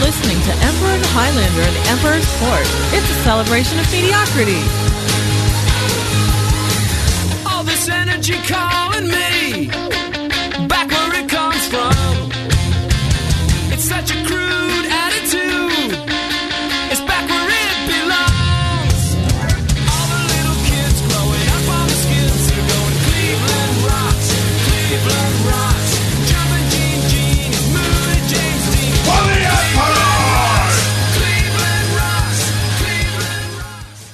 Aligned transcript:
Listening 0.00 0.40
to 0.42 0.52
Emperor 0.64 0.94
and 0.94 1.04
Highlander 1.10 1.62
and 1.62 1.76
Emperor's 1.88 2.28
Court. 2.38 2.66
It's 2.94 3.10
a 3.10 3.18
celebration 3.24 3.78
of 3.78 3.90
mediocrity. 3.90 4.62
All 7.44 7.64
this 7.64 7.88
energy 7.88 8.36
calling 8.46 9.08
me 9.08 9.97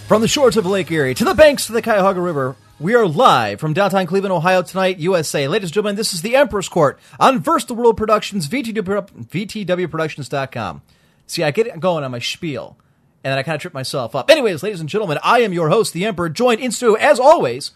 From 0.09 0.21
the 0.21 0.29
shores 0.29 0.57
of 0.57 0.67
Lake 0.67 0.91
Erie 0.91 1.15
to 1.15 1.25
the 1.25 1.35
banks 1.35 1.69
of 1.69 1.75
the 1.75 1.81
Cuyahoga 1.83 2.21
River, 2.21 2.57
we 2.79 2.95
are 2.95 3.07
live 3.07 3.59
from 3.59 3.73
downtown 3.73 4.07
Cleveland, 4.07 4.33
Ohio 4.35 4.61
tonight, 4.63 4.99
USA. 4.99 5.49
Ladies 5.49 5.71
and 5.71 5.75
gentlemen, 5.75 5.97
this 5.97 6.13
is 6.13 6.21
the 6.21 6.37
Emperor's 6.37 6.69
Court 6.69 6.99
on 7.19 7.43
First 7.43 7.69
the 7.69 7.75
World 7.75 7.97
Productions, 7.97 8.47
VTW, 8.47 8.85
Pro- 8.85 9.03
VTWProductions.com. 9.03 10.83
See, 11.27 11.43
I 11.43 11.51
get 11.51 11.67
it 11.67 11.81
going 11.81 12.05
on 12.05 12.11
my 12.11 12.19
spiel, 12.19 12.77
and 13.25 13.31
then 13.33 13.39
I 13.39 13.43
kind 13.43 13.55
of 13.57 13.63
trip 13.63 13.73
myself 13.73 14.15
up. 14.15 14.31
Anyways, 14.31 14.63
ladies 14.63 14.81
and 14.81 14.89
gentlemen, 14.91 15.19
I 15.23 15.41
am 15.41 15.55
your 15.55 15.71
host, 15.71 15.95
the 15.95 16.05
Emperor, 16.05 16.29
joined 16.29 16.61
in 16.61 16.71
studio, 16.71 16.95
as 16.97 17.19
always, 17.19 17.73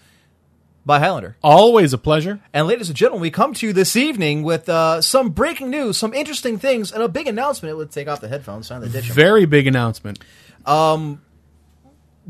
by 0.85 0.99
Highlander. 0.99 1.37
Always 1.43 1.95
a 1.95 1.99
pleasure. 1.99 2.41
And 2.53 2.67
ladies 2.67 2.89
and 2.91 2.97
gentlemen, 2.97 3.23
we 3.23 3.31
come 3.31 3.55
to 3.55 3.67
you 3.67 3.73
this 3.73 3.97
evening 3.97 4.43
with 4.43 4.69
uh, 4.69 5.01
some 5.01 5.31
breaking 5.31 5.71
news, 5.71 5.97
some 5.97 6.13
interesting 6.13 6.59
things, 6.59 6.93
and 6.93 7.03
a 7.03 7.09
big 7.09 7.27
announcement. 7.27 7.71
It 7.73 7.77
would 7.77 7.91
take 7.91 8.07
off 8.07 8.21
the 8.21 8.29
headphones, 8.29 8.67
sign 8.67 8.83
the 8.83 8.89
dish 8.91 9.09
'em. 9.09 9.17
Very 9.17 9.47
big 9.47 9.67
announcement. 9.67 10.19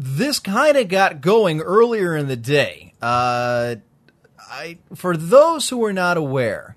This 0.01 0.39
kind 0.39 0.77
of 0.77 0.87
got 0.89 1.21
going 1.21 1.61
earlier 1.61 2.17
in 2.17 2.29
the 2.29 2.37
day. 2.37 2.95
Uh, 3.03 3.75
I 4.39 4.79
for 4.95 5.17
those 5.17 5.69
who 5.69 5.85
are 5.85 5.93
not 5.93 6.17
aware. 6.17 6.77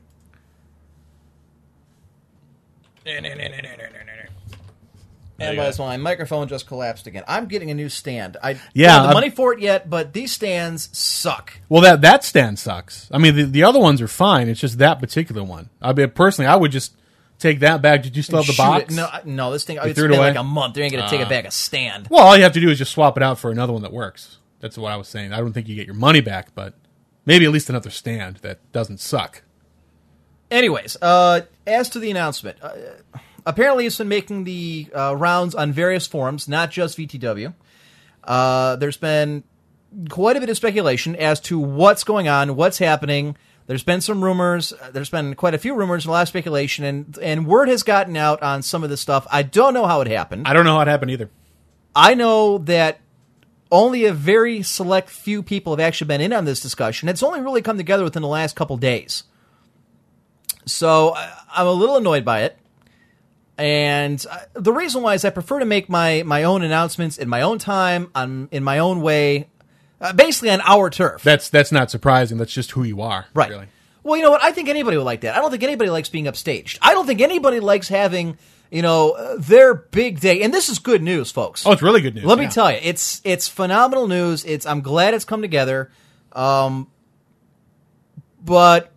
And 5.39 5.57
by 5.57 5.71
my 5.79 5.97
microphone 5.97 6.47
just 6.47 6.67
collapsed 6.67 7.07
again. 7.07 7.23
I'm 7.27 7.47
getting 7.47 7.71
a 7.71 7.73
new 7.73 7.89
stand. 7.89 8.37
I 8.43 8.59
Yeah, 8.73 8.87
don't 8.87 8.89
have 8.93 9.01
the 9.03 9.07
I'm- 9.07 9.13
money 9.15 9.29
for 9.31 9.53
it 9.53 9.59
yet, 9.59 9.89
but 9.89 10.13
these 10.13 10.31
stands 10.31 10.89
suck. 10.97 11.53
Well, 11.67 11.81
that 11.81 12.01
that 12.01 12.23
stand 12.23 12.59
sucks. 12.59 13.07
I 13.11 13.17
mean, 13.17 13.35
the, 13.35 13.43
the 13.45 13.63
other 13.63 13.79
ones 13.79 14.01
are 14.01 14.07
fine. 14.07 14.49
It's 14.49 14.59
just 14.59 14.77
that 14.77 14.99
particular 14.99 15.43
one. 15.43 15.69
I 15.81 15.93
mean, 15.93 16.11
personally, 16.11 16.47
I 16.47 16.55
would 16.55 16.71
just 16.71 16.95
take 17.41 17.59
that 17.59 17.81
back. 17.81 18.03
Did 18.03 18.15
you 18.15 18.23
still 18.23 18.37
have 18.37 18.47
the 18.47 18.53
Shoot 18.53 18.61
box? 18.61 18.93
it. 18.93 18.95
No, 18.95 19.05
I- 19.05 19.21
no, 19.25 19.51
this 19.51 19.63
thing. 19.63 19.77
It's 19.81 19.95
threw 19.97 20.05
it 20.05 20.09
been 20.09 20.19
away? 20.19 20.29
like 20.29 20.37
a 20.37 20.43
month. 20.43 20.75
They 20.75 20.83
ain't 20.83 20.93
gonna 20.93 21.09
take 21.09 21.21
it 21.21 21.29
back 21.29 21.45
a 21.45 21.51
stand. 21.51 22.07
Well, 22.09 22.23
all 22.23 22.37
you 22.37 22.43
have 22.43 22.53
to 22.53 22.61
do 22.61 22.69
is 22.69 22.77
just 22.77 22.91
swap 22.91 23.17
it 23.17 23.23
out 23.23 23.39
for 23.39 23.51
another 23.51 23.73
one 23.73 23.81
that 23.81 23.91
works. 23.93 24.37
That's 24.59 24.77
what 24.77 24.91
I 24.91 24.95
was 24.97 25.07
saying. 25.07 25.33
I 25.33 25.37
don't 25.39 25.53
think 25.53 25.67
you 25.67 25.75
get 25.75 25.85
your 25.87 25.95
money 25.95 26.21
back, 26.21 26.53
but 26.55 26.75
maybe 27.25 27.45
at 27.45 27.51
least 27.51 27.69
another 27.69 27.89
stand 27.89 28.37
that 28.37 28.59
doesn't 28.71 28.99
suck. 28.99 29.41
Anyways, 30.49 30.97
uh, 31.01 31.41
as 31.65 31.89
to 31.89 31.99
the 31.99 32.11
announcement, 32.11 32.57
uh, 32.61 32.71
apparently 33.45 33.85
it's 33.85 33.97
been 33.97 34.09
making 34.09 34.43
the 34.43 34.87
uh, 34.93 35.15
rounds 35.17 35.55
on 35.55 35.71
various 35.71 36.05
forums, 36.05 36.47
not 36.47 36.71
just 36.71 36.97
VTW. 36.97 37.53
Uh, 38.23 38.75
there's 38.75 38.97
been 38.97 39.43
quite 40.09 40.35
a 40.37 40.39
bit 40.39 40.49
of 40.49 40.57
speculation 40.57 41.15
as 41.15 41.39
to 41.41 41.57
what's 41.57 42.03
going 42.03 42.27
on, 42.27 42.55
what's 42.55 42.77
happening. 42.79 43.35
There's 43.71 43.83
been 43.83 44.01
some 44.01 44.21
rumors. 44.21 44.73
uh, 44.73 44.91
There's 44.91 45.09
been 45.09 45.33
quite 45.33 45.53
a 45.53 45.57
few 45.57 45.73
rumors, 45.75 46.05
a 46.05 46.11
lot 46.11 46.23
of 46.23 46.27
speculation, 46.27 46.83
and 46.83 47.17
and 47.19 47.47
word 47.47 47.69
has 47.69 47.83
gotten 47.83 48.17
out 48.17 48.43
on 48.43 48.63
some 48.63 48.83
of 48.83 48.89
this 48.89 48.99
stuff. 48.99 49.25
I 49.31 49.43
don't 49.43 49.73
know 49.73 49.85
how 49.85 50.01
it 50.01 50.09
happened. 50.09 50.45
I 50.45 50.51
don't 50.51 50.65
know 50.65 50.75
how 50.75 50.81
it 50.81 50.89
happened 50.89 51.11
either. 51.11 51.29
I 51.95 52.13
know 52.13 52.57
that 52.57 52.99
only 53.71 54.03
a 54.03 54.11
very 54.11 54.61
select 54.61 55.09
few 55.09 55.41
people 55.41 55.71
have 55.71 55.79
actually 55.79 56.09
been 56.09 56.19
in 56.19 56.33
on 56.33 56.43
this 56.43 56.59
discussion. 56.59 57.07
It's 57.07 57.23
only 57.23 57.39
really 57.39 57.61
come 57.61 57.77
together 57.77 58.03
within 58.03 58.23
the 58.23 58.27
last 58.27 58.57
couple 58.57 58.75
days. 58.75 59.23
So 60.65 61.15
I'm 61.15 61.65
a 61.65 61.71
little 61.71 61.95
annoyed 61.95 62.25
by 62.25 62.41
it. 62.41 62.57
And 63.57 64.25
uh, 64.29 64.37
the 64.51 64.73
reason 64.73 65.01
why 65.01 65.13
is 65.13 65.23
I 65.23 65.29
prefer 65.29 65.59
to 65.59 65.65
make 65.65 65.87
my, 65.87 66.23
my 66.23 66.43
own 66.43 66.61
announcements 66.61 67.17
in 67.17 67.29
my 67.29 67.41
own 67.41 67.57
time, 67.57 68.11
on, 68.13 68.49
in 68.51 68.65
my 68.65 68.79
own 68.79 68.99
way, 68.99 69.47
uh, 70.01 70.13
basically 70.13 70.49
on 70.49 70.61
our 70.61 70.89
turf. 70.89 71.23
That's 71.23 71.49
that's 71.49 71.71
not 71.71 71.91
surprising. 71.91 72.37
That's 72.37 72.53
just 72.53 72.71
who 72.71 72.83
you 72.83 73.01
are. 73.01 73.27
Right. 73.33 73.49
Really. 73.49 73.67
Well, 74.03 74.17
you 74.17 74.23
know 74.23 74.31
what? 74.31 74.43
I 74.43 74.51
think 74.51 74.67
anybody 74.67 74.97
would 74.97 75.05
like 75.05 75.21
that. 75.21 75.37
I 75.37 75.39
don't 75.39 75.51
think 75.51 75.63
anybody 75.63 75.91
likes 75.91 76.09
being 76.09 76.25
upstaged. 76.25 76.79
I 76.81 76.93
don't 76.93 77.05
think 77.05 77.21
anybody 77.21 77.59
likes 77.59 77.87
having, 77.87 78.37
you 78.71 78.81
know, 78.81 79.11
uh, 79.11 79.35
their 79.37 79.75
big 79.75 80.19
day. 80.19 80.41
And 80.41 80.51
this 80.51 80.69
is 80.69 80.79
good 80.79 81.03
news, 81.03 81.31
folks. 81.31 81.65
Oh, 81.67 81.71
it's 81.71 81.83
really 81.83 82.01
good 82.01 82.15
news. 82.15 82.25
Let 82.25 82.39
me 82.39 82.47
tell 82.47 82.71
you, 82.71 82.79
it's 82.81 83.21
it's 83.23 83.47
phenomenal 83.47 84.07
news. 84.07 84.43
It's 84.43 84.65
I'm 84.65 84.81
glad 84.81 85.13
it's 85.13 85.25
come 85.25 85.41
together. 85.41 85.91
Um, 86.31 86.89
but 88.43 88.91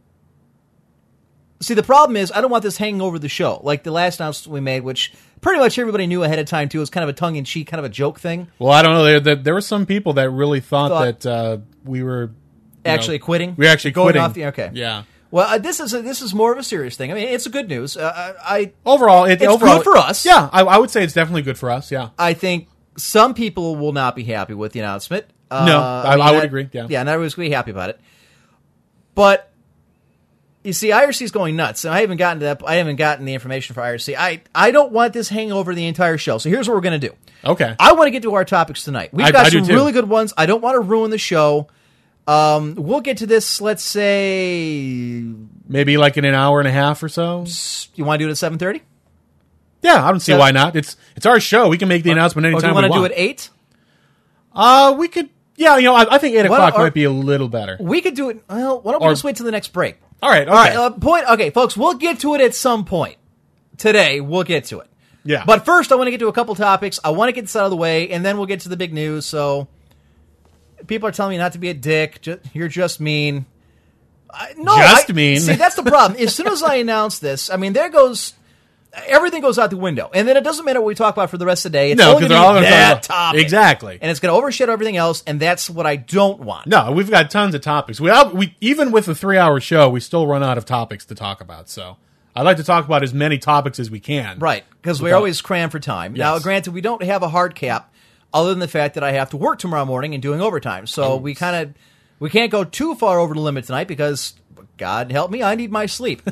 see, 1.60 1.74
the 1.74 1.82
problem 1.82 2.16
is 2.16 2.32
I 2.32 2.40
don't 2.40 2.50
want 2.50 2.62
this 2.62 2.78
hanging 2.78 3.02
over 3.02 3.18
the 3.18 3.28
show 3.28 3.60
like 3.62 3.82
the 3.82 3.90
last 3.90 4.20
announcement 4.20 4.54
we 4.54 4.60
made, 4.60 4.84
which 4.84 5.12
pretty 5.44 5.60
much 5.60 5.78
everybody 5.78 6.08
knew 6.08 6.24
ahead 6.24 6.40
of 6.40 6.46
time 6.46 6.68
too. 6.68 6.78
It 6.78 6.80
was 6.80 6.90
kind 6.90 7.02
of 7.04 7.10
a 7.10 7.12
tongue 7.12 7.36
in 7.36 7.44
cheek, 7.44 7.68
kind 7.68 7.78
of 7.78 7.84
a 7.84 7.88
joke 7.90 8.18
thing. 8.18 8.48
Well, 8.58 8.72
I 8.72 8.82
don't 8.82 8.94
know. 8.94 9.04
There, 9.04 9.20
there, 9.20 9.36
there 9.36 9.54
were 9.54 9.60
some 9.60 9.86
people 9.86 10.14
that 10.14 10.28
really 10.30 10.58
thought, 10.60 10.88
Thought- 10.90 11.20
that 11.20 11.26
uh, 11.26 11.58
we 11.84 12.02
were 12.02 12.24
you 12.24 12.30
Actually 12.90 13.18
know, 13.18 13.24
quitting. 13.24 13.54
We 13.56 13.64
were 13.66 13.70
actually 13.70 13.92
going 13.92 14.06
quitting. 14.06 14.22
off 14.22 14.34
the 14.34 14.46
okay. 14.46 14.70
Yeah. 14.74 15.04
Well, 15.30 15.46
uh, 15.54 15.58
this 15.58 15.80
is 15.80 15.94
a, 15.94 16.02
this 16.02 16.20
is 16.22 16.34
more 16.34 16.52
of 16.52 16.58
a 16.58 16.62
serious 16.62 16.96
thing. 16.96 17.10
I 17.10 17.14
mean, 17.14 17.28
it's 17.28 17.46
a 17.46 17.50
good 17.50 17.68
news. 17.68 17.96
Uh, 17.96 18.34
I 18.44 18.58
I- 18.58 18.72
Overall, 18.84 19.24
it, 19.24 19.34
It's 19.40 19.44
overall, 19.44 19.76
good 19.78 19.84
for 19.84 19.96
us. 19.96 20.24
Yeah, 20.26 20.48
I, 20.52 20.62
I 20.62 20.78
would 20.78 20.90
say 20.90 21.02
it's 21.04 21.14
definitely 21.14 21.42
good 21.42 21.58
for 21.58 21.70
us. 21.70 21.90
Yeah. 21.92 22.10
I 22.18 22.34
think 22.34 22.68
some 22.96 23.34
people 23.34 23.76
will 23.76 23.92
not 23.92 24.14
be 24.16 24.24
happy 24.24 24.54
with 24.54 24.72
the 24.72 24.80
announcement. 24.80 25.26
Uh, 25.50 25.64
No, 25.66 25.78
I- 25.80 26.16
I 26.18 26.32
would 26.32 26.44
agree, 26.44 26.68
yeah. 26.72 26.86
yeah, 26.88 27.02
not 27.02 27.12
everyone's 27.12 27.34
going 27.34 27.46
to 27.46 27.50
be 27.50 27.54
happy 27.54 27.70
about 27.70 27.90
it. 27.90 28.00
But 29.14 29.50
you 30.64 30.72
see, 30.72 30.88
IRC 30.88 31.22
is 31.22 31.30
going 31.30 31.54
nuts, 31.56 31.84
and 31.84 31.94
I 31.94 32.00
haven't 32.00 32.16
gotten 32.16 32.40
to 32.40 32.46
that. 32.46 32.62
I 32.66 32.76
haven't 32.76 32.96
gotten 32.96 33.24
the 33.26 33.34
information 33.34 33.74
for 33.74 33.82
IRC. 33.82 34.16
I 34.18 34.42
I 34.54 34.70
don't 34.72 34.90
want 34.92 35.12
this 35.12 35.28
hanging 35.28 35.52
over 35.52 35.74
the 35.74 35.86
entire 35.86 36.18
show. 36.18 36.38
So 36.38 36.48
here's 36.48 36.66
what 36.68 36.74
we're 36.74 36.80
going 36.80 37.00
to 37.00 37.08
do. 37.08 37.14
Okay. 37.44 37.76
I 37.78 37.92
want 37.92 38.06
to 38.06 38.10
get 38.10 38.22
to 38.22 38.34
our 38.34 38.44
topics 38.44 38.82
tonight. 38.82 39.10
We've 39.12 39.26
I- 39.26 39.30
got 39.30 39.46
I 39.46 39.50
some 39.50 39.66
really 39.66 39.92
good 39.92 40.08
ones. 40.08 40.32
I 40.36 40.46
don't 40.46 40.62
want 40.62 40.74
to 40.76 40.80
ruin 40.80 41.10
the 41.10 41.18
show. 41.18 41.68
Um, 42.26 42.74
we'll 42.76 43.02
get 43.02 43.18
to 43.18 43.26
this. 43.26 43.60
Let's 43.60 43.82
say 43.82 45.22
Maybe 45.68 45.96
like 45.98 46.16
in 46.16 46.24
an 46.24 46.34
hour 46.34 46.58
and 46.58 46.66
a 46.66 46.72
half 46.72 47.02
or 47.02 47.08
so. 47.10 47.44
you 47.94 48.04
want 48.04 48.18
to 48.20 48.24
do 48.24 48.28
it 48.28 48.32
at 48.32 48.38
seven 48.38 48.58
thirty. 48.58 48.82
Yeah, 49.82 50.02
I 50.02 50.10
don't 50.10 50.20
see 50.20 50.32
why 50.34 50.50
not. 50.50 50.74
It's 50.76 50.96
it's 51.16 51.26
our 51.26 51.38
show. 51.40 51.68
We 51.68 51.76
can 51.76 51.88
make 51.88 52.02
the 52.02 52.10
announcement 52.10 52.46
Or 52.46 52.50
do 52.50 52.56
anytime 52.56 52.70
you 52.70 52.74
want 52.74 52.84
we 52.84 52.90
want. 53.00 53.02
to 53.02 53.08
do 53.10 53.14
it 53.14 53.22
eight? 53.22 53.50
Uh, 54.54 54.94
we 54.98 55.08
could. 55.08 55.28
Yeah, 55.56 55.76
you 55.76 55.84
know, 55.84 55.94
I, 55.94 56.14
I 56.14 56.18
think 56.18 56.34
eight 56.34 56.48
Why 56.48 56.56
o'clock 56.56 56.74
don't- 56.74 56.82
might 56.82 56.94
be 56.94 57.04
a 57.04 57.10
little 57.10 57.48
better. 57.48 57.76
We 57.80 58.00
could 58.00 58.14
do 58.14 58.30
it. 58.30 58.42
Well, 58.48 58.80
why 58.80 58.92
don't 58.92 59.00
we 59.02 59.08
Or- 59.08 59.12
just 59.12 59.24
wait 59.24 59.36
till 59.36 59.46
the 59.46 59.52
next 59.52 59.68
break? 59.72 59.96
All 60.22 60.30
right. 60.30 60.48
All 60.48 60.54
right, 60.54 60.70
okay. 60.72 60.76
uh, 60.76 60.90
point. 60.90 61.28
Okay, 61.30 61.50
folks, 61.50 61.76
we'll 61.76 61.94
get 61.94 62.20
to 62.20 62.34
it 62.34 62.40
at 62.40 62.54
some 62.54 62.84
point 62.84 63.16
today. 63.76 64.20
We'll 64.20 64.42
get 64.44 64.64
to 64.66 64.80
it. 64.80 64.88
Yeah. 65.24 65.44
But 65.46 65.64
first, 65.64 65.92
I 65.92 65.94
want 65.96 66.06
to 66.06 66.10
get 66.10 66.20
to 66.20 66.28
a 66.28 66.32
couple 66.32 66.54
topics. 66.54 66.98
I 67.04 67.10
want 67.10 67.28
to 67.28 67.32
get 67.32 67.42
this 67.42 67.54
out 67.56 67.64
of 67.64 67.70
the 67.70 67.76
way, 67.76 68.10
and 68.10 68.24
then 68.24 68.36
we'll 68.36 68.46
get 68.46 68.60
to 68.60 68.68
the 68.68 68.76
big 68.76 68.92
news. 68.92 69.26
So 69.26 69.68
people 70.86 71.08
are 71.08 71.12
telling 71.12 71.32
me 71.32 71.38
not 71.38 71.52
to 71.52 71.58
be 71.58 71.68
a 71.70 71.74
dick. 71.74 72.20
Ju- 72.22 72.40
you're 72.52 72.68
just 72.68 73.00
mean. 73.00 73.46
I, 74.30 74.54
no, 74.56 74.76
Just 74.76 75.10
I- 75.10 75.12
mean. 75.12 75.40
See, 75.40 75.54
that's 75.54 75.76
the 75.76 75.82
problem. 75.82 76.20
As 76.20 76.34
soon 76.34 76.48
as 76.48 76.62
I 76.62 76.76
announce 76.76 77.18
this, 77.20 77.50
I 77.50 77.56
mean, 77.56 77.72
there 77.72 77.88
goes 77.88 78.34
everything 79.06 79.40
goes 79.42 79.58
out 79.58 79.70
the 79.70 79.76
window, 79.76 80.10
and 80.14 80.26
then 80.28 80.36
it 80.36 80.44
doesn't 80.44 80.64
matter 80.64 80.80
what 80.80 80.86
we 80.88 80.94
talk 80.94 81.14
about 81.14 81.30
for 81.30 81.38
the 81.38 81.46
rest 81.46 81.66
of 81.66 81.72
the 81.72 81.78
day. 81.78 81.90
It's 81.92 81.98
No, 81.98 82.10
only 82.10 82.22
'cause 82.22 82.28
gonna 82.28 82.40
they're 82.40 82.46
all 82.48 82.54
be 82.54 82.60
gonna 82.60 82.70
that 82.70 83.02
topic. 83.02 83.40
Exactly. 83.40 83.98
and 84.00 84.10
it's 84.10 84.20
going 84.20 84.32
to 84.32 84.36
overshadow 84.38 84.72
everything 84.72 84.96
else, 84.96 85.22
and 85.26 85.38
that's 85.40 85.68
what 85.70 85.86
I 85.86 85.96
don't 85.96 86.40
want. 86.40 86.66
No, 86.66 86.92
we've 86.92 87.10
got 87.10 87.30
tons 87.30 87.54
of 87.54 87.60
topics. 87.60 88.00
We, 88.00 88.10
we 88.32 88.54
even 88.60 88.90
with 88.92 89.08
a 89.08 89.14
three-hour 89.14 89.60
show, 89.60 89.88
we 89.90 90.00
still 90.00 90.26
run 90.26 90.42
out 90.42 90.58
of 90.58 90.64
topics 90.64 91.04
to 91.06 91.14
talk 91.14 91.40
about. 91.40 91.68
So 91.68 91.96
I'd 92.36 92.42
like 92.42 92.56
to 92.58 92.64
talk 92.64 92.84
about 92.84 93.02
as 93.02 93.12
many 93.14 93.38
topics 93.38 93.78
as 93.78 93.90
we 93.90 94.00
can. 94.00 94.38
Right, 94.38 94.64
because 94.82 95.00
we're 95.02 95.14
always 95.14 95.40
crammed 95.40 95.72
for 95.72 95.80
time. 95.80 96.14
Now, 96.14 96.38
granted, 96.38 96.72
we 96.72 96.80
don't 96.80 97.02
have 97.02 97.22
a 97.22 97.28
hard 97.28 97.54
cap, 97.54 97.92
other 98.32 98.50
than 98.50 98.58
the 98.58 98.68
fact 98.68 98.94
that 98.94 99.04
I 99.04 99.12
have 99.12 99.30
to 99.30 99.36
work 99.36 99.58
tomorrow 99.58 99.84
morning 99.84 100.14
and 100.14 100.22
doing 100.22 100.40
overtime. 100.40 100.86
So 100.86 101.16
we 101.16 101.34
kind 101.34 101.56
of 101.68 101.74
we 102.20 102.30
can't 102.30 102.50
go 102.50 102.64
too 102.64 102.94
far 102.94 103.18
over 103.18 103.34
the 103.34 103.40
limit 103.40 103.64
tonight 103.64 103.88
because 103.88 104.34
God 104.76 105.12
help 105.12 105.30
me, 105.30 105.42
I 105.42 105.54
need 105.54 105.70
my 105.70 105.86
sleep. 105.86 106.22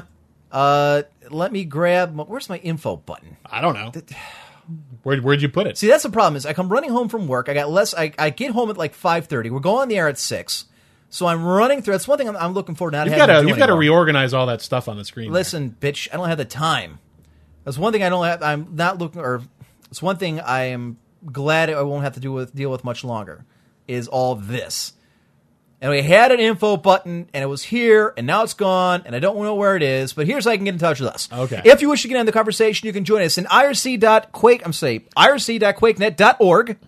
uh, 0.52 1.02
let 1.34 1.52
me 1.52 1.64
grab. 1.64 2.14
my- 2.14 2.24
Where's 2.24 2.48
my 2.48 2.58
info 2.58 2.96
button? 2.96 3.36
I 3.46 3.60
don't 3.60 3.74
know. 3.74 3.92
Where, 5.02 5.18
where'd 5.20 5.42
you 5.42 5.48
put 5.48 5.66
it? 5.66 5.76
See, 5.76 5.88
that's 5.88 6.04
the 6.04 6.10
problem. 6.10 6.36
Is 6.36 6.46
I 6.46 6.52
come 6.52 6.68
running 6.68 6.90
home 6.90 7.08
from 7.08 7.26
work. 7.26 7.48
I 7.48 7.54
got 7.54 7.68
less. 7.68 7.94
I, 7.94 8.12
I 8.16 8.30
get 8.30 8.52
home 8.52 8.70
at 8.70 8.76
like 8.78 8.94
five 8.94 9.26
thirty. 9.26 9.50
We're 9.50 9.58
going 9.58 9.82
on 9.82 9.88
the 9.88 9.96
air 9.96 10.06
at 10.08 10.18
six. 10.18 10.66
So 11.10 11.26
I'm 11.26 11.44
running 11.44 11.82
through. 11.82 11.92
That's 11.94 12.06
one 12.06 12.16
thing 12.16 12.28
I'm, 12.28 12.36
I'm 12.36 12.52
looking 12.54 12.76
forward 12.76 12.92
to 12.92 12.98
not 12.98 13.06
you've 13.08 13.16
got 13.16 13.26
to 13.26 13.46
you've 13.46 13.58
got 13.58 13.66
to 13.66 13.74
reorganize 13.74 14.32
all 14.32 14.46
that 14.46 14.62
stuff 14.62 14.88
on 14.88 14.96
the 14.96 15.04
screen. 15.04 15.26
there. 15.26 15.32
Listen, 15.40 15.76
bitch, 15.80 16.08
I 16.12 16.16
don't 16.16 16.28
have 16.28 16.38
the 16.38 16.44
time. 16.44 17.00
That's 17.64 17.76
one 17.76 17.92
thing 17.92 18.04
I 18.04 18.08
don't 18.08 18.24
have. 18.24 18.42
I'm 18.42 18.68
not 18.76 18.98
looking, 18.98 19.20
or 19.20 19.42
it's 19.90 20.00
one 20.00 20.16
thing 20.16 20.40
I 20.40 20.66
am 20.66 20.96
glad 21.30 21.68
I 21.68 21.82
won't 21.82 22.04
have 22.04 22.14
to 22.14 22.20
do 22.20 22.32
with 22.32 22.54
deal 22.54 22.70
with 22.70 22.84
much 22.84 23.02
longer. 23.04 23.44
Is 23.88 24.06
all 24.06 24.36
this, 24.36 24.92
and 25.82 25.90
we 25.90 26.00
had 26.00 26.30
an 26.30 26.38
info 26.38 26.76
button, 26.76 27.28
and 27.34 27.42
it 27.42 27.46
was 27.48 27.64
here, 27.64 28.14
and 28.16 28.24
now 28.24 28.44
it's 28.44 28.54
gone, 28.54 29.02
and 29.04 29.16
I 29.16 29.18
don't 29.18 29.36
know 29.42 29.56
where 29.56 29.74
it 29.74 29.82
is. 29.82 30.12
But 30.12 30.28
here's 30.28 30.44
how 30.44 30.52
you 30.52 30.56
can 30.58 30.64
get 30.64 30.74
in 30.74 30.80
touch 30.80 31.00
with 31.00 31.08
us. 31.08 31.28
Okay. 31.30 31.60
If 31.64 31.82
you 31.82 31.88
wish 31.90 32.02
to 32.02 32.08
get 32.08 32.18
in 32.18 32.24
the 32.24 32.30
conversation, 32.30 32.86
you 32.86 32.92
can 32.92 33.04
join 33.04 33.20
us 33.22 33.36
in 33.36 33.46
irc.quake. 33.46 34.64
I'm 34.64 34.72
saying 34.72 35.02
irc.quakenet.org 35.16 36.78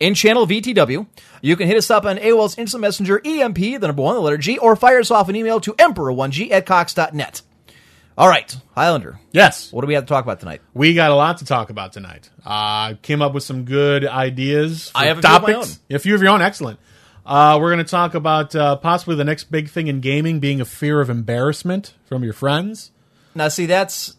in 0.00 0.14
channel 0.14 0.46
VTW. 0.48 1.06
You 1.42 1.56
can 1.56 1.68
hit 1.68 1.76
us 1.76 1.90
up 1.92 2.04
on 2.04 2.16
AOL's 2.16 2.58
Instant 2.58 2.80
Messenger 2.80 3.20
EMP, 3.24 3.56
the 3.56 3.78
number 3.78 4.02
one, 4.02 4.16
the 4.16 4.20
letter 4.20 4.36
G, 4.36 4.58
or 4.58 4.74
fire 4.74 4.98
us 4.98 5.12
off 5.12 5.28
an 5.28 5.36
email 5.36 5.60
to 5.60 5.72
emperor1g 5.74 6.50
at 6.50 6.66
cox.net. 6.66 7.42
All 8.18 8.28
right, 8.28 8.56
Highlander, 8.74 9.18
yes, 9.32 9.72
what 9.72 9.80
do 9.80 9.88
we 9.88 9.94
have 9.94 10.04
to 10.04 10.08
talk 10.08 10.24
about 10.24 10.38
tonight? 10.40 10.60
we 10.72 10.94
got 10.94 11.10
a 11.10 11.16
lot 11.16 11.38
to 11.38 11.44
talk 11.44 11.70
about 11.70 11.92
tonight. 11.92 12.30
Uh, 12.44 12.94
came 13.02 13.22
up 13.22 13.32
with 13.32 13.42
some 13.42 13.64
good 13.64 14.04
ideas. 14.06 14.90
For 14.90 14.98
I 14.98 15.06
have 15.06 15.18
a 15.18 15.22
few 15.22 15.36
of 15.36 15.42
my 15.42 15.52
topics. 15.52 15.80
own. 15.90 15.96
A 15.96 15.98
few 15.98 16.14
of 16.14 16.22
your 16.22 16.30
own, 16.30 16.40
excellent. 16.42 16.78
Uh, 17.26 17.58
we're 17.60 17.72
going 17.72 17.84
to 17.84 17.90
talk 17.90 18.14
about 18.14 18.54
uh, 18.54 18.76
possibly 18.76 19.16
the 19.16 19.24
next 19.24 19.44
big 19.44 19.68
thing 19.68 19.86
in 19.86 20.00
gaming 20.00 20.40
being 20.40 20.60
a 20.60 20.64
fear 20.64 21.00
of 21.00 21.08
embarrassment 21.08 21.94
from 22.06 22.22
your 22.22 22.34
friends. 22.34 22.90
Now, 23.34 23.48
see, 23.48 23.66
that's 23.66 24.16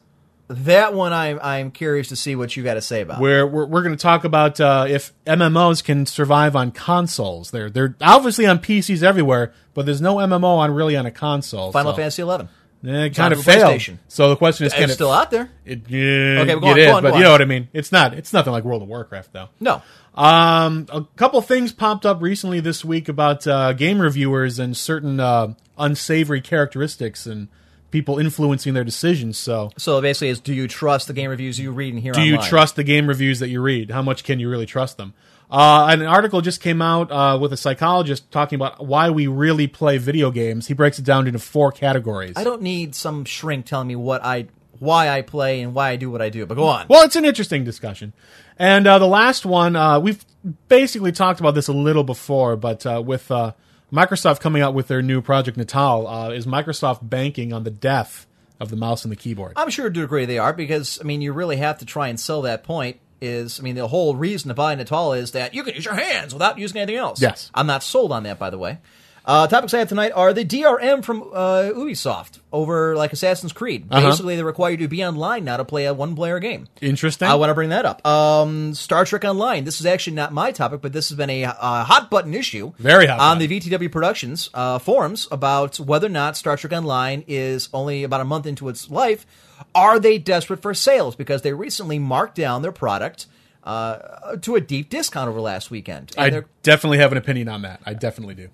that 0.48 0.94
one. 0.94 1.14
I'm 1.14 1.40
I'm 1.42 1.72
curious 1.72 2.10
to 2.10 2.16
see 2.16 2.36
what 2.36 2.56
you 2.58 2.64
got 2.64 2.76
to 2.76 2.82
say 2.82 3.02
about. 3.02 3.20
Where 3.22 3.46
we're, 3.48 3.66
we're 3.66 3.82
going 3.84 3.96
to 3.96 4.02
talk 4.02 4.24
about 4.24 4.60
uh, 4.60 4.86
if 4.90 5.14
MMOs 5.26 5.84
can 5.84 6.06
survive 6.06 6.56
on 6.56 6.72
consoles. 6.72 7.52
They're 7.52 7.70
they're 7.70 7.96
obviously 8.02 8.46
on 8.46 8.60
PCs 8.60 9.04
everywhere, 9.04 9.54
but 9.74 9.86
there's 9.86 10.02
no 10.02 10.16
MMO 10.16 10.58
on 10.58 10.72
really 10.72 10.96
on 10.98 11.06
a 11.06 11.12
console. 11.12 11.72
Final 11.72 11.94
so, 11.94 11.98
Fantasy 11.98 12.22
Eleven. 12.24 12.50
eh, 12.86 13.06
It's 13.06 13.18
kind 13.18 13.34
of 13.34 13.44
failed. 13.44 13.82
So 14.08 14.30
the 14.30 14.36
question 14.36 14.68
is, 14.68 14.74
can 14.74 14.84
It's 14.84 14.94
it 14.94 14.96
still 14.96 15.12
out 15.12 15.32
there. 15.32 15.50
It, 15.66 15.90
yeah, 15.90 16.42
Okay, 16.42 16.60
go 16.60 16.68
it 16.68 16.72
on, 16.72 16.80
is, 16.80 16.86
go 16.88 16.96
on, 16.96 17.04
but 17.04 17.12
go 17.12 17.18
you 17.18 17.24
know 17.24 17.32
what 17.32 17.42
I 17.42 17.46
mean. 17.46 17.70
It's 17.74 17.92
not. 17.92 18.14
It's 18.14 18.34
nothing 18.34 18.52
like 18.52 18.64
World 18.64 18.82
of 18.82 18.88
Warcraft, 18.88 19.32
though. 19.34 19.50
No, 19.60 19.82
Um, 20.16 20.88
a 20.90 21.06
couple 21.18 21.42
things 21.42 21.74
popped 21.74 22.06
up 22.06 22.22
recently 22.22 22.62
this 22.62 22.86
week 22.86 23.10
about 23.10 23.46
uh, 23.46 23.74
game 23.74 24.00
reviewers 24.00 24.60
and 24.60 24.76
certain 24.76 25.20
uh, 25.20 25.54
unsavory 25.78 26.42
characteristics 26.42 27.26
and 27.26 27.50
people 27.92 28.18
influencing 28.18 28.74
their 28.74 28.84
decisions. 28.84 29.38
So, 29.38 29.72
so 29.78 30.02
basically, 30.02 30.30
is 30.30 30.40
do 30.40 30.54
you 30.54 30.68
trust 30.68 31.08
the 31.08 31.14
game 31.14 31.30
reviews 31.30 31.60
you 31.60 31.72
read 31.72 31.94
and 31.94 32.02
hear? 32.02 32.14
do 32.14 32.22
you 32.22 32.38
trust 32.38 32.76
the 32.76 32.84
game 32.84 33.08
reviews 33.08 33.40
that 33.40 33.50
you 33.50 33.62
read? 33.62 33.92
How 33.92 34.02
much 34.02 34.24
can 34.24 34.40
you 34.40 34.50
really 34.50 34.66
trust 34.66 34.98
them? 34.98 35.14
Uh, 35.50 35.88
an 35.92 36.02
article 36.02 36.42
just 36.42 36.60
came 36.60 36.82
out 36.82 37.12
uh, 37.12 37.38
with 37.40 37.54
a 37.54 37.58
psychologist 37.58 38.32
talking 38.32 38.58
about 38.58 38.86
why 38.86 39.10
we 39.10 39.28
really 39.28 39.68
play 39.68 39.98
video 39.98 40.32
games. 40.32 40.68
He 40.68 40.74
breaks 40.74 40.98
it 40.98 41.06
down 41.06 41.28
into 41.28 41.40
four 41.40 41.72
categories. 41.72 42.34
I 42.36 42.44
don't 42.44 42.62
need 42.62 42.96
some 42.96 43.26
shrink 43.26 43.66
telling 43.66 43.88
me 43.88 43.96
what 43.96 44.24
I 44.26 44.48
why 44.80 45.10
I 45.10 45.22
play 45.22 45.62
and 45.62 45.74
why 45.74 45.90
I 45.90 45.96
do 45.96 46.10
what 46.12 46.22
I 46.22 46.30
do. 46.30 46.46
But 46.46 46.56
go 46.56 46.68
on. 46.68 46.88
Well, 46.90 47.04
it's 47.04 47.16
an 47.16 47.26
interesting 47.26 47.64
discussion. 47.64 48.14
And 48.58 48.88
uh, 48.88 49.00
the 49.00 49.08
last 49.08 49.46
one, 49.46 49.76
uh, 49.76 50.00
we've 50.00 50.24
basically 50.68 51.12
talked 51.12 51.40
about 51.40 51.56
this 51.56 51.68
a 51.68 51.74
little 51.74 52.04
before, 52.04 52.56
but 52.56 52.86
uh, 52.86 53.02
with 53.06 53.30
uh, 53.32 53.54
Microsoft 53.92 54.40
coming 54.40 54.62
out 54.62 54.74
with 54.74 54.88
their 54.88 55.02
new 55.02 55.22
Project 55.22 55.58
Natal, 55.58 56.08
uh, 56.08 56.30
is 56.30 56.46
Microsoft 56.46 57.10
banking 57.10 57.54
on 57.54 57.64
the 57.64 57.72
death 57.72 58.28
of 58.60 58.70
the 58.70 58.76
mouse 58.76 59.04
and 59.04 59.12
the 59.12 59.16
keyboard? 59.16 59.54
I'm 59.56 59.70
sure 59.70 59.90
to 59.90 60.00
a 60.00 60.04
degree 60.04 60.26
they 60.26 60.38
are 60.38 60.54
because 60.54 61.00
I 61.02 61.04
mean 61.04 61.22
you 61.22 61.34
really 61.34 61.58
have 61.58 61.80
to 61.80 61.86
try 61.86 62.08
and 62.08 62.20
sell 62.20 62.42
that 62.44 62.64
point. 62.64 63.00
Is 63.22 63.60
I 63.60 63.64
mean 63.64 63.76
the 63.76 63.88
whole 63.88 64.16
reason 64.16 64.50
to 64.50 64.54
buy 64.54 64.76
Natal 64.76 65.14
is 65.14 65.32
that 65.32 65.54
you 65.54 65.64
can 65.64 65.74
use 65.74 65.86
your 65.86 65.96
hands 65.96 66.34
without 66.34 66.60
using 66.60 66.82
anything 66.82 66.98
else. 66.98 67.22
Yes. 67.22 67.50
I'm 67.56 67.66
not 67.66 67.82
sold 67.82 68.12
on 68.12 68.24
that 68.24 68.38
by 68.38 68.50
the 68.50 68.58
way. 68.58 68.80
Uh, 69.26 69.48
topics 69.48 69.74
I 69.74 69.80
have 69.80 69.90
tonight 69.90 70.12
are 70.12 70.34
the 70.34 70.46
DRM 70.46 71.04
from 71.04 71.24
uh, 71.34 71.72
Ubisoft 71.74 72.40
over 72.54 72.96
like 72.96 73.12
Assassin's 73.12 73.54
Creed. 73.54 73.88
Uh-huh. 73.90 74.10
Basically, 74.10 74.36
they 74.36 74.44
require 74.44 74.72
you 74.72 74.78
to 74.78 74.88
be 74.88 75.04
online 75.04 75.44
now 75.44 75.58
to 75.58 75.66
play 75.66 75.86
a 75.86 75.94
one-player 75.94 76.40
game. 76.40 76.68
Interesting. 76.80 77.28
I 77.28 77.36
want 77.36 77.50
to 77.50 77.56
bring 77.56 77.70
that 77.70 77.86
up. 77.86 78.06
Um, 78.06 78.76
Star 78.76 79.04
Trek 79.04 79.26
Online. 79.26 79.64
This 79.64 79.80
is 79.80 79.88
actually 79.88 80.16
not 80.16 80.32
my 80.32 80.52
topic, 80.52 80.82
but 80.82 80.94
this 80.94 81.10
has 81.10 81.18
been 81.18 81.32
a 81.32 81.46
uh, 81.46 81.84
hot 81.84 82.12
button 82.12 82.36
issue. 82.36 82.74
Very 82.78 83.08
hot 83.08 83.20
on 83.20 83.40
button. 83.40 83.50
the 83.50 83.60
VTW 83.60 83.92
Productions 83.92 84.50
uh, 84.54 84.78
forums 84.78 85.28
about 85.32 85.80
whether 85.80 86.06
or 86.06 86.12
not 86.12 86.38
Star 86.38 86.56
Trek 86.56 86.74
Online 86.74 87.24
is 87.28 87.68
only 87.74 88.04
about 88.04 88.22
a 88.22 88.26
month 88.26 88.46
into 88.46 88.70
its 88.70 88.92
life. 88.92 89.26
Are 89.74 90.00
they 90.00 90.20
desperate 90.20 90.62
for 90.62 90.74
sales 90.74 91.16
because 91.16 91.42
they 91.42 91.54
recently 91.54 91.98
marked 91.98 92.36
down 92.36 92.62
their 92.62 92.72
product 92.72 93.26
uh, 93.64 94.36
to 94.42 94.56
a 94.56 94.62
deep 94.62 94.90
discount 94.90 95.30
over 95.30 95.42
last 95.42 95.72
weekend? 95.72 96.12
And 96.16 96.36
I 96.36 96.44
definitely 96.62 97.00
have 97.00 97.12
an 97.12 97.18
opinion 97.18 97.48
on 97.48 97.64
that. 97.64 97.82
I 97.86 97.96
definitely 97.96 98.36
do. 98.36 98.50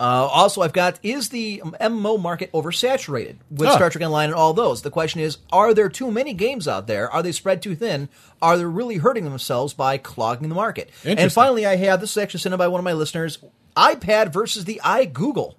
Uh, 0.00 0.04
also, 0.30 0.62
I've 0.62 0.72
got 0.72 0.98
is 1.02 1.30
the 1.30 1.60
MMO 1.80 2.20
market 2.20 2.52
oversaturated 2.52 3.36
with 3.50 3.68
Ah. 3.68 3.74
Star 3.76 3.90
Trek 3.90 4.04
Online 4.04 4.26
and 4.26 4.34
all 4.34 4.52
those? 4.52 4.82
The 4.82 4.90
question 4.90 5.20
is, 5.20 5.38
are 5.52 5.74
there 5.74 5.88
too 5.88 6.10
many 6.10 6.34
games 6.34 6.68
out 6.68 6.86
there? 6.86 7.10
Are 7.10 7.22
they 7.22 7.32
spread 7.32 7.62
too 7.62 7.74
thin? 7.74 8.08
Are 8.40 8.56
they 8.56 8.64
really 8.64 8.96
hurting 8.98 9.24
themselves 9.24 9.74
by 9.74 9.98
clogging 9.98 10.48
the 10.48 10.54
market? 10.54 10.90
And 11.04 11.32
finally, 11.32 11.66
I 11.66 11.76
have 11.76 12.00
this 12.00 12.12
is 12.12 12.18
actually 12.18 12.40
sent 12.40 12.52
in 12.52 12.58
by 12.58 12.68
one 12.68 12.78
of 12.78 12.84
my 12.84 12.92
listeners: 12.92 13.38
iPad 13.76 14.32
versus 14.32 14.64
the 14.66 14.80
iGoogle. 14.84 15.54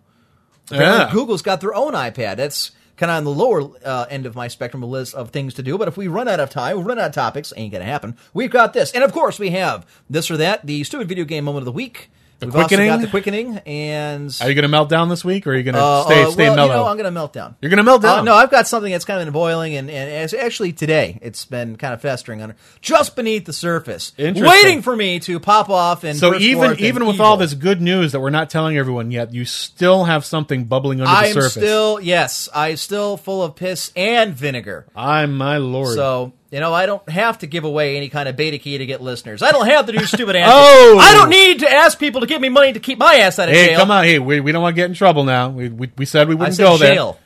Apparently, 0.72 1.06
Yeah. 1.06 1.12
Google's 1.12 1.42
got 1.42 1.62
their 1.62 1.74
own 1.74 1.94
iPad. 1.94 2.38
That's 2.38 2.72
kind 2.96 3.10
of 3.12 3.18
on 3.18 3.24
the 3.24 3.32
lower 3.32 3.70
uh, 3.84 4.06
end 4.10 4.26
of 4.26 4.36
my 4.36 4.48
spectrum 4.48 4.84
of 4.84 4.90
list 4.90 5.16
of 5.16 5.32
things 5.32 5.54
to 5.56 5.64
do. 5.64 5.78
But 5.78 5.88
if 5.88 5.98
we 5.98 6.08
run 6.08 6.28
out 6.28 6.40
of 6.40 6.50
time, 6.50 6.78
we 6.78 6.84
run 6.84 7.00
out 7.00 7.08
of 7.08 7.14
topics, 7.14 7.52
ain't 7.58 7.72
gonna 7.74 7.86
happen. 7.86 8.16
We've 8.34 8.52
got 8.52 8.74
this, 8.74 8.92
and 8.92 9.04
of 9.04 9.12
course, 9.14 9.40
we 9.40 9.50
have 9.52 9.86
this 10.10 10.30
or 10.30 10.38
that, 10.38 10.66
the 10.66 10.84
stupid 10.84 11.08
video 11.08 11.26
game 11.26 11.46
moment 11.46 11.62
of 11.62 11.66
the 11.66 11.72
week. 11.72 12.12
The 12.40 12.46
We've 12.46 12.56
also 12.56 12.68
quickening? 12.68 12.88
got 12.88 13.02
the 13.02 13.08
quickening, 13.08 13.58
and 13.66 14.38
Are 14.42 14.48
you 14.48 14.56
going 14.56 14.64
to 14.64 14.70
melt 14.70 14.88
down 14.88 15.10
this 15.10 15.26
week, 15.26 15.46
or 15.46 15.52
are 15.52 15.56
you 15.58 15.64
going 15.64 15.76
to 15.76 15.82
uh, 15.82 16.04
stay 16.06 16.24
uh, 16.24 16.32
stay 16.32 16.44
well, 16.48 16.56
mellow? 16.56 16.70
You 16.70 16.78
know, 16.78 16.86
I'm 16.86 16.96
going 16.96 17.04
to 17.04 17.12
melt 17.12 17.34
down. 17.34 17.56
You're 17.62 17.70
gonna 17.70 17.84
melt 17.84 18.02
down? 18.02 18.20
Uh, 18.20 18.24
no, 18.24 18.34
I've 18.34 18.50
got 18.50 18.66
something 18.66 18.92
that's 18.92 19.04
kind 19.04 19.20
of 19.20 19.26
been 19.26 19.34
boiling, 19.34 19.76
and, 19.76 19.90
and 19.90 20.10
it's 20.10 20.34
actually 20.34 20.72
today 20.72 21.20
it's 21.22 21.44
been 21.44 21.76
kind 21.76 21.94
of 21.94 22.02
festering 22.02 22.42
under 22.42 22.56
just 22.82 23.18
beneath 23.18 23.44
the 23.46 23.52
surface, 23.52 24.14
waiting 24.18 24.82
for 24.82 24.96
me 24.96 25.20
to 25.20 25.40
pop 25.40 25.70
off 25.70 26.06
and 26.06 26.18
so 26.18 26.34
even 26.36 26.80
even 26.80 27.06
with 27.06 27.16
evil. 27.16 27.26
all 27.26 27.38
this 27.38 27.54
good 27.54 27.82
news 27.82 28.14
that 28.14 28.22
we're 28.22 28.30
not 28.30 28.50
telling 28.50 28.78
everyone 28.78 29.12
yet, 29.12 29.34
you 29.34 29.44
still 29.44 30.06
have 30.06 30.24
something 30.24 30.64
bubbling 30.64 31.02
under 31.02 31.12
I'm 31.12 31.34
the 31.34 31.42
surface. 31.42 31.54
still 31.54 32.00
yes, 32.00 32.48
I'm 32.56 32.78
still 32.78 33.18
full 33.18 33.44
of 33.44 33.56
piss 33.58 33.92
and 33.98 34.34
vinegar. 34.34 34.86
I'm 34.96 35.36
my 35.36 35.58
lord. 35.58 35.94
So 35.96 36.34
you 36.52 36.60
know, 36.60 36.74
I 36.74 36.86
don't 36.88 37.08
have 37.10 37.40
to 37.40 37.48
give 37.48 37.64
away 37.64 37.96
any 37.98 38.10
kind 38.10 38.28
of 38.28 38.36
beta 38.36 38.58
key 38.58 38.78
to 38.80 38.86
get 38.86 39.02
listeners. 39.02 39.42
I 39.44 39.52
don't 39.52 39.68
have 39.68 39.86
to 39.86 39.92
do 39.92 40.04
stupid 40.06 40.36
antics. 40.36 40.52
Oh! 40.56 40.98
I 41.00 41.14
don't 41.14 41.30
need 41.30 41.60
to 41.60 41.72
ask 41.72 42.00
people 42.00 42.22
to 42.22 42.28
give 42.28 42.42
me 42.42 42.50
money 42.50 42.74
to 42.74 42.80
keep 42.80 42.98
my 42.98 43.16
ass 43.16 43.38
out 43.40 43.50
of 43.50 43.56
hey, 43.56 43.68
jail. 43.68 43.80
come 43.80 43.92
on, 43.92 44.04
hey, 44.04 44.18
we, 44.20 44.40
we 44.40 44.52
don't 44.52 44.62
want 44.64 44.76
to 44.76 44.82
get 44.82 44.90
in 44.90 44.96
trouble 44.96 45.24
now. 45.24 45.50
We 45.50 45.70
we, 45.70 45.92
we 45.98 46.06
said 46.06 46.28
we 46.28 46.36
wouldn't 46.36 46.56
said 46.56 46.64
go 46.64 46.78
there. 46.78 46.94
jail. 46.96 47.20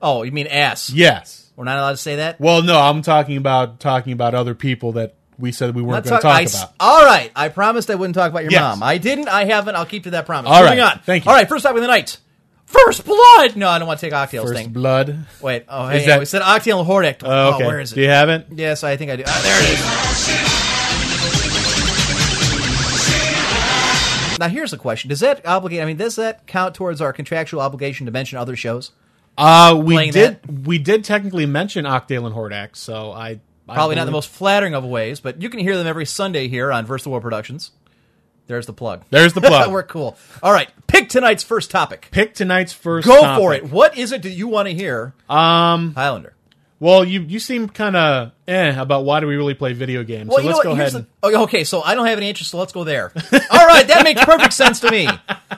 Oh, 0.00 0.22
you 0.22 0.32
mean 0.32 0.46
ass? 0.46 0.90
Yes. 0.90 1.50
We're 1.56 1.64
not 1.64 1.78
allowed 1.78 1.92
to 1.92 1.96
say 1.96 2.16
that. 2.16 2.40
Well, 2.40 2.62
no, 2.62 2.78
I'm 2.78 3.02
talking 3.02 3.36
about 3.36 3.80
talking 3.80 4.12
about 4.12 4.34
other 4.34 4.54
people 4.54 4.92
that 4.92 5.14
we 5.38 5.50
said 5.52 5.74
we 5.74 5.82
weren't 5.82 6.04
going 6.04 6.16
to 6.20 6.22
talk- 6.22 6.22
talk 6.22 6.36
I 6.36 6.42
about. 6.42 6.74
All 6.78 7.04
right, 7.04 7.30
I 7.34 7.48
promised 7.48 7.90
I 7.90 7.94
wouldn't 7.94 8.14
talk 8.14 8.30
about 8.30 8.42
your 8.42 8.52
Yes. 8.52 8.60
mom. 8.60 8.82
I 8.82 8.98
didn't. 8.98 9.28
I 9.28 9.44
haven't. 9.46 9.74
I'll 9.76 9.86
keep 9.86 10.04
to 10.04 10.10
that 10.10 10.26
promise. 10.26 10.50
All 10.50 10.62
Moving 10.62 10.78
right, 10.78 10.92
on. 10.92 10.98
thank 11.00 11.24
you. 11.24 11.30
All 11.30 11.36
right, 11.36 11.48
first 11.48 11.62
topic 11.62 11.76
of 11.76 11.82
the 11.82 11.88
night. 11.88 12.18
First 12.86 13.04
blood. 13.04 13.56
No, 13.56 13.68
I 13.68 13.78
don't 13.78 13.86
want 13.86 14.00
to 14.00 14.06
take 14.06 14.12
Octail's 14.12 14.48
First 14.50 14.54
thing. 14.54 14.72
blood. 14.72 15.26
Wait. 15.40 15.64
Oh, 15.68 15.88
Is 15.88 16.00
hey, 16.02 16.06
that- 16.08 16.18
we 16.18 16.24
said 16.24 16.42
Octail 16.42 16.80
and 16.80 16.88
Hordak. 16.88 17.22
Oh, 17.24 17.54
okay. 17.54 17.64
Oh, 17.64 17.66
where 17.68 17.80
is 17.80 17.92
it? 17.92 17.94
Do 17.94 18.00
you 18.02 18.08
have 18.08 18.28
it? 18.28 18.46
Yes, 18.50 18.82
I 18.84 18.96
think 18.96 19.10
I 19.10 19.16
do. 19.16 19.22
Ah, 19.26 19.40
there 19.44 19.62
it 19.62 19.70
is. 24.30 24.38
Now 24.40 24.48
here's 24.48 24.72
a 24.72 24.76
question: 24.78 25.08
Does 25.08 25.20
that 25.20 25.46
obligate? 25.46 25.80
I 25.80 25.84
mean, 25.84 25.96
does 25.96 26.16
that 26.16 26.46
count 26.48 26.74
towards 26.74 27.00
our 27.00 27.12
contractual 27.12 27.60
obligation 27.60 28.06
to 28.06 28.12
mention 28.12 28.36
other 28.38 28.56
shows? 28.56 28.90
Uh, 29.38 29.80
we 29.82 30.10
did. 30.10 30.66
We 30.66 30.78
did 30.78 31.04
technically 31.04 31.46
mention 31.46 31.84
Octale 31.84 32.26
and 32.26 32.34
Hordak, 32.34 32.74
so 32.76 33.12
I 33.12 33.38
I 33.68 33.74
Probably 33.74 33.94
not 33.96 34.04
the 34.06 34.10
most 34.10 34.28
flattering 34.30 34.74
of 34.74 34.84
ways, 34.84 35.20
but 35.20 35.40
you 35.40 35.48
can 35.48 35.60
hear 35.60 35.76
them 35.76 35.86
every 35.86 36.04
Sunday 36.04 36.48
here 36.48 36.72
on 36.72 36.84
Verse 36.84 37.04
the 37.04 37.10
War 37.10 37.20
Productions. 37.20 37.70
There's 38.46 38.66
the 38.66 38.72
plug. 38.72 39.04
There's 39.10 39.32
the 39.32 39.40
plug. 39.40 39.70
We're 39.72 39.82
cool. 39.82 40.16
All 40.42 40.52
right, 40.52 40.68
pick 40.86 41.08
tonight's 41.08 41.42
first 41.42 41.70
topic. 41.70 42.08
Pick 42.10 42.34
tonight's 42.34 42.72
first. 42.72 43.06
Go 43.06 43.20
topic. 43.20 43.42
for 43.42 43.54
it. 43.54 43.72
What 43.72 43.96
is 43.96 44.12
it 44.12 44.22
that 44.22 44.30
you 44.30 44.48
want 44.48 44.68
to 44.68 44.74
hear? 44.74 45.14
Um, 45.28 45.94
Highlander. 45.94 46.34
Well, 46.80 47.04
you 47.04 47.22
you 47.22 47.38
seem 47.38 47.68
kind 47.68 47.96
of 47.96 48.32
eh 48.46 48.78
about 48.78 49.04
why 49.04 49.20
do 49.20 49.26
we 49.26 49.36
really 49.36 49.54
play 49.54 49.72
video 49.72 50.02
games? 50.02 50.28
Well, 50.28 50.40
so 50.40 50.44
let's 50.46 50.62
go 50.62 50.72
ahead. 50.72 50.94
And, 50.94 51.04
the- 51.04 51.08
oh, 51.22 51.42
okay, 51.44 51.64
so 51.64 51.80
I 51.80 51.94
don't 51.94 52.04
have 52.06 52.18
any 52.18 52.28
interest, 52.28 52.50
so 52.50 52.58
let's 52.58 52.72
go 52.72 52.84
there. 52.84 53.10
All 53.50 53.66
right, 53.66 53.86
that 53.88 54.02
makes 54.04 54.22
perfect 54.22 54.52
sense 54.52 54.80
to 54.80 54.90
me. 54.90 55.08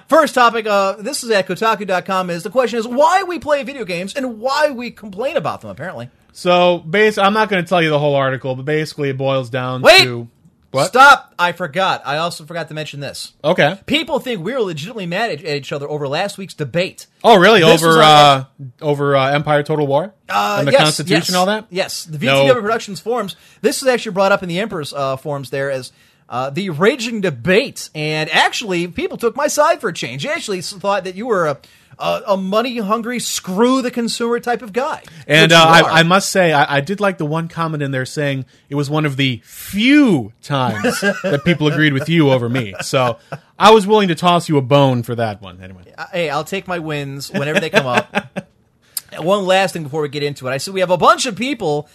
First 0.09 0.35
topic, 0.37 0.67
uh, 0.67 0.93
this 0.93 1.25
is 1.25 1.31
at 1.31 1.49
Kotaku.com, 1.49 2.31
is 2.31 2.45
the 2.45 2.51
question 2.51 2.79
is 2.79 2.87
why 2.87 3.25
we 3.25 3.41
play 3.41 3.65
video 3.65 3.85
games 3.85 4.15
and 4.15 4.39
why 4.39 4.71
we 4.71 4.93
complain 4.93 5.37
about 5.37 5.63
them, 5.63 5.71
apparently. 5.71 6.11
so, 6.33 6.79
base. 6.79 7.19
I'm 7.19 7.33
not 7.33 7.49
going 7.49 7.65
to 7.65 7.69
tell 7.69 7.83
you 7.83 7.91
the 7.91 7.99
whole 7.99 8.15
article, 8.15 8.55
but 8.55 8.65
basically, 8.65 9.09
it 9.09 9.17
boils 9.17 9.51
down 9.51 9.83
Wait! 9.83 10.03
to 10.03 10.29
what? 10.77 10.87
Stop! 10.89 11.35
I 11.39 11.53
forgot. 11.53 12.03
I 12.05 12.19
also 12.19 12.45
forgot 12.45 12.69
to 12.69 12.75
mention 12.75 13.01
this. 13.01 13.33
Okay. 13.43 13.79
People 13.87 14.21
think 14.21 14.45
we're 14.45 14.61
legitimately 14.61 15.07
mad 15.07 15.31
at, 15.31 15.45
at 15.45 15.57
each 15.57 15.73
other 15.73 15.89
over 15.89 16.07
last 16.07 16.39
week's 16.39 16.55
debate. 16.55 17.07
Oh, 17.25 17.37
really? 17.39 17.61
This 17.61 17.83
over 17.83 18.01
uh, 18.03 18.45
over 18.81 19.17
uh, 19.17 19.33
Empire 19.33 19.63
Total 19.63 19.87
War 19.87 20.15
Uh, 20.29 20.57
and 20.61 20.69
the 20.69 20.73
yes, 20.73 20.83
Constitution 20.83 21.17
yes, 21.17 21.29
and 21.29 21.37
all 21.37 21.47
that? 21.47 21.67
Yes, 21.71 22.05
the 22.05 22.19
No. 22.25 22.45
VTW 22.45 22.61
Productions 22.61 23.01
forums. 23.01 23.35
This 23.61 23.83
is 23.83 23.89
actually 23.89 24.13
brought 24.13 24.31
up 24.33 24.43
in 24.43 24.49
the 24.49 24.61
Emperor's 24.61 24.93
uh, 24.93 25.17
forums 25.17 25.51
there 25.51 25.71
as 25.71 25.93
uh, 26.29 26.51
the 26.51 26.71
raging 26.71 27.21
debate, 27.21 27.89
and 27.95 28.29
actually, 28.31 28.89
people 28.89 29.17
took 29.17 29.37
my 29.37 29.47
side 29.47 29.81
for 29.81 29.89
a 29.89 29.93
change. 29.93 30.25
They 30.25 30.29
actually 30.31 30.61
thought 30.61 31.05
that 31.05 31.15
you 31.15 31.27
were 31.27 31.47
a, 31.47 31.59
a, 31.99 32.23
a 32.29 32.37
money 32.37 32.79
hungry, 32.79 33.19
screw 33.19 33.83
the 33.83 33.91
consumer 33.91 34.41
type 34.41 34.63
of 34.63 34.73
guy. 34.73 35.03
And 35.27 35.53
uh. 35.53 35.57
I, 35.57 36.01
I 36.01 36.03
must 36.03 36.31
say, 36.31 36.53
I, 36.53 36.77
I 36.77 36.81
did 36.81 37.01
like 37.01 37.19
the 37.19 37.27
one 37.27 37.49
comment 37.49 37.83
in 37.83 37.91
there 37.91 38.05
saying 38.05 38.45
it 38.69 38.75
was 38.75 38.91
one 38.91 39.07
of 39.07 39.17
the 39.17 39.41
few 39.45 40.33
times 40.43 41.01
that 41.01 41.43
people 41.45 41.69
agreed 41.69 41.93
with 41.93 42.09
you 42.09 42.31
over 42.31 42.49
me. 42.49 42.75
So 42.83 43.19
I 43.59 43.73
was 43.73 43.87
willing 43.87 44.09
to 44.09 44.15
toss 44.15 44.49
you 44.49 44.57
a 44.59 44.63
bone 44.63 45.03
for 45.03 45.15
that 45.15 45.41
one. 45.41 45.61
Anyway, 45.63 45.93
Uh, 45.97 46.07
hey, 46.13 46.31
I'll 46.31 46.45
take 46.45 46.69
my 46.69 46.79
wins 46.79 47.31
whenever 47.31 47.61
they 47.61 47.71
come 47.71 47.87
up. 47.87 48.47
One 49.19 49.47
last 49.47 49.73
thing 49.73 49.85
before 49.85 50.03
we 50.03 50.09
get 50.09 50.23
into 50.23 50.47
it. 50.47 50.51
I 50.51 50.59
said 50.59 50.75
we 50.75 50.81
have 50.81 50.91
a 50.91 50.99
bunch 50.99 51.25
of 51.27 51.37
people 51.37 51.89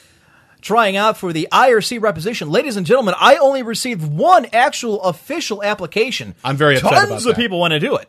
trying 0.62 0.96
out 0.96 1.18
for 1.18 1.34
the 1.34 1.48
IRC 1.52 2.00
reposition. 2.00 2.50
Ladies 2.50 2.78
and 2.78 2.86
gentlemen, 2.86 3.14
I 3.20 3.36
only 3.36 3.64
received 3.64 4.02
one 4.04 4.48
actual 4.54 5.02
official 5.04 5.62
application. 5.62 6.36
I'm 6.44 6.56
very 6.56 6.78
upset 6.78 7.10
Tons 7.10 7.26
of 7.26 7.36
that. 7.36 7.42
people 7.42 7.60
want 7.60 7.72
to 7.72 7.80
do 7.80 7.96
it. 7.98 8.08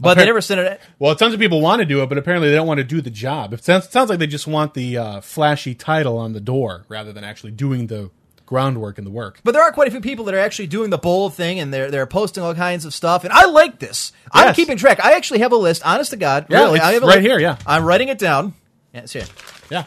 But 0.00 0.16
they 0.16 0.26
never 0.26 0.40
sent 0.40 0.60
it. 0.60 0.80
well, 0.98 1.14
tons 1.16 1.34
of 1.34 1.40
people 1.40 1.60
want 1.60 1.80
to 1.80 1.84
do 1.84 2.02
it, 2.02 2.08
but 2.08 2.18
apparently 2.18 2.48
they 2.50 2.54
don't 2.54 2.66
want 2.66 2.78
to 2.78 2.84
do 2.84 3.00
the 3.00 3.10
job. 3.10 3.52
It 3.52 3.64
sounds, 3.64 3.88
sounds 3.88 4.10
like 4.10 4.18
they 4.20 4.26
just 4.28 4.46
want 4.46 4.74
the 4.74 4.96
uh, 4.96 5.20
flashy 5.20 5.74
title 5.74 6.18
on 6.18 6.32
the 6.32 6.40
door 6.40 6.84
rather 6.88 7.12
than 7.12 7.24
actually 7.24 7.50
doing 7.52 7.88
the 7.88 8.10
groundwork 8.46 8.96
and 8.96 9.06
the 9.06 9.10
work. 9.10 9.40
But 9.44 9.52
there 9.52 9.62
are 9.62 9.72
quite 9.72 9.88
a 9.88 9.90
few 9.90 10.00
people 10.00 10.24
that 10.26 10.34
are 10.34 10.38
actually 10.38 10.68
doing 10.68 10.90
the 10.90 10.98
bold 10.98 11.34
thing 11.34 11.60
and 11.60 11.74
they're 11.74 11.90
they're 11.90 12.06
posting 12.06 12.42
all 12.42 12.54
kinds 12.54 12.84
of 12.84 12.94
stuff. 12.94 13.24
And 13.24 13.32
I 13.32 13.44
like 13.46 13.78
this. 13.78 14.12
I'm 14.32 14.54
keeping 14.54 14.76
track. 14.78 15.04
I 15.04 15.12
actually 15.12 15.40
have 15.40 15.52
a 15.52 15.56
list, 15.56 15.82
honest 15.84 16.12
to 16.12 16.16
God. 16.16 16.46
Yeah, 16.48 16.60
really, 16.60 16.80
I 16.80 16.92
have 16.92 17.02
a 17.02 17.06
right 17.06 17.16
list. 17.16 17.26
here, 17.26 17.38
yeah. 17.38 17.58
I'm 17.66 17.84
writing 17.84 18.08
it 18.08 18.18
down. 18.18 18.54
Yeah, 18.94 19.00
it's 19.00 19.12
here. 19.12 19.26
Yeah. 19.70 19.84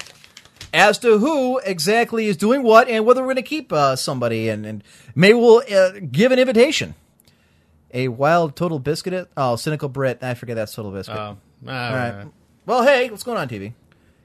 as 0.74 1.00
to 1.00 1.18
who 1.18 1.58
exactly 1.60 2.27
is 2.27 2.38
doing 2.38 2.62
what 2.63 2.88
and 2.88 3.06
whether 3.06 3.22
we're 3.22 3.34
going 3.34 3.36
to 3.38 3.41
keep 3.41 3.74
uh, 3.74 3.96
somebody 3.96 4.48
and, 4.50 4.65
and 4.65 4.84
maybe 5.15 5.34
we'll 5.34 5.63
uh, 5.74 5.94
give 6.12 6.32
an 6.32 6.38
invitation. 6.39 6.94
A 7.93 8.07
wild 8.07 8.55
TotalBiscuit. 8.55 9.27
Oh, 9.38 9.55
cynical 9.55 9.89
Brit. 9.89 10.24
I 10.24 10.33
forget 10.33 10.55
that's 10.55 10.75
TotalBiscuit. 10.75 11.15
Oh, 11.15 11.19
All 11.19 11.38
right. 11.65 12.27
Well, 12.65 12.83
hey, 12.83 13.10
what's 13.10 13.24
going 13.24 13.38
on, 13.38 13.50
TV? 13.50 13.74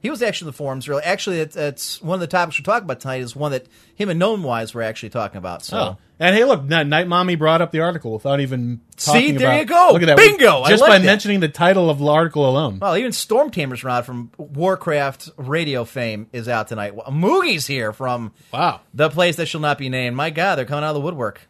He 0.01 0.11
was 0.11 0.23
actually 0.23 0.47
in 0.47 0.53
the 0.53 0.57
forums. 0.57 0.89
Really, 0.89 1.03
actually, 1.03 1.41
it's, 1.41 1.57
it's 1.57 2.01
one 2.03 2.15
of 2.15 2.21
the 2.21 2.27
topics 2.27 2.59
we're 2.61 2.65
talking 2.65 2.85
about 2.85 3.01
tonight. 3.01 3.23
Is 3.23 3.35
one 3.35 3.53
that 3.53 3.67
him 3.95 4.09
and 4.09 4.19
Gnome 4.19 4.43
Wise 4.43 4.75
were 4.75 4.83
actually 4.83 5.11
talking 5.11 5.39
about. 5.39 5.65
So. 5.65 5.79
Oh. 5.79 5.99
And 6.19 6.35
hey, 6.35 6.45
look, 6.45 6.65
Night 6.65 7.09
Mommy 7.09 7.35
brought 7.35 7.61
up 7.61 7.73
the 7.73 7.81
article 7.81 8.13
without 8.15 8.41
even 8.41 8.81
See, 8.97 9.33
there 9.33 9.49
about- 9.49 9.59
you 9.59 9.65
go. 9.67 9.91
Look 9.93 10.03
at 10.03 10.07
that. 10.07 10.17
Bingo! 10.17 10.63
I 10.63 10.71
Just 10.71 10.83
by 10.83 10.99
that. 10.99 11.05
mentioning 11.05 11.41
the 11.41 11.49
title 11.49 11.91
of 11.91 11.99
the 11.99 12.07
article 12.07 12.49
alone. 12.49 12.79
Well, 12.81 12.97
even 12.97 13.13
Storm 13.13 13.51
Tamer's 13.51 13.85
Rod 13.85 14.07
from 14.07 14.31
Warcraft 14.39 15.31
radio 15.37 15.85
fame 15.85 16.29
is 16.33 16.49
out 16.49 16.69
tonight. 16.69 16.95
Moogie's 17.11 17.67
here 17.67 17.93
from 17.93 18.33
Wow. 18.53 18.81
the 18.95 19.11
place 19.11 19.37
that 19.37 19.47
shall 19.47 19.61
not 19.61 19.77
be 19.79 19.89
named. 19.91 20.17
My 20.17 20.31
God, 20.31 20.57
they're 20.57 20.65
coming 20.65 20.85
out 20.85 20.89
of 20.91 20.95
the 20.95 21.01
woodwork. 21.01 21.43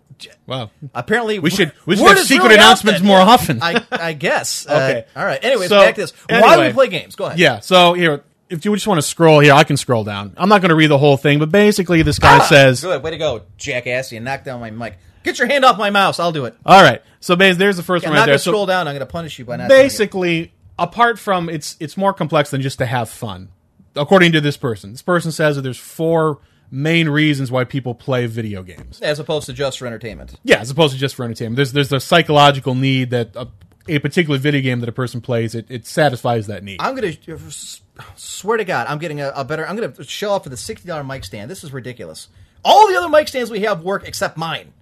Wow. 0.46 0.70
Apparently, 0.94 1.38
We 1.38 1.50
should- 1.50 1.72
we 1.84 1.96
should 1.96 2.06
have 2.08 2.26
secret 2.26 2.44
really 2.48 2.54
announcements 2.56 3.02
more 3.02 3.20
often. 3.20 3.60
I, 3.62 3.82
I 3.92 4.12
guess. 4.14 4.66
Okay. 4.76 5.04
Uh, 5.14 5.18
all 5.20 5.26
right. 5.26 5.42
Anyways, 5.44 5.68
So, 5.68 5.78
back 5.80 5.94
to 5.94 6.00
this. 6.02 6.12
Why 6.28 6.56
do 6.56 6.62
we 6.62 6.72
play 6.72 6.88
games? 6.88 7.14
Go 7.16 7.26
ahead. 7.26 7.38
Yeah. 7.38 7.60
So 7.60 7.92
here, 7.92 8.24
if 8.48 8.64
you 8.64 8.74
just 8.74 8.86
want 8.86 8.98
to 8.98 9.02
scroll 9.06 9.40
here, 9.40 9.52
I 9.52 9.64
can 9.64 9.76
scroll 9.76 10.04
down. 10.04 10.32
I'm 10.36 10.48
not 10.48 10.60
going 10.60 10.68
to 10.70 10.74
read 10.76 10.88
the 10.88 10.98
whole 10.98 11.16
thing, 11.16 11.38
but 11.38 11.50
basically, 11.50 12.02
this 12.02 12.18
guy 12.18 12.38
Ah, 12.38 12.46
says, 12.46 12.82
Good. 12.82 13.02
Way 13.02 13.10
to 13.12 13.18
go, 13.18 13.42
jackass. 13.56 14.12
You 14.12 14.20
knocked 14.20 14.44
down 14.44 14.60
my 14.60 14.70
mic. 14.70 14.98
Get 15.24 15.38
your 15.38 15.48
hand 15.48 15.64
off 15.64 15.76
my 15.78 15.90
mouse. 15.90 16.20
I'll 16.20 16.30
do 16.32 16.44
it. 16.44 16.54
"All 16.64 16.80
right." 16.82 17.02
So 17.20 17.34
bas- 17.34 17.56
there's 17.56 17.76
the 17.76 17.82
first 17.82 18.04
one. 18.04 18.12
I'm 18.12 18.14
not 18.14 18.20
going 18.20 18.26
there. 18.28 18.34
to 18.36 18.42
So 18.42 18.52
scroll 18.52 18.66
down. 18.66 18.86
I'm 18.86 18.94
going 18.94 19.00
to 19.00 19.06
punish 19.12 19.38
you 19.40 19.44
by 19.44 19.56
not 19.56 19.68
basically, 19.68 20.52
apart 20.78 21.18
from 21.18 21.48
it's 21.48 21.76
it's 21.80 21.96
more 21.96 22.12
complex 22.14 22.50
than 22.50 22.62
just 22.62 22.78
to 22.78 22.86
have 22.86 23.08
fun. 23.10 23.48
According 23.96 24.32
to 24.32 24.40
this 24.40 24.56
person, 24.56 24.92
this 24.92 25.02
person 25.02 25.32
says 25.32 25.56
that 25.56 25.62
there's 25.62 25.78
four 25.78 26.38
main 26.70 27.08
reasons 27.08 27.50
why 27.50 27.64
people 27.64 27.94
play 27.94 28.26
video 28.26 28.62
games. 28.62 29.00
As 29.00 29.18
opposed 29.18 29.46
to 29.46 29.52
just 29.52 29.78
for 29.78 29.86
entertainment. 29.86 30.36
Yeah, 30.44 30.60
as 30.60 30.70
opposed 30.70 30.92
to 30.94 30.98
just 31.00 31.14
for 31.16 31.24
entertainment. 31.24 31.56
There's 31.56 31.72
there's 31.72 31.92
a 31.92 31.98
psychological 31.98 32.76
need 32.76 33.10
that 33.10 33.34
a, 33.34 33.48
a 33.88 33.98
particular 33.98 34.38
video 34.38 34.60
game 34.60 34.78
that 34.80 34.88
a 34.88 34.92
person 34.92 35.20
plays 35.20 35.56
it, 35.56 35.66
it 35.68 35.86
satisfies 35.86 36.46
that 36.46 36.62
need. 36.62 36.76
I'm 36.80 36.94
going 36.94 37.12
to 37.14 37.36
swear 38.16 38.56
to 38.58 38.64
God, 38.64 38.86
I'm 38.88 38.98
getting 38.98 39.20
a, 39.20 39.32
a 39.34 39.44
better. 39.44 39.66
I'm 39.66 39.76
going 39.76 39.92
to 39.92 40.04
show 40.04 40.30
off 40.32 40.44
for 40.44 40.48
the 40.50 40.56
sixty 40.56 40.88
dollar 40.88 41.04
mic 41.04 41.24
stand. 41.24 41.50
This 41.50 41.64
is 41.64 41.72
ridiculous. 41.72 42.28
All 42.64 42.88
the 42.88 42.96
other 42.96 43.08
mic 43.08 43.28
stands 43.28 43.50
we 43.50 43.60
have 43.60 43.82
work 43.82 44.06
except 44.06 44.36
mine. 44.36 44.72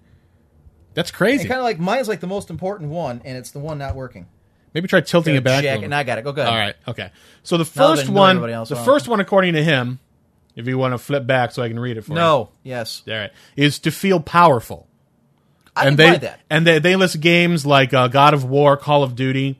That's 0.93 1.11
crazy. 1.11 1.47
Kind 1.47 1.59
of 1.59 1.65
like 1.65 1.79
mine's 1.79 2.07
like 2.07 2.19
the 2.19 2.27
most 2.27 2.49
important 2.49 2.89
one, 2.89 3.21
and 3.25 3.37
it's 3.37 3.51
the 3.51 3.59
one 3.59 3.77
not 3.77 3.95
working. 3.95 4.27
Maybe 4.73 4.87
try 4.87 5.01
tilting 5.01 5.35
it 5.35 5.43
back. 5.43 5.63
Jack, 5.63 5.83
and. 5.83 5.95
I 5.95 6.03
got 6.03 6.17
it. 6.17 6.23
Go 6.23 6.33
good. 6.33 6.47
All 6.47 6.55
right. 6.55 6.75
Okay. 6.87 7.11
So 7.43 7.57
the 7.57 7.65
first 7.65 8.09
one, 8.09 8.41
the 8.41 8.81
first 8.83 9.07
one, 9.07 9.19
according 9.21 9.53
to 9.53 9.63
him, 9.63 9.99
if 10.55 10.67
you 10.67 10.77
want 10.77 10.93
to 10.93 10.97
flip 10.97 11.25
back 11.25 11.51
so 11.51 11.63
I 11.63 11.69
can 11.69 11.79
read 11.79 11.97
it 11.97 12.01
for 12.01 12.11
you. 12.11 12.15
No. 12.15 12.49
Yes. 12.63 13.03
All 13.07 13.13
right. 13.13 13.31
Is 13.55 13.79
to 13.79 13.91
feel 13.91 14.19
powerful. 14.19 14.87
I 15.75 15.87
and 15.87 15.97
can 15.97 15.97
they 15.97 16.11
buy 16.11 16.17
that. 16.19 16.39
and 16.49 16.67
they, 16.67 16.79
they 16.79 16.95
list 16.95 17.19
games 17.19 17.65
like 17.65 17.93
uh, 17.93 18.07
God 18.07 18.33
of 18.33 18.45
War, 18.45 18.77
Call 18.77 19.03
of 19.03 19.15
Duty, 19.15 19.59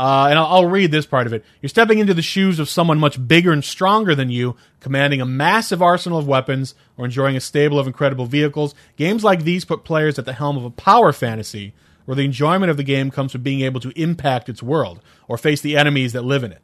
uh, 0.00 0.28
and 0.30 0.38
I'll, 0.38 0.46
I'll 0.46 0.66
read 0.66 0.90
this 0.90 1.04
part 1.04 1.26
of 1.26 1.34
it. 1.34 1.44
You're 1.60 1.68
stepping 1.68 1.98
into 1.98 2.14
the 2.14 2.22
shoes 2.22 2.58
of 2.58 2.70
someone 2.70 2.98
much 2.98 3.28
bigger 3.28 3.52
and 3.52 3.62
stronger 3.62 4.14
than 4.14 4.30
you, 4.30 4.56
commanding 4.80 5.20
a 5.20 5.26
massive 5.26 5.82
arsenal 5.82 6.18
of 6.18 6.26
weapons 6.26 6.74
or 6.96 7.04
enjoying 7.04 7.36
a 7.36 7.40
stable 7.40 7.78
of 7.78 7.86
incredible 7.86 8.24
vehicles. 8.24 8.74
Games 8.96 9.22
like 9.22 9.44
these 9.44 9.66
put 9.66 9.84
players 9.84 10.18
at 10.18 10.24
the 10.24 10.32
helm 10.32 10.56
of 10.56 10.64
a 10.64 10.70
power 10.70 11.12
fantasy, 11.12 11.74
where 12.06 12.14
the 12.14 12.24
enjoyment 12.24 12.70
of 12.70 12.78
the 12.78 12.82
game 12.82 13.10
comes 13.10 13.32
from 13.32 13.42
being 13.42 13.60
able 13.60 13.78
to 13.78 13.90
impact 13.90 14.48
its 14.48 14.62
world 14.62 15.02
or 15.28 15.36
face 15.36 15.60
the 15.60 15.76
enemies 15.76 16.14
that 16.14 16.22
live 16.22 16.44
in 16.44 16.52
it. 16.52 16.62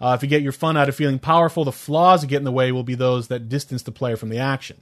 Uh, 0.00 0.14
if 0.16 0.22
you 0.22 0.28
get 0.30 0.40
your 0.40 0.50
fun 0.52 0.74
out 0.78 0.88
of 0.88 0.96
feeling 0.96 1.18
powerful, 1.18 1.66
the 1.66 1.72
flaws 1.72 2.22
that 2.22 2.28
get 2.28 2.38
in 2.38 2.44
the 2.44 2.50
way 2.50 2.72
will 2.72 2.82
be 2.84 2.94
those 2.94 3.28
that 3.28 3.50
distance 3.50 3.82
the 3.82 3.92
player 3.92 4.16
from 4.16 4.30
the 4.30 4.38
action. 4.38 4.80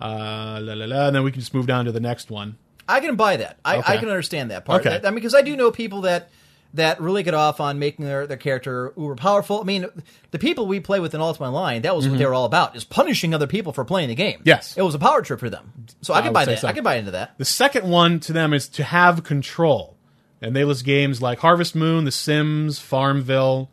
Uh, 0.00 0.60
la, 0.62 0.74
la, 0.74 0.86
la, 0.86 1.06
and 1.08 1.16
then 1.16 1.24
we 1.24 1.32
can 1.32 1.40
just 1.40 1.52
move 1.52 1.66
down 1.66 1.86
to 1.86 1.92
the 1.92 1.98
next 2.00 2.30
one. 2.30 2.56
I 2.88 3.00
can 3.00 3.16
buy 3.16 3.36
that. 3.38 3.58
I, 3.64 3.78
Okay. 3.78 3.94
I 3.94 3.96
can 3.96 4.08
understand 4.08 4.52
that 4.52 4.64
part. 4.64 4.86
Okay. 4.86 4.96
I 5.04 5.10
mean, 5.10 5.16
because 5.16 5.34
I 5.34 5.42
do 5.42 5.56
know 5.56 5.72
people 5.72 6.02
that 6.02 6.30
that 6.74 7.00
really 7.00 7.22
get 7.22 7.34
off 7.34 7.60
on 7.60 7.78
making 7.78 8.04
their, 8.04 8.26
their 8.26 8.36
character 8.36 8.92
uber 8.96 9.16
powerful. 9.16 9.60
I 9.60 9.64
mean, 9.64 9.86
the 10.30 10.38
people 10.38 10.66
we 10.66 10.80
play 10.80 11.00
with 11.00 11.14
in 11.14 11.20
Ultima 11.20 11.48
Online, 11.48 11.82
that 11.82 11.96
was 11.96 12.08
what 12.08 12.18
they 12.18 12.26
were 12.26 12.34
all 12.34 12.44
about, 12.44 12.76
is 12.76 12.84
punishing 12.84 13.34
other 13.34 13.46
people 13.46 13.72
for 13.72 13.84
playing 13.84 14.08
the 14.08 14.14
game. 14.14 14.38
Mm-hmm. 14.38 14.48
Yes. 14.48 14.76
It 14.76 14.82
was 14.82 14.94
a 14.94 14.98
power 14.98 15.22
trip 15.22 15.40
for 15.40 15.50
them. 15.50 15.72
So 16.02 16.14
I 16.14 16.18
I 16.18 16.22
can 16.22 16.32
buy 16.32 16.44
that. 16.44 16.58
so. 16.60 16.68
I 16.68 16.72
can 16.72 16.84
buy 16.84 16.96
into 16.96 17.10
that. 17.12 17.36
The 17.38 17.44
second 17.44 17.88
one 17.88 18.20
to 18.20 18.32
them 18.32 18.52
is 18.52 18.68
to 18.68 18.84
have 18.84 19.24
control. 19.24 19.96
And 20.40 20.56
they 20.56 20.64
list 20.64 20.84
games 20.84 21.20
like 21.20 21.40
Harvest 21.40 21.74
Moon, 21.74 22.04
The 22.04 22.12
Sims, 22.12 22.78
Farmville. 22.78 23.68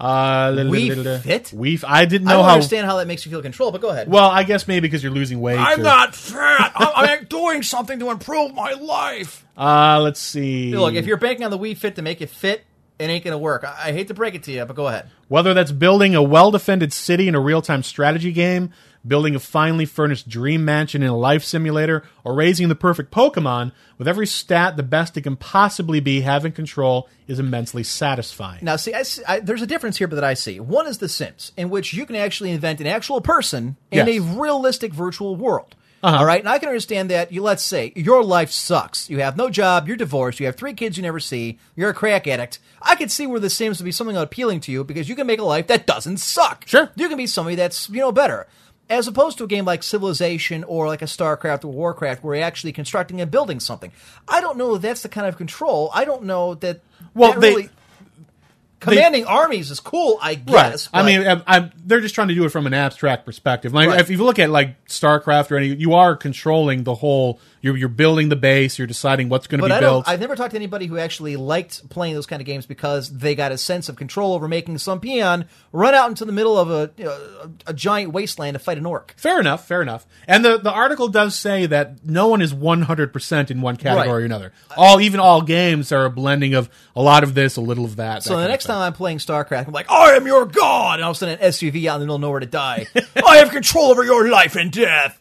Uh, 0.00 0.50
la- 0.56 0.62
la- 0.62 0.70
Wii 0.70 0.88
la- 0.96 1.02
la- 1.02 1.10
la- 1.12 1.18
Fit? 1.18 1.44
Wii 1.54 1.74
F- 1.74 1.84
I 1.86 2.06
didn't 2.06 2.28
I 2.28 2.30
know 2.32 2.38
don't 2.38 2.46
how. 2.46 2.54
understand 2.54 2.86
how 2.86 2.96
that 2.96 3.06
makes 3.06 3.26
you 3.26 3.30
feel 3.30 3.42
control, 3.42 3.70
but 3.70 3.80
go 3.82 3.90
ahead. 3.90 4.08
Well, 4.08 4.30
I 4.30 4.44
guess 4.44 4.66
maybe 4.66 4.88
because 4.88 5.02
you're 5.02 5.12
losing 5.12 5.40
weight. 5.40 5.58
I'm 5.58 5.80
or- 5.80 6.12
fat. 6.12 6.72
I'm, 6.74 6.88
I'm 6.96 7.24
doing 7.28 7.62
something 7.62 7.98
to 7.98 8.10
improve 8.10 8.54
my 8.54 8.72
life. 8.72 9.44
Uh, 9.58 10.00
let's 10.02 10.20
see. 10.20 10.74
Look, 10.74 10.94
if 10.94 11.04
you're 11.06 11.18
banking 11.18 11.44
on 11.44 11.50
the 11.50 11.58
Wii 11.58 11.76
Fit 11.76 11.96
to 11.96 12.02
make 12.02 12.22
it 12.22 12.30
fit, 12.30 12.64
it 12.98 13.04
ain't 13.10 13.24
going 13.24 13.32
to 13.32 13.38
work. 13.38 13.64
I, 13.64 13.88
I 13.88 13.92
hate 13.92 14.08
to 14.08 14.14
break 14.14 14.34
it 14.34 14.42
to 14.44 14.52
you, 14.52 14.64
but 14.64 14.74
go 14.76 14.86
ahead. 14.86 15.08
Whether 15.28 15.52
that's 15.54 15.72
building 15.72 16.14
a 16.14 16.22
well 16.22 16.50
defended 16.50 16.92
city 16.92 17.28
in 17.28 17.34
a 17.34 17.40
real 17.40 17.60
time 17.62 17.82
strategy 17.82 18.32
game, 18.32 18.72
building 19.06 19.34
a 19.34 19.40
finely 19.40 19.84
furnished 19.86 20.28
dream 20.28 20.64
mansion 20.64 21.02
in 21.02 21.08
a 21.08 21.16
life 21.16 21.42
simulator, 21.42 22.02
or 22.24 22.34
raising 22.34 22.68
the 22.68 22.74
perfect 22.74 23.10
Pokemon, 23.10 23.72
with 23.98 24.06
every 24.08 24.26
stat 24.26 24.76
the 24.76 24.82
best 24.82 25.16
it 25.16 25.22
can 25.22 25.36
possibly 25.36 26.00
be, 26.00 26.20
having 26.20 26.52
control 26.52 27.08
is 27.26 27.38
immensely 27.38 27.82
satisfying. 27.82 28.64
Now, 28.64 28.76
see, 28.76 28.92
I 28.94 29.04
I, 29.26 29.40
there's 29.40 29.62
a 29.62 29.66
difference 29.66 29.96
here 29.98 30.06
that 30.08 30.24
I 30.24 30.34
see. 30.34 30.60
One 30.60 30.86
is 30.86 30.98
The 30.98 31.08
Sims, 31.08 31.52
in 31.56 31.70
which 31.70 31.94
you 31.94 32.04
can 32.06 32.16
actually 32.16 32.50
invent 32.50 32.80
an 32.80 32.86
actual 32.86 33.20
person 33.20 33.76
in 33.90 34.06
Yes. 34.06 34.08
a 34.08 34.20
realistic 34.20 34.92
virtual 34.92 35.36
world. 35.36 35.76
Uh-huh. 36.02 36.16
All 36.16 36.24
right, 36.24 36.40
and 36.40 36.48
I 36.48 36.58
can 36.58 36.70
understand 36.70 37.10
that. 37.10 37.30
You 37.30 37.42
let's 37.42 37.62
say 37.62 37.92
your 37.94 38.24
life 38.24 38.50
sucks. 38.50 39.10
You 39.10 39.18
have 39.18 39.36
no 39.36 39.50
job. 39.50 39.86
You're 39.86 39.98
divorced. 39.98 40.40
You 40.40 40.46
have 40.46 40.56
three 40.56 40.72
kids 40.72 40.96
you 40.96 41.02
never 41.02 41.20
see. 41.20 41.58
You're 41.76 41.90
a 41.90 41.94
crack 41.94 42.26
addict. 42.26 42.58
I 42.80 42.96
could 42.96 43.10
see 43.10 43.26
where 43.26 43.38
The 43.38 43.50
Sims 43.50 43.78
would 43.78 43.84
be 43.84 43.92
something 43.92 44.16
appealing 44.16 44.60
to 44.60 44.72
you 44.72 44.82
because 44.82 45.10
you 45.10 45.14
can 45.14 45.26
make 45.26 45.40
a 45.40 45.44
life 45.44 45.66
that 45.66 45.86
doesn't 45.86 46.16
suck. 46.16 46.64
Sure. 46.66 46.90
you 46.96 47.08
can 47.08 47.18
be 47.18 47.26
somebody 47.26 47.54
that's 47.56 47.90
you 47.90 48.00
know 48.00 48.12
better. 48.12 48.46
As 48.90 49.06
opposed 49.08 49.38
to 49.38 49.44
a 49.44 49.46
game 49.46 49.64
like 49.64 49.82
Civilization 49.82 50.64
or 50.64 50.86
like 50.88 51.00
a 51.00 51.06
StarCraft 51.06 51.64
or 51.64 51.68
Warcraft, 51.68 52.22
where 52.22 52.34
you're 52.36 52.44
actually 52.44 52.72
constructing 52.72 53.20
and 53.20 53.30
building 53.30 53.60
something. 53.60 53.92
I 54.28 54.40
don't 54.42 54.58
know 54.58 54.74
if 54.74 54.82
that's 54.82 55.02
the 55.02 55.08
kind 55.08 55.26
of 55.26 55.36
control. 55.38 55.90
I 55.94 56.04
don't 56.04 56.24
know 56.24 56.54
that. 56.56 56.80
Well, 57.14 57.32
that 57.32 57.40
they- 57.40 57.50
really, 57.50 57.70
commanding 58.80 59.26
armies 59.26 59.70
is 59.70 59.80
cool, 59.80 60.18
I 60.22 60.34
guess. 60.34 60.88
I 60.92 61.02
mean, 61.04 61.26
I, 61.26 61.42
I, 61.46 61.70
they're 61.84 62.00
just 62.00 62.14
trying 62.14 62.28
to 62.28 62.34
do 62.34 62.44
it 62.44 62.48
from 62.50 62.66
an 62.66 62.74
abstract 62.74 63.26
perspective. 63.26 63.72
Like, 63.72 63.88
Right. 63.88 64.00
If 64.00 64.10
you 64.10 64.18
look 64.18 64.38
at 64.38 64.50
like 64.50 64.82
StarCraft 64.86 65.50
or 65.50 65.56
any, 65.56 65.68
you 65.68 65.94
are 65.94 66.16
controlling 66.16 66.84
the 66.84 66.94
whole. 66.94 67.40
You're 67.62 67.76
you're 67.76 67.88
building 67.88 68.28
the 68.30 68.36
base. 68.36 68.78
You're 68.78 68.86
deciding 68.86 69.28
what's 69.28 69.46
going 69.46 69.60
to 69.60 69.66
be 69.66 69.72
I 69.72 69.80
built. 69.80 70.08
I've 70.08 70.20
never 70.20 70.34
talked 70.34 70.52
to 70.52 70.56
anybody 70.56 70.86
who 70.86 70.96
actually 70.98 71.36
liked 71.36 71.88
playing 71.90 72.14
those 72.14 72.26
kind 72.26 72.40
of 72.40 72.46
games 72.46 72.64
because 72.66 73.10
they 73.10 73.34
got 73.34 73.52
a 73.52 73.58
sense 73.58 73.88
of 73.88 73.96
control 73.96 74.34
over 74.34 74.48
making 74.48 74.78
some 74.78 75.00
peon 75.00 75.44
run 75.72 75.94
out 75.94 76.08
into 76.08 76.24
the 76.24 76.32
middle 76.32 76.56
of 76.58 76.70
a 76.70 76.90
you 76.96 77.04
know, 77.04 77.50
a, 77.66 77.74
giant 77.74 78.12
wasteland 78.12 78.54
to 78.54 78.58
fight 78.58 78.78
an 78.78 78.86
orc. 78.86 79.14
Fair 79.16 79.38
enough, 79.40 79.66
fair 79.66 79.82
enough. 79.82 80.06
And 80.26 80.44
the, 80.44 80.58
the 80.58 80.72
article 80.72 81.08
does 81.08 81.34
say 81.34 81.66
that 81.66 82.04
no 82.04 82.28
one 82.28 82.40
is 82.40 82.54
100% 82.54 83.50
in 83.50 83.60
one 83.60 83.76
category 83.76 84.00
Right. 84.08 84.08
or 84.08 84.24
another. 84.24 84.52
All 84.76 85.00
even 85.00 85.20
all 85.20 85.42
games 85.42 85.92
are 85.92 86.06
a 86.06 86.10
blending 86.10 86.54
of 86.54 86.70
a 86.96 87.02
lot 87.02 87.22
of 87.22 87.34
this, 87.34 87.56
a 87.56 87.60
little 87.60 87.84
of 87.84 87.96
that. 87.96 88.22
So 88.22 88.38
the 88.40 88.48
next 88.48 88.64
time 88.64 88.78
I'm 88.78 88.92
playing 88.94 89.18
StarCraft, 89.18 89.66
I'm 89.66 89.72
like, 89.72 89.90
I 89.90 90.12
am 90.16 90.26
your 90.26 90.46
god, 90.46 90.94
and 90.94 91.04
all 91.04 91.10
of 91.10 91.16
a 91.16 91.18
sudden 91.18 91.38
an 91.38 91.50
SUV 91.50 91.86
out 91.86 91.96
in 91.96 92.00
the 92.00 92.06
middle 92.06 92.16
of 92.16 92.20
nowhere 92.22 92.40
to 92.40 92.46
die. 92.46 92.86
I 93.26 93.36
have 93.38 93.50
control 93.50 93.90
over 93.90 94.02
your 94.04 94.28
life 94.30 94.56
and 94.56 94.72
death. 94.72 95.19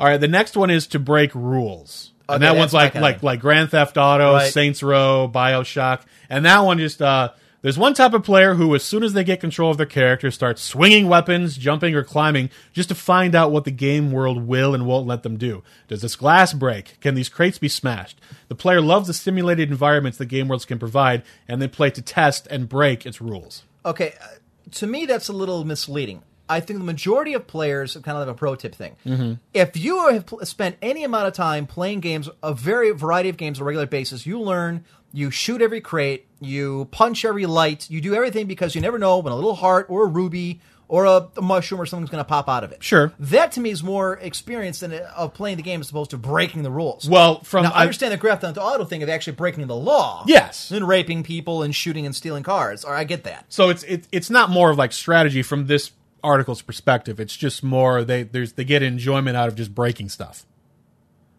All 0.00 0.06
right, 0.08 0.20
the 0.20 0.28
next 0.28 0.56
one 0.56 0.70
is 0.70 0.86
to 0.88 0.98
break 0.98 1.34
rules. 1.34 2.12
and 2.28 2.36
Okay, 2.42 2.52
that 2.52 2.58
one's 2.58 2.72
that's 2.72 2.74
my 2.74 2.82
like 2.84 2.92
kinda 2.92 3.04
like 3.06 3.22
like 3.22 3.40
Grand 3.40 3.70
Theft 3.70 3.96
Auto, 3.96 4.32
Right. 4.34 4.52
Saints 4.52 4.82
Row, 4.82 5.30
BioShock. 5.32 6.02
And 6.28 6.44
that 6.46 6.60
one 6.60 6.78
just 6.78 7.00
uh 7.02 7.30
there's 7.62 7.78
one 7.78 7.94
type 7.94 8.12
of 8.12 8.22
player 8.24 8.54
who 8.54 8.74
as 8.74 8.82
soon 8.84 9.02
as 9.02 9.14
they 9.14 9.24
get 9.24 9.40
control 9.40 9.70
of 9.70 9.78
their 9.78 9.86
character 9.86 10.30
starts 10.30 10.60
swinging 10.60 11.08
weapons, 11.08 11.56
jumping 11.56 11.94
or 11.94 12.04
climbing 12.04 12.50
just 12.74 12.90
to 12.90 12.94
find 12.94 13.34
out 13.34 13.52
what 13.52 13.64
the 13.64 13.70
game 13.70 14.12
world 14.12 14.46
will 14.46 14.74
and 14.74 14.84
won't 14.86 15.06
let 15.06 15.22
them 15.22 15.38
do. 15.38 15.62
Does 15.88 16.02
this 16.02 16.14
glass 16.14 16.52
break? 16.52 17.00
Can 17.00 17.14
these 17.14 17.30
crates 17.30 17.56
be 17.56 17.68
smashed? 17.68 18.20
The 18.48 18.54
player 18.54 18.82
loves 18.82 19.06
the 19.06 19.14
simulated 19.14 19.70
environments 19.70 20.18
the 20.18 20.26
game 20.26 20.46
worlds 20.48 20.66
can 20.66 20.78
provide 20.78 21.22
and 21.48 21.62
they 21.62 21.68
play 21.68 21.88
to 21.90 22.02
test 22.02 22.46
and 22.50 22.68
break 22.68 23.06
its 23.06 23.22
rules. 23.22 23.62
Okay, 23.86 24.12
uh, 24.20 24.26
to 24.72 24.86
me 24.86 25.06
that's 25.06 25.28
a 25.28 25.32
little 25.32 25.64
misleading. 25.64 26.22
I 26.48 26.60
think 26.60 26.78
the 26.78 26.84
majority 26.84 27.34
of 27.34 27.46
players 27.46 27.94
kind 27.94 28.16
of 28.18 28.26
have 28.26 28.28
a 28.28 28.34
pro 28.34 28.54
tip 28.54 28.74
thing. 28.74 28.96
Mm-hmm. 29.06 29.34
If 29.52 29.76
you 29.76 30.08
have 30.10 30.26
pl- 30.26 30.44
spent 30.44 30.76
any 30.82 31.04
amount 31.04 31.26
of 31.26 31.32
time 31.32 31.66
playing 31.66 32.00
games, 32.00 32.28
a 32.42 32.52
very 32.52 32.90
variety 32.90 33.28
of 33.28 33.36
games 33.36 33.58
on 33.58 33.62
a 33.62 33.66
regular 33.66 33.86
basis, 33.86 34.26
you 34.26 34.40
learn. 34.40 34.84
You 35.16 35.30
shoot 35.30 35.62
every 35.62 35.80
crate, 35.80 36.26
you 36.40 36.88
punch 36.90 37.24
every 37.24 37.46
light, 37.46 37.88
you 37.88 38.00
do 38.00 38.16
everything 38.16 38.48
because 38.48 38.74
you 38.74 38.80
never 38.80 38.98
know 38.98 39.18
when 39.18 39.32
a 39.32 39.36
little 39.36 39.54
heart 39.54 39.86
or 39.88 40.02
a 40.02 40.06
ruby 40.08 40.60
or 40.88 41.04
a, 41.04 41.28
a 41.36 41.40
mushroom 41.40 41.80
or 41.80 41.86
something's 41.86 42.10
going 42.10 42.22
to 42.22 42.28
pop 42.28 42.48
out 42.48 42.64
of 42.64 42.72
it. 42.72 42.82
Sure. 42.82 43.12
that 43.20 43.52
to 43.52 43.60
me 43.60 43.70
is 43.70 43.82
more 43.82 44.14
experience 44.18 44.80
than 44.80 44.92
uh, 44.92 45.08
of 45.16 45.32
playing 45.32 45.56
the 45.56 45.62
game 45.62 45.80
as 45.80 45.88
opposed 45.88 46.10
to 46.10 46.18
breaking 46.18 46.64
the 46.64 46.70
rules. 46.70 47.08
Well, 47.08 47.44
from 47.44 47.62
now, 47.62 47.70
I 47.70 47.82
understand 47.82 48.12
the 48.12 48.16
Grand 48.16 48.40
Theft 48.40 48.58
Auto 48.58 48.84
thing 48.84 49.04
of 49.04 49.08
actually 49.08 49.34
breaking 49.34 49.64
the 49.68 49.76
law. 49.76 50.24
Yes. 50.26 50.72
and 50.72 50.86
raping 50.86 51.22
people 51.22 51.62
and 51.62 51.72
shooting 51.72 52.06
and 52.06 52.14
stealing 52.14 52.42
cars. 52.42 52.84
Or 52.84 52.94
I 52.94 53.04
get 53.04 53.22
that. 53.24 53.46
So 53.48 53.70
it's 53.70 53.84
it, 53.84 54.08
it's 54.10 54.30
not 54.30 54.50
more 54.50 54.70
of 54.70 54.78
like 54.78 54.92
strategy 54.92 55.42
from 55.42 55.68
this 55.68 55.92
article's 56.24 56.62
perspective. 56.62 57.20
It's 57.20 57.36
just 57.36 57.62
more 57.62 58.02
they 58.02 58.24
there's 58.24 58.54
they 58.54 58.64
get 58.64 58.82
enjoyment 58.82 59.36
out 59.36 59.48
of 59.48 59.54
just 59.54 59.74
breaking 59.74 60.08
stuff. 60.08 60.44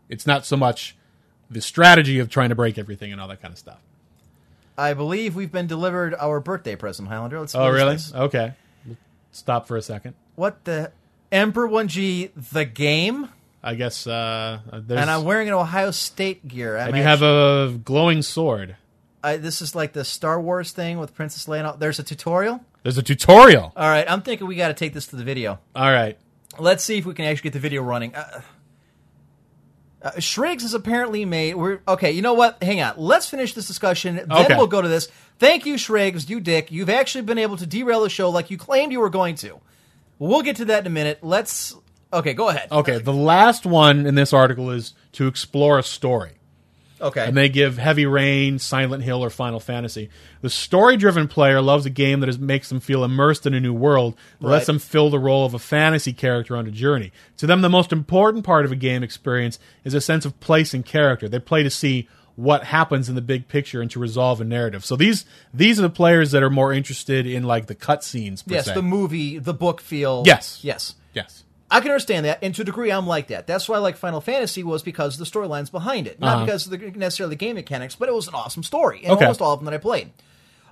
It's 0.07 0.25
not 0.27 0.45
so 0.45 0.55
much 0.55 0.95
the 1.49 1.61
strategy 1.61 2.19
of 2.19 2.29
trying 2.29 2.49
to 2.49 2.55
break 2.55 2.77
everything 2.77 3.11
and 3.11 3.19
all 3.19 3.27
that 3.27 3.41
kind 3.41 3.51
of 3.51 3.57
stuff. 3.57 3.79
I 4.77 4.93
believe 4.93 5.35
we've 5.35 5.51
been 5.51 5.67
delivered 5.67 6.15
our 6.15 6.39
birthday 6.39 6.75
present, 6.75 7.07
Highlander. 7.07 7.39
Let's. 7.39 7.53
see 7.53 7.57
Oh, 7.57 7.69
really? 7.69 7.93
this. 7.93 8.13
Okay. 8.13 8.53
Stop 9.31 9.67
for 9.67 9.75
a 9.75 9.81
second. 9.81 10.15
What 10.35 10.63
the 10.65 10.91
Emperor 11.31 11.67
One 11.67 11.87
G 11.87 12.31
the 12.51 12.65
game? 12.65 13.29
I 13.63 13.73
guess 13.75 14.05
uh, 14.05 14.59
there's 14.71 15.01
And 15.01 15.09
I'm 15.09 15.23
wearing 15.23 15.47
an 15.47 15.55
Ohio 15.55 15.91
State 15.91 16.47
gear. 16.47 16.77
I'm 16.77 16.89
and 16.89 16.97
you 16.97 17.03
have 17.03 17.23
a 17.23 17.77
glowing 17.83 18.21
sword. 18.21 18.75
I, 19.23 19.37
this 19.37 19.61
is 19.61 19.73
like 19.73 19.93
the 19.93 20.05
Star 20.05 20.39
Wars 20.39 20.71
thing 20.71 20.99
with 20.99 21.15
Princess 21.15 21.47
Leia. 21.47 21.79
There's 21.79 21.97
a 21.97 22.03
tutorial. 22.03 22.63
There's 22.85 22.99
a 22.99 23.03
tutorial. 23.03 23.73
All 23.75 23.89
right, 23.89 24.05
I'm 24.07 24.21
thinking 24.21 24.45
we 24.45 24.55
got 24.55 24.67
to 24.67 24.75
take 24.75 24.93
this 24.93 25.07
to 25.07 25.15
the 25.15 25.23
video. 25.23 25.57
All 25.75 25.91
right. 25.91 26.19
Let's 26.59 26.83
see 26.83 26.99
if 26.99 27.05
we 27.07 27.15
can 27.15 27.25
actually 27.25 27.45
get 27.49 27.53
the 27.53 27.59
video 27.59 27.81
running. 27.81 28.13
Uh, 28.13 28.41
uh, 30.03 30.19
Shriggs 30.19 30.61
has 30.61 30.75
apparently 30.75 31.25
made. 31.25 31.55
We're 31.55 31.79
okay. 31.87 32.11
You 32.11 32.21
know 32.21 32.35
what? 32.35 32.61
Hang 32.61 32.83
on. 32.83 32.93
Let's 32.97 33.27
finish 33.27 33.55
this 33.55 33.65
discussion. 33.65 34.17
Then 34.17 34.31
Okay. 34.31 34.55
we'll 34.55 34.67
go 34.67 34.83
to 34.83 34.87
this. 34.87 35.07
Thank 35.39 35.65
you, 35.65 35.79
Shriggs. 35.79 36.29
You 36.29 36.39
dick. 36.39 36.71
You've 36.71 36.91
actually 36.91 37.23
been 37.23 37.39
able 37.39 37.57
to 37.57 37.65
derail 37.65 38.03
the 38.03 38.09
show 38.11 38.29
like 38.29 38.51
you 38.51 38.57
claimed 38.59 38.91
you 38.91 38.99
were 38.99 39.09
going 39.09 39.33
to. 39.37 39.59
We'll 40.19 40.43
get 40.43 40.57
to 40.57 40.65
that 40.65 40.81
in 40.81 40.85
a 40.85 40.91
minute. 40.91 41.23
Let's. 41.23 41.73
Okay, 42.13 42.35
go 42.35 42.49
ahead. 42.49 42.71
Okay. 42.71 42.99
The 42.99 43.11
last 43.11 43.65
one 43.65 44.05
in 44.05 44.13
this 44.13 44.31
article 44.31 44.69
is 44.69 44.93
to 45.13 45.25
explore 45.25 45.79
a 45.79 45.83
story. 45.83 46.33
Okay. 47.01 47.25
and 47.25 47.35
they 47.35 47.49
give 47.49 47.77
Heavy 47.77 48.05
Rain, 48.05 48.57
Silent 48.57 49.03
Hill, 49.03 49.23
or 49.23 49.29
Final 49.29 49.59
Fantasy. 49.59 50.09
The 50.41 50.49
story-driven 50.49 51.27
player 51.27 51.61
loves 51.61 51.85
a 51.85 51.89
game 51.89 52.21
that 52.21 52.29
is, 52.29 52.39
makes 52.39 52.69
them 52.69 52.79
feel 52.79 53.03
immersed 53.03 53.45
in 53.45 53.53
a 53.53 53.59
new 53.59 53.73
world, 53.73 54.15
that 54.39 54.47
lets 54.47 54.65
them 54.65 54.79
fill 54.79 55.09
the 55.09 55.19
role 55.19 55.45
of 55.45 55.53
a 55.53 55.59
fantasy 55.59 56.13
character 56.13 56.55
on 56.55 56.67
a 56.67 56.71
journey. 56.71 57.11
To 57.37 57.47
them, 57.47 57.61
the 57.61 57.69
most 57.69 57.91
important 57.91 58.45
part 58.45 58.65
of 58.65 58.71
a 58.71 58.75
game 58.75 59.03
experience 59.03 59.59
is 59.83 59.93
a 59.93 60.01
sense 60.01 60.25
of 60.25 60.39
place 60.39 60.73
and 60.73 60.85
character. 60.85 61.27
They 61.27 61.39
play 61.39 61.63
to 61.63 61.69
see 61.69 62.07
what 62.35 62.65
happens 62.65 63.07
in 63.07 63.15
the 63.15 63.21
big 63.21 63.47
picture 63.47 63.81
and 63.81 63.89
to 63.91 63.99
resolve 63.99 64.41
a 64.41 64.43
narrative. 64.43 64.83
So 64.83 64.95
these 64.95 65.25
these 65.53 65.79
are 65.79 65.83
the 65.83 65.89
players 65.89 66.31
that 66.31 66.43
are 66.43 66.49
more 66.49 66.73
interested 66.73 67.25
in 67.25 67.43
like 67.43 67.67
the 67.67 67.75
cutscenes. 67.75 68.45
Per 68.45 68.55
yes, 68.55 68.65
se. 68.65 68.73
the 68.73 68.81
movie, 68.81 69.39
the 69.39 69.53
book 69.53 69.79
feel. 69.79 70.23
Yes. 70.25 70.59
Yes. 70.61 70.95
yes. 71.13 71.44
I 71.71 71.79
can 71.79 71.89
understand 71.89 72.25
that, 72.27 72.39
and 72.43 72.53
to 72.55 72.61
a 72.61 72.65
degree, 72.65 72.91
I'm 72.91 73.07
like 73.07 73.27
that. 73.27 73.47
That's 73.47 73.67
why 73.67 73.75
I 73.77 73.79
like 73.79 73.97
Final 73.97 74.21
Fantasy 74.21 74.61
was 74.63 74.83
because 74.83 75.19
of 75.19 75.19
the 75.19 75.25
storylines 75.39 75.71
behind 75.71 76.05
it, 76.07 76.19
not 76.19 76.35
Uh-huh. 76.35 76.45
because 76.45 76.65
of 76.67 76.71
the 76.71 76.91
necessarily 76.91 77.31
the 77.35 77.39
game 77.39 77.55
mechanics, 77.55 77.95
but 77.95 78.07
it 78.07 78.13
was 78.13 78.27
an 78.27 78.35
awesome 78.35 78.61
story, 78.63 79.01
and 79.03 79.13
Okay. 79.13 79.25
almost 79.25 79.41
all 79.41 79.53
of 79.53 79.59
them 79.59 79.65
that 79.65 79.73
I 79.73 79.79
played. 79.79 80.11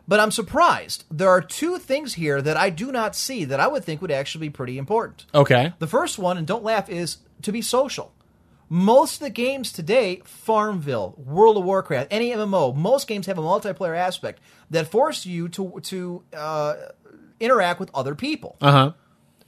But 0.07 0.19
I'm 0.19 0.31
surprised. 0.31 1.05
There 1.09 1.29
are 1.29 1.41
two 1.41 1.77
things 1.79 2.13
here 2.15 2.41
that 2.41 2.57
I 2.57 2.69
do 2.69 2.91
not 2.91 3.15
see 3.15 3.43
that 3.45 3.59
I 3.59 3.67
would 3.67 3.83
think 3.85 4.01
would 4.01 4.11
actually 4.11 4.47
be 4.47 4.51
pretty 4.51 4.77
important. 4.77 5.25
Okay. 5.33 5.73
The 5.79 5.87
first 5.87 6.19
one, 6.19 6.37
and 6.37 6.45
don't 6.45 6.63
laugh, 6.63 6.89
is 6.89 7.17
to 7.41 7.51
be 7.51 7.61
social. 7.61 8.11
Most 8.69 9.15
of 9.15 9.19
the 9.21 9.29
games 9.29 9.71
today, 9.71 10.21
Farmville, 10.25 11.15
World 11.17 11.57
of 11.57 11.63
Warcraft, 11.63 12.07
any 12.11 12.31
MMO, 12.31 12.71
most 12.75 13.07
games 13.07 13.25
have 13.27 13.37
a 13.37 13.41
multiplayer 13.41 13.95
aspect 13.97 14.39
that 14.69 14.87
force 14.87 15.25
you 15.25 15.47
to 15.49 15.79
to 15.83 16.23
uh, 16.35 16.75
interact 17.39 17.79
with 17.79 17.89
other 17.93 18.13
people. 18.15 18.57
Uh 18.61 18.71
huh. 18.71 18.91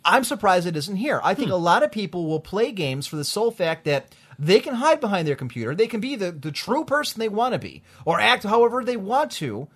I'm 0.06 0.24
surprised 0.24 0.68
it 0.68 0.78
isn't 0.78 0.96
here. 0.96 1.20
I 1.24 1.34
think 1.34 1.48
hmm. 1.48 1.54
a 1.54 1.58
lot 1.58 1.84
of 1.84 1.91
people 1.91 2.28
will 2.28 2.39
play 2.39 2.72
games 2.72 3.08
for 3.08 3.15
the 3.15 3.26
sole 3.26 3.52
fact 3.52 3.86
that 3.86 4.13
they 4.38 4.60
can 4.60 4.76
hide 4.76 5.00
behind 5.00 5.28
their 5.28 5.36
computer. 5.36 5.76
They 5.76 5.88
can 5.88 6.00
be 6.00 6.15
the, 6.15 6.32
the 6.32 6.52
true 6.52 6.86
person 6.86 7.20
they 7.20 7.30
want 7.30 7.54
to 7.54 7.60
be 7.60 7.84
or 8.06 8.20
act 8.20 8.44
however 8.44 8.84
they 8.84 8.98
want 8.98 9.32
to. 9.34 9.68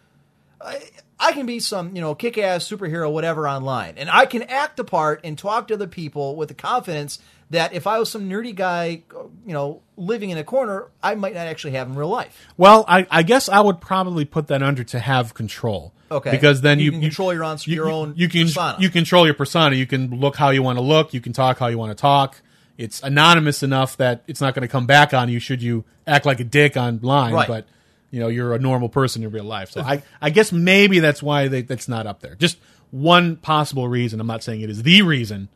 I, 0.61 0.81
I 1.19 1.33
can 1.33 1.45
be 1.45 1.59
some, 1.59 1.95
you 1.95 2.01
know, 2.01 2.15
kick 2.15 2.37
ass 2.37 2.67
superhero, 2.67 3.11
whatever, 3.11 3.47
online. 3.47 3.95
And 3.97 4.09
I 4.09 4.25
can 4.25 4.43
act 4.43 4.77
the 4.77 4.83
part 4.83 5.21
and 5.23 5.37
talk 5.37 5.67
to 5.67 5.73
other 5.73 5.87
people 5.87 6.35
with 6.35 6.47
the 6.47 6.55
confidence 6.55 7.19
that 7.49 7.73
if 7.73 7.87
I 7.87 7.99
was 7.99 8.09
some 8.09 8.29
nerdy 8.29 8.55
guy, 8.55 9.03
you 9.45 9.53
know, 9.53 9.81
living 9.97 10.29
in 10.29 10.37
a 10.37 10.43
corner, 10.43 10.87
I 11.01 11.15
might 11.15 11.33
not 11.33 11.47
actually 11.47 11.71
have 11.71 11.87
in 11.87 11.95
real 11.95 12.09
life. 12.09 12.47
Well, 12.57 12.85
I, 12.87 13.07
I 13.09 13.23
guess 13.23 13.49
I 13.49 13.59
would 13.59 13.81
probably 13.81 14.23
put 14.23 14.47
that 14.47 14.61
under 14.61 14.83
to 14.85 14.99
have 14.99 15.33
control. 15.33 15.93
Okay. 16.11 16.31
Because 16.31 16.61
then 16.61 16.79
You 16.79 16.85
you, 16.85 16.91
can 16.91 17.01
control 17.01 17.33
your 17.33 17.43
own- 17.43 17.57
your 17.65 17.89
own 17.89 18.13
you 18.15 18.29
can 18.29 18.47
persona. 18.47 18.77
you 18.79 18.89
control 18.89 19.25
your 19.25 19.33
persona. 19.35 19.75
You 19.75 19.85
can 19.87 20.19
look 20.19 20.35
how 20.35 20.49
you 20.49 20.63
want 20.63 20.77
to 20.77 20.81
look. 20.81 21.13
You 21.13 21.21
can 21.21 21.33
talk 21.33 21.59
how 21.59 21.67
you 21.67 21.77
want 21.77 21.91
to 21.91 21.99
talk. 22.01 22.41
It's 22.77 23.01
anonymous 23.03 23.61
enough 23.63 23.97
that 23.97 24.23
it's 24.27 24.39
not 24.41 24.55
going 24.55 24.61
to 24.61 24.67
come 24.71 24.85
back 24.85 25.13
on 25.13 25.27
you 25.29 25.39
should 25.39 25.61
you 25.61 25.83
act 26.07 26.25
like 26.25 26.39
a 26.39 26.43
dick 26.45 26.77
online. 26.77 27.33
Right. 27.33 27.47
But 27.47 27.67
you 28.11 28.19
know 28.19 28.27
you're 28.27 28.55
a 28.55 28.59
normal 28.59 28.89
person 28.89 29.23
in 29.23 29.31
real 29.31 29.43
life. 29.43 29.69
So 29.71 29.81
I 29.81 30.01
I 30.21 30.29
guess 30.29 30.51
maybe 30.51 30.99
that's 30.99 31.21
why 31.21 31.47
they, 31.47 31.61
that's 31.61 31.87
not 31.87 32.07
up 32.07 32.21
there. 32.21 32.35
Just 32.35 32.57
one 32.91 33.35
possible 33.35 33.87
reason. 33.87 34.19
I'm 34.19 34.27
not 34.27 34.41
saying 34.43 34.61
it 34.61 34.69
is 34.69 34.81
the 34.83 35.01
reason, 35.03 35.49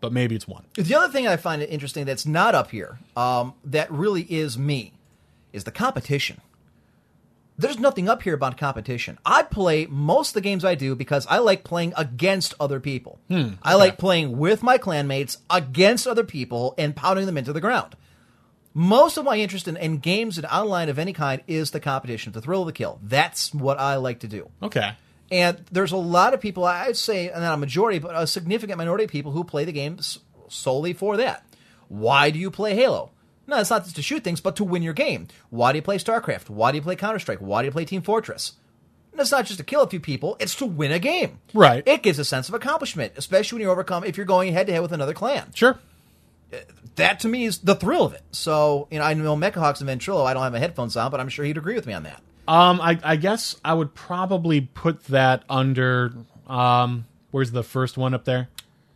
but 0.00 0.12
maybe 0.12 0.34
it's 0.34 0.48
one. 0.48 0.64
The 0.74 0.94
other 0.94 1.12
thing 1.12 1.26
I 1.26 1.36
find 1.36 1.60
it 1.60 1.68
interesting 1.68 2.06
that's 2.06 2.24
not 2.24 2.54
up 2.54 2.70
here, 2.70 2.98
um, 3.16 3.52
that 3.64 3.90
really 3.90 4.22
is 4.22 4.56
me, 4.56 4.94
is 5.52 5.64
the 5.64 5.70
competition. 5.72 6.40
There's 7.58 7.78
nothing 7.78 8.08
up 8.08 8.22
here 8.22 8.34
about 8.34 8.56
competition. 8.56 9.18
I 9.26 9.42
play 9.42 9.86
most 9.86 10.28
of 10.30 10.34
the 10.34 10.40
games 10.42 10.64
I 10.64 10.76
do 10.76 10.94
because 10.94 11.26
I 11.28 11.38
like 11.38 11.64
playing 11.64 11.92
against 11.96 12.54
other 12.60 12.78
people. 12.78 13.18
Hmm, 13.28 13.54
I 13.62 13.74
like 13.74 13.98
playing 13.98 14.38
with 14.38 14.62
my 14.62 14.78
clanmates 14.78 15.38
against 15.50 16.06
other 16.06 16.22
people 16.22 16.74
and 16.78 16.94
pounding 16.94 17.26
them 17.26 17.36
into 17.36 17.52
the 17.52 17.60
ground. 17.60 17.96
Most 18.74 19.16
of 19.16 19.24
my 19.24 19.36
interest 19.38 19.66
in, 19.66 19.76
in 19.76 19.98
games 19.98 20.38
and 20.38 20.46
online 20.46 20.88
of 20.88 21.00
any 21.00 21.12
kind 21.12 21.42
is 21.48 21.72
the 21.72 21.80
competition, 21.80 22.32
the 22.32 22.40
thrill 22.40 22.60
of 22.62 22.66
the 22.66 22.72
kill. 22.72 23.00
That's 23.02 23.52
what 23.52 23.80
I 23.80 23.96
like 23.96 24.20
to 24.20 24.28
do. 24.28 24.48
Okay. 24.62 24.92
And 25.32 25.64
there's 25.72 25.90
a 25.92 25.96
lot 25.96 26.34
of 26.34 26.40
people, 26.40 26.64
I'd 26.64 26.96
say, 26.96 27.28
not 27.34 27.54
a 27.54 27.56
majority, 27.56 27.98
but 27.98 28.14
a 28.14 28.26
significant 28.26 28.78
minority 28.78 29.04
of 29.04 29.10
people 29.10 29.32
who 29.32 29.42
play 29.42 29.64
the 29.64 29.72
game 29.72 29.96
s- 29.98 30.20
solely 30.48 30.92
for 30.92 31.16
that. 31.16 31.44
Why 31.88 32.30
do 32.30 32.38
you 32.38 32.50
play 32.52 32.74
Halo? 32.76 33.10
No, 33.48 33.58
it's 33.58 33.70
not 33.70 33.84
just 33.84 33.96
to 33.96 34.02
shoot 34.02 34.22
things, 34.22 34.42
but 34.42 34.56
to 34.56 34.64
win 34.64 34.82
your 34.82 34.92
game. 34.92 35.26
Why 35.48 35.72
do 35.72 35.78
you 35.78 35.82
play 35.82 35.96
StarCraft? 35.96 36.50
Why 36.50 36.70
do 36.70 36.76
you 36.76 36.82
play 36.82 36.96
Counter 36.96 37.18
Strike? 37.18 37.38
Why 37.38 37.62
do 37.62 37.66
you 37.66 37.72
play 37.72 37.86
Team 37.86 38.02
Fortress? 38.02 38.52
And 39.10 39.20
it's 39.20 39.32
not 39.32 39.46
just 39.46 39.58
to 39.58 39.64
kill 39.64 39.82
a 39.82 39.88
few 39.88 40.00
people; 40.00 40.36
it's 40.38 40.54
to 40.56 40.66
win 40.66 40.92
a 40.92 40.98
game. 40.98 41.40
Right. 41.54 41.82
It 41.86 42.02
gives 42.02 42.18
a 42.18 42.26
sense 42.26 42.48
of 42.48 42.54
accomplishment, 42.54 43.14
especially 43.16 43.56
when 43.56 43.62
you 43.62 43.70
overcome 43.70 44.04
if 44.04 44.18
you're 44.18 44.26
going 44.26 44.52
head 44.52 44.66
to 44.66 44.72
head 44.74 44.82
with 44.82 44.92
another 44.92 45.14
clan. 45.14 45.50
Sure. 45.54 45.78
That 46.96 47.20
to 47.20 47.28
me 47.28 47.46
is 47.46 47.58
the 47.58 47.74
thrill 47.74 48.04
of 48.04 48.12
it. 48.12 48.22
So 48.32 48.86
you 48.90 48.98
know, 48.98 49.04
I 49.04 49.14
know 49.14 49.34
Mechahawks 49.34 49.80
and 49.80 49.88
Ventrilo. 49.88 50.26
I 50.26 50.34
don't 50.34 50.42
have 50.42 50.52
my 50.52 50.58
headphones 50.58 50.96
on, 50.96 51.10
but 51.10 51.18
I'm 51.18 51.30
sure 51.30 51.44
he'd 51.44 51.56
agree 51.56 51.74
with 51.74 51.86
me 51.86 51.94
on 51.94 52.02
that. 52.02 52.22
Um, 52.46 52.80
I, 52.80 52.98
I 53.02 53.16
guess 53.16 53.56
I 53.64 53.74
would 53.74 53.94
probably 53.94 54.60
put 54.60 55.04
that 55.06 55.44
under. 55.48 56.12
Um, 56.46 57.06
where's 57.30 57.50
the 57.50 57.62
first 57.62 57.96
one 57.96 58.14
up 58.14 58.24
there? 58.24 58.48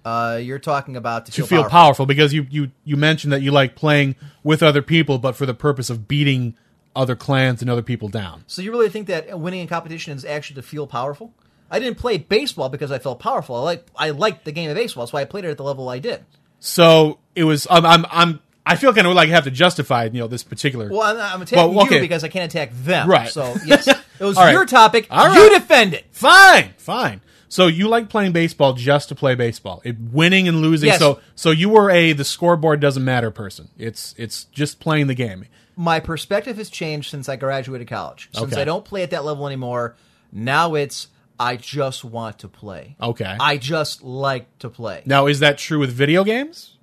Uh, 0.04 0.38
you're 0.42 0.58
talking 0.58 0.96
about 0.96 1.26
to, 1.26 1.32
To 1.32 1.46
feel 1.46 1.60
powerful. 1.62 1.70
powerful, 1.70 2.06
because 2.06 2.32
you, 2.34 2.46
you 2.50 2.70
you 2.84 2.96
mentioned 2.96 3.32
that 3.32 3.42
you 3.42 3.50
like 3.52 3.76
playing 3.76 4.16
with 4.42 4.62
other 4.62 4.82
people, 4.82 5.18
but 5.18 5.36
for 5.36 5.46
the 5.46 5.54
purpose 5.54 5.90
of 5.90 6.08
beating 6.08 6.54
other 6.96 7.14
clans 7.16 7.62
and 7.62 7.70
other 7.70 7.82
people 7.82 8.08
down. 8.08 8.44
So 8.48 8.60
you 8.62 8.70
really 8.72 8.88
think 8.88 9.06
that 9.06 9.38
winning 9.38 9.60
in 9.60 9.68
competition 9.68 10.14
is 10.16 10.24
actually 10.24 10.56
to 10.56 10.62
feel 10.62 10.86
powerful? 10.86 11.32
I 11.70 11.78
didn't 11.78 11.96
play 11.98 12.18
baseball 12.18 12.68
because 12.68 12.90
I 12.90 12.98
felt 12.98 13.18
powerful. 13.20 13.54
I 13.56 13.60
like 13.60 13.86
I 13.96 14.10
liked 14.10 14.44
the 14.44 14.52
game 14.52 14.68
of 14.70 14.76
baseball. 14.76 15.06
so 15.06 15.16
I 15.16 15.24
played 15.24 15.44
it 15.44 15.50
at 15.50 15.56
the 15.56 15.62
level 15.64 15.88
I 15.88 16.00
did. 16.00 16.24
So 16.60 17.18
it 17.34 17.44
was. 17.44 17.66
Um, 17.70 17.86
I'm 17.86 18.04
I'm 18.10 18.40
I 18.66 18.76
feel 18.76 18.92
kind 18.92 19.06
of 19.06 19.14
like 19.14 19.28
I 19.28 19.32
have 19.32 19.44
to 19.44 19.50
justify 19.50 20.04
you 20.04 20.20
know 20.20 20.26
this 20.26 20.42
particular. 20.44 20.88
Well, 20.90 21.02
I'm, 21.02 21.16
I'm 21.36 21.42
attacking 21.42 21.74
Well, 21.74 21.84
okay. 21.86 21.94
you 21.96 22.00
because 22.02 22.24
I 22.24 22.28
can't 22.28 22.52
attack 22.52 22.72
them. 22.74 23.08
Right. 23.08 23.30
So 23.30 23.54
yes, 23.64 23.86
it 24.18 24.24
was 24.24 24.36
right. 24.36 24.52
your 24.52 24.66
topic. 24.66 25.06
All 25.10 25.32
You 25.32 25.48
right. 25.48 25.58
defend 25.60 25.94
it. 25.94 26.04
Fine, 26.12 26.74
fine. 26.76 27.20
So 27.52 27.66
you 27.66 27.86
like 27.86 28.08
playing 28.08 28.32
baseball 28.32 28.72
just 28.72 29.10
to 29.10 29.14
play 29.14 29.34
baseball, 29.34 29.82
it, 29.84 30.00
winning 30.00 30.48
and 30.48 30.62
losing. 30.62 30.86
Yes. 30.86 30.98
So 30.98 31.20
so 31.34 31.50
you 31.50 31.68
were 31.68 31.90
a 31.90 32.14
the 32.14 32.24
scoreboard 32.24 32.80
doesn't 32.80 33.04
matter 33.04 33.30
person. 33.30 33.68
It's 33.76 34.14
it's 34.16 34.44
just 34.44 34.80
playing 34.80 35.08
the 35.08 35.14
game. 35.14 35.44
My 35.76 36.00
perspective 36.00 36.56
has 36.56 36.70
changed 36.70 37.10
since 37.10 37.28
I 37.28 37.36
graduated 37.36 37.88
college. 37.88 38.30
Since 38.32 38.54
Okay. 38.54 38.62
I 38.62 38.64
don't 38.64 38.86
play 38.86 39.02
at 39.02 39.10
that 39.10 39.26
level 39.26 39.46
anymore, 39.46 39.96
now 40.32 40.74
it's 40.76 41.08
I 41.38 41.56
just 41.56 42.04
want 42.06 42.38
to 42.38 42.48
play. 42.48 42.96
Okay. 42.98 43.36
I 43.38 43.58
just 43.58 44.02
like 44.02 44.46
to 44.60 44.70
play. 44.70 45.02
Now 45.04 45.26
is 45.26 45.40
that 45.40 45.58
true 45.58 45.78
with 45.78 45.92
video 45.92 46.24
games? 46.24 46.78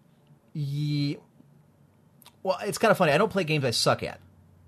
Ye- 0.53 1.17
well, 2.43 2.59
it's 2.61 2.77
kind 2.77 2.91
of 2.91 2.97
funny. 2.99 3.11
I 3.11 3.17
don't 3.17 3.31
play 3.31 3.43
games 3.43 3.65
I 3.65 3.71
suck 3.71 4.03
at. 4.03 4.19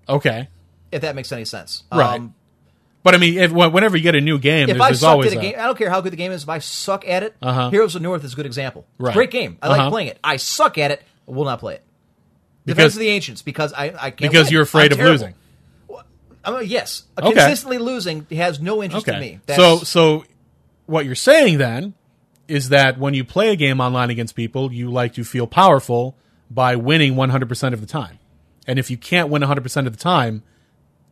Okay, 0.08 0.48
If 0.90 1.02
that 1.02 1.14
makes 1.14 1.30
any 1.30 1.44
sense. 1.44 1.84
Right. 1.92 2.16
Um, 2.18 2.34
but 3.02 3.14
I 3.14 3.18
mean, 3.18 3.38
if, 3.38 3.50
whenever 3.52 3.96
you 3.96 4.02
get 4.02 4.14
a 4.14 4.20
new 4.20 4.38
game, 4.38 4.68
if 4.68 4.76
there's, 4.76 4.80
I 4.80 4.88
there's 4.88 5.00
suck 5.00 5.10
always 5.10 5.32
at 5.32 5.38
a 5.38 5.40
game, 5.40 5.54
I 5.58 5.64
don't 5.66 5.76
care 5.78 5.90
how 5.90 6.00
good 6.00 6.12
the 6.12 6.16
game 6.16 6.32
is. 6.32 6.42
If 6.44 6.48
I 6.48 6.58
suck 6.58 7.06
at 7.08 7.22
it, 7.22 7.34
Uh-huh. 7.42 7.70
Heroes 7.70 7.94
of 7.96 8.02
Newerth 8.02 8.24
is 8.24 8.32
a 8.32 8.36
good 8.36 8.46
example. 8.46 8.86
A 9.00 9.02
Right. 9.04 9.14
great 9.14 9.30
game. 9.30 9.58
I 9.62 9.66
Uh-huh. 9.68 9.76
like 9.82 9.90
playing 9.90 10.08
it. 10.08 10.18
I 10.22 10.36
suck 10.36 10.78
at 10.78 10.90
it. 10.90 11.02
I 11.28 11.30
will 11.32 11.44
not 11.44 11.58
play 11.60 11.74
it. 11.74 11.82
Because- 12.64 12.76
Defense 12.76 12.94
of 12.94 13.00
the 13.00 13.08
Ancients 13.08 13.42
because 13.42 13.72
I, 13.72 13.86
I 13.86 14.10
can't 14.10 14.18
because 14.18 14.44
win. 14.46 14.52
you're 14.52 14.62
afraid 14.62 14.86
I'm 14.86 14.92
of 14.92 14.98
terrible. 14.98 15.12
losing. 15.12 15.34
I 16.44 16.50
mean, 16.50 16.68
yes, 16.68 17.04
Okay. 17.18 17.32
consistently 17.32 17.78
losing 17.78 18.26
has 18.32 18.60
no 18.60 18.82
interest 18.82 19.08
Okay. 19.08 19.16
in 19.16 19.20
me. 19.20 19.40
So 19.56 19.78
so 19.78 20.24
what 20.86 21.04
you're 21.04 21.14
saying 21.14 21.58
then 21.58 21.94
is 22.48 22.68
that 22.70 22.98
when 22.98 23.14
you 23.14 23.24
play 23.24 23.50
a 23.50 23.56
game 23.56 23.80
online 23.80 24.10
against 24.10 24.34
people, 24.34 24.72
you 24.72 24.90
like 24.90 25.14
to 25.14 25.24
feel 25.24 25.46
powerful 25.46 26.16
by 26.50 26.74
winning 26.76 27.14
100% 27.14 27.72
of 27.72 27.80
the 27.80 27.86
time. 27.86 28.18
And 28.66 28.78
if 28.78 28.90
you 28.90 28.96
can't 28.96 29.28
win 29.28 29.42
100% 29.42 29.86
of 29.86 29.96
the 29.96 30.02
time, 30.02 30.42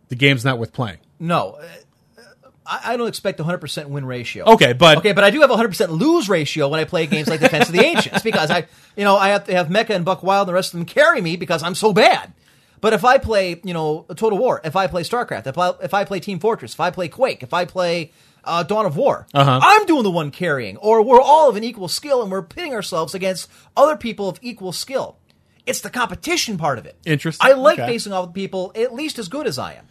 the 0.09 0.16
game's 0.16 0.44
not 0.44 0.59
worth 0.59 0.72
playing. 0.72 0.98
No, 1.21 1.59
uh, 1.61 2.23
I, 2.67 2.95
I 2.95 2.97
don't 2.97 3.09
expect 3.09 3.39
a 3.41 3.45
hundred 3.45 3.59
percent 3.59 3.89
win 3.91 4.05
ratio. 4.05 4.45
Okay, 4.55 4.73
but 4.73 4.99
Okay, 4.99 5.13
but 5.13 5.23
I 5.25 5.31
do 5.31 5.41
have 5.43 5.51
a 5.51 5.57
hundred 5.57 5.69
percent 5.69 5.93
lose 5.93 6.29
ratio 6.29 6.69
when 6.69 6.81
I 6.81 6.85
play 6.85 7.07
games 7.07 7.29
like 7.29 7.41
Defense 7.41 7.69
of 7.69 7.75
the 7.75 7.85
Ancients 7.85 8.23
because 8.23 8.51
I, 8.51 8.67
you 8.97 9.05
know, 9.05 9.17
I 9.17 9.29
have 9.29 9.45
to 9.45 9.55
have 9.55 9.69
Mecha 9.69 9.91
and 9.91 10.05
Buck 10.05 10.23
Wild 10.23 10.47
and 10.47 10.49
the 10.49 10.55
rest 10.55 10.75
of 10.75 10.79
them 10.81 10.87
carry 10.87 11.21
me 11.21 11.37
because 11.37 11.63
I'm 11.63 11.75
so 11.75 11.93
bad. 11.93 12.33
But 12.81 12.95
if 12.95 13.05
I 13.05 13.19
play, 13.19 13.61
you 13.63 13.75
know, 13.75 14.07
Total 14.17 14.39
War, 14.39 14.61
if 14.65 14.75
I 14.75 14.87
play 14.87 15.03
StarCraft, 15.03 15.47
if 15.47 15.59
I 15.59 15.73
if 15.83 15.93
I 15.95 16.05
play 16.05 16.19
Team 16.21 16.39
Fortress, 16.39 16.73
if 16.73 16.81
I 16.81 16.91
play 16.91 17.09
Quake, 17.09 17.43
if 17.43 17.53
I 17.53 17.65
play 17.67 18.11
uh, 18.43 18.63
Dawn 18.63 18.87
of 18.87 18.97
War, 18.97 19.27
Uh-huh. 19.35 19.61
I'm 19.63 19.85
doing 19.85 20.03
the 20.03 20.11
one 20.11 20.31
carrying, 20.31 20.79
or 20.79 21.03
we're 21.03 21.21
all 21.21 21.51
of 21.51 21.57
an 21.57 21.65
equal 21.65 21.89
skill 21.89 22.23
and 22.23 22.31
we're 22.31 22.41
pitting 22.43 22.73
ourselves 22.73 23.15
against 23.15 23.51
other 23.77 23.97
people 23.97 24.31
of 24.31 24.39
equal 24.41 24.73
skill. 24.73 25.19
It's 25.67 25.83
the 25.83 25.91
competition 25.91 26.57
part 26.57 26.79
of 26.79 26.87
it. 26.87 26.97
Interesting. 27.05 27.47
I 27.51 27.53
like 27.53 27.79
Okay. 27.79 27.87
facing 27.93 28.15
off 28.15 28.29
with 28.29 28.35
people 28.35 28.73
at 28.75 28.95
least 28.95 29.19
as 29.19 29.29
good 29.29 29.47
as 29.47 29.59
I 29.59 29.75
am, 29.75 29.87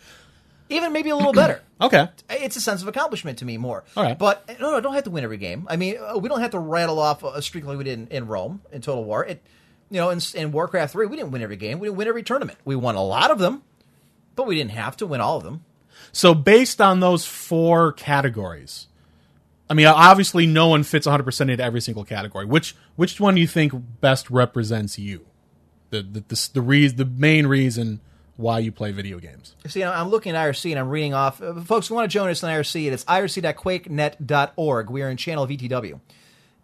even 0.70 0.94
maybe 0.94 1.10
a 1.10 1.16
little 1.16 1.34
better 1.34 1.62
okay. 1.82 2.10
it's 2.30 2.56
a 2.56 2.62
sense 2.62 2.82
of 2.82 2.88
accomplishment 2.88 3.40
to 3.40 3.46
me 3.46 3.58
more. 3.58 3.84
All 3.98 4.04
right. 4.04 4.18
But 4.18 4.48
no, 4.60 4.72
no, 4.72 4.82
don't 4.82 4.94
have 4.94 5.04
to 5.06 5.10
win 5.10 5.24
every 5.24 5.38
game. 5.38 5.68
I 5.70 5.76
mean, 5.76 5.98
uh, 5.98 6.18
we 6.18 6.30
don't 6.30 6.42
have 6.42 6.52
to 6.52 6.60
rattle 6.60 7.00
off 7.00 7.24
a 7.24 7.42
streak 7.42 7.66
like 7.66 7.78
we 7.78 7.84
did 7.84 8.00
in, 8.00 8.08
in 8.08 8.28
Rome 8.28 8.62
in 8.72 8.82
Total 8.82 9.04
War. 9.04 9.26
It, 9.26 9.44
you 9.90 9.98
know, 9.98 10.10
in, 10.10 10.20
in 10.36 10.52
Warcraft 10.52 10.94
three, 10.94 11.08
we 11.08 11.18
didn't 11.18 11.32
win 11.32 11.42
every 11.42 11.58
game. 11.58 11.80
We 11.80 11.88
didn't 11.88 11.98
win 11.98 12.08
every 12.08 12.24
tournament. 12.24 12.60
We 12.64 12.76
won 12.76 12.96
a 12.96 13.04
lot 13.04 13.32
of 13.32 13.40
them, 13.40 13.64
but 14.36 14.48
we 14.48 14.56
didn't 14.56 14.72
have 14.72 14.98
to 14.98 15.08
win 15.08 15.22
all 15.22 15.38
of 15.38 15.44
them. 15.44 15.64
So 16.12 16.34
based 16.34 16.80
on 16.80 17.00
those 17.00 17.26
four 17.26 17.92
categories, 17.94 18.88
I 19.70 19.74
mean, 19.74 19.88
obviously 19.88 20.48
no 20.48 20.68
one 20.68 20.84
fits 20.84 21.06
100% 21.06 21.42
into 21.42 21.64
every 21.64 21.82
single 21.82 22.04
category. 22.04 22.46
Which 22.46 22.76
which 22.96 23.20
one 23.20 23.36
do 23.36 23.42
you 23.42 23.48
think 23.48 23.74
best 24.02 24.30
represents 24.30 24.98
you? 24.98 25.26
The 25.92 26.02
the 26.02 26.24
the, 26.28 26.50
the, 26.54 26.62
reason, 26.62 26.98
the 26.98 27.06
main 27.06 27.48
reason 27.48 28.02
why 28.40 28.60
you 28.60 28.72
play 28.72 28.92
video 28.92 29.20
games. 29.20 29.54
See, 29.68 29.84
I'm 29.84 30.08
looking 30.08 30.34
at 30.34 30.48
IRC 30.48 30.72
and 30.72 30.80
I'm 30.80 30.88
reading 30.88 31.14
off. 31.14 31.42
Uh, 31.42 31.60
folks 31.60 31.90
who 31.90 31.96
want 31.96 32.10
to 32.10 32.14
join 32.14 32.30
us 32.30 32.42
on 32.42 32.50
IRC, 32.50 32.90
it's 32.90 33.04
irc.quakenet.org. 33.04 34.90
We 34.90 35.02
are 35.02 35.10
in 35.10 35.18
channel 35.18 35.46
VTW. 35.46 36.00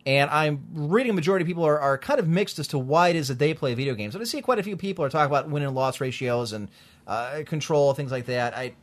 And 0.06 0.30
I'm 0.30 0.64
reading 0.74 1.10
a 1.10 1.14
majority 1.14 1.44
of 1.44 1.48
people 1.48 1.66
are, 1.66 1.78
are 1.78 1.98
kind 1.98 2.22
of 2.22 2.30
mixed 2.30 2.60
as 2.60 2.70
to 2.70 2.80
why 2.80 3.10
it 3.10 3.18
is 3.18 3.28
that 3.28 3.40
they 3.40 3.54
play 3.54 3.74
video 3.74 3.94
games. 3.94 4.16
And 4.16 4.22
I 4.22 4.26
see 4.26 4.42
quite 4.42 4.58
a 4.58 4.64
few 4.64 4.78
people 4.78 5.04
are 5.04 5.10
talking 5.10 5.30
about 5.30 5.50
win 5.50 5.64
and 5.64 5.76
loss 5.76 6.00
ratios 6.00 6.54
and 6.54 6.70
uh, 7.08 7.42
control, 7.46 7.94
things 7.94 8.12
like 8.12 8.28
that. 8.28 8.56
I 8.56 8.74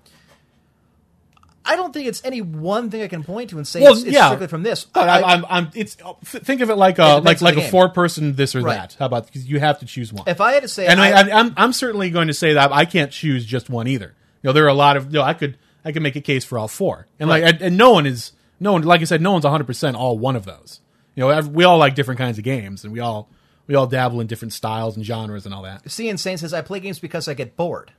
I 1.64 1.76
don't 1.76 1.92
think 1.92 2.08
it's 2.08 2.20
any 2.24 2.40
one 2.42 2.90
thing 2.90 3.02
I 3.02 3.08
can 3.08 3.22
point 3.22 3.50
to 3.50 3.56
and 3.56 3.66
say 3.66 3.82
Well, 3.82 3.92
it's, 3.92 4.02
it's 4.02 4.12
yeah. 4.12 4.26
strictly 4.26 4.48
from 4.48 4.62
this. 4.64 4.84
But 4.84 5.08
I- 5.08 5.22
I'm, 5.22 5.44
I'm, 5.48 5.70
it's 5.74 5.96
oh, 6.04 6.18
think 6.24 6.60
of 6.60 6.70
it 6.70 6.74
like 6.76 6.98
uh, 6.98 7.02
a 7.18 7.20
depends 7.20 7.40
like 7.42 7.56
like 7.56 7.64
a 7.64 7.70
four 7.70 7.88
person 7.90 8.34
this 8.34 8.54
or 8.56 8.62
Right. 8.62 8.74
that. 8.76 8.96
How 8.98 9.06
about 9.06 9.26
because 9.26 9.48
you 9.48 9.60
have 9.60 9.78
to 9.80 9.86
choose 9.86 10.12
one. 10.12 10.24
if 10.28 10.40
I 10.40 10.52
had 10.54 10.62
to 10.62 10.68
say, 10.68 10.86
and 10.86 11.00
I, 11.00 11.10
I, 11.10 11.38
I'm 11.40 11.54
I'm 11.56 11.72
certainly 11.72 12.10
going 12.10 12.28
to 12.28 12.34
say 12.34 12.54
that 12.54 12.72
I 12.72 12.84
can't 12.84 13.12
choose 13.12 13.46
just 13.46 13.70
one 13.70 13.86
either. 13.86 14.14
You 14.42 14.48
know, 14.48 14.52
there 14.52 14.64
are 14.64 14.68
a 14.68 14.74
lot 14.74 14.96
of 14.96 15.06
you 15.06 15.12
know, 15.12 15.22
I 15.22 15.34
could 15.34 15.56
I 15.84 15.92
could 15.92 16.02
make 16.02 16.16
a 16.16 16.20
case 16.20 16.44
for 16.44 16.58
all 16.58 16.68
four, 16.68 17.06
and 17.20 17.28
like 17.30 17.42
Right. 17.44 17.54
and, 17.54 17.62
and 17.62 17.76
no 17.76 17.92
one 17.92 18.06
is 18.06 18.32
no 18.58 18.72
one 18.72 18.82
like 18.82 19.00
I 19.00 19.04
said, 19.04 19.20
no 19.22 19.32
one's 19.32 19.44
100 19.44 19.64
percent 19.64 19.96
all 19.96 20.18
one 20.18 20.34
of 20.36 20.44
those. 20.44 20.80
You 21.14 21.20
know, 21.28 21.40
we 21.42 21.62
all 21.64 21.78
like 21.78 21.94
different 21.94 22.18
kinds 22.18 22.38
of 22.38 22.44
games, 22.44 22.82
and 22.84 22.92
we 22.92 22.98
all 23.00 23.28
we 23.68 23.76
all 23.76 23.86
dabble 23.86 24.20
in 24.20 24.26
different 24.26 24.52
styles 24.52 24.96
and 24.96 25.06
genres 25.06 25.46
and 25.46 25.54
all 25.54 25.62
that. 25.62 25.88
C 25.88 26.08
Insane 26.08 26.38
says 26.38 26.52
I 26.52 26.60
play 26.62 26.80
games 26.80 26.98
because 26.98 27.28
I 27.28 27.34
get 27.34 27.56
bored. 27.56 27.92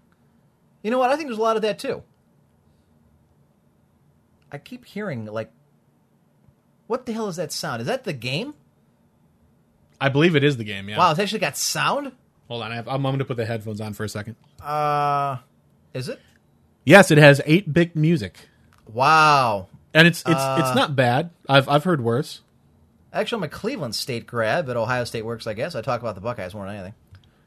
You 0.81 0.91
know 0.91 0.97
what? 0.99 1.11
I 1.11 1.15
think 1.15 1.29
there's 1.29 1.37
a 1.37 1.41
lot 1.41 1.55
of 1.55 1.61
that 1.61 1.79
too. 1.79 2.03
I 4.53 4.59
keep 4.59 4.85
hearing 4.85 5.25
like, 5.25 5.51
what 6.87 7.05
the 7.05 7.13
hell 7.13 7.27
is 7.27 7.37
that 7.37 7.51
sound? 7.51 7.81
Is 7.81 7.87
that 7.87 8.03
the 8.03 8.13
game? 8.13 8.53
I 9.99 10.09
believe 10.09 10.35
it 10.35 10.43
is 10.43 10.57
the 10.57 10.63
game. 10.63 10.87
Yeah. 10.89 10.97
Wow, 10.97 11.11
it's 11.11 11.19
actually 11.19 11.39
got 11.39 11.57
sound. 11.57 12.11
Hold 12.47 12.61
on, 12.61 12.71
I 12.71 12.75
have, 12.75 12.87
I'm, 12.87 12.95
I'm 12.97 13.01
going 13.13 13.19
to 13.19 13.25
put 13.25 13.37
the 13.37 13.45
headphones 13.45 13.81
on 13.81 13.93
for 13.93 14.03
a 14.03 14.09
second. 14.09 14.35
Uh, 14.61 15.37
is 15.93 16.07
it? 16.09 16.19
Yes, 16.85 17.09
it 17.09 17.17
has 17.17 17.41
eight 17.45 17.71
bit 17.73 17.95
music, 17.95 18.49
Wow. 18.91 19.69
and 19.93 20.05
it's 20.07 20.19
it's 20.21 20.29
Uh, 20.29 20.57
it's 20.59 20.75
not 20.75 20.95
bad. 20.95 21.29
I've 21.47 21.67
I've 21.69 21.85
heard 21.85 22.01
worse. 22.01 22.41
Actually, 23.13 23.37
I'm 23.39 23.43
a 23.43 23.49
Cleveland 23.49 23.95
State 23.95 24.27
grad, 24.27 24.65
but 24.65 24.75
Ohio 24.75 25.05
State 25.05 25.23
works. 25.23 25.47
I 25.47 25.53
guess 25.53 25.75
I 25.75 25.81
talk 25.81 26.01
about 26.01 26.15
the 26.15 26.21
Buckeyes 26.21 26.53
more 26.53 26.65
than 26.65 26.75
anything. 26.75 26.93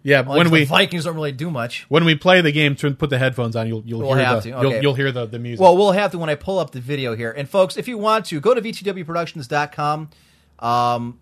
Yeah, 0.06 0.20
Like, 0.20 0.28
when 0.38 0.46
the 0.46 0.52
we 0.52 0.64
Vikings 0.64 1.02
don't 1.04 1.16
really 1.16 1.32
do 1.32 1.50
much. 1.50 1.84
when 1.88 2.04
we 2.04 2.14
play 2.14 2.40
the 2.40 2.52
game, 2.52 2.76
turn 2.76 2.94
put 2.94 3.10
the 3.10 3.18
headphones 3.18 3.56
on. 3.56 3.66
You'll 3.66 3.82
you'll 3.84 4.00
We'll 4.02 4.14
hear 4.14 4.24
have 4.24 4.42
the 4.44 4.52
to, 4.52 4.60
you'll, 4.62 4.82
you'll 4.82 4.94
hear 4.94 5.10
the 5.10 5.26
the 5.26 5.40
music. 5.40 5.60
Well, 5.60 5.76
we'll 5.76 5.90
have 5.92 6.12
to 6.12 6.18
when 6.18 6.30
I 6.30 6.36
pull 6.36 6.60
up 6.60 6.70
the 6.70 6.80
video 6.80 7.16
here. 7.16 7.32
And 7.32 7.48
folks, 7.48 7.76
if 7.76 7.88
you 7.88 7.98
want 7.98 8.26
to, 8.26 8.38
go 8.40 8.54
to 8.54 8.60
vtwproductions.com. 8.62 10.10
Um, 10.60 11.18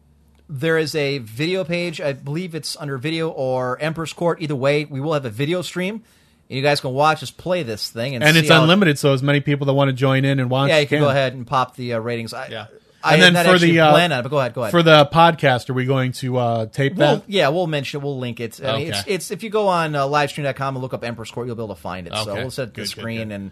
there 0.48 0.76
is 0.76 0.94
a 0.94 1.18
video 1.18 1.64
page. 1.64 2.00
I 2.00 2.12
believe 2.12 2.54
it's 2.54 2.76
under 2.76 2.98
video 2.98 3.30
or 3.30 3.80
Emperor's 3.80 4.12
Court. 4.12 4.42
Either 4.42 4.54
way, 4.56 4.84
we 4.84 5.00
will 5.00 5.14
have 5.14 5.24
a 5.24 5.30
video 5.30 5.62
stream. 5.62 6.02
And 6.50 6.56
you 6.58 6.62
guys 6.62 6.80
can 6.82 6.92
watch 6.92 7.22
us 7.22 7.30
play 7.30 7.62
this 7.62 7.88
thing. 7.88 8.14
And, 8.14 8.22
and 8.22 8.34
see 8.34 8.40
it's 8.40 8.50
how- 8.50 8.62
unlimited, 8.62 8.98
so 8.98 9.14
as 9.14 9.22
many 9.22 9.40
people 9.40 9.64
that 9.66 9.72
want 9.72 9.88
to 9.88 9.94
join 9.94 10.26
in 10.26 10.38
and 10.38 10.50
watch, 10.50 10.68
Yeah, 10.68 10.80
you 10.80 10.86
can 10.86 11.00
go 11.00 11.08
ahead 11.08 11.32
and 11.32 11.46
pop 11.46 11.74
the 11.74 11.94
uh, 11.94 11.98
ratings. 12.00 12.34
I, 12.34 12.48
Yeah, 12.48 12.66
I 13.04 13.16
and 13.16 13.36
then 13.36 13.44
for 13.46 13.58
the 13.58 13.80
uh, 13.80 13.94
on 13.94 14.12
it, 14.12 14.22
but 14.22 14.28
go 14.30 14.38
ahead, 14.40 14.54
go 14.54 14.62
ahead. 14.62 14.70
For 14.70 14.82
the 14.82 15.04
podcast, 15.12 15.68
are 15.68 15.74
we 15.74 15.84
going 15.84 16.12
to 16.12 16.38
uh, 16.38 16.66
tape 16.66 16.94
We'll, 16.94 17.16
that? 17.16 17.24
yeah, 17.28 17.48
we'll 17.50 17.66
mention 17.66 18.00
it. 18.00 18.04
We'll 18.04 18.18
link 18.18 18.40
it. 18.40 18.60
I 18.64 18.76
mean, 18.78 18.88
it's, 18.88 19.00
Okay. 19.00 19.14
it's 19.14 19.30
if 19.30 19.42
you 19.42 19.50
go 19.50 19.68
on 19.68 19.94
uh, 19.94 20.04
livestream.com 20.06 20.76
and 20.76 20.82
look 20.82 20.94
up 20.94 21.04
Emperor's 21.04 21.30
Court, 21.30 21.46
you'll 21.46 21.56
be 21.56 21.62
able 21.62 21.74
to 21.74 21.80
find 21.80 22.06
it. 22.06 22.14
So 22.14 22.34
we'll 22.34 22.50
set 22.50 22.68
the 22.68 22.72
Good, 22.72 22.82
good, 22.82 22.88
screen 22.88 23.28
good. 23.28 23.34
and 23.34 23.50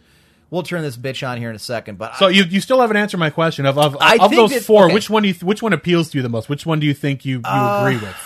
we'll 0.50 0.62
turn 0.62 0.82
this 0.82 0.96
bitch 0.96 1.26
on 1.28 1.36
here 1.38 1.50
in 1.50 1.56
a 1.56 1.58
second. 1.58 1.98
But 1.98 2.16
So 2.16 2.26
I, 2.26 2.30
you 2.30 2.44
you 2.44 2.60
still 2.62 2.80
haven't 2.80 2.96
answered 2.96 3.18
my 3.18 3.30
question 3.30 3.66
of 3.66 3.76
of, 3.78 3.96
of 4.00 4.30
those 4.30 4.52
that- 4.52 4.62
four. 4.62 4.86
okay. 4.86 4.94
Which 4.94 5.10
one 5.10 5.22
do 5.22 5.28
you 5.28 5.34
th- 5.34 5.44
which 5.44 5.62
one 5.62 5.72
appeals 5.74 6.10
to 6.10 6.18
you 6.18 6.22
the 6.22 6.28
most? 6.30 6.48
Which 6.48 6.64
one 6.64 6.80
do 6.80 6.86
you 6.86 6.94
think 6.94 7.24
you 7.24 7.36
you 7.36 7.42
Uh, 7.44 7.80
agree 7.84 7.98
with? 7.98 8.16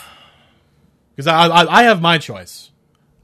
Because 1.17 1.27
I, 1.27 1.47
I 1.47 1.81
I 1.81 1.83
have 1.85 2.01
my 2.01 2.19
choice. 2.19 2.71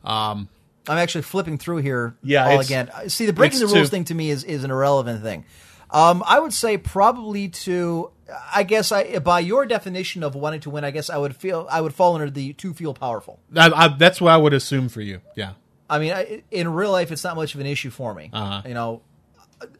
Um, 0.04 0.48
I'm 0.88 0.98
actually 0.98 1.22
flipping 1.22 1.58
through 1.58 1.76
here 1.78 2.16
Yeah, 2.24 2.48
all 2.48 2.60
again. 2.60 2.90
See, 3.08 3.26
the 3.26 3.32
breaking 3.32 3.60
the 3.60 3.66
rules 3.66 3.78
too- 3.82 3.86
thing 3.86 4.04
to 4.06 4.14
me 4.14 4.30
is, 4.30 4.42
is 4.42 4.64
an 4.64 4.70
irrelevant 4.72 5.22
thing. 5.22 5.44
Um, 5.92 6.24
I 6.26 6.40
would 6.40 6.54
say 6.54 6.78
probably 6.78 7.48
to, 7.48 8.10
I 8.52 8.62
guess 8.62 8.90
I 8.90 9.18
by 9.18 9.40
your 9.40 9.66
definition 9.66 10.22
of 10.22 10.34
wanting 10.34 10.60
to 10.60 10.70
win, 10.70 10.84
I 10.84 10.90
guess 10.90 11.10
I 11.10 11.18
would 11.18 11.36
feel 11.36 11.68
I 11.70 11.80
would 11.82 11.94
fall 11.94 12.14
under 12.14 12.30
the 12.30 12.54
to 12.54 12.72
feel 12.72 12.94
powerful. 12.94 13.38
I, 13.54 13.70
I, 13.70 13.88
that's 13.88 14.20
what 14.20 14.32
I 14.32 14.38
would 14.38 14.54
assume 14.54 14.88
for 14.88 15.02
you. 15.02 15.20
Yeah. 15.36 15.52
I 15.90 15.98
mean, 15.98 16.42
in 16.50 16.72
real 16.72 16.90
life, 16.90 17.12
it's 17.12 17.22
not 17.22 17.36
much 17.36 17.54
of 17.54 17.60
an 17.60 17.66
issue 17.66 17.90
for 17.90 18.14
me. 18.14 18.30
Uh-huh. 18.32 18.62
You 18.66 18.72
know, 18.72 19.02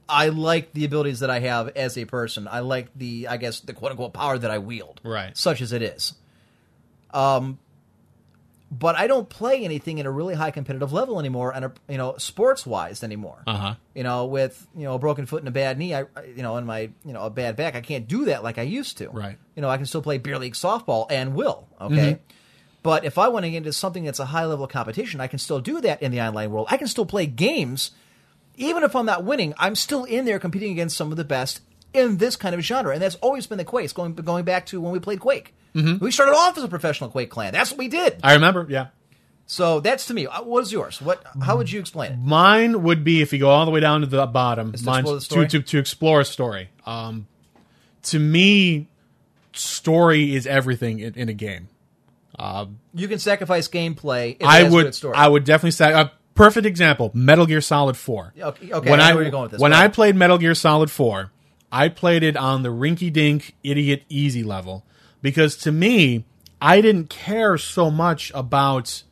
I 0.07 0.29
like 0.29 0.75
the 0.75 0.85
abilities 0.85 1.21
that 1.21 1.31
I 1.31 1.41
have 1.41 1.69
as 1.71 1.97
a 1.97 2.05
person. 2.05 2.47
I 2.47 2.61
like 2.61 2.89
the, 2.95 3.29
I 3.29 3.39
guess, 3.39 3.61
the 3.61 3.73
quote 3.73 3.93
unquote 3.93 4.13
power 4.13 4.37
that 4.37 4.51
I 4.51 4.59
wield, 4.59 5.01
Right. 5.03 5.35
Such 5.37 5.63
as 5.63 5.73
it 5.73 5.81
is. 5.81 6.15
Um, 7.15 7.59
but 8.75 8.97
I 8.97 9.07
don't 9.07 9.29
play 9.29 9.65
anything 9.65 9.99
in 9.99 10.07
a 10.07 10.11
really 10.11 10.35
high 10.35 10.51
competitive 10.51 10.95
level 10.95 11.21
anymore, 11.21 11.55
and 11.55 11.71
you 11.91 11.99
know, 11.99 12.17
sports 12.17 12.65
wise 12.65 13.03
anymore. 13.05 13.43
Uh 13.47 13.57
huh. 13.57 13.75
You 13.95 14.03
know, 14.03 14.25
with 14.25 14.67
you 14.75 14.85
know 14.85 14.95
a 14.95 14.99
broken 14.99 15.27
foot 15.27 15.41
and 15.43 15.49
a 15.49 15.53
bad 15.53 15.77
knee, 15.79 15.95
I 15.95 16.01
I- 16.17 16.25
you 16.35 16.43
know, 16.43 16.57
and 16.57 16.67
my 16.67 16.91
you 17.05 17.13
know 17.13 17.21
a 17.23 17.31
bad 17.31 17.55
back, 17.55 17.77
I 17.77 17.83
can't 17.83 18.09
do 18.09 18.25
that 18.25 18.43
like 18.43 18.57
I 18.57 18.63
used 18.63 18.97
to. 18.99 19.11
Right. 19.11 19.37
You 19.55 19.61
know, 19.61 19.69
I 19.69 19.77
can 19.77 19.85
still 19.85 20.01
play 20.01 20.17
beer 20.17 20.39
league 20.39 20.55
softball 20.55 21.07
and 21.11 21.35
will. 21.35 21.69
Okay. 21.81 22.19
But 22.83 23.05
if 23.05 23.19
I 23.19 23.29
want 23.29 23.45
to 23.45 23.51
get 23.51 23.59
into 23.59 23.73
something 23.75 24.05
that's 24.05 24.19
a 24.19 24.25
high 24.27 24.47
level 24.47 24.67
competition, 24.67 25.21
I 25.21 25.27
can 25.29 25.39
still 25.39 25.61
do 25.61 25.81
that 25.83 26.03
in 26.03 26.11
the 26.11 26.21
online 26.23 26.51
world. 26.51 26.67
I 26.71 26.79
can 26.79 26.89
still 26.89 27.07
play 27.07 27.27
games, 27.27 27.91
even 28.57 28.83
if 28.83 28.97
I'm 28.97 29.07
not 29.07 29.23
winning. 29.23 29.55
I'm 29.59 29.75
still 29.77 30.05
in 30.05 30.25
there 30.25 30.39
competing 30.41 30.73
against 30.73 30.97
some 30.97 31.11
of 31.13 31.17
the 31.17 31.25
best 31.25 31.61
in 31.95 32.17
this 32.19 32.37
kind 32.37 32.55
of 32.55 32.61
genre, 32.63 32.93
and 32.93 33.03
that's 33.03 33.17
always 33.17 33.47
been 33.47 33.59
the 33.59 33.65
case. 33.65 33.93
Going 33.93 34.15
going 34.15 34.45
back 34.45 34.67
to 34.67 34.81
when 34.81 34.93
we 34.93 34.99
played 34.99 35.21
Quake, 35.21 35.55
we 35.75 36.11
started 36.11 36.33
off 36.35 36.57
as 36.59 36.65
a 36.65 36.69
professional 36.69 37.11
Quake 37.11 37.31
clan. 37.31 37.53
That's 37.53 37.71
what 37.71 37.79
we 37.79 37.89
did. 37.89 38.21
I 38.23 38.35
remember. 38.35 38.67
Yeah. 38.69 38.89
So 39.47 39.81
that's 39.81 40.07
to 40.07 40.15
me. 40.15 40.27
Uh, 40.27 40.43
What 40.43 40.63
is 40.63 40.73
yours? 40.73 41.03
What? 41.03 41.23
How 41.43 41.57
would 41.57 41.71
you 41.71 41.81
explain 41.81 42.13
it? 42.13 42.19
Mine 42.19 42.83
would 42.85 43.05
be 43.05 43.21
if 43.23 43.33
you 43.33 43.39
go 43.39 43.51
all 43.51 43.65
the 43.65 43.71
way 43.71 43.81
down 43.81 44.01
to 44.01 44.07
the 44.07 44.25
bottom. 44.27 44.73
to 44.73 44.85
mine's 44.85 45.11
explore? 45.11 45.45
To, 45.45 45.59
to 45.59 45.63
to 45.63 45.79
explore 45.79 46.21
a 46.21 46.25
story. 46.25 46.71
Um, 46.87 47.27
to 48.05 48.19
me, 48.19 48.89
story 49.53 50.35
is 50.35 50.47
everything 50.47 51.01
in, 51.01 51.15
in 51.15 51.29
a 51.29 51.33
game. 51.35 51.69
You 52.95 53.09
can 53.09 53.19
sacrifice 53.19 53.69
gameplay. 53.69 54.37
If 54.37 54.41
it 54.43 54.47
I 54.47 54.65
has 54.65 54.73
would. 54.73 54.97
I 55.15 55.29
would 55.29 55.45
definitely 55.45 55.73
say 55.73 55.93
a 55.93 56.13
perfect 56.35 56.67
example: 56.67 57.11
Metal 57.15 57.47
Gear 57.47 57.61
Solid 57.61 57.97
Four. 57.97 58.33
Okay, 58.39 58.73
okay, 58.73 58.91
when 58.91 59.01
I 59.01 59.11
I, 59.11 59.15
where 59.15 59.23
you're 59.23 59.31
going 59.31 59.43
with 59.43 59.53
this. 59.53 59.61
when 59.61 59.73
I 59.73 59.89
played 59.89 60.17
Metal 60.17 60.39
Gear 60.39 60.55
Solid 60.55 60.91
Four, 60.91 61.31
I 61.73 61.89
played 61.89 62.23
it 62.23 62.37
on 62.37 62.63
the 62.63 62.69
rinky-dink 62.69 63.57
idiot 63.65 64.05
easy 64.09 64.45
level 64.45 64.85
because 65.23 65.57
to 65.59 65.73
me, 65.73 66.25
I 66.61 66.81
didn't 66.81 67.09
care 67.09 67.57
so 67.59 67.91
much 67.91 68.31
about 68.35 69.03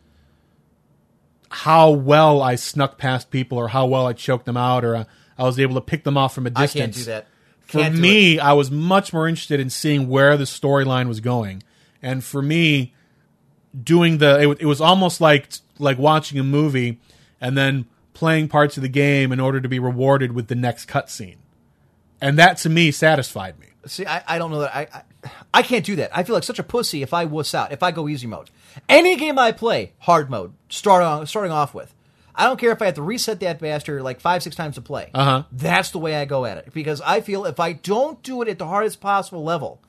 how 1.51 1.91
well 1.91 2.43
I 2.43 2.55
snuck 2.55 2.99
past 2.99 3.31
people 3.31 3.59
or 3.59 3.69
how 3.69 3.87
well 3.87 4.07
I 4.07 4.13
choked 4.13 4.47
them 4.47 4.57
out 4.57 4.85
or 4.85 4.95
uh, 4.95 5.05
I 5.37 5.45
was 5.45 5.59
able 5.59 5.75
to 5.75 5.81
pick 5.81 6.05
them 6.05 6.17
off 6.17 6.35
from 6.35 6.47
a 6.47 6.51
distance. 6.51 6.75
can't 6.75 6.95
do 6.95 7.05
that. 7.05 7.27
For 7.63 7.79
Can't 7.81 7.97
do 7.97 8.01
me, 8.01 8.39
I 8.39 8.53
was 8.53 8.71
much 8.71 9.13
more 9.13 9.27
interested 9.27 9.59
in 9.59 9.71
seeing 9.71 10.09
where 10.09 10.37
the 10.37 10.45
storyline 10.45 11.09
was 11.09 11.21
going, 11.21 11.63
and 12.03 12.23
for 12.23 12.43
me, 12.43 12.93
doing 13.83 14.19
the 14.19 14.51
it, 14.51 14.63
it 14.63 14.67
was 14.67 14.81
almost 14.81 15.21
like 15.21 15.49
like 15.79 15.99
watching 15.99 16.39
a 16.39 16.43
movie 16.43 17.01
and 17.41 17.57
then 17.57 17.87
playing 18.13 18.49
parts 18.49 18.77
of 18.77 18.83
the 18.83 18.89
game 18.89 19.33
in 19.33 19.41
order 19.41 19.61
to 19.61 19.69
be 19.69 19.79
rewarded 19.79 20.33
with 20.33 20.49
the 20.49 20.55
next 20.55 20.89
cutscene, 20.89 21.37
and 22.21 22.39
that 22.39 22.59
to 22.59 22.69
me 22.69 22.91
satisfied 22.91 23.59
me. 23.59 23.67
See, 23.87 24.07
I, 24.07 24.23
I 24.27 24.39
don't 24.39 24.51
know 24.51 24.61
that 24.61 24.75
I, 24.75 24.89
I 24.93 25.03
I 25.53 25.63
can't 25.63 25.85
do 25.85 25.97
that. 25.97 26.17
I 26.17 26.23
feel 26.23 26.35
like 26.35 26.45
such 26.45 26.59
a 26.59 26.63
pussy 26.63 27.03
if 27.03 27.13
I 27.13 27.25
wuss 27.25 27.55
out. 27.55 27.73
If 27.73 27.83
I 27.83 27.91
go 27.91 28.09
easy 28.09 28.27
mode, 28.27 28.51
any 28.89 29.17
game 29.17 29.39
I 29.39 29.53
play 29.53 29.93
hard 29.99 30.31
mode, 30.31 30.53
start 30.69 31.03
on, 31.03 31.27
starting 31.27 31.53
off 31.53 31.75
with. 31.75 31.95
I 32.35 32.45
don't 32.45 32.59
care 32.59 32.73
if 32.73 32.81
I 32.81 32.87
have 32.87 32.95
to 32.95 33.03
reset 33.03 33.41
that 33.41 33.59
bastard 33.59 34.03
like 34.03 34.21
five 34.21 34.43
six 34.43 34.57
times 34.57 34.77
to 34.77 34.81
play. 34.81 35.11
Uh-huh. 35.13 35.45
That's 35.53 35.91
the 35.91 35.99
way 35.99 36.17
I 36.17 36.25
go 36.25 36.45
at 36.45 36.59
it 36.59 36.73
because 36.73 37.01
I 37.01 37.21
feel 37.21 37.45
if 37.45 37.61
I 37.61 37.73
don't 37.73 38.23
do 38.23 38.41
it 38.43 38.49
at 38.49 38.59
the 38.59 38.67
hardest 38.67 39.01
possible 39.01 39.43
level, 39.43 39.81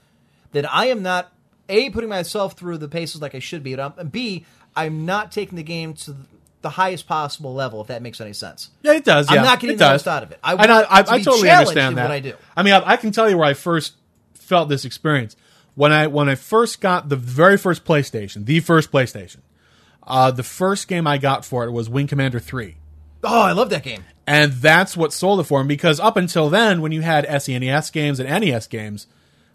then 0.52 0.66
I 0.66 0.88
am 0.88 1.02
not 1.02 1.32
a 1.70 1.90
putting 1.92 2.10
myself 2.10 2.54
through 2.54 2.80
the 2.80 2.90
paces 2.90 3.22
like 3.22 3.36
I 3.36 3.40
should 3.40 3.64
be, 3.64 3.74
and 3.74 4.12
b 4.12 4.46
I'm 4.76 5.06
not 5.06 5.32
taking 5.32 5.56
the 5.56 5.64
game 5.64 5.94
to 5.94 6.16
the 6.62 6.70
highest 6.70 7.08
possible 7.08 7.54
level. 7.54 7.82
If 7.82 7.88
that 7.88 8.02
makes 8.02 8.22
any 8.22 8.34
sense. 8.34 8.70
Yeah, 8.82 8.94
it 8.94 9.04
does. 9.04 9.28
I'm 9.30 9.44
not 9.44 9.60
getting 9.60 9.78
the 9.78 9.90
most 9.90 10.08
out 10.08 10.24
of 10.24 10.32
it. 10.32 10.40
I 10.44 10.56
want 10.56 10.70
I, 10.70 10.86
I, 10.90 11.04
to 11.04 11.12
I 11.12 11.22
totally 11.22 11.50
understand 11.50 11.98
that. 11.98 12.04
what 12.04 12.12
I 12.12 12.20
do. 12.20 12.34
I 12.56 12.64
mean, 12.64 12.74
I, 12.74 12.92
I 12.92 12.98
can 12.98 13.12
tell 13.12 13.30
you 13.30 13.38
where 13.38 13.48
I 13.48 13.54
first 13.54 13.94
felt 14.34 14.70
this 14.70 14.86
experience 14.86 15.36
when 15.76 15.92
I 15.92 16.08
when 16.08 16.30
I 16.30 16.36
first 16.36 16.82
got 16.82 17.10
the 17.10 17.16
very 17.16 17.58
first 17.58 17.86
PlayStation, 17.86 18.46
the 18.46 18.60
first 18.60 18.92
PlayStation. 18.92 19.38
Uh, 20.04 20.32
the 20.32 20.44
first 20.44 20.88
game 20.88 21.06
I 21.06 21.18
got 21.18 21.46
for 21.46 21.64
it 21.64 21.72
was 21.72 21.90
Wing 21.90 22.08
Commander 22.08 22.40
Three. 22.40 22.78
Oh, 23.24 23.42
I 23.42 23.52
love 23.52 23.70
that 23.70 23.84
game. 23.84 24.04
And 24.26 24.52
that's 24.54 24.98
what 24.98 25.14
sold 25.14 25.40
it 25.40 25.44
for 25.44 25.62
him 25.62 25.68
because 25.68 26.00
up 26.00 26.18
until 26.18 26.50
then, 26.50 26.82
when 26.82 26.92
you 26.92 27.02
had 27.02 27.26
SNES 27.26 27.92
games 27.92 28.20
and 28.20 28.30
NES 28.30 28.68
games, 28.68 29.08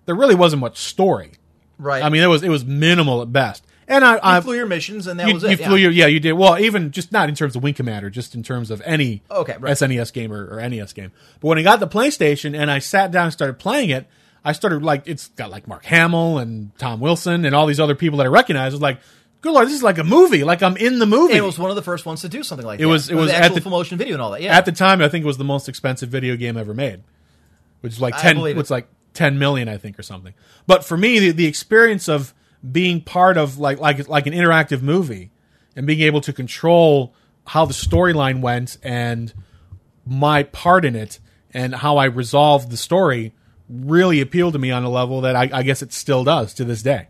there 0.05 0.15
really 0.15 0.35
wasn't 0.35 0.61
much 0.61 0.79
story. 0.79 1.33
Right. 1.79 2.03
I 2.03 2.09
mean, 2.09 2.23
it 2.23 2.27
was 2.27 2.43
it 2.43 2.49
was 2.49 2.65
minimal 2.65 3.23
at 3.23 3.33
best. 3.33 3.66
And 3.89 4.05
I, 4.05 4.19
I 4.23 4.41
flew 4.41 4.55
your 4.57 4.67
missions, 4.67 5.07
and 5.07 5.21
that 5.21 5.29
you, 5.29 5.35
was 5.35 5.45
it. 5.45 5.51
you 5.53 5.57
yeah. 5.59 5.67
flew 5.69 5.77
your 5.77 5.91
yeah 5.93 6.07
you 6.07 6.19
did 6.19 6.33
well 6.33 6.59
even 6.59 6.91
just 6.91 7.13
not 7.13 7.29
in 7.29 7.35
terms 7.37 7.55
of 7.55 7.63
Wing 7.63 7.75
Commander, 7.75 8.11
just 8.11 8.35
in 8.35 8.43
terms 8.43 8.71
of 8.73 8.83
any 8.85 9.23
Okay, 9.31 9.57
right. 9.61 9.75
SNES 9.77 10.13
game 10.13 10.33
or, 10.33 10.57
or 10.59 10.69
NES 10.69 10.93
game. 10.93 11.13
But 11.41 11.49
when 11.49 11.59
I 11.59 11.63
got 11.63 11.79
the 11.79 11.87
PlayStation 11.87 12.59
and 12.59 12.69
I 12.71 12.81
sat 12.81 13.13
down 13.13 13.25
and 13.27 13.33
started 13.33 13.61
playing 13.61 13.91
it, 13.91 14.07
I 14.45 14.53
started 14.53 14.83
like 14.83 15.05
it's 15.07 15.29
got 15.29 15.51
like 15.51 15.69
Mark 15.69 15.85
Hamill 15.85 16.39
and 16.39 16.77
Tom 16.79 16.99
Wilson 17.01 17.45
and 17.45 17.55
all 17.55 17.67
these 17.67 17.79
other 17.81 17.95
people 17.95 18.19
that 18.19 18.25
I 18.25 18.29
recognize. 18.29 18.73
I 18.73 18.75
was 18.75 18.81
like, 18.83 18.99
good 19.41 19.53
lord, 19.53 19.69
this 19.69 19.75
is 19.75 19.83
like 19.85 19.99
a 19.99 20.05
movie. 20.05 20.43
Like 20.43 20.65
I'm 20.65 20.77
in 20.77 20.99
the 20.99 21.07
movie. 21.07 21.35
And 21.35 21.39
it 21.39 21.47
was 21.47 21.57
one 21.59 21.71
of 21.71 21.77
the 21.77 21.83
first 21.83 22.07
ones 22.07 22.23
to 22.23 22.29
do 22.29 22.43
something 22.43 22.67
like 22.67 22.81
It 22.81 22.83
that. 22.85 22.89
was- 22.89 23.09
it 23.09 23.15
was 23.15 23.31
at 23.31 23.43
actual 23.43 23.55
the- 23.55 23.61
full 23.61 23.71
motion 23.71 23.99
video 23.99 24.15
and 24.15 24.23
all 24.23 24.33
that. 24.33 24.43
Yeah, 24.43 24.57
At 24.57 24.65
the 24.65 24.73
time, 24.73 25.01
I 25.01 25.09
think 25.09 25.25
it 25.25 25.29
was 25.29 25.39
the 25.39 25.45
most 25.45 25.69
expensive 25.69 26.09
video 26.09 26.35
game 26.35 26.57
ever 26.57 26.75
made, 26.75 27.03
which 27.83 27.93
is 27.93 28.01
like 28.01 28.15
I 28.15 28.23
ten. 28.23 28.39
It's 28.39 28.71
like 28.71 28.89
ten 29.15 29.39
million, 29.39 29.69
I 29.69 29.77
think, 29.79 29.97
or 29.97 30.03
something. 30.03 30.35
But 30.67 30.85
for 30.85 30.97
me, 30.97 31.21
the, 31.21 31.31
the 31.31 31.47
experience 31.47 32.09
of 32.09 32.35
being 32.71 33.01
part 33.01 33.37
of 33.37 33.59
like 33.59 33.79
like 33.79 34.09
like 34.09 34.27
an 34.27 34.33
interactive 34.33 34.83
movie 34.83 35.31
and 35.75 35.87
being 35.87 36.01
able 36.01 36.21
to 36.23 36.33
control 36.33 37.15
how 37.47 37.65
the 37.65 37.75
storyline 37.75 38.41
went 38.41 38.77
and 38.83 39.33
my 40.05 40.43
part 40.43 40.85
in 40.85 40.97
it 40.97 41.19
and 41.53 41.75
how 41.75 41.97
I 41.97 42.07
resolved 42.07 42.71
the 42.71 42.77
story 42.77 43.35
really 43.69 44.21
appealed 44.21 44.53
to 44.55 44.59
me 44.59 44.71
on 44.71 44.85
a 44.85 44.91
level 44.91 45.21
that 45.23 45.37
I, 45.37 45.51
I 45.53 45.63
guess 45.63 45.83
it 45.83 45.93
still 45.93 46.25
does 46.25 46.55
to 46.55 46.65
this 46.65 46.83
day. 46.83 47.09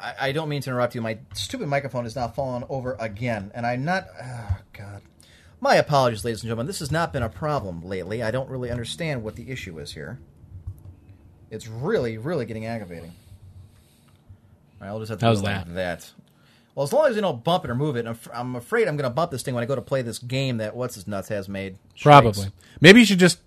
I, 0.00 0.14
I 0.20 0.32
don't 0.32 0.48
mean 0.48 0.62
to 0.62 0.70
interrupt 0.70 0.94
you. 0.94 1.00
My 1.00 1.18
stupid 1.34 1.68
microphone 1.68 2.06
is 2.06 2.14
now 2.16 2.28
falling 2.28 2.64
over 2.68 2.96
again, 2.98 3.50
and 3.54 3.66
I'm 3.66 3.84
not. 3.84 4.06
Oh, 4.22 4.58
God. 4.72 5.02
My 5.60 5.74
apologies, 5.74 6.24
ladies 6.24 6.42
and 6.42 6.48
gentlemen. 6.48 6.66
This 6.66 6.78
has 6.78 6.92
not 6.92 7.12
been 7.12 7.22
a 7.22 7.28
problem 7.28 7.82
lately. 7.82 8.22
I 8.22 8.30
don't 8.30 8.48
really 8.48 8.70
understand 8.70 9.22
what 9.22 9.36
the 9.36 9.50
issue 9.50 9.78
is 9.78 9.92
here. 9.92 10.20
It's 11.50 11.66
really, 11.66 12.18
really 12.18 12.46
getting 12.46 12.66
aggravating. 12.66 13.12
Right, 14.80 14.88
I'll 14.88 14.98
just 14.98 15.10
have 15.10 15.18
to 15.18 15.26
How's 15.26 15.42
that? 15.42 15.74
that. 15.74 16.10
Well, 16.74 16.84
as 16.84 16.92
long 16.92 17.08
as 17.08 17.16
you 17.16 17.22
don't 17.22 17.42
bump 17.42 17.64
it 17.64 17.70
or 17.70 17.74
move 17.74 17.96
it, 17.96 18.06
I'm, 18.06 18.12
f- 18.12 18.28
I'm 18.32 18.54
afraid 18.54 18.86
I'm 18.86 18.96
going 18.96 19.10
to 19.10 19.14
bump 19.14 19.32
this 19.32 19.42
thing 19.42 19.54
when 19.54 19.64
I 19.64 19.66
go 19.66 19.74
to 19.74 19.82
play 19.82 20.02
this 20.02 20.18
game 20.18 20.58
that 20.58 20.76
what's 20.76 20.94
his 20.94 21.08
nuts 21.08 21.28
has 21.28 21.48
made. 21.48 21.76
Probably. 22.00 22.32
Shriggs. 22.34 22.52
Maybe 22.80 23.00
you 23.00 23.06
should 23.06 23.18
just 23.18 23.40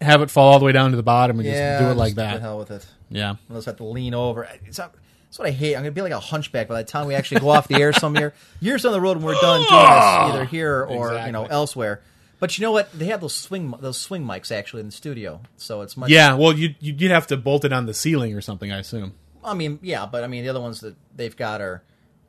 have 0.00 0.22
it 0.22 0.30
fall 0.30 0.52
all 0.52 0.58
the 0.60 0.64
way 0.64 0.72
down 0.72 0.92
to 0.92 0.96
the 0.96 1.02
bottom 1.02 1.38
and 1.40 1.48
Yeah, 1.48 1.78
just 1.78 1.84
do 1.84 1.90
it 1.90 1.94
like 1.96 2.08
just 2.10 2.16
The 2.16 2.22
that. 2.22 2.40
hell 2.40 2.58
with 2.58 2.70
it. 2.70 2.86
Yeah. 3.10 3.34
I'll 3.50 3.56
just 3.56 3.66
have 3.66 3.76
to 3.78 3.84
lean 3.84 4.14
over. 4.14 4.48
It's 4.66 4.78
not, 4.78 4.94
that's 5.24 5.38
what 5.40 5.48
I 5.48 5.50
hate. 5.50 5.74
I'm 5.74 5.82
going 5.82 5.92
to 5.92 5.98
be 5.98 6.02
like 6.02 6.12
a 6.12 6.20
hunchback 6.20 6.68
by 6.68 6.80
the 6.80 6.86
time 6.88 7.08
we 7.08 7.16
actually 7.16 7.40
go 7.40 7.48
off 7.48 7.66
the 7.66 7.74
air 7.74 7.92
some 7.92 8.14
year. 8.16 8.34
Years 8.60 8.82
down 8.84 8.92
the 8.92 9.00
road 9.00 9.16
when 9.16 9.26
we're 9.26 9.40
done 9.40 9.64
ah! 9.68 10.28
doing 10.28 10.32
this, 10.32 10.36
either 10.36 10.44
here 10.44 10.84
or 10.84 11.18
you 11.26 11.32
know 11.32 11.46
elsewhere. 11.46 12.02
But 12.38 12.56
you 12.56 12.62
know 12.62 12.70
what? 12.72 12.96
They 12.96 13.06
have 13.06 13.20
those 13.20 13.34
swing 13.34 13.74
those 13.80 13.96
swing 13.96 14.22
mics 14.24 14.52
actually 14.52 14.80
in 14.80 14.86
the 14.86 14.92
studio, 14.92 15.40
so 15.56 15.80
it's 15.80 15.96
much. 15.96 16.10
Yeah, 16.10 16.34
well, 16.34 16.52
you 16.52 16.74
you'd 16.80 17.10
have 17.10 17.26
to 17.28 17.36
bolt 17.36 17.64
it 17.64 17.72
on 17.72 17.86
the 17.86 17.94
ceiling 17.94 18.34
or 18.34 18.40
something, 18.40 18.70
I 18.70 18.78
assume. 18.78 19.14
I 19.46 19.54
mean, 19.54 19.78
yeah, 19.82 20.06
but 20.06 20.24
I 20.24 20.26
mean 20.26 20.42
the 20.44 20.50
other 20.50 20.60
ones 20.60 20.80
that 20.80 20.94
they've 21.14 21.36
got 21.36 21.60
are, 21.60 21.82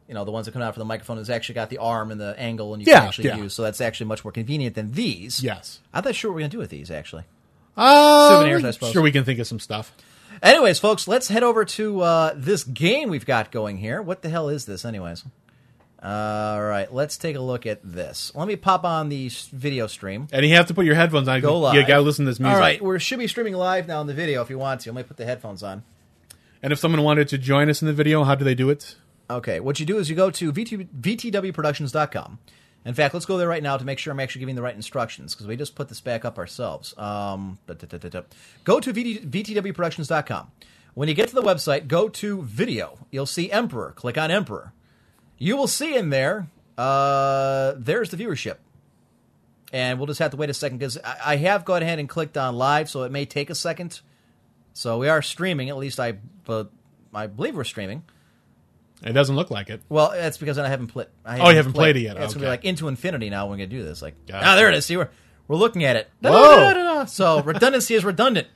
you 0.08 0.14
know, 0.14 0.24
the 0.24 0.32
ones 0.32 0.46
that 0.46 0.54
come 0.54 0.62
out 0.62 0.74
for 0.74 0.80
the 0.80 0.86
microphone 0.86 1.18
has 1.18 1.30
actually 1.30 1.56
got 1.56 1.70
the 1.70 1.80
arm 1.80 2.12
and 2.12 2.22
the 2.22 2.36
angle, 2.40 2.74
and 2.74 2.82
you 2.82 2.92
Yeah, 2.92 3.00
can 3.00 3.08
actually 3.08 3.28
yeah. 3.28 3.38
use. 3.38 3.54
So 3.54 3.64
that's 3.64 3.82
actually 3.82 4.08
much 4.08 4.24
more 4.24 4.32
convenient 4.32 4.76
than 4.76 4.94
these. 4.94 5.44
Yes. 5.44 5.80
I'm 5.94 6.04
not 6.04 6.16
sure 6.16 6.32
what 6.32 6.36
we're 6.36 6.42
gonna 6.42 6.50
do 6.50 6.60
with 6.60 6.70
these 6.70 6.90
actually. 6.92 7.24
Uh, 7.76 8.30
Souvenirs, 8.30 8.64
I 8.64 8.72
suppose. 8.72 8.92
Sure, 8.94 9.02
we 9.02 9.12
can 9.12 9.24
think 9.24 9.40
of 9.40 9.48
some 9.48 9.60
stuff. 9.60 9.94
Anyways, 10.42 10.80
folks, 10.80 11.08
let's 11.08 11.28
head 11.30 11.44
over 11.44 11.66
to 11.66 12.02
uh, 12.02 12.34
this 12.36 12.64
game 12.64 13.10
we've 13.10 13.26
got 13.26 13.52
going 13.52 13.78
here. 13.78 14.02
What 14.02 14.22
the 14.22 14.30
hell 14.30 14.50
is 14.50 14.66
this, 14.66 14.86
anyways? 14.86 15.24
All 16.02 16.62
right, 16.62 16.94
let's 16.94 17.18
take 17.18 17.36
a 17.36 17.40
look 17.40 17.66
at 17.66 17.80
this. 17.84 18.32
Let 18.36 18.48
me 18.48 18.56
pop 18.56 18.86
on 18.86 19.10
the 19.10 19.32
video 19.52 19.88
stream. 19.88 20.28
And 20.32 20.46
you 20.46 20.54
have 20.56 20.68
to 20.68 20.76
put 20.76 20.86
your 20.86 20.94
headphones 20.94 21.28
on. 21.28 21.42
Go 21.42 21.60
live. 21.60 21.74
You 21.74 21.82
got 21.88 21.96
to 21.98 22.02
listen 22.02 22.26
to 22.26 22.32
this 22.32 22.40
music. 22.40 22.54
All 22.54 22.60
right, 22.60 22.82
we 22.82 23.00
should 23.00 23.18
be 23.18 23.28
streaming 23.28 23.56
live 23.56 23.88
now 23.88 24.00
in 24.02 24.08
the 24.08 24.14
video 24.14 24.44
if 24.44 24.50
you 24.52 24.60
want 24.60 24.82
to. 24.82 24.92
Let 24.92 24.96
me 24.98 25.04
put 25.08 25.18
the 25.18 25.26
headphones 25.26 25.64
on. 25.64 25.84
And 26.62 26.74
if 26.74 26.80
someone 26.80 27.04
wanted 27.04 27.28
to 27.30 27.38
join 27.38 27.70
us 27.70 27.82
in 27.82 27.88
the 27.88 27.94
video, 27.94 28.24
how 28.24 28.36
do 28.36 28.44
they 28.44 28.56
do 28.56 28.70
it? 28.70 28.96
Okay, 29.30 29.60
what 29.60 29.80
you 29.80 29.86
do 29.86 29.98
is 29.98 30.10
you 30.10 30.16
go 30.16 30.32
to 30.32 30.52
VT, 30.54 30.88
VTWProductions.com. 31.00 32.40
In 32.86 32.94
fact, 32.94 33.14
let's 33.14 33.26
go 33.26 33.38
there 33.38 33.50
right 33.50 33.62
now 33.62 33.76
to 33.76 33.84
make 33.84 34.00
sure 34.00 34.14
I'm 34.14 34.20
actually 34.20 34.40
giving 34.40 34.56
the 34.56 34.62
right 34.62 34.76
instructions 34.76 35.34
because 35.34 35.46
we 35.46 35.58
just 35.58 35.76
put 35.76 35.90
this 35.90 36.00
back 36.00 36.24
up 36.24 36.38
ourselves. 36.38 36.98
Um, 36.98 37.60
da- 37.68 37.74
da- 37.74 37.98
da-. 37.98 38.22
Go 38.64 38.80
to 38.80 38.94
VT, 38.94 39.30
VTWProductions.com. 39.30 40.52
When 40.94 41.10
you 41.10 41.14
get 41.14 41.28
to 41.30 41.36
the 41.36 41.44
website, 41.44 41.88
go 41.88 42.08
to 42.10 42.42
video. 42.44 42.98
You'll 43.12 43.26
see 43.26 43.52
Emperor. 43.52 43.92
Click 43.92 44.18
on 44.18 44.32
Emperor. 44.32 44.74
You 45.38 45.58
will 45.58 45.68
see 45.68 45.96
in 45.96 46.10
there, 46.10 46.48
uh, 46.78 47.74
there's 47.78 48.10
the 48.10 48.18
viewership. 48.18 48.58
And 49.74 50.00
we'll 50.00 50.08
just 50.08 50.20
have 50.20 50.32
to 50.32 50.38
wait 50.38 50.50
a 50.50 50.54
second 50.54 50.78
because 50.78 50.98
I, 51.04 51.18
I 51.26 51.36
have 51.36 51.66
gone 51.66 51.84
ahead 51.84 52.00
and 52.00 52.08
clicked 52.08 52.38
on 52.38 52.56
live, 52.56 52.90
so 52.90 53.04
it 53.04 53.12
may 53.12 53.26
take 53.26 53.50
a 53.50 53.56
second. 53.56 54.00
So 54.78 55.00
we 55.00 55.10
are 55.10 55.24
streaming. 55.24 55.70
At 55.70 55.78
least 55.78 56.00
I, 56.00 56.20
but 56.46 56.70
I 57.12 57.26
believe 57.26 57.56
we're 57.56 57.64
streaming. 57.64 58.04
It 59.04 59.14
doesn't 59.14 59.36
look 59.36 59.50
like 59.50 59.72
it. 59.72 59.82
Well, 59.90 60.12
that's 60.12 60.38
because 60.38 60.60
I 60.60 60.68
haven't 60.68 60.88
played. 60.88 61.08
I 61.26 61.40
Oh, 61.40 61.50
you 61.50 61.56
haven't 61.56 61.74
played 61.74 61.98
it 61.98 62.02
yet. 62.02 62.16
It's 62.18 62.36
gonna 62.36 62.46
be 62.46 62.50
like 62.50 62.64
into 62.64 62.88
infinity 62.88 63.32
now. 63.32 63.48
When 63.48 63.58
we 63.58 63.66
gonna 63.66 63.76
do 63.76 63.84
this, 63.84 64.04
like 64.04 64.14
Gotcha. 64.28 64.46
ah, 64.46 64.56
there 64.56 64.70
it 64.70 64.76
is. 64.76 64.86
See, 64.86 64.96
we're 64.96 65.10
We're 65.48 65.56
looking 65.58 65.84
at 65.84 65.96
it. 65.96 66.10
Whoa. 66.22 67.06
So 67.08 67.42
redundancy 67.42 67.96
is 67.96 68.06
redundant. 68.06 68.48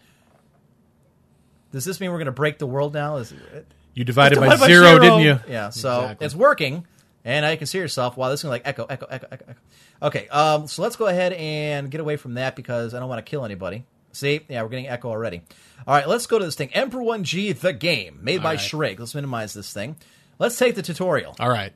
Does 1.72 1.86
this 1.86 2.00
mean 2.00 2.12
we're 2.12 2.18
going 2.18 2.26
to 2.26 2.32
break 2.34 2.60
the 2.60 2.68
world 2.68 2.94
now? 2.94 3.16
Is 3.18 3.32
it, 3.32 3.66
You 3.96 4.04
divided 4.04 4.36
by 4.38 4.50
Divided 4.50 4.60
by 4.60 4.68
zero, 4.68 5.00
didn't 5.00 5.22
you? 5.22 5.40
Yeah. 5.48 5.70
So 5.70 6.02
Exactly. 6.02 6.26
it's 6.26 6.36
working, 6.36 6.86
and 7.26 7.44
now 7.46 7.50
you 7.50 7.58
can 7.58 7.66
see 7.66 7.78
yourself. 7.80 8.16
Wow, 8.18 8.30
this 8.30 8.42
is 8.42 8.44
gonna 8.44 8.52
like 8.52 8.68
echo, 8.68 8.86
echo, 8.86 9.08
echo, 9.10 9.28
echo, 9.32 9.46
echo. 9.50 9.60
Okay. 10.04 10.28
Um. 10.28 10.68
So 10.68 10.82
let's 10.84 10.98
go 10.98 11.08
ahead 11.08 11.34
and 11.34 11.90
get 11.90 12.00
away 12.02 12.18
from 12.18 12.36
that 12.36 12.56
because 12.56 12.94
I 12.94 13.00
don't 13.00 13.10
want 13.10 13.26
to 13.26 13.30
kill 13.30 13.44
anybody. 13.44 13.86
See? 14.14 14.42
Yeah, 14.48 14.64
we're 14.64 14.70
getting 14.70 14.88
echo 14.88 15.10
already. 15.10 15.42
All 15.88 15.96
right. 15.96 16.08
Let's 16.08 16.28
go 16.28 16.40
to 16.40 16.46
this 16.46 16.56
thing. 16.56 16.74
Emperor 16.74 17.04
One 17.04 17.24
G, 17.24 17.52
the 17.52 17.74
game 17.74 18.20
made 18.22 18.44
by 18.44 18.52
right. 18.52 18.60
Shrek. 18.60 19.00
Let's 19.00 19.16
minimize 19.16 19.54
this 19.54 19.74
thing. 19.74 19.96
Let's 20.40 20.58
take 20.58 20.76
the 20.76 20.82
tutorial. 20.82 21.36
All 21.40 21.50
right. 21.50 21.74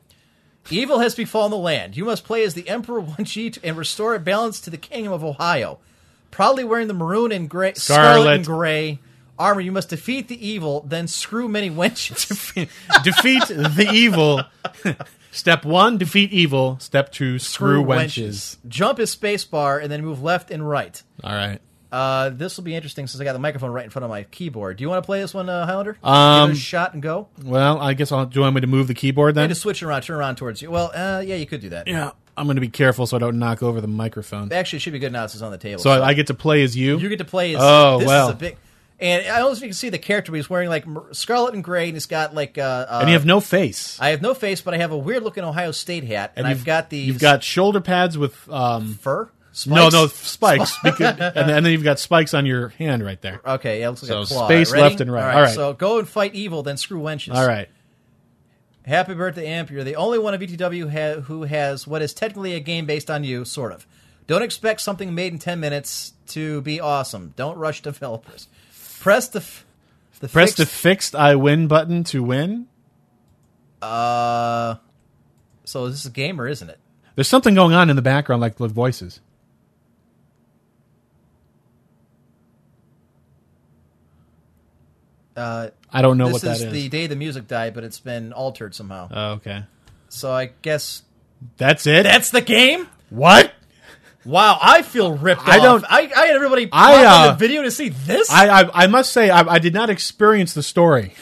Evil 0.71 0.99
has 0.99 1.13
befallen 1.13 1.51
the 1.51 1.57
land. 1.57 1.95
You 1.95 2.05
must 2.05 2.23
play 2.23 2.43
as 2.43 2.55
the 2.55 2.67
Emperor 2.67 2.99
One 2.99 3.23
G 3.23 3.53
and 3.63 3.77
restore 3.77 4.17
balance 4.19 4.59
to 4.61 4.69
the 4.69 4.77
Kingdom 4.77 5.13
of 5.13 5.23
Ohio. 5.23 5.79
Proudly 6.31 6.63
wearing 6.63 6.87
the 6.87 6.93
maroon 6.93 7.31
and 7.31 7.49
gray, 7.49 7.73
scarlet, 7.75 8.21
Scarlet. 8.21 8.35
and 8.35 8.45
gray 8.45 8.99
armor, 9.37 9.61
you 9.61 9.71
must 9.71 9.89
defeat 9.89 10.27
the 10.27 10.47
evil, 10.47 10.81
then 10.87 11.07
screw 11.07 11.47
many 11.47 11.69
wenches. 11.69 12.53
defeat 13.03 13.47
the 13.47 13.89
evil. 13.91 14.43
Step 15.31 15.65
one, 15.65 15.97
defeat 15.97 16.31
evil. 16.31 16.77
Step 16.79 17.11
two, 17.11 17.39
screw, 17.39 17.83
wenches. 17.83 18.57
Jump 18.67 18.99
is 18.99 19.13
spacebar 19.15 19.81
and 19.81 19.91
then 19.91 20.03
move 20.03 20.23
left 20.23 20.49
and 20.49 20.67
right. 20.67 21.01
All 21.23 21.33
right. 21.33 21.59
Uh, 21.95 22.29
this 22.29 22.57
will 22.57 22.63
be 22.65 22.75
interesting 22.75 23.07
since 23.07 23.21
I 23.21 23.23
got 23.23 23.33
the 23.33 23.39
microphone 23.39 23.71
right 23.71 23.85
in 23.85 23.89
front 23.89 24.03
of 24.03 24.09
my 24.09 24.23
keyboard. 24.23 24.77
Do 24.77 24.83
you 24.83 24.89
want 24.89 25.01
to 25.01 25.05
play 25.05 25.21
this 25.21 25.33
one, 25.33 25.47
uh, 25.49 25.65
Highlander? 25.65 25.97
Um, 26.03 26.49
Give 26.49 26.57
it 26.57 26.59
a 26.59 26.61
shot 26.61 26.93
and 26.93 27.01
go. 27.01 27.29
Well, 27.43 27.79
I 27.79 27.93
guess 27.93 28.11
I'll. 28.11 28.25
Do 28.25 28.37
you 28.39 28.41
want 28.41 28.55
me 28.55 28.61
to 28.61 28.67
move 28.67 28.87
the 28.87 28.93
keyboard 28.93 29.35
then? 29.35 29.41
I 29.41 29.43
then? 29.43 29.49
just 29.51 29.61
switch 29.61 29.81
it 29.81 29.85
around, 29.85 30.01
turn 30.01 30.17
around 30.17 30.35
towards 30.35 30.61
you. 30.61 30.69
Well, 30.69 30.91
uh, 30.93 31.21
yeah, 31.25 31.35
you 31.35 31.45
could 31.45 31.61
do 31.61 31.69
that. 31.69 31.87
Yeah. 31.87 32.11
I'm 32.37 32.47
going 32.47 32.55
to 32.55 32.61
be 32.61 32.67
careful 32.67 33.07
so 33.07 33.15
I 33.15 33.19
don't 33.21 33.39
knock 33.39 33.63
over 33.63 33.79
the 33.79 33.87
microphone. 33.87 34.51
Actually, 34.51 34.77
it 34.77 34.79
should 34.81 34.91
be 34.93 34.99
good 34.99 35.13
now. 35.13 35.21
Since 35.21 35.35
it's 35.35 35.41
on 35.41 35.51
the 35.51 35.57
table. 35.57 35.81
So 35.81 35.89
I, 35.89 36.07
I 36.09 36.13
get 36.13 36.27
to 36.27 36.33
play 36.33 36.63
as 36.63 36.75
you. 36.75 36.97
You 36.99 37.07
get 37.07 37.19
to 37.19 37.23
play 37.25 37.55
as 37.55 37.61
Oh, 37.63 37.99
this 37.99 38.07
well. 38.07 38.27
is 38.27 38.33
a 38.33 38.37
big 38.37 38.57
and 38.99 39.25
I 39.27 39.39
don't 39.39 39.47
know 39.49 39.51
if 39.51 39.59
you 39.61 39.67
can 39.67 39.73
see 39.73 39.89
the 39.89 39.97
character 39.97 40.31
but 40.31 40.37
he's 40.37 40.49
wearing 40.49 40.69
like 40.69 40.87
mer- 40.87 41.13
scarlet 41.13 41.53
and 41.53 41.61
gray 41.61 41.85
and 41.87 41.95
he's 41.97 42.05
got 42.05 42.33
like 42.33 42.57
uh, 42.57 42.61
uh 42.89 42.97
and 43.01 43.09
you 43.09 43.13
have 43.15 43.25
no 43.25 43.41
face. 43.41 43.97
I 43.99 44.09
have 44.09 44.21
no 44.21 44.33
face 44.33 44.61
but 44.61 44.73
I 44.73 44.77
have 44.77 44.91
a 44.93 44.97
weird 44.97 45.21
looking 45.23 45.43
Ohio 45.43 45.71
State 45.71 46.05
hat 46.05 46.31
and, 46.37 46.47
I've 46.47 46.59
you've- 46.59 46.65
got 46.65 46.89
these 46.89 47.07
You've 47.07 47.19
got 47.19 47.43
shoulder 47.43 47.81
pads 47.81 48.17
with 48.17 48.49
um. 48.49 48.93
fur 48.95 49.29
Spikes? 49.57 49.93
no 49.93 50.01
no 50.01 50.07
spikes, 50.07 50.77
because, 50.83 50.99
and, 51.17 51.17
then, 51.17 51.49
and 51.49 51.65
then 51.65 51.71
you've 51.71 51.83
got 51.83 51.97
spikes 51.97 52.33
on 52.33 52.45
your 52.45 52.69
hand 52.69 53.05
right 53.05 53.21
there. 53.21 53.39
Okay, 53.45 53.79
yeah, 53.79 53.87
it 53.87 53.89
looks 53.91 54.03
like 54.03 54.11
a 54.11 54.25
claw. 54.25 54.47
space 54.47 54.71
Ready? 54.73 54.81
left 54.83 54.99
and 55.01 55.09
right. 55.11 55.21
All 55.21 55.27
right, 55.27 55.35
All 55.37 55.41
right. 55.43 55.53
so 55.55 55.71
go 55.73 55.97
and 55.99 56.07
fight 56.09 56.35
evil, 56.35 56.61
then 56.61 56.75
screw 56.75 56.99
wenches. 56.99 57.33
All 57.33 57.47
right. 57.47 57.69
Happy 58.85 59.13
birthday, 59.13 59.47
Amp. 59.47 59.71
You're 59.71 59.85
the 59.85 59.95
only 59.95 60.19
one 60.19 60.33
of 60.33 60.41
VTW 60.41 60.91
ha- 60.91 61.21
who 61.21 61.43
has 61.43 61.87
what 61.87 62.01
is 62.01 62.13
technically 62.13 62.53
a 62.53 62.59
game 62.59 62.85
based 62.85 63.09
on 63.09 63.23
you, 63.23 63.45
sort 63.45 63.71
of. 63.71 63.87
Don't 64.27 64.41
expect 64.43 64.81
something 64.81 65.15
made 65.15 65.31
in 65.31 65.39
10 65.39 65.59
minutes 65.61 66.11
to 66.27 66.59
be 66.61 66.81
awesome. 66.81 67.33
Don't 67.37 67.57
rush 67.57 67.81
developers. 67.81 68.47
Press 68.99 69.29
the 69.29 69.39
f- 69.39 69.65
the 70.19 70.27
Press 70.27 70.49
fixed- 70.49 70.57
the 70.57 70.65
fixed 70.65 71.15
I 71.15 71.35
win 71.35 71.67
button 71.67 72.03
to 72.05 72.21
win. 72.23 72.67
uh 73.81 74.75
so 75.63 75.87
this 75.89 75.99
is 76.01 76.05
a 76.05 76.11
game 76.11 76.39
or 76.41 76.47
isn't 76.47 76.69
it? 76.69 76.79
There's 77.15 77.27
something 77.27 77.55
going 77.55 77.73
on 77.73 77.89
in 77.89 77.95
the 77.95 78.01
background, 78.01 78.41
like 78.41 78.59
with 78.59 78.71
voices. 78.73 79.19
Uh 85.35 85.69
I 85.91 86.01
don't 86.01 86.17
know 86.17 86.27
what 86.29 86.41
that 86.41 86.49
This 86.49 86.57
is 86.61 86.63
is. 86.67 86.73
the 86.73 86.89
day 86.89 87.07
the 87.07 87.15
music 87.15 87.47
died, 87.47 87.73
but 87.73 87.83
it's 87.83 87.99
been 87.99 88.33
altered 88.33 88.73
somehow. 88.75 89.09
oh, 89.11 89.31
okay. 89.33 89.63
so 90.09 90.31
I 90.31 90.51
guess 90.61 91.03
That's 91.57 91.85
it. 91.87 92.03
that's 92.03 92.29
the 92.31 92.41
game? 92.41 92.87
what? 93.09 93.53
Wow, 94.25 94.57
I 94.59 94.81
feel 94.81 95.15
ripped 95.15 95.47
I 95.47 95.57
off. 95.59 95.63
don't- 95.63 95.85
I, 95.87 95.99
I 96.15 96.25
had 96.27 96.35
everybody 96.35 96.67
I, 96.71 97.05
uh, 97.05 97.31
the 97.31 97.37
video 97.37 97.61
to 97.61 97.69
see 97.69 97.89
this. 97.89 98.31
I, 98.31 98.61
I 98.63 98.83
I 98.85 98.87
must 98.87 99.13
say 99.13 99.29
I, 99.29 99.41
I 99.41 99.59
did 99.59 99.73
not 99.73 99.89
experience 99.91 100.53
the 100.53 100.63
story. 100.63 101.13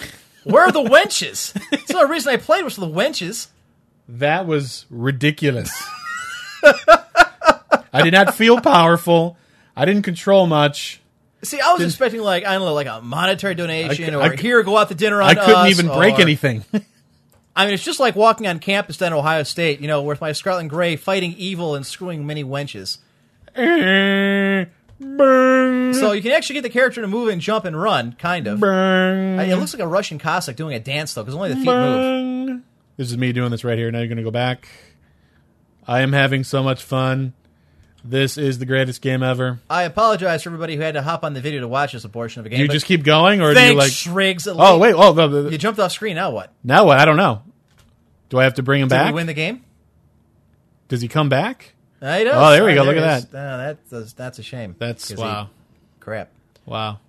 Where 0.45 0.63
are 0.63 0.71
the 0.71 0.83
wenches? 0.95 1.51
That's 1.69 1.85
the 1.91 2.07
reason 2.07 2.31
I 2.33 2.37
played 2.37 2.63
was 2.63 2.75
for 2.75 2.81
the 2.81 2.87
wenches. 2.87 3.47
That 4.07 4.45
was 4.47 4.85
ridiculous. 4.89 5.69
I 7.93 8.01
did 8.03 8.13
not 8.13 8.33
feel 8.35 8.59
powerful. 8.59 9.37
I 9.75 9.85
didn't 9.85 10.03
control 10.03 10.47
much. 10.47 11.01
See, 11.43 11.59
I 11.59 11.73
was 11.73 11.81
expecting 11.83 12.21
like 12.21 12.45
I 12.45 12.53
don't 12.53 12.61
know, 12.65 12.73
like 12.73 12.87
a 12.87 13.01
monetary 13.01 13.55
donation 13.55 14.13
I- 14.15 14.17
or 14.17 14.33
I- 14.33 14.35
here 14.35 14.63
go 14.63 14.77
out 14.77 14.89
to 14.89 14.95
dinner 14.95 15.21
on 15.21 15.29
I 15.29 15.33
couldn't 15.35 15.55
us, 15.55 15.69
even 15.69 15.87
break 15.87 16.17
or- 16.19 16.21
anything. 16.21 16.63
I 17.55 17.65
mean, 17.65 17.75
it's 17.75 17.83
just 17.83 17.99
like 17.99 18.15
walking 18.15 18.47
on 18.47 18.57
campus 18.59 18.97
down 18.97 19.13
at 19.13 19.17
Ohio 19.19 19.43
State, 19.43 19.79
you 19.79 19.87
know, 19.87 20.01
with 20.01 20.19
my 20.21 20.31
Scarlet 20.31 20.61
and 20.61 20.69
Gray 20.69 20.95
fighting 20.95 21.35
evil 21.37 21.75
and 21.75 21.85
screwing 21.85 22.25
many 22.25 22.43
wenches. 22.43 22.97
Eh, 23.55 24.65
so 24.99 26.11
you 26.13 26.21
can 26.21 26.31
actually 26.31 26.55
get 26.55 26.61
the 26.63 26.69
character 26.69 27.01
to 27.01 27.07
move 27.07 27.27
and 27.27 27.39
jump 27.41 27.65
and 27.65 27.79
run, 27.79 28.13
kind 28.13 28.47
of. 28.47 28.63
It 28.63 29.55
looks 29.57 29.73
like 29.73 29.83
a 29.83 29.87
Russian 29.87 30.17
Cossack 30.17 30.55
doing 30.55 30.73
a 30.73 30.79
dance 30.79 31.13
though, 31.13 31.21
because 31.23 31.35
only 31.35 31.49
the 31.49 31.55
feet 31.57 31.65
move. 31.65 32.61
This 32.97 33.11
is 33.11 33.17
me 33.17 33.33
doing 33.33 33.51
this 33.51 33.63
right 33.63 33.77
here. 33.77 33.91
Now 33.91 33.99
you're 33.99 34.07
going 34.07 34.17
to 34.17 34.23
go 34.23 34.31
back. 34.31 34.67
I 35.87 36.01
am 36.01 36.13
having 36.13 36.43
so 36.43 36.63
much 36.63 36.81
fun. 36.81 37.33
This 38.05 38.37
is 38.37 38.59
the 38.59 38.65
greatest 38.65 39.01
game 39.01 39.23
ever. 39.23 39.59
I 39.69 39.83
apologize 39.83 40.43
for 40.43 40.49
everybody 40.49 40.75
who 40.75 40.81
had 40.81 40.95
to 40.95 41.01
hop 41.01 41.23
on 41.23 41.33
the 41.33 41.39
video 41.41 41.61
to 41.61 41.67
watch 41.69 41.93
this 41.93 42.03
abortion 42.03 42.41
of 42.41 42.45
a 42.45 42.49
game. 42.49 42.57
Do 42.57 42.63
you 42.63 42.67
but 42.67 42.73
just 42.73 42.85
keep 42.85 43.03
going, 43.03 43.41
or 43.41 43.53
do 43.53 43.59
you 43.59 43.65
thanks, 43.67 43.77
like? 43.79 43.91
Shriggs. 43.93 44.45
at 44.47 44.55
Oh 44.57 44.77
least- 44.77 44.79
wait! 44.81 44.93
Oh, 45.07 45.13
the, 45.13 45.27
the, 45.43 45.51
you 45.51 45.57
jumped 45.57 45.79
off 45.79 45.93
screen. 45.93 46.15
Now 46.15 46.31
what? 46.31 46.51
now 46.63 46.85
what? 46.85 46.99
I 46.99 47.05
don't 47.05 47.15
know. 47.17 47.43
Do 48.29 48.39
I 48.39 48.43
have 48.43 48.55
to 48.55 48.63
bring 48.63 48.81
him 48.81 48.89
Did 48.89 48.95
back? 48.95 49.07
we 49.07 49.15
win 49.15 49.27
the 49.27 49.33
game? 49.33 49.63
Does 50.89 51.01
he 51.01 51.07
come 51.07 51.29
back? 51.29 51.73
Oh, 52.01 52.51
there 52.51 52.65
we 52.65 52.73
go. 52.73 52.83
Look 52.83 52.97
at. 52.97 53.31
That 53.31 53.89
does, 53.89 54.13
that's 54.13 54.37
a 54.37 54.43
shame. 54.43 54.75
That's 54.77 55.07
'Cause 55.07 55.17
he- 55.17 55.23
wow, 55.23 55.49
crap. 56.01 56.29
wow. 56.65 56.99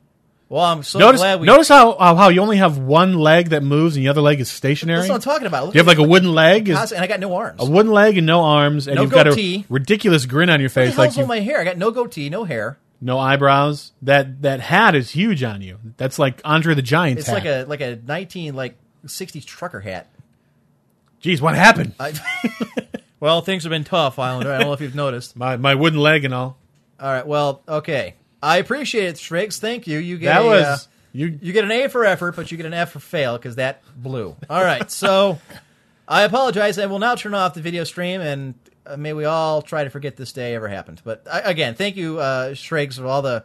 Well, 0.55 0.65
I'm 0.65 0.85
so 0.85 1.01
notice, 1.01 1.21
glad 1.21 1.41
we. 1.41 1.49
notice 1.49 1.67
how 1.67 1.99
how 1.99 2.15
how 2.15 2.29
you 2.29 2.41
only 2.41 2.59
have 2.59 2.79
one 2.79 3.15
leg 3.15 3.49
that 3.49 3.65
moves 3.65 3.97
and 3.97 4.05
the 4.05 4.09
other 4.09 4.21
leg 4.21 4.39
is 4.39 4.49
stationary. 4.49 5.01
That's 5.01 5.09
what 5.09 5.17
I'm 5.17 5.21
talking 5.21 5.49
about. 5.49 5.65
Look 5.65 5.75
you 5.75 5.81
have 5.81 5.89
like 5.89 5.99
a 5.99 6.05
wooden 6.05 6.33
leg? 6.33 6.69
Is, 6.69 6.93
and 6.93 7.03
I 7.03 7.09
got 7.09 7.19
no 7.19 7.35
arms. 7.35 7.61
a 7.61 7.69
wooden 7.69 7.91
leg 7.91 8.19
and 8.19 8.25
no 8.25 8.43
arms, 8.45 8.87
and 8.87 8.95
No 8.95 9.03
you've 9.03 9.11
got 9.11 9.27
a 9.27 9.65
ridiculous 9.69 10.27
grin 10.27 10.51
on 10.51 10.61
your 10.61 10.69
What 10.69 10.75
the 10.75 10.91
face, 10.91 10.97
like 10.97 11.17
you 11.17 11.27
my 11.27 11.41
hair? 11.41 11.61
I 11.61 11.65
got 11.65 11.77
no 11.77 11.91
goatee, 11.91 12.31
no 12.31 12.45
hair. 12.45 12.79
no 13.01 13.19
eyebrows. 13.19 13.91
That 14.03 14.43
that 14.43 14.61
hat 14.61 14.95
is 14.95 15.11
huge 15.11 15.43
on 15.43 15.61
you. 15.61 15.81
That's 15.97 16.21
like 16.21 16.41
Andre 16.45 16.77
the 16.77 16.83
Giant. 16.83 17.19
It's 17.19 17.27
hat. 17.27 17.35
like 17.35 17.47
a 17.47 17.65
like 17.65 17.81
a 17.81 17.97
19 18.07 18.55
like 18.55 18.77
60s 19.05 19.45
trucker 19.45 19.81
hat. 19.81 20.07
Jeez, 21.21 21.41
what 21.41 21.57
happened? 21.57 21.95
I, 21.99 22.13
well, 23.19 23.41
things 23.41 23.65
have 23.65 23.71
been 23.71 23.83
tough, 23.83 24.21
Islander. 24.21 24.53
I 24.53 24.59
don't 24.59 24.69
know 24.69 24.73
if 24.73 24.81
you've 24.81 24.95
noticed. 24.95 25.35
My 25.35 25.57
my 25.57 25.75
wooden 25.75 25.99
leg 25.99 26.25
and 26.25 26.33
all. 26.33 26.59
All 27.01 27.11
right. 27.11 27.27
Well, 27.27 27.61
okay. 27.67 28.15
I 28.45 28.59
appreciate 28.59 29.07
it, 29.07 29.19
Strix. 29.19 29.59
Thank 29.59 29.87
you. 29.87 29.99
You 29.99 30.19
get 30.19 30.35
That 30.35 30.43
a, 30.43 30.47
was 30.47 30.65
uh, 30.65 30.77
you. 31.13 31.39
you 31.41 31.53
get 31.53 31.65
an 31.65 31.71
A 31.73 31.89
for 31.89 32.05
effort, 32.05 32.37
but 32.37 32.51
you 32.51 32.57
get 32.57 32.67
an 32.67 32.75
F 32.75 32.93
for 32.93 33.01
fail 33.01 33.37
because 33.39 33.57
that 33.57 33.83
blew. 33.97 34.37
All 34.51 34.63
right. 34.63 34.91
So 34.91 35.39
I 36.07 36.23
apologize. 36.25 36.79
I 36.79 36.87
will 36.87 36.99
now 36.99 37.15
turn 37.15 37.35
off 37.35 37.55
the 37.55 37.63
video 37.63 37.85
stream, 37.85 38.21
and 38.21 38.55
uh, 38.87 38.97
may 38.97 39.13
we 39.15 39.25
all 39.25 39.63
try 39.63 39.85
to 39.85 39.91
forget 39.91 40.17
this 40.17 40.33
day 40.33 40.55
ever 40.55 40.69
happened. 40.69 41.01
But 41.05 41.27
I, 41.31 41.41
again, 41.41 41.75
thank 41.75 41.97
you, 41.97 42.19
uh, 42.19 42.55
Strix, 42.55 42.99
for 42.99 43.07
all 43.07 43.23
the 43.23 43.45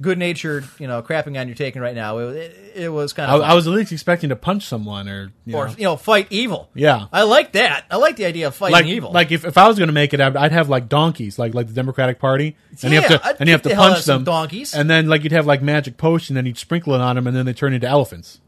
good-natured, 0.00 0.66
you 0.78 0.86
know, 0.88 1.02
crapping 1.02 1.38
on 1.40 1.46
you're 1.48 1.54
taking 1.54 1.80
right 1.80 1.94
now. 1.94 2.18
It, 2.18 2.36
it, 2.36 2.72
it 2.74 2.88
was 2.88 3.12
kind 3.12 3.30
of. 3.30 3.40
I 3.42 3.54
was 3.54 3.66
at 3.66 3.72
least 3.72 3.92
expecting 3.92 4.30
to 4.30 4.36
punch 4.36 4.66
someone 4.66 5.08
or 5.08 5.32
you 5.44 5.56
or 5.56 5.68
know. 5.68 5.74
you 5.76 5.84
know, 5.84 5.96
fight 5.96 6.26
evil. 6.30 6.68
Yeah. 6.74 7.06
I 7.12 7.22
like 7.22 7.52
that. 7.52 7.84
I 7.90 7.96
like 7.96 8.16
the 8.16 8.24
idea 8.24 8.48
of 8.48 8.54
fighting 8.54 8.72
like 8.72 8.86
evil. 8.86 9.12
like 9.12 9.30
if, 9.32 9.44
if 9.44 9.56
I 9.56 9.68
was 9.68 9.78
going 9.78 9.88
to 9.88 9.92
make 9.94 10.12
it, 10.12 10.20
I'd, 10.20 10.36
I'd 10.36 10.52
have 10.52 10.68
like 10.68 10.88
donkeys, 10.88 11.38
like 11.38 11.54
like 11.54 11.68
the 11.68 11.72
Democratic 11.72 12.18
Party, 12.18 12.56
and 12.82 12.92
you 12.92 13.00
have 13.00 13.10
to 13.10 13.26
I'd 13.26 13.36
and 13.40 13.48
you 13.48 13.52
have 13.52 13.62
to 13.62 13.68
the 13.70 13.74
punch 13.76 14.04
them, 14.04 14.24
donkeys. 14.24 14.74
and 14.74 14.90
then 14.90 15.08
like 15.08 15.22
you'd 15.22 15.32
have 15.32 15.46
like 15.46 15.62
magic 15.62 15.96
potion, 15.96 16.36
and 16.36 16.46
you'd 16.46 16.58
sprinkle 16.58 16.94
it 16.94 17.00
on 17.00 17.16
them, 17.16 17.26
and 17.26 17.36
then 17.36 17.46
they 17.46 17.52
turn 17.52 17.72
into 17.72 17.86
elephants. 17.86 18.40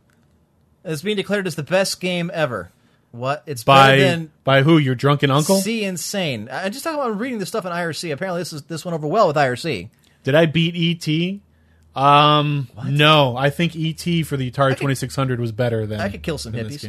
it's 0.85 1.03
being 1.03 1.17
declared 1.17 1.47
as 1.47 1.55
the 1.55 1.63
best 1.63 2.01
game 2.01 2.31
ever. 2.35 2.73
What? 3.13 3.45
It's 3.47 3.65
By 3.65 3.97
than 3.97 4.31
by 4.45 4.63
who? 4.63 4.77
Your 4.77 4.95
drunken 4.95 5.31
uncle? 5.31 5.57
See 5.57 5.85
Insane. 5.85 6.49
I 6.51 6.69
just 6.69 6.85
talking 6.85 7.01
about 7.01 7.19
reading 7.19 7.39
this 7.39 7.49
stuff 7.49 7.65
on 7.65 7.73
IRC. 7.73 8.13
Apparently, 8.13 8.41
this 8.43 8.53
is 8.53 8.63
this 8.63 8.85
went 8.85 8.95
over 8.95 9.07
well 9.07 9.29
with 9.29 9.37
IRC. 9.37 9.89
Did 10.27 10.35
I 10.35 10.47
beat 10.47 10.75
ET? 11.07 12.03
Um, 12.03 12.69
no, 12.85 13.37
I 13.37 13.51
think 13.51 13.77
ET 13.77 14.27
for 14.27 14.37
the 14.37 14.51
Atari 14.51 14.77
Twenty 14.77 14.97
Six 14.97 15.15
Hundred 15.15 15.39
was 15.39 15.53
better 15.53 15.87
than 15.87 16.01
I 16.01 16.09
could 16.09 16.25
kill 16.25 16.37
some 16.37 16.53
hippies. 16.53 16.85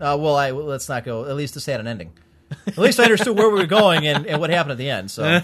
Uh, 0.00 0.16
well, 0.18 0.34
I 0.34 0.52
well, 0.52 0.64
let's 0.64 0.88
not 0.88 1.04
go. 1.04 1.26
At 1.26 1.36
least 1.36 1.52
this 1.52 1.66
had 1.66 1.80
an 1.80 1.86
ending. 1.86 2.14
At 2.66 2.78
least 2.78 2.98
I 2.98 3.02
understood 3.02 3.36
where 3.36 3.50
we 3.50 3.60
were 3.60 3.66
going 3.66 4.06
and, 4.06 4.26
and 4.26 4.40
what 4.40 4.48
happened 4.48 4.72
at 4.72 4.78
the 4.78 4.88
end. 4.88 5.10
So, 5.10 5.42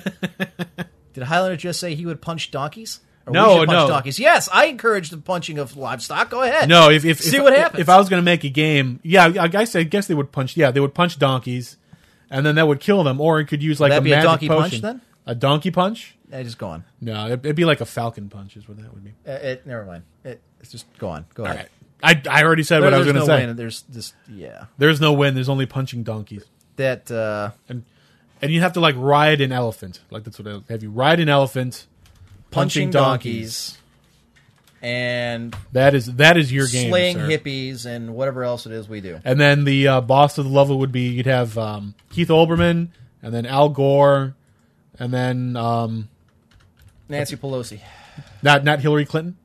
did 1.12 1.22
Highlander 1.22 1.58
just 1.58 1.80
say 1.80 1.94
he 1.94 2.06
would 2.06 2.22
punch 2.22 2.50
donkeys? 2.50 3.00
Or 3.26 3.34
No, 3.34 3.56
punch 3.58 3.70
no. 3.70 3.88
donkeys. 3.88 4.18
Yes, 4.18 4.48
I 4.50 4.64
encourage 4.64 5.10
the 5.10 5.18
punching 5.18 5.58
of 5.58 5.76
livestock. 5.76 6.30
Go 6.30 6.40
ahead. 6.40 6.66
No, 6.66 6.88
if 6.88 7.04
if 7.04 7.20
see 7.20 7.36
if, 7.36 7.42
what 7.42 7.54
happens. 7.54 7.82
If 7.82 7.90
I 7.90 7.98
was 7.98 8.08
going 8.08 8.22
to 8.22 8.24
make 8.24 8.44
a 8.44 8.48
game, 8.48 9.00
yeah, 9.02 9.26
I 9.38 9.48
guess 9.48 9.76
I 9.76 9.82
guess 9.82 10.06
they 10.06 10.14
would 10.14 10.32
punch. 10.32 10.56
Yeah, 10.56 10.70
they 10.70 10.80
would 10.80 10.94
punch 10.94 11.18
donkeys, 11.18 11.76
and 12.30 12.46
then 12.46 12.54
that 12.54 12.66
would 12.66 12.80
kill 12.80 13.04
them. 13.04 13.20
Or 13.20 13.38
it 13.38 13.48
could 13.48 13.62
use 13.62 13.80
like 13.80 13.90
that 13.90 13.98
a 13.98 14.00
be 14.00 14.12
a 14.12 14.16
magic 14.16 14.30
donkey 14.30 14.48
punch, 14.48 14.80
then? 14.80 15.02
A 15.26 15.34
donkey 15.34 15.70
punch? 15.70 16.14
Eh, 16.32 16.42
just 16.42 16.58
go 16.58 16.68
on. 16.68 16.84
No, 17.00 17.26
it, 17.26 17.32
it'd 17.44 17.56
be 17.56 17.64
like 17.64 17.80
a 17.80 17.86
falcon 17.86 18.28
punch. 18.28 18.56
Is 18.56 18.68
what 18.68 18.76
that 18.82 18.92
would 18.92 19.04
be. 19.04 19.14
Uh, 19.26 19.32
it, 19.32 19.66
never 19.66 19.84
mind. 19.84 20.02
It, 20.24 20.40
it's 20.60 20.70
just 20.70 20.86
go 20.98 21.08
on. 21.08 21.24
Go 21.34 21.44
All 21.44 21.50
ahead. 21.50 21.68
right. 22.02 22.22
I 22.28 22.40
I 22.40 22.44
already 22.44 22.62
said 22.62 22.76
There- 22.82 22.86
what 22.90 22.94
I 22.94 22.98
was 22.98 23.06
there's 23.06 23.14
going 23.14 23.26
to 23.26 23.32
no 23.32 23.38
say. 23.38 23.46
win. 23.46 23.56
There's 23.56 23.82
just 23.82 24.14
yeah. 24.30 24.66
There's 24.78 25.00
no 25.00 25.12
win. 25.14 25.34
There's 25.34 25.48
only 25.48 25.66
punching 25.66 26.02
donkeys. 26.04 26.44
That 26.76 27.10
uh, 27.10 27.50
And 27.68 27.84
and 28.42 28.52
you 28.52 28.60
have 28.60 28.74
to 28.74 28.80
like 28.80 28.94
ride 28.98 29.40
an 29.40 29.50
elephant. 29.52 30.00
Like 30.10 30.24
that's 30.24 30.38
what 30.38 30.46
I 30.46 30.72
have 30.72 30.82
you 30.82 30.90
ride 30.90 31.18
an 31.18 31.28
elephant, 31.28 31.86
punching 32.52 32.90
donkeys, 32.90 33.78
and 34.80 35.56
That 35.72 35.94
is 35.94 36.06
that 36.16 36.36
is 36.36 36.52
your 36.52 36.66
game. 36.68 36.90
slaying 36.90 37.16
sir. 37.16 37.26
hippies 37.28 37.84
and 37.86 38.14
whatever 38.14 38.44
else 38.44 38.64
it 38.66 38.72
is 38.72 38.88
we 38.88 39.00
do. 39.00 39.18
And 39.24 39.40
then 39.40 39.64
the 39.64 39.88
uh, 39.88 40.00
boss 40.02 40.38
of 40.38 40.44
the 40.44 40.50
level 40.52 40.78
would 40.78 40.92
be 40.92 41.08
you'd 41.08 41.26
have 41.26 41.58
um, 41.58 41.94
Keith 42.10 42.28
Olbermann, 42.28 42.88
and 43.22 43.34
then 43.34 43.44
Al 43.44 43.70
Gore, 43.70 44.36
and 45.00 45.12
then 45.12 45.56
um, 45.56 46.08
Nancy 47.08 47.36
Pelosi. 47.36 47.80
not 48.42 48.64
not 48.64 48.80
Hillary 48.80 49.04
Clinton. 49.06 49.36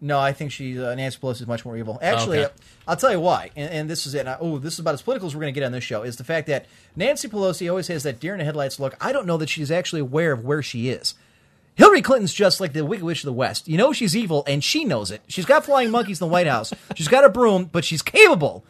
No, 0.00 0.18
I 0.18 0.32
think 0.32 0.50
she's 0.50 0.78
uh, 0.78 0.94
Nancy 0.96 1.18
Pelosi 1.18 1.42
is 1.42 1.46
much 1.46 1.64
more 1.64 1.76
evil. 1.76 1.98
Actually, 2.02 2.38
Okay. 2.40 2.46
uh, 2.46 2.88
I'll 2.88 2.96
tell 2.96 3.12
you 3.12 3.20
why, 3.20 3.50
and, 3.54 3.70
and 3.72 3.90
this 3.90 4.04
is 4.04 4.14
it. 4.14 4.26
Oh, 4.40 4.58
this 4.58 4.72
is 4.74 4.78
about 4.80 4.94
as 4.94 5.02
political 5.02 5.28
as 5.28 5.34
we're 5.36 5.42
going 5.42 5.54
to 5.54 5.60
get 5.60 5.64
on 5.64 5.70
this 5.72 5.84
show. 5.84 6.02
Is 6.02 6.16
the 6.16 6.24
fact 6.24 6.48
that 6.48 6.66
Nancy 6.96 7.28
Pelosi 7.28 7.70
always 7.70 7.86
has 7.86 8.02
that 8.02 8.18
deer 8.18 8.32
in 8.34 8.38
the 8.40 8.44
headlights 8.44 8.80
look. 8.80 8.96
I 9.00 9.12
don't 9.12 9.26
know 9.26 9.36
that 9.36 9.48
she's 9.48 9.70
actually 9.70 10.00
aware 10.00 10.32
of 10.32 10.44
where 10.44 10.60
she 10.62 10.88
is. 10.88 11.14
Hillary 11.76 12.02
Clinton's 12.02 12.34
just 12.34 12.60
like 12.60 12.72
the 12.74 12.84
Wicked 12.84 13.04
Witch 13.04 13.20
of 13.20 13.26
the 13.26 13.32
West. 13.32 13.68
You 13.68 13.78
know 13.78 13.92
she's 13.92 14.14
evil, 14.16 14.42
and 14.48 14.62
she 14.62 14.84
knows 14.84 15.10
it. 15.12 15.22
She's 15.28 15.46
got 15.46 15.64
flying 15.64 15.90
monkeys 15.90 16.20
in 16.20 16.26
the 16.26 16.32
White 16.32 16.48
House. 16.48 16.74
She's 16.96 17.08
got 17.08 17.24
a 17.24 17.28
broom, 17.30 17.66
but 17.70 17.84
she's 17.84 18.02
capable. 18.02 18.64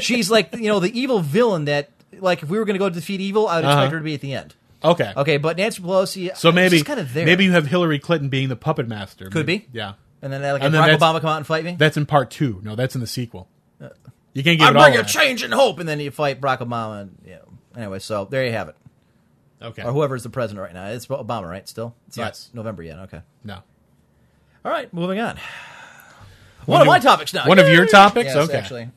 She's 0.00 0.30
like 0.30 0.54
you 0.54 0.68
know 0.68 0.78
the 0.80 0.96
evil 0.96 1.20
villain 1.20 1.64
that 1.64 1.88
like 2.20 2.42
if 2.42 2.48
we 2.50 2.58
were 2.58 2.64
going 2.66 2.74
to 2.74 2.78
go 2.78 2.90
defeat 2.90 3.20
evil, 3.22 3.48
I 3.48 3.56
would 3.56 3.64
expect 3.64 3.78
Uh-huh. 3.78 3.90
her 3.90 3.98
to 3.98 4.04
be 4.04 4.14
at 4.14 4.20
the 4.20 4.34
end. 4.34 4.54
Okay. 4.84 5.12
Okay, 5.16 5.36
but 5.38 5.56
Nancy 5.56 5.82
Pelosi. 5.82 6.36
So 6.36 6.52
maybe 6.52 6.76
she's 6.78 6.86
kind 6.86 7.00
of 7.00 7.12
there. 7.12 7.26
maybe 7.26 7.44
you 7.44 7.52
have 7.52 7.66
Hillary 7.66 7.98
Clinton 7.98 8.28
being 8.28 8.48
the 8.48 8.56
puppet 8.56 8.86
master. 8.88 9.26
Could 9.26 9.46
Maybe- 9.46 9.66
be. 9.66 9.68
Yeah. 9.78 9.94
and 10.22 10.32
then 10.32 10.44
uh, 10.44 10.52
like 10.52 10.62
And 10.62 10.72
then 10.72 10.82
Barack 10.82 10.98
Obama 10.98 11.20
come 11.20 11.30
out 11.30 11.36
and 11.38 11.46
fight 11.46 11.64
me. 11.64 11.74
That's 11.78 11.96
in 11.96 12.06
part 12.06 12.30
two. 12.30 12.60
No, 12.62 12.76
that's 12.76 12.94
in 12.94 13.00
the 13.00 13.06
sequel. 13.06 13.48
You 14.34 14.44
can't 14.44 14.58
get. 14.58 14.76
I 14.76 14.88
bring 14.90 14.96
a 15.00 15.04
change 15.04 15.42
and 15.42 15.52
hope, 15.52 15.80
and 15.80 15.88
then 15.88 15.98
you 15.98 16.10
fight 16.12 16.40
Barack 16.40 16.58
Obama. 16.58 17.02
And, 17.02 17.18
yeah. 17.26 17.38
Anyway, 17.76 17.98
so 17.98 18.24
there 18.26 18.44
you 18.44 18.52
have 18.52 18.68
it. 18.68 18.76
Okay. 19.60 19.82
Or 19.82 19.90
whoever's 19.92 20.22
the 20.22 20.30
president 20.30 20.64
right 20.64 20.74
now. 20.74 20.86
It's 20.88 21.06
Obama, 21.06 21.48
right? 21.48 21.68
Still, 21.68 21.94
it's 22.06 22.16
Yes. 22.16 22.50
November 22.52 22.84
yet. 22.84 22.98
Okay. 23.00 23.20
No. 23.42 23.58
All 24.64 24.70
right, 24.72 24.92
moving 24.94 25.18
on. 25.18 25.38
One, 26.66 26.82
of 26.82 26.86
my 26.86 26.98
topics 26.98 27.32
now. 27.34 27.48
one 27.48 27.58
of 27.58 27.68
your 27.68 27.86
topics? 27.86 28.26
Yes, 28.34 28.36
Okay. 28.48 28.58
Actually. 28.58 28.90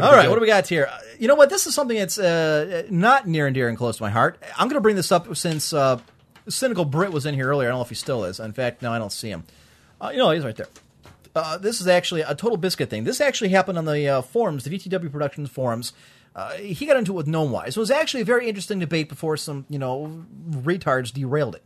All 0.00 0.12
right, 0.12 0.22
good. 0.22 0.30
what 0.30 0.36
do 0.36 0.40
we 0.40 0.46
got 0.46 0.66
here? 0.66 0.88
You 1.18 1.28
know 1.28 1.34
what? 1.34 1.50
This 1.50 1.66
is 1.66 1.74
something 1.74 1.96
that's 1.96 2.18
uh, 2.18 2.86
not 2.90 3.26
near 3.26 3.46
and 3.46 3.54
dear 3.54 3.68
and 3.68 3.76
close 3.78 3.96
to 3.98 4.02
my 4.02 4.10
heart. 4.10 4.42
I'm 4.56 4.68
going 4.68 4.76
to 4.76 4.80
bring 4.80 4.96
this 4.96 5.12
up 5.12 5.34
since 5.36 5.72
uh, 5.72 6.00
Cynical 6.48 6.84
Brit 6.84 7.12
was 7.12 7.26
in 7.26 7.34
here 7.34 7.48
earlier. 7.48 7.68
I 7.68 7.72
don't 7.72 7.78
know 7.78 7.82
if 7.84 7.88
he 7.88 7.94
still 7.94 8.24
is. 8.24 8.40
In 8.40 8.52
fact, 8.52 8.82
no, 8.82 8.92
I 8.92 8.98
don't 8.98 9.12
see 9.12 9.28
him. 9.28 9.44
Uh, 10.00 10.10
you 10.12 10.18
know, 10.18 10.30
he's 10.30 10.44
right 10.44 10.56
there. 10.56 10.68
Uh, 11.34 11.58
this 11.58 11.80
is 11.80 11.88
actually 11.88 12.20
a 12.20 12.34
TotalBiscuit 12.34 12.88
thing. 12.88 13.04
This 13.04 13.20
actually 13.20 13.50
happened 13.50 13.78
on 13.78 13.84
the 13.86 14.08
uh, 14.08 14.22
forums, 14.22 14.64
the 14.64 14.70
VTW 14.70 15.10
Productions 15.10 15.50
forums. 15.50 15.92
Uh, 16.34 16.52
he 16.52 16.86
got 16.86 16.96
into 16.96 17.12
it 17.12 17.16
with 17.16 17.26
Gnomewise. 17.26 17.68
It 17.68 17.76
was 17.76 17.90
actually 17.90 18.20
a 18.22 18.24
very 18.24 18.48
interesting 18.48 18.78
debate 18.78 19.08
before 19.08 19.36
some, 19.36 19.66
you 19.68 19.78
know, 19.78 20.24
retards 20.50 21.12
derailed 21.12 21.54
it. 21.56 21.64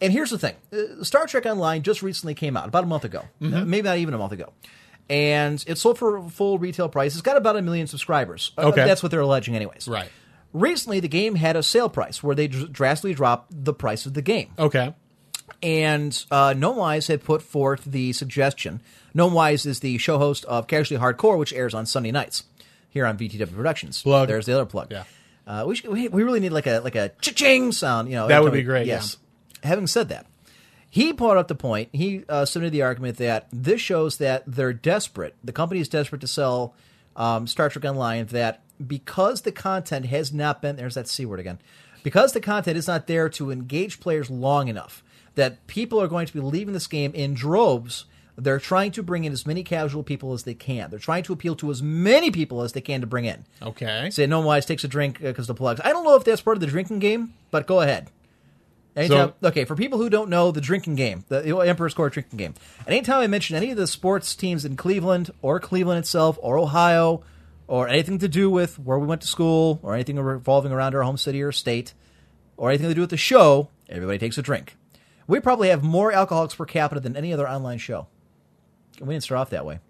And 0.00 0.12
here's 0.12 0.30
the 0.30 0.38
thing: 0.38 0.54
uh, 0.72 1.02
Star 1.02 1.26
Trek 1.26 1.46
Online 1.46 1.82
just 1.82 2.02
recently 2.02 2.34
came 2.34 2.56
out 2.56 2.68
about 2.68 2.84
a 2.84 2.86
month 2.86 3.04
ago, 3.04 3.22
Uh, 3.42 3.64
maybe 3.64 3.82
not 3.88 3.96
even 3.98 4.12
a 4.12 4.18
month 4.18 4.32
ago, 4.32 4.52
and 5.08 5.62
it 5.66 5.78
sold 5.78 5.98
for 5.98 6.22
full 6.28 6.58
retail 6.58 6.88
price. 6.88 7.14
It's 7.14 7.22
got 7.22 7.36
about 7.36 7.56
a 7.56 7.62
million 7.62 7.86
subscribers. 7.86 8.52
Uh, 8.58 8.68
Okay. 8.68 8.84
that's 8.84 9.02
what 9.02 9.10
they're 9.10 9.20
alleging, 9.20 9.54
anyways. 9.54 9.86
Right. 9.88 10.08
Recently, 10.52 11.00
the 11.00 11.08
game 11.08 11.34
had 11.34 11.54
a 11.56 11.62
sale 11.62 11.88
price 11.88 12.22
where 12.22 12.34
they 12.34 12.48
dr- 12.48 12.72
drastically 12.72 13.14
dropped 13.14 13.52
the 13.64 13.74
price 13.74 14.06
of 14.06 14.14
the 14.14 14.22
game 14.22 14.50
Okay. 14.58 14.94
and 15.62 16.24
uh, 16.30 16.50
Gnomewise 16.54 17.08
had 17.08 17.22
put 17.24 17.42
forth 17.42 17.84
the 17.84 18.12
suggestion. 18.12 18.80
Gnomewise 19.14 19.66
is 19.66 19.80
the 19.80 19.98
show 19.98 20.18
host 20.18 20.44
of 20.46 20.66
Casually 20.66 21.00
Hardcore, 21.00 21.38
which 21.38 21.52
airs 21.52 21.74
on 21.74 21.86
Sunday 21.86 22.10
nights 22.10 22.44
here 22.88 23.06
on 23.06 23.18
VTW 23.18 23.54
Productions. 23.54 24.02
Plug. 24.02 24.28
There's 24.28 24.46
the 24.46 24.54
other 24.54 24.66
plug. 24.66 24.90
Yeah. 24.90 25.04
Uh, 25.46 25.64
we, 25.66 25.76
should, 25.76 25.90
we 25.90 26.08
we 26.08 26.22
really 26.24 26.40
need 26.40 26.50
like 26.52 26.66
a 26.66 26.80
like 26.80 26.96
a 26.96 27.10
cha-ching 27.20 27.70
sound. 27.72 28.08
You 28.08 28.16
know, 28.16 28.28
That 28.28 28.42
would 28.42 28.52
be 28.52 28.62
great, 28.64 28.86
Yeah. 28.86 28.94
yes. 28.94 29.16
Having 29.62 29.86
said 29.86 30.08
that, 30.08 30.26
he 30.96 31.12
brought 31.12 31.36
up 31.36 31.46
the 31.46 31.54
point. 31.54 31.90
He 31.92 32.24
uh, 32.26 32.46
submitted 32.46 32.72
the 32.72 32.80
argument 32.80 33.18
that 33.18 33.48
this 33.52 33.82
shows 33.82 34.16
that 34.16 34.44
they're 34.46 34.72
desperate. 34.72 35.34
The 35.44 35.52
company 35.52 35.78
is 35.78 35.90
desperate 35.90 36.22
to 36.22 36.26
sell 36.26 36.74
um, 37.14 37.46
Star 37.46 37.68
Trek 37.68 37.84
Online. 37.84 38.24
That 38.24 38.62
because 38.84 39.42
the 39.42 39.52
content 39.52 40.06
has 40.06 40.32
not 40.32 40.62
been 40.62 40.76
there's 40.76 40.94
that 40.94 41.06
c 41.06 41.26
word 41.26 41.38
again. 41.38 41.58
Because 42.02 42.32
the 42.32 42.40
content 42.40 42.78
is 42.78 42.86
not 42.86 43.08
there 43.08 43.28
to 43.28 43.50
engage 43.50 44.00
players 44.00 44.30
long 44.30 44.68
enough, 44.68 45.04
that 45.34 45.66
people 45.66 46.00
are 46.00 46.08
going 46.08 46.26
to 46.28 46.32
be 46.32 46.40
leaving 46.40 46.72
this 46.72 46.86
game 46.86 47.12
in 47.14 47.34
droves. 47.34 48.06
They're 48.38 48.58
trying 48.58 48.92
to 48.92 49.02
bring 49.02 49.24
in 49.24 49.34
as 49.34 49.44
many 49.44 49.62
casual 49.64 50.02
people 50.02 50.32
as 50.32 50.44
they 50.44 50.54
can. 50.54 50.88
They're 50.88 50.98
trying 50.98 51.24
to 51.24 51.34
appeal 51.34 51.56
to 51.56 51.70
as 51.70 51.82
many 51.82 52.30
people 52.30 52.62
as 52.62 52.72
they 52.72 52.80
can 52.80 53.02
to 53.02 53.06
bring 53.06 53.26
in. 53.26 53.44
Okay. 53.60 54.08
Say 54.10 54.26
Gnomewise 54.26 54.66
takes 54.66 54.84
a 54.84 54.88
drink 54.88 55.20
because 55.20 55.46
the 55.46 55.54
plugs. 55.54 55.82
I 55.84 55.90
don't 55.90 56.04
know 56.04 56.16
if 56.16 56.24
that's 56.24 56.40
part 56.40 56.56
of 56.56 56.62
the 56.62 56.66
drinking 56.66 57.00
game, 57.00 57.34
but 57.50 57.66
go 57.66 57.82
ahead. 57.82 58.10
Anytime, 58.96 59.34
okay, 59.44 59.66
for 59.66 59.76
people 59.76 59.98
who 59.98 60.08
don't 60.08 60.30
know 60.30 60.50
the 60.50 60.60
drinking 60.62 60.94
game, 60.94 61.24
the 61.28 61.44
Emperor's 61.44 61.92
Court 61.92 62.14
drinking 62.14 62.38
game. 62.38 62.54
Anytime 62.86 63.20
I 63.20 63.26
mention 63.26 63.54
any 63.54 63.70
of 63.70 63.76
the 63.76 63.86
sports 63.86 64.34
teams 64.34 64.64
in 64.64 64.74
Cleveland 64.74 65.30
or 65.42 65.60
Cleveland 65.60 65.98
itself 65.98 66.38
or 66.40 66.58
Ohio 66.58 67.22
or 67.66 67.88
anything 67.88 68.18
to 68.20 68.28
do 68.28 68.48
with 68.48 68.78
where 68.78 68.98
we 68.98 69.06
went 69.06 69.20
to 69.20 69.26
school 69.26 69.80
or 69.82 69.94
anything 69.94 70.18
revolving 70.18 70.72
around 70.72 70.94
our 70.94 71.02
home 71.02 71.18
city 71.18 71.42
or 71.42 71.52
state 71.52 71.92
or 72.56 72.70
anything 72.70 72.88
to 72.88 72.94
do 72.94 73.02
with 73.02 73.10
the 73.10 73.18
show, 73.18 73.68
everybody 73.88 74.16
takes 74.18 74.38
a 74.38 74.42
drink. 74.42 74.76
We 75.26 75.40
probably 75.40 75.68
have 75.68 75.82
more 75.82 76.10
alcoholics 76.10 76.54
per 76.54 76.64
capita 76.64 77.00
than 77.00 77.16
any 77.16 77.34
other 77.34 77.46
online 77.46 77.78
show. 77.78 78.06
We 78.98 79.14
didn't 79.14 79.24
start 79.24 79.40
off 79.40 79.50
that 79.50 79.66
way. 79.66 79.80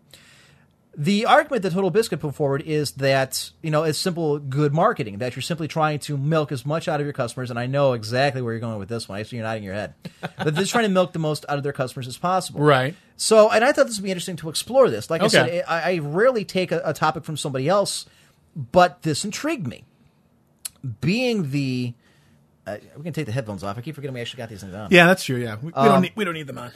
The 0.98 1.26
argument 1.26 1.62
that 1.62 1.74
TotalBiscuit 1.74 2.20
put 2.20 2.34
forward 2.34 2.62
is 2.62 2.92
that, 2.92 3.50
you 3.62 3.70
know, 3.70 3.82
it's 3.82 3.98
simple 3.98 4.38
good 4.38 4.72
marketing, 4.72 5.18
that 5.18 5.36
you're 5.36 5.42
simply 5.42 5.68
trying 5.68 5.98
to 6.00 6.16
milk 6.16 6.50
as 6.52 6.64
much 6.64 6.88
out 6.88 7.00
of 7.00 7.06
your 7.06 7.12
customers, 7.12 7.50
and 7.50 7.58
I 7.58 7.66
know 7.66 7.92
exactly 7.92 8.40
where 8.40 8.54
you're 8.54 8.60
going 8.60 8.78
with 8.78 8.88
this 8.88 9.06
one. 9.06 9.18
I 9.18 9.22
see 9.22 9.36
you're 9.36 9.44
nodding 9.44 9.62
your 9.62 9.74
head. 9.74 9.92
but 10.20 10.54
they're 10.54 10.62
just 10.62 10.72
trying 10.72 10.84
to 10.84 10.90
milk 10.90 11.12
the 11.12 11.18
most 11.18 11.44
out 11.50 11.58
of 11.58 11.64
their 11.64 11.74
customers 11.74 12.08
as 12.08 12.16
possible. 12.16 12.60
Right. 12.62 12.94
So, 13.16 13.50
and 13.50 13.62
I 13.62 13.72
thought 13.72 13.88
this 13.88 13.98
would 13.98 14.04
be 14.04 14.10
interesting 14.10 14.36
to 14.36 14.48
explore 14.48 14.88
this. 14.88 15.10
Like 15.10 15.20
I 15.20 15.26
said, 15.26 15.64
I, 15.68 15.92
I 15.92 15.98
rarely 15.98 16.46
take 16.46 16.72
a, 16.72 16.80
a 16.82 16.94
topic 16.94 17.24
from 17.24 17.36
somebody 17.36 17.68
else, 17.68 18.06
but 18.54 19.02
this 19.02 19.22
intrigued 19.22 19.66
me. 19.66 19.84
Being 21.02 21.50
the. 21.50 21.92
Uh, 22.66 22.78
we 22.96 23.02
can 23.04 23.12
take 23.12 23.26
the 23.26 23.32
headphones 23.32 23.62
off. 23.62 23.76
I 23.76 23.80
keep 23.82 23.94
forgetting 23.94 24.14
we 24.14 24.20
actually 24.22 24.38
got 24.38 24.48
these 24.48 24.62
things 24.62 24.74
on. 24.74 24.88
Yeah, 24.90 25.06
that's 25.06 25.24
true. 25.24 25.36
Yeah, 25.36 25.56
we, 25.60 25.66
we 25.66 25.72
Um, 25.74 25.86
don't 25.88 26.02
need 26.02 26.12
we 26.16 26.24
don't 26.24 26.34
need 26.34 26.46
them 26.46 26.58
on. 26.58 26.72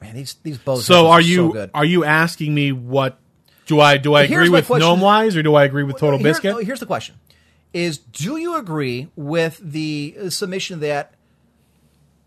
Man, 0.00 0.14
these 0.14 0.34
these 0.42 0.58
bows. 0.58 0.80
Are 0.80 0.82
so 0.82 1.06
are 1.08 1.22
so 1.22 1.26
you 1.28 1.52
good. 1.52 1.70
are 1.74 1.84
you 1.84 2.04
asking 2.04 2.54
me 2.54 2.72
what 2.72 3.18
do 3.66 3.80
I 3.80 3.96
do 3.96 4.14
I 4.14 4.22
agree 4.24 4.48
with 4.48 4.66
question. 4.66 4.86
Gnomewise 4.88 5.36
or 5.36 5.42
do 5.42 5.54
I 5.54 5.64
agree 5.64 5.82
with 5.84 5.96
Total 5.98 6.18
Here- 6.18 6.24
Biscuit? 6.30 6.54
oh, 6.54 6.58
here's 6.58 6.80
the 6.80 6.86
question: 6.86 7.14
Is 7.72 7.98
do 7.98 8.36
you 8.36 8.56
agree 8.56 9.08
with 9.16 9.58
the 9.62 10.14
uh, 10.24 10.30
submission 10.30 10.80
that 10.80 11.14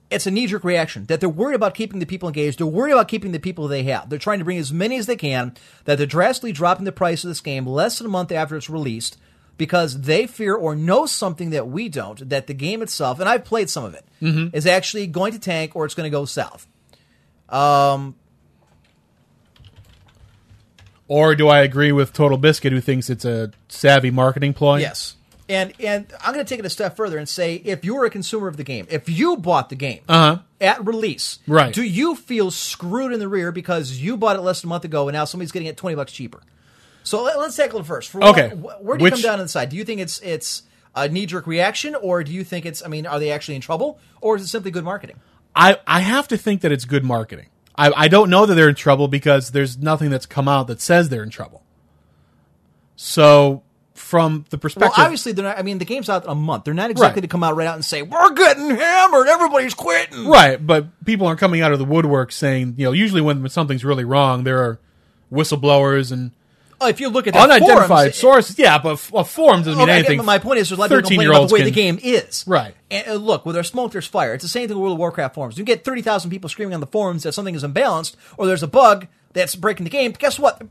it's 0.10 0.26
a 0.26 0.32
knee 0.32 0.48
jerk 0.48 0.64
reaction 0.64 1.06
that 1.08 1.20
they're 1.20 1.28
worried 1.30 1.56
about 1.56 1.76
keeping 1.76 2.00
the 2.00 2.06
people 2.06 2.30
engaged, 2.30 2.60
they're 2.60 2.66
worried 2.66 2.94
about 2.94 3.08
keeping 3.10 3.34
the 3.34 3.40
people 3.40 3.68
they 3.68 3.84
have, 3.84 4.10
they're 4.10 4.18
trying 4.18 4.40
to 4.40 4.46
bring 4.46 4.58
as 4.58 4.72
many 4.72 4.98
as 4.98 5.06
they 5.06 5.18
can, 5.18 5.54
that 5.86 5.98
they're 5.98 6.08
drastically 6.08 6.54
dropping 6.54 6.86
the 6.86 6.92
price 6.94 7.24
of 7.24 7.28
this 7.28 7.42
game 7.42 7.68
less 7.68 7.98
than 7.98 8.08
a 8.08 8.10
month 8.10 8.32
after 8.32 8.56
it's 8.56 8.70
released 8.70 9.18
because 9.58 10.02
they 10.02 10.26
fear 10.26 10.56
or 10.56 10.76
know 10.76 11.06
something 11.06 11.50
that 11.50 11.68
we 11.68 11.90
don't 11.90 12.30
that 12.30 12.48
the 12.48 12.54
game 12.54 12.82
itself, 12.82 13.20
and 13.20 13.28
I've 13.28 13.44
played 13.44 13.70
some 13.70 13.84
of 13.84 13.94
it, 13.96 14.06
is 14.22 14.34
Mm-hmm. 14.34 14.70
actually 14.70 15.08
going 15.08 15.34
to 15.34 15.40
tank 15.40 15.76
or 15.76 15.84
it's 15.84 15.94
going 15.96 16.10
to 16.10 16.16
go 16.16 16.24
south. 16.26 16.68
Um, 17.50 18.16
Or 21.08 21.36
do 21.36 21.48
I 21.48 21.62
agree 21.62 21.92
with 21.94 22.12
TotalBiscuit 22.14 22.72
who 22.72 22.82
thinks 22.82 23.10
it's 23.10 23.24
a 23.24 23.52
savvy 23.70 24.12
marketing 24.12 24.54
ploy? 24.54 24.80
Yes. 24.80 25.16
And 25.50 25.72
and 25.80 26.12
I'm 26.22 26.34
going 26.34 26.46
to 26.46 26.50
take 26.50 26.60
it 26.60 26.66
a 26.66 26.70
step 26.70 26.98
further 26.98 27.18
and 27.18 27.30
say 27.30 27.56
if 27.56 27.86
you 27.86 27.96
were 27.96 28.04
a 28.04 28.10
consumer 28.10 28.50
of 28.50 28.58
the 28.58 28.66
game, 28.66 28.86
if 28.90 29.08
you 29.08 29.38
bought 29.38 29.70
the 29.70 29.76
game 29.78 30.02
Uh-huh. 30.10 30.40
at 30.60 30.86
release, 30.86 31.40
Right. 31.48 31.74
do 31.74 31.82
you 31.84 32.16
feel 32.18 32.52
screwed 32.52 33.14
in 33.14 33.20
the 33.22 33.30
rear 33.30 33.54
because 33.54 33.94
you 33.94 34.18
bought 34.18 34.36
it 34.36 34.42
less 34.42 34.60
than 34.62 34.68
a 34.68 34.72
month 34.72 34.84
ago 34.84 35.08
and 35.08 35.16
now 35.16 35.24
somebody's 35.24 35.54
getting 35.54 35.70
it 35.70 35.78
20 35.78 35.96
bucks 35.96 36.12
cheaper? 36.12 36.42
So 37.06 37.24
let, 37.24 37.38
us 37.38 37.56
tackle 37.56 37.80
it 37.80 37.86
first. 37.86 38.10
For 38.10 38.22
Okay. 38.22 38.50
one, 38.50 38.58
wh- 38.76 38.84
where 38.84 38.98
do 38.98 39.06
you 39.06 39.12
come 39.12 39.22
down 39.22 39.34
on 39.40 39.46
the 39.46 39.48
side? 39.48 39.70
Do 39.70 39.78
you 39.78 39.86
think 39.86 40.02
it's 40.02 40.20
it's 40.20 40.64
a 40.94 41.08
knee 41.08 41.26
jerk 41.26 41.48
reaction 41.48 41.96
or 41.96 42.26
do 42.26 42.34
you 42.34 42.44
think 42.44 42.66
it's 42.66 42.84
I 42.84 42.90
mean 42.90 43.06
are 43.06 43.18
they 43.18 43.32
actually 43.32 43.56
in 43.56 43.62
trouble 43.62 43.98
or 44.20 44.36
is 44.36 44.42
it 44.42 44.48
simply 44.48 44.72
good 44.72 44.84
marketing? 44.84 45.16
I, 45.58 45.78
I 45.88 46.00
have 46.02 46.28
to 46.30 46.38
think 46.38 46.62
that 46.62 46.72
it's 46.72 46.86
good 46.86 47.04
marketing. 47.04 47.48
I, 47.76 47.92
I 47.96 48.08
don't 48.08 48.30
know 48.30 48.46
that 48.46 48.56
they're 48.56 48.70
in 48.70 48.76
trouble 48.76 49.08
because 49.08 49.52
there's 49.52 49.78
nothing 49.78 50.10
that's 50.10 50.26
come 50.26 50.48
out 50.48 50.68
that 50.68 50.80
says 50.82 51.10
they're 51.10 51.24
in 51.24 51.30
trouble. 51.30 51.64
So, 52.96 53.64
from 53.94 54.46
the 54.50 54.58
Well, 54.58 54.62
perspective, 54.62 54.94
obviously 55.04 55.32
they're 55.32 55.46
not 55.46 55.58
I 55.58 55.64
mean 55.64 55.80
the 55.80 55.86
game's 55.86 56.10
out 56.10 56.24
in 56.24 56.30
a 56.30 56.36
month. 56.36 56.64
They're 56.66 56.74
not 56.74 56.92
exactly 56.92 57.20
Right. 57.20 57.22
to 57.24 57.28
come 57.28 57.44
out 57.44 57.56
right 57.56 57.68
out 57.68 57.76
and 57.76 57.84
say 57.86 58.02
we're 58.04 58.34
getting 58.34 58.70
hammered, 58.70 59.28
everybody's 59.28 59.74
quitting. 59.74 60.28
right? 60.28 60.64
But 60.66 61.04
people 61.06 61.26
aren't 61.28 61.40
coming 61.40 61.62
out 61.62 61.72
of 61.74 61.80
the 61.80 61.86
woodwork 61.86 62.32
saying, 62.32 62.76
you 62.78 62.86
know, 62.86 62.92
usually 62.92 63.22
when 63.22 63.48
something's 63.50 63.84
really 63.84 64.04
wrong, 64.06 64.44
there 64.44 64.60
are 64.60 64.80
whistleblowers 65.32 66.12
and 66.12 66.32
if 66.82 67.00
you 67.00 67.10
look 67.10 67.28
at 67.28 67.34
the 67.34 67.40
unidentified 67.40 67.88
forums, 67.88 68.16
sources. 68.16 68.60
Yeah, 68.60 68.78
but 68.78 68.94
a 69.14 69.24
forum 69.24 69.62
doesn't 69.62 69.78
mean 69.78 69.90
Okay, 69.90 69.98
anything. 70.00 70.18
but 70.18 70.26
my 70.26 70.38
point 70.38 70.60
is, 70.60 70.70
there's 70.70 70.78
a 70.78 70.82
lot 70.82 70.92
of 70.92 70.98
people 70.98 71.10
complaining 71.10 71.32
13-year-olds 71.32 71.52
about 71.52 71.58
the 71.58 71.64
way 71.64 71.70
the 71.70 71.76
game 71.76 72.00
is. 72.02 72.44
Right. 72.48 72.76
And 72.92 73.08
uh, 73.08 73.14
look, 73.16 73.44
there's 73.46 73.70
smoke, 73.70 73.92
there's 73.92 74.08
fire. 74.08 74.34
It's 74.34 74.44
the 74.44 74.50
same 74.50 74.68
thing 74.68 74.78
with 74.78 74.82
World 74.84 74.94
of 74.94 75.00
Warcraft 75.00 75.36
forums. 75.36 75.58
You 75.58 75.64
get 75.64 75.84
30,000 75.84 76.30
people 76.30 76.50
screaming 76.50 76.74
on 76.74 76.80
the 76.80 76.88
forums 76.88 77.24
that 77.24 77.32
something 77.34 77.56
is 77.56 77.64
imbalanced 77.64 78.16
or 78.38 78.46
there's 78.46 78.64
a 78.64 78.68
bug. 78.68 79.08
that's 79.34 79.56
breaking 79.56 79.84
the 79.84 79.90
game. 79.90 80.14
Guess 80.18 80.40
what? 80.40 80.62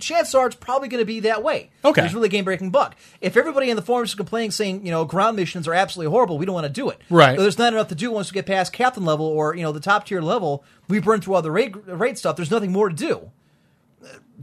Chances 0.00 0.34
are 0.34 0.46
it's 0.46 0.56
probably 0.56 0.88
going 0.88 1.00
to 1.00 1.06
be 1.06 1.20
that 1.20 1.42
way. 1.42 1.70
Okay. 1.84 2.00
There's 2.02 2.12
really 2.14 2.26
a 2.26 2.30
game 2.30 2.44
breaking 2.44 2.70
bug. 2.70 2.94
If 3.20 3.36
everybody 3.36 3.70
in 3.70 3.76
the 3.76 3.82
forums 3.82 4.10
is 4.10 4.14
complaining, 4.14 4.50
saying, 4.50 4.84
you 4.84 4.90
know, 4.90 5.04
ground 5.04 5.36
missions 5.36 5.66
are 5.68 5.74
absolutely 5.74 6.10
horrible, 6.10 6.36
we 6.36 6.44
don't 6.44 6.54
want 6.54 6.66
to 6.66 6.72
do 6.72 6.90
it. 6.90 6.98
Right. 7.08 7.36
But 7.36 7.42
there's 7.42 7.58
not 7.58 7.72
enough 7.72 7.88
to 7.88 7.94
do 7.94 8.10
once 8.10 8.30
we 8.30 8.34
get 8.34 8.46
past 8.46 8.72
captain 8.72 9.04
level 9.04 9.26
or, 9.26 9.54
you 9.54 9.62
know, 9.62 9.72
the 9.72 9.80
top 9.80 10.06
tier 10.06 10.20
level. 10.20 10.64
We've 10.88 11.04
burn 11.04 11.20
through 11.20 11.34
all 11.34 11.42
the 11.42 11.50
raid, 11.52 11.76
raid 11.86 12.18
stuff. 12.18 12.36
There's 12.36 12.50
nothing 12.50 12.72
more 12.72 12.88
to 12.88 12.94
do. 12.94 13.30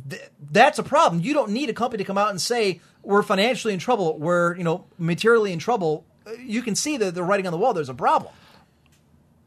Th- 0.09 0.21
That's 0.51 0.79
a 0.79 0.83
problem. 0.83 1.21
You 1.21 1.33
don't 1.33 1.51
need 1.51 1.69
a 1.69 1.73
company 1.73 2.03
to 2.03 2.07
come 2.07 2.17
out 2.17 2.29
and 2.29 2.41
say, 2.41 2.81
we're 3.03 3.23
financially 3.23 3.73
in 3.73 3.79
trouble, 3.79 4.17
we're, 4.17 4.55
you 4.57 4.63
know, 4.63 4.85
materially 4.97 5.53
in 5.53 5.59
trouble. 5.59 6.05
Uh, 6.25 6.31
You 6.33 6.61
can 6.61 6.75
see 6.75 6.97
that 6.97 7.15
they're 7.15 7.23
writing 7.23 7.47
on 7.47 7.51
the 7.51 7.57
wall, 7.57 7.73
there's 7.73 7.89
a 7.89 7.93
problem. 7.93 8.33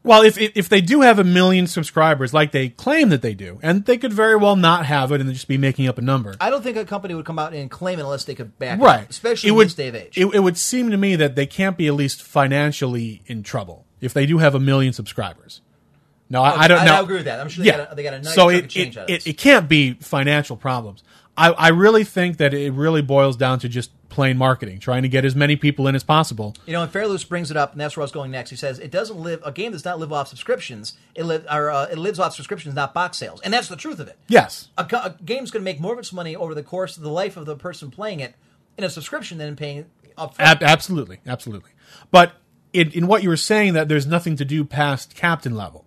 Well, 0.03 0.23
if, 0.23 0.35
if 0.39 0.67
they 0.67 0.81
do 0.81 1.01
have 1.01 1.19
a 1.19 1.23
million 1.23 1.67
subscribers, 1.67 2.33
like 2.33 2.51
they 2.51 2.69
claim 2.69 3.09
that 3.09 3.21
they 3.21 3.35
do, 3.35 3.59
and 3.61 3.85
they 3.85 3.99
could 3.99 4.11
very 4.11 4.35
well 4.35 4.55
not 4.55 4.87
have 4.87 5.11
it 5.11 5.21
and 5.21 5.31
just 5.31 5.47
be 5.47 5.59
making 5.59 5.87
up 5.87 5.99
a 5.99 6.01
number, 6.01 6.35
I 6.41 6.49
don't 6.49 6.63
think 6.63 6.75
a 6.75 6.85
company 6.85 7.13
would 7.13 7.25
come 7.25 7.37
out 7.37 7.53
and 7.53 7.69
claim 7.69 7.99
it 7.99 8.01
unless 8.01 8.23
they 8.23 8.33
could 8.33 8.57
back 8.57 8.79
it, 8.79 8.83
right? 8.83 9.03
up, 9.03 9.09
especially 9.11 9.49
it 9.49 9.51
in 9.51 9.57
would, 9.57 9.67
this 9.67 9.75
day 9.75 9.89
of 9.89 9.95
age. 9.95 10.17
It, 10.17 10.33
it 10.33 10.39
would 10.39 10.57
seem 10.57 10.89
to 10.89 10.97
me 10.97 11.15
that 11.17 11.35
they 11.35 11.45
can't 11.45 11.77
be 11.77 11.85
at 11.85 11.93
least 11.93 12.23
financially 12.23 13.21
in 13.27 13.43
trouble 13.43 13.85
if 13.99 14.11
they 14.11 14.25
do 14.25 14.39
have 14.39 14.55
a 14.55 14.59
million 14.59 14.91
subscribers. 14.91 15.61
No, 16.31 16.41
I, 16.41 16.61
I 16.61 16.67
don't 16.69 16.85
know. 16.85 16.95
I 16.95 17.01
agree 17.01 17.17
with 17.17 17.25
that. 17.25 17.41
I'm 17.41 17.49
sure 17.49 17.65
they 17.65 17.71
got 17.71 17.91
a- 17.91 17.95
they 17.95 18.03
got 18.03 18.13
a 18.13 18.21
nice 18.21 18.33
so 18.33 18.47
it, 18.49 18.69
change 18.69 18.95
it, 18.95 18.99
out 19.01 19.09
of 19.09 19.15
it, 19.15 19.27
it 19.27 19.37
can't 19.37 19.67
be 19.67 19.93
financial 19.95 20.55
problems. 20.55 21.03
I, 21.37 21.51
I 21.51 21.67
really 21.69 22.03
think 22.05 22.37
that 22.37 22.53
it 22.53 22.71
really 22.73 23.01
boils 23.01 23.35
down 23.35 23.59
to 23.59 23.69
just 23.69 23.91
plain 24.09 24.37
marketing, 24.37 24.79
trying 24.79 25.01
to 25.03 25.09
get 25.09 25.23
as 25.25 25.35
many 25.35 25.55
people 25.55 25.87
in 25.87 25.95
as 25.95 26.03
possible. 26.03 26.55
You 26.65 26.73
know, 26.73 26.83
and 26.83 26.91
Fairloose 26.91 27.23
brings 27.27 27.51
it 27.51 27.57
up, 27.57 27.71
and 27.73 27.79
that's 27.81 27.95
where 27.97 28.01
I 28.01 28.05
was 28.05 28.11
going 28.13 28.31
next. 28.31 28.49
He 28.49 28.55
says 28.55 28.79
it 28.79 28.91
doesn't 28.91 29.17
live 29.19 29.41
a 29.45 29.51
game 29.51 29.73
does 29.73 29.83
not 29.83 29.99
live 29.99 30.13
off 30.13 30.29
subscriptions. 30.29 30.93
It 31.15 31.23
live 31.23 31.45
or 31.51 31.69
uh, 31.69 31.87
it 31.91 31.97
lives 31.97 32.17
off 32.17 32.33
subscriptions, 32.33 32.75
not 32.75 32.93
box 32.93 33.17
sales, 33.17 33.41
and 33.41 33.53
that's 33.53 33.67
the 33.67 33.75
truth 33.75 33.99
of 33.99 34.07
it. 34.07 34.17
Yes, 34.27 34.69
A, 34.77 34.83
a 34.83 35.15
game's 35.25 35.51
going 35.51 35.61
to 35.61 35.65
make 35.65 35.81
more 35.81 35.93
of 35.93 35.99
its 35.99 36.13
money 36.13 36.33
over 36.35 36.55
the 36.55 36.63
course 36.63 36.95
of 36.95 37.03
the 37.03 37.11
life 37.11 37.35
of 37.35 37.45
the 37.45 37.57
person 37.57 37.91
playing 37.91 38.21
it 38.21 38.35
in 38.77 38.85
a 38.85 38.89
subscription 38.89 39.37
than 39.37 39.49
in 39.49 39.55
paying 39.57 39.85
up. 40.17 40.35
Ab- 40.39 40.63
absolutely, 40.63 41.19
absolutely. 41.27 41.71
But 42.09 42.33
in, 42.71 42.89
in 42.91 43.07
what 43.07 43.21
you 43.23 43.27
were 43.29 43.37
saying, 43.37 43.73
that 43.73 43.89
there's 43.89 44.07
nothing 44.07 44.37
to 44.37 44.45
do 44.45 44.63
past 44.63 45.13
captain 45.15 45.55
level 45.55 45.85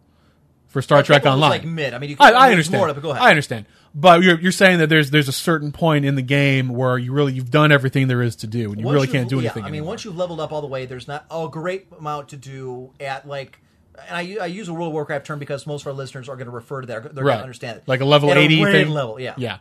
for 0.75 0.83
Star 0.83 1.05
Trek 1.05 1.25
Online. 1.25 1.51
like 1.51 1.65
mid. 1.65 1.95
I 1.95 1.99
mean, 2.01 2.17
I, 2.19 2.33
I 2.33 2.51
understand. 2.51 2.81
more 2.81 2.93
but 2.93 3.01
go 3.01 3.13
ahead. 3.13 3.23
I 3.23 3.31
understand. 3.31 3.67
But 3.95 4.23
you're, 4.23 4.41
you're 4.41 4.51
saying 4.51 4.81
that 4.81 4.89
there's 4.89 5.09
there's 5.13 5.29
a 5.29 5.33
certain 5.33 5.71
point 5.71 6.05
in 6.05 6.17
the 6.17 6.23
game 6.23 6.69
where 6.69 6.99
you 6.99 7.13
really 7.13 7.33
you've 7.33 7.53
done 7.53 7.71
everything 7.71 8.09
there 8.09 8.23
is 8.23 8.35
to 8.37 8.49
do, 8.49 8.73
and 8.73 8.81
you 8.81 8.85
Once 8.85 8.95
really 8.95 9.07
can't 9.07 9.29
do 9.29 9.37
yeah, 9.37 9.43
anything. 9.43 9.63
I 9.63 9.67
mean, 9.67 9.75
anymore. 9.77 9.91
once 9.91 10.05
you've 10.05 10.17
leveled 10.17 10.41
up 10.41 10.51
all 10.51 10.61
the 10.61 10.67
way, 10.67 10.85
there's 10.85 11.07
not 11.07 11.27
a 11.31 11.49
great 11.49 11.87
amount 11.97 12.31
to 12.31 12.37
do 12.37 12.93
at 12.99 13.27
like. 13.27 13.61
And 14.09 14.17
I, 14.17 14.43
I 14.43 14.47
use 14.47 14.67
a 14.67 14.75
World 14.75 14.89
of 14.89 14.95
Warcraft 14.95 15.25
term 15.25 15.39
because 15.39 15.65
most 15.65 15.83
of 15.83 15.87
our 15.87 15.93
listeners 15.93 16.29
are 16.29 16.35
going 16.35 16.47
to 16.47 16.51
refer 16.51 16.81
to 16.81 16.89
that. 16.89 17.15
They're 17.15 17.23
going 17.23 17.37
to 17.37 17.43
understand 17.43 17.77
it. 17.79 17.85
like 17.87 18.01
a 18.01 18.05
level 18.05 18.29
At 18.33 18.37
eighty 18.37 18.65
raid 18.65 18.73
thing. 18.87 18.89
level. 18.93 19.21
Yeah, 19.21 19.35
yeah. 19.37 19.59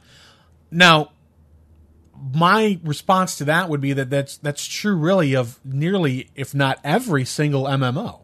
Now, 0.71 1.11
my 2.33 2.79
response 2.83 3.37
to 3.37 3.45
that 3.45 3.69
would 3.69 3.81
be 3.81 3.93
that 3.93 4.09
that's 4.09 4.37
that's 4.37 4.65
true, 4.65 4.95
really, 4.95 5.35
of 5.35 5.59
nearly, 5.63 6.31
if 6.33 6.55
not 6.55 6.79
every 6.83 7.23
single 7.23 7.65
MMO. 7.65 8.22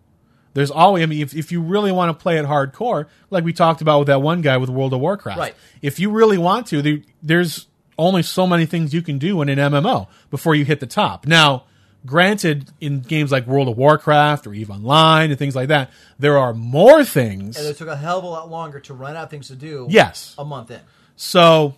There's 0.59 0.71
always, 0.71 1.03
I 1.03 1.05
mean, 1.05 1.21
if, 1.21 1.33
if 1.33 1.51
you 1.51 1.61
really 1.61 1.91
want 1.91 2.09
to 2.17 2.21
play 2.21 2.37
it 2.37 2.45
hardcore, 2.45 3.07
like 3.29 3.43
we 3.43 3.53
talked 3.53 3.81
about 3.81 3.99
with 3.99 4.07
that 4.09 4.21
one 4.21 4.41
guy 4.41 4.57
with 4.57 4.69
World 4.69 4.93
of 4.93 4.99
Warcraft, 4.99 5.39
Right. 5.39 5.55
if 5.81 5.99
you 5.99 6.11
really 6.11 6.37
want 6.37 6.67
to, 6.67 6.81
there, 6.81 6.97
there's 7.23 7.67
only 7.97 8.23
so 8.23 8.45
many 8.45 8.65
things 8.65 8.93
you 8.93 9.01
can 9.01 9.17
do 9.17 9.41
in 9.41 9.49
an 9.49 9.57
MMO 9.57 10.07
before 10.29 10.55
you 10.55 10.65
hit 10.65 10.79
the 10.81 10.85
top. 10.87 11.25
Now, 11.25 11.63
granted, 12.05 12.69
in 12.81 12.99
games 13.01 13.31
like 13.31 13.47
World 13.47 13.67
of 13.69 13.77
Warcraft 13.77 14.47
or 14.47 14.53
EVE 14.53 14.69
Online 14.69 15.29
and 15.31 15.39
things 15.39 15.55
like 15.55 15.69
that, 15.69 15.91
there 16.17 16.37
are 16.37 16.53
more 16.53 17.03
things. 17.03 17.57
And 17.57 17.65
it 17.67 17.77
took 17.77 17.87
a 17.87 17.95
hell 17.95 18.19
of 18.19 18.23
a 18.25 18.27
lot 18.27 18.49
longer 18.49 18.79
to 18.81 18.93
run 18.93 19.15
out 19.15 19.23
of 19.23 19.29
things 19.29 19.47
to 19.47 19.55
do. 19.55 19.87
Yes. 19.89 20.35
a 20.37 20.43
month 20.45 20.71
in. 20.71 20.79
So, 21.15 21.75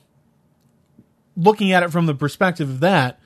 looking 1.37 1.71
at 1.71 1.83
it 1.83 1.91
from 1.91 2.05
the 2.07 2.13
perspective 2.15 2.69
of 2.69 2.79
that, 2.81 3.19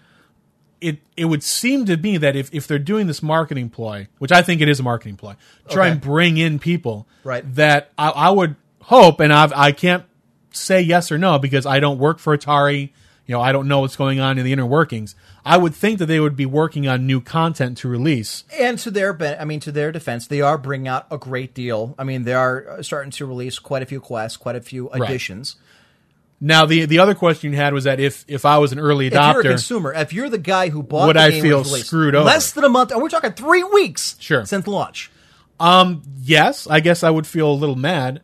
it 0.82 1.00
it 1.18 1.26
would 1.26 1.44
seem 1.44 1.86
to 1.86 1.98
me 1.98 2.18
that 2.18 2.36
if, 2.36 2.54
if 2.54 2.68
they're 2.68 2.80
doing 2.80 3.08
this 3.08 3.24
marketing 3.24 3.70
ploy, 3.70 4.08
which 4.20 4.32
I 4.32 4.42
think 4.42 4.62
it 4.62 4.70
is 4.70 4.80
a 4.80 4.84
marketing 4.84 5.16
ploy, 5.18 5.36
try 5.70 5.86
Okay. 5.86 5.92
and 5.94 6.02
bring 6.02 6.38
in 6.38 6.60
people, 6.60 7.08
Right. 7.24 7.44
That 7.56 7.92
I, 7.98 8.10
I 8.10 8.30
would 8.30 8.56
hope, 8.82 9.20
and 9.20 9.34
I've, 9.34 9.52
I 9.54 9.72
can't 9.72 10.04
say 10.52 10.82
yes 10.82 11.12
or 11.12 11.18
no 11.18 11.40
because 11.40 11.66
I 11.66 11.80
don't 11.80 11.98
work 12.00 12.20
for 12.20 12.38
Atari. 12.38 12.92
You 13.28 13.34
know, 13.34 13.42
I 13.42 13.52
don't 13.52 13.68
know 13.68 13.80
what's 13.80 13.96
going 13.96 14.20
on 14.20 14.38
in 14.38 14.46
the 14.46 14.54
inner 14.54 14.68
workings. 14.68 15.16
I 15.44 15.58
would 15.58 15.74
think 15.74 15.98
that 15.98 16.06
they 16.06 16.20
would 16.20 16.36
be 16.36 16.46
working 16.46 16.88
on 16.88 17.08
new 17.08 17.20
content 17.20 17.80
to 17.80 17.88
release. 17.88 18.44
And 18.56 18.78
to 18.80 18.92
their, 18.92 19.18
I 19.42 19.46
mean, 19.46 19.60
to 19.62 19.72
their 19.72 19.92
defense, 19.92 20.28
they 20.28 20.42
are 20.42 20.60
bringing 20.60 20.88
out 20.88 21.08
a 21.10 21.18
great 21.18 21.56
deal. 21.56 21.96
I 21.98 22.04
mean, 22.04 22.24
they 22.26 22.36
are 22.36 22.70
uh, 22.70 22.84
starting 22.84 23.10
to 23.14 23.26
release 23.26 23.58
quite 23.58 23.82
a 23.82 23.88
few 23.88 24.00
quests, 24.00 24.38
quite 24.38 24.56
a 24.56 24.62
few 24.62 24.90
additions. 24.92 25.56
Now, 26.42 26.66
the 26.66 26.86
the 26.86 27.00
other 27.00 27.16
question 27.16 27.52
you 27.52 27.58
had 27.58 27.74
was 27.74 27.86
that 27.86 28.00
if 28.00 28.26
if 28.28 28.46
I 28.46 28.58
was 28.58 28.72
an 28.74 28.80
early 28.80 29.08
If 29.08 29.14
you're 29.14 29.22
a 29.22 29.26
adopter, 29.34 29.42
consumer, 29.44 29.94
if 29.94 30.12
you're 30.14 30.30
the 30.30 30.38
guy 30.38 30.70
who 30.70 30.84
bought, 30.84 31.08
Would 31.08 31.16
the 31.16 31.22
I 31.22 31.32
feel 31.42 31.64
released, 31.64 31.88
screwed 31.88 32.14
over? 32.14 32.26
Less 32.26 32.52
than 32.52 32.64
a 32.66 32.70
month, 32.70 32.92
and 32.92 33.02
we're 33.02 33.10
talking 33.10 33.32
three 33.32 33.64
weeks, 33.64 34.16
Sure. 34.20 34.46
since 34.46 34.68
launch. 34.68 35.12
Um, 35.60 36.04
yes, 36.22 36.68
I 36.68 36.82
guess 36.82 37.04
I 37.04 37.10
would 37.10 37.26
feel 37.26 37.50
a 37.50 37.54
little 37.54 37.78
mad, 37.78 38.22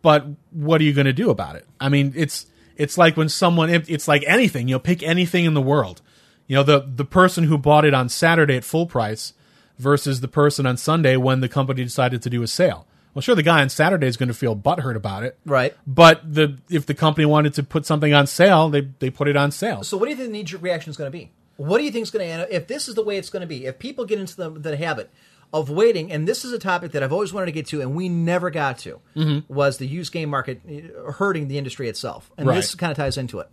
but 0.00 0.26
what 0.50 0.80
are 0.80 0.84
you 0.84 0.94
going 0.94 1.04
to 1.06 1.12
do 1.12 1.28
about 1.28 1.56
it? 1.56 1.66
I 1.78 1.90
mean, 1.90 2.14
it's 2.16 2.46
it's 2.76 2.96
like 2.96 3.16
when 3.18 3.28
someone 3.28 3.68
it's 3.70 4.08
like 4.08 4.24
anything, 4.26 4.68
you 4.68 4.76
know, 4.76 4.80
pick 4.80 5.02
anything 5.02 5.44
in 5.44 5.52
the 5.54 5.60
world. 5.62 6.00
You 6.46 6.56
know, 6.56 6.62
the 6.62 6.80
the 6.96 7.04
person 7.04 7.44
who 7.44 7.58
bought 7.58 7.84
it 7.84 7.92
on 7.92 8.08
Saturday 8.08 8.56
at 8.56 8.64
full 8.64 8.86
price 8.86 9.34
versus 9.78 10.20
the 10.22 10.28
person 10.28 10.64
on 10.66 10.78
Sunday 10.78 11.16
when 11.16 11.40
the 11.40 11.48
company 11.48 11.84
decided 11.84 12.22
to 12.22 12.30
do 12.30 12.42
a 12.42 12.46
sale. 12.46 12.86
Well, 13.14 13.20
sure, 13.22 13.34
the 13.34 13.42
guy 13.42 13.60
on 13.60 13.68
Saturday 13.68 14.06
is 14.06 14.16
going 14.16 14.28
to 14.28 14.34
feel 14.34 14.56
butthurt 14.56 14.96
about 14.96 15.22
it, 15.22 15.36
Right. 15.44 15.74
But 15.86 16.22
the 16.34 16.56
if 16.70 16.86
the 16.86 16.94
company 16.94 17.26
wanted 17.26 17.54
to 17.54 17.62
put 17.62 17.84
something 17.86 18.14
on 18.14 18.26
sale, 18.26 18.68
they 18.70 18.88
they 18.98 19.10
put 19.10 19.28
it 19.28 19.36
on 19.36 19.50
sale. 19.50 19.82
So, 19.84 19.96
what 19.96 20.06
do 20.06 20.10
you 20.10 20.16
think 20.16 20.28
the 20.28 20.32
knee-jerk 20.32 20.62
reaction 20.62 20.90
is 20.90 20.96
going 20.96 21.08
to 21.12 21.16
be? 21.16 21.30
What 21.56 21.78
do 21.78 21.84
you 21.84 21.90
think 21.90 22.04
is 22.04 22.10
going 22.10 22.26
to 22.26 22.32
end? 22.32 22.46
If 22.50 22.66
this 22.66 22.88
is 22.88 22.94
the 22.94 23.04
way 23.04 23.18
it's 23.18 23.28
going 23.30 23.42
to 23.42 23.46
be, 23.46 23.66
if 23.66 23.78
people 23.78 24.04
get 24.06 24.18
into 24.18 24.34
the, 24.36 24.50
the 24.50 24.76
habit 24.76 25.10
of 25.52 25.68
waiting, 25.68 26.10
and 26.10 26.26
this 26.26 26.46
is 26.46 26.52
a 26.52 26.58
topic 26.58 26.92
that 26.92 27.02
I've 27.02 27.12
always 27.12 27.32
wanted 27.32 27.46
to 27.46 27.52
get 27.52 27.66
to, 27.66 27.82
and 27.82 27.94
we 27.94 28.08
never 28.08 28.48
got 28.48 28.78
to, 28.78 29.00
was 29.48 29.76
the 29.76 29.86
used 29.86 30.10
game 30.12 30.30
market 30.30 30.62
uh, 30.66 31.12
hurting 31.12 31.48
the 31.48 31.58
industry 31.58 31.90
itself, 31.90 32.30
and 32.38 32.46
Right. 32.48 32.54
this 32.56 32.74
kind 32.74 32.90
of 32.90 32.96
ties 32.96 33.18
into 33.18 33.38
it. 33.40 33.48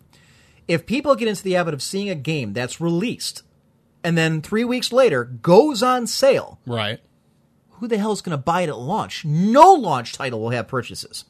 If 0.66 0.86
people 0.86 1.14
get 1.14 1.28
into 1.28 1.42
the 1.42 1.52
habit 1.52 1.74
of 1.74 1.82
seeing 1.82 2.08
a 2.08 2.14
game 2.14 2.54
that's 2.54 2.80
released, 2.80 3.42
and 4.02 4.16
then 4.16 4.40
three 4.40 4.64
weeks 4.64 4.92
later 4.92 5.24
goes 5.24 5.82
on 5.82 6.06
sale, 6.06 6.58
Right. 6.64 7.00
Who 7.80 7.88
the 7.88 7.98
hell 7.98 8.12
is 8.12 8.20
going 8.22 8.36
to 8.36 8.42
buy 8.42 8.62
it 8.62 8.68
at 8.68 8.78
launch? 8.78 9.24
No 9.24 9.72
launch 9.72 10.12
title 10.12 10.40
will 10.40 10.50
have 10.50 10.68
purchases. 10.68 11.24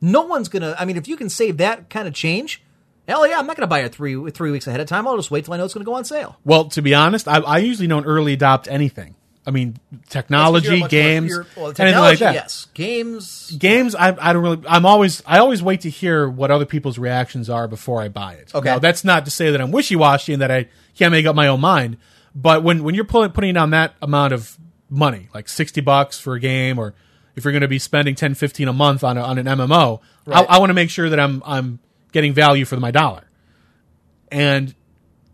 No 0.00 0.22
one's 0.22 0.48
going 0.48 0.62
to. 0.62 0.74
I 0.80 0.84
mean, 0.86 0.96
if 0.96 1.06
you 1.08 1.16
can 1.16 1.28
save 1.28 1.58
that 1.58 1.90
kind 1.90 2.08
of 2.08 2.14
change, 2.14 2.62
hell 3.06 3.26
yeah, 3.26 3.38
I'm 3.38 3.46
not 3.46 3.56
going 3.56 3.64
to 3.64 3.68
buy 3.68 3.80
it 3.80 3.94
three 3.94 4.30
three 4.30 4.50
weeks 4.50 4.66
ahead 4.66 4.80
of 4.80 4.86
time. 4.88 5.06
I'll 5.06 5.16
just 5.16 5.30
wait 5.30 5.44
till 5.44 5.52
I 5.54 5.58
know 5.58 5.64
it's 5.64 5.74
going 5.74 5.84
to 5.84 5.90
go 5.90 5.94
on 5.94 6.04
sale. 6.04 6.38
Well, 6.44 6.66
to 6.70 6.80
be 6.82 6.94
honest, 6.94 7.28
I, 7.28 7.38
I 7.40 7.58
usually 7.58 7.86
don't 7.88 8.04
early 8.06 8.32
adopt 8.32 8.66
anything. 8.68 9.14
I 9.46 9.52
mean, 9.52 9.78
technology, 10.10 10.80
more- 10.80 10.88
games, 10.88 11.32
well, 11.56 11.72
anything 11.78 11.98
like 11.98 12.18
that. 12.20 12.34
Yes, 12.34 12.66
games. 12.74 13.50
games 13.58 13.94
I, 13.94 14.08
I 14.20 14.32
don't 14.34 14.42
really 14.42 14.62
i'm 14.68 14.84
always 14.84 15.22
i 15.26 15.38
always 15.38 15.62
wait 15.62 15.80
to 15.80 15.90
hear 15.90 16.28
what 16.28 16.50
other 16.50 16.66
people's 16.66 16.98
reactions 16.98 17.48
are 17.48 17.66
before 17.66 18.02
i 18.02 18.08
buy 18.08 18.34
it 18.34 18.54
Okay. 18.54 18.68
now 18.68 18.78
that's 18.78 19.02
not 19.02 19.24
to 19.24 19.30
say 19.30 19.50
that 19.50 19.60
i'm 19.60 19.70
wishy-washy 19.70 20.34
and 20.34 20.42
that 20.42 20.50
i 20.50 20.68
can't 20.94 21.10
make 21.10 21.24
up 21.24 21.34
my 21.34 21.48
own 21.48 21.60
mind 21.60 21.96
but 22.34 22.62
when 22.62 22.84
when 22.84 22.94
you're 22.94 23.06
pulling, 23.06 23.30
putting 23.32 23.54
down 23.54 23.70
that 23.70 23.94
amount 24.02 24.34
of 24.34 24.56
money 24.90 25.28
like 25.32 25.48
60 25.48 25.80
bucks 25.80 26.18
for 26.18 26.34
a 26.34 26.40
game 26.40 26.78
or 26.78 26.94
if 27.36 27.44
you're 27.44 27.52
going 27.52 27.62
to 27.62 27.68
be 27.68 27.78
spending 27.78 28.14
10 28.14 28.34
15 28.34 28.66
a 28.68 28.72
month 28.72 29.04
on, 29.04 29.16
a, 29.16 29.22
on 29.22 29.38
an 29.38 29.46
mmo 29.46 30.00
Right. 30.26 30.46
i, 30.50 30.56
I 30.56 30.58
want 30.58 30.70
to 30.70 30.74
make 30.74 30.90
sure 30.90 31.08
that 31.08 31.20
i'm 31.20 31.42
i'm 31.46 31.78
getting 32.12 32.32
value 32.34 32.64
for 32.64 32.76
my 32.78 32.90
dollar 32.90 33.22
and 34.30 34.74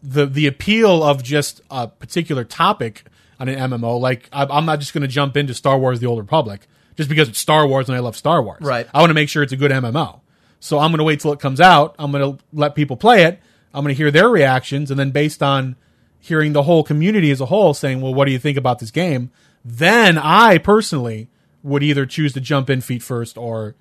the 0.03 0.27
the 0.27 0.47
appeal 0.47 1.03
of 1.03 1.23
just 1.23 1.61
a 1.71 1.89
particular 1.89 2.45
topic 2.45 3.05
on 3.41 3.49
an 3.49 3.71
MMO. 3.71 4.01
Like 4.01 4.29
I, 4.33 4.45
I'm 4.45 4.65
not 4.67 4.79
just 4.81 4.93
going 4.95 5.03
to 5.03 5.09
jump 5.09 5.37
into 5.37 5.55
Star 5.55 5.79
Wars: 5.79 6.01
The 6.01 6.07
Old 6.07 6.19
Republic 6.19 6.67
just 6.97 7.09
because 7.09 7.29
it's 7.29 7.39
Star 7.39 7.67
Wars 7.67 7.89
and 7.89 7.97
I 7.97 8.01
love 8.01 8.17
Star 8.17 8.43
Wars. 8.43 8.63
Right. 8.63 8.87
I 8.95 9.01
want 9.01 9.11
to 9.11 9.15
make 9.15 9.29
sure 9.29 9.43
it's 9.43 9.53
a 9.53 9.57
good 9.57 9.71
MMO. 9.71 10.21
So 10.61 10.79
I'm 10.79 10.91
going 10.91 10.99
to 10.99 11.05
wait 11.05 11.21
till 11.21 11.33
it 11.33 11.41
comes 11.41 11.61
out. 11.61 11.95
I'm 11.99 12.11
going 12.13 12.37
to 12.37 12.43
let 12.53 12.75
people 12.75 12.97
play 12.97 13.25
it. 13.25 13.41
I'm 13.75 13.85
going 13.85 13.95
to 13.95 13.97
hear 13.99 14.11
their 14.11 14.29
reactions, 14.29 14.91
and 14.91 14.99
then 14.99 15.11
based 15.11 15.43
on 15.43 15.77
hearing 16.19 16.53
the 16.55 16.63
whole 16.63 16.83
community 16.83 17.31
as 17.31 17.41
a 17.41 17.47
whole 17.47 17.75
saying, 17.75 18.01
"Well, 18.01 18.15
what 18.15 18.25
do 18.25 18.33
you 18.33 18.39
think 18.39 18.57
about 18.57 18.79
this 18.79 18.91
game?" 18.91 19.31
Then 19.69 20.17
I 20.17 20.59
personally 20.59 21.29
would 21.65 21.83
either 21.83 22.07
choose 22.07 22.33
to 22.35 22.41
jump 22.41 22.71
in 22.71 22.81
feet 22.81 23.03
first 23.03 23.37
or 23.37 23.75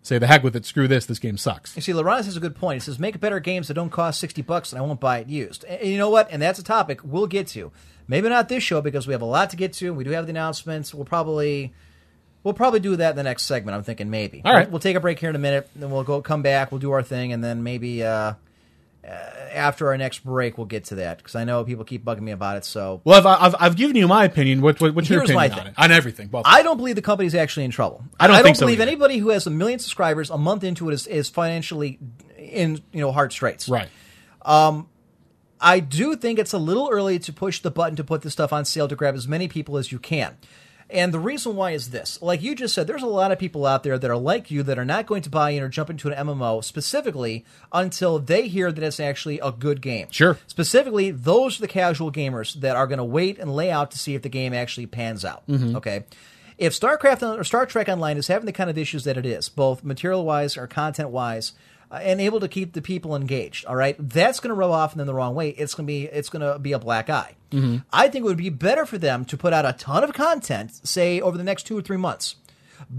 say, 0.00 0.16
"The 0.16 0.28
heck 0.28 0.44
with 0.44 0.54
it, 0.54 0.64
screw 0.64 0.86
this. 0.86 1.06
This 1.06 1.18
game 1.18 1.36
sucks." 1.36 1.74
You 1.74 1.82
see, 1.82 1.92
Laurent 1.92 2.24
has 2.24 2.36
a 2.36 2.40
good 2.40 2.54
point. 2.54 2.76
He 2.76 2.80
says, 2.80 3.00
"Make 3.00 3.18
better 3.18 3.40
games 3.40 3.66
that 3.66 3.74
don't 3.74 3.90
cost 3.90 4.20
sixty 4.20 4.42
bucks, 4.42 4.72
and 4.72 4.78
I 4.78 4.82
won't 4.82 5.00
buy 5.00 5.18
it 5.18 5.28
used." 5.28 5.64
And 5.64 5.88
you 5.88 5.98
know 5.98 6.08
what? 6.08 6.28
And 6.30 6.40
that's 6.40 6.60
a 6.60 6.62
topic 6.64 7.00
we'll 7.02 7.26
get 7.26 7.48
to. 7.48 7.72
Maybe 8.06 8.28
not 8.28 8.48
this 8.48 8.62
show 8.62 8.80
because 8.80 9.08
we 9.08 9.12
have 9.12 9.22
a 9.22 9.26
lot 9.26 9.50
to 9.50 9.56
get 9.56 9.72
to. 9.74 9.92
We 9.92 10.04
do 10.04 10.10
have 10.10 10.26
the 10.26 10.30
announcements. 10.30 10.94
We'll 10.94 11.04
probably 11.04 11.72
we'll 12.44 12.54
probably 12.54 12.78
do 12.80 12.94
that 12.94 13.10
in 13.10 13.16
the 13.16 13.24
next 13.24 13.44
segment. 13.46 13.74
I'm 13.76 13.82
thinking 13.82 14.10
maybe. 14.10 14.40
All 14.44 14.52
right. 14.52 14.66
We'll, 14.66 14.72
we'll 14.72 14.80
take 14.80 14.94
a 14.94 15.00
break 15.00 15.18
here 15.18 15.30
in 15.30 15.36
a 15.36 15.40
minute, 15.40 15.68
then 15.74 15.90
we'll 15.90 16.04
go 16.04 16.22
come 16.22 16.42
back. 16.42 16.70
We'll 16.70 16.78
do 16.78 16.92
our 16.92 17.02
thing, 17.02 17.32
and 17.32 17.42
then 17.42 17.64
maybe 17.64 18.04
uh, 18.04 18.34
after 19.04 19.88
our 19.88 19.96
next 19.96 20.24
break, 20.24 20.58
we'll 20.58 20.66
get 20.66 20.84
to 20.86 20.96
that 20.96 21.18
because 21.18 21.34
I 21.34 21.44
know 21.44 21.64
people 21.64 21.84
keep 21.84 22.04
bugging 22.04 22.22
me 22.22 22.32
about 22.32 22.56
it. 22.56 22.64
So 22.64 23.00
Well, 23.04 23.26
I've, 23.26 23.42
I've, 23.42 23.54
I've 23.60 23.76
given 23.76 23.96
you 23.96 24.08
my 24.08 24.24
opinion. 24.24 24.60
What, 24.60 24.80
what, 24.80 24.94
what's 24.94 25.08
your 25.08 25.20
Here's 25.20 25.30
opinion 25.30 25.58
on 25.58 25.66
it? 25.68 25.74
On 25.76 25.90
everything. 25.90 26.28
Both. 26.28 26.44
I 26.46 26.62
don't 26.62 26.76
believe 26.76 26.96
the 26.96 27.02
company's 27.02 27.34
actually 27.34 27.64
in 27.64 27.70
trouble. 27.70 28.04
I 28.18 28.26
don't 28.26 28.42
think 28.42 28.56
so 28.56 28.60
believe 28.60 28.80
either. 28.80 28.88
anybody 28.88 29.18
who 29.18 29.30
has 29.30 29.46
a 29.46 29.50
million 29.50 29.78
subscribers 29.78 30.30
a 30.30 30.38
month 30.38 30.64
into 30.64 30.88
it 30.90 30.94
is, 30.94 31.06
is 31.06 31.28
financially 31.28 31.98
in 32.38 32.80
you 32.92 33.00
know 33.00 33.12
hard 33.12 33.32
straits. 33.32 33.68
right. 33.68 33.88
Um, 34.42 34.88
I 35.60 35.80
do 35.80 36.14
think 36.16 36.38
it's 36.38 36.52
a 36.52 36.58
little 36.58 36.90
early 36.92 37.18
to 37.20 37.32
push 37.32 37.60
the 37.60 37.70
button 37.70 37.96
to 37.96 38.04
put 38.04 38.20
this 38.20 38.34
stuff 38.34 38.52
on 38.52 38.66
sale 38.66 38.86
to 38.86 38.94
grab 38.94 39.14
as 39.14 39.26
many 39.26 39.48
people 39.48 39.78
as 39.78 39.90
you 39.90 39.98
can. 39.98 40.36
And 40.90 41.12
the 41.12 41.18
reason 41.18 41.56
why 41.56 41.70
is 41.70 41.90
this. 41.90 42.20
Like 42.20 42.42
you 42.42 42.54
just 42.54 42.74
said, 42.74 42.86
there's 42.86 43.02
a 43.02 43.06
lot 43.06 43.32
of 43.32 43.38
people 43.38 43.66
out 43.66 43.82
there 43.82 43.98
that 43.98 44.10
are 44.10 44.16
like 44.16 44.50
you 44.50 44.62
that 44.64 44.78
are 44.78 44.84
not 44.84 45.06
going 45.06 45.22
to 45.22 45.30
buy 45.30 45.50
in 45.50 45.62
or 45.62 45.68
jump 45.68 45.90
into 45.90 46.08
an 46.08 46.26
MMO 46.26 46.62
specifically 46.62 47.44
until 47.72 48.18
they 48.18 48.48
hear 48.48 48.70
that 48.70 48.82
it's 48.82 49.00
actually 49.00 49.38
a 49.40 49.50
good 49.50 49.80
game. 49.80 50.08
Sure. 50.10 50.38
Specifically, 50.46 51.10
those 51.10 51.58
are 51.58 51.62
the 51.62 51.68
casual 51.68 52.12
gamers 52.12 52.54
that 52.60 52.76
are 52.76 52.86
going 52.86 52.98
to 52.98 53.04
wait 53.04 53.38
and 53.38 53.54
lay 53.54 53.70
out 53.70 53.90
to 53.92 53.98
see 53.98 54.14
if 54.14 54.22
the 54.22 54.28
game 54.28 54.52
actually 54.52 54.86
pans 54.86 55.24
out. 55.24 55.46
Mm-hmm. 55.48 55.76
Okay. 55.76 56.04
If 56.56 56.78
StarCraft 56.78 57.38
or 57.38 57.42
Star 57.42 57.66
Trek 57.66 57.88
Online 57.88 58.16
is 58.16 58.28
having 58.28 58.46
the 58.46 58.52
kind 58.52 58.70
of 58.70 58.78
issues 58.78 59.04
that 59.04 59.16
it 59.16 59.26
is, 59.26 59.48
both 59.48 59.82
material 59.82 60.24
wise 60.24 60.56
or 60.56 60.68
content 60.68 61.10
wise, 61.10 61.52
Uh, 61.94 61.98
and 61.98 62.20
able 62.20 62.40
to 62.40 62.48
keep 62.48 62.72
the 62.72 62.82
people 62.82 63.14
engaged, 63.14 63.64
all 63.66 63.76
right, 63.76 63.94
that's 63.98 64.40
going 64.40 64.48
to 64.48 64.54
rub 64.54 64.72
off 64.72 64.94
in 64.94 64.98
them 64.98 65.06
the 65.06 65.14
wrong 65.14 65.34
way. 65.36 65.50
It's 65.50 65.74
going 65.74 65.86
to 65.86 65.92
be 65.92 66.06
it's 66.06 66.28
going 66.28 66.42
to 66.42 66.58
be 66.58 66.72
a 66.72 66.78
black 66.78 67.08
eye. 67.08 67.36
Mm-hmm. 67.52 67.78
I 67.92 68.08
think 68.08 68.24
it 68.24 68.26
would 68.26 68.36
be 68.36 68.48
better 68.48 68.84
for 68.84 68.98
them 68.98 69.24
to 69.26 69.36
put 69.36 69.52
out 69.52 69.64
a 69.64 69.74
ton 69.74 70.02
of 70.02 70.12
content, 70.12 70.80
say 70.86 71.20
over 71.20 71.38
the 71.38 71.44
next 71.44 71.68
two 71.68 71.78
or 71.78 71.82
three 71.82 71.96
months, 71.96 72.34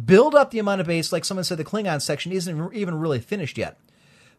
build 0.06 0.34
up 0.34 0.52
the 0.52 0.60
amount 0.60 0.80
of 0.80 0.88
base. 0.88 1.12
Like 1.12 1.26
someone 1.26 1.44
said, 1.44 1.58
the 1.58 1.66
Klingon 1.66 2.02
section 2.02 2.32
isn't 2.32 2.74
even 2.74 2.96
really 2.96 3.20
finished 3.20 3.58
yet 3.58 3.78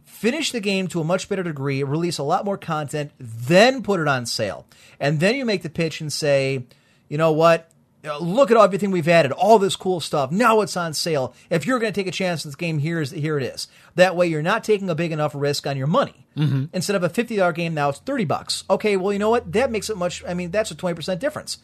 finish 0.05 0.53
the 0.53 0.61
game 0.61 0.87
to 0.87 1.01
a 1.01 1.05
much 1.05 1.29
better 1.29 1.43
degree, 1.43 1.83
release 1.83 2.17
a 2.17 2.23
lot 2.23 2.45
more 2.45 2.57
content, 2.57 3.11
then 3.19 3.83
put 3.83 3.99
it 3.99 4.07
on 4.07 4.25
sale. 4.25 4.65
And 5.01 5.19
then 5.19 5.35
you 5.35 5.45
make 5.45 5.63
the 5.63 5.69
pitch 5.69 6.01
and 6.01 6.13
say, 6.13 6.65
you 7.09 7.19
know 7.19 7.33
what? 7.33 7.71
Uh, 8.05 8.19
Look 8.19 8.51
at 8.51 8.57
everything 8.57 8.91
we've 8.91 9.09
added, 9.09 9.33
all 9.33 9.59
this 9.59 9.75
cool 9.75 10.01
stuff. 10.01 10.31
Now 10.31 10.61
it's 10.61 10.77
on 10.77 10.95
sale. 10.95 11.35
If 11.51 11.67
you're 11.67 11.79
going 11.79 11.93
to 11.93 11.99
take 12.01 12.07
a 12.07 12.13
chance 12.13 12.45
in 12.45 12.49
this 12.51 12.55
game, 12.57 12.79
here's 12.79 13.11
here 13.11 13.37
it 13.37 13.43
is. 13.43 13.67
That 13.97 14.15
way, 14.15 14.29
you're 14.29 14.43
not 14.43 14.63
taking 14.63 14.89
a 14.89 14.95
big 14.95 15.11
enough 15.13 15.33
risk 15.35 15.67
on 15.67 15.77
your 15.77 15.89
money. 15.89 16.27
Mm-hmm. 16.37 16.67
Instead 16.73 16.95
of 16.97 17.03
a 17.03 17.09
fifty 17.09 17.37
dollar 17.37 17.53
game, 17.53 17.75
now 17.75 17.89
it's 17.89 17.99
thirty 17.99 18.25
bucks. 18.25 18.65
Okay, 18.71 18.97
well, 18.97 19.13
you 19.13 19.19
know 19.19 19.31
what? 19.31 19.51
That 19.53 19.71
makes 19.71 19.91
it 19.91 19.97
much. 19.97 20.23
I 20.27 20.35
mean, 20.35 20.51
that's 20.51 20.71
a 20.71 20.75
twenty 20.75 20.95
percent 20.95 21.21
difference. 21.21 21.59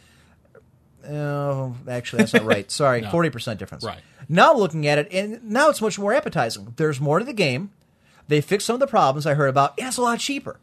Oh, 1.08 1.74
actually, 1.88 2.18
that's 2.18 2.32
not 2.34 2.44
right. 2.44 2.70
Sorry, 2.70 3.02
forty 3.02 3.30
percent 3.30 3.58
difference. 3.58 3.84
Right. 3.84 4.00
Now 4.28 4.54
looking 4.54 4.86
at 4.86 4.98
it, 4.98 5.08
and 5.12 5.42
now 5.44 5.68
it's 5.68 5.80
much 5.82 5.98
more 5.98 6.12
appetizing. 6.12 6.74
There's 6.76 7.00
more 7.00 7.18
to 7.18 7.24
the 7.24 7.32
game. 7.32 7.70
They 8.28 8.40
fixed 8.40 8.66
some 8.66 8.74
of 8.74 8.80
the 8.80 8.86
problems 8.86 9.26
I 9.26 9.34
heard 9.34 9.48
about, 9.48 9.74
and 9.78 9.88
it's 9.88 9.96
a 9.96 10.02
lot 10.02 10.18
cheaper. 10.20 10.58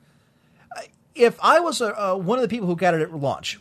Uh, 0.75 0.81
If 1.13 1.37
I 1.41 1.59
was 1.59 1.81
a, 1.81 1.93
uh, 2.01 2.15
one 2.15 2.37
of 2.39 2.41
the 2.41 2.47
people 2.47 2.67
who 2.67 2.75
got 2.75 2.93
it 2.93 3.01
at 3.01 3.13
launch, 3.13 3.59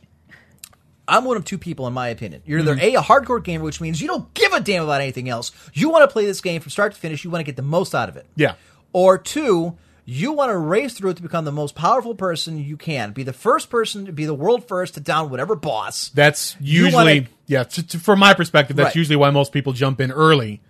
I'm 1.08 1.24
one 1.24 1.36
of 1.36 1.44
two 1.44 1.58
people, 1.58 1.86
in 1.86 1.92
my 1.92 2.08
opinion. 2.08 2.42
You're 2.44 2.60
either 2.60 2.74
mm-hmm. 2.76 2.96
a 2.96 3.00
a 3.00 3.02
hardcore 3.02 3.42
gamer, 3.42 3.64
which 3.64 3.80
means 3.80 4.00
you 4.00 4.06
don't 4.08 4.32
give 4.34 4.52
a 4.52 4.60
damn 4.60 4.84
about 4.84 5.00
anything 5.00 5.28
else. 5.28 5.50
You 5.72 5.88
want 5.88 6.08
to 6.08 6.12
play 6.12 6.26
this 6.26 6.40
game 6.40 6.60
from 6.60 6.70
start 6.70 6.92
to 6.94 6.98
finish. 7.00 7.24
You 7.24 7.30
want 7.30 7.40
to 7.40 7.44
get 7.44 7.56
the 7.56 7.62
most 7.62 7.94
out 7.94 8.08
of 8.08 8.16
it. 8.16 8.26
Yeah. 8.36 8.54
Or 8.92 9.18
two, 9.18 9.76
you 10.04 10.32
want 10.32 10.50
to 10.50 10.56
race 10.56 10.94
through 10.94 11.10
it 11.10 11.16
to 11.16 11.22
become 11.22 11.44
the 11.44 11.52
most 11.52 11.74
powerful 11.74 12.14
person 12.14 12.58
you 12.58 12.76
can. 12.76 13.12
Be 13.12 13.22
the 13.22 13.32
first 13.32 13.68
person 13.70 14.06
to 14.06 14.12
be 14.12 14.24
the 14.24 14.34
world 14.34 14.66
first 14.66 14.94
to 14.94 15.00
down 15.00 15.28
whatever 15.30 15.54
boss. 15.56 16.08
That's 16.10 16.56
You 16.60 16.84
usually 16.84 17.20
wanna- 17.20 17.26
yeah. 17.46 17.64
t- 17.64 17.82
t- 17.82 17.98
from 17.98 18.18
my 18.18 18.32
perspective, 18.34 18.76
that's 18.76 18.88
Right. 18.88 18.96
usually 18.96 19.16
why 19.16 19.30
most 19.30 19.52
people 19.52 19.72
jump 19.74 20.00
in 20.00 20.10
early, 20.10 20.60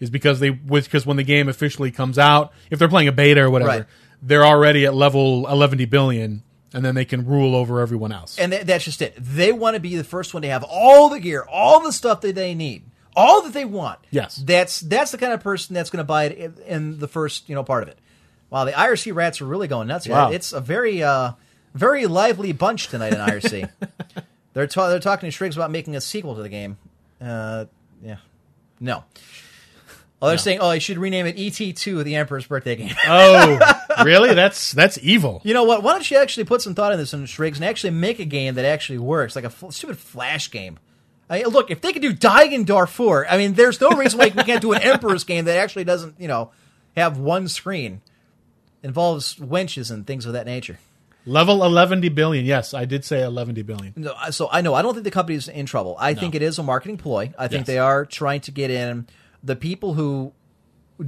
is 0.00 0.08
because 0.10 0.40
they 0.40 0.50
because 0.50 1.04
when 1.04 1.16
the 1.18 1.22
game 1.24 1.48
officially 1.48 1.90
comes 1.90 2.18
out, 2.18 2.52
if 2.70 2.78
they're 2.78 2.88
playing 2.88 3.08
a 3.08 3.12
beta 3.12 3.42
or 3.42 3.50
whatever, 3.50 3.70
Right. 3.70 3.84
they're 4.22 4.44
already 4.46 4.86
at 4.86 4.94
level 4.94 5.46
11 5.46 5.84
billion, 5.86 6.42
and 6.76 6.84
then 6.84 6.94
they 6.94 7.06
can 7.06 7.26
rule 7.26 7.56
over 7.56 7.80
everyone 7.80 8.12
else. 8.12 8.38
And 8.38 8.52
th- 8.52 8.66
that's 8.66 8.84
just 8.84 9.00
it. 9.00 9.14
They 9.18 9.50
want 9.50 9.74
to 9.76 9.80
be 9.80 9.96
the 9.96 10.04
first 10.04 10.34
one 10.34 10.42
to 10.42 10.48
have 10.50 10.62
all 10.62 11.08
the 11.08 11.18
gear, 11.18 11.42
all 11.50 11.82
the 11.82 11.90
stuff 11.90 12.20
that 12.20 12.34
they 12.34 12.54
need, 12.54 12.84
all 13.16 13.40
that 13.42 13.54
they 13.54 13.64
want. 13.64 13.98
Yes. 14.10 14.36
That's 14.36 14.80
that's 14.80 15.10
the 15.10 15.16
kind 15.16 15.32
of 15.32 15.42
person 15.42 15.72
that's 15.72 15.88
going 15.88 15.98
to 15.98 16.04
buy 16.04 16.24
it 16.24 16.38
in, 16.38 16.54
in 16.66 16.98
the 16.98 17.08
first 17.08 17.48
you 17.48 17.54
know 17.54 17.64
part 17.64 17.82
of 17.82 17.88
it. 17.88 17.98
Wow, 18.50 18.66
the 18.66 18.72
IRC 18.72 19.14
rats 19.14 19.40
are 19.40 19.46
really 19.46 19.68
going 19.68 19.88
nuts. 19.88 20.06
Wow. 20.06 20.30
It's 20.30 20.52
a 20.52 20.60
very 20.60 21.02
uh, 21.02 21.32
very 21.74 22.06
lively 22.06 22.52
bunch 22.52 22.88
tonight 22.88 23.14
in 23.14 23.20
IRC. 23.20 23.70
they're 24.52 24.66
ta- 24.66 24.90
they're 24.90 25.00
talking 25.00 25.26
to 25.26 25.30
Shriggs 25.30 25.56
about 25.56 25.70
making 25.70 25.96
a 25.96 26.00
sequel 26.02 26.36
to 26.36 26.42
the 26.42 26.50
game. 26.50 26.76
Uh, 27.22 27.64
yeah, 28.02 28.18
no. 28.80 29.02
Oh, 30.26 30.28
they're 30.30 30.38
saying, 30.38 30.58
oh, 30.60 30.68
I 30.68 30.78
should 30.78 30.98
rename 30.98 31.26
it 31.26 31.36
ET2, 31.36 32.02
the 32.04 32.16
Emperor's 32.16 32.46
Birthday 32.46 32.76
Game. 32.76 32.94
oh, 33.06 33.58
really? 34.04 34.34
That's 34.34 34.72
that's 34.72 34.98
evil. 35.02 35.40
You 35.44 35.54
know 35.54 35.64
what? 35.64 35.82
Why 35.82 35.92
don't 35.92 36.10
you 36.10 36.16
actually 36.18 36.44
put 36.44 36.62
some 36.62 36.74
thought 36.74 36.92
in 36.92 36.98
this, 36.98 37.14
in 37.14 37.26
Shriggs, 37.26 37.58
and 37.58 37.64
actually 37.64 37.90
make 37.90 38.18
a 38.18 38.24
game 38.24 38.56
that 38.56 38.64
actually 38.64 38.98
works, 38.98 39.36
like 39.36 39.44
a 39.44 39.72
stupid 39.72 39.98
flash 39.98 40.50
game. 40.50 40.78
I 41.30 41.38
mean, 41.38 41.48
look, 41.48 41.70
if 41.70 41.80
they 41.80 41.92
could 41.92 42.02
do 42.02 42.12
Dying 42.12 42.52
in 42.52 42.64
Darfur, 42.64 43.26
I 43.28 43.36
mean, 43.36 43.54
there's 43.54 43.80
no 43.80 43.90
reason 43.90 44.18
why 44.18 44.32
we 44.36 44.42
can't 44.44 44.60
do 44.62 44.72
an 44.72 44.82
Emperor's 44.82 45.24
game 45.24 45.44
that 45.46 45.56
actually 45.58 45.84
doesn't, 45.84 46.20
you 46.20 46.28
know, 46.28 46.50
have 46.96 47.18
one 47.18 47.48
screen, 47.48 48.00
involves 48.82 49.34
wenches 49.36 49.90
and 49.90 50.06
things 50.06 50.26
of 50.26 50.34
that 50.34 50.46
nature. 50.46 50.78
Level 51.28 51.64
11 51.64 52.00
billion. 52.14 52.44
Yes, 52.44 52.72
I 52.72 52.84
did 52.84 53.04
say 53.04 53.22
11 53.24 53.54
billion. 53.64 53.92
No, 53.96 54.14
so 54.30 54.48
I 54.52 54.60
know 54.60 54.74
I 54.74 54.82
don't 54.82 54.94
think 54.94 55.02
the 55.04 55.10
company's 55.10 55.48
in 55.48 55.66
trouble. 55.66 55.96
I 55.98 56.14
think 56.14 56.36
it 56.36 56.42
is 56.42 56.58
a 56.60 56.62
marketing 56.62 56.98
ploy. 56.98 57.32
I 57.36 57.48
think 57.48 57.62
Yes. 57.62 57.66
they 57.66 57.78
are 57.78 58.06
trying 58.06 58.42
to 58.42 58.52
get 58.52 58.70
in 58.70 59.08
the 59.46 59.56
people 59.56 59.94
who 59.94 60.32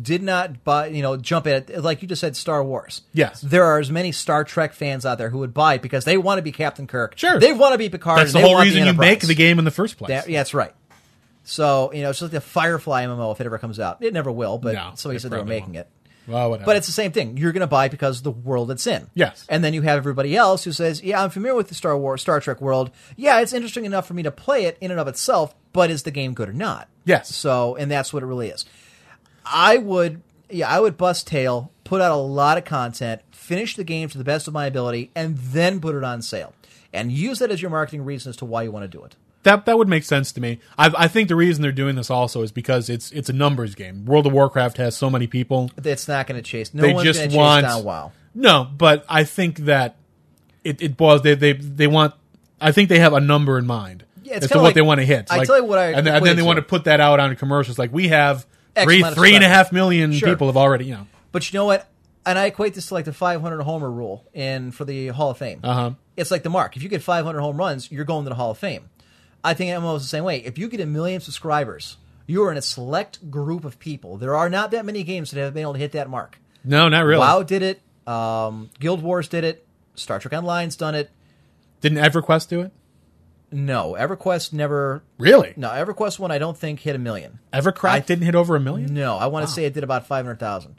did 0.03 0.22
not 0.22 0.64
buy, 0.64 0.86
you 0.89 1.03
know, 1.03 1.16
jump 1.16 1.47
at 1.47 1.70
it. 1.70 1.82
Like 1.82 2.03
you 2.03 2.09
just 2.09 2.20
said, 2.20 2.36
Star 2.36 2.62
Wars. 2.62 3.03
Yes. 3.12 3.41
there 3.41 3.64
are 3.64 3.78
as 3.78 3.91
many 3.91 4.12
Star 4.12 4.45
Trek 4.45 4.72
fans 4.74 5.07
out 5.07 5.18
there 5.18 5.30
who 5.30 5.39
would 5.39 5.55
buy 5.55 5.74
it 5.74 5.82
because 5.82 6.05
they 6.05 6.18
want 6.18 6.39
to 6.39 6.43
be 6.43 6.53
Captain 6.53 6.86
Kirk. 6.86 7.14
Sure. 7.18 7.39
they 7.41 7.53
want 7.53 7.72
to 7.72 7.78
be 7.78 7.89
Picard. 7.89 8.18
That's 8.20 8.32
the 8.32 8.41
whole 8.41 8.61
reason 8.61 8.84
you 8.86 8.93
make 8.93 9.20
the 9.20 9.34
game 9.34 9.59
in 9.59 9.64
the 9.64 9.70
first 9.70 9.97
place. 9.99 10.09
That- 10.09 10.28
yeah, 10.28 10.41
that's 10.41 10.55
right. 10.55 10.74
So 11.45 11.91
you 11.95 12.03
know, 12.03 12.11
it's 12.11 12.18
just 12.18 12.30
like 12.32 12.43
the 12.43 12.47
Firefly 12.47 13.05
MMO 13.07 13.32
if 13.32 13.41
it 13.41 13.47
ever 13.47 13.59
comes 13.59 13.80
out. 13.80 14.03
It 14.03 14.12
never 14.12 14.30
will, 14.30 14.59
but 14.59 14.74
No, 14.74 14.93
somebody 14.97 15.18
said 15.18 15.30
they 15.30 15.39
were 15.39 15.45
making 15.47 15.74
won't. 15.74 15.86
it. 15.86 15.91
Well, 16.29 16.51
whatever. 16.51 16.66
But 16.66 16.76
it's 16.76 16.87
the 16.87 16.93
same 16.93 17.11
thing. 17.11 17.37
You're 17.37 17.53
going 17.53 17.62
to 17.62 17.66
buy 17.66 17.89
because 17.89 18.18
of 18.18 18.24
the 18.24 18.31
world 18.31 18.70
it's 18.70 18.87
in. 18.87 19.09
Yes. 19.14 19.47
And 19.49 19.64
then 19.64 19.74
you 19.74 19.83
have 19.83 19.97
everybody 19.97 20.37
else 20.37 20.64
who 20.64 20.72
says, 20.72 21.03
"Yeah, 21.03 21.22
I'm 21.22 21.31
familiar 21.31 21.57
with 21.57 21.68
the 21.68 21.74
Star 21.74 21.97
Wars, 21.97 22.20
Star 22.20 22.41
Trek 22.41 22.61
world. 22.61 22.91
Yeah, 23.16 23.41
it's 23.41 23.53
interesting 23.53 23.85
enough 23.85 24.07
for 24.07 24.14
me 24.14 24.22
to 24.22 24.31
play 24.31 24.64
it 24.64 24.76
in 24.81 24.91
and 24.91 25.01
of 25.01 25.09
itself, 25.09 25.55
but 25.72 25.91
is 25.91 26.03
the 26.03 26.11
game 26.11 26.35
good 26.35 26.49
or 26.49 26.53
not?" 26.53 26.89
Yes. 27.05 27.35
So, 27.35 27.74
and 27.76 27.91
that's 27.91 28.12
what 28.12 28.22
it 28.22 28.26
really 28.26 28.49
is. 28.49 28.66
I 29.45 29.79
would, 29.79 30.20
yeah, 30.51 30.68
I 30.68 30.81
would 30.81 30.99
bust 30.99 31.26
tail, 31.26 31.72
put 31.85 32.03
out 32.03 32.12
a 32.12 32.16
lot 32.16 32.59
of 32.59 32.64
content, 32.64 33.22
finish 33.31 33.74
the 33.76 33.85
game 33.85 34.11
to 34.11 34.18
the 34.18 34.24
best 34.24 34.47
of 34.47 34.53
my 34.53 34.66
ability, 34.66 35.11
and 35.14 35.39
then 35.39 35.81
put 35.81 35.95
it 35.95 36.05
on 36.05 36.20
sale, 36.20 36.53
and 36.93 37.11
use 37.11 37.39
that 37.39 37.51
as 37.51 37.62
your 37.62 37.70
marketing 37.70 38.05
reason 38.05 38.29
as 38.29 38.37
to 38.37 38.45
why 38.45 38.62
you 38.62 38.70
want 38.70 38.85
to 38.85 38.99
do 38.99 39.03
it. 39.03 39.16
That 39.49 39.66
that 39.66 39.76
would 39.78 39.88
make 39.88 40.05
sense 40.05 40.32
to 40.32 40.40
me. 40.40 40.61
I, 40.76 40.92
I 40.96 41.09
think 41.09 41.28
the 41.28 41.36
reason 41.36 41.62
they're 41.62 41.72
doing 41.72 41.96
this 41.96 42.11
also 42.11 42.42
is 42.42 42.53
because 42.53 42.88
it's 42.88 43.11
it's 43.12 43.28
a 43.28 43.32
numbers 43.32 43.74
game. 43.74 44.05
World 44.05 44.26
of 44.26 44.32
Warcraft 44.32 44.76
has 44.76 44.96
so 44.96 45.09
many 45.11 45.26
people. 45.26 45.70
It's 45.82 46.07
not 46.09 46.26
going 46.26 46.36
to 46.40 46.42
chase. 46.49 46.72
No 46.74 46.82
they 46.82 46.92
one's 46.92 47.05
just 47.05 47.18
going 47.20 47.30
to 47.30 47.36
chase 47.36 47.62
down 47.62 47.84
WoW. 47.84 48.12
No, 48.34 48.68
but 48.76 49.05
I 49.09 49.24
think 49.24 49.59
that 49.61 49.96
it, 50.64 50.80
it 50.82 50.96
boils. 50.96 51.22
They, 51.22 51.34
they 51.34 51.53
they 51.55 51.86
want. 51.86 52.14
I 52.61 52.72
think 52.72 52.88
they 52.88 52.99
have 52.99 53.12
a 53.12 53.20
number 53.20 53.57
in 53.59 53.66
mind 53.66 54.05
Yeah, 54.22 54.36
it's 54.36 54.49
to 54.49 54.57
what 54.59 54.64
like- 54.64 54.74
they 54.74 54.82
want 54.82 55.01
to 55.01 55.07
hit. 55.07 55.26
I 55.30 55.44
tell 55.44 55.59
you 55.59 55.64
what 55.64 55.78
I 55.78 55.92
and 55.92 56.07
then, 56.07 56.16
and 56.16 56.26
then 56.26 56.36
they 56.36 56.42
to. 56.42 56.46
want 56.46 56.57
to 56.59 56.62
put 56.62 56.84
that 56.84 57.01
out 57.01 57.20
on 57.20 57.34
commercials. 57.36 57.78
Like 57.78 57.92
we 57.92 58.09
have 58.09 58.46
X 58.76 58.84
three 58.84 59.03
three 59.03 59.34
and 59.34 59.44
a 59.44 59.49
half 59.49 59.72
million 59.72 60.12
Sure. 60.12 60.28
people 60.28 60.46
have 60.49 60.57
already. 60.57 60.84
You 60.86 60.94
know. 60.94 61.07
But 61.32 61.51
you 61.53 61.59
know 61.59 61.64
what? 61.66 61.88
And 62.26 62.38
I 62.38 62.46
equate 62.46 62.74
this 62.74 62.88
to 62.88 62.94
like 62.94 63.07
the 63.07 63.12
500 63.14 63.62
homer 63.62 63.90
rule 63.90 64.24
in 64.34 64.70
for 64.70 64.84
the 64.84 65.09
Hall 65.09 65.30
of 65.30 65.38
Fame. 65.38 65.61
Uh-huh. 65.64 65.92
It's 66.14 66.30
like 66.30 66.42
the 66.42 66.51
mark. 66.51 66.76
If 66.76 66.82
you 66.82 66.90
get 66.90 67.03
500 67.03 67.40
home 67.40 67.57
runs, 67.57 67.90
you're 67.90 68.05
going 68.05 68.24
to 68.24 68.28
the 68.28 68.34
Hall 68.34 68.51
of 68.51 68.59
Fame. 68.59 68.90
I 69.45 69.55
think 69.55 69.70
MMO 69.70 69.97
is 69.97 70.03
the 70.03 70.09
same 70.09 70.24
way. 70.24 70.39
If 70.39 70.59
you 70.59 70.68
get 70.68 70.80
a 70.80 70.86
million 70.86 71.20
subscribers, 71.20 71.97
you 72.26 72.43
are 72.45 72.51
in 72.51 72.59
a 72.59 72.62
select 72.62 73.30
group 73.30 73.64
of 73.64 73.78
people. 73.78 74.16
There 74.16 74.36
are 74.36 74.51
not 74.51 74.70
that 74.72 74.84
many 74.84 75.03
games 75.03 75.30
that 75.30 75.41
have 75.41 75.55
been 75.55 75.62
able 75.62 75.74
to 75.74 75.78
hit 75.78 75.93
that 75.93 76.11
mark. 76.11 76.39
No, 76.64 76.89
not 76.89 77.05
really. 77.05 77.20
WoW 77.20 77.43
did 77.43 77.62
it. 77.62 77.80
Um, 78.07 78.70
Guild 78.78 79.03
Wars 79.03 79.28
did 79.28 79.45
it. 79.45 79.66
Star 79.95 80.18
Trek 80.18 80.32
Online's 80.32 80.76
done 80.76 80.95
it. 80.95 81.11
Didn't 81.80 81.99
EverQuest 81.99 82.49
do 82.49 82.61
it? 82.61 82.72
No, 83.51 83.97
EverQuest 83.99 84.53
never. 84.53 85.03
Really? 85.18 85.55
No, 85.57 85.68
EverQuest 85.70 86.18
one 86.18 86.30
I 86.30 86.39
don't 86.39 86.57
think 86.57 86.80
hit 86.80 86.95
a 86.95 86.99
million. 86.99 87.39
EverCraft 87.53 88.07
didn't 88.07 88.24
hit 88.24 88.34
over 88.34 88.57
a 88.57 88.61
million. 88.61 88.93
No, 88.93 89.16
I 89.16 89.26
want 89.26 89.47
to 89.47 89.53
say 89.53 89.64
it 89.64 89.72
did 89.74 89.84
about 89.84 90.07
500,000. 90.07 90.76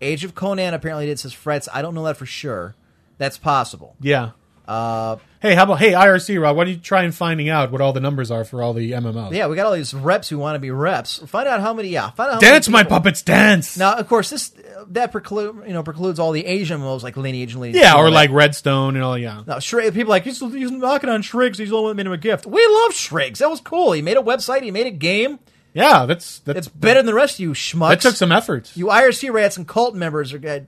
Age 0.00 0.24
of 0.24 0.34
Conan 0.34 0.74
apparently 0.74 1.06
did 1.06 1.18
says 1.18 1.32
frets. 1.32 1.68
I 1.72 1.82
don't 1.82 1.94
know 1.94 2.04
that 2.04 2.16
for 2.16 2.26
sure. 2.26 2.74
That's 3.18 3.38
possible. 3.38 3.96
Yeah. 4.00 4.30
Uh, 4.66 5.16
hey, 5.40 5.54
how 5.54 5.64
about 5.64 5.78
hey 5.78 5.92
IRC 5.92 6.40
Rob? 6.40 6.56
Why 6.56 6.64
don't 6.64 6.74
you 6.74 6.80
try 6.80 7.02
and 7.02 7.14
finding 7.14 7.48
out 7.48 7.70
what 7.70 7.80
all 7.80 7.92
the 7.92 8.00
numbers 8.00 8.30
are 8.30 8.44
for 8.44 8.62
all 8.62 8.72
the 8.72 8.92
MMOs? 8.92 9.32
Yeah, 9.32 9.46
we 9.46 9.56
got 9.56 9.66
all 9.66 9.72
these 9.72 9.94
reps 9.94 10.28
who 10.28 10.38
want 10.38 10.56
to 10.56 10.58
be 10.58 10.70
reps. 10.70 11.18
Find 11.26 11.48
out 11.48 11.60
how 11.60 11.72
many. 11.74 11.88
Yeah, 11.88 12.10
find 12.10 12.28
out. 12.30 12.34
How 12.34 12.40
Dance, 12.40 12.68
my 12.68 12.82
puppets, 12.84 13.22
dance. 13.22 13.76
Now, 13.76 13.96
of 13.96 14.08
course, 14.08 14.30
this 14.30 14.52
that 14.88 15.12
preclude 15.12 15.64
you 15.66 15.72
know 15.72 15.82
precludes 15.82 16.18
all 16.18 16.32
the 16.32 16.46
Asian 16.46 16.80
MMOs 16.80 17.02
like 17.02 17.16
Lineage 17.16 17.52
and 17.52 17.60
Lineage. 17.62 17.82
yeah, 17.82 17.96
or 17.96 18.10
like 18.10 18.30
Redstone 18.30 18.94
and 18.96 19.04
all. 19.04 19.18
Yeah. 19.18 19.42
Shrig, 19.46 19.92
people 19.94 20.12
are 20.12 20.16
like 20.16 20.24
he's, 20.24 20.40
he's 20.40 20.70
knocking 20.70 21.10
on 21.10 21.22
Shriggs. 21.22 21.58
He's 21.58 21.70
the 21.70 21.76
only 21.76 21.88
one 21.88 21.96
that 21.96 22.04
made 22.04 22.06
him 22.06 22.12
a 22.12 22.18
gift. 22.18 22.46
We 22.46 22.66
love 22.66 22.94
Shriggs. 22.94 23.38
That 23.40 23.50
was 23.50 23.60
cool. 23.60 23.92
He 23.92 24.02
made 24.02 24.16
a 24.16 24.22
website. 24.22 24.62
He 24.62 24.70
made 24.70 24.86
a 24.86 24.90
game. 24.90 25.38
Yeah, 25.74 26.06
that's 26.06 26.40
that's 26.40 26.58
It's 26.58 26.68
better 26.68 27.00
than 27.00 27.06
the 27.06 27.14
rest 27.14 27.34
of 27.36 27.40
you 27.40 27.50
schmucks. 27.52 27.90
That 27.90 28.00
took 28.00 28.16
some 28.16 28.32
effort. 28.32 28.72
You 28.74 28.86
IRC 28.86 29.32
rats 29.32 29.56
and 29.56 29.68
cult 29.68 29.94
members 29.94 30.32
are. 30.32 30.44
uh, 30.48 30.60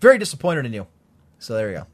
very 0.00 0.18
disappointed 0.18 0.66
in 0.66 0.72
you. 0.72 0.86
So 1.38 1.54
there 1.54 1.70
you 1.70 1.76
go. 1.78 1.86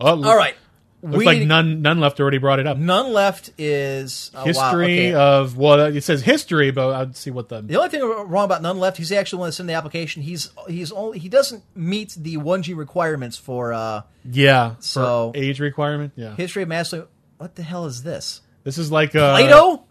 Oh, 0.00 0.20
it 0.20 0.26
All 0.26 0.36
right. 0.36 0.54
Looks 1.02 1.18
We 1.18 1.26
like 1.26 1.42
none 1.42 1.82
none 1.82 2.00
left 2.00 2.18
already 2.18 2.38
brought 2.38 2.58
it 2.58 2.66
up. 2.66 2.78
None 2.78 3.12
left 3.12 3.50
is 3.58 4.30
wow, 4.34 4.44
history 4.44 5.08
okay. 5.08 5.14
of 5.14 5.56
well, 5.56 5.78
it 5.94 6.00
says 6.02 6.22
history, 6.22 6.70
but 6.72 6.92
I'd 6.94 7.16
see 7.16 7.30
what 7.30 7.48
the 7.48 7.60
The 7.60 7.76
only 7.76 7.90
thing 7.90 8.00
wrong 8.02 8.44
about 8.44 8.62
none 8.62 8.78
left, 8.78 8.96
he's 8.96 9.12
actually 9.12 9.40
when 9.40 9.48
it's 9.48 9.60
in 9.60 9.66
the 9.66 9.74
application. 9.74 10.22
He's 10.22 10.50
he's 10.68 10.90
only 10.92 11.18
he 11.18 11.28
doesn't 11.28 11.62
meet 11.76 12.16
the 12.18 12.38
one 12.38 12.62
G 12.62 12.72
requirements 12.74 13.36
for 13.36 13.72
uh, 13.72 14.02
yeah 14.24 14.76
So- 14.80 15.32
age 15.34 15.60
requirement. 15.60 16.12
Yeah, 16.16 16.34
history 16.34 16.62
of 16.62 16.70
master. 16.70 17.06
What 17.36 17.54
the 17.54 17.62
hell 17.62 17.84
is 17.84 18.02
this? 18.02 18.40
this 18.64 18.78
is 18.78 18.90
like 18.90 19.14
uh, 19.14 19.36
Plato? 19.36 19.84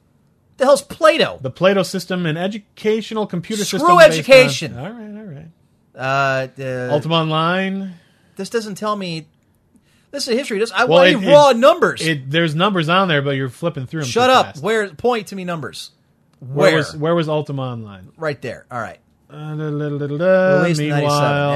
the 0.57 0.65
hell's 0.65 0.81
Plato? 0.81 1.37
the 1.39 1.51
Plato 1.51 1.83
system, 1.83 2.25
an 2.25 2.35
educational 2.35 3.27
computer 3.27 3.63
Screw 3.63 3.79
system. 3.79 3.97
based 3.97 4.09
education. 4.19 4.73
on- 4.75 4.79
all 4.85 4.91
right, 4.91 5.17
all 5.17 5.33
right. 5.33 5.47
Uh, 5.95 6.47
the, 6.55 6.89
Ultima 6.91 7.15
Online. 7.15 7.93
this 8.35 8.49
doesn't 8.49 8.75
tell 8.75 8.95
me. 8.97 9.27
This 10.15 10.27
is 10.27 10.37
history. 10.37 10.59
This 10.59 10.71
I 10.71 10.85
Well, 10.85 10.99
want 10.99 11.23
it- 11.23 11.27
raw 11.29 11.49
it- 11.49 11.57
numbers. 11.57 12.01
It 12.01 12.29
there's 12.31 12.55
numbers 12.55 12.87
on 12.89 13.07
there, 13.07 13.21
but 13.21 13.31
you're 13.31 13.49
flipping 13.49 13.85
through 13.85 14.01
them. 14.01 14.09
Shut 14.09 14.29
up. 14.29 14.45
fast. 14.47 14.63
Where 14.63 14.87
point 14.89 15.27
to 15.27 15.35
me 15.35 15.43
numbers? 15.43 15.91
Where 16.39 16.69
Where? 16.71 16.75
was 16.77 16.95
where 16.95 17.15
was 17.15 17.27
Ultima 17.29 17.61
Online? 17.63 18.09
right 18.17 18.41
there. 18.41 18.65
All 18.71 18.79
right. 18.79 18.99
Uh, 19.29 19.55
da, 19.55 19.69
da, 19.71 19.89
da, 19.97 20.07
da, 20.07 20.17
da. 20.17 20.57
Released 20.61 20.79
Meanwhile, 20.79 21.53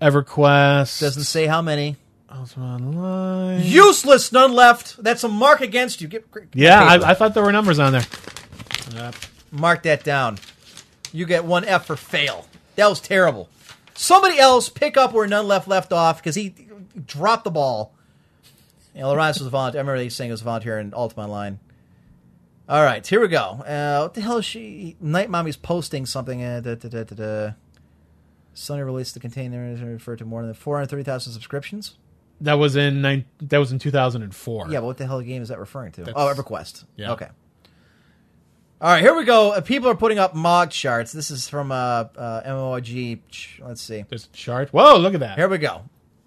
Yeah. 0.00 0.08
EverQuest 0.08 1.00
Doesn't 1.00 1.24
say 1.24 1.46
how 1.46 1.62
many. 1.62 1.96
Ultima 2.30 2.74
Online. 2.74 3.62
Useless. 3.64 4.32
None 4.32 4.52
left. 4.52 5.02
That's 5.02 5.22
a 5.24 5.28
mark 5.28 5.60
against 5.60 6.00
you. 6.00 6.08
Get, 6.08 6.30
get 6.32 6.48
yeah. 6.54 6.82
I, 6.82 7.10
I 7.10 7.14
thought 7.14 7.34
there 7.34 7.42
were 7.42 7.52
numbers 7.52 7.78
on 7.78 7.92
there. 7.92 8.04
Yep. 8.92 9.14
Mark 9.52 9.82
that 9.84 10.02
down. 10.04 10.38
You 11.12 11.26
get 11.26 11.44
one 11.44 11.64
F 11.64 11.86
for 11.86 11.96
fail. 11.96 12.46
That 12.76 12.88
was 12.88 13.00
terrible. 13.00 13.48
Somebody 13.94 14.38
else 14.38 14.68
pick 14.68 14.96
up 14.96 15.12
where 15.12 15.26
none 15.28 15.46
left 15.46 15.68
left 15.68 15.92
off 15.92 16.16
because 16.18 16.34
he 16.34 16.48
dropped 17.06 17.44
the 17.44 17.50
ball. 17.50 17.94
You 18.94 19.00
know, 19.00 19.08
Lawrence 19.08 19.38
was 19.38 19.46
a 19.46 19.50
volunteer. 19.50 19.80
I 19.80 19.82
remember 19.82 19.98
they 19.98 20.08
saying 20.08 20.28
he 20.28 20.32
was 20.32 20.40
a 20.42 20.44
volunteer 20.44 20.78
in 20.78 20.94
Ultima 20.94 21.24
Online. 21.24 21.58
All 22.68 22.82
right, 22.82 23.06
here 23.06 23.20
we 23.20 23.28
go. 23.28 23.40
Uh, 23.66 23.98
what 24.02 24.14
the 24.14 24.20
hell 24.20 24.38
is 24.38 24.44
she? 24.44 24.96
Night 25.00 25.28
Mommy's 25.28 25.56
posting 25.56 26.06
something. 26.06 26.42
Uh, 26.42 26.60
da, 26.60 26.74
da, 26.76 27.02
da. 27.04 27.50
Sony 28.54 28.84
released 28.84 29.14
the 29.14 29.20
container 29.20 29.64
and 29.64 29.82
referred 29.82 30.18
to 30.20 30.24
more 30.24 30.42
than 30.42 30.54
430,000 30.54 31.32
subscriptions. 31.32 31.98
That 32.40 32.54
was 32.54 32.76
in 32.76 33.02
nine, 33.02 33.24
that 33.42 33.58
was 33.58 33.72
in 33.72 33.78
2004. 33.78 34.68
Yeah, 34.70 34.80
but 34.80 34.86
what 34.86 34.96
the 34.96 35.06
hell 35.06 35.20
game 35.20 35.42
is 35.42 35.48
that 35.48 35.58
referring 35.58 35.92
to? 35.92 36.04
That's- 36.04 36.14
oh, 36.16 36.32
EverQuest. 36.42 36.84
Yeah. 36.96 37.12
Okay. 37.12 37.28
All 38.80 38.90
right, 38.90 39.02
here 39.02 39.14
we 39.14 39.24
go. 39.24 39.52
Uh, 39.52 39.60
people 39.60 39.88
are 39.88 39.94
putting 39.94 40.18
up 40.18 40.34
Mog 40.34 40.70
charts. 40.70 41.12
This 41.12 41.30
is 41.30 41.48
from 41.48 41.70
uh, 41.72 41.74
uh, 42.16 42.42
MMORG. 42.44 43.18
Ch- 43.30 43.60
Let's 43.64 43.80
see. 43.80 44.04
There's 44.08 44.26
a 44.26 44.36
chart. 44.36 44.70
Whoa, 44.70 44.96
look 44.98 45.14
at 45.14 45.20
that. 45.20 45.38
Here 45.38 45.48
we 45.48 45.58
go. 45.58 45.82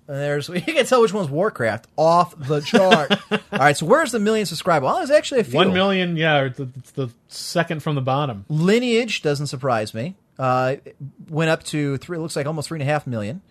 And 0.08 0.16
there's 0.18 0.48
you 0.50 0.62
can 0.62 0.86
tell 0.86 1.02
which 1.02 1.14
one's 1.14 1.30
Warcraft 1.30 1.88
off 1.98 2.38
the 2.38 2.62
chart. 2.62 3.12
All 3.32 3.40
right, 3.60 3.76
so 3.76 3.86
where's 3.86 4.12
the 4.12 4.20
million 4.20 4.46
subscriber? 4.46 4.86
Well, 4.86 4.98
there's 4.98 5.12
actually 5.12 5.42
a 5.42 5.44
few. 5.44 5.56
One 5.56 5.74
million. 5.74 6.16
Yeah, 6.16 6.44
it's 6.44 6.58
the, 6.58 6.70
it's 6.78 6.92
the 6.92 7.10
second 7.28 7.84
from 7.84 7.96
the 7.96 8.02
bottom. 8.02 8.46
Lineage 8.50 9.22
doesn't 9.22 9.48
surprise 9.48 9.94
me. 9.94 10.16
Uh, 10.40 10.76
went 11.30 11.50
up 11.50 11.64
to 11.64 11.98
three. 11.98 12.18
It 12.18 12.22
Looks 12.22 12.36
like 12.36 12.46
almost 12.46 12.68
three 12.70 12.80
and 12.80 12.88
a 12.90 12.92
half 12.92 13.06
million. 13.08 13.42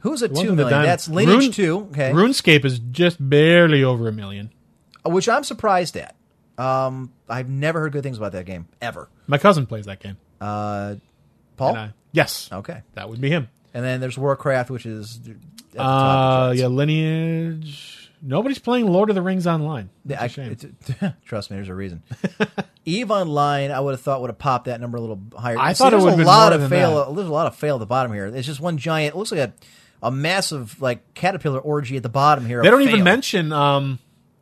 Who's 0.00 0.22
at 0.22 0.34
two 0.34 0.54
million? 0.54 0.82
That's 0.82 1.08
Lineage 1.08 1.38
Rune- 1.38 1.52
two. 1.52 1.78
Okay, 1.92 2.10
RuneScape 2.12 2.64
is 2.64 2.78
just 2.78 3.16
barely 3.20 3.82
over 3.84 4.08
a 4.08 4.12
million. 4.12 4.50
which 5.04 5.28
I'm 5.28 5.44
surprised 5.44 5.96
at. 5.96 6.14
Um, 6.58 7.12
I've 7.28 7.48
never 7.48 7.80
heard 7.80 7.92
good 7.92 8.02
things 8.02 8.16
about 8.18 8.32
that 8.32 8.46
game 8.46 8.66
ever. 8.82 9.08
My 9.26 9.38
cousin 9.38 9.66
plays 9.66 9.86
that 9.86 10.00
game. 10.00 10.16
Uh, 10.40 10.96
Paul. 11.56 11.74
I- 11.76 11.92
yes, 12.12 12.48
Okay. 12.52 12.82
that 12.94 13.08
would 13.08 13.20
be 13.20 13.28
him. 13.30 13.48
And 13.72 13.84
then 13.84 14.00
there's 14.00 14.16
Warcraft, 14.18 14.70
which 14.70 14.86
is 14.86 15.18
at 15.18 15.24
the 15.24 15.34
top 15.34 15.53
Uh, 15.76 16.52
yeah. 16.56 16.66
Lineage. 16.68 18.10
Nobody's 18.22 18.58
playing 18.58 18.86
Lord 18.86 19.10
of 19.10 19.14
the 19.16 19.22
Rings 19.22 19.46
online. 19.46 19.90
That's 20.06 20.24
a 20.24 20.28
shame. 20.28 20.52
it's- 20.52 21.12
trust 21.26 21.50
me, 21.50 21.56
there's 21.56 21.68
a 21.68 21.74
reason. 21.74 22.02
Eve 22.86 23.10
Online, 23.10 23.70
I 23.70 23.80
would 23.80 23.90
have 23.92 24.00
thought 24.00 24.20
would 24.22 24.30
have 24.30 24.38
popped 24.38 24.64
that 24.66 24.80
number 24.80 24.96
a 24.96 25.00
little 25.00 25.20
higher. 25.36 25.58
I 25.58 25.72
See, 25.74 25.78
thought 25.78 25.88
it 25.88 25.90
there's 25.92 26.04
would've 26.04 26.18
a 26.18 26.22
been 26.22 26.26
lot 26.26 26.52
more 26.54 26.62
of 26.62 26.70
fail. 26.70 27.04
that. 27.06 27.14
There's 27.16 27.28
a 27.28 27.32
lot 27.32 27.46
of 27.46 27.54
fail 27.56 27.76
at 27.76 27.80
the 27.80 27.86
bottom 27.86 28.12
here. 28.12 28.26
It's 28.26 28.46
just 28.46 28.60
one 28.60 28.78
giant. 28.78 29.14
It 29.14 29.18
looks 29.18 29.30
like 29.32 29.40
a 29.40 29.52
a 30.02 30.10
massive 30.10 30.80
like 30.82 31.14
caterpillar 31.14 31.58
orgy 31.60 31.96
at 31.96 32.02
the 32.02 32.08
bottom 32.10 32.46
here. 32.46 32.62
They 32.62 32.70
don't 32.70 32.82
even 32.82 33.04
mention 33.04 33.52
um, 33.52 33.98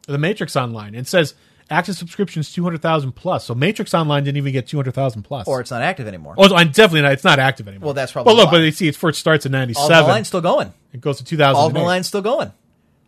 the 0.06 0.18
Matrix 0.18 0.54
Online. 0.56 0.94
It 0.94 1.06
says 1.08 1.34
active 1.72 1.96
subscriptions 1.96 2.52
two 2.52 2.62
hundred 2.62 2.82
thousand 2.82 3.12
plus. 3.12 3.44
So 3.44 3.54
Matrix 3.54 3.92
Online 3.94 4.22
didn't 4.24 4.36
even 4.36 4.52
get 4.52 4.66
two 4.66 4.76
hundred 4.76 4.94
thousand 4.94 5.22
plus. 5.22 5.48
or 5.48 5.60
it's 5.60 5.70
not 5.70 5.82
active 5.82 6.06
anymore. 6.06 6.34
oh, 6.38 6.54
I'm 6.54 6.70
definitely 6.70 7.02
not. 7.02 7.12
It's 7.12 7.24
not 7.24 7.38
active 7.38 7.66
anymore. 7.68 7.86
Well, 7.86 7.94
that's 7.94 8.12
probably 8.12 8.30
Well, 8.30 8.36
look, 8.36 8.52
why. 8.52 8.58
but 8.58 8.64
you 8.64 8.70
see, 8.72 8.88
it 8.88 8.96
first 8.96 9.18
starts 9.18 9.46
in 9.46 9.54
All 9.54 9.60
'97. 9.60 9.96
the 10.04 10.08
line's 10.08 10.28
still 10.28 10.40
going. 10.40 10.72
It 10.92 11.00
goes 11.00 11.18
to 11.18 11.24
2000. 11.24 11.56
All 11.60 11.70
the 11.70 11.80
line's 11.80 12.06
still 12.06 12.22
going. 12.22 12.52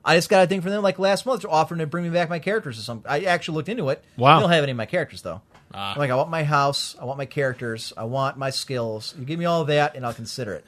I 0.05 0.17
just 0.17 0.29
got 0.29 0.45
a 0.45 0.47
thing 0.47 0.61
from 0.61 0.71
them 0.73 0.83
like 0.83 0.99
last 0.99 1.25
month. 1.25 1.43
They're 1.43 1.51
offering 1.51 1.79
to 1.81 1.87
bring 1.87 2.05
me 2.05 2.11
back 2.11 2.29
my 2.29 2.39
characters 2.39 2.79
or 2.79 2.83
something. 2.83 3.11
I 3.11 3.25
actually 3.25 3.57
looked 3.57 3.69
into 3.71 3.89
it. 3.89 4.05
Wow. 4.17 4.37
They 4.37 4.43
don't 4.43 4.51
have 4.53 4.63
any 4.63 4.73
of 4.73 4.77
my 4.77 4.87
characters 4.87 5.23
though. 5.23 5.41
Ah. 5.73 5.93
I'm 5.93 5.99
like, 5.99 6.11
I 6.11 6.15
want 6.15 6.31
my 6.31 6.45
house. 6.45 6.95
I 7.01 7.05
want 7.05 7.19
my 7.19 7.27
characters. 7.27 7.93
I 7.97 8.05
want 8.05 8.37
my 8.37 8.51
skills. 8.51 9.15
You 9.19 9.25
give 9.25 9.39
me 9.39 9.45
all 9.47 9.63
of 9.63 9.69
that, 9.69 9.97
and 9.97 10.05
I'll 10.07 10.15
consider 10.15 10.55
it. 10.55 10.65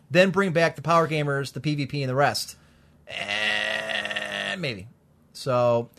then 0.10 0.30
bring 0.30 0.52
back 0.52 0.74
the 0.76 0.82
power 0.82 1.06
gamers, 1.06 1.52
the 1.52 1.60
PvP, 1.60 2.00
and 2.00 2.08
the 2.08 2.14
rest. 2.14 2.56
And 3.06 4.60
maybe. 4.60 4.88
So, 5.32 5.90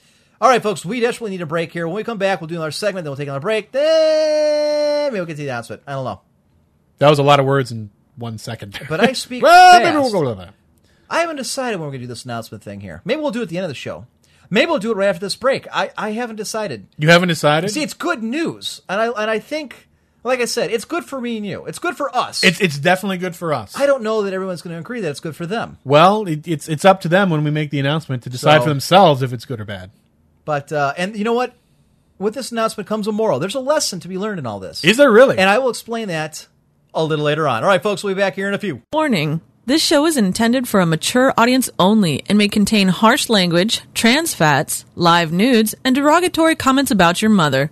all 0.42 0.50
right, 0.50 0.62
folks, 0.64 0.86
we 0.86 1.00
desperately 1.00 1.32
need 1.32 1.42
a 1.42 1.46
break 1.46 1.72
here. 1.74 1.88
When 1.88 1.96
we 1.96 2.04
come 2.04 2.18
back, 2.18 2.40
we'll 2.40 2.48
do 2.48 2.56
another 2.56 2.72
segment. 2.72 3.04
Then 3.04 3.12
we'll 3.12 3.18
take 3.18 3.28
another 3.28 3.42
break. 3.42 3.72
Then 3.72 5.12
maybe 5.12 5.20
we'll 5.20 5.26
get 5.26 5.34
to 5.34 5.42
the 5.44 5.50
announcement. 5.50 5.82
I 5.86 5.94
don't 5.94 6.06
know. 6.06 6.22
That 7.00 7.10
was 7.10 7.20
a 7.20 7.24
lot 7.24 7.40
of 7.40 7.46
words 7.46 7.72
in 7.72 7.90
one 8.16 8.38
second. 8.38 8.80
But 8.88 9.00
I 9.02 9.14
speak 9.14 9.44
well, 9.44 9.80
maybe 9.82 9.98
we'll 9.98 10.12
go 10.12 10.34
to 10.34 10.36
that. 10.40 10.54
I 11.10 11.22
haven't 11.22 11.38
decided 11.38 11.78
when 11.78 11.88
we're 11.88 11.92
going 11.92 12.02
to 12.02 12.06
do 12.06 12.14
this 12.14 12.26
announcement 12.26 12.64
thing 12.64 12.82
here. 12.82 13.02
Maybe 13.04 13.20
we'll 13.22 13.32
do 13.32 13.40
it 13.40 13.44
at 13.44 13.50
the 13.50 13.58
end 13.58 13.66
of 13.66 13.70
the 13.70 13.76
show. 13.76 14.06
Maybe 14.50 14.70
we'll 14.70 14.80
do 14.80 14.92
it 14.92 14.98
right 14.98 15.08
after 15.08 15.22
this 15.22 15.36
break. 15.36 15.68
I, 15.72 15.92
I 15.98 16.12
haven't 16.12 16.38
decided. 16.38 16.88
You 16.98 17.10
haven't 17.10 17.30
decided. 17.30 17.70
See, 17.72 17.84
it's 17.84 17.94
good 17.94 18.24
news, 18.24 18.82
and 18.90 19.00
I 19.00 19.08
and 19.08 19.30
I 19.30 19.38
think, 19.40 19.88
like 20.24 20.40
I 20.40 20.46
said, 20.46 20.72
it's 20.72 20.86
good 20.86 21.06
for 21.06 21.22
me 21.22 21.38
and 21.38 21.46
you. 21.46 21.66
It's 21.66 21.78
good 21.80 21.96
for 21.96 22.16
us. 22.16 22.44
it's 22.44 22.60
it's 22.60 22.80
definitely 22.80 23.18
good 23.20 23.36
for 23.36 23.54
us. 23.54 23.80
I 23.80 23.86
don't 23.86 24.02
know 24.02 24.24
that 24.24 24.34
everyone's 24.34 24.62
going 24.64 24.74
to 24.74 24.80
agree 24.80 25.02
that 25.02 25.10
it's 25.10 25.20
good 25.20 25.36
for 25.36 25.46
them, 25.46 25.78
well, 25.84 26.28
it, 26.28 26.48
it's 26.48 26.68
it's 26.68 26.84
up 26.86 27.02
to 27.02 27.08
them 27.10 27.30
when 27.30 27.44
we 27.44 27.52
make 27.52 27.70
the 27.70 27.80
announcement 27.80 28.24
to 28.24 28.30
decide 28.30 28.58
So- 28.60 28.64
for 28.64 28.70
themselves 28.70 29.22
if 29.22 29.34
it's 29.34 29.46
good 29.46 29.62
or 29.62 29.66
bad. 29.66 29.92
But 30.50 30.72
uh, 30.74 30.93
and 30.97 31.16
you 31.16 31.24
know 31.24 31.34
what? 31.34 31.54
With 32.18 32.34
this 32.34 32.52
announcement 32.52 32.89
comes 32.89 33.06
a 33.08 33.12
moral. 33.12 33.38
There's 33.38 33.54
a 33.54 33.60
lesson 33.60 34.00
to 34.00 34.08
be 34.08 34.18
learned 34.18 34.39
in 34.39 34.47
all 34.47 34.60
this, 34.60 34.84
Is 34.84 34.97
there 34.97 35.12
really? 35.12 35.38
and 35.38 35.47
I 35.47 35.60
will 35.60 35.70
explain 35.70 36.08
that 36.08 36.47
a 36.91 37.06
little 37.06 37.24
later 37.24 37.47
on. 37.47 37.62
All 37.64 37.70
right, 37.70 37.84
folks, 37.84 38.04
we'll 38.04 38.16
be 38.16 38.20
back 38.20 38.34
here 38.34 38.47
in 38.47 38.56
a 38.56 38.58
few. 38.58 38.82
Warning. 38.91 39.41
This 39.68 39.84
show 39.84 40.08
is 40.08 40.18
intended 40.18 40.68
for 40.68 40.80
a 40.80 40.88
mature 40.88 41.32
audience 41.38 41.70
only 41.78 42.24
and 42.28 42.36
may 42.39 42.47
contain 42.47 42.88
harsh 42.88 43.30
language, 43.30 43.82
trans 43.93 44.34
fats, 44.34 44.86
live 44.95 45.32
nudes, 45.32 45.76
and 45.86 45.95
derogatory 45.95 46.56
comments 46.56 46.89
about 46.89 47.22
your 47.22 47.30
mother. 47.30 47.70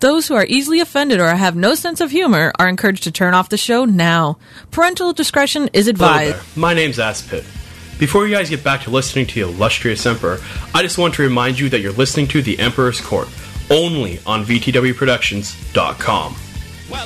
Those 0.00 0.28
who 0.28 0.34
are 0.34 0.44
easily 0.46 0.80
offended 0.80 1.18
or 1.20 1.28
have 1.34 1.56
no 1.56 1.74
sense 1.74 2.02
of 2.02 2.10
humor 2.10 2.52
are 2.58 2.68
encouraged 2.68 3.04
to 3.04 3.10
turn 3.10 3.32
off 3.32 3.48
the 3.48 3.56
show 3.56 3.86
now. 3.86 4.36
Parental 4.70 5.14
discretion 5.14 5.70
is 5.72 5.86
Hello 5.86 5.90
advised. 5.94 6.34
there. 6.36 6.42
My 6.56 6.74
name's 6.74 6.98
Aspit. 6.98 7.44
Before 8.00 8.26
you 8.26 8.34
guys 8.34 8.48
get 8.48 8.64
back 8.64 8.80
to 8.84 8.90
listening 8.90 9.26
to 9.26 9.34
the 9.34 9.42
illustrious 9.42 10.06
Emperor, 10.06 10.38
I 10.74 10.80
just 10.80 10.96
want 10.96 11.12
to 11.16 11.22
remind 11.22 11.58
you 11.58 11.68
that 11.68 11.80
you're 11.80 11.92
listening 11.92 12.26
to 12.28 12.40
The 12.40 12.58
Emperor's 12.58 12.98
Court, 12.98 13.28
only 13.70 14.20
on 14.24 14.42
VTWProductions.com. 14.42 16.34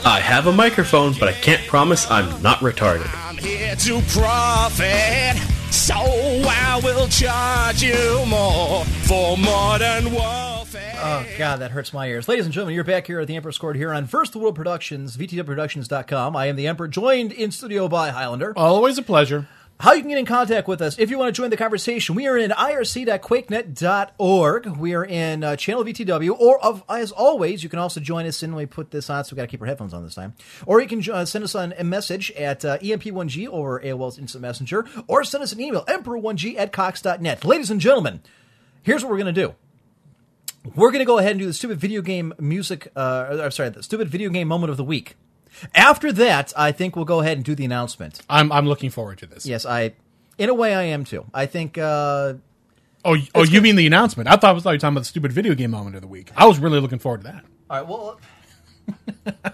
I 0.07 0.21
have 0.21 0.47
a 0.47 0.53
microphone, 0.53 1.13
but 1.19 1.29
I 1.29 1.33
can't 1.33 1.67
promise 1.67 2.09
I'm 2.09 2.41
not 2.43 2.59
retarded. 2.59 3.13
I'm 3.13 3.37
here 3.39 3.75
to 3.75 4.01
profit, 4.03 5.37
so 5.73 5.95
I 5.97 6.81
will 6.85 7.09
charge 7.09 7.83
you 7.83 8.25
more 8.27 8.85
for 8.85 9.37
modern 9.37 10.13
warfare. 10.13 10.93
Oh, 10.97 11.27
God, 11.37 11.57
that 11.57 11.73
hurts 11.73 11.93
my 11.93 12.07
ears. 12.07 12.29
Ladies 12.29 12.45
and 12.45 12.55
gentlemen, 12.55 12.77
you're 12.77 12.85
back 12.85 13.09
here 13.09 13.19
at 13.19 13.27
the 13.27 13.35
Emperor's 13.35 13.59
Court 13.59 13.75
here 13.75 13.93
on 13.93 14.07
First 14.07 14.37
World 14.37 14.55
Productions, 14.55 15.17
VTWProductions.com. 15.17 16.37
I 16.37 16.47
am 16.47 16.55
the 16.55 16.69
Emperor, 16.69 16.87
joined 16.87 17.33
in 17.33 17.51
studio 17.51 17.89
by 17.89 18.11
Highlander. 18.11 18.53
Always 18.57 18.97
a 18.97 19.03
pleasure. 19.03 19.49
How 19.85 19.93
you 19.93 20.01
can 20.01 20.09
get 20.09 20.17
in 20.17 20.25
contact 20.25 20.67
with 20.67 20.81
us 20.81 20.99
if 20.99 21.11
you 21.11 21.19
want 21.19 21.29
to 21.29 21.33
join 21.39 21.51
the 21.51 21.59
conversation. 21.59 22.15
We 22.15 22.27
are 22.27 22.39
in 22.39 22.53
irc.quakenet.org. 22.53 24.67
We 24.79 24.95
are 24.95 25.05
in 25.05 25.45
uh, 25.45 25.57
channel 25.57 25.85
VTW, 25.85 26.41
or 26.41 26.59
of, 26.65 26.83
as 26.89 27.13
always, 27.13 27.63
you 27.63 27.69
can 27.69 27.79
also 27.79 28.01
join 28.01 28.25
us 28.25 28.43
in. 28.43 28.55
We 28.55 28.65
put 28.65 28.93
this 28.93 29.11
on, 29.11 29.25
so 29.25 29.35
we 29.35 29.37
got 29.37 29.43
to 29.43 29.49
keep 29.49 29.61
our 29.61 29.67
headphones 29.67 29.93
on 29.93 30.03
this 30.03 30.15
time. 30.15 30.33
Or 30.65 30.81
you 30.81 30.89
can 30.89 31.03
uh, 31.13 31.27
send 31.27 31.45
us 31.45 31.55
on 31.55 31.75
a 31.77 31.85
message 31.85 32.31
at 32.31 32.65
uh, 32.65 32.79
EMP1G 32.79 33.47
over 33.47 33.79
AOL's 33.79 34.19
Instant 34.19 34.41
Messenger, 34.41 34.87
or 35.07 35.23
send 35.23 35.45
us 35.45 35.53
an 35.53 35.61
email, 35.61 35.85
emperor1g 35.85 36.57
at 36.57 36.73
cox.net. 36.73 37.45
Ladies 37.45 37.71
and 37.71 37.79
gentlemen, 37.79 38.23
here's 38.83 39.05
what 39.05 39.11
we're 39.11 39.19
going 39.19 39.35
to 39.35 39.39
do. 39.39 39.55
We're 40.75 40.93
going 40.93 41.01
to 41.01 41.05
go 41.05 41.19
ahead 41.19 41.33
and 41.33 41.41
do 41.41 41.47
the 41.47 41.53
stupid 41.53 41.77
video 41.77 42.01
game 42.01 42.33
music, 42.39 42.91
uh, 42.97 43.37
or, 43.39 43.51
sorry, 43.51 43.69
the 43.69 43.83
stupid 43.83 44.09
video 44.09 44.31
game 44.31 44.49
moment 44.49 44.71
of 44.71 44.79
the 44.79 44.85
week. 44.85 45.19
After 45.75 46.13
that, 46.13 46.53
I 46.57 46.73
think 46.73 46.97
we'll 46.97 47.05
go 47.05 47.21
ahead 47.21 47.37
and 47.39 47.45
do 47.45 47.55
the 47.55 47.65
announcement. 47.65 48.21
I'm 48.29 48.51
I'm 48.53 48.67
looking 48.67 48.91
forward 48.91 49.19
to 49.19 49.27
this. 49.27 49.47
Yes, 49.47 49.65
I. 49.67 49.93
In 50.37 50.49
a 50.49 50.55
way, 50.55 50.75
I 50.75 50.83
am 50.85 51.05
too. 51.05 51.25
I 51.35 51.47
think. 51.47 51.79
Uh, 51.79 52.35
Oh, 53.07 53.13
y- 53.13 53.29
oh, 53.35 53.43
you 53.45 53.61
mean 53.61 53.77
the 53.77 53.87
announcement? 53.87 54.31
I 54.31 54.37
thought 54.37 54.45
I 54.45 54.53
was 54.53 54.65
you 54.65 54.71
talking 54.79 54.89
about 54.95 55.01
the 55.01 55.05
stupid 55.05 55.31
video 55.31 55.55
game 55.55 55.71
moment 55.73 55.95
of 55.95 56.01
the 56.01 56.09
week. 56.09 56.33
I 56.37 56.47
was 56.47 56.59
really 56.59 56.81
looking 56.81 56.99
forward 56.99 57.21
to 57.21 57.25
that. 57.25 57.45
all 57.69 57.77
right. 57.77 57.87
Well, 57.87 58.19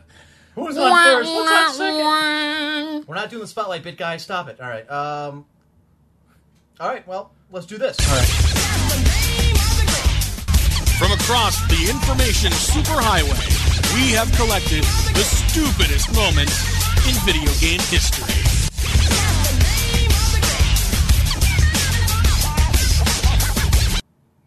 Who's 0.55 0.79
on 0.79 1.05
first? 1.05 1.31
What's 1.33 1.51
on 1.51 1.75
second? 1.75 3.09
We're 3.09 3.15
not 3.17 3.29
doing 3.29 3.43
the 3.43 3.49
spotlight 3.49 3.83
bit, 3.83 3.97
guys. 3.97 4.23
Stop 4.23 4.49
it. 4.49 4.61
All 4.61 4.69
right. 4.69 4.89
Um. 4.89 5.47
All 6.79 6.89
right. 6.89 7.05
Well, 7.09 7.33
let's 7.51 7.67
do 7.67 7.77
this. 7.77 7.97
All 8.09 8.17
right. 8.17 8.27
From 10.99 11.13
across 11.13 11.61
the 11.69 11.89
information 11.91 12.53
superhighway, 12.53 13.70
we 13.95 14.13
have 14.13 14.31
collected 14.37 14.85
the 15.15 15.25
stupidest 15.25 16.15
moments 16.15 16.81
in 17.09 17.15
video 17.25 17.51
game 17.61 17.81
history. 17.81 18.51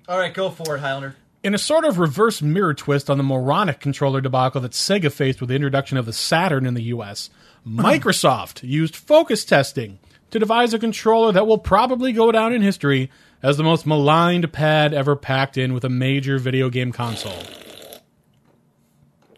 All 0.07 0.17
right. 0.17 0.33
Go 0.33 0.49
for 0.49 0.75
it, 0.75 0.79
Highlander. 0.79 1.15
In 1.43 1.53
a 1.53 1.57
sort 1.57 1.83
of 1.83 1.99
reverse 1.99 2.41
mirror 2.41 2.73
twist 2.73 3.09
on 3.09 3.17
the 3.17 3.23
moronic 3.23 3.79
controller 3.79 4.21
debacle 4.21 4.61
that 4.61 4.71
Sega 4.71 5.11
faced 5.11 5.41
with 5.41 5.49
the 5.49 5.55
introduction 5.55 5.97
of 5.97 6.05
the 6.05 6.13
Saturn 6.13 6.65
in 6.65 6.73
the 6.73 6.83
US, 6.83 7.29
hmm. 7.63 7.79
Microsoft 7.79 8.63
used 8.63 8.95
focus 8.95 9.43
testing 9.43 9.99
to 10.31 10.39
devise 10.39 10.73
a 10.73 10.79
controller 10.79 11.31
that 11.31 11.47
will 11.47 11.57
probably 11.57 12.13
go 12.13 12.31
down 12.31 12.53
in 12.53 12.61
history 12.61 13.11
as 13.41 13.57
the 13.57 13.63
most 13.63 13.85
maligned 13.85 14.53
pad 14.53 14.93
ever 14.93 15.15
packed 15.15 15.57
in 15.57 15.73
with 15.73 15.83
a 15.83 15.89
major 15.89 16.37
video 16.37 16.69
game 16.69 16.91
console. 16.91 17.43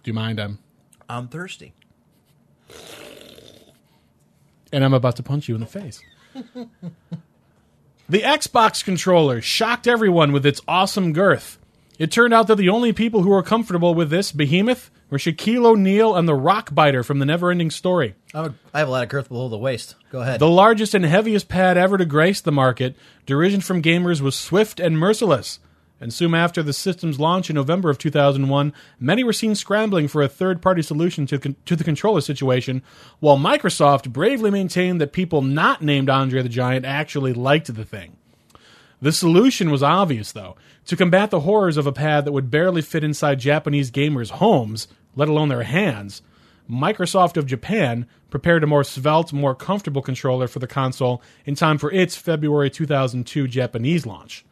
Do 0.06 0.10
you 0.10 0.14
mind? 0.14 0.40
I'm 0.40 0.60
I'm 1.10 1.28
thirsty. 1.28 1.74
and 4.72 4.86
I'm 4.86 4.94
about 4.94 5.16
to 5.16 5.24
punch 5.24 5.50
you 5.50 5.56
in 5.56 5.62
the 5.62 5.68
face. 5.68 6.00
the 8.08 8.20
Xbox 8.22 8.86
controller 8.86 9.42
shocked 9.42 9.88
everyone 9.88 10.32
with 10.32 10.46
its 10.46 10.62
awesome 10.68 11.12
girth. 11.12 11.58
It 11.98 12.12
turned 12.12 12.36
out 12.36 12.46
that 12.48 12.58
the 12.58 12.70
only 12.70 12.94
people 12.94 13.24
who 13.24 13.32
were 13.32 13.42
comfortable 13.42 13.96
with 13.96 14.12
this 14.12 14.32
behemoth 14.32 14.92
were 15.10 15.18
Shaquille 15.18 15.66
O'Neal 15.66 16.16
and 16.16 16.28
the 16.28 16.34
Rockbiter 16.34 17.04
from 17.04 17.18
the 17.18 17.26
Neverending 17.26 17.72
Story. 17.72 18.14
I'm 18.32 18.46
a, 18.46 18.54
I 18.76 18.80
have 18.80 18.88
a 18.88 18.92
lot 18.92 19.02
of 19.04 19.10
girth 19.10 19.30
below 19.30 19.50
the 19.50 19.58
waist. 19.58 19.96
Go 20.12 20.22
ahead. 20.22 20.40
The 20.40 20.48
largest 20.48 20.94
and 20.94 21.04
heaviest 21.04 21.48
pad 21.50 21.78
ever 21.78 21.98
to 21.98 22.06
grace 22.06 22.42
the 22.42 22.52
market, 22.52 22.96
derision 23.26 23.62
from 23.62 23.82
gamers 23.82 24.22
was 24.22 24.36
swift 24.36 24.80
and 24.80 25.00
merciless. 25.00 25.58
And 26.06 26.14
soon 26.14 26.36
after 26.36 26.62
the 26.62 26.72
system's 26.72 27.20
launch 27.20 27.50
in 27.50 27.56
November 27.56 27.90
of 27.90 27.98
2001, 27.98 28.74
many 29.00 29.24
were 29.24 29.34
seen 29.34 29.56
scrambling 29.56 30.08
for 30.08 30.22
a 30.22 30.28
third 30.28 30.62
party 30.62 30.84
solution 30.84 31.26
to, 31.26 31.40
con- 31.40 31.56
to 31.66 31.76
the 31.76 31.84
controller 31.84 32.22
situation, 32.22 32.84
while 33.20 33.40
Microsoft 33.40 34.14
bravely 34.14 34.52
maintained 34.52 35.02
that 35.02 35.14
people 35.14 35.42
not 35.42 35.82
named 35.82 36.08
Andre 36.08 36.44
the 36.44 36.48
Giant 36.48 36.86
actually 36.86 37.34
liked 37.34 37.74
the 37.74 37.84
thing. 37.84 38.18
The 39.02 39.12
solution 39.12 39.72
was 39.72 39.82
obvious, 39.82 40.32
though. 40.32 40.56
To 40.86 40.96
combat 40.96 41.32
the 41.32 41.40
horrors 41.40 41.76
of 41.76 41.88
a 41.88 41.92
pad 41.92 42.26
that 42.26 42.34
would 42.34 42.52
barely 42.52 42.84
fit 42.84 43.04
inside 43.04 43.40
Japanese 43.40 43.90
gamers' 43.90 44.30
homes, 44.30 44.88
let 45.16 45.28
alone 45.28 45.50
their 45.50 45.64
hands, 45.64 46.22
Microsoft 46.70 47.36
of 47.36 47.48
Japan 47.48 48.06
prepared 48.30 48.64
a 48.64 48.68
more 48.68 48.84
svelte, 48.84 49.34
more 49.34 49.56
comfortable 49.56 50.04
controller 50.04 50.48
for 50.48 50.60
the 50.60 50.68
console 50.68 51.24
in 51.46 51.56
time 51.56 51.80
for 51.80 51.92
its 51.92 52.16
February 52.16 52.70
2002 52.70 53.48
Japanese 53.48 54.06
launch. 54.06 54.46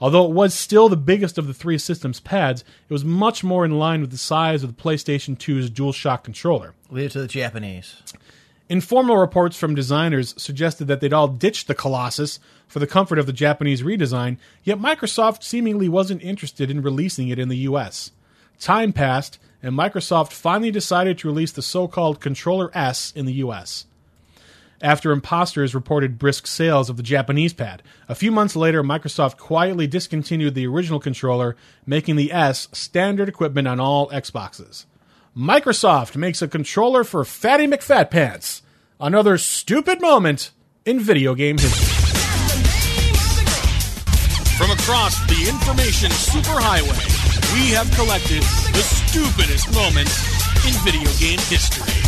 Although 0.00 0.26
it 0.26 0.32
was 0.32 0.54
still 0.54 0.88
the 0.88 0.96
biggest 0.96 1.38
of 1.38 1.46
the 1.46 1.54
three 1.54 1.78
systems 1.78 2.20
pads, 2.20 2.62
it 2.88 2.92
was 2.92 3.04
much 3.04 3.42
more 3.42 3.64
in 3.64 3.78
line 3.78 4.00
with 4.00 4.10
the 4.10 4.18
size 4.18 4.62
of 4.62 4.76
the 4.76 4.82
PlayStation 4.82 5.36
2's 5.36 5.70
DualShock 5.70 6.22
controller. 6.22 6.74
Leave 6.90 7.06
it 7.06 7.12
to 7.12 7.20
the 7.20 7.26
Japanese. 7.26 8.02
Informal 8.68 9.16
reports 9.16 9.56
from 9.56 9.76
designers 9.76 10.34
suggested 10.42 10.86
that 10.86 11.00
they'd 11.00 11.12
all 11.12 11.28
ditched 11.28 11.68
the 11.68 11.74
Colossus 11.74 12.40
for 12.66 12.80
the 12.80 12.86
comfort 12.86 13.18
of 13.18 13.26
the 13.26 13.32
Japanese 13.32 13.82
redesign, 13.82 14.38
yet 14.64 14.78
Microsoft 14.78 15.44
seemingly 15.44 15.88
wasn't 15.88 16.22
interested 16.22 16.70
in 16.70 16.82
releasing 16.82 17.28
it 17.28 17.38
in 17.38 17.48
the 17.48 17.58
US. 17.58 18.10
Time 18.58 18.92
passed, 18.92 19.38
and 19.62 19.78
Microsoft 19.78 20.32
finally 20.32 20.72
decided 20.72 21.16
to 21.18 21.28
release 21.28 21.52
the 21.52 21.62
so 21.62 21.86
called 21.86 22.20
Controller 22.20 22.70
S 22.74 23.12
in 23.14 23.24
the 23.24 23.34
US. 23.34 23.86
After 24.82 25.10
imposters 25.10 25.74
reported 25.74 26.18
brisk 26.18 26.46
sales 26.46 26.90
of 26.90 26.98
the 26.98 27.02
Japanese 27.02 27.54
pad, 27.54 27.82
a 28.08 28.14
few 28.14 28.30
months 28.30 28.54
later, 28.54 28.82
Microsoft 28.82 29.38
quietly 29.38 29.86
discontinued 29.86 30.54
the 30.54 30.66
original 30.66 31.00
controller, 31.00 31.56
making 31.86 32.16
the 32.16 32.30
S 32.30 32.68
standard 32.72 33.28
equipment 33.28 33.66
on 33.66 33.80
all 33.80 34.10
Xboxes. 34.10 34.84
Microsoft 35.36 36.16
makes 36.16 36.42
a 36.42 36.48
controller 36.48 37.04
for 37.04 37.24
Fatty 37.24 37.66
McFatpants. 37.66 38.62
Another 39.00 39.38
stupid 39.38 40.00
moment 40.00 40.50
in 40.84 41.00
video 41.00 41.34
game 41.34 41.56
history. 41.56 41.92
From 44.56 44.70
across 44.70 45.18
the 45.26 45.48
information 45.48 46.10
superhighway, 46.10 47.52
we 47.54 47.70
have 47.74 47.90
collected 47.92 48.42
the 48.72 48.82
stupidest 48.82 49.72
moments 49.74 50.16
in 50.66 50.72
video 50.84 51.10
game 51.18 51.38
history. 51.40 52.05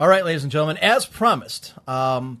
All 0.00 0.08
right, 0.08 0.24
ladies 0.24 0.42
and 0.42 0.50
gentlemen, 0.50 0.78
as 0.78 1.06
promised, 1.06 1.74
um, 1.86 2.40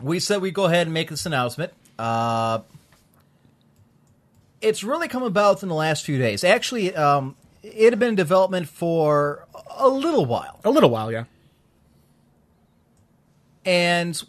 we 0.00 0.20
said 0.20 0.40
we'd 0.40 0.54
go 0.54 0.66
ahead 0.66 0.86
and 0.86 0.94
make 0.94 1.10
this 1.10 1.26
announcement. 1.26 1.72
Uh, 1.98 2.60
it's 4.60 4.84
really 4.84 5.08
come 5.08 5.22
about 5.22 5.62
in 5.62 5.68
the 5.68 5.74
last 5.74 6.04
few 6.04 6.18
days. 6.18 6.44
Actually, 6.44 6.94
um, 6.94 7.34
it 7.62 7.90
had 7.90 7.98
been 7.98 8.10
in 8.10 8.14
development 8.14 8.68
for 8.68 9.46
a 9.76 9.88
little 9.88 10.26
while. 10.26 10.60
A 10.64 10.70
little 10.70 10.90
while, 10.90 11.10
yeah. 11.10 11.24
and 13.64 14.22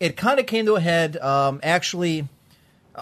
it 0.00 0.16
kind 0.16 0.40
of 0.40 0.46
came 0.46 0.66
to 0.66 0.74
a 0.74 0.80
head 0.80 1.16
um, 1.18 1.60
actually 1.62 2.28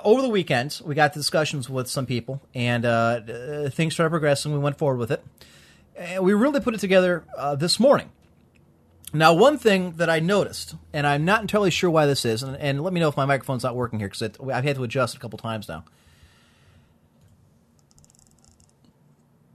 over 0.05 0.21
the 0.21 0.29
weekend 0.29 0.81
we 0.85 0.95
got 0.95 1.13
discussions 1.13 1.71
with 1.71 1.89
some 1.89 2.07
people 2.07 2.41
and 2.55 2.85
uh, 2.85 2.89
uh, 2.89 3.71
things 3.71 3.95
started 3.95 4.11
progressing 4.11 4.53
we 4.53 4.59
went 4.59 4.77
forward 4.77 4.99
with 4.99 5.11
it 5.11 5.25
and 5.97 6.23
we 6.25 6.33
really 6.35 6.61
put 6.61 6.75
it 6.75 6.81
together 6.81 7.25
uh, 7.37 7.55
this 7.55 7.81
morning 7.81 8.11
now 9.13 9.33
one 9.33 9.59
thing 9.59 9.93
that 9.93 10.11
i 10.11 10.21
noticed 10.21 10.75
and 10.93 11.07
i'm 11.07 11.25
not 11.25 11.41
entirely 11.41 11.71
sure 11.71 11.91
why 11.91 12.07
this 12.07 12.25
is 12.25 12.43
and, 12.43 12.57
and 12.57 12.83
let 12.83 12.93
me 12.93 13.01
know 13.01 13.09
if 13.09 13.17
my 13.17 13.25
microphone's 13.25 13.63
not 13.63 13.75
working 13.75 13.99
here 13.99 14.09
because 14.09 14.31
i've 14.53 14.65
had 14.65 14.77
to 14.77 14.85
adjust 14.85 15.17
a 15.17 15.19
couple 15.19 15.39
times 15.39 15.69
now 15.69 15.85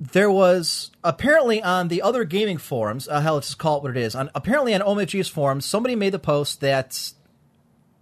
there 0.01 0.31
was 0.31 0.89
apparently 1.03 1.61
on 1.61 1.87
the 1.87 2.01
other 2.01 2.23
gaming 2.23 2.57
forums, 2.57 3.07
uh, 3.07 3.21
hell, 3.21 3.35
let's 3.35 3.49
just 3.49 3.59
call 3.59 3.77
it 3.77 3.83
what 3.83 3.91
it 3.95 3.97
is. 3.97 4.15
On 4.15 4.31
apparently 4.33 4.73
on 4.73 4.81
OMFG's 4.81 5.27
forums, 5.27 5.63
somebody 5.63 5.95
made 5.95 6.11
the 6.11 6.17
post 6.17 6.59
that 6.61 7.13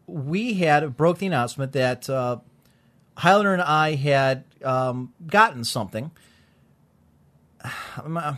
we 0.08 0.54
had 0.54 0.96
broke 0.96 1.18
the 1.18 1.28
announcement 1.28 1.74
that 1.74 2.10
uh, 2.10 2.38
Highlander 3.18 3.52
and 3.52 3.62
I 3.62 3.96
had 3.96 4.46
um, 4.64 5.14
gotten 5.28 5.66
something. 5.66 6.12
I'm, 7.98 8.18
uh, 8.18 8.36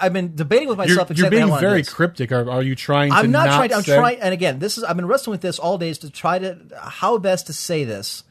I've 0.00 0.12
been 0.12 0.34
debating 0.34 0.68
with 0.68 0.78
You're, 0.78 0.96
myself. 0.96 1.16
you're 1.16 1.30
being 1.30 1.42
how 1.42 1.48
long 1.48 1.58
it 1.58 1.62
very 1.62 1.80
is. 1.80 1.88
cryptic. 1.88 2.32
Are, 2.32 2.50
are 2.50 2.62
you 2.62 2.74
trying 2.74 3.10
to 3.10 3.16
I'm 3.16 3.30
not, 3.30 3.46
not 3.46 3.56
trying. 3.56 3.72
I'm 3.74 3.82
say- 3.82 3.96
trying, 3.96 4.20
and 4.20 4.32
again, 4.34 4.58
this 4.58 4.76
is 4.78 4.84
I've 4.84 4.96
been 4.96 5.06
wrestling 5.06 5.32
with 5.32 5.40
this 5.42 5.58
all 5.58 5.78
days 5.78 5.98
to 5.98 6.10
try 6.10 6.38
to 6.38 6.58
how 6.78 7.18
best 7.18 7.46
to 7.46 7.52
say 7.52 7.84
this, 7.84 8.24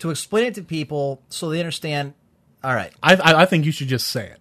to 0.00 0.10
explain 0.10 0.44
it 0.46 0.54
to 0.56 0.62
people 0.62 1.22
so 1.28 1.48
they 1.50 1.60
understand. 1.60 2.14
All 2.62 2.74
right, 2.74 2.92
I, 3.02 3.16
I, 3.16 3.42
I 3.42 3.46
think 3.46 3.64
you 3.64 3.72
should 3.72 3.88
just 3.88 4.06
say 4.08 4.26
it. 4.26 4.38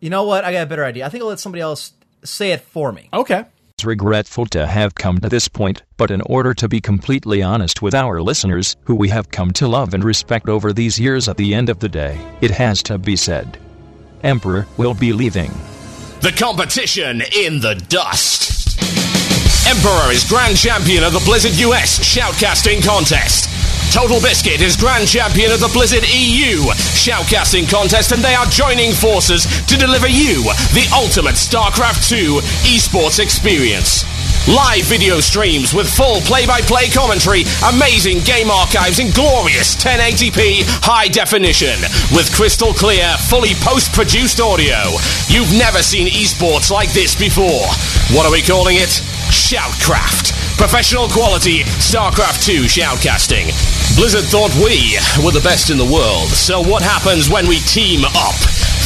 you 0.00 0.10
know 0.10 0.24
what? 0.24 0.44
I 0.44 0.52
got 0.52 0.62
a 0.62 0.66
better 0.66 0.84
idea. 0.84 1.06
I 1.06 1.08
think 1.08 1.22
I'll 1.22 1.28
let 1.28 1.38
somebody 1.38 1.62
else 1.62 1.92
say 2.24 2.50
it 2.52 2.60
for 2.62 2.90
me. 2.92 3.08
Okay. 3.12 3.44
It's 3.74 3.84
regretful 3.84 4.46
to 4.46 4.66
have 4.66 4.94
come 4.94 5.18
to 5.20 5.28
this 5.28 5.48
point, 5.48 5.82
but 5.96 6.10
in 6.10 6.20
order 6.22 6.52
to 6.54 6.68
be 6.68 6.80
completely 6.80 7.42
honest 7.42 7.80
with 7.82 7.94
our 7.94 8.20
listeners, 8.22 8.76
who 8.84 8.94
we 8.94 9.08
have 9.10 9.30
come 9.30 9.50
to 9.52 9.68
love 9.68 9.94
and 9.94 10.02
respect 10.04 10.48
over 10.48 10.72
these 10.72 10.98
years 11.00 11.28
at 11.28 11.36
the 11.36 11.54
end 11.54 11.68
of 11.68 11.78
the 11.78 11.88
day, 11.88 12.18
it 12.40 12.50
has 12.50 12.82
to 12.84 12.98
be 12.98 13.16
said. 13.16 13.58
Emperor 14.22 14.66
will 14.76 14.94
be 14.94 15.12
leaving. 15.12 15.50
The 16.20 16.32
competition 16.36 17.22
in 17.34 17.60
the 17.60 17.74
dust. 17.88 18.78
Emperor 19.66 20.12
is 20.12 20.28
Grand 20.28 20.56
Champion 20.56 21.02
of 21.02 21.12
the 21.12 21.22
Blizzard 21.24 21.58
US 21.58 21.98
Shoutcasting 21.98 22.84
Contest. 22.84 23.48
TotalBiscuit 23.92 24.60
is 24.60 24.76
Grand 24.76 25.08
Champion 25.08 25.52
of 25.52 25.60
the 25.60 25.70
Blizzard 25.72 26.04
EU 26.08 26.62
Shoutcasting 26.94 27.68
Contest, 27.68 28.12
and 28.12 28.22
they 28.22 28.34
are 28.34 28.46
joining 28.46 28.92
forces 28.92 29.44
to 29.66 29.76
deliver 29.76 30.08
you 30.08 30.42
the 30.72 30.88
ultimate 30.94 31.34
StarCraft 31.34 32.08
2 32.08 32.40
esports 32.70 33.18
experience. 33.18 34.04
Live 34.50 34.90
video 34.90 35.20
streams 35.20 35.72
with 35.72 35.86
full 35.86 36.20
play 36.22 36.46
by 36.46 36.60
play 36.62 36.90
commentary, 36.90 37.44
amazing 37.70 38.26
game 38.26 38.50
archives, 38.50 38.98
and 38.98 39.14
glorious 39.14 39.76
1080p 39.78 40.66
high 40.82 41.06
definition 41.06 41.78
with 42.10 42.26
crystal 42.34 42.74
clear, 42.74 43.06
fully 43.30 43.54
post 43.62 43.94
produced 43.94 44.40
audio. 44.40 44.82
You've 45.30 45.54
never 45.54 45.78
seen 45.78 46.10
esports 46.10 46.74
like 46.74 46.90
this 46.90 47.14
before. 47.14 47.70
What 48.10 48.26
are 48.26 48.34
we 48.34 48.42
calling 48.42 48.82
it? 48.82 48.98
Shoutcraft. 49.30 50.34
Professional 50.58 51.06
quality 51.06 51.62
StarCraft 51.78 52.42
2 52.42 52.66
shoutcasting. 52.66 53.46
Blizzard 53.94 54.26
thought 54.26 54.50
we 54.58 54.98
were 55.22 55.30
the 55.30 55.44
best 55.46 55.70
in 55.70 55.78
the 55.78 55.86
world, 55.86 56.26
so 56.34 56.58
what 56.60 56.82
happens 56.82 57.30
when 57.30 57.46
we 57.46 57.62
team 57.62 58.02
up? 58.18 58.34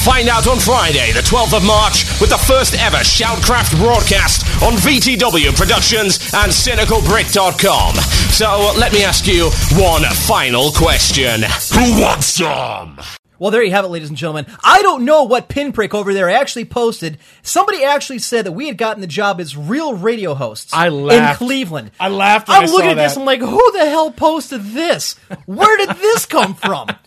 Find 0.06 0.28
out 0.28 0.46
on 0.46 0.60
Friday, 0.60 1.10
the 1.10 1.20
12th 1.20 1.56
of 1.56 1.64
March, 1.64 2.04
with 2.20 2.30
the 2.30 2.38
first 2.38 2.74
ever 2.74 2.98
Shoutcraft 2.98 3.76
broadcast 3.76 4.46
on 4.62 4.74
VTW 4.74 5.56
Productions 5.56 6.32
and 6.32 6.52
CynicalBrit.com. 6.52 7.96
So 8.30 8.72
let 8.78 8.92
me 8.92 9.02
ask 9.02 9.26
you 9.26 9.50
one 9.72 10.04
final 10.04 10.70
question. 10.70 11.42
Who 11.74 12.00
wants 12.00 12.26
some? 12.28 13.00
Well, 13.38 13.50
there 13.50 13.62
you 13.62 13.70
have 13.72 13.84
it, 13.84 13.88
ladies 13.88 14.08
and 14.08 14.16
gentlemen. 14.16 14.46
I 14.64 14.82
don't 14.82 15.04
know 15.04 15.24
what 15.24 15.48
pinprick 15.48 15.94
over 15.94 16.14
there 16.14 16.28
actually 16.30 16.64
posted. 16.64 17.18
Somebody 17.42 17.84
actually 17.84 18.18
said 18.18 18.46
that 18.46 18.52
we 18.52 18.66
had 18.66 18.78
gotten 18.78 19.00
the 19.00 19.06
job 19.06 19.40
as 19.40 19.56
real 19.56 19.94
radio 19.94 20.34
hosts 20.34 20.72
I 20.72 20.88
laughed. 20.88 21.40
in 21.40 21.46
Cleveland. 21.46 21.90
I 22.00 22.08
laughed 22.08 22.48
I'm 22.48 22.64
I 22.64 22.66
looking 22.66 22.90
at 22.90 22.94
this. 22.94 23.16
I'm 23.16 23.24
like, 23.24 23.40
who 23.40 23.72
the 23.72 23.86
hell 23.86 24.10
posted 24.10 24.62
this? 24.62 25.14
Where 25.46 25.76
did 25.76 25.96
this 25.96 26.26
come 26.26 26.54
from? 26.54 26.88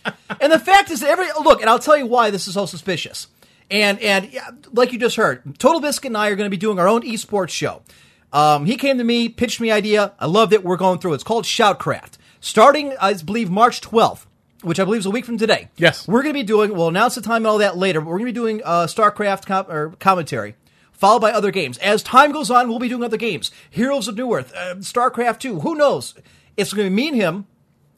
And 0.41 0.53
the 0.53 0.59
fact 0.59 0.91
is, 0.91 0.99
that 1.01 1.09
every 1.09 1.25
look, 1.43 1.59
and 1.59 1.69
I'll 1.69 1.80
tell 1.80 1.97
you 1.97 2.05
why 2.05 2.30
this 2.30 2.47
is 2.47 2.53
so 2.53 2.65
suspicious. 2.67 3.27
And 3.71 3.99
and 3.99 4.30
like 4.71 4.93
you 4.93 4.99
just 4.99 5.15
heard, 5.15 5.43
TotalBiscuit 5.43 6.05
and 6.05 6.17
I 6.17 6.30
are 6.30 6.36
going 6.36 6.45
to 6.45 6.51
be 6.51 6.55
doing 6.55 6.80
our 6.80 6.88
own 6.88 7.01
esports 7.01 7.49
show. 7.49 7.82
Um, 8.32 8.65
he 8.65 8.75
came 8.77 8.99
to 8.99 9.03
me, 9.03 9.27
pitched 9.27 9.59
me 9.59 9.71
idea. 9.71 10.13
I 10.19 10.27
loved 10.27 10.53
it. 10.53 10.63
We're 10.63 10.77
going 10.77 10.99
through. 10.99 11.13
It's 11.15 11.23
called 11.23 11.45
Shoutcraft, 11.45 12.17
starting 12.39 12.95
I 13.01 13.13
believe 13.15 13.49
March 13.49 13.82
12th. 13.82 14.25
Which 14.62 14.80
I 14.80 14.84
believe 14.84 14.99
is 14.99 15.05
a 15.05 15.12
week 15.12 15.26
from 15.26 15.38
today. 15.38 15.70
Yes. 15.78 16.07
We're 16.07 16.22
going 16.22 16.34
to 16.34 16.39
be 16.39 16.43
doing, 16.43 16.74
we'll 16.74 16.89
announce 16.89 17.16
the 17.16 17.22
time 17.22 17.38
and 17.38 17.47
all 17.47 17.60
that 17.60 17.78
later, 17.78 18.01
but 18.01 18.07
we're 18.07 18.18
going 18.18 18.28
to 18.28 18.34
be 18.34 18.39
doing 18.39 18.62
uh, 18.66 18.88
StarCraft 18.88 19.45
com- 19.45 19.72
or 19.72 19.91
commentary, 19.99 20.55
followed 20.91 21.20
by 21.22 21.32
other 21.32 21.51
games. 21.51 21.78
As 21.78 22.03
time 22.03 22.34
goes 22.34 22.51
on, 22.51 22.68
we'll 22.68 22.80
be 22.80 22.89
doing 22.89 23.03
other 23.03 23.16
games. 23.16 23.51
Heroes 23.70 24.10
of 24.10 24.16
Newerth, 24.16 24.53
uh, 24.53 24.76
StarCraft 24.76 25.39
2, 25.39 25.62
who 25.62 25.76
knows? 25.76 26.14
It's 26.57 26.74
going 26.74 26.88
to 26.88 26.89
be 26.89 26.95
me 26.95 27.07
and 27.07 27.16
him, 27.16 27.36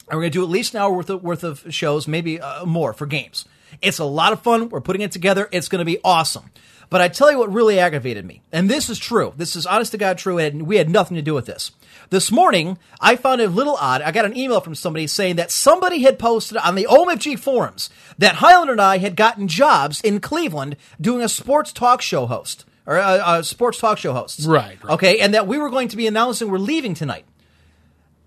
and 0.07 0.17
we're 0.17 0.23
going 0.23 0.31
to 0.31 0.37
do 0.37 0.43
at 0.43 0.49
least 0.49 0.75
an 0.75 0.81
hour 0.81 0.93
worth 0.93 1.09
of, 1.09 1.23
worth 1.23 1.43
of 1.43 1.65
shows, 1.69 2.07
maybe 2.07 2.39
uh, 2.39 2.63
more 2.65 2.93
for 2.93 3.07
games. 3.07 3.45
It's 3.81 3.97
a 3.97 4.05
lot 4.05 4.33
of 4.33 4.41
fun. 4.41 4.69
We're 4.69 4.81
putting 4.81 5.01
it 5.01 5.11
together. 5.11 5.49
It's 5.51 5.67
going 5.67 5.79
to 5.79 5.85
be 5.85 5.97
awesome. 6.03 6.51
But 6.91 7.01
I 7.01 7.07
tell 7.07 7.31
you 7.31 7.39
what 7.39 7.51
really 7.53 7.79
aggravated 7.79 8.25
me, 8.25 8.41
and 8.51 8.69
this 8.69 8.89
is 8.89 8.99
true. 8.99 9.33
This 9.37 9.55
is 9.55 9.65
honest 9.65 9.93
to 9.93 9.97
God 9.97 10.17
true, 10.17 10.37
and 10.37 10.67
we 10.67 10.75
had 10.75 10.89
nothing 10.89 11.15
to 11.15 11.21
do 11.21 11.33
with 11.33 11.45
this. 11.45 11.71
This 12.11 12.29
morning, 12.29 12.77
I 12.99 13.15
found 13.15 13.39
it 13.39 13.45
a 13.45 13.53
little 13.53 13.77
odd. 13.77 14.01
I 14.01 14.11
got 14.11 14.25
an 14.25 14.35
email 14.35 14.59
from 14.59 14.75
somebody 14.75 15.07
saying 15.07 15.37
that 15.37 15.49
somebody 15.49 16.01
had 16.01 16.19
posted 16.19 16.57
on 16.57 16.75
the 16.75 16.85
OMFG 16.89 17.39
forums 17.39 17.89
that 18.17 18.35
Highlander 18.35 18.73
and 18.73 18.81
I 18.81 18.97
had 18.97 19.15
gotten 19.15 19.47
jobs 19.47 20.01
in 20.01 20.19
Cleveland 20.19 20.75
doing 20.99 21.21
a 21.21 21.29
sports 21.29 21.71
talk 21.71 22.01
show 22.01 22.25
host 22.25 22.65
or 22.85 22.97
uh, 22.97 23.17
uh, 23.17 23.41
sports 23.43 23.79
talk 23.79 23.97
show 23.97 24.11
hosts. 24.11 24.45
Right, 24.45 24.77
right. 24.83 24.93
Okay, 24.95 25.19
and 25.21 25.33
that 25.33 25.47
we 25.47 25.57
were 25.57 25.69
going 25.69 25.87
to 25.87 25.95
be 25.95 26.05
announcing 26.05 26.51
we're 26.51 26.57
leaving 26.57 26.95
tonight 26.95 27.23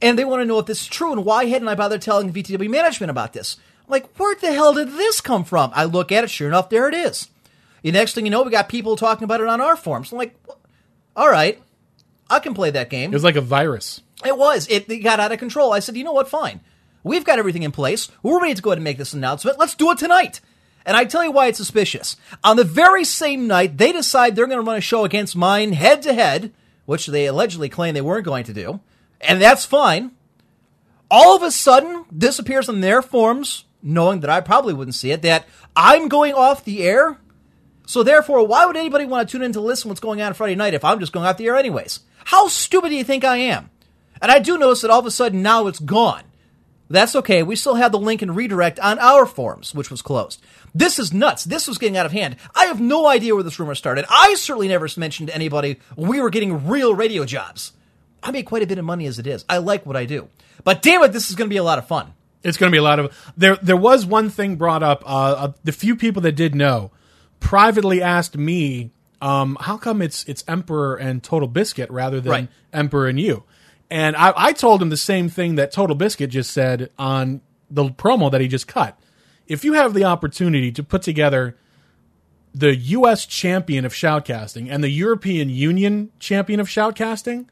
and 0.01 0.19
they 0.19 0.25
want 0.25 0.41
to 0.41 0.47
know 0.47 0.59
if 0.59 0.65
this 0.65 0.81
is 0.81 0.87
true 0.87 1.13
and 1.13 1.23
why 1.23 1.45
hadn't 1.45 1.69
I 1.69 1.75
bothered 1.75 2.01
telling 2.01 2.33
VTW 2.33 2.71
management 2.71 3.11
about 3.11 3.35
this? 3.35 3.59
I'm 3.87 3.91
like, 3.91 4.17
where 4.17 4.35
the 4.35 4.55
hell 4.55 4.73
did 4.73 4.93
this 4.93 5.21
come 5.21 5.45
from? 5.45 5.73
I 5.75 5.85
look 5.85 6.11
at 6.11 6.25
it, 6.25 6.31
sure 6.31 6.49
enough, 6.49 6.71
there 6.71 6.89
it 6.89 6.95
is. 6.95 7.29
The 7.83 7.93
next 7.93 8.15
thing 8.15 8.25
you 8.25 8.31
know, 8.31 8.43
we 8.43 8.51
got 8.51 8.71
people 8.71 8.97
talking 8.97 9.25
about 9.25 9.43
it 9.43 9.47
on 9.47 9.61
our 9.61 9.77
forums. 9.77 10.11
I'm 10.11 10.17
like, 10.17 10.35
all 11.15 11.31
right, 11.31 11.61
I 12.35 12.41
can 12.41 12.55
play 12.55 12.71
that 12.71 12.91
game. 12.91 13.11
It 13.11 13.15
was 13.15 13.25
like 13.25 13.37
a 13.37 13.41
virus. 13.41 14.03
It 14.25 14.37
was. 14.37 14.69
It, 14.69 14.91
it 14.91 14.99
got 14.99 15.21
out 15.21 15.33
of 15.33 15.39
control. 15.39 15.73
I 15.73 15.79
said, 15.79 15.97
you 15.97 16.05
know 16.05 16.13
what? 16.13 16.29
Fine. 16.29 16.61
We've 17.03 17.25
got 17.25 17.39
everything 17.39 17.63
in 17.63 17.73
place. 17.73 18.11
We're 18.23 18.41
ready 18.41 18.55
to 18.55 18.63
go 18.63 18.71
ahead 18.71 18.79
and 18.79 18.85
make 18.85 18.99
this 18.99 19.13
announcement. 19.13 19.59
Let's 19.59 19.75
do 19.75 19.91
it 19.91 19.99
tonight. 19.99 20.41
And 20.87 20.97
I 20.97 21.05
tell 21.05 21.25
you 21.25 21.31
why 21.31 21.47
it's 21.47 21.59
suspicious. 21.59 22.17
On 22.43 22.57
the 22.57 22.65
very 22.65 23.05
same 23.05 23.47
night, 23.47 23.79
they 23.79 23.93
decide 23.93 24.35
they're 24.35 24.47
going 24.47 24.59
to 24.59 24.67
run 24.67 24.77
a 24.77 24.83
show 24.83 25.05
against 25.05 25.37
mine 25.37 25.73
head 25.73 26.03
to 26.03 26.13
head, 26.13 26.53
which 26.87 27.07
they 27.07 27.27
allegedly 27.27 27.69
claim 27.69 27.95
they 27.95 28.01
weren't 28.01 28.25
going 28.25 28.45
to 28.45 28.53
do. 28.53 28.81
And 29.21 29.41
that's 29.41 29.65
fine. 29.65 30.13
All 31.11 31.37
of 31.37 31.43
a 31.43 31.51
sudden, 31.51 32.05
this 32.11 32.39
appears 32.39 32.69
on 32.69 32.81
their 32.81 33.01
forums, 33.01 33.65
knowing 33.83 34.21
that 34.21 34.31
I 34.31 34.41
probably 34.41 34.75
wouldn't 34.75 34.95
see 34.95 35.11
it, 35.11 35.23
that 35.23 35.47
I'm 35.77 36.09
going 36.09 36.35
off 36.35 36.65
the 36.65 36.83
air. 36.83 37.19
So 37.87 38.03
therefore, 38.03 38.47
why 38.47 38.67
would 38.67 38.77
anybody 38.77 39.05
want 39.05 39.29
to 39.29 39.33
tune 39.33 39.45
in 39.45 39.53
to 39.53 39.61
listen 39.61 39.89
what's 39.89 40.01
going 40.01 40.23
on 40.23 40.35
Friday 40.35 40.55
night 40.55 40.75
if 40.75 40.85
I'm 40.85 41.01
just 41.01 41.13
going 41.13 41.27
off 41.27 41.37
the 41.37 41.47
air 41.47 41.57
anyways? 41.57 42.01
How 42.25 42.49
stupid 42.49 42.91
do 42.91 42.97
you 42.97 43.05
think 43.05 43.25
I 43.25 43.37
am? 43.39 43.71
And 44.21 44.31
I 44.31 44.39
do 44.39 44.59
notice 44.59 44.83
that 44.83 44.91
all 44.91 45.01
of 45.01 45.07
a 45.07 45.11
sudden 45.11 45.43
now 45.43 45.67
it's 45.67 45.79
gone. 45.79 46.23
That's 46.89 47.17
okay. 47.17 47.43
We 47.43 47.57
still 47.57 47.77
have 47.77 47.93
the 47.93 47.99
link 47.99 48.23
and 48.23 48.37
redirect 48.37 48.79
on 48.79 48.99
our 48.99 49.27
forums, 49.27 49.75
which 49.75 49.91
was 49.91 50.03
closed. 50.03 50.43
This 50.75 50.99
is 50.99 51.13
nuts. 51.13 51.45
This 51.45 51.67
was 51.67 51.79
getting 51.79 51.97
out 51.97 52.07
of 52.07 52.13
hand. 52.13 52.37
I 52.55 52.67
have 52.67 52.81
no 52.81 53.07
idea 53.07 53.35
where 53.35 53.43
this 53.43 53.59
rumor 53.59 53.75
started. 53.75 54.05
I 54.09 54.35
certainly 54.35 54.69
never 54.69 54.89
mentioned 54.97 55.29
to 55.29 55.35
anybody 55.35 55.79
we 55.97 56.21
were 56.21 56.31
getting 56.31 56.69
real 56.69 56.95
radio 56.95 57.25
jobs. 57.25 57.73
I 58.23 58.31
make 58.31 58.47
quite 58.47 58.63
a 58.63 58.67
bit 58.67 58.79
of 58.79 58.85
money 58.85 59.07
as 59.07 59.19
it 59.19 59.27
is. 59.27 59.45
I 59.49 59.59
like 59.59 59.87
what 59.87 59.97
I 59.97 60.05
do. 60.05 60.29
But 60.63 60.83
damn 60.83 61.03
it, 61.03 61.13
this 61.13 61.31
is 61.31 61.37
going 61.37 61.49
to 61.49 61.53
be 61.53 61.59
a 61.59 61.65
lot 61.65 61.79
of 61.79 61.87
fun. 61.87 62.13
It's 62.43 62.59
going 62.59 62.71
to 62.71 62.75
be 62.75 62.79
a 62.79 62.83
lot 62.83 62.99
of 62.99 63.33
there. 63.37 63.57
There 63.57 63.77
was 63.77 64.05
one 64.05 64.29
thing 64.29 64.57
brought 64.57 64.83
up. 64.83 65.03
Uh, 65.07 65.33
uh, 65.33 65.53
the 65.65 65.73
few 65.73 65.97
people 65.97 66.23
that 66.23 66.33
did 66.33 66.55
know 66.55 66.91
privately 67.41 68.03
asked 68.03 68.37
me, 68.37 68.91
um, 69.25 69.57
"How 69.61 69.77
come 69.77 70.03
it's 70.03 70.25
it's 70.25 70.45
Emperor 70.47 70.97
and 70.97 71.23
Total 71.23 71.49
Biscuit 71.49 71.91
rather 71.91 72.21
than 72.21 72.31
Right. 72.31 72.49
Emperor 72.73 73.09
and 73.09 73.19
you?" 73.19 73.45
And 73.91 74.17
I, 74.17 74.33
I 74.37 74.53
told 74.53 74.83
him 74.83 74.91
the 74.91 74.97
same 74.97 75.29
thing 75.29 75.57
that 75.57 75.73
Total 75.73 75.97
Biscuit 75.97 76.31
just 76.31 76.51
said 76.51 76.91
on 76.99 77.41
the 77.71 77.85
promo 77.85 78.31
that 78.31 78.41
he 78.41 78.49
just 78.49 78.67
cut. 78.67 78.99
If 79.47 79.65
you 79.65 79.75
have 79.75 79.95
the 79.95 80.05
opportunity 80.05 80.73
to 80.73 80.83
put 80.83 81.03
together 81.03 81.57
the 82.55 82.75
U.S. 82.77 83.27
champion 83.27 83.85
of 83.85 83.93
shoutcasting 83.93 84.71
and 84.71 84.83
the 84.83 84.89
European 84.91 85.49
Union 85.51 86.11
champion 86.19 86.61
of 86.61 86.69
shoutcasting, 86.69 87.47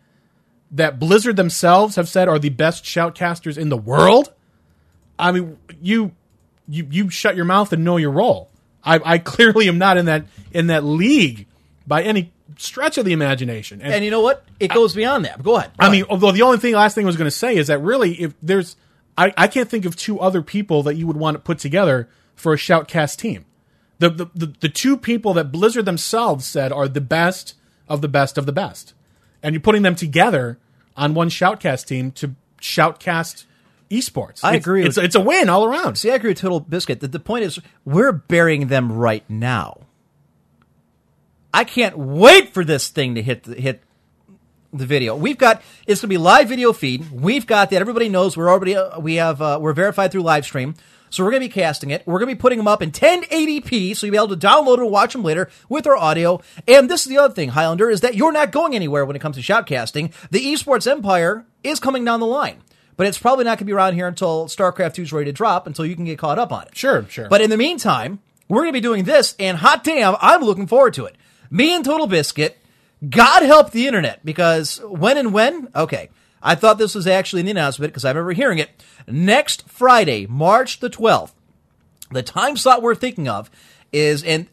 that 0.71 0.99
Blizzard 0.99 1.37
themselves 1.37 1.97
have 1.97 2.09
said 2.09 2.29
are 2.29 2.39
the 2.39 2.49
best 2.49 2.85
shoutcasters 2.85 3.59
in 3.59 3.69
the 3.69 3.77
world. 3.77 4.33
I 5.19 5.33
mean, 5.33 5.59
you 5.81 6.13
you 6.69 6.87
you 6.91 7.11
shut 7.11 7.37
your 7.37 7.45
mouth 7.45 7.73
and 7.73 7.85
know 7.85 7.99
your 7.99 8.11
role. 8.11 8.51
I, 8.83 9.01
I 9.05 9.19
clearly 9.33 9.69
am 9.69 9.79
not 9.79 9.97
in 9.97 10.07
that 10.07 10.27
in 10.53 10.69
that 10.69 10.83
league 10.85 11.47
by 11.87 12.03
any 12.03 12.33
stretch 12.57 12.99
of 12.99 13.05
the 13.05 13.13
imagination. 13.13 13.81
And 13.83 14.05
you 14.05 14.11
know 14.11 14.21
what? 14.21 14.45
It 14.61 14.71
goes 14.73 14.95
beyond 14.95 15.25
that. 15.25 15.43
Go 15.43 15.57
ahead. 15.57 15.71
Go 15.79 15.87
I 15.87 15.91
mean, 15.91 16.05
although 16.09 16.33
the 16.33 16.43
only 16.43 16.59
thing, 16.59 16.75
last 16.75 16.95
thing 16.95 17.05
I 17.05 17.07
was 17.07 17.17
going 17.17 17.27
to 17.31 17.37
say 17.37 17.57
is 17.57 17.67
that 17.69 17.79
really, 17.79 18.15
if 18.21 18.35
there's, 18.43 18.77
I, 19.17 19.33
I 19.37 19.47
can't 19.49 19.69
think 19.69 19.85
of 19.85 19.97
two 19.97 20.21
other 20.21 20.43
people 20.43 20.83
that 20.85 20.95
you 20.97 21.07
would 21.07 21.17
want 21.17 21.35
to 21.35 21.39
put 21.39 21.59
together 21.59 22.09
for 22.35 22.53
a 22.53 22.57
Shoutcast 22.57 23.17
team. 23.19 23.45
The, 23.99 24.11
the, 24.11 24.27
the, 24.35 24.47
the 24.61 24.69
two 24.69 24.97
people 24.97 25.33
that 25.35 25.53
Blizzard 25.53 25.85
themselves 25.85 26.45
said 26.45 26.73
are 26.73 26.89
the 26.89 27.01
best 27.01 27.55
of 27.89 28.01
the 28.01 28.09
best 28.09 28.37
of 28.39 28.47
the 28.47 28.53
best. 28.53 28.95
And 29.43 29.55
you're 29.55 29.61
putting 29.61 29.83
them 29.83 29.95
together 29.95 30.59
on 30.97 31.15
one 31.15 31.29
Shoutcast 31.31 31.87
team 31.87 32.11
to 32.13 32.35
Shoutcast 32.61 33.45
esports. 33.91 34.41
I 34.43 34.51
It's- 34.55 34.63
agree 34.63 34.85
It's, 34.85 34.97
with- 34.97 35.05
it's 35.07 35.15
a 35.15 35.21
win 35.21 35.49
all 35.49 35.65
around. 35.65 35.97
See, 35.97 36.11
I 36.11 36.15
agree 36.15 36.31
with 36.31 36.39
Total 36.39 36.61
Biscuit. 36.61 37.01
The, 37.01 37.09
the 37.09 37.21
point 37.21 37.45
is, 37.45 37.59
we're 37.85 38.13
burying 38.13 38.69
them 38.69 38.91
right 38.93 39.29
now. 39.29 39.79
I 41.53 41.65
can't 41.65 41.97
wait 41.99 42.55
for 42.55 42.65
this 42.65 42.89
thing 42.89 43.15
to 43.17 43.23
hit 43.23 43.45
the, 43.45 43.55
hit 43.55 43.83
the 44.73 44.87
video. 44.87 45.15
We've 45.15 45.39
got 45.39 45.63
it's 45.87 46.01
going 46.01 46.09
to 46.09 46.15
be 46.15 46.19
live 46.19 46.49
video 46.49 46.73
feed. 46.73 47.11
We've 47.11 47.47
got 47.47 47.71
that. 47.71 47.81
Everybody 47.81 48.09
knows 48.09 48.37
we're 48.37 48.51
already 48.51 48.77
uh, 48.77 48.99
we 48.99 49.17
have 49.17 49.43
uh, 49.43 49.59
we're 49.61 49.75
verified 49.75 50.13
through 50.13 50.23
live 50.23 50.45
stream. 50.45 50.75
So 51.11 51.23
we're 51.23 51.31
going 51.31 51.43
to 51.43 51.49
be 51.49 51.53
casting 51.53 51.91
it. 51.91 52.07
We're 52.07 52.19
going 52.19 52.31
to 52.31 52.35
be 52.35 52.41
putting 52.41 52.57
them 52.57 52.67
up 52.67 52.81
in 52.81 52.91
1080p, 52.91 53.95
so 53.95 54.07
you'll 54.07 54.13
be 54.13 54.17
able 54.17 54.35
to 54.35 54.47
download 54.47 54.79
and 54.79 54.91
watch 54.91 55.13
them 55.13 55.23
later 55.23 55.51
with 55.69 55.87
our 55.87 55.95
audio. 55.95 56.41
And 56.67 56.89
this 56.89 57.03
is 57.03 57.09
the 57.09 57.19
other 57.19 57.35
thing, 57.35 57.51
Highlander, 57.51 57.91
is 57.91 58.01
that 58.01 58.15
you're 58.15 58.33
not 58.33 58.51
going 58.51 58.75
anywhere 58.75 59.05
when 59.05 59.15
it 59.15 59.19
comes 59.19 59.37
to 59.37 59.43
shoutcasting. 59.43 60.11
The 60.31 60.41
esports 60.41 60.91
empire 60.91 61.45
is 61.63 61.81
coming 61.81 62.03
down 62.03 62.21
the 62.21 62.27
line, 62.27 62.63
but 62.97 63.07
it's 63.07 63.19
probably 63.19 63.45
not 63.45 63.59
going 63.59 63.59
to 63.59 63.65
be 63.67 63.75
around 63.75 63.93
here 63.93 64.09
until 64.09 64.47
StarCraft 64.47 64.95
2 64.95 65.03
is 65.03 65.13
ready 65.13 65.27
to 65.27 65.33
drop, 65.33 65.67
until 65.67 65.85
you 65.85 65.97
can 65.97 66.07
get 66.07 66.19
caught 66.19 66.39
up 66.39 66.51
on 66.51 66.63
it. 66.63 66.75
Sure, 66.75 67.05
sure. 67.11 67.29
But 67.29 67.43
in 67.43 67.51
the 67.51 67.59
meantime, 67.59 68.21
we're 68.49 68.61
going 68.61 68.73
to 68.73 68.79
be 68.79 68.81
doing 68.81 69.05
this, 69.05 69.37
and 69.39 69.59
hot 69.59 69.85
damn, 69.85 70.17
I'm 70.19 70.41
looking 70.41 70.67
forward 70.67 70.95
to 70.95 71.05
it. 71.05 71.17
Me 71.53 71.75
and 71.75 71.85
Total 71.85 72.07
Biscuit, 72.07 72.57
God 73.07 73.43
help 73.43 73.73
the 73.73 73.87
internet, 73.87 74.25
because 74.25 74.81
when 74.85 75.19
and 75.19 75.35
when? 75.35 75.69
Okay. 75.77 76.09
I 76.43 76.55
thought 76.55 76.79
this 76.79 76.95
was 76.95 77.07
actually 77.07 77.41
in 77.41 77.47
the 77.47 77.53
announcement 77.53 77.93
because 77.93 78.07
I 78.07 78.09
remember 78.09 78.33
hearing 78.33 78.59
it. 78.59 78.71
Next 79.07 79.69
Friday, 79.69 80.27
March 80.27 80.81
the 80.81 80.89
12th, 80.89 81.33
the 82.11 82.23
time 82.23 82.57
slot 82.57 82.81
we're 82.81 82.95
thinking 82.95 83.29
of 83.29 83.51
is, 83.93 84.25
and 84.25 84.47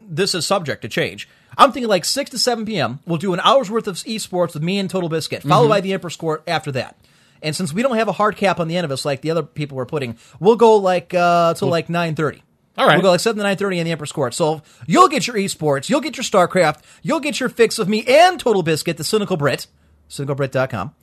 this 0.00 0.32
is 0.32 0.46
subject 0.46 0.82
to 0.82 0.88
change. 0.88 1.28
I'm 1.58 1.72
thinking 1.72 1.88
like 1.88 2.04
6 2.04 2.30
to 2.30 2.38
7 2.38 2.64
p.m. 2.64 3.00
We'll 3.04 3.18
do 3.18 3.34
an 3.34 3.40
hour's 3.40 3.68
worth 3.68 3.88
of 3.88 3.96
esports 3.96 4.54
with 4.54 4.62
me 4.62 4.78
and 4.78 4.88
Total 4.88 5.08
Biscuit, 5.08 5.42
followed 5.42 5.68
by 5.68 5.80
the 5.80 5.92
Emperor's 5.92 6.16
Court 6.16 6.44
after 6.46 6.70
that. 6.72 6.96
And 7.42 7.54
since 7.54 7.72
we 7.72 7.82
don't 7.82 7.96
have 7.96 8.08
a 8.08 8.12
hard 8.12 8.36
cap 8.36 8.60
on 8.60 8.68
the 8.68 8.76
end 8.76 8.84
of 8.84 8.92
us 8.92 9.04
like 9.04 9.22
the 9.22 9.32
other 9.32 9.42
people 9.42 9.76
were 9.76 9.86
putting, 9.86 10.16
we'll 10.38 10.56
go 10.56 10.76
like 10.76 11.12
uh, 11.14 11.54
till 11.54 11.68
like 11.68 11.88
9:30. 11.88 12.42
All 12.76 12.86
right. 12.86 12.94
We'll 12.96 13.02
go 13.02 13.10
like 13.10 13.20
7 13.20 13.36
to 13.40 13.44
9:30 13.44 13.78
in 13.78 13.84
the 13.84 13.92
Emperor's 13.92 14.12
Court. 14.12 14.34
So 14.34 14.62
you'll 14.86 15.08
get 15.08 15.26
your 15.26 15.36
esports, 15.36 15.88
you'll 15.88 16.00
get 16.00 16.16
your 16.16 16.24
StarCraft, 16.24 16.80
you'll 17.02 17.20
get 17.20 17.38
your 17.40 17.48
fix 17.48 17.78
of 17.78 17.88
me 17.88 18.04
and 18.06 18.38
Total 18.40 18.62
Biscuit, 18.62 18.96
the 18.96 19.04
Cynical 19.04 19.36
Brit, 19.36 19.66
cynicalbrit.com. 20.08 20.94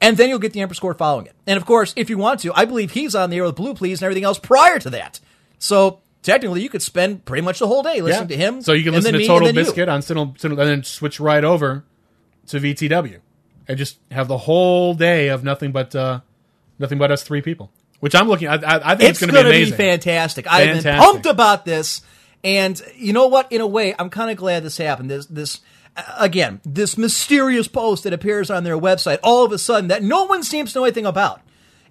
And 0.00 0.18
then 0.18 0.28
you'll 0.28 0.38
get 0.38 0.52
the 0.52 0.60
Emperor's 0.60 0.78
Court 0.78 0.98
following 0.98 1.26
it. 1.26 1.34
And 1.46 1.56
of 1.56 1.64
course, 1.64 1.94
if 1.96 2.10
you 2.10 2.18
want 2.18 2.40
to, 2.40 2.52
I 2.54 2.66
believe 2.66 2.90
he's 2.90 3.14
on 3.14 3.30
the 3.30 3.38
air 3.38 3.44
with 3.44 3.56
BluePlz 3.56 3.92
and 3.94 4.02
everything 4.02 4.24
else 4.24 4.38
prior 4.38 4.78
to 4.78 4.90
that. 4.90 5.20
So 5.58 6.00
technically, 6.22 6.62
you 6.62 6.68
could 6.68 6.82
spend 6.82 7.24
pretty 7.24 7.42
much 7.42 7.60
the 7.60 7.66
whole 7.66 7.82
day 7.82 8.02
listening 8.02 8.28
to 8.28 8.36
him. 8.36 8.60
So 8.60 8.74
you 8.74 8.84
can 8.84 8.94
and 8.94 9.02
listen 9.02 9.14
to 9.14 9.18
me, 9.18 9.26
Total 9.26 9.46
then 9.46 9.54
you. 9.54 9.62
Biscuit 9.62 9.88
on 9.88 10.02
Cynical, 10.02 10.34
Cynical- 10.36 10.62
and 10.62 10.70
then 10.70 10.82
switch 10.84 11.18
right 11.18 11.42
over 11.44 11.84
to 12.48 12.60
VTW, 12.60 13.20
and 13.66 13.78
just 13.78 13.96
have 14.10 14.28
the 14.28 14.36
whole 14.38 14.92
day 14.92 15.28
of 15.28 15.42
nothing 15.42 15.72
but 15.72 15.96
uh, 15.96 16.20
nothing 16.78 16.98
but 16.98 17.10
us 17.10 17.22
three 17.22 17.40
people. 17.40 17.70
Which 18.00 18.14
I'm 18.14 18.28
looking. 18.28 18.48
I, 18.48 18.54
I, 18.56 18.92
I 18.92 18.96
think 18.96 19.10
it's, 19.10 19.22
It's 19.22 19.32
going 19.32 19.32
to 19.32 19.32
be 19.32 19.42
going 19.42 19.44
to 19.44 19.50
be 19.50 19.56
amazing. 19.56 19.76
fantastic. 19.76 20.46
I've 20.50 20.82
been 20.82 20.98
pumped 20.98 21.26
about 21.26 21.64
this, 21.64 22.02
and 22.44 22.80
you 22.94 23.12
know 23.12 23.26
what? 23.28 23.50
In 23.50 23.60
a 23.60 23.66
way, 23.66 23.94
I'm 23.98 24.10
kind 24.10 24.30
of 24.30 24.36
glad 24.36 24.62
this 24.62 24.76
happened. 24.76 25.10
This, 25.10 25.26
this, 25.26 25.60
again, 26.18 26.60
this 26.64 26.98
mysterious 26.98 27.68
post 27.68 28.04
that 28.04 28.12
appears 28.12 28.50
on 28.50 28.64
their 28.64 28.78
website 28.78 29.18
all 29.22 29.44
of 29.44 29.52
a 29.52 29.58
sudden 29.58 29.88
that 29.88 30.02
no 30.02 30.24
one 30.24 30.42
seems 30.42 30.72
to 30.72 30.80
know 30.80 30.84
anything 30.84 31.06
about. 31.06 31.40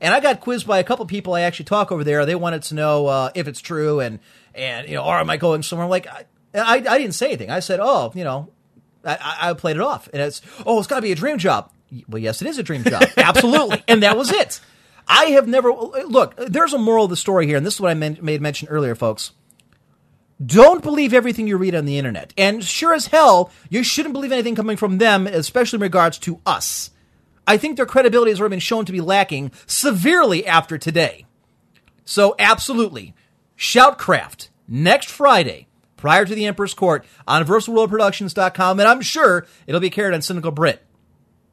And 0.01 0.13
I 0.13 0.19
got 0.19 0.41
quizzed 0.41 0.67
by 0.67 0.79
a 0.79 0.83
couple 0.83 1.05
people 1.05 1.33
I 1.33 1.41
actually 1.41 1.65
talk 1.65 1.91
over 1.91 2.03
there. 2.03 2.25
They 2.25 2.35
wanted 2.35 2.63
to 2.63 2.75
know 2.75 3.07
uh, 3.07 3.31
if 3.33 3.47
it's 3.47 3.61
true 3.61 3.99
and 3.99 4.19
and 4.53 4.87
you 4.87 4.95
know, 4.95 5.03
or 5.03 5.17
am 5.17 5.29
I 5.29 5.37
going 5.37 5.63
somewhere? 5.63 5.85
I'm 5.85 5.89
like, 5.89 6.05
I, 6.07 6.25
I, 6.53 6.75
I 6.75 6.97
didn't 6.97 7.13
say 7.13 7.27
anything. 7.27 7.49
I 7.49 7.61
said, 7.61 7.79
oh, 7.81 8.11
you 8.13 8.23
know, 8.23 8.49
I, 9.03 9.15
I 9.15 9.49
I 9.49 9.53
played 9.53 9.77
it 9.77 9.81
off, 9.81 10.07
and 10.13 10.21
it's 10.21 10.41
oh, 10.65 10.77
it's 10.77 10.87
got 10.87 10.97
to 10.97 11.01
be 11.01 11.11
a 11.11 11.15
dream 11.15 11.37
job. 11.37 11.71
Well, 12.09 12.21
yes, 12.21 12.41
it 12.41 12.47
is 12.47 12.57
a 12.57 12.63
dream 12.63 12.83
job, 12.83 13.03
absolutely, 13.17 13.83
and 13.87 14.03
that 14.03 14.17
was 14.17 14.31
it. 14.31 14.59
I 15.07 15.25
have 15.25 15.47
never 15.47 15.71
look. 15.71 16.35
There's 16.37 16.73
a 16.73 16.77
moral 16.77 17.05
of 17.05 17.09
the 17.09 17.15
story 17.15 17.45
here, 17.45 17.57
and 17.57 17.65
this 17.65 17.75
is 17.75 17.81
what 17.81 17.91
I 17.91 17.93
made 17.93 18.41
mention 18.41 18.67
earlier, 18.67 18.95
folks. 18.95 19.31
Don't 20.43 20.83
believe 20.83 21.13
everything 21.13 21.47
you 21.47 21.57
read 21.57 21.75
on 21.75 21.85
the 21.85 21.97
internet. 21.97 22.33
And 22.37 22.63
sure 22.63 22.93
as 22.93 23.07
hell, 23.07 23.51
you 23.69 23.83
shouldn't 23.83 24.13
believe 24.13 24.33
anything 24.33 24.55
coming 24.55 24.75
from 24.75 24.97
them, 24.97 25.27
especially 25.27 25.77
in 25.77 25.81
regards 25.81 26.17
to 26.19 26.41
us. 26.45 26.91
I 27.47 27.57
think 27.57 27.77
their 27.77 27.85
credibility 27.85 28.31
has 28.31 28.39
already 28.39 28.53
been 28.53 28.59
shown 28.59 28.85
to 28.85 28.91
be 28.91 29.01
lacking 29.01 29.51
severely 29.65 30.45
after 30.45 30.77
today. 30.77 31.25
So, 32.03 32.35
absolutely, 32.37 33.13
Shoutcraft 33.57 34.49
next 34.67 35.09
Friday, 35.09 35.67
prior 35.95 36.25
to 36.25 36.35
the 36.35 36.45
Emperor's 36.45 36.73
Court, 36.73 37.05
on 37.27 37.45
VersalWorldProductions.com, 37.45 38.79
and 38.79 38.89
I'm 38.89 39.01
sure 39.01 39.47
it'll 39.67 39.81
be 39.81 39.89
carried 39.89 40.13
on 40.13 40.21
Cynical 40.21 40.51
Brit. 40.51 40.84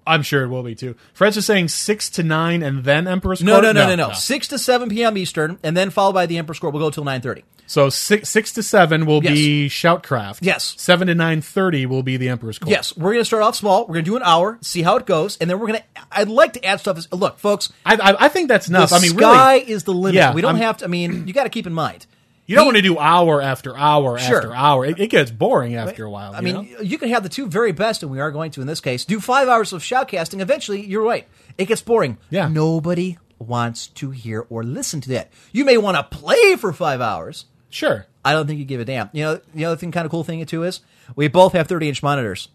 I'm 0.07 0.22
sure 0.22 0.42
it 0.44 0.48
will 0.48 0.62
be 0.62 0.74
too. 0.74 0.96
Fred's 1.14 1.36
just 1.36 1.46
saying 1.46 1.68
six 1.68 2.11
to 2.11 2.22
nine 2.22 2.62
and 2.62 2.84
then 2.84 3.07
Emperor's 3.07 3.42
No, 3.42 3.55
Court. 3.61 3.64
no, 3.64 3.72
no, 3.72 3.94
no, 3.94 4.09
no, 4.09 4.12
Six 4.14 4.48
to 4.48 4.59
seven 4.59 4.88
p.m. 4.88 5.16
Eastern, 5.16 5.59
and 5.62 5.76
then 5.76 5.90
followed 5.90 6.12
by 6.14 6.26
the 6.26 6.38
Emperor's 6.38 6.59
Court. 6.59 6.72
We'll 6.74 6.82
go 6.82 6.90
till 6.90 7.05
nine 7.05 7.20
thirty. 7.20 7.44
So 7.66 7.88
six 7.88 8.28
six 8.28 8.53
to 8.55 8.62
seven 8.62 9.07
will 9.07 9.22
Yes. 9.22 9.32
be 9.32 9.68
Shoutcraft. 9.68 10.38
Yes. 10.42 10.74
Seven 10.76 11.07
to 11.09 11.14
nine 11.14 11.40
thirty 11.40 11.86
will 11.86 12.03
be 12.03 12.16
the 12.16 12.28
Emperor's 12.28 12.59
Court. 12.59 12.70
Yes, 12.70 12.96
we're 12.96 13.12
going 13.12 13.20
to 13.20 13.24
start 13.24 13.42
off 13.42 13.55
small. 13.57 13.82
We're 13.82 13.94
going 13.94 14.05
to 14.05 14.11
do 14.11 14.16
an 14.16 14.22
hour, 14.24 14.59
see 14.61 14.82
how 14.82 14.96
it 14.96 15.07
goes, 15.07 15.36
and 15.38 15.48
then 15.48 15.59
we're 15.61 15.68
going 15.68 15.78
to. 15.78 15.84
I'd 16.11 16.28
like 16.28 16.55
to 16.55 16.64
add 16.64 16.80
stuff. 16.80 16.98
As, 16.98 17.11
look, 17.12 17.38
folks, 17.38 17.72
I, 17.86 17.94
I, 17.94 18.24
I 18.26 18.28
think 18.28 18.48
that's 18.48 18.68
enough. 18.68 18.92
I 18.92 18.98
mean, 19.00 19.12
sky 19.12 19.55
really, 19.59 19.70
is 19.70 19.84
the 19.84 19.94
limit. 19.94 20.16
Yeah, 20.16 20.34
we 20.34 20.42
don't 20.42 20.57
I'm- 20.57 20.62
have 20.62 20.78
to. 20.78 20.84
I 20.84 20.88
mean, 20.88 21.26
you 21.26 21.32
got 21.32 21.44
to 21.44 21.50
keep 21.50 21.66
in 21.66 21.72
mind. 21.72 22.07
You 22.47 22.57
don't 22.57 22.64
He- 22.64 22.66
want 22.66 22.76
to 22.76 22.82
do 22.82 22.99
hour 22.99 23.40
after 23.43 23.76
hour 23.76 24.18
Sure. 24.18 24.38
after 24.38 24.55
hour. 24.55 24.84
It, 24.86 24.99
it 25.01 25.09
gets 25.09 25.30
boring 25.30 25.74
after 25.76 26.05
a 26.05 26.11
while. 26.11 26.32
I 26.34 26.38
you 26.38 26.43
mean, 26.45 26.55
know? 26.72 26.80
you 26.80 26.99
can 26.99 27.09
have 27.11 27.22
the 27.22 27.28
two 27.28 27.47
very 27.47 27.72
best, 27.72 28.03
and 28.03 28.11
we 28.12 28.20
are 28.20 28.30
going 28.30 28.51
to 28.53 28.61
in 28.61 28.66
this 28.66 28.80
case 28.80 29.05
do 29.05 29.20
five 29.20 29.49
hours 29.49 29.72
of 29.72 29.82
shoutcasting. 29.82 30.40
Eventually, 30.40 30.84
you're 30.84 31.05
right. 31.05 31.26
It 31.59 31.66
gets 31.66 31.82
boring. 31.82 32.18
Yeah. 32.30 32.49
Nobody 32.49 33.18
wants 33.38 33.88
to 33.88 34.11
hear 34.11 34.47
or 34.51 34.62
listen 34.62 35.01
to 35.03 35.09
that. 35.11 35.32
You 35.53 35.64
may 35.64 35.76
want 35.76 35.97
to 35.97 36.16
play 36.16 36.57
for 36.57 36.72
five 36.72 37.01
hours. 37.01 37.47
sure. 37.70 38.07
I 38.24 38.34
don't 38.34 38.47
think 38.47 38.61
you 38.61 38.64
give 38.64 38.80
a 38.80 38.84
damn. 38.84 39.11
You 39.12 39.24
know, 39.24 39.40
the 39.53 39.64
other 39.64 39.74
thing, 39.76 39.90
kind 39.90 40.05
of 40.05 40.12
cool 40.12 40.22
thing 40.22 40.47
too 40.47 40.62
is 40.62 40.80
we 41.16 41.26
both 41.26 41.55
have 41.55 41.66
30 41.66 41.88
inch 41.88 42.03
monitors. 42.05 42.49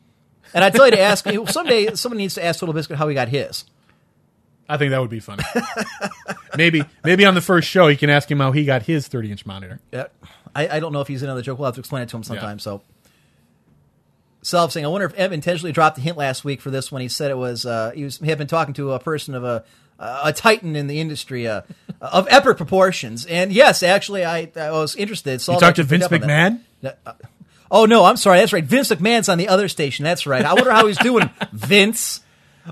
And 0.54 0.64
I 0.64 0.70
tell 0.70 0.86
you 0.86 0.92
to 0.92 1.00
ask 1.02 1.26
someday. 1.52 1.94
Someone 1.96 2.18
needs 2.20 2.36
to 2.36 2.46
ask 2.46 2.62
Total 2.62 2.72
Biscuit 2.72 2.96
how 2.98 3.10
he 3.10 3.14
got 3.14 3.28
his. 3.28 3.66
I 4.70 4.78
think 4.78 4.91
that 4.91 4.99
would 4.99 5.09
be 5.09 5.20
funny. 5.20 5.43
maybe 6.57 6.84
maybe 7.03 7.26
on 7.26 7.36
the 7.36 7.41
first 7.41 7.68
show 7.68 7.88
you 7.88 7.97
can 7.97 8.09
ask 8.09 8.30
him 8.30 8.39
how 8.39 8.51
he 8.51 8.65
got 8.65 8.84
his 8.84 9.07
30 9.07 9.32
inch 9.32 9.45
monitor. 9.45 9.80
Yeah. 9.91 10.07
I, 10.55 10.68
I 10.68 10.80
don't 10.80 10.91
know 10.91 11.01
if 11.01 11.07
he's 11.07 11.24
in 11.24 11.30
on 11.30 11.36
the 11.36 11.41
joke. 11.41 11.59
We'll 11.59 11.68
have 11.68 11.76
to 11.76 11.82
explain 11.82 12.03
it 12.03 12.09
to 12.09 12.18
him 12.18 12.24
sometime. 12.24 12.59
So, 12.59 12.82
Self 14.41 14.72
saying, 14.72 14.86
I 14.86 14.89
wonder 14.89 15.05
if 15.05 15.13
Ev 15.13 15.34
intentionally 15.34 15.72
dropped 15.72 15.97
a 15.97 16.01
hint 16.01 16.18
last 16.18 16.45
week 16.45 16.61
for 16.61 16.72
this 16.72 16.91
when 16.91 17.01
he 17.01 17.07
said 17.07 17.32
it 17.32 17.38
was 17.38 17.65
uh, 17.65 17.91
he 17.93 18.03
was 18.03 18.18
he 18.18 18.28
had 18.28 18.38
been 18.38 18.47
talking 18.47 18.74
to 18.76 18.93
a 18.93 18.99
person 18.99 19.36
of 19.36 19.43
a 19.43 19.63
a 19.99 20.32
titan 20.32 20.76
in 20.76 20.88
the 20.88 20.99
industry 20.99 21.47
uh, 21.47 21.61
of 22.01 22.28
epic 22.30 22.57
proportions. 22.57 23.26
And 23.26 23.51
yes, 23.51 23.84
actually, 23.84 24.24
I, 24.26 24.51
I 24.55 24.72
was 24.72 24.95
interested. 24.95 25.41
Saw 25.41 25.53
You 25.53 25.59
talked 25.59 25.78
to 25.78 25.84
Vince 25.84 26.05
up 26.05 26.11
on 26.11 26.22
that. 26.22 26.53
McMahon? 26.84 26.95
Uh, 27.05 27.13
Oh 27.70 27.86
no, 27.86 28.05
I'm 28.05 28.18
sorry. 28.18 28.39
That's 28.39 28.53
right. 28.53 28.63
Vince 28.63 28.89
McMahon's 28.89 29.30
on 29.30 29.38
the 29.38 29.49
other 29.49 29.68
station. 29.68 30.03
That's 30.05 30.26
right. 30.26 30.45
I 30.45 30.53
wonder 30.53 30.72
how 30.72 30.88
he's 30.88 30.97
doing. 30.97 31.30
Vince, 31.51 32.22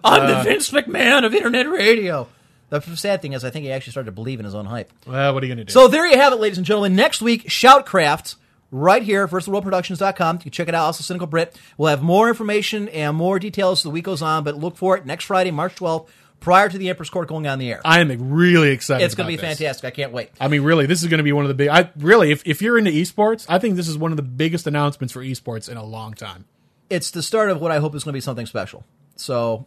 I'm 0.03 0.21
Uh. 0.23 0.37
the 0.43 0.49
Vince 0.49 0.71
McMahon 0.71 1.25
of 1.25 1.33
internet 1.33 1.69
radio. 1.69 2.27
The 2.69 2.81
sad 2.95 3.21
thing 3.21 3.33
is, 3.33 3.45
I 3.45 3.51
think 3.51 3.63
he 3.63 3.71
actually 3.71 3.91
started 3.91 4.07
to 4.07 4.11
believe 4.11 4.39
in 4.39 4.45
his 4.45 4.55
own 4.55 4.65
hype. 4.65 4.91
Well, 5.07 5.33
what 5.33 5.43
are 5.43 5.45
you 5.45 5.53
going 5.53 5.65
to 5.65 5.71
do? 5.71 5.71
So 5.71 5.87
there 5.87 6.05
you 6.07 6.17
have 6.17 6.33
it, 6.33 6.37
ladies 6.37 6.57
and 6.57 6.65
gentlemen. 6.65 6.95
Next 6.95 7.21
week, 7.21 7.47
Shoutcraft, 7.47 8.35
right 8.71 9.03
here, 9.03 9.27
firstworldproductions.com. 9.27 10.35
You 10.37 10.41
can 10.41 10.51
check 10.51 10.67
it 10.67 10.75
out. 10.75 10.85
Also, 10.85 11.03
Cynical 11.03 11.27
Brit. 11.27 11.57
We'll 11.77 11.89
have 11.89 12.01
more 12.01 12.27
information 12.27 12.89
and 12.89 13.15
more 13.15 13.39
details 13.39 13.79
as 13.79 13.83
the 13.83 13.89
week 13.91 14.05
goes 14.05 14.21
on, 14.21 14.43
but 14.43 14.55
look 14.57 14.77
for 14.77 14.97
it 14.97 15.05
next 15.05 15.25
Friday, 15.25 15.51
March 15.51 15.75
12th, 15.75 16.07
prior 16.39 16.67
to 16.67 16.77
the 16.77 16.89
Emperor's 16.89 17.09
Court 17.09 17.27
going 17.27 17.47
on 17.47 17.59
the 17.59 17.71
air. 17.71 17.81
I 17.85 17.99
am 17.99 18.31
really 18.33 18.71
excited. 18.71 19.05
It's 19.05 19.15
going 19.15 19.27
to 19.27 19.31
be 19.31 19.37
this. 19.37 19.57
fantastic. 19.59 19.85
I 19.87 19.91
can't 19.91 20.11
wait. 20.11 20.31
I 20.41 20.47
mean, 20.47 20.61
really, 20.63 20.85
this 20.87 21.01
is 21.03 21.07
going 21.07 21.19
to 21.19 21.23
be 21.23 21.31
one 21.31 21.45
of 21.45 21.49
the 21.49 21.55
big. 21.55 21.69
I 21.69 21.91
really, 21.97 22.31
if, 22.31 22.45
if 22.45 22.61
you're 22.61 22.77
into 22.77 22.91
esports, 22.91 23.45
I 23.47 23.59
think 23.59 23.75
this 23.75 23.87
is 23.87 23.97
one 23.97 24.11
of 24.11 24.17
the 24.17 24.23
biggest 24.23 24.65
announcements 24.67 25.13
for 25.13 25.21
esports 25.23 25.69
in 25.69 25.77
a 25.77 25.83
long 25.83 26.13
time. 26.13 26.45
it's 26.89 27.11
the 27.11 27.21
start 27.23 27.49
of 27.51 27.61
what 27.61 27.71
I 27.71 27.77
hope 27.79 27.95
is 27.95 28.03
going 28.03 28.11
to 28.13 28.17
be 28.17 28.21
something 28.21 28.45
special. 28.47 28.83
So 29.15 29.65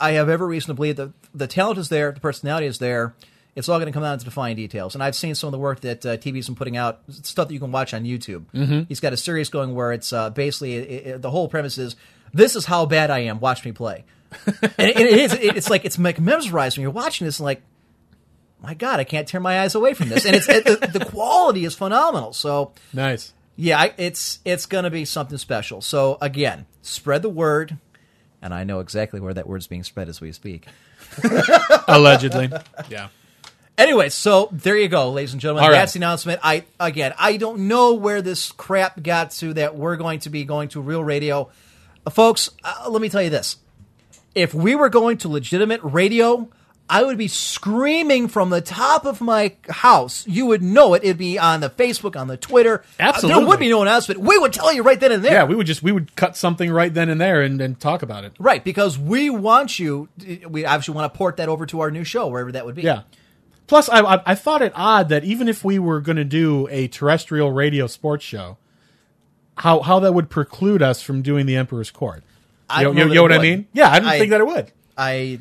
I 0.00 0.12
have 0.12 0.28
every 0.28 0.46
reason 0.46 0.68
to 0.68 0.74
believe 0.74 0.96
that 0.96 1.12
the 1.34 1.46
talent 1.46 1.78
is 1.78 1.88
there, 1.88 2.12
the 2.12 2.20
personality 2.20 2.66
is 2.66 2.78
there. 2.78 3.14
It's 3.54 3.68
all 3.68 3.78
going 3.78 3.86
to 3.86 3.92
come 3.92 4.02
down 4.02 4.18
to 4.18 4.24
the 4.24 4.30
fine 4.30 4.56
details. 4.56 4.94
And 4.94 5.02
I've 5.04 5.14
seen 5.14 5.34
some 5.34 5.48
of 5.48 5.52
the 5.52 5.58
work 5.58 5.80
that 5.80 6.06
uh, 6.06 6.16
TB's 6.16 6.46
been 6.46 6.54
putting 6.54 6.76
out, 6.78 7.00
stuff 7.10 7.48
that 7.48 7.54
you 7.54 7.60
can 7.60 7.70
watch 7.70 7.92
on 7.92 8.04
YouTube. 8.04 8.44
Mm-hmm. 8.54 8.82
He's 8.88 9.00
got 9.00 9.12
a 9.12 9.16
series 9.16 9.50
going 9.50 9.74
where 9.74 9.92
it's 9.92 10.10
uh, 10.12 10.30
basically 10.30 10.76
it, 10.76 11.06
it- 11.06 11.22
the 11.22 11.30
whole 11.30 11.48
premise 11.48 11.76
is 11.76 11.94
this 12.32 12.56
is 12.56 12.64
how 12.64 12.86
bad 12.86 13.10
I 13.10 13.20
am. 13.20 13.40
Watch 13.40 13.64
me 13.64 13.72
play. 13.72 14.04
and 14.46 14.72
it, 14.88 14.96
it 14.96 15.06
is. 15.18 15.34
It, 15.34 15.56
it's 15.58 15.68
like 15.68 15.84
it's 15.84 15.98
like 15.98 16.18
mesmerized 16.18 16.78
when 16.78 16.82
you're 16.82 16.90
watching 16.90 17.26
this. 17.26 17.38
And 17.40 17.44
like, 17.44 17.60
my 18.62 18.72
God, 18.72 19.00
I 19.00 19.04
can't 19.04 19.28
tear 19.28 19.40
my 19.40 19.60
eyes 19.60 19.74
away 19.74 19.92
from 19.92 20.08
this. 20.08 20.24
And 20.24 20.34
it's 20.36 20.48
it, 20.48 20.64
the, 20.64 20.98
the 20.98 21.04
quality 21.04 21.66
is 21.66 21.74
phenomenal. 21.74 22.32
So 22.32 22.72
Nice. 22.94 23.34
yeah, 23.56 23.92
it's 23.98 24.38
it's 24.46 24.64
going 24.64 24.84
to 24.84 24.90
be 24.90 25.04
something 25.04 25.36
special. 25.36 25.82
So 25.82 26.16
again, 26.22 26.64
spread 26.80 27.20
the 27.20 27.28
word, 27.28 27.76
and 28.42 28.52
I 28.52 28.64
know 28.64 28.80
exactly 28.80 29.20
where 29.20 29.32
that 29.32 29.46
word's 29.48 29.66
being 29.66 29.84
spread 29.84 30.08
as 30.08 30.20
we 30.20 30.32
speak. 30.32 30.66
Allegedly. 31.88 32.50
yeah. 32.90 33.08
Anyway, 33.78 34.10
so 34.10 34.48
there 34.52 34.76
you 34.76 34.88
go, 34.88 35.10
ladies 35.10 35.32
and 35.32 35.40
gentlemen. 35.40 35.64
All 35.64 35.70
right. 35.70 35.76
That's 35.78 35.94
the 35.94 35.98
announcement. 36.00 36.40
I 36.42 36.64
again, 36.78 37.14
I 37.18 37.36
don't 37.38 37.68
know 37.68 37.94
where 37.94 38.20
this 38.20 38.52
crap 38.52 39.02
got 39.02 39.30
to 39.32 39.54
that 39.54 39.76
we're 39.76 39.96
going 39.96 40.20
to 40.20 40.30
be 40.30 40.44
going 40.44 40.68
to 40.70 40.80
real 40.80 41.02
radio, 41.02 41.48
Uh, 42.06 42.10
folks. 42.10 42.50
Uh, 42.62 42.88
let 42.90 43.00
me 43.00 43.08
tell 43.08 43.22
you 43.22 43.30
this: 43.30 43.56
if 44.34 44.52
we 44.52 44.74
were 44.74 44.88
going 44.90 45.18
to 45.18 45.28
legitimate 45.28 45.80
radio. 45.82 46.48
I 46.92 47.02
would 47.04 47.16
be 47.16 47.26
screaming 47.28 48.28
from 48.28 48.50
the 48.50 48.60
top 48.60 49.06
of 49.06 49.22
my 49.22 49.56
house. 49.66 50.26
You 50.26 50.44
would 50.46 50.62
know 50.62 50.92
it. 50.92 51.02
It'd 51.02 51.16
be 51.16 51.38
on 51.38 51.60
the 51.60 51.70
Facebook, 51.70 52.20
on 52.20 52.28
the 52.28 52.36
Twitter. 52.36 52.80
Uh, 53.00 53.04
Absolutely. 53.04 53.40
there 53.40 53.48
would 53.48 53.58
be 53.58 53.70
no 53.70 53.80
announcement. 53.80 54.20
We 54.20 54.36
would 54.38 54.52
tell 54.52 54.70
you 54.72 54.82
right 54.82 55.00
then 55.00 55.10
and 55.10 55.24
there. 55.24 55.32
Yeah, 55.32 55.44
we 55.44 55.54
would 55.54 55.66
just 55.66 55.82
we 55.82 55.90
would 55.90 56.14
cut 56.16 56.36
something 56.36 56.70
right 56.70 56.92
then 56.92 57.08
and 57.08 57.18
there 57.18 57.40
and, 57.40 57.60
and 57.62 57.80
talk 57.80 58.02
about 58.02 58.24
it. 58.24 58.34
Right, 58.38 58.62
because 58.62 58.98
we 58.98 59.30
want 59.30 59.78
you. 59.78 60.10
We 60.46 60.66
obviously 60.66 60.94
want 60.94 61.10
to 61.12 61.16
port 61.16 61.38
that 61.38 61.48
over 61.48 61.64
to 61.66 61.80
our 61.80 61.90
new 61.90 62.04
show, 62.04 62.26
wherever 62.28 62.52
that 62.52 62.66
would 62.66 62.74
be. 62.74 62.82
Yeah. 62.82 63.04
Plus, 63.68 63.88
I, 63.88 64.00
I 64.00 64.22
I 64.26 64.34
thought 64.34 64.60
it 64.60 64.72
odd 64.74 65.08
that 65.08 65.24
even 65.24 65.48
if 65.48 65.64
we 65.64 65.78
were 65.78 66.00
going 66.02 66.16
to 66.16 66.24
do 66.24 66.68
a 66.70 66.88
terrestrial 66.88 67.52
radio 67.52 67.86
sports 67.86 68.22
show, 68.24 68.58
how 69.56 69.80
how 69.80 69.98
that 70.00 70.12
would 70.12 70.28
preclude 70.28 70.82
us 70.82 71.00
from 71.00 71.22
doing 71.22 71.46
the 71.46 71.56
Emperor's 71.56 71.90
Court. 71.90 72.22
You 72.78 72.92
know, 72.92 73.06
you 73.06 73.14
know 73.14 73.22
what 73.22 73.32
I 73.32 73.38
mean? 73.38 73.66
Yeah, 73.72 73.90
I 73.90 73.94
didn't 73.94 74.08
I- 74.10 74.18
think 74.18 74.30
that 74.30 74.40
it 74.40 74.46
would. 74.46 74.72
I. 74.96 75.40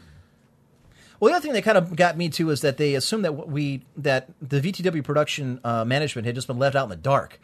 Well, 1.21 1.29
the 1.29 1.37
other 1.37 1.43
thing 1.43 1.53
that 1.53 1.61
kind 1.63 1.77
of 1.77 1.95
got 1.95 2.17
me 2.17 2.29
too 2.29 2.49
is 2.49 2.61
that 2.61 2.77
they 2.77 2.95
assumed 2.95 3.23
that 3.25 3.47
we 3.47 3.83
that 3.97 4.27
the 4.41 4.59
VTW 4.59 5.03
production 5.03 5.61
uh, 5.63 5.85
management 5.85 6.25
had 6.25 6.33
just 6.35 6.47
been 6.47 6.57
left 6.57 6.75
out 6.75 6.83
in 6.85 6.89
the 6.89 6.95
dark. 6.97 7.39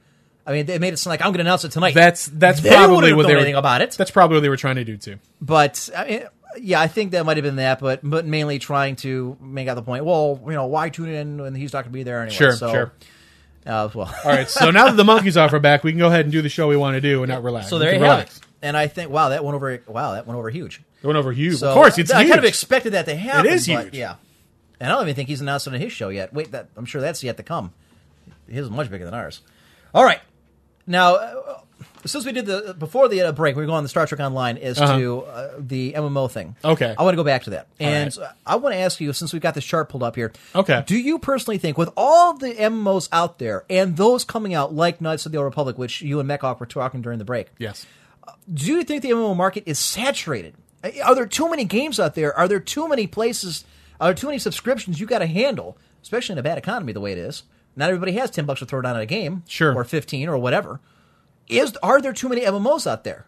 I 0.47 0.51
mean, 0.51 0.65
they 0.65 0.79
made 0.79 0.93
it 0.93 0.97
sound 0.97 1.11
like 1.11 1.21
I'm 1.21 1.27
going 1.27 1.35
to 1.35 1.41
announce 1.41 1.63
it 1.63 1.71
tonight. 1.71 1.93
That's 1.93 2.25
that's 2.25 2.59
They 2.59 2.69
probably 2.69 3.13
what 3.13 3.27
they 3.27 3.33
were, 3.33 3.39
anything 3.39 3.55
about 3.55 3.81
it. 3.81 3.91
That's 3.91 4.11
probably 4.11 4.37
what 4.37 4.41
they 4.41 4.49
were 4.49 4.57
trying 4.57 4.77
to 4.77 4.83
do 4.83 4.97
too. 4.97 5.19
but 5.39 5.89
I 5.95 6.05
mean, 6.07 6.23
yeah, 6.59 6.81
I 6.81 6.87
think 6.87 7.11
that 7.11 7.23
might 7.25 7.37
have 7.37 7.43
been 7.43 7.57
that, 7.57 7.79
but 7.79 7.99
but 8.01 8.25
mainly 8.25 8.57
trying 8.57 8.95
to 8.97 9.37
make 9.39 9.67
out 9.67 9.75
the 9.75 9.83
point. 9.83 10.05
Well, 10.05 10.41
you 10.45 10.53
know, 10.53 10.65
why 10.65 10.89
tune 10.89 11.09
in 11.09 11.37
when 11.41 11.53
he's 11.53 11.71
not 11.71 11.83
going 11.83 11.91
to 11.91 11.97
be 11.97 12.03
there 12.03 12.21
anyway? 12.21 12.35
Sure, 12.35 12.53
so, 12.53 12.71
sure. 12.71 12.93
Uh, 13.65 13.89
well, 13.93 14.11
All 14.23 14.31
right, 14.31 14.49
so 14.49 14.71
now 14.71 14.85
that 14.85 14.95
the 14.95 15.03
monkeys 15.03 15.37
off 15.37 15.53
our 15.53 15.59
back, 15.59 15.83
we 15.83 15.91
can 15.91 15.99
go 15.99 16.07
ahead 16.07 16.21
and 16.21 16.31
do 16.31 16.41
the 16.41 16.49
show 16.49 16.67
we 16.67 16.77
want 16.77 16.95
to 16.95 17.01
do 17.01 17.21
and 17.21 17.29
not 17.29 17.43
relax. 17.43 17.69
so 17.69 17.77
there 17.77 17.93
you 17.93 17.99
have 17.99 18.21
it. 18.21 18.39
And 18.61 18.75
I 18.75 18.87
think, 18.87 19.11
wow, 19.11 19.29
that 19.29 19.43
went 19.43 19.53
over. 19.55 19.83
Wow, 19.85 20.13
that 20.13 20.25
went 20.25 20.39
over 20.39 20.49
huge. 20.49 20.81
It 21.01 21.07
went 21.07 21.17
over 21.17 21.31
huge. 21.31 21.57
So 21.57 21.69
of 21.69 21.73
course, 21.73 21.97
it's 21.97 22.11
I 22.11 22.21
huge. 22.21 22.29
kind 22.31 22.39
of 22.39 22.45
expected 22.45 22.93
that 22.93 23.05
to 23.05 23.15
happen. 23.15 23.45
It 23.45 23.53
is 23.53 23.67
but 23.67 23.83
huge. 23.85 23.93
Yeah, 23.95 24.15
and 24.79 24.91
I 24.91 24.95
don't 24.95 25.03
even 25.03 25.15
think 25.15 25.29
he's 25.29 25.41
announced 25.41 25.67
it 25.67 25.73
on 25.73 25.79
his 25.79 25.91
show 25.91 26.09
yet. 26.09 26.33
Wait, 26.33 26.51
that 26.51 26.69
I'm 26.75 26.85
sure 26.85 27.01
that's 27.01 27.23
yet 27.23 27.37
to 27.37 27.43
come. 27.43 27.73
His 28.47 28.65
is 28.65 28.71
much 28.71 28.89
bigger 28.89 29.05
than 29.05 29.13
ours. 29.13 29.41
All 29.93 30.03
right, 30.03 30.21
now 30.85 31.15
uh, 31.15 31.59
since 32.05 32.25
we 32.25 32.31
did 32.31 32.45
the 32.45 32.75
before 32.77 33.07
the 33.09 33.21
uh, 33.21 33.31
break, 33.31 33.55
we 33.55 33.61
were 33.61 33.65
going 33.67 33.77
on 33.77 33.83
the 33.83 33.89
Star 33.89 34.07
Trek 34.07 34.19
Online 34.21 34.57
as 34.57 34.79
Uh-huh. 34.79 34.97
to 34.97 35.21
uh, 35.23 35.49
the 35.59 35.93
MMO 35.93 36.31
thing. 36.31 36.55
Okay. 36.63 36.95
I 36.97 37.03
want 37.03 37.13
to 37.13 37.17
go 37.17 37.23
back 37.23 37.43
to 37.43 37.51
that, 37.51 37.67
and 37.79 38.15
right. 38.17 38.29
I 38.45 38.55
want 38.55 38.73
to 38.73 38.79
ask 38.79 38.99
you 38.99 39.13
since 39.13 39.33
we've 39.33 39.41
got 39.41 39.53
this 39.53 39.65
chart 39.65 39.89
pulled 39.89 40.03
up 40.03 40.15
here. 40.15 40.31
Okay. 40.55 40.83
do 40.87 40.97
you 40.97 41.19
personally 41.19 41.57
think 41.57 41.77
with 41.77 41.89
all 41.97 42.33
the 42.37 42.53
MMOs 42.53 43.09
out 43.11 43.37
there 43.39 43.65
and 43.69 43.95
those 43.97 44.23
coming 44.23 44.53
out 44.53 44.73
like 44.73 44.99
Knights 45.01 45.25
of 45.25 45.31
the 45.31 45.37
Old 45.37 45.45
Republic, 45.45 45.77
which 45.77 46.01
you 46.01 46.19
and 46.19 46.27
Mechawk 46.29 46.59
were 46.59 46.65
talking 46.65 47.01
during 47.01 47.19
the 47.19 47.25
break? 47.25 47.49
yes. 47.59 47.85
do 48.51 48.65
you 48.71 48.83
think 48.83 49.01
the 49.03 49.11
MMO 49.11 49.35
market 49.35 49.63
is 49.67 49.77
saturated? 49.77 50.55
Are 51.03 51.15
there 51.15 51.25
too 51.25 51.49
many 51.49 51.65
games 51.65 51.99
out 51.99 52.15
there? 52.15 52.33
Are 52.37 52.47
there 52.47 52.59
too 52.59 52.87
many 52.87 53.07
places? 53.07 53.65
Are 53.99 54.09
there 54.09 54.13
too 54.13 54.27
many 54.27 54.39
subscriptions 54.39 54.99
you 54.99 55.07
got 55.07 55.19
to 55.19 55.27
handle, 55.27 55.77
especially 56.03 56.33
in 56.33 56.39
a 56.39 56.43
bad 56.43 56.57
economy 56.57 56.93
the 56.93 57.01
way 57.01 57.11
it 57.11 57.17
is? 57.17 57.43
Not 57.75 57.89
everybody 57.89 58.13
has 58.13 58.29
ten 58.31 58.45
bucks 58.45 58.59
to 58.59 58.65
throw 58.65 58.81
down 58.81 58.95
on 58.95 59.01
a 59.01 59.05
game, 59.05 59.43
Sure. 59.47 59.73
or 59.75 59.83
fifteen 59.83 60.29
or 60.29 60.37
whatever. 60.37 60.79
Is 61.47 61.75
are 61.83 62.01
there 62.01 62.13
too 62.13 62.29
many 62.29 62.41
MMOs 62.41 62.85
out 62.89 63.03
there? 63.03 63.25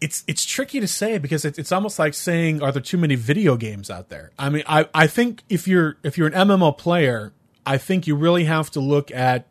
it's 0.00 0.24
it's 0.26 0.44
tricky 0.44 0.80
to 0.80 0.86
say 0.88 1.16
because 1.18 1.44
it's 1.44 1.58
it's 1.58 1.70
almost 1.70 1.96
like 1.98 2.12
saying 2.14 2.60
are 2.62 2.72
there 2.72 2.82
too 2.82 2.98
many 2.98 3.14
video 3.14 3.56
games 3.56 3.88
out 3.90 4.08
there? 4.08 4.32
I 4.38 4.50
mean, 4.50 4.64
I 4.66 4.88
I 4.94 5.06
think 5.06 5.42
if 5.48 5.68
you're 5.68 5.96
if 6.02 6.18
you're 6.18 6.26
an 6.28 6.48
MMO 6.48 6.76
player, 6.76 7.32
I 7.64 7.78
think 7.78 8.06
you 8.06 8.16
really 8.16 8.44
have 8.44 8.70
to 8.72 8.80
look 8.80 9.10
at 9.12 9.46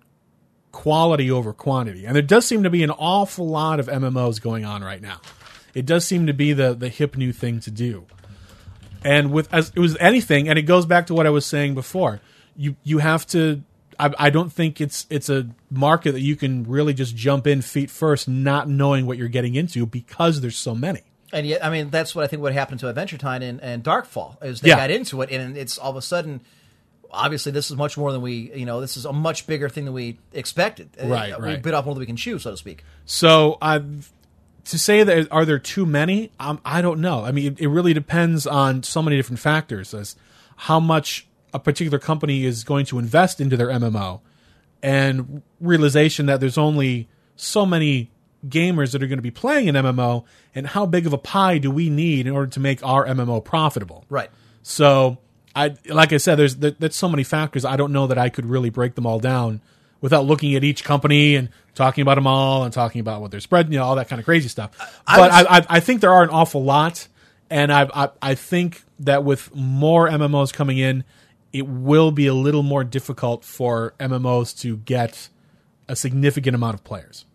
quality 0.73 1.31
over 1.31 1.53
quantity. 1.53 2.05
And 2.05 2.15
there 2.15 2.21
does 2.21 2.45
seem 2.45 2.63
to 2.63 2.69
be 2.69 2.83
an 2.83 2.91
awful 2.91 3.47
lot 3.47 3.79
of 3.79 3.87
MMOs 3.87 4.41
going 4.41 4.65
on 4.65 4.83
right 4.83 5.01
now. 5.01 5.19
It 5.73 5.85
does 5.85 6.05
seem 6.05 6.27
to 6.27 6.33
be 6.33 6.53
the 6.53 6.73
the 6.73 6.89
hip 6.89 7.15
new 7.17 7.31
thing 7.31 7.59
to 7.61 7.71
do. 7.71 8.05
And 9.03 9.31
with 9.31 9.51
as 9.53 9.71
it 9.75 9.79
was 9.79 9.97
anything, 9.99 10.47
and 10.47 10.59
it 10.59 10.63
goes 10.63 10.85
back 10.85 11.07
to 11.07 11.13
what 11.13 11.25
I 11.25 11.29
was 11.31 11.45
saying 11.45 11.73
before. 11.75 12.21
You 12.55 12.75
you 12.83 12.99
have 12.99 13.25
to. 13.27 13.61
I, 13.99 14.11
I 14.19 14.29
don't 14.29 14.51
think 14.51 14.79
it's 14.81 15.07
it's 15.09 15.29
a 15.29 15.47
market 15.69 16.11
that 16.13 16.21
you 16.21 16.35
can 16.35 16.63
really 16.65 16.93
just 16.93 17.15
jump 17.15 17.47
in 17.47 17.61
feet 17.61 17.89
first, 17.89 18.27
not 18.27 18.67
knowing 18.69 19.05
what 19.05 19.17
you're 19.17 19.27
getting 19.27 19.55
into 19.55 19.85
because 19.85 20.41
there's 20.41 20.57
so 20.57 20.75
many. 20.75 21.01
And 21.33 21.47
yet, 21.47 21.63
I 21.63 21.69
mean, 21.69 21.89
that's 21.89 22.13
what 22.13 22.23
I 22.25 22.27
think 22.27 22.41
what 22.41 22.51
happened 22.53 22.81
to 22.81 22.89
Adventure 22.89 23.17
Time 23.17 23.41
and, 23.41 23.61
and 23.61 23.83
Darkfall 23.83 24.41
is 24.43 24.61
they 24.61 24.69
Yeah. 24.69 24.75
got 24.75 24.91
into 24.91 25.21
it, 25.21 25.31
and 25.31 25.55
it's 25.57 25.77
all 25.77 25.91
of 25.91 25.95
a 25.97 26.01
sudden. 26.01 26.41
Obviously, 27.13 27.51
this 27.51 27.69
is 27.69 27.75
much 27.75 27.97
more 27.97 28.13
than 28.13 28.21
we, 28.21 28.53
you 28.55 28.65
know, 28.65 28.79
this 28.79 28.95
is 28.95 29.03
a 29.03 29.11
much 29.11 29.45
bigger 29.45 29.67
thing 29.67 29.83
than 29.83 29.93
we 29.93 30.17
expected. 30.31 30.89
Uh, 31.01 31.07
Right, 31.07 31.37
We 31.37 31.45
right. 31.45 31.61
bit 31.61 31.73
off 31.73 31.83
more 31.85 31.93
than 31.93 31.99
we 31.99 32.05
can 32.05 32.15
chew, 32.15 32.39
so 32.39 32.51
to 32.51 32.57
speak. 32.57 32.85
So 33.05 33.57
I've 33.61 34.09
to 34.65 34.77
say 34.77 35.03
that 35.03 35.27
are 35.31 35.45
there 35.45 35.59
too 35.59 35.85
many? 35.85 36.31
Um, 36.39 36.59
I 36.63 36.81
don't 36.81 36.99
know. 36.99 37.23
I 37.25 37.31
mean, 37.31 37.53
it, 37.53 37.61
it 37.61 37.67
really 37.67 37.93
depends 37.93 38.45
on 38.45 38.83
so 38.83 39.01
many 39.01 39.17
different 39.17 39.39
factors 39.39 39.93
as 39.93 40.15
how 40.55 40.79
much 40.79 41.27
a 41.53 41.59
particular 41.59 41.99
company 41.99 42.45
is 42.45 42.63
going 42.63 42.85
to 42.85 42.99
invest 42.99 43.41
into 43.41 43.57
their 43.57 43.67
MMO, 43.67 44.21
and 44.81 45.41
realization 45.59 46.27
that 46.27 46.39
there's 46.39 46.57
only 46.57 47.09
so 47.35 47.65
many 47.65 48.11
gamers 48.47 48.91
that 48.91 49.03
are 49.03 49.07
going 49.07 49.17
to 49.17 49.23
be 49.23 49.31
playing 49.31 49.69
an 49.69 49.75
MMO, 49.75 50.23
and 50.55 50.67
how 50.67 50.85
big 50.85 51.05
of 51.05 51.13
a 51.13 51.17
pie 51.17 51.57
do 51.57 51.69
we 51.69 51.89
need 51.89 52.27
in 52.27 52.33
order 52.33 52.49
to 52.51 52.59
make 52.59 52.83
our 52.85 53.05
MMO 53.05 53.43
profitable? 53.43 54.05
Right. 54.09 54.29
So 54.63 55.17
I 55.55 55.75
like 55.87 56.13
I 56.13 56.17
said, 56.17 56.35
there's 56.35 56.57
there, 56.57 56.71
there's 56.71 56.95
so 56.95 57.09
many 57.09 57.23
factors. 57.23 57.65
I 57.65 57.75
don't 57.75 57.91
know 57.91 58.07
that 58.07 58.17
I 58.17 58.29
could 58.29 58.45
really 58.45 58.69
break 58.69 58.95
them 58.95 59.05
all 59.05 59.19
down 59.19 59.61
without 60.01 60.25
looking 60.25 60.55
at 60.55 60.63
each 60.63 60.83
company 60.83 61.35
and 61.35 61.49
talking 61.75 62.01
about 62.01 62.15
them 62.15 62.27
all 62.27 62.63
and 62.63 62.73
talking 62.73 62.99
about 62.99 63.21
what 63.21 63.31
they're 63.31 63.39
spreading, 63.39 63.71
you 63.71 63.79
know, 63.79 63.85
all 63.85 63.95
that 63.95 64.09
kind 64.09 64.19
of 64.19 64.25
crazy 64.25 64.49
stuff. 64.49 64.71
I 65.07 65.17
but 65.17 65.31
I, 65.31 65.57
I, 65.57 65.65
I 65.69 65.79
think 65.79 66.01
there 66.01 66.11
are 66.11 66.23
an 66.23 66.29
awful 66.29 66.63
lot, 66.63 67.07
and 67.49 67.71
I, 67.71 67.89
I 67.93 68.09
I 68.21 68.35
think 68.35 68.83
that 68.99 69.23
with 69.23 69.55
more 69.55 70.09
MMOs 70.09 70.53
coming 70.53 70.77
in, 70.77 71.03
it 71.53 71.67
will 71.67 72.11
be 72.11 72.27
a 72.27 72.33
little 72.33 72.63
more 72.63 72.83
difficult 72.83 73.43
for 73.43 73.93
MMOs 73.99 74.59
to 74.61 74.77
get 74.77 75.29
a 75.87 75.95
significant 75.95 76.55
amount 76.55 76.75
of 76.75 76.83
players. 76.83 77.25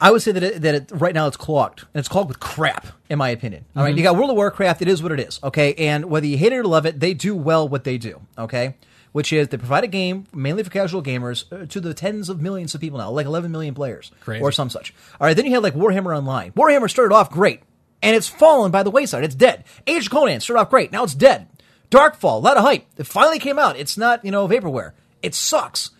I 0.00 0.10
would 0.10 0.20
say 0.20 0.32
that 0.32 0.42
it, 0.42 0.62
that 0.62 0.74
it, 0.74 0.90
right 0.92 1.14
now 1.14 1.28
it's 1.28 1.36
clogged, 1.36 1.82
and 1.94 2.00
it's 2.00 2.08
clogged 2.08 2.28
with 2.28 2.40
crap, 2.40 2.88
in 3.08 3.18
my 3.18 3.28
opinion. 3.28 3.66
All 3.76 3.84
right, 3.84 3.90
mm-hmm. 3.90 3.98
you 3.98 4.02
got 4.02 4.16
World 4.16 4.30
of 4.30 4.36
Warcraft. 4.36 4.82
It 4.82 4.88
is 4.88 5.00
what 5.00 5.12
it 5.12 5.20
is. 5.20 5.38
Okay, 5.44 5.74
and 5.74 6.06
whether 6.06 6.26
you 6.26 6.36
hate 6.36 6.52
it 6.52 6.56
or 6.56 6.64
love 6.64 6.86
it, 6.86 6.98
they 6.98 7.14
do 7.14 7.36
well 7.36 7.68
what 7.68 7.84
they 7.84 7.98
do. 7.98 8.20
Okay, 8.36 8.74
which 9.12 9.32
is 9.32 9.48
they 9.48 9.56
provide 9.56 9.84
a 9.84 9.88
game 9.88 10.26
mainly 10.34 10.62
for 10.62 10.70
casual 10.70 11.02
gamers 11.02 11.44
uh, 11.52 11.66
to 11.66 11.80
the 11.80 11.94
tens 11.94 12.28
of 12.28 12.40
millions 12.40 12.74
of 12.74 12.80
people 12.80 12.98
now, 12.98 13.10
like 13.10 13.26
11 13.26 13.50
million 13.50 13.74
players 13.74 14.10
Crazy. 14.20 14.42
or 14.42 14.52
some 14.52 14.70
such. 14.70 14.92
All 15.20 15.26
right, 15.26 15.36
then 15.36 15.46
you 15.46 15.52
have 15.52 15.62
like 15.62 15.74
Warhammer 15.74 16.16
Online. 16.16 16.52
Warhammer 16.52 16.90
started 16.90 17.14
off 17.14 17.30
great, 17.30 17.60
and 18.02 18.16
it's 18.16 18.28
fallen 18.28 18.70
by 18.70 18.82
the 18.82 18.90
wayside. 18.90 19.24
It's 19.24 19.34
dead. 19.34 19.64
Age 19.86 20.06
of 20.06 20.10
Conan 20.10 20.40
started 20.40 20.62
off 20.62 20.70
great, 20.70 20.92
now 20.92 21.04
it's 21.04 21.14
dead. 21.14 21.48
Darkfall, 21.90 22.36
a 22.36 22.38
lot 22.38 22.56
of 22.56 22.64
hype. 22.64 22.86
It 22.96 23.06
finally 23.06 23.38
came 23.38 23.58
out. 23.58 23.76
It's 23.76 23.98
not 23.98 24.24
you 24.24 24.30
know 24.30 24.48
vaporware. 24.48 24.92
It 25.22 25.34
sucks. 25.34 25.90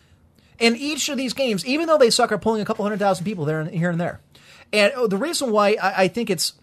And 0.59 0.76
each 0.76 1.09
of 1.09 1.16
these 1.16 1.32
games, 1.32 1.66
even 1.66 1.86
though 1.86 1.98
they 1.98 2.10
suck, 2.10 2.30
are 2.32 2.39
pulling 2.39 2.62
a 2.62 2.64
couple 2.64 2.84
hundred 2.84 2.98
thousand 2.98 3.24
people 3.24 3.44
there 3.44 3.60
and 3.60 3.70
here 3.70 3.90
and 3.90 4.01
there. 4.01 4.20
And 4.72 4.93
oh, 4.97 5.06
the 5.06 5.16
reason 5.16 5.51
why 5.51 5.76
I, 5.80 6.05
I 6.05 6.09
think 6.09 6.30
it's 6.30 6.55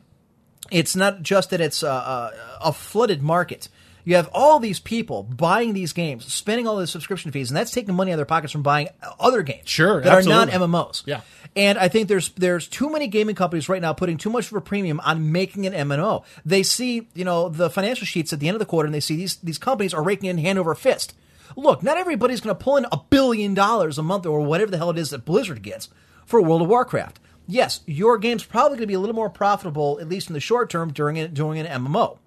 it's 0.71 0.95
not 0.95 1.21
just 1.21 1.49
that 1.49 1.61
it's 1.61 1.83
a, 1.83 1.87
a, 1.87 2.33
a 2.65 2.73
flooded 2.73 3.21
market. 3.21 3.69
You 4.09 4.15
have 4.15 4.27
all 4.33 4.57
these 4.59 4.79
people 4.79 5.21
buying 5.21 5.73
these 5.73 5.93
games, 5.93 6.33
spending 6.33 6.65
all 6.65 6.77
the 6.77 6.87
subscription 6.87 7.31
fees, 7.31 7.51
and 7.51 7.55
that's 7.57 7.69
taking 7.69 7.93
money 7.93 8.09
out 8.09 8.15
of 8.15 8.17
their 8.17 8.25
pockets 8.25 8.51
from 8.51 8.63
buying 8.63 8.87
other 9.19 9.43
games 9.43 9.69
Sure, 9.69 10.01
that 10.01 10.11
absolutely. 10.11 10.51
are 10.51 10.59
not 10.59 10.69
MMOs. 10.71 11.03
Yeah. 11.05 11.21
And 11.55 11.77
I 11.77 11.89
think 11.89 12.07
there's 12.07 12.29
there's 12.29 12.67
too 12.67 12.89
many 12.89 13.05
gaming 13.05 13.35
companies 13.35 13.69
right 13.69 13.79
now 13.79 13.93
putting 13.93 14.17
too 14.17 14.31
much 14.31 14.47
of 14.49 14.57
a 14.57 14.61
premium 14.61 14.99
on 15.01 15.31
making 15.31 15.67
an 15.67 15.73
MMO. 15.87 16.23
They 16.43 16.63
see, 16.63 17.07
you 17.13 17.23
know, 17.23 17.49
the 17.49 17.69
financial 17.69 18.07
sheets 18.07 18.33
at 18.33 18.39
the 18.39 18.47
end 18.47 18.55
of 18.55 18.59
the 18.59 18.65
quarter 18.65 18.87
and 18.87 18.95
they 18.95 18.99
see 18.99 19.15
these 19.15 19.35
these 19.35 19.59
companies 19.59 19.93
are 19.93 20.01
raking 20.01 20.31
in 20.31 20.39
hand 20.39 20.57
over 20.57 20.73
fist. 20.73 21.13
Look, 21.55 21.83
not 21.83 21.97
everybody's 21.97 22.41
going 22.41 22.55
to 22.55 22.63
pull 22.63 22.77
in 22.77 22.87
a 22.91 22.97
billion 23.11 23.53
dollars 23.53 23.99
a 23.99 24.03
month 24.03 24.25
or 24.25 24.41
whatever 24.41 24.71
the 24.71 24.77
hell 24.77 24.89
it 24.89 24.97
is 24.97 25.11
that 25.11 25.23
Blizzard 25.23 25.61
gets 25.61 25.87
for 26.25 26.41
World 26.41 26.63
of 26.63 26.67
Warcraft. 26.67 27.19
Yes, 27.45 27.81
your 27.85 28.17
game's 28.17 28.43
probably 28.43 28.77
going 28.77 28.81
to 28.81 28.87
be 28.87 28.95
a 28.95 28.99
little 28.99 29.15
more 29.15 29.29
profitable, 29.29 29.99
at 30.01 30.09
least 30.09 30.29
in 30.29 30.33
the 30.33 30.39
short 30.39 30.71
term, 30.71 30.91
during 30.93 31.17
it 31.17 31.35
during 31.35 31.59
an 31.59 31.83
MMO. 31.83 32.17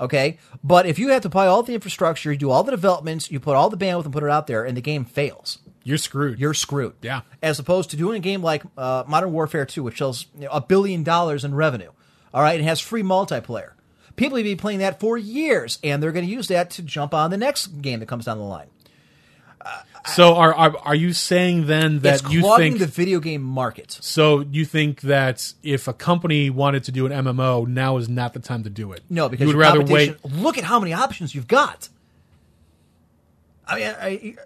Okay, 0.00 0.38
but 0.62 0.86
if 0.86 0.98
you 0.98 1.08
have 1.08 1.22
to 1.22 1.28
buy 1.28 1.46
all 1.46 1.62
the 1.62 1.74
infrastructure, 1.74 2.30
you 2.30 2.38
do 2.38 2.50
all 2.50 2.62
the 2.62 2.70
developments, 2.70 3.30
you 3.30 3.40
put 3.40 3.56
all 3.56 3.68
the 3.68 3.76
bandwidth 3.76 4.04
and 4.04 4.12
put 4.12 4.22
it 4.22 4.30
out 4.30 4.46
there, 4.46 4.64
and 4.64 4.76
the 4.76 4.80
game 4.80 5.04
fails, 5.04 5.58
You're 5.82 5.98
screwed. 5.98 6.38
you're 6.38 6.54
screwed. 6.54 6.94
Yeah. 7.02 7.22
As 7.42 7.58
opposed 7.58 7.90
to 7.90 7.96
doing 7.96 8.16
a 8.16 8.20
game 8.20 8.40
like 8.42 8.62
uh, 8.76 9.02
Modern 9.08 9.32
Warfare 9.32 9.66
2, 9.66 9.82
which 9.82 9.98
sells 9.98 10.26
you 10.36 10.42
know, 10.44 10.50
a 10.52 10.60
billion 10.60 11.02
dollars 11.02 11.44
in 11.44 11.54
revenue. 11.54 11.90
All 12.32 12.42
right, 12.42 12.60
It 12.60 12.64
has 12.64 12.78
free 12.80 13.02
multiplayer. 13.02 13.72
People 14.14 14.36
have 14.36 14.44
been 14.44 14.56
playing 14.56 14.80
that 14.80 15.00
for 15.00 15.16
years, 15.16 15.78
and 15.82 16.02
they're 16.02 16.12
going 16.12 16.26
to 16.26 16.30
use 16.30 16.48
that 16.48 16.70
to 16.70 16.82
jump 16.82 17.14
on 17.14 17.30
the 17.30 17.36
next 17.36 17.66
game 17.82 18.00
that 18.00 18.06
comes 18.06 18.24
down 18.24 18.38
the 18.38 18.44
line. 18.44 18.66
So 20.14 20.34
are, 20.34 20.54
are 20.54 20.76
are 20.84 20.94
you 20.94 21.12
saying 21.12 21.66
then 21.66 22.00
that 22.00 22.22
it's 22.22 22.32
you 22.32 22.40
clogging 22.40 22.72
think 22.72 22.80
the 22.80 22.86
video 22.86 23.20
game 23.20 23.42
market. 23.42 23.98
So 24.00 24.40
you 24.40 24.64
think 24.64 25.02
that 25.02 25.52
if 25.62 25.88
a 25.88 25.92
company 25.92 26.50
wanted 26.50 26.84
to 26.84 26.92
do 26.92 27.06
an 27.06 27.12
MMO, 27.12 27.66
now 27.66 27.96
is 27.98 28.08
not 28.08 28.32
the 28.32 28.40
time 28.40 28.64
to 28.64 28.70
do 28.70 28.92
it? 28.92 29.02
No, 29.10 29.28
because 29.28 29.42
you 29.42 29.48
would 29.48 29.56
rather 29.56 29.82
wait. 29.82 30.24
Look 30.24 30.58
at 30.58 30.64
how 30.64 30.80
many 30.80 30.92
options 30.92 31.34
you've 31.34 31.48
got. 31.48 31.88
I 33.66 33.76
mean, 33.76 33.94
I, 34.00 34.36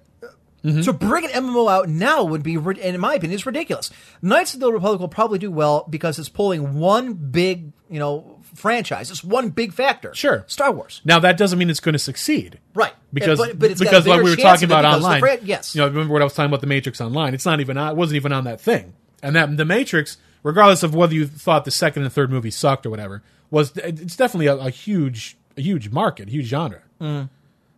Mm-hmm. 0.65 0.83
to 0.83 0.93
bring 0.93 1.25
an 1.25 1.31
MMO 1.33 1.69
out 1.69 1.89
now 1.89 2.23
would 2.23 2.45
be, 2.45 2.55
and 2.55 2.79
in 2.79 3.01
my 3.01 3.15
opinion, 3.15 3.35
it's 3.35 3.47
ridiculous. 3.47 3.91
Knights 4.23 4.55
of 4.55 4.61
the 4.61 4.73
Republic 4.73 5.01
will 5.01 5.09
probably 5.09 5.41
do 5.41 5.51
well 5.51 5.85
because 5.91 6.21
it's 6.21 6.29
pulling 6.29 6.79
one 6.79 7.15
big, 7.15 7.73
you 7.91 7.99
know, 7.99 8.32
franchise. 8.55 9.11
It's 9.11 9.25
one 9.25 9.51
big 9.51 9.73
factor. 9.73 10.15
Sure. 10.15 10.45
Star 10.47 10.71
Wars. 10.73 11.01
Now 11.05 11.19
that 11.21 11.37
doesn't 11.37 11.59
mean 11.59 11.71
it's 11.71 11.81
going 11.81 11.95
to 11.95 11.99
succeed, 11.99 12.59
Right. 12.75 12.93
Because 13.13 13.39
But- 13.39 13.59
but 13.59 13.71
it's 13.71 13.81
got 13.81 13.89
a 13.89 13.91
because 13.91 14.07
like 14.07 14.23
we 14.23 14.31
were 14.31 14.37
talking 14.37 14.65
about 14.65 14.85
online. 14.85 15.21
fran- 15.21 15.41
yes. 15.45 15.75
You 15.75 15.81
know, 15.83 15.89
remember 15.89 16.13
what 16.13 16.23
I 16.23 16.25
was 16.25 16.35
talking 16.35 16.51
about 16.51 16.61
the 16.63 16.67
Matrix 16.67 17.01
Online? 17.01 17.35
It's 17.35 17.45
not 17.47 17.61
even 17.61 17.77
on, 17.79 17.91
it 17.93 17.97
wasn't 17.97 18.17
even 18.17 18.33
on 18.33 18.45
that 18.45 18.61
thing. 18.61 18.95
And 19.23 19.37
that 19.37 19.57
the 19.57 19.65
Matrix, 19.65 20.17
regardless 20.43 20.83
of 20.83 20.95
whether 20.95 21.15
you 21.15 21.27
thought 21.27 21.65
the 21.65 21.71
second 21.71 22.03
and 22.03 22.13
third 22.13 22.31
movie 22.31 22.51
sucked 22.51 22.85
or 22.87 22.91
whatever, 22.91 23.23
was 23.51 23.77
it's 23.77 24.17
definitely 24.17 24.47
a, 24.47 24.57
a 24.57 24.71
huge 24.71 25.37
a 25.57 25.61
huge 25.61 25.91
market, 25.91 26.29
a 26.29 26.31
huge 26.31 26.47
genre. 26.47 26.81
Mm. 27.01 27.29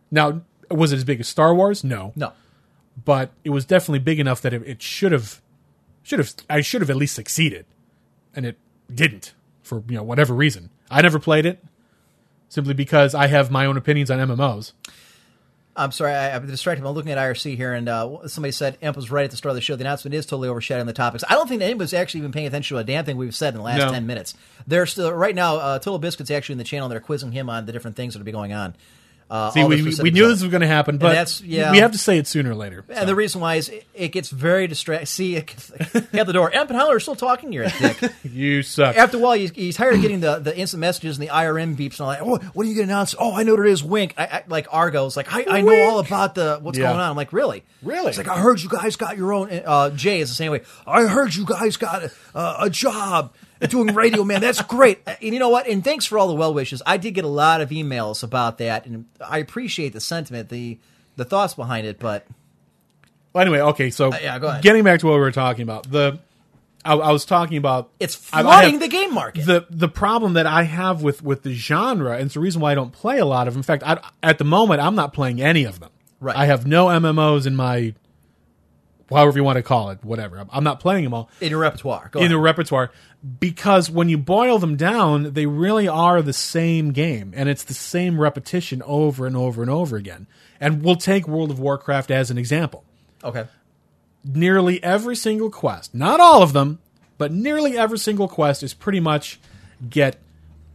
Now, 0.09 0.41
was 0.71 0.91
it 0.93 0.95
as 0.97 1.03
big 1.03 1.19
as 1.19 1.27
Star 1.27 1.53
Wars? 1.53 1.83
No, 1.83 2.13
No. 2.15 2.31
but 3.03 3.31
it 3.43 3.49
was 3.51 3.65
definitely 3.65 3.99
big 3.99 4.19
enough 4.19 4.41
that 4.41 4.53
it, 4.53 4.63
it 4.65 4.81
should 4.81 5.11
have 5.11 5.41
should 6.03 6.19
have 6.19 6.33
I 6.49 6.61
should 6.61 6.81
have 6.81 6.89
at 6.89 6.95
least 6.95 7.13
succeeded, 7.15 7.65
and 8.33 8.45
it 8.45 8.57
didn't 8.93 9.33
for 9.65 9.83
you 9.89 9.95
know 9.95 10.03
whatever 10.03 10.33
reason. 10.33 10.69
I 10.89 11.01
never 11.01 11.19
played 11.19 11.45
it 11.45 11.63
simply 12.49 12.73
because 12.73 13.13
I 13.15 13.27
have 13.27 13.51
my 13.51 13.65
own 13.65 13.77
opinions 13.77 14.09
on 14.11 14.19
MMOs. 14.19 14.71
I'm 15.77 15.91
sorry, 15.91 16.13
I, 16.13 16.33
I'm 16.33 16.47
distracted. 16.47 16.85
I'm 16.85 16.93
looking 16.93 17.11
at 17.11 17.17
IRC 17.17 17.57
here, 17.57 17.73
and 17.73 17.89
uh, 17.89 18.27
somebody 18.29 18.53
said 18.53 18.77
Imp 18.79 18.95
was 18.95 19.11
right 19.11 19.25
at 19.25 19.31
the 19.31 19.35
start 19.35 19.51
of 19.51 19.55
the 19.55 19.61
show. 19.61 19.75
The 19.75 19.83
announcement 19.83 20.13
is 20.15 20.25
totally 20.25 20.47
overshadowing 20.47 20.87
the 20.87 20.93
topics. 20.93 21.25
I 21.27 21.33
don't 21.33 21.49
think 21.49 21.61
anybody's 21.61 21.93
actually 21.93 22.19
even 22.19 22.31
paying 22.31 22.47
attention 22.47 22.75
to 22.77 22.79
a 22.79 22.83
damn 22.85 23.03
thing 23.03 23.17
we've 23.17 23.35
said 23.35 23.53
in 23.53 23.57
the 23.57 23.63
last 23.63 23.79
No. 23.79 23.91
10 23.91 24.07
minutes. 24.07 24.35
They're 24.65 24.85
still, 24.85 25.11
right 25.11 25.35
now, 25.35 25.57
uh, 25.57 25.79
Total 25.79 25.99
Biscuit's 25.99 26.31
actually 26.31 26.53
in 26.53 26.59
the 26.59 26.63
channel. 26.63 26.87
They're 26.87 27.01
quizzing 27.01 27.33
him 27.33 27.49
on 27.49 27.65
the 27.65 27.73
different 27.73 27.97
things 27.97 28.13
that 28.13 28.19
will 28.19 28.25
be 28.25 28.31
going 28.31 28.53
on. 28.53 28.73
Uh, 29.27 29.49
See, 29.49 29.63
we, 29.63 29.81
we, 29.81 30.11
knew 30.11 30.27
this 30.27 30.43
was 30.43 30.51
going 30.51 30.61
to 30.61 30.67
happen, 30.67 30.99
but 30.99 31.09
that's- 31.09 31.41
yeah. 31.41 31.71
we 31.71 31.79
have 31.79 31.93
to 31.93 31.97
say 31.97 32.19
it 32.19 32.27
sooner 32.27 32.51
or 32.51 32.55
later. 32.55 32.85
And 32.89 33.09
the 33.09 33.15
reason 33.15 33.41
why 33.41 33.55
is 33.55 33.69
it, 33.69 33.83
it 33.95 34.09
gets 34.09 34.29
very 34.29 34.67
distracting. 34.67 35.07
See, 35.07 35.35
it 35.35 35.51
at 36.13 36.27
the 36.27 36.33
door, 36.33 36.51
and 36.53 36.69
Howler 36.69 36.97
are 36.97 36.99
still 36.99 37.15
talking. 37.15 37.49
Dick. 37.49 37.97
You 38.23 38.61
suck. 38.61 38.95
After 38.97 39.17
a 39.17 39.19
while, 39.19 39.33
he's, 39.33 39.55
you're 39.57 39.73
tired 39.73 39.95
of 39.95 40.01
getting 40.01 40.19
the, 40.19 40.37
the 40.39 40.55
instant 40.55 40.81
messages 40.81 41.17
and 41.17 41.27
the 41.27 41.31
IRM 41.31 41.75
beeps 41.75 41.99
and 41.99 42.01
all 42.01 42.09
that. 42.11 42.21
Oh, 42.21 42.37
what 42.53 42.65
are 42.65 42.69
you 42.69 42.75
going 42.75 42.87
to 42.87 42.93
announce? 42.93 43.15
Oh, 43.17 43.33
I 43.33 43.43
know 43.43 43.55
what 43.55 43.65
it 43.65 43.71
is. 43.71 43.83
Wink. 43.83 44.13
I, 44.17 44.25
I, 44.25 44.43
like 44.47 44.67
Argo's 44.71 45.17
like, 45.17 45.33
I, 45.33 45.45
I 45.49 45.61
know 45.61 45.89
all 45.89 45.99
about 45.99 46.35
the 46.35 46.59
what's 46.61 46.77
Yeah. 46.77 46.87
going 46.89 46.99
on. 46.99 47.09
I'm 47.09 47.15
like, 47.15 47.33
really? 47.33 47.63
Really? 47.81 48.09
It's 48.09 48.17
like 48.17 48.27
I 48.27 48.37
heard 48.39 48.61
you 48.61 48.69
guys 48.69 48.95
got 48.95 49.17
your 49.17 49.33
own. 49.33 49.49
Uh, 49.51 49.89
Jay 49.91 50.19
is 50.19 50.29
the 50.29 50.35
same 50.35 50.51
way. 50.51 50.61
I 50.85 51.03
heard 51.07 51.33
you 51.33 51.45
guys 51.45 51.77
got 51.77 52.03
a, 52.03 52.11
uh, 52.35 52.57
a 52.61 52.69
job 52.69 53.33
doing 53.69 53.93
radio, 53.93 54.23
man. 54.23 54.41
That's 54.41 54.61
great. 54.61 54.99
And 55.05 55.17
you 55.33 55.39
know 55.39 55.49
what? 55.49 55.67
And 55.67 55.83
thanks 55.83 56.05
for 56.05 56.17
all 56.19 56.27
the 56.27 56.33
well 56.35 56.53
wishes. 56.53 56.81
I 56.85 56.97
did 56.97 57.13
get 57.13 57.25
a 57.25 57.29
lot 57.29 57.61
of 57.61 57.69
emails 57.69 58.23
about 58.23 58.57
that, 58.59 58.85
and 58.85 59.05
I 59.25 59.39
appreciate 59.39 59.93
the 59.93 60.01
sentiment, 60.01 60.49
the 60.49 60.77
the 61.15 61.25
thoughts 61.25 61.53
behind 61.53 61.87
it. 61.87 61.99
But 61.99 62.25
Well, 63.33 63.41
anyway, 63.41 63.59
okay, 63.61 63.89
so 63.89 64.11
Uh, 64.11 64.17
yeah, 64.21 64.39
go 64.39 64.47
ahead. 64.47 64.63
getting 64.63 64.83
back 64.83 64.99
to 65.01 65.07
what 65.07 65.13
we 65.13 65.19
were 65.19 65.31
talking 65.31 65.63
about, 65.63 65.89
the 65.89 66.19
I, 66.83 66.93
I 66.93 67.11
was 67.11 67.25
talking 67.25 67.57
about 67.57 67.89
it's 67.99 68.13
flooding 68.13 68.79
the 68.79 68.87
game 68.87 69.13
market. 69.13 69.45
the 69.45 69.65
the 69.69 69.87
problem 69.87 70.33
that 70.33 70.45
I 70.45 70.63
have 70.63 71.01
with 71.01 71.23
with 71.23 71.41
the 71.43 71.53
genre, 71.53 72.13
and 72.13 72.25
it's 72.25 72.33
the 72.35 72.39
reason 72.39 72.61
why 72.61 72.73
I 72.73 72.75
don't 72.75 72.91
play 72.91 73.17
a 73.17 73.25
lot 73.25 73.47
of. 73.47 73.53
them. 73.55 73.59
In 73.59 73.63
fact, 73.63 73.83
I, 73.85 73.99
at 74.21 74.37
the 74.37 74.43
moment, 74.43 74.81
I'm 74.81 74.95
not 74.95 75.11
playing 75.13 75.41
any 75.41 75.63
of 75.63 75.79
them. 75.79 75.89
Right. 76.19 76.35
I 76.35 76.45
have 76.45 76.65
no 76.67 76.87
MMOs 76.87 77.45
in 77.47 77.55
my 77.55 77.93
however 79.09 79.37
you 79.37 79.43
want 79.43 79.57
to 79.57 79.63
call 79.63 79.89
it, 79.91 79.99
whatever. 80.03 80.43
I'm- 80.51 80.63
not 80.63 80.79
playing 80.79 81.03
them 81.03 81.13
all 81.13 81.29
In 81.41 81.49
your 81.51 81.59
repertoire. 81.59 82.09
Go 82.11 82.19
in 82.21 82.31
a 82.31 82.37
repertoire 82.39 82.91
because 83.39 83.89
when 83.89 84.09
you 84.09 84.17
boil 84.17 84.59
them 84.59 84.75
down, 84.75 85.33
they 85.33 85.45
really 85.45 85.87
are 85.87 86.21
the 86.21 86.33
same 86.33 86.91
game, 86.91 87.33
and 87.35 87.47
it's 87.49 87.63
the 87.63 87.73
same 87.73 88.19
repetition 88.19 88.81
over 88.85 89.25
and 89.27 89.35
over 89.37 89.61
and 89.61 89.69
over 89.71 89.95
again. 89.97 90.27
And 90.59 90.83
we'll 90.83 90.95
take 90.95 91.27
World 91.27 91.51
of 91.51 91.59
Warcraft 91.59 92.09
as 92.11 92.31
an 92.31 92.37
example. 92.37 92.83
okay. 93.23 93.45
Nearly 94.27 94.83
every 94.83 95.15
single 95.15 95.51
quest, 95.51 95.93
not 95.93 96.19
all 96.19 96.41
of 96.41 96.51
them, 96.53 96.79
but 97.19 97.31
nearly 97.31 97.77
every 97.77 97.99
single 97.99 98.27
quest 98.27 98.63
is 98.63 98.73
pretty 98.73 98.99
much 98.99 99.39
get 99.87 100.17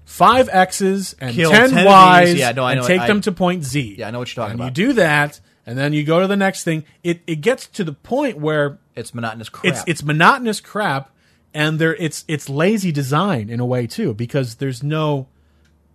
five 0.05 0.49
X's 0.53 1.17
and 1.21 1.35
Kill 1.35 1.51
ten, 1.51 1.71
10 1.71 1.85
Y's. 1.85 2.35
Yeah, 2.37 2.53
no, 2.53 2.63
I 2.65 2.73
and 2.73 2.81
know 2.83 2.87
take 2.87 3.03
it. 3.03 3.07
them 3.09 3.17
I- 3.17 3.21
to 3.23 3.33
point 3.33 3.65
Z. 3.65 3.97
Yeah, 3.99 4.07
I 4.07 4.11
know 4.13 4.21
what 4.21 4.29
you're 4.35 4.45
talking 4.45 4.53
and 4.53 4.61
about. 4.61 4.79
You 4.79 4.87
do 4.89 4.93
that, 4.95 5.41
and 5.67 5.79
then 5.79 5.93
you 5.93 6.05
go 6.05 6.21
to 6.21 6.27
the 6.27 6.37
next 6.37 6.65
thing. 6.65 6.85
It 7.03 7.21
it 7.27 7.37
gets 7.41 7.67
to 7.69 7.85
the 7.85 7.93
point 7.93 8.39
where 8.39 8.79
It's 8.97 9.15
monotonous 9.15 9.49
crap. 9.49 9.65
it's 9.73 9.85
it's 9.87 10.03
monotonous 10.03 10.61
crap 10.61 11.11
and 11.55 11.79
there 11.79 11.95
it's 11.97 12.25
it's 12.29 12.49
lazy 12.49 12.93
design 12.93 13.49
in 13.51 13.61
a 13.61 13.67
way 13.67 13.87
too 13.87 14.15
because 14.15 14.57
there's 14.57 14.83
no 14.83 15.27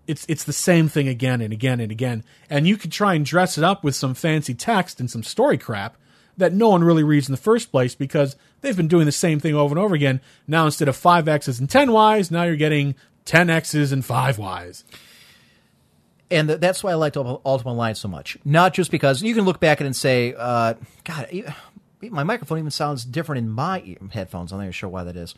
it's 0.08 0.26
it's 0.30 0.44
the 0.44 0.54
same 0.54 0.88
thing 0.88 1.08
again 1.08 1.42
and 1.42 1.52
again 1.54 1.80
and 1.80 1.92
again 1.92 2.24
and 2.50 2.68
you 2.68 2.78
could 2.78 2.92
try 2.92 3.14
and 3.16 3.26
dress 3.26 3.58
it 3.58 3.64
up 3.64 3.84
with 3.84 3.96
some 3.96 4.14
fancy 4.14 4.54
text 4.54 5.00
and 5.00 5.10
some 5.10 5.24
story 5.24 5.58
crap 5.58 5.98
that 6.38 6.54
no 6.54 6.70
one 6.70 6.84
really 6.84 7.04
reads 7.04 7.28
in 7.30 7.32
the 7.32 7.38
first 7.42 7.72
place 7.72 7.96
because 7.96 8.36
they've 8.62 8.76
been 8.78 8.88
doing 8.90 9.06
the 9.06 9.12
same 9.12 9.40
thing 9.40 9.56
over 9.56 9.72
and 9.74 9.80
over 9.84 9.96
again 9.96 10.20
now 10.48 10.66
instead 10.66 10.88
of 10.88 10.96
5 10.96 11.28
x's 11.28 11.60
and 11.60 11.70
10 11.70 11.92
y's 11.92 12.30
now 12.30 12.44
you're 12.44 12.56
getting 12.56 12.94
10 13.24 13.50
x's 13.50 13.92
and 13.92 14.04
5 14.06 14.38
y's 14.38 14.84
and 16.32 16.50
that's 16.50 16.84
why 16.84 16.92
I 16.92 16.96
liked 16.96 17.18
Ul- 17.18 17.42
Ultima 17.46 17.72
Online 17.72 17.96
so 17.96 18.08
much. 18.08 18.38
Not 18.44 18.74
just 18.74 18.92
because 18.92 19.22
you 19.22 19.36
can 19.36 19.46
look 19.46 19.60
back 19.60 19.80
at 19.80 19.84
it 19.84 19.88
and 19.88 19.96
say, 19.96 20.34
uh, 20.38 20.76
God, 21.04 21.54
my 22.02 22.24
microphone 22.24 22.60
even 22.60 22.72
sounds 22.72 23.06
different 23.06 23.46
in 23.46 23.50
my 23.50 23.98
headphones. 24.12 24.52
I'm 24.52 24.60
not 24.60 24.66
even 24.66 24.72
sure 24.72 24.90
why 24.90 25.04
that 25.04 25.16
is. 25.16 25.36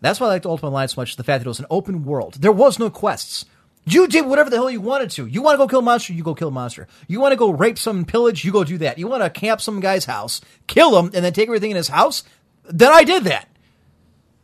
That's 0.00 0.18
why 0.18 0.26
I 0.26 0.30
liked 0.30 0.46
Ultima 0.46 0.68
Online 0.68 0.88
so 0.88 1.00
much. 1.00 1.16
The 1.16 1.24
fact 1.24 1.40
that 1.40 1.46
it 1.46 1.48
was 1.48 1.60
an 1.60 1.66
open 1.70 2.04
world. 2.04 2.34
There 2.34 2.52
was 2.52 2.78
no 2.78 2.88
quests. 2.90 3.44
You 3.84 4.06
did 4.06 4.26
whatever 4.26 4.50
the 4.50 4.56
hell 4.56 4.70
you 4.70 4.80
wanted 4.80 5.10
to. 5.12 5.26
You 5.26 5.42
want 5.42 5.54
to 5.54 5.58
go 5.58 5.66
kill 5.66 5.78
a 5.80 5.82
monster, 5.82 6.12
you 6.12 6.22
go 6.22 6.34
kill 6.34 6.48
a 6.48 6.52
monster. 6.52 6.86
You 7.08 7.20
want 7.20 7.32
to 7.32 7.36
go 7.36 7.50
rape 7.50 7.78
some 7.78 8.04
pillage, 8.04 8.44
you 8.44 8.52
go 8.52 8.62
do 8.62 8.78
that. 8.78 8.98
You 8.98 9.08
want 9.08 9.22
to 9.22 9.30
camp 9.30 9.60
some 9.60 9.80
guy's 9.80 10.04
house, 10.04 10.40
kill 10.66 10.98
him, 10.98 11.10
and 11.14 11.24
then 11.24 11.32
take 11.32 11.48
everything 11.48 11.70
in 11.70 11.76
his 11.76 11.88
house. 11.88 12.22
Then 12.64 12.92
I 12.92 13.04
did 13.04 13.24
that. 13.24 13.48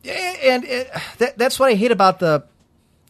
And 0.04 0.64
it, 0.64 0.90
that, 1.18 1.36
that's 1.36 1.58
what 1.58 1.70
I 1.70 1.74
hate 1.74 1.90
about 1.90 2.18
the 2.18 2.44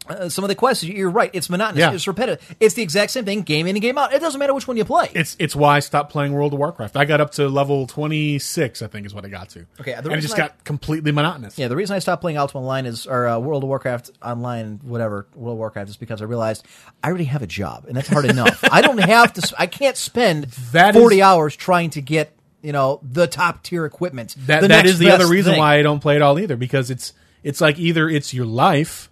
uh, 0.08 0.28
some 0.28 0.44
of 0.44 0.48
the 0.48 0.54
quests. 0.54 0.84
You're 0.84 1.10
right. 1.10 1.30
It's 1.32 1.48
monotonous. 1.50 1.80
Yeah. 1.80 1.92
It's 1.92 2.06
repetitive. 2.06 2.56
It's 2.60 2.74
the 2.74 2.82
exact 2.82 3.12
same 3.12 3.24
thing, 3.24 3.42
game 3.42 3.66
in 3.66 3.76
and 3.76 3.82
game 3.82 3.98
out. 3.98 4.12
It 4.12 4.20
doesn't 4.20 4.38
matter 4.38 4.54
which 4.54 4.66
one 4.68 4.76
you 4.76 4.84
play. 4.84 5.10
it's 5.14 5.36
it's 5.38 5.54
why 5.56 5.76
I 5.76 5.80
stopped 5.80 6.10
playing 6.12 6.32
World 6.32 6.52
of 6.52 6.58
Warcraft. 6.58 6.96
I 6.96 7.04
got 7.04 7.20
up 7.20 7.32
to 7.32 7.48
level 7.48 7.86
26 7.86 8.82
I 8.82 8.86
think 8.86 9.06
is 9.06 9.14
what 9.14 9.24
I 9.24 9.28
got 9.28 9.50
to. 9.50 9.66
Okay, 9.80 9.92
and 9.92 10.06
it 10.06 10.20
just 10.20 10.34
I- 10.34 10.38
got 10.38 10.64
completely 10.64 11.12
monotonous. 11.12 11.58
yeah, 11.58 11.68
the 11.68 11.76
reason 11.76 11.96
I 11.96 11.98
stopped 11.98 12.20
playing 12.20 12.36
Ultima 12.38 12.62
Online 12.62 12.86
is, 12.86 13.06
or 13.06 13.26
uh, 13.26 13.38
World 13.38 13.62
of 13.62 13.68
Warcraft 13.68 14.10
Online, 14.22 14.80
whatever 14.82 15.26
World 15.34 15.54
of 15.54 15.58
Warcraft, 15.58 15.90
is 15.90 15.96
because 15.96 16.22
I 16.22 16.24
realized 16.26 16.64
I 17.02 17.08
already 17.08 17.24
have 17.24 17.42
a 17.42 17.46
job, 17.46 17.84
and 17.88 17.96
that's 17.96 18.08
hard 18.08 18.24
enough. 18.24 18.60
I 18.70 18.80
don't 18.82 18.98
have 18.98 19.32
to. 19.34 19.54
I 19.58 19.66
can't 19.66 19.96
spend 19.96 20.44
That 20.72 20.94
forty 20.94 21.16
is- 21.16 21.22
hours 21.22 21.56
trying 21.56 21.90
to 21.90 22.00
get 22.02 22.32
you 22.62 22.72
know 22.72 23.00
the 23.02 23.26
top 23.26 23.62
tier 23.62 23.84
equipment. 23.84 24.34
That 24.46 24.66
that 24.68 24.86
is 24.86 24.98
the 24.98 25.10
other 25.10 25.26
reason 25.26 25.52
thing. 25.52 25.60
why 25.60 25.76
I 25.78 25.82
don't 25.82 26.00
play 26.00 26.16
it 26.16 26.22
all 26.22 26.38
either 26.38 26.56
because 26.56 26.90
it's 26.90 27.12
it's 27.42 27.60
like 27.60 27.78
either 27.78 28.08
it's 28.08 28.34
your 28.34 28.46
life 28.46 29.10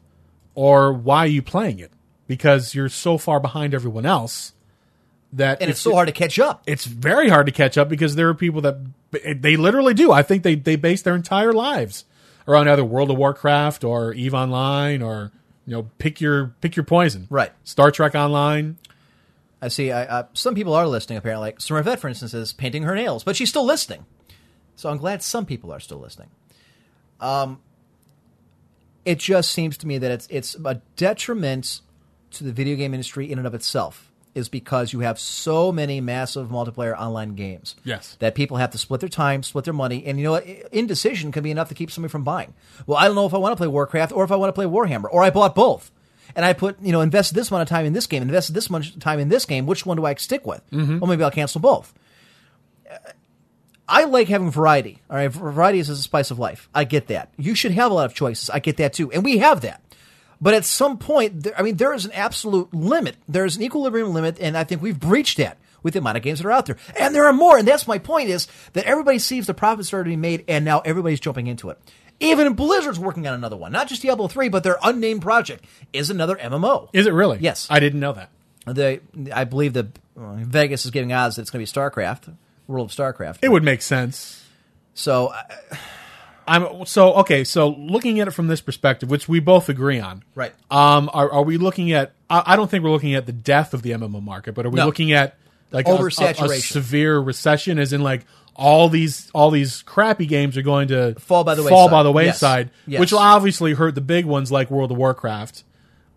or 0.55 0.93
why 0.93 1.19
are 1.19 1.27
you 1.27 1.43
playing 1.43 1.79
it 1.79 1.91
because 2.27 2.75
you're 2.75 2.89
so 2.89 3.19
far 3.19 3.41
behind 3.41 3.75
everyone 3.75 4.07
else 4.07 4.53
that 5.33 5.61
and 5.61 5.71
it's 5.71 5.81
so 5.81 5.95
hard 5.95 6.09
to 6.09 6.13
catch 6.13 6.39
up. 6.39 6.63
It's 6.67 6.85
very 6.85 7.29
hard 7.29 7.47
to 7.47 7.53
catch 7.53 7.77
up 7.77 7.89
because 7.89 8.15
there 8.15 8.29
are 8.29 8.35
people 8.35 8.61
that 8.63 8.79
they 9.11 9.57
literally 9.57 9.95
do. 9.95 10.13
I 10.13 10.23
think 10.23 10.43
they 10.43 10.55
they 10.55 10.77
base 10.77 11.03
their 11.03 11.15
entire 11.15 11.53
lives 11.53 12.05
around 12.47 12.69
either 12.69 12.85
World 12.85 13.11
of 13.11 13.17
Warcraft 13.17 13.85
or 13.85 14.13
Eve 14.15 14.35
Online 14.35 15.03
or 15.03 15.33
you 15.67 15.73
know 15.73 15.91
pick 15.99 16.21
your 16.21 16.55
pick 16.61 16.77
your 16.77 16.85
poison. 16.85 17.27
Right. 17.31 17.53
Star 17.65 17.91
Trek 17.91 18.15
Online. 18.15 18.77
I 19.61 19.69
see. 19.69 19.91
I, 19.91 20.05
uh, 20.05 20.27
some 20.35 20.55
people 20.55 20.75
are 20.75 20.87
listening. 20.87 21.17
Apparently, 21.17 21.47
like 21.47 21.59
Smurfette, 21.59 21.99
for 21.99 22.09
instance, 22.09 22.35
is 22.35 22.53
painting 22.53 22.83
her 22.83 22.95
nails, 22.95 23.25
but 23.25 23.35
she's 23.35 23.49
still 23.49 23.65
listening. 23.65 24.05
So 24.77 24.91
I'm 24.91 24.99
glad 24.99 25.23
some 25.23 25.47
people 25.47 25.73
are 25.73 25.81
still 25.81 25.99
listening. 25.99 26.29
Um, 27.21 27.61
it 29.05 29.19
just 29.19 29.51
seems 29.53 29.77
to 29.79 29.87
me 29.87 29.99
that 29.99 30.11
it's 30.11 30.27
it's 30.31 30.57
a 30.65 30.81
detriment 30.97 31.81
to 32.33 32.45
the 32.45 32.53
video 32.53 32.77
game 32.77 32.95
industry 32.95 33.31
in 33.31 33.39
and 33.39 33.47
of 33.47 33.55
itself, 33.55 34.11
is 34.35 34.49
because 34.49 34.93
you 34.93 35.01
have 35.01 35.19
so 35.19 35.71
many 35.71 36.01
massive 36.01 36.49
multiplayer 36.49 36.99
online 36.99 37.35
games. 37.35 37.77
Yes. 37.85 38.17
that 38.19 38.35
people 38.35 38.57
have 38.57 38.71
to 38.71 38.79
split 38.79 39.01
their 39.01 39.09
time, 39.09 39.43
split 39.43 39.65
their 39.65 39.75
money, 39.75 40.05
and 40.05 40.19
you 40.19 40.25
know 40.25 40.33
what? 40.33 40.47
Indecision 40.73 41.33
can 41.33 41.43
be 41.43 41.51
enough 41.51 41.69
to 41.69 41.75
keep 41.75 41.91
somebody 41.91 42.11
from 42.11 42.25
buying. 42.25 42.55
Well, 42.87 42.99
I 42.99 43.07
don't 43.07 43.15
know 43.15 43.27
if 43.27 43.35
I 43.35 43.39
want 43.39 43.53
to 43.53 43.57
play 43.57 43.69
Warcraft 43.69 44.13
or 44.13 44.25
if 44.25 44.33
I 44.33 44.37
want 44.37 44.49
to 44.49 44.53
play 44.53 44.67
Warhammer, 44.67 45.09
or 45.11 45.23
I 45.23 45.31
bought 45.31 45.55
both. 45.55 45.91
And 46.37 46.45
I 46.45 46.53
put, 46.53 46.81
you 46.81 46.91
know, 46.91 47.01
invested 47.01 47.35
this 47.37 47.51
amount 47.51 47.63
of 47.63 47.69
time 47.69 47.87
in 47.87 47.93
this 47.93 48.09
game, 48.09 48.23
invested 48.23 48.55
this 48.55 48.69
much 48.69 48.99
time 48.99 49.21
in 49.21 49.29
this 49.29 49.45
game. 49.45 49.67
Which 49.67 49.87
one 49.87 49.97
do 49.97 50.05
I 50.05 50.15
stick 50.15 50.45
with? 50.45 50.69
Mm-hmm. 50.71 50.99
Well, 50.99 51.09
maybe 51.09 51.23
I'll 51.23 51.31
cancel 51.31 51.61
both. 51.61 51.95
I 53.89 54.05
like 54.05 54.29
having 54.29 54.51
variety. 54.51 55.01
All 55.11 55.17
right, 55.17 55.29
variety 55.29 55.79
is 55.79 55.89
a 55.89 55.97
spice 55.97 56.31
of 56.31 56.39
life. 56.39 56.69
I 56.75 56.85
get 56.85 57.09
that. 57.09 57.31
You 57.37 57.55
should 57.55 57.73
have 57.73 57.91
a 57.91 57.95
lot 57.95 58.07
of 58.07 58.15
choices. 58.15 58.51
I 58.51 58.59
get 58.59 58.79
that 58.79 58.95
too, 58.95 59.13
and 59.13 59.25
we 59.25 59.39
have 59.39 59.61
that. 59.63 59.81
But 60.41 60.55
at 60.55 60.65
some 60.65 60.99
point, 60.99 61.45
there, 61.45 61.59
I 61.59 61.63
mean, 61.63 61.77
there 61.77 61.95
is 61.95 62.05
an 62.05 62.13
absolute 62.13 62.73
limit. 62.75 63.17
There 63.29 63.45
is 63.45 63.57
an 63.57 63.63
equilibrium 63.63 64.13
limit, 64.13 64.39
and 64.41 64.57
I 64.57 64.65
think 64.65 64.83
we've 64.83 64.99
breached 64.99 65.39
that 65.39 65.59
with 65.83 65.95
the 65.95 66.01
amount 66.01 66.17
of 66.17 66.23
games 66.23 66.39
that 66.41 66.47
are 66.47 66.53
out 66.53 66.67
there. 66.67 66.77
And 66.99 67.15
there 67.15 67.27
are 67.27 67.33
more, 67.33 67.59
and 67.59 67.69
that's 67.69 67.87
my 67.87 67.99
point: 67.99 68.31
is 68.31 68.49
that 68.73 68.85
everybody 68.85 69.19
sees 69.19 69.47
the 69.47 69.55
profits 69.55 69.91
that 69.91 69.99
are 69.99 70.05
being 70.05 70.21
made, 70.21 70.45
and 70.49 70.65
now 70.65 70.81
everybody's 70.81 71.21
jumping 71.21 71.47
into 71.47 71.71
it. 71.71 71.79
Even 72.21 72.55
Blizzard's 72.55 72.99
working 72.99 73.27
on 73.27 73.35
another 73.35 73.57
one, 73.57 73.73
not 73.73 73.89
just 73.89 74.03
Diablo 74.03 74.29
three, 74.29 74.49
but 74.49 74.63
their 74.63 74.79
unnamed 74.83 75.23
project 75.23 75.65
is 75.93 76.11
another 76.11 76.37
MMO. 76.37 76.89
Is 76.93 77.07
it 77.07 77.13
really? 77.13 77.39
Yes. 77.41 77.67
I 77.69 77.81
didn't 77.81 78.01
know 78.01 78.13
that. 78.13 78.31
The 78.67 79.01
I 79.33 79.45
believe 79.45 79.75
that 79.75 79.87
uh, 80.19 80.35
Vegas 80.37 80.85
is 80.85 80.91
giving 80.91 81.13
odds 81.13 81.37
that 81.37 81.43
it's 81.43 81.51
going 81.51 81.65
to 81.65 81.71
be 81.71 81.81
StarCraft, 81.81 82.35
World 82.67 82.91
of 82.91 82.97
StarCraft. 82.97 83.39
It 83.43 83.51
would 83.51 83.63
make 83.65 83.83
sense. 83.83 84.45
so 84.95 85.29
uh, 85.29 85.43
I'm 86.47 86.85
so 86.87 87.15
okay. 87.17 87.43
So 87.45 87.69
looking 87.71 88.21
at 88.21 88.29
it 88.29 88.33
from 88.33 88.49
this 88.49 88.61
perspective, 88.61 89.11
which 89.11 89.29
we 89.29 89.41
both 89.41 89.69
agree 89.69 89.99
on, 90.01 90.23
Right. 90.35 90.53
Um, 90.71 91.09
are, 91.13 91.31
are 91.33 91.43
we 91.43 91.57
looking 91.57 91.93
at? 91.93 92.13
I, 92.29 92.43
I 92.47 92.57
don't 92.57 92.71
think 92.71 92.85
we're 92.85 92.91
looking 92.91 93.15
at 93.15 93.27
the 93.27 93.33
death 93.33 93.73
of 93.75 93.83
the 93.83 93.91
MMO 93.93 94.23
market, 94.23 94.55
but 94.55 94.67
are 94.67 94.71
we 94.71 94.77
No. 94.77 94.87
looking 94.87 95.13
at 95.13 95.37
like 95.73 95.89
a- 95.89 95.91
a- 95.91 95.95
a, 95.95 95.99
Oversaturation. 95.99 96.71
severe 96.73 97.19
recession, 97.19 97.79
as 97.79 97.93
in 97.95 98.03
like 98.03 98.27
all 98.57 98.89
these 98.91 99.31
all 99.35 99.51
these 99.51 99.83
crappy 99.83 100.27
games 100.27 100.57
are 100.59 100.63
going 100.63 100.89
to 100.89 101.15
Fall 101.19 101.45
by 101.45 101.55
the 101.55 101.63
fall 101.63 101.87
wayside. 101.87 101.91
by 101.91 102.03
the 102.03 102.11
Yes. 102.13 102.15
wayside, 102.15 102.71
Yes. 102.87 103.01
which 103.01 103.13
will 103.13 103.19
obviously 103.21 103.73
hurt 103.73 103.95
the 103.95 104.01
big 104.03 104.27
ones 104.27 104.53
like 104.53 104.71
World 104.71 104.91
of 104.91 104.99
Warcraft. 104.99 105.65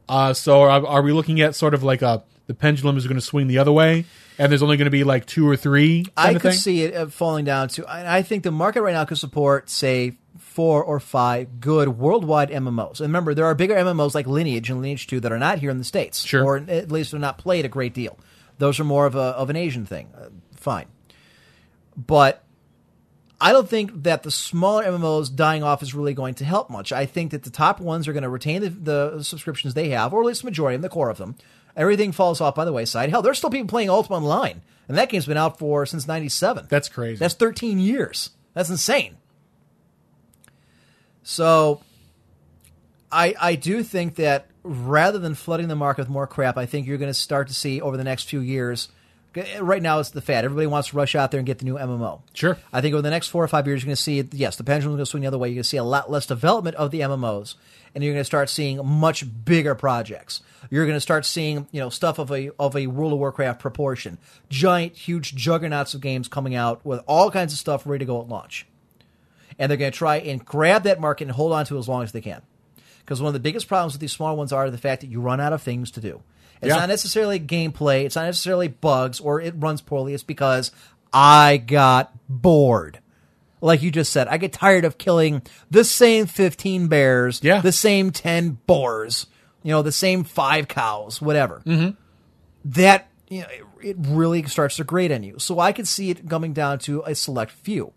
Uh, 0.10 0.34
so 0.34 0.62
are, 0.62 0.86
are 0.86 1.02
we 1.02 1.12
looking 1.14 1.40
at 1.42 1.56
sort 1.56 1.74
of 1.74 1.84
like 1.84 2.02
a 2.02 2.24
the 2.48 2.54
pendulum 2.54 2.96
is 2.98 3.06
going 3.08 3.16
to 3.20 3.26
swing 3.26 3.48
the 3.48 3.58
other 3.58 3.72
way, 3.72 4.06
and 4.38 4.52
there's 4.52 4.64
only 4.64 4.78
going 4.78 4.86
to 4.86 4.92
be 4.92 5.04
like 5.04 5.26
two 5.26 5.48
or 5.48 5.56
three? 5.56 6.06
I 6.16 6.36
could 6.36 6.54
see 6.54 6.84
it 6.84 6.96
uh, 6.96 7.08
falling 7.08 7.46
down 7.46 7.70
to. 7.70 7.86
I 7.86 8.18
I 8.18 8.22
think 8.22 8.44
the 8.44 8.52
market 8.52 8.82
right 8.82 8.94
now 8.94 9.06
could 9.06 9.18
support, 9.18 9.70
say, 9.70 10.18
four 10.38 10.84
or 10.84 11.00
five 11.00 11.60
good 11.60 11.90
worldwide 11.90 12.50
MMOs. 12.50 13.00
And 13.00 13.10
remember, 13.10 13.34
there 13.34 13.46
are 13.46 13.56
bigger 13.56 13.76
MMOs 13.76 14.16
like 14.16 14.28
Lineage 14.28 14.70
and 14.70 14.82
Lineage 14.82 15.08
Two 15.08 15.20
that 15.20 15.32
are 15.32 15.40
not 15.40 15.60
here 15.60 15.70
in 15.70 15.78
the 15.78 15.84
states, 15.84 16.26
Sure. 16.26 16.44
or 16.44 16.58
at 16.58 16.92
least 16.92 17.12
they're 17.12 17.20
not 17.20 17.38
played 17.38 17.66
a 17.66 17.70
great 17.70 17.94
deal. 17.94 18.18
Those 18.58 18.80
are 18.80 18.84
more 18.84 19.06
of 19.06 19.16
a 19.16 19.20
of 19.20 19.50
an 19.50 19.56
Asian 19.56 19.86
thing. 19.86 20.10
Uh, 20.18 20.30
fine, 20.56 20.88
but 21.96 22.44
I 23.40 23.52
don't 23.54 23.70
think 23.70 24.04
that 24.04 24.24
the 24.24 24.32
smaller 24.32 24.84
MMOs 24.84 25.34
dying 25.36 25.62
off 25.62 25.84
is 25.84 25.94
really 25.94 26.16
going 26.16 26.34
to 26.36 26.46
help 26.46 26.70
much. 26.72 26.92
I 26.92 27.06
think 27.06 27.32
that 27.32 27.44
the 27.44 27.52
top 27.52 27.80
ones 27.80 28.08
are 28.08 28.14
going 28.14 28.24
to 28.24 28.30
retain 28.30 28.62
the, 28.62 28.70
the 28.70 29.24
subscriptions 29.24 29.76
they 29.76 29.90
have, 29.90 30.12
or 30.12 30.22
at 30.22 30.26
least 30.26 30.42
the 30.42 30.48
majority 30.48 30.76
of 30.76 30.82
them, 30.82 30.90
the 30.90 30.94
core 30.94 31.10
of 31.12 31.18
them. 31.20 31.36
Everything 31.78 32.12
falls 32.12 32.42
off 32.42 32.56
by 32.56 32.66
the 32.66 32.74
wayside. 32.74 33.12
Hell, 33.12 33.22
there's 33.22 33.38
still 33.38 33.52
people 33.52 33.68
playing 33.68 33.90
Ultima 33.90 34.18
Online, 34.18 34.62
and 34.88 34.98
that 34.98 35.10
game's 35.10 35.28
been 35.28 35.38
out 35.38 35.60
for 35.60 35.86
since 35.86 36.08
'97. 36.08 36.66
That's 36.70 36.90
crazy. 36.90 37.20
That's 37.20 37.36
13 37.36 37.78
years. 37.80 38.32
That's 38.56 38.72
insane. 38.72 39.16
So, 41.22 41.82
I 43.12 43.36
I 43.40 43.56
do 43.56 43.84
think 43.84 44.16
that 44.16 44.48
rather 44.64 45.20
than 45.20 45.36
flooding 45.36 45.68
the 45.68 45.76
market 45.76 46.02
with 46.02 46.10
more 46.10 46.26
crap, 46.26 46.58
I 46.58 46.66
think 46.66 46.88
you're 46.88 46.98
going 46.98 47.12
to 47.12 47.14
start 47.14 47.48
to 47.50 47.54
see 47.54 47.80
over 47.80 47.96
the 47.96 48.04
next 48.04 48.24
few 48.24 48.40
years. 48.40 48.90
Right 49.60 49.84
now, 49.84 50.00
it's 50.00 50.10
the 50.10 50.22
fad. 50.22 50.46
Everybody 50.46 50.66
wants 50.66 50.88
to 50.90 50.98
rush 50.98 51.14
out 51.14 51.30
there 51.30 51.38
and 51.38 51.46
get 51.46 51.60
the 51.60 51.66
new 51.66 51.76
MMO. 51.76 52.22
Sure. 52.34 52.58
I 52.74 52.82
think 52.82 52.96
over 52.96 53.04
the 53.04 53.12
next 53.12 53.28
four 53.28 53.44
or 53.44 53.48
five 53.48 53.68
years, 53.68 53.84
you're 53.84 53.88
going 53.88 53.96
to 53.96 54.02
see 54.02 54.28
yes, 54.32 54.56
the 54.56 54.64
pendulum's 54.64 54.98
going 54.98 55.06
to 55.06 55.06
swing 55.06 55.22
the 55.22 55.28
other 55.28 55.38
way. 55.38 55.50
You're 55.50 55.58
going 55.58 55.64
to 55.64 55.70
see 55.70 55.78
a 55.78 55.84
lot 55.84 56.10
less 56.10 56.26
development 56.26 56.76
of 56.78 56.90
the 56.90 57.02
MMOs, 57.02 57.54
and 57.98 58.04
you're 58.04 58.14
going 58.14 58.22
to 58.22 58.26
start 58.26 58.48
seeing 58.48 58.86
much 58.86 59.26
bigger 59.44 59.74
projects. 59.74 60.42
You're 60.70 60.86
going 60.86 60.96
to 60.98 61.02
start 61.02 61.26
seeing 61.26 61.66
you 61.72 61.80
know 61.80 61.90
stuff 61.90 62.20
of 62.20 62.32
a 62.32 62.52
of 62.60 62.76
a 62.76 62.86
World 62.86 63.12
of 63.12 63.18
Warcraft 63.18 63.60
proportion, 63.60 64.20
giant, 64.50 64.94
huge 64.96 65.34
juggernauts 65.34 65.96
of 65.96 66.02
games 66.02 66.28
coming 66.28 66.54
out 66.54 66.86
with 66.86 67.02
all 67.08 67.32
kinds 67.32 67.54
of 67.54 67.58
stuff 67.58 67.88
ready 67.88 68.06
to 68.06 68.08
go 68.08 68.22
at 68.22 68.28
launch, 68.28 68.68
and 69.58 69.72
they're 69.72 69.80
going 69.80 69.92
to 69.92 69.98
try 69.98 70.18
and 70.18 70.46
grab 70.46 70.84
that 70.84 71.02
market 71.02 71.24
and 71.24 71.32
hold 71.32 71.54
on 71.54 71.66
to 71.66 71.76
it 71.76 71.80
as 71.80 71.90
long 71.90 72.04
as 72.04 72.12
they 72.12 72.22
can. 72.22 72.44
Because 73.00 73.20
one 73.20 73.30
of 73.30 73.34
the 73.34 73.40
biggest 73.40 73.68
problems 73.68 73.94
with 73.94 74.02
these 74.02 74.12
small 74.12 74.38
ones 74.38 74.54
are 74.54 74.70
the 74.70 74.78
fact 74.78 75.02
that 75.02 75.10
you 75.10 75.20
run 75.20 75.40
out 75.42 75.54
of 75.54 75.64
things 75.64 75.90
to 75.90 76.00
do. 76.00 76.22
It's 76.62 76.70
Yeah. 76.70 76.76
not 76.82 76.90
necessarily 76.90 77.40
gameplay. 77.40 78.06
It's 78.06 78.16
not 78.16 78.26
necessarily 78.26 78.68
bugs 78.68 79.20
or 79.20 79.42
it 79.42 79.56
runs 79.58 79.82
poorly. 79.82 80.14
It's 80.14 80.22
because 80.22 80.72
I 81.12 81.58
got 81.58 82.14
bored. 82.30 83.00
Like 83.68 83.84
you 83.84 83.92
just 83.92 84.12
said, 84.12 84.28
I 84.28 84.38
get 84.38 84.54
tired 84.54 84.86
of 84.86 84.98
killing 84.98 85.42
the 85.70 85.84
same 85.84 86.26
15 86.26 86.88
bears, 86.88 87.42
Yeah. 87.44 87.62
the 87.62 87.72
same 87.72 88.12
10 88.12 88.58
boars, 88.66 89.28
you 89.62 89.72
know, 89.72 89.82
the 89.82 89.92
same 89.92 90.24
five 90.24 90.68
cows, 90.68 91.22
whatever. 91.22 91.62
Mm-hmm. 91.66 91.92
That, 92.66 93.08
you 93.30 93.42
know, 93.42 93.48
it, 93.82 93.88
it 93.90 93.98
really 94.00 94.44
starts 94.44 94.78
to 94.78 94.84
grate 94.84 95.12
on 95.12 95.24
you. 95.24 95.38
So 95.40 95.60
I 95.60 95.72
could 95.72 95.88
see 95.88 96.10
it 96.10 96.28
coming 96.30 96.54
down 96.54 96.80
to 96.80 97.04
a 97.06 97.14
select 97.16 97.52
few. 97.52 97.94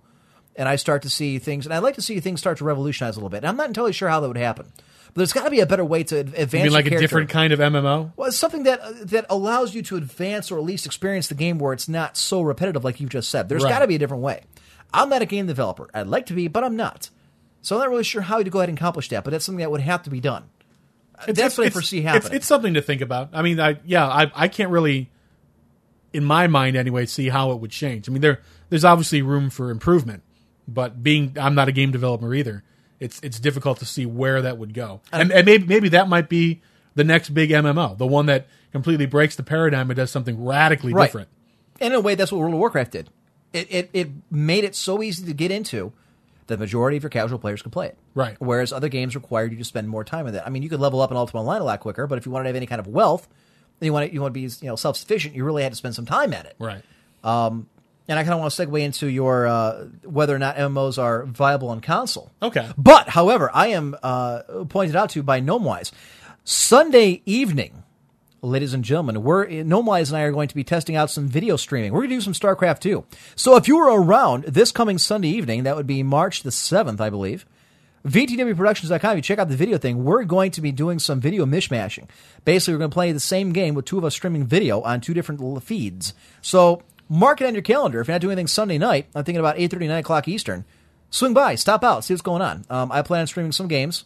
And 0.56 0.68
I 0.68 0.76
start 0.76 1.02
to 1.02 1.08
see 1.10 1.38
things, 1.38 1.64
and 1.64 1.72
I'd 1.72 1.78
like 1.84 1.94
to 1.94 2.02
see 2.02 2.18
things 2.20 2.40
start 2.40 2.58
to 2.58 2.64
revolutionize 2.64 3.14
a 3.16 3.18
little 3.18 3.30
bit. 3.30 3.38
And 3.38 3.46
I'm 3.46 3.56
not 3.56 3.68
entirely 3.68 3.92
sure 3.92 4.08
how 4.08 4.20
that 4.20 4.28
would 4.28 4.36
happen. 4.36 4.66
But 5.06 5.14
there's 5.14 5.32
got 5.32 5.44
to 5.44 5.50
be 5.50 5.60
a 5.60 5.66
better 5.66 5.84
way 5.84 6.02
to 6.04 6.18
advance 6.18 6.52
You 6.52 6.62
mean 6.64 6.72
like 6.72 6.86
a 6.86 6.98
different 6.98 7.30
kind 7.30 7.52
of 7.52 7.60
MMO? 7.60 8.12
Well, 8.16 8.28
it's 8.28 8.36
something 8.36 8.64
that 8.64 9.08
that 9.10 9.26
allows 9.30 9.74
you 9.74 9.82
to 9.82 9.96
advance 9.96 10.50
or 10.50 10.58
at 10.58 10.64
least 10.64 10.86
experience 10.86 11.28
the 11.28 11.34
game 11.34 11.58
where 11.58 11.72
it's 11.72 11.88
not 11.88 12.16
so 12.16 12.42
repetitive, 12.42 12.84
like 12.84 13.00
you've 13.00 13.10
just 13.10 13.30
said. 13.30 13.48
There's 13.48 13.62
Right. 13.64 13.70
got 13.70 13.78
to 13.80 13.86
be 13.86 13.94
a 13.94 13.98
different 13.98 14.22
way. 14.22 14.42
I'm 14.92 15.08
not 15.08 15.22
a 15.22 15.26
game 15.26 15.46
developer. 15.46 15.88
I'd 15.94 16.06
like 16.06 16.26
to 16.26 16.32
be, 16.34 16.48
but 16.48 16.64
I'm 16.64 16.76
not. 16.76 17.10
So 17.62 17.76
I'm 17.76 17.80
not 17.82 17.90
really 17.90 18.04
sure 18.04 18.22
how 18.22 18.42
to 18.42 18.50
go 18.50 18.60
ahead 18.60 18.68
and 18.68 18.78
accomplish 18.78 19.08
that. 19.10 19.24
But 19.24 19.30
that's 19.30 19.44
something 19.44 19.60
that 19.60 19.70
would 19.70 19.80
have 19.82 20.02
to 20.04 20.10
be 20.10 20.20
done. 20.20 20.44
that's 21.26 21.58
what 21.58 21.66
I 21.66 21.70
foresee 21.70 21.98
it's- 21.98 22.12
happening. 22.14 22.36
It's, 22.36 22.46
something 22.46 22.74
to 22.74 22.82
think 22.82 23.00
about. 23.02 23.30
I 23.32 23.42
mean, 23.42 23.60
I 23.60 23.76
yeah, 23.84 24.06
I 24.06 24.30
I 24.34 24.48
can't 24.48 24.70
really, 24.70 25.10
in 26.12 26.24
my 26.24 26.46
mind 26.46 26.76
anyway, 26.76 27.06
see 27.06 27.28
how 27.28 27.52
it 27.52 27.60
would 27.60 27.70
change. 27.70 28.08
I 28.08 28.12
mean, 28.12 28.22
there 28.22 28.40
there's 28.70 28.84
obviously 28.84 29.22
room 29.22 29.50
for 29.50 29.70
improvement, 29.70 30.22
but 30.66 31.02
being 31.02 31.36
I'm 31.40 31.54
not 31.54 31.68
a 31.68 31.72
game 31.72 31.90
developer 31.90 32.32
either. 32.34 32.64
It's 32.98 33.20
it's 33.22 33.38
difficult 33.40 33.78
to 33.78 33.86
see 33.86 34.06
where 34.06 34.42
that 34.42 34.58
would 34.58 34.74
go, 34.74 35.00
and, 35.12 35.30
and 35.32 35.46
maybe 35.46 35.66
maybe 35.66 35.88
that 35.90 36.08
might 36.08 36.28
be 36.28 36.60
the 36.94 37.04
next 37.04 37.30
big 37.30 37.50
MMO, 37.50 37.96
the 37.96 38.06
one 38.06 38.26
that 38.26 38.46
completely 38.72 39.06
breaks 39.06 39.36
the 39.36 39.42
paradigm 39.42 39.90
and 39.90 39.96
does 39.96 40.10
something 40.10 40.44
radically 40.44 40.92
Right. 40.92 41.06
different. 41.06 41.28
And 41.80 41.92
in 41.94 41.98
a 41.98 42.00
way, 42.00 42.14
that's 42.14 42.30
what 42.32 42.38
World 42.40 42.52
of 42.54 42.58
Warcraft 42.58 42.90
did. 42.92 43.10
It, 43.52 43.66
it 43.70 43.90
it 43.92 44.10
made 44.30 44.64
it 44.64 44.74
so 44.74 45.02
easy 45.02 45.26
to 45.26 45.32
get 45.32 45.50
into 45.50 45.92
that 46.46 46.56
the 46.56 46.58
majority 46.58 46.96
of 46.96 47.02
your 47.02 47.10
casual 47.10 47.38
players 47.38 47.62
could 47.62 47.72
play 47.72 47.86
it. 47.86 47.98
Right. 48.14 48.36
Whereas 48.38 48.72
other 48.72 48.88
games 48.88 49.14
required 49.14 49.52
you 49.52 49.58
to 49.58 49.64
spend 49.64 49.88
more 49.88 50.04
time 50.04 50.24
with 50.24 50.34
it. 50.36 50.42
I 50.44 50.50
mean, 50.50 50.62
you 50.62 50.68
could 50.68 50.80
level 50.80 51.00
up 51.00 51.10
in 51.10 51.16
Ultima 51.16 51.40
Online 51.40 51.60
a 51.60 51.64
lot 51.64 51.80
quicker, 51.80 52.06
but 52.06 52.18
if 52.18 52.26
you 52.26 52.32
wanted 52.32 52.44
to 52.44 52.48
have 52.48 52.56
any 52.56 52.66
kind 52.66 52.80
of 52.80 52.86
wealth, 52.86 53.28
and 53.80 53.86
you 53.86 53.92
want 53.92 54.08
to, 54.08 54.14
you 54.14 54.20
want 54.20 54.34
to 54.34 54.40
be 54.40 54.42
you 54.42 54.68
know 54.68 54.76
self 54.76 54.96
sufficient, 54.96 55.34
you 55.34 55.44
really 55.44 55.62
had 55.62 55.72
to 55.72 55.76
spend 55.76 55.94
some 55.94 56.06
time 56.06 56.32
at 56.32 56.46
it. 56.46 56.56
Right. 56.58 56.82
And 58.10 58.18
I 58.18 58.24
kind 58.24 58.34
of 58.34 58.40
want 58.40 58.52
to 58.52 58.66
segue 58.66 58.80
into 58.80 59.06
your 59.06 59.46
uh, 59.46 59.84
whether 60.02 60.34
or 60.34 60.40
not 60.40 60.56
MMOs 60.56 61.00
are 61.00 61.24
viable 61.26 61.68
on 61.68 61.80
console. 61.80 62.32
Okay. 62.42 62.68
But, 62.76 63.08
however, 63.08 63.52
I 63.54 63.68
am 63.68 63.94
uh, 64.02 64.64
pointed 64.68 64.96
out 64.96 65.10
to 65.10 65.22
by 65.22 65.40
Gnomewise. 65.40 65.92
Sunday 66.42 67.22
evening, 67.24 67.79
ladies 68.42 68.74
and 68.74 68.84
gentlemen, 68.84 69.22
we're 69.22 69.46
Gnomewise 69.46 70.08
and 70.08 70.16
I 70.16 70.22
are 70.22 70.32
going 70.32 70.48
to 70.48 70.54
be 70.54 70.64
testing 70.64 70.96
out 70.96 71.10
some 71.10 71.28
video 71.28 71.56
streaming. 71.56 71.92
We're 71.92 72.00
going 72.00 72.10
to 72.10 72.16
do 72.16 72.20
some 72.20 72.32
StarCraft 72.32 72.80
2. 72.80 73.04
So 73.36 73.56
if 73.56 73.68
you 73.68 73.76
were 73.76 74.00
around 74.00 74.44
this 74.44 74.72
coming 74.72 74.98
Sunday 74.98 75.28
evening, 75.28 75.64
that 75.64 75.76
would 75.76 75.86
be 75.86 76.02
March 76.02 76.42
the 76.42 76.50
7th, 76.50 77.00
I 77.00 77.10
believe. 77.10 77.46
VTWProductions.com, 78.06 79.16
you 79.16 79.22
check 79.22 79.38
out 79.38 79.50
the 79.50 79.56
video 79.56 79.76
thing, 79.76 80.04
we're 80.04 80.24
going 80.24 80.50
to 80.52 80.62
be 80.62 80.72
doing 80.72 80.98
some 80.98 81.20
video 81.20 81.44
mishmashing. 81.44 82.08
Basically, 82.46 82.74
we're 82.74 82.78
going 82.78 82.90
to 82.90 82.94
play 82.94 83.12
the 83.12 83.20
same 83.20 83.52
game 83.52 83.74
with 83.74 83.84
two 83.84 83.98
of 83.98 84.04
us 84.04 84.14
streaming 84.14 84.46
video 84.46 84.80
on 84.80 85.02
two 85.02 85.12
different 85.12 85.62
feeds. 85.62 86.14
So 86.40 86.82
mark 87.10 87.42
it 87.42 87.46
on 87.46 87.54
your 87.54 87.62
calendar. 87.62 88.00
If 88.00 88.08
you're 88.08 88.14
not 88.14 88.22
doing 88.22 88.32
anything 88.32 88.46
Sunday 88.46 88.78
night, 88.78 89.06
I'm 89.14 89.24
thinking 89.24 89.40
about 89.40 89.56
8.30, 89.56 89.88
9 89.88 89.98
o'clock 89.98 90.28
Eastern. 90.28 90.64
Swing 91.10 91.34
by, 91.34 91.56
stop 91.56 91.84
out, 91.84 92.04
see 92.04 92.14
what's 92.14 92.22
going 92.22 92.40
on. 92.40 92.64
Um, 92.70 92.90
I 92.90 93.02
plan 93.02 93.22
on 93.22 93.26
streaming 93.26 93.52
some 93.52 93.68
games. 93.68 94.04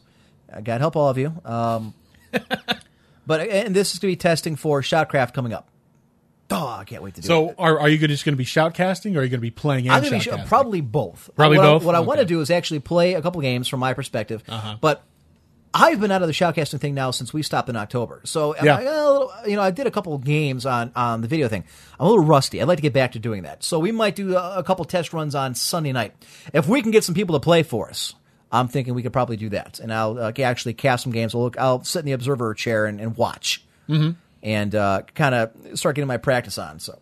Uh, 0.53 0.61
God 0.61 0.81
help 0.81 0.97
all 0.97 1.09
of 1.09 1.19
you. 1.19 1.33
Um, 1.45 1.95
but 3.27 3.41
and 3.49 3.75
this 3.75 3.93
is 3.93 3.99
going 3.99 4.13
to 4.13 4.17
be 4.17 4.21
testing 4.21 4.57
for 4.57 4.81
Shoutcraft 4.83 5.33
coming 5.35 5.53
up. 5.53 5.69
Oh, 6.51 6.69
I 6.69 6.85
can't 6.85 7.03
wait 7.03 7.15
to 7.15 7.21
do 7.21 7.25
it. 7.25 7.29
So 7.29 7.55
are 7.59 7.81
are 7.81 7.89
you 7.89 7.99
just 8.07 8.25
going 8.25 8.35
to 8.35 8.39
be 8.39 8.45
shoutcasting, 8.45 9.17
or 9.17 9.21
are 9.21 9.23
you 9.23 9.31
going 9.31 9.39
to 9.39 9.39
be 9.39 9.51
playing? 9.51 9.87
And 9.89 9.95
I'm 9.97 10.03
going 10.11 10.21
to 10.21 10.37
be 10.37 10.43
probably 10.45 10.81
both. 10.83 11.31
Probably 11.35 11.59
what 11.59 11.65
both? 11.65 11.83
I, 11.83 11.87
what 11.87 11.95
I 11.95 12.01
want 12.01 12.21
to 12.21 12.27
do 12.27 12.41
is 12.41 12.51
actually 12.51 12.81
play 12.81 13.15
a 13.15 13.23
couple 13.23 13.41
games 13.41 13.67
from 13.67 13.81
my 13.81 13.95
perspective. 13.95 14.43
Uh-huh. 14.49 14.77
But 14.81 15.03
I've 15.73 16.01
been 16.01 16.13
out 16.13 16.23
of 16.23 16.29
the 16.29 16.35
shoutcasting 16.35 16.81
thing 16.81 16.95
now 16.95 17.11
since 17.11 17.33
we 17.33 17.43
stopped 17.43 17.69
in 17.69 17.77
October. 17.77 18.21
So 18.25 18.55
Yeah. 18.63 18.77
like, 18.77 18.87
"Oh, 18.87 18.93
a 18.93 19.13
little- 19.13 19.33
you 19.51 19.57
know, 19.57 19.63
I 19.63 19.71
did 19.71 19.87
a 19.87 19.91
couple 19.91 20.17
games 20.19 20.67
on 20.67 20.93
on 20.95 21.23
the 21.23 21.29
video 21.29 21.49
thing. 21.49 21.65
I'm 21.99 22.07
a 22.07 22.09
little 22.11 22.25
rusty. 22.25 22.61
I'd 22.61 22.69
like 22.69 22.79
to 22.79 22.83
get 22.83 22.93
back 22.93 23.13
to 23.13 23.19
doing 23.19 23.43
that. 23.45 23.65
So 23.65 23.79
we 23.79 23.91
might 23.91 24.15
do 24.15 24.37
a, 24.37 24.59
a 24.59 24.63
couple 24.63 24.85
test 24.85 25.13
runs 25.15 25.35
on 25.35 25.55
Sunday 25.55 25.93
night 25.93 26.15
if 26.53 26.69
we 26.69 26.83
can 26.83 26.91
get 26.91 27.05
some 27.05 27.15
people 27.15 27.35
to 27.37 27.41
play 27.41 27.63
for 27.63 27.89
us. 27.89 28.15
I'm 28.55 28.69
thinking 28.69 28.95
we 28.95 29.03
could 29.03 29.13
probably 29.13 29.37
do 29.37 29.49
that, 29.51 29.81
and 29.81 29.93
I'll 29.93 30.19
uh, 30.19 30.33
actually 30.39 30.75
cast 30.75 31.03
some 31.03 31.13
games. 31.13 31.35
I'll 31.35 31.43
look. 31.43 31.59
I'll 31.59 31.83
sit 31.85 32.01
in 32.01 32.07
the 32.07 32.13
observer 32.13 32.55
chair 32.55 32.87
and, 32.87 33.01
and 33.01 33.17
watch, 33.17 33.63
mm-hmm. 33.89 34.13
and 34.43 34.75
uh, 34.75 35.03
kind 35.15 35.35
of 35.35 35.79
start 35.79 35.97
getting 35.97 36.09
my 36.09 36.17
practice 36.19 36.57
on. 36.59 36.79
So, 36.79 36.99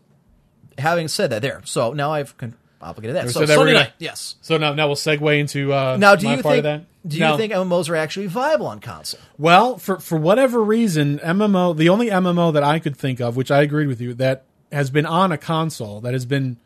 having 0.79 1.09
said 1.09 1.31
that, 1.31 1.43
there. 1.43 1.61
So 1.65 1.93
now 1.93 2.13
I've 2.13 2.37
con- 2.39 2.55
obligated 2.81 3.17
that. 3.17 3.27
We 3.27 3.33
So 3.33 3.41
that 3.41 3.49
we're 3.51 3.55
Sunday 3.57 3.73
gonna- 3.73 3.85
night, 3.85 3.93
yes. 3.99 4.37
So 4.41 4.57
now 4.57 4.73
now 4.75 4.87
we'll 4.87 4.97
segue 4.97 5.39
into 5.39 5.73
uh, 5.73 5.97
Now, 5.99 6.17
do 6.17 6.27
my 6.27 6.37
you 6.37 6.43
part 6.43 6.55
think? 6.55 6.59
of 6.59 6.65
that. 6.65 6.87
Do 7.09 7.19
you 7.19 7.37
think 7.37 7.53
MMOs 7.53 7.91
are 7.91 7.97
actually 7.97 8.29
viable 8.29 8.67
on 8.67 8.79
console? 8.79 9.21
Well, 9.37 9.77
for 9.77 9.99
for 9.99 10.17
whatever 10.17 10.63
reason, 10.63 11.19
MMO 11.19 11.77
the 11.77 11.89
only 11.89 12.07
MMO 12.09 12.53
that 12.53 12.63
I 12.63 12.79
could 12.79 12.97
think 12.97 13.21
of, 13.21 13.37
which 13.37 13.51
I 13.51 13.63
agreed 13.63 13.89
with 13.89 14.01
you, 14.01 14.15
that 14.15 14.45
has 14.71 14.89
been 14.91 15.05
on 15.07 15.33
a 15.33 15.39
console 15.39 16.01
that 16.03 16.13
has 16.13 16.25
been 16.25 16.57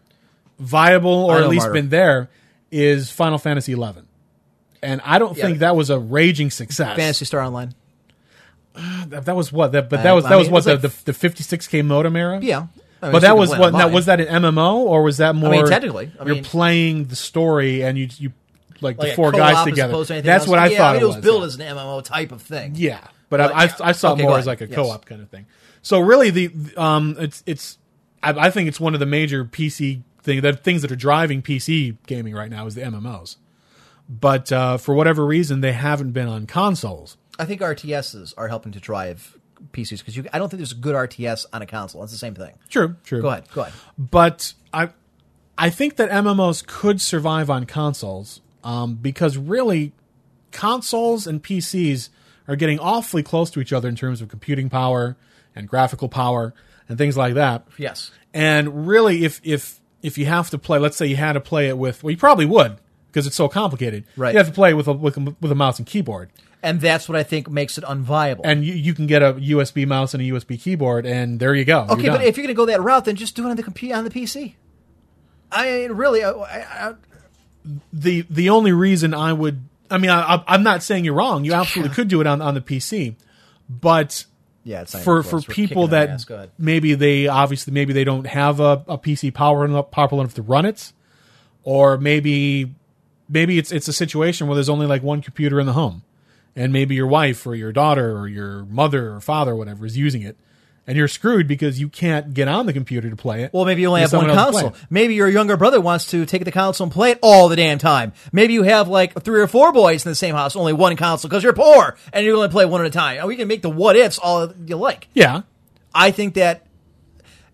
viable 0.58 1.24
or 1.24 1.38
at 1.38 1.48
least 1.48 1.62
Martyr. 1.66 1.72
been 1.72 1.88
there, 1.88 2.28
is 2.70 3.10
Final 3.10 3.38
Fantasy 3.38 3.74
XI, 3.74 3.82
and 4.86 5.00
I 5.04 5.18
don't 5.18 5.36
Yeah. 5.36 5.44
think 5.46 5.58
that 5.60 5.74
was 5.76 5.90
a 5.90 5.98
raging 5.98 6.50
success. 6.50 6.96
Phantasy 6.96 7.24
Star 7.24 7.40
Online. 7.42 7.74
That, 9.08 9.24
that 9.24 9.36
was 9.36 9.50
what 9.52 9.72
that, 9.72 9.88
but 9.88 10.00
Uh, 10.00 10.02
that 10.02 10.12
was 10.12 10.24
I 10.26 10.28
that 10.30 10.36
was 10.36 10.46
mean, 10.48 10.52
what 10.52 10.56
was 10.58 10.64
the, 10.66 10.72
like- 10.72 10.82
the 11.04 11.12
the 11.12 11.28
56k 11.28 11.82
modem 11.84 12.14
era. 12.16 12.38
Yeah. 12.42 12.66
I 13.02 13.06
mean, 13.06 13.12
but 13.12 13.22
that 13.22 13.36
was 13.36 13.50
what 13.50 13.72
now 13.72 13.88
was 13.88 14.06
that 14.06 14.20
an 14.20 14.42
MMO 14.42 14.76
or 14.76 15.02
was 15.02 15.16
that 15.18 15.34
more? 15.34 15.66
technically, 15.66 16.10
I 16.20 16.24
you're 16.26 16.34
mean- 16.36 16.44
playing 16.44 17.04
the 17.06 17.16
story 17.16 17.82
and 17.82 17.96
you 17.98 18.08
you 18.18 18.32
like, 18.82 18.98
Like 18.98 19.08
the 19.10 19.14
four 19.14 19.32
guys 19.32 19.64
together. 19.64 19.92
to 20.04 20.20
That's 20.20 20.42
else. 20.42 20.48
what 20.48 20.58
I 20.58 20.66
yeah, 20.68 20.76
thought 20.78 20.90
I 20.90 20.92
mean, 20.98 21.02
it 21.02 21.04
it 21.04 21.06
was 21.08 21.16
built 21.24 21.40
yeah. 21.40 21.46
as 21.46 21.54
an 21.54 21.60
MMO 21.62 22.02
type 22.04 22.30
of 22.32 22.42
thing. 22.42 22.72
Yeah, 22.76 22.98
but, 23.30 23.38
But, 23.38 23.40
I, 23.40 23.62
I, 23.62 23.64
yeah. 23.64 23.72
I 23.80 23.92
saw 23.92 24.10
it 24.10 24.12
Okay, 24.14 24.22
more 24.24 24.38
as 24.38 24.46
like 24.46 24.60
a 24.60 24.66
Yes. 24.66 24.74
co-op 24.74 25.06
kind 25.06 25.22
of 25.22 25.30
thing. 25.30 25.46
So 25.80 25.98
really, 26.00 26.28
the 26.30 26.50
um, 26.76 27.16
it's 27.18 27.42
it's 27.46 27.78
I, 28.22 28.30
I 28.46 28.50
think 28.50 28.68
it's 28.68 28.78
one 28.80 28.92
of 28.92 29.00
the 29.00 29.06
major 29.06 29.44
PC 29.46 30.02
thing 30.22 30.42
that 30.42 30.62
things 30.62 30.82
that 30.82 30.92
are 30.92 30.96
driving 30.96 31.40
PC 31.40 31.96
gaming 32.06 32.34
right 32.34 32.50
now 32.50 32.66
is 32.66 32.74
the 32.74 32.82
MMOs. 32.82 33.36
But 34.08 34.52
uh, 34.52 34.76
for 34.78 34.94
whatever 34.94 35.26
reason, 35.26 35.60
they 35.60 35.72
haven't 35.72 36.12
been 36.12 36.28
on 36.28 36.46
consoles. 36.46 37.16
I 37.38 37.44
think 37.44 37.60
RTSs 37.60 38.34
are 38.36 38.48
helping 38.48 38.72
to 38.72 38.80
drive 38.80 39.36
PCs 39.72 40.04
because 40.04 40.18
I 40.32 40.38
don't 40.38 40.48
think 40.48 40.58
there's 40.58 40.72
a 40.72 40.76
good 40.76 40.94
RTS 40.94 41.46
on 41.52 41.62
a 41.62 41.66
console. 41.66 42.02
It's 42.02 42.12
the 42.12 42.18
same 42.18 42.34
thing. 42.34 42.54
True, 42.68 42.96
true. 43.04 43.22
Go 43.22 43.28
ahead. 43.28 43.44
Go 43.52 43.62
ahead. 43.62 43.74
but 43.98 44.54
I 44.72 44.90
I 45.58 45.70
think 45.70 45.96
that 45.96 46.10
MMOs 46.10 46.66
could 46.66 47.00
survive 47.00 47.50
on 47.50 47.64
consoles 47.66 48.40
um, 48.62 48.94
because 48.94 49.36
really 49.36 49.92
consoles 50.50 51.26
and 51.26 51.42
PCs 51.42 52.10
are 52.48 52.56
getting 52.56 52.78
awfully 52.78 53.22
close 53.22 53.50
to 53.50 53.60
each 53.60 53.72
other 53.72 53.88
in 53.88 53.96
terms 53.96 54.20
of 54.22 54.28
computing 54.28 54.68
power 54.68 55.16
and 55.54 55.68
graphical 55.68 56.08
power 56.08 56.54
and 56.88 56.98
things 56.98 57.16
like 57.16 57.34
that. 57.34 57.66
Yes. 57.78 58.10
And 58.32 58.86
really, 58.86 59.24
if 59.24 59.40
if 59.42 59.80
if 60.02 60.18
you 60.18 60.26
have 60.26 60.50
to 60.50 60.58
play, 60.58 60.78
let's 60.78 60.96
say 60.96 61.06
you 61.06 61.16
had 61.16 61.32
to 61.32 61.40
play 61.40 61.68
it 61.68 61.76
with, 61.76 62.04
well, 62.04 62.10
you 62.12 62.16
probably 62.16 62.46
would 62.46 62.78
because 63.16 63.26
it's 63.26 63.36
so 63.36 63.48
complicated. 63.48 64.04
Right. 64.14 64.34
You 64.34 64.38
have 64.38 64.48
to 64.48 64.52
play 64.52 64.74
with 64.74 64.86
a 64.86 64.92
with 64.92 65.16
a, 65.16 65.34
with 65.40 65.50
a 65.50 65.54
mouse 65.54 65.78
and 65.78 65.86
keyboard, 65.86 66.28
And 66.62 66.82
that's 66.82 67.08
what 67.08 67.16
I 67.16 67.22
think 67.22 67.48
makes 67.48 67.78
it 67.78 67.84
unviable. 67.84 68.42
and 68.44 68.62
you, 68.62 68.74
you 68.74 68.92
can 68.92 69.06
get 69.06 69.22
a 69.22 69.32
USB 69.32 69.86
mouse 69.86 70.12
and 70.12 70.22
a 70.22 70.26
USB 70.26 70.60
keyboard, 70.60 71.06
and 71.06 71.40
there 71.40 71.54
you 71.54 71.64
go. 71.64 71.86
Okay, 71.88 72.10
but 72.10 72.22
if 72.22 72.36
you're 72.36 72.44
going 72.44 72.54
to 72.54 72.58
go 72.58 72.66
that 72.66 72.82
route, 72.82 73.06
then 73.06 73.16
just 73.16 73.34
do 73.34 73.46
it 73.46 73.50
on 73.50 73.56
the 73.56 73.62
computer 73.62 73.96
on 73.96 74.04
the 74.04 74.10
PC. 74.10 74.52
I 75.50 75.64
mean, 75.70 75.92
really, 75.92 76.24
I, 76.24 76.30
I, 76.30 76.88
I, 76.90 76.94
the 77.90 78.26
the 78.28 78.50
only 78.50 78.72
reason 78.72 79.14
I 79.14 79.32
would, 79.32 79.64
I 79.90 79.96
mean, 79.96 80.10
I, 80.10 80.44
I'm 80.46 80.62
not 80.62 80.82
saying 80.82 81.06
you're 81.06 81.14
wrong. 81.14 81.46
You 81.46 81.54
absolutely 81.54 81.94
could 81.94 82.08
do 82.08 82.20
it 82.20 82.26
on 82.26 82.42
on 82.42 82.52
the 82.52 82.60
PC, 82.60 83.14
but 83.70 84.26
yeah, 84.62 84.82
it's 84.82 85.02
for 85.02 85.22
for. 85.22 85.40
People 85.40 85.88
that 85.88 86.10
ass. 86.10 86.26
Go 86.26 86.34
ahead. 86.34 86.50
maybe 86.58 86.92
they 86.92 87.28
obviously 87.28 87.72
maybe 87.72 87.94
they 87.94 88.04
don't 88.04 88.26
have 88.26 88.60
a, 88.60 88.84
a 88.86 88.98
PC 88.98 89.32
power 89.32 89.64
enough 89.64 89.90
powerful 89.90 90.20
enough 90.20 90.34
to 90.34 90.42
run 90.42 90.66
it, 90.66 90.92
or 91.62 91.96
maybe 91.96 92.74
maybe 93.28 93.58
it's 93.58 93.72
it's 93.72 93.88
a 93.88 93.92
situation 93.92 94.46
where 94.46 94.54
there's 94.54 94.68
only 94.68 94.86
like 94.86 95.02
one 95.02 95.22
computer 95.22 95.60
in 95.60 95.66
the 95.66 95.72
home, 95.72 96.02
and 96.54 96.72
maybe 96.72 96.94
your 96.94 97.06
wife 97.06 97.46
or 97.46 97.54
your 97.54 97.72
daughter 97.72 98.16
or 98.16 98.28
your 98.28 98.64
mother 98.66 99.12
or 99.12 99.20
father 99.20 99.52
or 99.52 99.56
whatever 99.56 99.86
is 99.86 99.96
using 99.96 100.22
it, 100.22 100.36
and 100.86 100.96
you're 100.96 101.08
screwed 101.08 101.48
because 101.48 101.80
you 101.80 101.88
can't 101.88 102.32
get 102.32 102.48
on 102.48 102.66
the 102.66 102.72
computer 102.72 103.10
to 103.10 103.16
play 103.16 103.42
it. 103.42 103.52
Well, 103.52 103.64
maybe 103.64 103.82
you 103.82 103.88
only 103.88 104.02
have 104.02 104.12
one 104.12 104.22
someone 104.22 104.38
else 104.38 104.46
to 104.46 104.52
play 104.52 104.62
console. 104.70 104.86
Maybe 104.90 105.14
your 105.14 105.28
younger 105.28 105.56
brother 105.56 105.80
wants 105.80 106.10
to 106.12 106.24
take 106.26 106.44
the 106.44 106.52
console 106.52 106.84
and 106.84 106.92
play 106.92 107.12
it 107.12 107.18
all 107.22 107.48
the 107.48 107.56
damn 107.56 107.78
time. 107.78 108.12
Maybe 108.32 108.52
you 108.52 108.62
have 108.62 108.88
like 108.88 109.20
three 109.22 109.40
or 109.40 109.46
four 109.46 109.72
boys 109.72 110.04
in 110.06 110.10
the 110.10 110.16
same 110.16 110.34
house, 110.34 110.54
only 110.56 110.72
one 110.72 110.96
console 110.96 111.28
because 111.28 111.42
you're 111.42 111.52
poor 111.52 111.96
and 112.12 112.24
you 112.24 112.34
only 112.36 112.48
play 112.48 112.64
one 112.66 112.80
at 112.80 112.86
a 112.86 112.90
time. 112.90 113.18
And 113.18 113.28
we 113.28 113.36
can 113.36 113.48
make 113.48 113.62
the 113.62 113.70
what 113.70 113.96
ifs 113.96 114.18
all 114.18 114.52
you 114.66 114.76
like. 114.76 115.08
Yeah, 115.14 115.42
I 115.94 116.10
think 116.10 116.34
that 116.34 116.66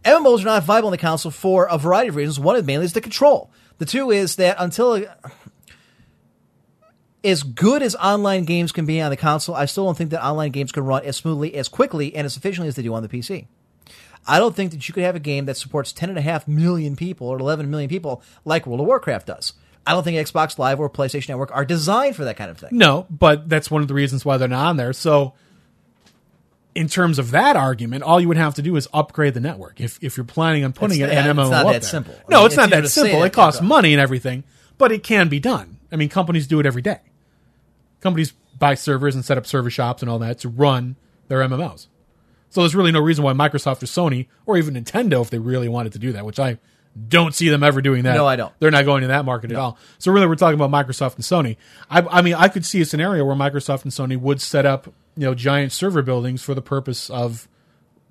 MMOs 0.05 0.43
are 0.43 0.47
not 0.47 0.65
viable 0.65 0.89
on 0.89 0.93
the 0.93 0.99
console 0.99 1.31
for 1.31 1.67
a 1.67 1.79
variety 1.79 2.09
of 2.09 2.17
reasons. 2.17 2.39
One 2.41 2.57
of 2.57 2.67
mainly 2.67 2.85
is 2.85 2.93
the 2.93 3.01
control. 3.01 3.51
The 3.79 3.87
two 3.87 4.11
is 4.11 4.37
that 4.37 4.57
until 4.59 5.05
as 7.25 7.43
good 7.43 7.83
as 7.83 7.95
online 7.97 8.45
games 8.45 8.73
can 8.73 8.85
be 8.87 9.01
on 9.01 9.11
the 9.11 9.17
console, 9.17 9.55
I 9.55 9.67
still 9.67 9.85
don't 9.85 9.97
think 9.97 10.11
that 10.11 10.25
online 10.25 10.51
games 10.51 10.73
can 10.73 10.85
run 10.85 11.05
as 11.05 11.17
smoothly, 11.17 11.55
as 11.55 11.69
quickly, 11.69 12.15
and 12.15 12.25
as 12.25 12.37
efficiently 12.37 12.69
as 12.69 12.75
they 12.77 12.83
do 12.83 12.93
on 12.95 13.03
the 13.03 13.09
PC. 13.09 13.47
I 14.27 14.39
don't 14.39 14.55
think 14.55 14.71
that 14.73 14.87
you 14.89 14.95
could 14.95 15.03
have 15.05 15.17
a 15.17 15.21
game 15.21 15.47
that 15.47 15.57
supports 15.57 15.93
10.5 15.93 16.47
million 16.49 16.95
people 16.97 17.27
or 17.29 17.39
11 17.39 17.71
million 17.71 17.89
people 17.89 18.23
like 18.45 18.67
World 18.67 18.81
of 18.81 18.87
Warcraft 18.87 19.27
does. 19.27 19.53
I 19.85 19.93
don't 19.93 20.05
think 20.05 20.17
Xbox 20.29 20.59
Live 20.59 20.79
or 20.79 20.89
PlayStation 20.89 21.31
Network 21.31 21.51
are 21.53 21.65
designed 21.65 22.15
for 22.15 22.25
that 22.25 22.37
kind 22.37 22.51
of 22.51 22.59
thing. 22.59 22.69
No, 22.73 23.07
but 23.11 23.49
that's 23.49 23.69
one 23.71 23.83
of 23.83 23.89
the 23.89 23.95
reasons 23.95 24.25
why 24.25 24.37
they're 24.37 24.47
not 24.47 24.67
on 24.67 24.77
there. 24.77 24.93
So, 24.93 25.35
in 26.75 26.89
terms 26.89 27.19
of 27.19 27.33
that 27.33 27.57
argument, 27.57 28.03
all 28.05 28.21
you 28.21 28.29
would 28.29 28.37
have 28.37 28.55
to 28.55 28.63
do 28.63 28.77
is 28.77 28.89
upgrade 28.95 29.35
the 29.35 29.41
network. 29.41 29.81
If 29.81 29.99
if 30.03 30.17
you're 30.17 30.25
planning 30.25 30.65
on 30.65 30.73
putting 30.73 31.01
It's- 31.01 31.17
an 31.17 31.37
MMO 31.37 31.43
it's 31.43 31.51
not 31.51 31.67
up 31.67 31.73
that 31.73 31.83
there. 31.83 31.91
simple. 31.91 32.15
I 32.15 32.23
No, 32.31 32.37
mean, 32.39 32.47
it's, 32.47 32.55
it's 32.55 32.57
not 32.61 32.71
that 32.71 32.89
simple. 32.89 33.23
It 33.25 33.33
costs 33.33 33.61
money 33.61 33.93
and 33.93 34.01
everything, 34.01 34.45
but 34.79 34.93
it 34.93 35.03
can 35.03 35.29
be 35.29 35.41
done. 35.41 35.79
I 35.91 35.97
mean, 35.97 36.09
companies 36.09 36.47
do 36.47 36.61
it 36.61 36.65
every 36.67 36.81
day. 36.83 37.01
Companies 38.03 38.33
buy 38.59 38.75
servers 38.75 39.15
and 39.15 39.25
set 39.25 39.39
up 39.39 39.47
server 39.47 39.71
shops 39.71 40.03
and 40.03 40.11
all 40.11 40.19
that 40.19 40.39
to 40.41 40.49
run 40.49 40.97
their 41.29 41.41
MMOs. 41.41 41.87
So 42.51 42.61
there's 42.61 42.75
really 42.75 42.93
no 42.93 43.01
reason 43.01 43.25
why 43.25 43.33
Microsoft 43.33 43.83
or 43.83 43.87
Sony 43.87 44.29
or 44.45 44.59
even 44.59 44.75
Nintendo, 44.75 45.23
if 45.23 45.31
they 45.31 45.39
really 45.39 45.69
wanted 45.69 45.93
to 45.95 45.99
do 45.99 46.13
that, 46.13 46.27
which 46.27 46.39
I 46.39 46.59
don't 47.09 47.35
see 47.35 47.49
them 47.49 47.63
ever 47.63 47.81
doing 47.81 48.03
that. 48.03 48.15
No, 48.15 48.27
I 48.27 48.37
don't. 48.37 48.53
They're 48.61 48.71
not 48.71 48.85
going 48.85 49.01
to 49.03 49.09
that 49.09 49.25
market 49.25 49.51
at 49.51 49.57
all. 49.57 49.79
So 49.99 50.13
really, 50.13 50.27
we're 50.27 50.37
talking 50.37 50.61
about 50.61 50.71
Microsoft 50.71 51.15
and 51.15 51.25
Sony. 51.25 51.57
I, 51.89 52.01
I 52.01 52.23
mean, 52.23 52.35
I 52.35 52.49
could 52.49 52.67
see 52.67 52.83
a 52.83 52.85
scenario 52.85 53.25
where 53.25 53.35
Microsoft 53.37 53.85
and 53.85 53.93
Sony 53.93 54.21
would 54.21 54.41
set 54.43 54.67
up, 54.67 54.87
you 55.17 55.25
know, 55.25 55.35
giant 55.35 55.73
server 55.73 56.03
buildings 56.03 56.43
for 56.43 56.55
the 56.55 56.61
purpose 56.61 57.09
of 57.09 57.49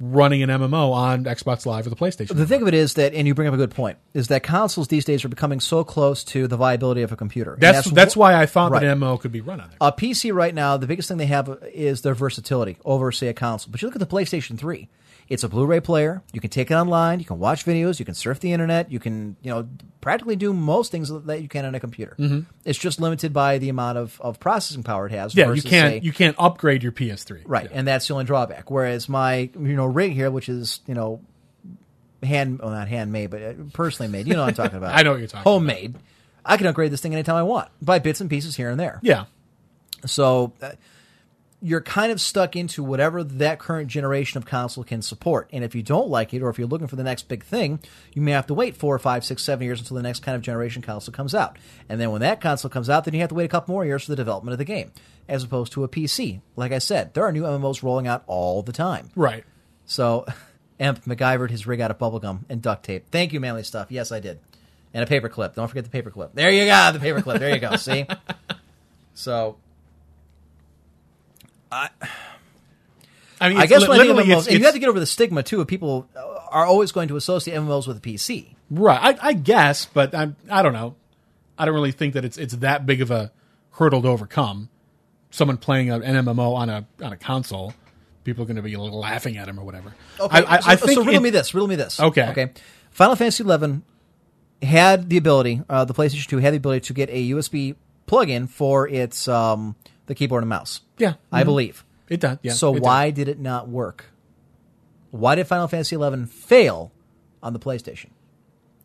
running 0.02 0.42
an 0.44 0.50
MMO 0.50 0.92
on 0.94 1.24
Xbox 1.26 1.66
Live 1.66 1.86
or 1.86 1.90
the 1.92 1.96
PlayStation. 1.96 2.36
The 2.36 2.46
thing 2.48 2.62
of 2.62 2.68
it 2.68 2.74
is 2.74 2.96
that, 2.96 3.14
and 3.14 3.28
you 3.28 3.34
bring 3.36 3.48
up 3.48 3.54
a 3.54 3.58
good 3.58 3.72
point, 3.72 3.98
is 4.14 4.28
that 4.30 4.44
consoles 4.44 4.88
these 4.88 5.06
days 5.06 5.24
are 5.24 5.30
becoming 5.30 5.60
so 5.60 5.84
close 5.84 6.24
to 6.26 6.48
the 6.48 6.58
viability 6.58 7.02
of 7.04 7.12
a 7.12 7.16
computer. 7.16 7.54
And 7.54 7.62
that's 7.62 7.90
that's 7.92 8.14
wh- 8.16 8.18
why 8.18 8.36
I 8.36 8.46
thought 8.46 8.72
Right. 8.72 8.82
that 8.82 8.98
MMO 8.98 9.20
could 9.20 9.32
be 9.32 9.42
run 9.42 9.62
on 9.62 9.70
there. 9.70 9.78
A 9.82 9.92
PC 9.92 10.34
right 10.34 10.54
now, 10.56 10.78
the 10.78 10.88
biggest 10.88 11.08
thing 11.08 11.18
they 11.18 11.26
have 11.28 11.58
is 11.74 12.02
their 12.02 12.16
versatility 12.16 12.78
over, 12.84 13.12
say, 13.12 13.28
a 13.28 13.34
console. 13.34 13.72
But 13.72 13.82
you 13.82 13.88
look 13.88 13.96
at 13.96 14.00
the 14.00 14.06
PlayStation 14.16 14.58
3. 14.58 14.90
It's 15.32 15.44
a 15.44 15.50
Blu-ray 15.50 15.80
player. 15.80 16.22
You 16.34 16.42
can 16.42 16.50
take 16.50 16.70
it 16.72 16.74
online. 16.74 17.20
You 17.20 17.26
can 17.26 17.40
watch 17.40 17.66
videos. 17.66 18.00
You 18.00 18.06
can 18.06 18.16
surf 18.16 18.42
the 18.42 18.52
internet. 18.52 18.92
You 18.92 19.00
can, 19.00 19.38
you 19.42 19.50
know, 19.50 19.68
practically 20.02 20.36
do 20.36 20.52
most 20.52 20.92
things 20.92 21.10
that 21.10 21.42
you 21.42 21.48
can 21.48 21.64
on 21.64 21.74
a 21.74 21.80
computer. 21.80 22.18
It's 22.66 22.78
just 22.78 23.00
limited 23.00 23.32
by 23.32 23.58
the 23.58 23.70
amount 23.70 23.98
of, 23.98 24.20
of 24.20 24.40
processing 24.42 24.84
power 24.84 25.08
it 25.08 25.14
has. 25.14 25.32
Mm-hmm. 25.34 25.40
yeah, 25.40 25.54
you 25.56 25.62
can't 25.62 25.92
say- 25.94 26.00
you 26.04 26.12
can't 26.12 26.36
upgrade 26.38 26.84
your 26.84 26.92
PS3. 26.92 27.44
Right, 27.46 27.70
and 27.72 27.88
that's 27.88 28.08
the 28.08 28.14
only 28.14 28.26
drawback. 28.26 28.70
Whereas 28.70 29.08
my 29.08 29.50
you 29.54 29.76
know 29.76 29.86
rig 29.86 30.12
here, 30.12 30.30
which 30.30 30.50
is 30.50 30.82
you 30.86 30.94
know 30.96 31.22
hand 32.24 32.60
well 32.60 32.70
not 32.72 32.88
handmade, 32.90 33.30
but 33.30 33.42
uh, 33.42 33.54
personally 33.74 34.12
made. 34.12 34.28
You 34.28 34.34
know 34.34 34.42
what 34.42 34.50
I'm 34.50 34.54
talking 34.56 34.78
about. 34.78 34.96
I 35.00 35.04
know 35.04 35.12
what 35.12 35.20
you're 35.20 35.28
talking 35.28 35.42
about. 35.44 35.50
Homemade. 35.50 35.96
I 36.44 36.58
can 36.58 36.68
upgrade 36.68 36.92
this 36.92 37.02
thing 37.02 37.14
anytime 37.14 37.36
I 37.36 37.44
want. 37.44 37.70
Buy 37.82 38.00
bits 38.00 38.20
and 38.20 38.30
pieces 38.30 38.56
here 38.56 38.70
and 38.70 38.80
there. 38.80 39.00
Yeah. 39.02 39.26
So 40.06 40.54
uh, 40.62 40.72
you're 41.62 41.82
kind 41.82 42.12
of 42.12 42.20
stuck 42.20 42.56
into 42.56 42.84
whatever 42.84 43.24
that 43.24 43.60
current 43.60 43.88
generation 43.88 44.40
of 44.40 44.46
console 44.46 44.84
can 44.84 45.02
support. 45.02 45.48
And 45.54 45.64
if 45.64 45.76
you 45.76 45.84
don't 45.84 46.10
like 46.10 46.34
it, 46.34 46.42
or 46.42 46.50
if 46.50 46.58
you're 46.58 46.68
looking 46.68 46.88
for 46.88 46.96
the 46.96 47.04
next 47.04 47.28
big 47.28 47.44
thing, 47.44 47.80
you 48.14 48.22
may 48.22 48.32
have 48.32 48.48
to 48.48 48.54
wait 48.56 48.76
four, 48.76 48.98
five, 48.98 49.24
six, 49.24 49.44
seven 49.44 49.66
years 49.66 49.80
until 49.80 49.96
the 49.96 50.02
next 50.02 50.22
kind 50.22 50.36
of 50.36 50.42
generation 50.42 50.82
console 50.82 51.14
comes 51.14 51.36
out. 51.36 51.58
And 51.88 52.02
then 52.02 52.12
when 52.12 52.22
that 52.22 52.42
console 52.42 52.72
comes 52.72 52.90
out, 52.90 53.06
then 53.06 53.14
you 53.14 53.20
have 53.20 53.30
to 53.30 53.36
wait 53.36 53.46
a 53.46 53.50
couple 53.50 53.74
more 53.74 53.86
years 53.86 54.06
for 54.06 54.12
the 54.12 54.16
development 54.16 54.54
of 54.54 54.58
the 54.58 54.66
game, 54.66 54.92
as 55.28 55.44
opposed 55.44 55.72
to 55.74 55.84
a 55.84 55.88
PC. 55.88 56.42
Like 56.56 56.72
I 56.72 56.80
said, 56.80 57.14
there 57.14 57.26
are 57.26 57.32
new 57.32 57.44
MMOs 57.44 57.84
rolling 57.84 58.08
out 58.08 58.24
all 58.26 58.64
the 58.64 58.74
time. 58.74 59.12
Right. 59.16 59.44
So, 59.86 60.26
Emp 60.80 61.06
MacGyvered 61.06 61.52
his 61.52 61.68
rig 61.68 61.80
out 61.80 61.92
of 61.92 62.00
bubblegum 62.00 62.40
and 62.50 62.60
duct 62.60 62.84
tape. 62.86 63.06
Thank 63.12 63.34
you, 63.34 63.40
manly 63.40 63.62
stuff. 63.62 63.92
Yes, 63.92 64.12
I 64.12 64.20
did. 64.20 64.40
And 64.96 65.04
a 65.04 65.08
paper 65.08 65.30
clip. 65.30 65.54
Don't 65.54 65.68
forget 65.68 65.84
the 65.84 65.92
paper 65.92 66.10
clip. 66.10 66.32
There 66.34 66.50
you 66.50 66.66
go, 66.66 66.90
the 66.92 67.00
paper 67.00 67.22
clip. 67.22 67.40
There 67.40 67.54
you 67.54 67.60
go. 67.60 67.76
See? 67.76 68.08
So, 69.14 69.58
I 71.72 71.90
I, 73.40 73.50
mean, 73.50 73.58
I 73.58 73.66
guess 73.66 73.82
li- 73.82 73.88
when 73.90 74.00
I 74.00 74.04
think 74.04 74.12
of 74.12 74.18
literally 74.18 74.24
MMOs, 74.36 74.42
it's- 74.42 74.48
and 74.48 74.60
you 74.60 74.66
have 74.66 74.74
to 74.74 74.80
get 74.80 74.90
over 74.90 75.00
the 75.00 75.06
stigma 75.06 75.42
too 75.44 75.62
of 75.62 75.68
people 75.68 76.08
uh, 76.16 76.20
are 76.52 76.66
always 76.66 76.92
going 76.92 77.08
to 77.08 77.16
associate 77.16 77.56
MMOs 77.56 77.88
with 77.88 77.98
a 77.98 78.02
PC. 78.02 78.54
Right. 78.70 79.18
I, 79.22 79.30
I 79.30 79.34
guess, 79.34 79.86
but 79.86 80.14
I 80.14 80.34
I 80.50 80.62
don't 80.62 80.74
know. 80.74 80.96
I 81.58 81.66
don't 81.66 81.74
really 81.74 81.92
think 81.92 82.14
that 82.14 82.24
it's 82.26 82.38
it's 82.38 82.56
that 82.58 82.86
big 82.86 83.02
of 83.02 83.10
a 83.12 83.32
hurdle 83.72 84.02
to 84.04 84.08
overcome. 84.10 84.70
Someone 85.32 85.58
playing 85.58 85.90
an 85.90 86.02
MMO 86.02 86.56
on 86.56 86.70
a 86.70 86.86
on 87.02 87.14
a 87.14 87.18
console, 87.18 87.74
people 88.24 88.44
are 88.44 88.48
going 88.48 88.58
to 88.58 88.62
be 88.62 88.76
laughing 88.76 89.38
at 89.38 89.48
him 89.48 89.60
or 89.60 89.64
whatever. 89.64 89.94
Okay, 90.20 90.38
I, 90.44 90.58
I, 90.58 90.60
so, 90.60 90.70
I 90.72 90.76
think 90.76 90.92
so 90.94 91.00
riddle 91.04 91.16
it- 91.16 91.24
me 91.24 91.30
this. 91.32 91.54
Riddle 91.54 91.68
me 91.68 91.76
this. 91.78 92.00
Okay. 92.00 92.28
Okay. 92.30 92.52
Final 92.92 93.16
Fantasy 93.16 93.44
XI 93.46 93.82
had 94.66 95.10
the 95.10 95.16
ability, 95.18 95.62
uh, 95.70 95.86
the 95.86 95.94
PlayStation 95.94 96.28
2 96.28 96.38
had 96.40 96.54
the 96.54 96.58
ability 96.58 96.82
to 96.82 96.94
get 96.94 97.10
a 97.10 97.30
USB 97.32 97.76
plug-in 98.06 98.48
for 98.48 98.86
its 98.88 99.28
um, 99.30 99.76
the 100.08 100.14
keyboard 100.14 100.44
and 100.44 100.50
mouse. 100.50 100.82
Yeah, 101.02 101.14
I 101.32 101.42
mhm. 101.42 101.46
believe. 101.46 101.84
It 102.10 102.20
does. 102.20 102.38
Yeah. 102.44 102.54
so 102.54 102.72
it 102.72 102.76
does. 102.76 102.82
why 102.84 103.10
did 103.10 103.28
it 103.28 103.40
not 103.40 103.68
work? 103.68 104.06
Why 105.12 105.36
did 105.36 105.48
Final 105.48 105.68
Fantasy 105.68 105.96
XI 105.98 106.26
fail 106.26 106.92
on 107.44 107.54
the 107.54 107.60
PlayStation? 107.60 108.10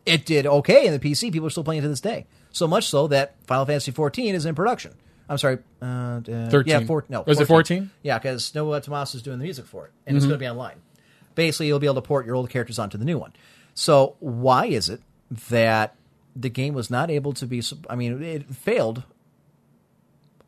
It 0.05 0.25
did 0.25 0.45
okay 0.47 0.87
in 0.87 0.93
the 0.93 0.99
PC. 0.99 1.31
People 1.31 1.47
are 1.47 1.49
still 1.51 1.63
playing 1.63 1.79
it 1.79 1.83
to 1.83 1.89
this 1.89 2.01
day. 2.01 2.25
So 2.51 2.67
much 2.67 2.87
so 2.87 3.07
that 3.07 3.35
Final 3.45 3.65
Fantasy 3.65 3.91
XIV 3.91 4.33
is 4.33 4.45
in 4.45 4.55
production. 4.55 4.93
I'm 5.29 5.37
sorry, 5.37 5.59
uh, 5.81 5.85
uh, 5.85 6.49
13. 6.49 6.63
Yeah, 6.65 6.85
four, 6.85 7.05
no, 7.09 7.21
Was 7.27 7.39
it 7.39 7.45
14? 7.47 7.91
Yeah, 8.01 8.17
because 8.17 8.51
Nobuo 8.53 8.79
Uematsu 8.81 9.15
is 9.15 9.21
doing 9.21 9.37
the 9.39 9.43
music 9.43 9.65
for 9.65 9.85
it, 9.85 9.91
and 10.05 10.15
it's 10.15 10.25
Mhm. 10.25 10.29
going 10.29 10.39
to 10.39 10.43
be 10.43 10.47
online. 10.47 10.77
Basically, 11.35 11.67
you'll 11.67 11.79
be 11.79 11.85
able 11.87 11.95
to 11.95 12.01
port 12.01 12.25
your 12.25 12.35
old 12.35 12.49
characters 12.49 12.79
onto 12.79 12.97
the 12.97 13.03
new 13.05 13.17
one. 13.17 13.33
So 13.75 14.15
why 14.19 14.67
is 14.67 14.89
it 14.89 15.01
that 15.49 15.95
the 16.35 16.49
game 16.49 16.73
was 16.73 16.89
not 16.89 17.11
able 17.11 17.33
to 17.33 17.45
be? 17.45 17.61
I 17.89 17.95
mean, 17.95 18.23
it 18.23 18.49
failed 18.55 19.03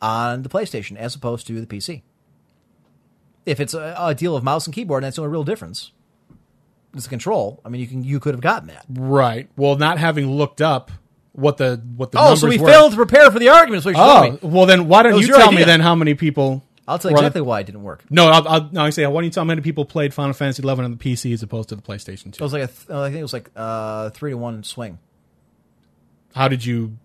on 0.02 0.44
the 0.44 0.50
PlayStation 0.50 0.96
as 0.98 1.16
opposed 1.16 1.48
to 1.48 1.60
the 1.60 1.68
PC. 1.68 2.02
If 3.46 3.60
it's 3.60 3.74
a, 3.74 3.96
a 4.00 4.14
deal 4.16 4.36
of 4.36 4.44
mouse 4.44 4.66
and 4.68 4.74
keyboard, 4.76 5.04
that's 5.04 5.16
the 5.16 5.24
only 5.24 5.32
real 5.32 5.44
difference. 5.44 5.92
It's 6.94 7.04
the 7.06 7.10
control. 7.10 7.62
I 7.66 7.70
mean, 7.70 7.82
you 7.82 7.88
can 7.88 8.04
you 8.04 8.20
could 8.20 8.34
have 8.34 8.42
gotten 8.42 8.68
that. 8.70 8.86
Right. 8.90 9.50
Well, 9.56 9.76
not 9.76 9.98
having 10.00 10.30
looked 10.32 10.62
up 10.62 10.92
what 11.34 11.58
the 11.58 11.82
what 11.96 12.12
the 12.12 12.20
Oh, 12.20 12.36
so 12.36 12.48
we 12.48 12.58
were. 12.58 12.68
failed 12.68 12.92
to 12.92 12.98
prepare 12.98 13.32
for 13.32 13.40
the 13.40 13.46
you're 13.46 13.56
telling 13.56 14.40
Oh, 14.42 14.48
well 14.48 14.66
then 14.66 14.88
why 14.88 15.04
don't 15.04 15.20
you 15.20 15.28
tell 15.28 15.52
me 15.52 15.64
then 15.64 15.80
how 15.80 15.96
many 15.96 16.16
people? 16.16 16.64
I'll 16.88 16.98
tell 16.98 17.12
you 17.12 17.18
exactly 17.18 17.42
why 17.42 17.60
it 17.60 17.66
didn't 17.68 17.84
work. 17.84 18.04
No, 18.10 18.28
I'll, 18.30 18.48
I'll, 18.48 18.70
no, 18.72 18.82
I 18.82 18.90
say 18.90 19.06
why 19.06 19.14
don't 19.14 19.26
you 19.26 19.30
tell 19.30 19.46
me 19.46 19.50
how 19.50 19.56
many 19.56 19.62
people 19.62 19.86
played 19.86 20.12
Final 20.12 20.34
Fantasy 20.34 20.64
XI 20.64 20.70
on 20.70 20.90
the 20.92 20.98
PC 20.98 21.32
as 21.34 21.44
opposed 21.44 21.70
to 21.70 21.76
the 21.76 21.84
PlayStation 21.84 22.28
It 22.28 22.34
Two? 22.34 22.44
was 22.44 22.52
like 22.52 22.64
a 22.64 22.68
th- 22.68 22.90
I 22.90 23.08
think 23.10 23.20
it 23.20 23.22
was 23.22 23.34
like 23.34 23.52
uh, 23.56 24.10
three 24.10 24.32
to 24.32 24.38
one 24.38 24.64
swing. 24.64 24.98
How 26.34 26.48
did 26.48 26.66
you 26.66 26.98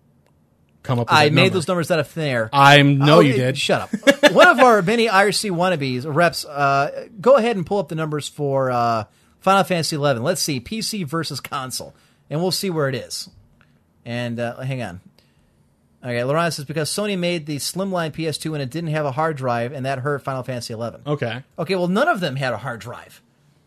come 0.85 0.99
up? 0.99 1.07
with 1.09 1.13
I 1.17 1.25
made 1.29 1.35
number? 1.35 1.49
those 1.55 1.67
numbers 1.67 1.91
out 1.91 1.99
of 1.99 2.07
thin 2.07 2.23
air. 2.27 2.49
I 2.53 2.81
know 2.81 3.17
Oh, 3.17 3.19
you 3.19 3.33
did. 3.33 3.57
Shut 3.57 3.81
up. 3.81 4.31
One 4.33 4.47
of 4.47 4.59
our 4.59 4.81
many 4.81 5.07
IRC 5.07 5.51
wannabes 5.51 6.05
reps. 6.07 6.45
Uh, 6.45 7.07
go 7.19 7.35
ahead 7.35 7.55
and 7.57 7.65
pull 7.65 7.79
up 7.79 7.89
the 7.89 7.95
numbers 7.95 8.27
for 8.27 8.71
uh, 8.71 9.05
Final 9.39 9.63
Fantasy 9.63 9.95
XI. 9.95 10.01
Let's 10.01 10.41
see 10.41 10.59
PC 10.61 11.05
versus 11.05 11.39
console, 11.39 11.93
and 12.29 12.41
we'll 12.41 12.51
see 12.51 12.69
where 12.69 12.87
it 12.89 12.95
is. 12.95 13.29
And 14.05 14.39
uh, 14.39 14.57
hang 14.61 14.81
on. 14.81 15.01
Okay, 16.03 16.23
Laurent 16.23 16.53
says 16.53 16.65
because 16.65 16.89
Sony 16.91 17.17
made 17.17 17.47
the 17.47 17.55
slimline 17.57 18.11
PS2 18.11 18.53
and 18.53 18.61
it 18.61 18.69
didn't 18.69 18.91
have 18.91 19.05
a 19.05 19.11
hard 19.11 19.37
drive, 19.37 19.71
and 19.71 19.85
that 19.87 19.99
hurt 19.99 20.21
Final 20.21 20.43
Fantasy 20.43 20.73
XI. 20.75 20.81
Okay, 21.07 21.43
Okay, 21.57 21.75
well, 21.75 21.87
none 21.87 22.07
of 22.07 22.19
them 22.19 22.35
had 22.35 22.53
a 22.53 22.57
hard 22.57 22.79
drive. 22.79 23.21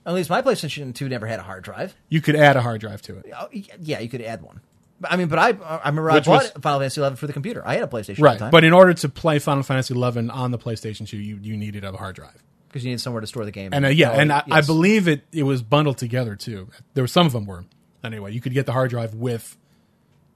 At 0.07 0.15
least 0.15 0.31
my 0.31 0.41
PlayStation 0.41 0.95
2 0.95 1.09
never 1.09 1.27
had 1.27 1.41
a 1.41 1.43
hard 1.43 1.65
drive. 1.65 1.95
you 2.09 2.21
could 2.21 2.37
add 2.37 2.57
a 2.57 2.63
hard 2.63 2.81
drive 2.81 3.03
to 3.03 3.19
it. 3.19 3.27
Oh, 3.37 3.49
Yeah, 3.53 3.99
you 3.99 4.09
could 4.09 4.23
add 4.23 4.41
one. 4.43 4.61
I 5.05 5.17
mean, 5.17 5.29
but 5.29 5.39
I 5.39 5.51
I 5.51 5.89
remember 5.91 6.13
Which 6.13 6.27
I 6.27 6.31
bought 6.31 6.43
was- 6.55 6.63
Final 6.63 6.81
Fantasy 6.81 7.01
XI 7.09 7.15
for 7.17 7.27
the 7.27 7.33
computer. 7.33 7.63
I 7.67 7.75
had 7.75 7.85
a 7.85 7.87
PlayStation 7.87 8.11
at 8.11 8.17
the 8.17 8.23
Right, 8.23 8.39
time. 8.39 8.51
but 8.51 8.65
in 8.65 8.73
order 8.73 8.95
to 8.95 9.09
play 9.09 9.39
Final 9.39 9.63
Fantasy 9.63 9.95
XI 9.95 10.01
on 10.31 10.51
the 10.51 10.59
PlayStation 10.59 11.07
Two, 11.09 11.19
you 11.19 11.39
you 11.41 11.57
needed 11.57 11.85
a 11.85 11.93
hard 11.93 12.17
drive. 12.17 12.43
because 12.69 12.85
you 12.85 12.91
need 12.91 13.01
somewhere 13.01 13.21
to 13.21 13.27
store 13.27 13.45
the 13.45 13.51
game. 13.53 13.73
And 13.73 13.85
uh, 13.87 13.89
yeah, 13.89 14.11
Oh, 14.11 14.15
and 14.19 14.33
I, 14.33 14.43
I 14.51 14.61
believe 14.61 15.07
it 15.09 15.25
it 15.33 15.45
was 15.45 15.63
bundled 15.63 15.99
together 15.99 16.35
too. 16.37 16.69
There 16.95 17.05
were 17.05 17.09
some 17.09 17.27
of 17.27 17.33
them 17.33 17.47
were 17.47 17.65
anyway. 18.03 18.33
You 18.33 18.41
could 18.41 18.53
get 18.55 18.67
the 18.67 18.73
hard 18.73 18.91
drive 18.91 19.15
with 19.15 19.57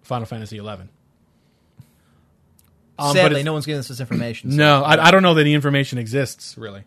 Final 0.02 0.26
Fantasy 0.26 0.59
XI. 0.59 0.64
Um, 2.98 3.14
Sadly, 3.14 3.43
no 3.43 3.52
one's 3.52 3.66
giving 3.66 3.80
us 3.80 3.89
this 3.89 4.01
information. 4.01 4.51
so- 4.52 4.56
No, 4.56 4.82
I, 4.82 5.09
I 5.09 5.10
don't 5.10 5.22
know 5.22 5.34
that 5.34 5.44
the 5.44 5.55
information 5.55 5.98
exists 5.98 6.56
really. 6.56 6.84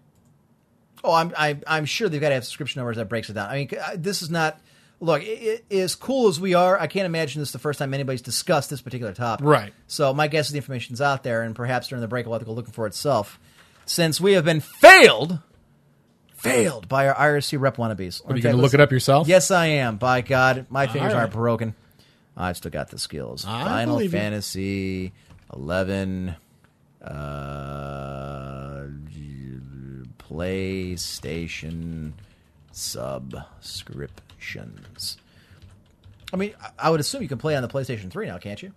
Oh, 1.03 1.13
I'm 1.13 1.33
I, 1.37 1.57
I'm 1.67 1.85
sure 1.85 2.09
they've 2.09 2.21
got 2.21 2.29
to 2.29 2.35
have 2.35 2.45
subscription 2.45 2.79
numbers 2.79 2.97
that 2.97 3.09
breaks 3.09 3.29
it 3.29 3.33
down. 3.33 3.49
I 3.49 3.55
mean, 3.57 3.69
this 3.97 4.21
is 4.21 4.29
not. 4.29 4.59
Look, 4.99 5.21
i 5.21 5.59
i 5.71 5.75
as 5.75 5.95
cool 5.95 6.27
as 6.27 6.39
we 6.39 6.53
are, 6.53 6.79
I 6.79 6.87
can't 6.87 7.05
imagine 7.05 7.41
this 7.41 7.49
is 7.49 7.53
the 7.53 7.59
first 7.59 7.79
time 7.79 7.93
anybody's 7.93 8.21
discussed 8.21 8.69
this 8.69 8.81
particular 8.81 9.13
topic. 9.13 9.45
Right. 9.45 9.73
So 9.87 10.13
my 10.13 10.27
guess 10.27 10.47
is 10.47 10.53
the 10.53 10.57
information's 10.57 11.01
out 11.01 11.23
there, 11.23 11.41
and 11.41 11.55
perhaps 11.55 11.87
during 11.89 12.01
the 12.01 12.07
break, 12.07 12.25
we'll 12.25 12.33
have 12.33 12.41
to 12.41 12.45
go 12.45 12.53
looking 12.53 12.73
for 12.73 12.87
itself. 12.87 13.39
Since 13.85 14.19
we 14.19 14.33
have 14.33 14.45
been 14.45 14.61
failed, 14.61 15.39
failed 16.33 16.87
by 16.87 17.07
our 17.07 17.15
IRC 17.15 17.59
rep 17.59 17.77
wannabes. 17.77 18.21
Are 18.27 18.35
you 18.35 18.41
going 18.41 18.55
to 18.55 18.61
look 18.61 18.73
it 18.73 18.79
up 18.79 18.91
yourself? 18.91 19.27
Yes, 19.27 19.51
I 19.51 19.67
am. 19.67 19.97
By 19.97 20.21
God, 20.21 20.65
my 20.69 20.87
fingers 20.87 21.13
right. 21.13 21.21
aren't 21.21 21.33
broken. 21.33 21.75
I 22.37 22.53
still 22.53 22.71
got 22.71 22.89
the 22.89 22.99
skills. 22.99 23.45
I 23.47 23.63
Final 23.63 23.95
believe 23.95 24.13
you. 24.13 24.19
Fantasy 24.19 25.13
eleven. 25.53 26.35
Uh, 27.03 28.85
PlayStation 30.17 32.13
I 36.33 36.37
mean, 36.37 36.53
I- 36.79 36.89
would 36.89 36.99
assume 36.99 37.21
you 37.21 37.27
can 37.27 37.37
play 37.37 37.55
on 37.55 37.61
the 37.61 37.67
PlayStation 37.67 38.09
3 38.09 38.27
now, 38.27 38.37
can't 38.37 38.61
you? 38.61 38.73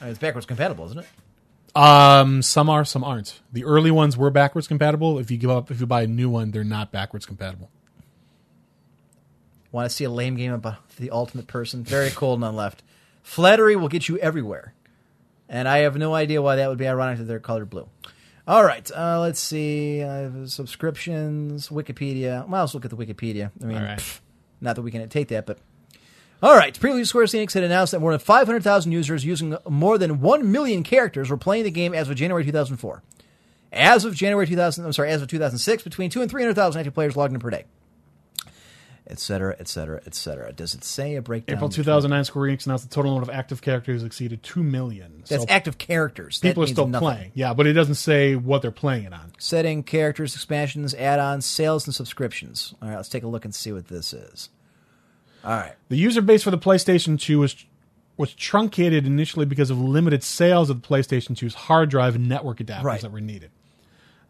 I 0.00 0.04
mean, 0.04 0.10
it's 0.10 0.18
backwards 0.20 0.46
compatible, 0.46 0.84
isn't 0.86 0.98
it? 0.98 1.06
Um, 1.76 2.42
some 2.42 2.68
are, 2.68 2.84
some 2.84 3.02
aren't. 3.02 3.40
The 3.52 3.64
early 3.64 3.90
ones 3.90 4.16
were 4.16 4.30
backwards 4.30 4.68
compatible. 4.68 5.18
If 5.18 5.30
you 5.30 5.38
give 5.38 5.50
up, 5.50 5.70
if 5.70 5.80
you 5.80 5.86
buy 5.86 6.02
a 6.02 6.06
new 6.06 6.28
one, 6.28 6.50
they're 6.50 6.64
not 6.64 6.92
backwards 6.92 7.24
compatible. 7.24 7.70
Want 9.70 9.88
to 9.88 9.94
see 9.94 10.04
a 10.04 10.10
lame 10.10 10.36
game 10.36 10.52
about 10.52 10.86
the 10.96 11.10
ultimate 11.10 11.46
person? 11.46 11.82
Very 11.82 12.10
cold, 12.10 12.40
none 12.40 12.54
left. 12.54 12.82
Flattery 13.22 13.74
will 13.74 13.88
get 13.88 14.06
you 14.08 14.18
everywhere. 14.18 14.74
And 15.48 15.66
I 15.66 15.78
have 15.78 15.96
no 15.96 16.14
idea 16.14 16.42
why 16.42 16.56
that 16.56 16.68
would 16.68 16.78
be 16.78 16.86
ironic 16.86 17.18
that 17.18 17.24
they're 17.24 17.40
colored 17.40 17.70
blue. 17.70 17.88
All 18.46 18.64
right, 18.64 18.90
uh, 18.90 19.20
let's 19.20 19.38
see. 19.38 20.02
Uh, 20.02 20.46
subscriptions, 20.46 21.68
Wikipedia. 21.68 22.46
Well, 22.48 22.62
let's 22.62 22.74
look 22.74 22.84
at 22.84 22.90
the 22.90 22.96
Wikipedia. 22.96 23.50
I 23.62 23.66
mean, 23.66 23.80
right. 23.80 23.98
pff, 23.98 24.20
not 24.60 24.76
that 24.76 24.82
we 24.82 24.90
can 24.90 25.08
take 25.08 25.28
that, 25.28 25.46
but. 25.46 25.58
All 26.42 26.56
right, 26.56 26.78
previously 26.78 27.04
Square 27.04 27.26
Enix 27.26 27.54
had 27.54 27.62
announced 27.62 27.92
that 27.92 28.00
more 28.00 28.10
than 28.10 28.18
500,000 28.18 28.90
users 28.90 29.24
using 29.24 29.56
more 29.68 29.96
than 29.96 30.20
1 30.20 30.50
million 30.50 30.82
characters 30.82 31.30
were 31.30 31.36
playing 31.36 31.62
the 31.62 31.70
game 31.70 31.94
as 31.94 32.10
of 32.10 32.16
January 32.16 32.44
2004. 32.44 33.00
As 33.70 34.04
of 34.04 34.16
January 34.16 34.48
2000, 34.48 34.84
I'm 34.84 34.92
sorry, 34.92 35.10
as 35.10 35.22
of 35.22 35.28
2006, 35.28 35.84
between 35.84 36.10
2 36.10 36.20
and 36.20 36.28
300,000 36.28 36.80
active 36.80 36.94
players 36.94 37.16
logged 37.16 37.32
in 37.32 37.38
per 37.38 37.50
day. 37.50 37.64
Et 39.06 39.12
etc., 39.12 39.56
et 39.58 39.66
cetera, 39.68 40.00
et 40.06 40.14
cetera. 40.14 40.52
Does 40.52 40.74
it 40.74 40.84
say 40.84 41.16
a 41.16 41.22
breakdown? 41.22 41.56
April 41.56 41.68
2009, 41.68 42.24
Square 42.24 42.50
Enix 42.50 42.66
announced 42.66 42.88
the 42.88 42.94
total 42.94 43.12
number 43.12 43.30
of 43.30 43.36
active 43.36 43.60
characters 43.60 44.04
exceeded 44.04 44.42
2 44.44 44.62
million. 44.62 45.24
That's 45.28 45.42
so 45.42 45.48
active 45.48 45.76
characters. 45.76 46.38
That 46.40 46.50
people 46.50 46.62
are 46.62 46.68
still 46.68 46.86
nothing. 46.86 47.06
playing. 47.08 47.32
Yeah, 47.34 47.52
but 47.52 47.66
it 47.66 47.72
doesn't 47.72 47.96
say 47.96 48.36
what 48.36 48.62
they're 48.62 48.70
playing 48.70 49.04
it 49.04 49.12
on. 49.12 49.32
Setting, 49.38 49.82
characters, 49.82 50.34
expansions, 50.34 50.94
add-ons, 50.94 51.44
sales, 51.44 51.84
and 51.86 51.94
subscriptions. 51.94 52.74
All 52.80 52.88
right, 52.88 52.96
let's 52.96 53.08
take 53.08 53.24
a 53.24 53.26
look 53.26 53.44
and 53.44 53.52
see 53.54 53.72
what 53.72 53.88
this 53.88 54.12
is. 54.12 54.50
All 55.44 55.50
right. 55.50 55.74
The 55.88 55.96
user 55.96 56.22
base 56.22 56.44
for 56.44 56.52
the 56.52 56.58
PlayStation 56.58 57.18
2 57.20 57.40
was 57.40 57.56
was 58.16 58.34
truncated 58.34 59.06
initially 59.06 59.46
because 59.46 59.70
of 59.70 59.80
limited 59.80 60.22
sales 60.22 60.70
of 60.70 60.80
the 60.82 60.86
PlayStation 60.86 61.30
2's 61.34 61.54
hard 61.54 61.90
drive 61.90 62.14
and 62.14 62.28
network 62.28 62.58
adapters 62.58 62.82
Right. 62.84 63.00
that 63.00 63.10
were 63.10 63.20
needed. 63.22 63.50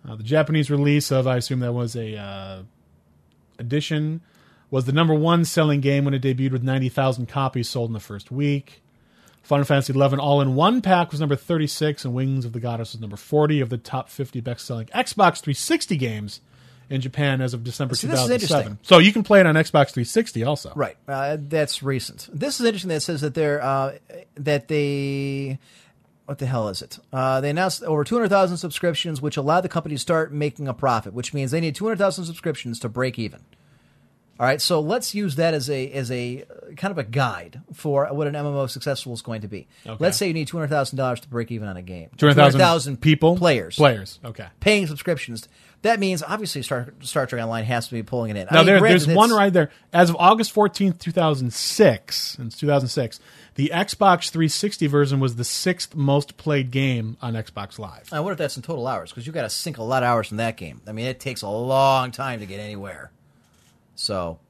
Uh, 0.09 0.15
the 0.17 0.23
Japanese 0.23 0.71
release 0.71 1.11
of, 1.11 1.27
I 1.27 1.37
assume 1.37 1.61
that 1.61 1.73
was 1.73 1.95
a 1.97 2.17
uh, 2.17 2.63
edition, 3.59 4.21
was 4.73 4.87
the 4.87 4.93
number 4.93 5.13
one 5.13 5.45
selling 5.45 5.83
game 5.83 6.07
when 6.07 6.15
it 6.15 6.23
debuted 6.23 6.51
with 6.51 6.63
90,000 6.63 7.29
copies 7.29 7.69
sold 7.69 7.91
in 7.91 7.93
the 7.93 8.01
first 8.01 8.33
week. 8.33 8.83
Final 9.43 9.67
Fantasy 9.67 9.93
XI 9.93 10.01
All 10.17 10.41
in 10.41 10.55
One 10.55 10.81
Pack 10.81 11.11
was 11.11 11.21
number 11.21 11.37
36, 11.37 12.07
and 12.07 12.15
Wings 12.15 12.47
of 12.47 12.55
the 12.55 12.61
Goddess 12.61 12.93
was 12.93 13.01
number 13.01 13.17
40 13.17 13.61
of 13.61 13.69
the 13.69 13.77
top 13.77 14.09
50 14.09 14.41
best 14.41 14.65
selling 14.65 14.87
Xbox 14.87 15.41
360 15.41 15.97
games 15.99 16.41
in 16.89 17.03
Japan 17.03 17.43
as 17.43 17.53
of 17.53 17.65
December 17.65 17.95
See, 17.95 18.07
2007. 18.07 18.79
So 18.81 18.99
you 18.99 19.13
can 19.13 19.23
play 19.23 19.41
it 19.41 19.47
on 19.47 19.57
Xbox 19.57 19.91
360 19.91 20.43
also. 20.45 20.73
Right. 20.75 20.97
Uh, 21.07 21.37
that's 21.39 21.83
recent. 21.83 22.31
This 22.33 22.59
is 22.59 22.65
interesting. 22.65 22.89
That 22.89 23.03
says 23.03 23.21
that 23.21 23.35
they're 23.35 23.63
uh, 23.63 23.99
that 24.37 24.69
they. 24.69 25.59
What 26.25 26.39
the 26.39 26.47
hell 26.47 26.69
is 26.69 26.81
it? 26.81 26.99
Uh, 27.13 27.43
they 27.43 27.51
announced 27.51 27.83
over 27.83 28.05
200,000 28.05 28.57
subscriptions, 28.57 29.21
which 29.21 29.37
allowed 29.37 29.63
the 29.63 29.69
company 29.69 29.97
to 29.97 29.99
start 29.99 30.33
making 30.33 30.67
a 30.67 30.73
profit, 30.73 31.13
which 31.13 31.35
means 31.35 31.51
they 31.51 31.61
need 31.61 31.75
200,000 31.75 32.25
subscriptions 32.25 32.79
to 32.79 32.89
break 32.89 33.19
even. 33.19 33.41
All 34.43 34.49
right, 34.49 34.61
so 34.61 34.81
let's 34.81 35.15
use 35.15 35.37
that 35.37 35.55
as 35.55 35.71
a 35.71 35.89
as 35.93 36.11
a 36.11 36.43
uh, 36.43 36.75
kind 36.75 36.91
of 36.91 36.99
a 36.99 37.05
guide 37.05 37.61
for 37.75 38.09
what 38.09 38.27
an 38.27 38.35
MMO 38.35 38.69
successful 38.69 39.13
is 39.13 39.23
going 39.23 39.43
to 39.43 39.47
be. 39.49 39.69
Okay. 39.87 39.97
Let's 40.03 40.17
say 40.17 40.27
you 40.27 40.35
need 40.35 40.49
two 40.49 40.57
hundred 40.57 40.71
thousand 40.71 40.97
dollars 40.97 41.21
to 41.21 41.29
break 41.29 41.53
even 41.53 41.69
on 41.69 41.77
a 41.77 41.83
game. 41.83 42.11
200,000 42.17 42.59
200,000 42.59 43.01
people? 43.01 43.37
players, 43.37 43.77
Players, 43.77 44.19
okay. 44.25 44.49
paying 44.59 44.89
subscriptions. 44.89 45.47
That 45.83 46.01
means 46.01 46.25
obviously 46.25 46.63
Star, 46.63 46.93
Star 47.03 47.27
Trek 47.27 47.41
Online 47.41 47.65
has 47.67 47.87
to 47.87 47.95
be 47.95 48.03
pulling 48.03 48.33
it 48.33 48.37
in. 48.37 48.49
I 48.51 48.55
Now 48.55 48.59
mean, 48.63 48.67
there, 48.67 48.81
there's 48.81 49.07
one 49.07 49.31
right 49.31 49.53
there. 49.53 49.71
As 49.93 50.11
of 50.11 50.17
August 50.19 50.53
14th, 50.53 50.99
2006, 50.99 52.39
and 52.39 52.49
it's 52.49 52.59
2006, 52.59 53.21
the 53.55 53.71
Xbox 53.73 54.31
360 54.31 54.89
version 54.89 55.21
was 55.21 55.37
the 55.37 55.45
sixth 55.45 55.95
most 55.95 56.37
played 56.37 56.73
game 56.73 57.17
on 57.23 57.35
Xbox 57.35 57.79
Live. 57.79 58.09
I 58.13 58.19
wonder 58.19 58.33
if 58.33 58.39
that's 58.39 58.57
in 58.57 58.65
total 58.65 58.89
hours 58.89 59.13
because 59.13 59.25
you 59.25 59.33
got 59.33 59.43
to 59.43 59.51
sink 59.51 59.79
a 59.79 59.85
lot 59.85 60.03
of 60.03 60.09
hours 60.09 60.33
in 60.33 60.39
that 60.39 60.57
game. 60.57 60.81
I 60.89 60.91
mean, 60.91 61.07
it 61.07 61.21
takes 61.21 61.43
a 61.43 61.49
long 61.49 62.11
time 62.11 62.41
to 62.41 62.47
get 62.47 62.59
anywhere. 62.59 63.13
So, 64.03 64.41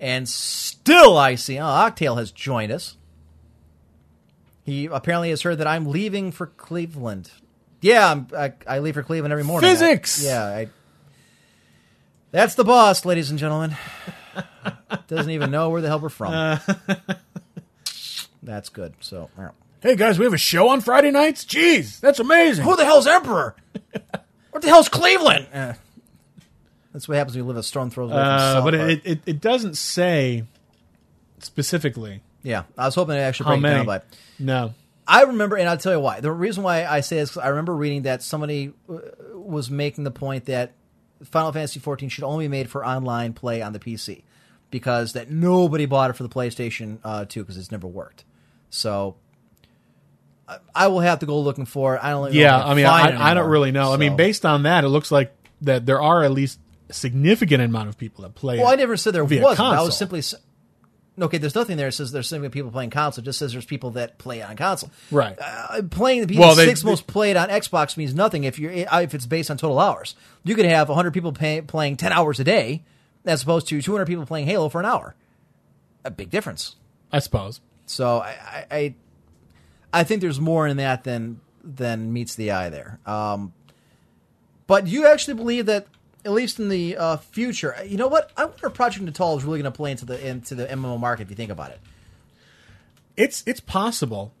and 0.00 0.26
still, 0.26 1.18
I 1.18 1.34
see. 1.34 1.58
Oh, 1.58 1.62
Octail 1.62 2.16
has 2.16 2.32
joined 2.32 2.72
us. 2.72 2.96
He 4.64 4.86
apparently 4.86 5.28
has 5.28 5.42
heard 5.42 5.58
that 5.58 5.66
I'm 5.66 5.84
leaving 5.84 6.32
for 6.32 6.46
Cleveland. 6.46 7.30
Yeah, 7.82 8.10
I'm, 8.10 8.28
I, 8.34 8.54
I 8.66 8.78
leave 8.78 8.94
for 8.94 9.02
Cleveland 9.02 9.30
every 9.30 9.44
morning. 9.44 9.68
Physics! 9.68 10.24
I- 10.24 10.26
yeah, 10.26 10.44
I, 10.44 10.68
that's 12.30 12.54
the 12.54 12.64
boss, 12.64 13.04
ladies 13.04 13.28
and 13.28 13.38
gentlemen. 13.38 13.76
Doesn't 15.06 15.32
even 15.32 15.50
know 15.50 15.68
where 15.68 15.82
the 15.82 15.88
hell 15.88 16.00
we're 16.00 16.08
from. 16.08 16.60
that's 18.42 18.70
good. 18.70 18.94
So. 19.00 19.28
Hey 19.82 19.96
guys, 19.96 20.18
we 20.18 20.24
have 20.24 20.32
a 20.32 20.38
show 20.38 20.70
on 20.70 20.80
Friday 20.80 21.10
nights? 21.10 21.44
Jeez, 21.44 22.00
that's 22.00 22.20
amazing. 22.20 22.64
Who 22.64 22.74
the 22.74 22.86
hell's 22.86 23.06
Emperor? 23.06 23.54
what 24.50 24.62
the 24.62 24.68
hell's 24.68 24.88
Cleveland? 24.88 25.46
Eh. 25.52 25.74
That's 26.92 27.06
what 27.08 27.16
happens 27.16 27.36
when 27.36 27.44
you 27.44 27.48
live 27.48 27.56
a 27.56 27.62
stone 27.62 27.90
throws 27.90 28.10
away 28.10 28.20
from 28.20 28.28
Uh, 28.28 28.38
South 28.54 28.64
but 28.64 28.74
Park. 28.74 28.90
it, 28.90 29.00
it, 29.04 29.20
it 29.26 29.40
doesn't 29.40 29.76
say 29.76 30.44
specifically 31.38 32.20
yeah, 32.42 32.62
I 32.78 32.86
was 32.86 32.94
hoping 32.94 33.16
to 33.16 33.20
actually 33.20 33.44
how 33.44 33.50
break 33.52 33.58
it 33.58 33.62
many. 33.62 33.76
down 33.76 33.86
by. 33.86 34.00
No. 34.38 34.74
I 35.06 35.24
remember, 35.24 35.56
and 35.56 35.68
I'll 35.68 35.76
tell 35.76 35.92
you 35.92 36.00
why. 36.00 36.20
The 36.20 36.32
reason 36.32 36.62
why 36.62 36.86
I 36.86 37.00
say 37.00 37.16
this, 37.16 37.32
'cause 37.32 37.42
I 37.42 37.48
remember 37.48 37.74
reading 37.76 38.02
that 38.02 38.22
somebody 38.22 38.72
uh, 38.88 38.98
was 39.34 39.70
making 39.70 40.04
the 40.04 40.10
point 40.10 40.46
that 40.46 40.72
Final 41.22 41.52
Fantasy 41.52 41.80
XIV 41.80 42.10
should 42.10 42.24
only 42.24 42.46
be 42.46 42.48
made 42.48 42.70
for 42.70 42.86
online 42.86 43.34
play 43.34 43.60
on 43.60 43.74
the 43.74 43.78
PC 43.78 44.22
because 44.70 45.12
that 45.12 45.30
nobody 45.30 45.84
bought 45.84 46.08
it 46.08 46.14
for 46.14 46.22
the 46.22 46.28
PlayStation 46.30 46.98
uh, 47.04 47.26
2 47.26 47.40
because 47.42 47.58
it's 47.58 47.70
never 47.70 47.86
worked. 47.86 48.24
So 48.70 49.16
I, 50.48 50.58
I 50.74 50.86
will 50.86 51.00
have 51.00 51.18
to 51.18 51.26
go 51.26 51.38
looking 51.40 51.66
for 51.66 51.96
it. 51.96 52.00
I 52.02 52.10
don't. 52.10 52.32
know 52.32 52.40
Yeah, 52.40 52.56
I 52.58 52.74
mean, 52.74 52.86
find 52.86 53.14
it 53.14 53.20
I, 53.20 53.32
I 53.32 53.34
don't 53.34 53.38
anymore. 53.42 53.50
really 53.50 53.72
know. 53.72 53.92
I 53.92 53.98
mean, 53.98 54.12
So- 54.12 54.16
based 54.16 54.46
on 54.46 54.62
that, 54.62 54.84
it 54.84 54.88
looks 54.88 55.10
like 55.12 55.34
that 55.62 55.84
there 55.84 56.00
are 56.00 56.22
at 56.24 56.30
least 56.30 56.58
significant 56.92 57.62
amount 57.62 57.88
of 57.88 57.98
people 57.98 58.22
that 58.22 58.34
play 58.34 58.58
Well, 58.58 58.68
I 58.68 58.74
never 58.76 58.96
said 58.96 59.14
there 59.14 59.24
wasn't. 59.24 59.60
I 59.60 59.82
was 59.82 59.96
simply 59.96 60.22
okay. 61.20 61.38
There's 61.38 61.54
nothing 61.54 61.76
there 61.76 61.88
that 61.88 61.92
says 61.92 62.12
there's 62.12 62.28
simply 62.28 62.48
people 62.48 62.70
playing 62.70 62.90
console. 62.90 63.22
It 63.22 63.26
just 63.26 63.38
says 63.38 63.52
there's 63.52 63.64
people 63.64 63.90
that 63.92 64.18
play 64.18 64.42
on 64.42 64.56
console. 64.56 64.90
Right. 65.10 65.36
Uh, 65.40 65.82
playing 65.90 66.26
the 66.26 66.38
Well, 66.38 66.54
they- 66.54 66.66
six 66.66 66.84
most 66.84 67.06
played 67.06 67.36
on 67.36 67.48
Xbox 67.48 67.96
means 67.96 68.14
nothing 68.14 68.44
if 68.44 68.58
you're 68.58 68.72
if 68.72 69.14
it's 69.14 69.26
based 69.26 69.50
on 69.50 69.56
total 69.56 69.78
hours. 69.78 70.14
You 70.44 70.54
could 70.54 70.64
have 70.66 70.88
100 70.88 71.12
people 71.12 71.32
pay, 71.32 71.60
playing 71.60 71.96
10 71.96 72.12
hours 72.12 72.40
a 72.40 72.44
day, 72.44 72.82
as 73.24 73.42
opposed 73.42 73.68
to 73.68 73.80
200 73.82 74.06
people 74.06 74.26
playing 74.26 74.46
Halo 74.46 74.68
for 74.68 74.80
an 74.80 74.86
hour. 74.86 75.14
A 76.04 76.10
big 76.10 76.30
difference. 76.30 76.76
I 77.12 77.18
suppose. 77.18 77.60
So 77.86 78.18
I, 78.18 78.30
I, 78.70 78.76
I, 78.76 78.94
I 79.92 80.04
think 80.04 80.20
there's 80.20 80.40
more 80.40 80.66
in 80.66 80.76
that 80.78 81.04
than 81.04 81.40
than 81.62 82.12
meets 82.12 82.36
the 82.36 82.52
eye 82.52 82.70
there. 82.70 82.98
Um, 83.04 83.52
but 84.66 84.86
you 84.86 85.06
actually 85.06 85.34
believe 85.34 85.66
that, 85.66 85.88
at 86.24 86.32
least 86.32 86.58
in 86.58 86.68
the 86.68 86.96
uh, 86.96 87.16
future, 87.18 87.74
you 87.86 87.96
know 87.96 88.08
what? 88.08 88.30
I 88.36 88.44
wonder 88.44 88.66
if 88.66 88.74
Project 88.74 89.04
Natal 89.04 89.36
is 89.38 89.44
really 89.44 89.60
going 89.60 89.72
to 89.72 89.76
play 89.76 89.90
into 89.90 90.04
the 90.04 90.26
into 90.26 90.54
the 90.54 90.66
MMO 90.66 90.98
market. 91.00 91.24
If 91.24 91.30
you 91.30 91.36
think 91.36 91.50
about 91.50 91.70
it, 91.70 91.80
It's 93.16 93.42
it's 93.46 93.60
possible. 93.60 94.32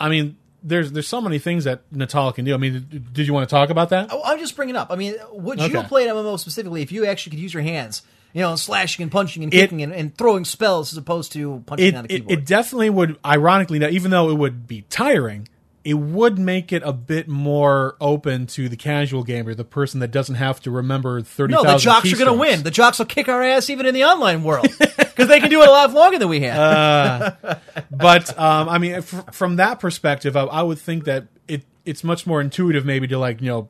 I 0.00 0.08
mean, 0.08 0.36
there's 0.62 0.92
there's 0.92 1.08
so 1.08 1.20
many 1.20 1.38
things 1.38 1.64
that 1.64 1.82
Natal 1.90 2.32
can 2.32 2.44
do. 2.44 2.54
I 2.54 2.56
mean, 2.56 3.08
did 3.12 3.26
you 3.26 3.32
want 3.34 3.48
to 3.48 3.52
talk 3.52 3.70
about 3.70 3.90
that? 3.90 4.08
Oh, 4.10 4.22
I'm 4.24 4.38
just 4.38 4.56
bringing 4.56 4.76
up. 4.76 4.90
I 4.90 4.96
mean, 4.96 5.14
would 5.32 5.60
you 5.60 5.82
play 5.82 6.08
an 6.08 6.14
MMO 6.14 6.38
specifically 6.38 6.82
if 6.82 6.92
you 6.92 7.06
actually 7.06 7.30
could 7.30 7.40
use 7.40 7.54
your 7.54 7.62
hands? 7.62 8.02
You 8.34 8.40
know, 8.40 8.56
slashing 8.56 9.02
and 9.02 9.12
punching 9.12 9.44
and 9.44 9.52
It- 9.52 9.58
kicking 9.58 9.82
and, 9.82 9.92
and 9.92 10.16
throwing 10.16 10.46
spells 10.46 10.90
as 10.92 10.96
opposed 10.96 11.32
to 11.32 11.62
punching 11.66 11.88
It, 11.88 11.94
on 11.94 12.04
a 12.04 12.06
it 12.06 12.08
keyboard. 12.08 12.38
it 12.38 12.46
definitely 12.46 12.88
would. 12.88 13.18
Ironically, 13.24 13.78
now 13.78 13.88
even 13.88 14.10
though 14.10 14.30
it 14.30 14.34
would 14.38 14.66
be 14.66 14.82
tiring, 14.88 15.48
it 15.84 15.94
would 15.94 16.38
make 16.38 16.72
it 16.72 16.82
a 16.84 16.92
bit 16.92 17.28
more 17.28 17.96
open 18.00 18.46
to 18.46 18.68
the 18.68 18.76
casual 18.76 19.24
gamer, 19.24 19.54
the 19.54 19.64
person 19.64 20.00
that 20.00 20.10
doesn't 20.10 20.36
have 20.36 20.60
to 20.60 20.70
remember 20.70 21.20
thirty. 21.22 21.54
no, 21.54 21.64
the 21.64 21.78
jocks 21.78 22.12
are 22.12 22.16
going 22.16 22.26
to 22.28 22.38
win. 22.38 22.62
The 22.62 22.70
jocks 22.70 22.98
will 22.98 23.06
kick 23.06 23.28
our 23.28 23.42
ass 23.42 23.68
even 23.68 23.86
in 23.86 23.94
the 23.94 24.04
online 24.04 24.44
world 24.44 24.68
because 24.78 25.28
they 25.28 25.40
can 25.40 25.50
do 25.50 25.62
it 25.62 25.68
a 25.68 25.70
lot 25.70 25.92
longer 25.92 26.18
than 26.18 26.28
we 26.28 26.40
have. 26.40 27.60
but 27.90 28.38
um, 28.38 28.68
I 28.68 28.78
mean, 28.78 28.92
f- 28.94 29.34
from 29.34 29.56
that 29.56 29.80
perspective, 29.80 30.36
I, 30.36 30.44
I 30.44 30.62
would 30.62 30.78
think 30.78 31.04
that 31.04 31.26
it 31.48 31.64
it's 31.84 32.04
much 32.04 32.26
more 32.26 32.40
intuitive, 32.40 32.84
maybe 32.84 33.08
to 33.08 33.18
like 33.18 33.40
you 33.40 33.48
know 33.48 33.68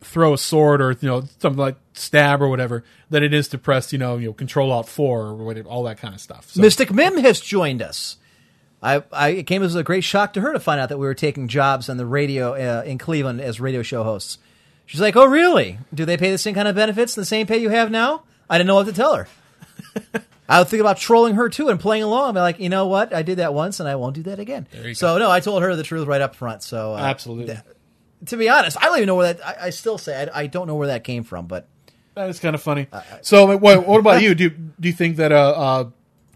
throw 0.00 0.34
a 0.34 0.38
sword 0.38 0.80
or 0.80 0.92
you 0.92 1.08
know 1.08 1.24
something 1.38 1.58
like 1.58 1.76
stab 1.94 2.42
or 2.42 2.48
whatever 2.48 2.84
than 3.10 3.22
it 3.22 3.32
is 3.32 3.48
to 3.48 3.58
press 3.58 3.92
you 3.92 3.98
know 3.98 4.16
you 4.16 4.26
know 4.28 4.32
Control 4.32 4.70
Alt 4.70 4.88
four 4.88 5.22
or 5.22 5.34
whatever, 5.34 5.68
all 5.68 5.82
that 5.84 5.98
kind 5.98 6.14
of 6.14 6.20
stuff. 6.20 6.50
So, 6.50 6.60
Mystic 6.60 6.92
Mim 6.92 7.18
has 7.18 7.40
joined 7.40 7.82
us. 7.82 8.16
I, 8.82 9.02
I 9.12 9.28
it 9.28 9.46
came 9.46 9.62
as 9.62 9.74
a 9.74 9.82
great 9.82 10.04
shock 10.04 10.32
to 10.34 10.40
her 10.40 10.52
to 10.52 10.60
find 10.60 10.80
out 10.80 10.88
that 10.88 10.98
we 10.98 11.06
were 11.06 11.14
taking 11.14 11.48
jobs 11.48 11.88
on 11.88 11.96
the 11.96 12.06
radio 12.06 12.54
uh, 12.54 12.82
in 12.82 12.98
Cleveland 12.98 13.40
as 13.40 13.60
radio 13.60 13.82
show 13.82 14.02
hosts. 14.02 14.38
She's 14.86 15.00
like, 15.00 15.16
"Oh, 15.16 15.26
really? 15.26 15.78
Do 15.94 16.04
they 16.04 16.16
pay 16.16 16.30
the 16.30 16.38
same 16.38 16.54
kind 16.54 16.66
of 16.68 16.74
benefits, 16.74 17.14
the 17.14 17.24
same 17.24 17.46
pay 17.46 17.58
you 17.58 17.68
have 17.68 17.90
now?" 17.90 18.24
I 18.50 18.58
didn't 18.58 18.66
know 18.68 18.74
what 18.74 18.86
to 18.86 18.92
tell 18.92 19.14
her. 19.14 19.28
I 20.48 20.58
would 20.58 20.68
think 20.68 20.80
about 20.80 20.98
trolling 20.98 21.36
her 21.36 21.48
too 21.48 21.68
and 21.68 21.80
playing 21.80 22.02
along. 22.02 22.30
I'd 22.30 22.34
be 22.34 22.40
like, 22.40 22.58
you 22.58 22.68
know 22.68 22.86
what? 22.86 23.14
I 23.14 23.22
did 23.22 23.38
that 23.38 23.54
once, 23.54 23.80
and 23.80 23.88
I 23.88 23.94
won't 23.94 24.14
do 24.14 24.24
that 24.24 24.38
again. 24.38 24.66
So 24.94 25.16
no, 25.18 25.30
I 25.30 25.40
told 25.40 25.62
her 25.62 25.74
the 25.76 25.82
truth 25.82 26.06
right 26.06 26.20
up 26.20 26.34
front. 26.34 26.62
So 26.62 26.92
uh, 26.92 26.98
Absolutely. 26.98 27.46
th- 27.54 27.60
to 28.26 28.36
be 28.36 28.48
honest, 28.48 28.76
I 28.78 28.86
don't 28.86 28.96
even 28.96 29.06
know 29.06 29.14
where 29.14 29.32
that. 29.32 29.46
I, 29.46 29.66
I 29.66 29.70
still 29.70 29.96
say 29.96 30.28
I, 30.34 30.42
I 30.42 30.46
don't 30.48 30.66
know 30.66 30.74
where 30.74 30.88
that 30.88 31.04
came 31.04 31.24
from, 31.24 31.46
but 31.46 31.68
that 32.14 32.28
is 32.28 32.40
kind 32.40 32.54
of 32.54 32.60
funny. 32.62 32.88
so, 33.22 33.56
what, 33.56 33.86
what 33.86 33.98
about 33.98 34.20
you? 34.20 34.34
Do 34.34 34.50
do 34.50 34.88
you 34.88 34.92
think 34.92 35.16
that 35.16 35.32
a, 35.32 35.90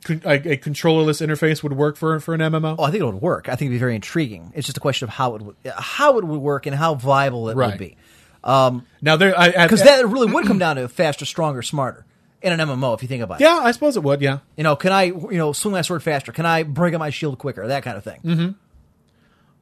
a, 0.08 0.12
a, 0.24 0.34
a 0.52 0.56
controllerless 0.56 1.24
interface 1.26 1.62
would 1.62 1.72
work 1.74 1.96
for 1.96 2.18
for 2.20 2.34
an 2.34 2.40
MMO? 2.40 2.76
Oh, 2.78 2.84
I 2.84 2.90
think 2.90 3.02
it 3.02 3.06
would 3.06 3.20
work. 3.22 3.48
I 3.48 3.52
think 3.56 3.68
it'd 3.68 3.74
be 3.74 3.78
very 3.78 3.94
intriguing. 3.94 4.52
It's 4.54 4.66
just 4.66 4.76
a 4.76 4.80
question 4.80 5.06
of 5.08 5.14
how 5.14 5.34
it 5.36 5.42
would 5.42 5.56
how 5.76 6.18
it 6.18 6.24
would 6.24 6.40
work 6.40 6.66
and 6.66 6.74
how 6.74 6.94
viable 6.94 7.48
it 7.48 7.56
Right. 7.56 7.70
would 7.70 7.78
be. 7.78 7.96
now, 8.44 9.16
there 9.16 9.34
Because 9.34 9.82
that 9.82 10.06
really 10.06 10.32
would 10.32 10.46
come 10.46 10.58
down 10.58 10.76
to 10.76 10.88
faster, 10.88 11.24
stronger, 11.24 11.62
smarter. 11.62 12.04
in 12.42 12.52
an 12.52 12.60
MMO. 12.60 12.94
If 12.94 13.02
you 13.02 13.08
think 13.08 13.22
about 13.22 13.40
it, 13.40 13.44
Yeah, 13.44 13.56
I 13.62 13.72
suppose 13.72 13.96
it 13.96 14.02
would. 14.04 14.20
Yeah. 14.20 14.38
you 14.56 14.62
know, 14.64 14.76
can 14.76 14.92
I 14.92 15.04
you 15.04 15.38
know 15.38 15.52
swing 15.52 15.72
my 15.72 15.82
sword 15.82 16.02
faster? 16.02 16.32
Can 16.32 16.46
I 16.46 16.62
bring 16.62 16.94
up 16.94 17.00
my 17.00 17.10
shield 17.10 17.38
quicker? 17.38 17.66
That 17.66 17.82
kind 17.82 17.96
of 17.96 18.04
thing. 18.04 18.20
Mm-hmm. 18.24 18.48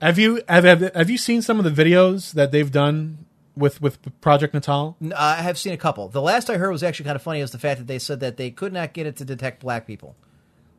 Have 0.02 0.18
you 0.18 0.42
have, 0.48 0.64
have 0.64 0.94
have 0.94 1.08
you 1.10 1.16
seen 1.16 1.40
some 1.40 1.58
of 1.58 1.64
the 1.64 1.70
videos 1.84 2.32
that 2.32 2.50
they've 2.52 2.70
done 2.70 3.24
with 3.56 3.80
with 3.80 3.98
Project 4.20 4.52
Natal? 4.52 4.96
I 5.16 5.36
have 5.36 5.56
seen 5.56 5.72
a 5.72 5.76
couple. 5.78 6.08
The 6.08 6.20
last 6.20 6.50
I 6.50 6.58
heard 6.58 6.72
was 6.72 6.82
actually 6.82 7.04
kind 7.06 7.16
of 7.16 7.22
funny. 7.22 7.40
Is 7.40 7.52
the 7.52 7.58
fact 7.58 7.78
that 7.78 7.86
they 7.86 7.98
said 8.00 8.20
that 8.20 8.36
they 8.36 8.50
could 8.50 8.72
not 8.72 8.92
get 8.92 9.06
it 9.06 9.16
to 9.16 9.24
detect 9.24 9.60
black 9.62 9.86
people. 9.86 10.14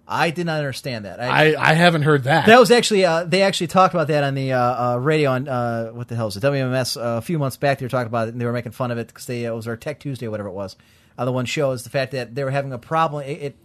I 0.08 0.30
did 0.30 0.46
not 0.46 0.60
understand 0.60 1.06
that. 1.06 1.20
I 1.20 1.56
I 1.56 1.74
haven't 1.74 2.04
heard 2.04 2.26
that. 2.26 2.46
That 2.46 2.60
was 2.60 2.70
actually 2.72 3.06
uh, 3.06 3.24
they 3.24 3.42
actually 3.42 3.68
talked 3.68 3.94
about 3.94 4.08
that 4.10 4.24
on 4.24 4.36
the 4.36 4.54
uh, 4.54 4.94
uh, 4.94 4.98
radio 4.98 5.32
on 5.32 5.48
uh, 5.48 5.88
what 5.90 6.08
the 6.08 6.16
hell 6.16 6.28
is 6.28 6.38
it 6.38 6.44
WMS 6.44 6.96
uh, 6.98 7.18
a 7.18 7.22
few 7.22 7.40
months 7.40 7.58
back. 7.58 7.80
They 7.80 7.86
were 7.86 7.90
talking 7.90 8.08
about 8.08 8.28
it 8.28 8.32
and 8.34 8.42
they 8.42 8.46
were 8.46 8.54
making 8.54 8.74
fun 8.74 8.92
of 8.92 8.98
it 9.00 9.08
because 9.08 9.26
they 9.26 9.46
uh, 9.48 9.52
it 9.54 9.56
was 9.56 9.68
our 9.68 9.76
Tech 9.78 10.00
Tuesday, 10.00 10.28
or 10.28 10.32
whatever 10.32 10.50
it 10.50 10.54
was. 10.54 10.76
Uh, 11.18 11.26
the 11.26 11.32
one 11.32 11.46
show 11.46 11.72
is 11.72 11.84
the 11.84 11.90
fact 11.90 12.12
that 12.12 12.36
they 12.36 12.44
were 12.44 12.52
having 12.52 12.72
a 12.74 12.78
problem. 12.78 13.24
It, 13.26 13.42
it 13.42 13.56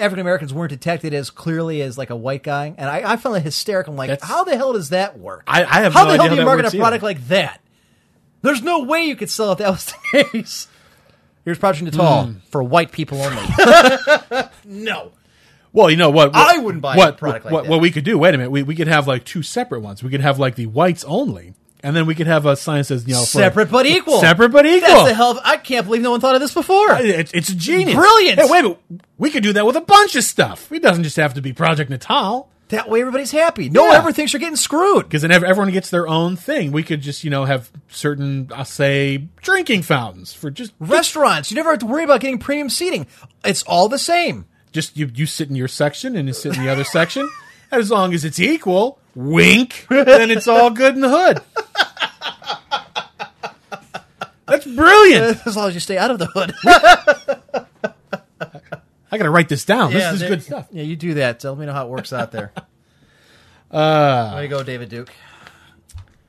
African 0.00 0.20
Americans 0.20 0.54
weren't 0.54 0.70
detected 0.70 1.12
as 1.14 1.28
clearly 1.30 1.82
as 1.82 1.96
like 1.98 2.10
a 2.10 2.16
white 2.16 2.42
guy, 2.42 2.74
and 2.76 2.88
I, 2.90 3.12
I 3.12 3.16
found 3.16 3.36
it 3.36 3.42
hysterical. 3.42 3.92
I'm 3.92 3.98
like, 3.98 4.08
That's- 4.08 4.26
how 4.28 4.42
the 4.42 4.56
hell 4.56 4.72
does 4.72 4.88
that 4.88 5.18
work? 5.18 5.44
I- 5.46 5.64
I 5.64 5.80
have 5.82 5.92
how 5.92 6.04
no 6.06 6.12
the 6.12 6.16
hell 6.16 6.28
do 6.30 6.36
you 6.40 6.44
market 6.46 6.66
a 6.72 6.76
product 6.76 7.04
either. 7.04 7.06
like 7.06 7.28
that? 7.28 7.60
There's 8.42 8.62
no 8.62 8.84
way 8.84 9.02
you 9.04 9.16
could 9.16 9.28
sell 9.30 9.52
it 9.52 9.58
that 9.58 9.70
was 9.70 9.86
the 10.12 10.24
case. 10.32 10.66
Here's 11.44 11.58
Project 11.58 11.84
Natal 11.84 12.24
Hmm. 12.24 12.32
for 12.50 12.62
white 12.62 12.90
people 12.90 13.20
only. 13.22 13.42
no. 14.64 15.12
Well, 15.76 15.90
you 15.90 15.98
know 15.98 16.08
what? 16.08 16.32
what 16.32 16.56
I 16.56 16.58
wouldn't 16.58 16.80
buy 16.80 16.94
a 16.94 16.96
what, 16.96 17.18
product 17.18 17.44
like 17.44 17.52
what, 17.52 17.64
that. 17.64 17.70
What 17.70 17.82
we 17.82 17.90
could 17.90 18.04
do? 18.04 18.16
Wait 18.16 18.34
a 18.34 18.38
minute. 18.38 18.50
We 18.50 18.62
we 18.62 18.74
could 18.74 18.88
have 18.88 19.06
like 19.06 19.24
two 19.24 19.42
separate 19.42 19.80
ones. 19.80 20.02
We 20.02 20.08
could 20.08 20.22
have 20.22 20.38
like 20.38 20.54
the 20.54 20.64
whites 20.64 21.04
only, 21.04 21.52
and 21.82 21.94
then 21.94 22.06
we 22.06 22.14
could 22.14 22.26
have 22.26 22.46
a 22.46 22.56
sign 22.56 22.78
that 22.78 22.84
says 22.84 23.06
you 23.06 23.12
know 23.12 23.20
for- 23.20 23.26
Separate 23.26 23.70
but 23.70 23.84
equal. 23.84 24.18
Separate 24.20 24.52
but 24.52 24.64
equal. 24.64 24.88
That's 24.88 25.08
the 25.10 25.14
hell. 25.14 25.32
Of, 25.32 25.40
I 25.44 25.58
can't 25.58 25.84
believe 25.84 26.00
no 26.00 26.12
one 26.12 26.20
thought 26.20 26.34
of 26.34 26.40
this 26.40 26.54
before. 26.54 26.92
It's, 26.92 27.30
it's 27.34 27.52
genius. 27.52 27.94
Brilliant. 27.94 28.40
Hey, 28.40 28.46
wait, 28.50 28.60
a 28.60 28.62
minute. 28.62 28.80
we 29.18 29.30
could 29.30 29.42
do 29.42 29.52
that 29.52 29.66
with 29.66 29.76
a 29.76 29.82
bunch 29.82 30.16
of 30.16 30.24
stuff. 30.24 30.72
It 30.72 30.80
doesn't 30.80 31.04
just 31.04 31.16
have 31.16 31.34
to 31.34 31.42
be 31.42 31.52
Project 31.52 31.90
Natal. 31.90 32.48
That 32.70 32.88
way, 32.88 33.00
everybody's 33.00 33.30
happy. 33.30 33.68
No 33.68 33.82
one 33.82 33.92
Yeah. 33.92 33.98
ever 33.98 34.12
thinks 34.12 34.32
you're 34.32 34.40
getting 34.40 34.56
screwed. 34.56 35.04
because 35.04 35.22
then 35.22 35.30
everyone 35.30 35.70
gets 35.70 35.90
their 35.90 36.08
own 36.08 36.34
thing. 36.36 36.72
We 36.72 36.82
could 36.82 37.00
just, 37.00 37.22
you 37.22 37.30
know, 37.30 37.44
have 37.44 37.70
certain, 37.88 38.50
I'll 38.52 38.64
say, 38.64 39.28
drinking 39.40 39.82
fountains 39.82 40.32
for 40.32 40.50
just, 40.50 40.72
Restaurants, 40.80 41.50
you 41.50 41.54
never 41.54 41.70
have 41.70 41.78
to 41.80 41.86
worry 41.86 42.02
about 42.02 42.20
getting 42.22 42.38
premium 42.38 42.68
seating. 42.68 43.06
It's 43.44 43.62
all 43.64 43.88
the 43.88 44.00
same. 44.00 44.46
Just 44.72 44.96
you, 44.96 45.10
you 45.14 45.26
sit 45.26 45.48
in 45.48 45.56
your 45.56 45.68
section 45.68 46.16
and 46.16 46.28
you 46.28 46.34
sit 46.34 46.56
in 46.56 46.64
the 46.64 46.70
other 46.70 46.84
section. 46.84 47.28
As 47.70 47.90
long 47.90 48.14
as 48.14 48.24
it's 48.24 48.38
equal, 48.38 48.98
wink, 49.14 49.86
then 49.88 50.30
it's 50.30 50.46
all 50.46 50.70
good 50.70 50.94
in 50.94 51.00
the 51.00 51.08
hood. 51.08 51.40
That's 54.46 54.64
brilliant. 54.64 55.38
As 55.46 55.56
long 55.56 55.68
as 55.68 55.74
you 55.74 55.80
stay 55.80 55.98
out 55.98 56.12
of 56.12 56.18
the 56.20 56.26
hood. 56.26 56.54
I 59.10 59.18
got 59.18 59.24
to 59.24 59.30
write 59.30 59.48
this 59.48 59.64
down. 59.64 59.92
this 59.92 60.20
is 60.20 60.28
good 60.28 60.42
stuff. 60.42 60.68
Yeah, 60.70 60.84
you 60.84 60.94
do 60.96 61.14
that. 61.14 61.40
Tell 61.40 61.56
me 61.56 61.66
know 61.66 61.72
how 61.72 61.86
it 61.86 61.90
works 61.90 62.12
out 62.12 62.32
there. 62.32 62.52
Uh, 63.70 64.34
there 64.34 64.42
you 64.44 64.48
go, 64.48 64.62
David 64.62 64.88
Duke. 64.88 65.12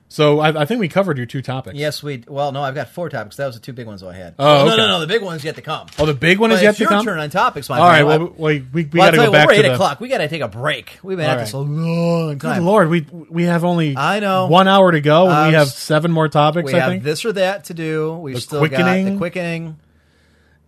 So 0.10 0.40
I, 0.40 0.62
I 0.62 0.66
think 0.66 0.80
we 0.80 0.88
covered 0.88 1.18
your 1.18 1.26
two 1.26 1.42
topics. 1.42 1.76
Yes, 1.78 2.02
we. 2.02 2.24
Well, 2.28 2.54
no, 2.54 2.64
I've 2.64 2.74
got 2.76 2.88
four 2.88 3.10
topics. 3.10 3.36
That 3.36 3.46
was 3.46 3.56
the 3.56 3.62
two 3.62 3.74
big 3.74 3.88
ones 3.88 4.02
I 4.02 4.14
had. 4.16 4.36
Oh, 4.40 4.46
no, 4.66 4.72
okay. 4.72 4.78
no, 4.78 4.88
no. 4.88 5.00
The 5.02 5.08
big 5.08 5.22
one's 5.22 5.44
yet 5.44 5.56
to 5.56 5.62
come. 5.62 5.88
Oh, 6.00 6.06
the 6.06 6.14
big 6.14 6.40
one 6.40 6.50
But 6.50 6.56
is 6.58 6.62
yet 6.62 6.70
it's 6.70 6.78
to 6.78 6.84
your 6.86 6.90
come. 6.92 7.04
turn 7.06 7.20
on 7.20 7.30
topics, 7.30 7.68
my 7.68 7.78
All 7.78 7.86
right. 7.86 8.04
Well, 8.04 8.20
we, 8.38 8.60
we, 8.62 8.86
we 8.86 9.00
well, 9.00 9.08
got 9.08 9.12
to 9.12 9.18
go 9.18 9.24
you, 9.26 9.32
back. 9.34 9.48
We're 9.50 9.56
to 9.56 9.60
eight 9.60 9.68
the. 9.68 9.74
o'clock. 9.74 10.00
We 10.00 10.08
got 10.08 10.20
to 10.20 10.30
take 10.30 10.42
a 10.42 10.48
break. 10.48 10.98
We've 11.04 11.18
been 11.18 11.26
All 11.26 11.34
at 11.34 11.40
this 11.40 11.54
a 11.54 11.58
right. 11.58 11.68
long 11.68 12.38
Good 12.38 12.64
lord, 12.64 12.90
we 12.90 13.02
we 13.30 13.44
have 13.44 13.66
only 13.66 13.98
I 13.98 14.22
know. 14.22 14.48
one 14.48 14.70
hour 14.70 14.94
to 14.94 15.02
go, 15.02 15.26
and 15.28 15.34
Uh, 15.34 15.48
we 15.50 15.54
have 15.56 15.68
seven 15.68 16.12
more 16.14 16.30
topics. 16.30 16.72
We 16.72 16.80
I 16.80 16.84
have 16.84 16.92
think. 16.94 17.04
this 17.04 17.26
or 17.26 17.34
that 17.34 17.66
to 17.66 17.74
do. 17.74 18.16
We've 18.16 18.36
The 18.36 18.42
still 18.42 18.62
got 18.62 18.70
quickening. 18.70 19.12
the 19.14 19.18
quickening. 19.18 19.76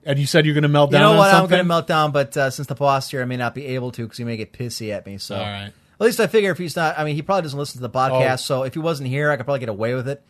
and 0.05 0.19
you 0.19 0.25
said 0.25 0.45
you're 0.45 0.53
going 0.55 0.63
to 0.63 0.67
melt 0.67 0.91
You 0.91 0.97
down. 0.97 1.01
know 1.03 1.11
on 1.11 1.17
what? 1.17 1.33
I'm 1.33 1.47
going 1.47 1.59
to 1.59 1.63
melt 1.63 1.87
down, 1.87 2.11
but 2.11 2.35
uh, 2.35 2.49
since 2.49 2.67
the 2.67 2.75
boss 2.75 3.09
here, 3.09 3.21
I 3.21 3.25
may 3.25 3.37
not 3.37 3.55
be 3.55 3.67
able 3.67 3.91
to 3.93 4.03
because 4.03 4.17
he 4.17 4.25
may 4.25 4.35
get 4.35 4.51
pissy 4.51 4.91
at 4.91 5.05
me. 5.05 5.17
So, 5.17 5.35
All 5.37 5.41
right. 5.43 5.71
At 5.99 6.05
least 6.05 6.19
I 6.19 6.27
figure 6.27 6.51
if 6.51 6.57
he's 6.57 6.75
not, 6.75 6.97
I 6.97 7.03
mean, 7.03 7.15
he 7.15 7.21
probably 7.21 7.41
doesn't 7.41 7.59
listen 7.59 7.81
to 7.81 7.87
the 7.87 7.89
podcast. 7.89 8.33
Oh. 8.33 8.35
So 8.37 8.63
if 8.63 8.73
he 8.73 8.79
wasn't 8.79 9.09
here, 9.09 9.31
I 9.31 9.37
could 9.37 9.45
probably 9.45 9.59
get 9.59 9.69
away 9.69 9.93
with 9.95 10.07
it. 10.07 10.23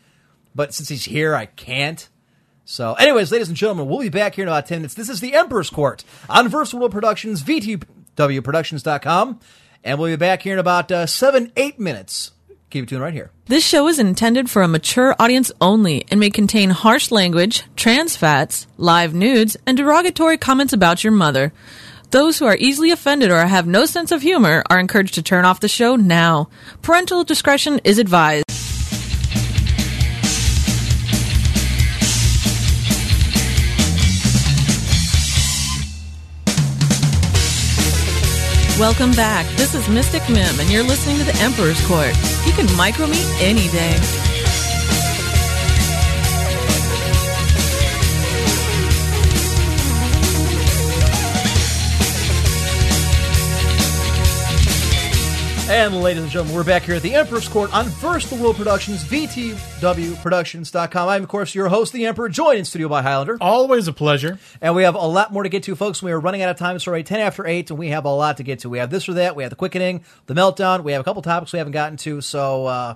But 0.55 0.73
since 0.73 0.89
he's 0.89 1.05
here, 1.05 1.35
I 1.35 1.45
can't. 1.45 2.09
So, 2.65 2.93
anyways, 2.93 3.31
ladies 3.31 3.47
and 3.47 3.57
gentlemen, 3.57 3.87
we'll 3.87 3.99
be 3.99 4.09
back 4.09 4.35
here 4.35 4.43
in 4.43 4.47
about 4.47 4.67
10 4.67 4.79
minutes. 4.79 4.93
This 4.93 5.09
is 5.09 5.21
the 5.21 5.33
Emperor's 5.33 5.69
Court 5.69 6.03
on 6.29 6.49
Versal 6.49 6.75
World 6.75 6.91
Productions, 6.91 7.41
VTWProductions.com. 7.43 9.39
And 9.83 9.99
we'll 9.99 10.11
be 10.11 10.17
back 10.17 10.43
here 10.43 10.53
in 10.53 10.59
about 10.59 10.91
uh, 10.91 11.05
seven, 11.05 11.51
eight 11.55 11.79
minutes. 11.79 12.31
Keep 12.69 12.83
it 12.83 12.89
tuned 12.89 13.01
right 13.01 13.13
here. 13.13 13.31
This 13.45 13.65
show 13.65 13.87
is 13.87 13.97
intended 13.97 14.49
for 14.49 14.61
a 14.61 14.67
mature 14.67 15.15
audience 15.17 15.51
only 15.59 16.05
and 16.11 16.19
may 16.19 16.29
contain 16.29 16.69
harsh 16.69 17.09
language, 17.09 17.63
trans 17.75 18.15
fats, 18.15 18.67
live 18.77 19.15
nudes, 19.15 19.57
and 19.65 19.75
derogatory 19.75 20.37
comments 20.37 20.73
about 20.73 21.03
your 21.03 21.11
mother. 21.11 21.51
Those 22.11 22.39
who 22.39 22.45
are 22.45 22.57
easily 22.57 22.89
offended 22.89 23.29
or 23.29 23.45
have 23.45 23.67
no 23.67 23.85
sense 23.85 24.11
of 24.11 24.23
humor 24.23 24.63
are 24.67 24.79
encouraged 24.79 25.13
to 25.15 25.21
turn 25.21 25.45
off 25.45 25.59
the 25.59 25.67
show 25.67 25.95
now. 25.95 26.49
Parental 26.81 27.23
discretion 27.23 27.79
is 27.83 27.99
advised. 27.99 28.45
Welcome 38.79 39.11
back. 39.11 39.45
This 39.55 39.75
is 39.75 39.87
Mystic 39.87 40.27
Mim, 40.29 40.59
and 40.59 40.71
you're 40.71 40.81
listening 40.81 41.17
to 41.17 41.23
the 41.25 41.35
Emperor's 41.41 41.85
Court. 41.85 42.15
You 42.47 42.53
can 42.53 42.75
micro 42.75 43.05
me 43.05 43.21
any 43.39 43.67
day. 43.67 44.28
And 55.69 56.01
ladies 56.01 56.23
and 56.23 56.31
gentlemen, 56.31 56.55
we're 56.55 56.63
back 56.63 56.81
here 56.81 56.95
at 56.95 57.03
the 57.03 57.13
Emperor's 57.13 57.47
Court 57.47 57.71
on 57.75 57.85
First 57.85 58.31
the 58.31 58.35
World 58.37 58.55
Productions, 58.55 59.03
VTWProductions.com. 59.03 61.09
I'm, 61.09 61.21
of 61.21 61.29
course, 61.29 61.53
your 61.53 61.69
host, 61.69 61.93
the 61.93 62.07
Emperor, 62.07 62.27
joined 62.27 62.57
in 62.57 62.65
studio 62.65 62.89
by 62.89 63.03
Highlander. 63.03 63.37
Always 63.39 63.87
a 63.87 63.93
pleasure. 63.93 64.39
And 64.61 64.75
we 64.75 64.81
have 64.81 64.95
a 64.95 65.05
lot 65.05 65.31
more 65.31 65.43
to 65.43 65.49
get 65.49 65.61
to, 65.63 65.75
folks. 65.75 66.01
We 66.01 66.11
are 66.11 66.19
running 66.19 66.41
out 66.41 66.49
of 66.49 66.57
time. 66.57 66.75
It's 66.75 66.87
already 66.87 67.03
10 67.03 67.19
after 67.19 67.45
8, 67.45 67.69
and 67.69 67.77
we 67.77 67.89
have 67.89 68.05
a 68.05 68.09
lot 68.09 68.37
to 68.37 68.43
get 68.43 68.59
to. 68.59 68.69
We 68.69 68.79
have 68.79 68.89
this 68.89 69.07
or 69.07 69.13
that. 69.13 69.35
We 69.35 69.43
have 69.43 69.51
the 69.51 69.55
quickening, 69.55 70.03
the 70.25 70.33
meltdown. 70.33 70.83
We 70.83 70.93
have 70.93 71.01
a 71.01 71.03
couple 71.03 71.21
topics 71.21 71.53
we 71.53 71.59
haven't 71.59 71.73
gotten 71.73 71.97
to. 71.97 72.19
So, 72.21 72.65
uh, 72.65 72.95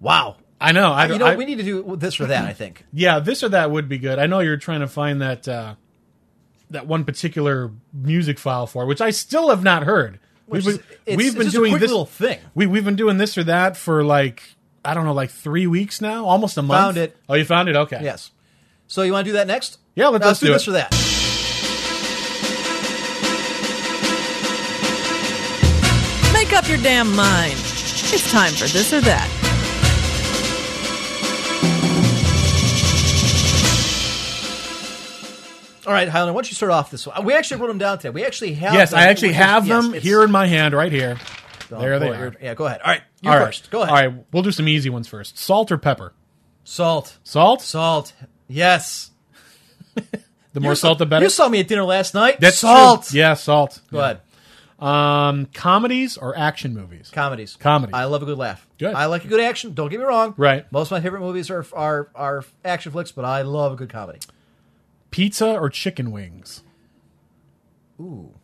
wow. 0.00 0.36
I 0.58 0.72
know. 0.72 0.92
I, 0.92 1.08
You 1.08 1.18
know, 1.18 1.26
I- 1.26 1.36
we 1.36 1.44
need 1.44 1.58
to 1.58 1.62
do 1.62 1.94
this 1.96 2.18
or 2.20 2.26
that, 2.28 2.46
I 2.46 2.54
think. 2.54 2.86
yeah, 2.94 3.18
this 3.18 3.42
or 3.42 3.50
that 3.50 3.70
would 3.70 3.86
be 3.86 3.98
good. 3.98 4.18
I 4.18 4.26
know 4.26 4.40
you're 4.40 4.56
trying 4.56 4.80
to 4.80 4.88
find 4.88 5.20
that 5.20 5.46
uh, 5.46 5.74
that 6.70 6.86
one 6.86 7.04
particular 7.04 7.70
music 7.92 8.38
file 8.38 8.66
for, 8.66 8.84
it, 8.84 8.86
which 8.86 9.02
I 9.02 9.10
still 9.10 9.50
have 9.50 9.62
not 9.62 9.82
heard. 9.82 10.20
Which 10.48 10.64
we've 10.64 10.74
is- 10.74 10.78
been, 10.78 10.86
it's- 11.06 11.16
we've 11.16 11.26
it's 11.28 11.34
been 11.36 11.44
just 11.44 11.54
a 11.54 11.58
doing 11.58 11.72
quick 11.72 11.80
this 11.80 11.90
little 11.90 12.06
thing. 12.06 12.38
We 12.54 12.66
we've 12.66 12.84
been 12.84 12.96
doing 12.96 13.18
this 13.18 13.36
or 13.38 13.44
that 13.44 13.76
for 13.76 14.02
like 14.04 14.42
I 14.84 14.94
don't 14.94 15.04
know, 15.04 15.12
like 15.12 15.30
three 15.30 15.66
weeks 15.66 16.00
now, 16.00 16.24
almost 16.26 16.56
a 16.56 16.62
month. 16.62 16.80
Found 16.80 16.96
it. 16.96 17.16
Oh, 17.28 17.34
you 17.34 17.44
found 17.44 17.68
it? 17.68 17.76
Okay. 17.76 18.00
Yes. 18.02 18.30
So, 18.86 19.02
you 19.02 19.12
want 19.12 19.26
to 19.26 19.30
do 19.30 19.36
that 19.36 19.46
next? 19.46 19.78
Yeah, 19.94 20.08
let's- 20.08 20.22
Now, 20.22 20.28
let's 20.28 20.40
do 20.40 20.46
do 20.46 20.52
this 20.54 20.62
it. 20.62 20.68
or 20.70 20.72
that. 20.72 20.94
Make 26.32 26.52
up 26.52 26.68
your 26.68 26.78
damn 26.78 27.14
mind. 27.14 27.52
It's 27.54 28.30
time 28.30 28.52
for 28.52 28.66
this 28.68 28.92
or 28.92 29.00
that. 29.02 29.28
All 35.88 35.94
right, 35.94 36.06
Highlander, 36.08 36.32
why 36.34 36.38
don't 36.42 36.50
you 36.50 36.54
start 36.54 36.70
off 36.70 36.90
this 36.90 37.06
one? 37.06 37.24
We 37.24 37.32
actually 37.32 37.60
wrote 37.62 37.68
them 37.68 37.78
down 37.78 37.96
today. 37.98 38.10
We 38.10 38.24
actually 38.24 38.52
have 38.54 38.74
Yes, 38.74 38.90
them. 38.90 38.98
I 39.00 39.04
actually 39.08 39.28
We- 39.28 39.34
have 39.34 39.66
yes, 39.66 39.76
them 39.82 39.86
it's- 39.94 40.02
here 40.04 40.22
in 40.22 40.30
my 40.30 40.46
hand, 40.46 40.74
right 40.74 40.92
here. 40.92 41.16
Oh, 41.72 41.80
there 41.80 41.98
they 41.98 42.06
boy, 42.08 42.12
are. 42.14 42.18
you're- 42.24 42.36
Yeah, 42.42 42.54
go 42.54 42.66
ahead. 42.66 42.80
All 42.84 42.90
right, 42.92 43.02
you 43.22 43.30
All 43.30 43.38
right. 43.38 43.46
first. 43.46 43.70
Go 43.70 43.80
ahead. 43.82 43.90
All 43.90 43.94
right, 44.10 44.24
we'll 44.32 44.42
do 44.42 44.52
some 44.52 44.68
easy 44.68 44.90
ones 44.90 45.08
first. 45.08 45.38
Salt 45.38 45.72
or 45.72 45.78
pepper? 45.78 46.12
Salt. 46.64 47.16
Salt. 47.24 47.62
Salt. 47.62 48.12
Yes. 48.48 49.10
The 50.54 50.60
more 50.60 50.74
salt, 50.74 50.98
the 50.98 51.06
better. 51.06 51.24
You 51.26 51.30
saw 51.30 51.48
me 51.48 51.60
at 51.60 51.68
dinner 51.68 51.84
last 51.84 52.14
night. 52.14 52.40
That's 52.40 52.58
salt. 52.58 53.04
true. 53.08 53.18
Yeah, 53.20 53.34
salt. 53.34 53.80
Go 53.92 54.00
ahead. 54.00 54.20
Um, 54.80 55.46
comedies 55.54 56.16
or 56.16 56.36
action 56.36 56.74
movies? 56.74 57.10
Comedies. 57.12 57.56
Comedies. 57.60 57.94
I 57.94 58.04
love 58.04 58.22
a 58.22 58.26
good 58.26 58.38
laugh. 58.38 58.66
Good. 58.78 58.94
I 58.94 59.06
like 59.06 59.24
a 59.24 59.28
good 59.28 59.40
action. 59.40 59.74
Don't 59.74 59.88
get 59.90 60.00
me 60.00 60.06
wrong. 60.06 60.34
Right. 60.36 60.64
Most 60.72 60.88
of 60.88 60.92
my 60.92 61.00
favorite 61.00 61.20
movies 61.20 61.50
are 61.50 61.64
are 61.74 62.08
are 62.14 62.44
action 62.64 62.90
flicks, 62.92 63.12
but 63.12 63.24
I 63.24 63.42
love 63.42 63.72
a 63.72 63.76
good 63.76 63.90
comedy. 63.90 64.20
Pizza 65.10 65.54
or 65.58 65.70
chicken 65.70 66.10
wings? 66.10 66.62
Ooh. 68.00 68.34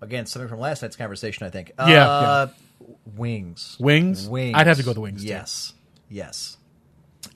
Again, 0.00 0.26
something 0.26 0.48
from 0.48 0.60
last 0.60 0.82
night's 0.82 0.96
conversation, 0.96 1.46
I 1.46 1.50
think. 1.50 1.72
Yeah, 1.78 2.08
Uh, 2.08 2.46
Wings. 3.16 3.76
Wings? 3.78 4.28
Wings. 4.28 4.54
I'd 4.56 4.66
have 4.66 4.76
to 4.78 4.82
go 4.82 4.90
with 4.90 4.96
the 4.96 5.00
wings, 5.00 5.22
too. 5.22 5.28
Yes. 5.28 5.74
Yes. 6.08 6.56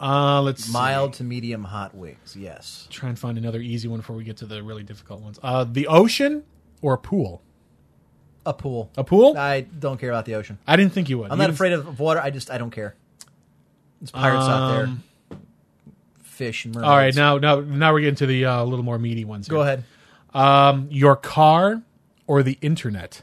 Uh, 0.00 0.42
let's 0.42 0.64
see. 0.64 0.72
Mild 0.72 1.12
to 1.14 1.24
medium 1.24 1.62
hot 1.62 1.94
wings. 1.94 2.34
Yes. 2.36 2.88
Try 2.90 3.08
and 3.08 3.18
find 3.18 3.38
another 3.38 3.60
easy 3.60 3.86
one 3.86 4.00
before 4.00 4.16
we 4.16 4.24
get 4.24 4.38
to 4.38 4.46
the 4.46 4.62
really 4.62 4.82
difficult 4.82 5.20
ones. 5.22 5.38
Uh, 5.42 5.62
the 5.64 5.86
ocean 5.86 6.42
or 6.82 6.94
a 6.94 6.98
pool? 6.98 7.42
A 8.44 8.52
pool. 8.52 8.90
A 8.96 9.04
pool? 9.04 9.36
I 9.38 9.60
don't 9.60 9.98
care 10.00 10.10
about 10.10 10.24
the 10.24 10.34
ocean. 10.34 10.58
I 10.66 10.74
didn't 10.76 10.92
think 10.92 11.08
you 11.08 11.18
would. 11.18 11.30
I'm 11.30 11.38
You 11.38 11.44
not 11.44 11.50
afraid 11.50 11.72
of 11.72 11.98
water. 12.00 12.20
I 12.20 12.30
just 12.30 12.50
I 12.50 12.58
don't 12.58 12.70
care. 12.70 12.96
There's 14.00 14.10
pirates 14.10 14.46
out 14.46 14.76
there. 14.76 14.96
Fish 16.36 16.64
and 16.66 16.74
mermaids. 16.74 16.88
All 16.88 16.96
right, 16.96 17.14
now 17.14 17.38
now 17.38 17.60
now 17.60 17.92
we're 17.92 18.00
getting 18.00 18.16
to 18.16 18.26
the 18.26 18.44
uh, 18.44 18.64
little 18.64 18.84
more 18.84 18.98
meaty 18.98 19.24
ones. 19.24 19.48
go 19.48 19.62
ahead. 19.62 19.84
Um, 20.34 20.88
your 20.90 21.16
car 21.16 21.82
or 22.26 22.42
the 22.42 22.58
internet? 22.60 23.22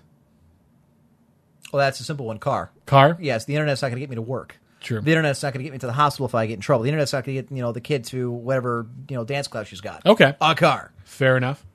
Well, 1.71 1.79
that's 1.79 1.99
a 1.99 2.03
simple 2.03 2.25
one. 2.25 2.39
Car. 2.39 2.71
Car. 2.85 3.17
Yes, 3.19 3.45
the 3.45 3.55
internet's 3.55 3.81
not 3.81 3.89
going 3.89 3.97
to 3.97 4.01
get 4.01 4.09
me 4.09 4.15
to 4.15 4.21
work. 4.21 4.59
True. 4.79 4.99
The 4.99 5.11
internet's 5.11 5.41
not 5.41 5.53
going 5.53 5.59
to 5.59 5.63
get 5.63 5.73
me 5.73 5.79
to 5.79 5.85
the 5.85 5.93
hospital 5.93 6.25
if 6.25 6.35
I 6.35 6.45
get 6.45 6.55
in 6.55 6.59
trouble. 6.59 6.83
The 6.83 6.89
internet's 6.89 7.13
not 7.13 7.23
going 7.23 7.37
to 7.37 7.41
get 7.43 7.51
you 7.55 7.61
know 7.61 7.71
the 7.71 7.81
kid 7.81 8.05
to 8.05 8.31
whatever 8.31 8.87
you 9.09 9.15
know 9.15 9.23
dance 9.23 9.47
class 9.47 9.67
she's 9.67 9.81
got. 9.81 10.05
Okay. 10.05 10.35
A 10.41 10.55
car. 10.55 10.91
Fair 11.05 11.37
enough. 11.37 11.65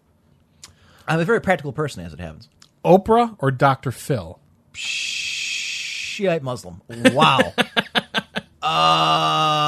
I'm 1.06 1.20
a 1.20 1.24
very 1.24 1.40
practical 1.40 1.72
person, 1.72 2.04
as 2.04 2.12
it 2.12 2.20
happens. 2.20 2.48
Oprah 2.84 3.36
or 3.38 3.50
Dr. 3.50 3.90
Phil? 3.90 4.38
Shiite 4.74 6.42
Muslim. 6.42 6.82
Wow. 6.88 7.38
uh, 8.62 9.67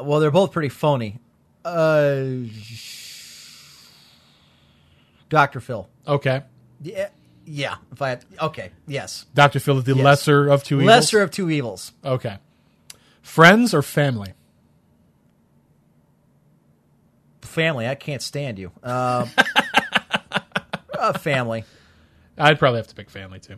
uh, 0.00 0.02
well, 0.04 0.20
they're 0.20 0.30
both 0.30 0.52
pretty 0.52 0.68
phony. 0.68 1.18
Uh, 1.64 2.24
Dr. 5.28 5.60
Phil. 5.60 5.88
Okay. 6.06 6.42
Yeah. 6.82 7.08
Yeah. 7.44 7.76
If 7.92 8.02
I 8.02 8.08
had, 8.10 8.24
okay. 8.40 8.70
Yes. 8.86 9.26
Dr. 9.34 9.60
Phil 9.60 9.78
is 9.78 9.84
the 9.84 9.94
Yes. 9.94 10.04
lesser 10.04 10.48
of 10.48 10.64
two 10.64 10.76
evils. 10.76 10.86
Lesser 10.86 11.22
of 11.22 11.30
two 11.30 11.50
evils. 11.50 11.92
Okay. 12.04 12.38
Friends 13.22 13.74
or 13.74 13.82
family? 13.82 14.32
Family. 17.42 17.86
I 17.88 17.94
can't 17.94 18.22
stand 18.22 18.58
you. 18.58 18.72
Uh, 18.82 19.26
uh, 20.98 21.12
family. 21.18 21.64
I'd 22.38 22.58
probably 22.58 22.78
have 22.78 22.86
to 22.88 22.94
pick 22.94 23.10
family 23.10 23.40
too. 23.40 23.56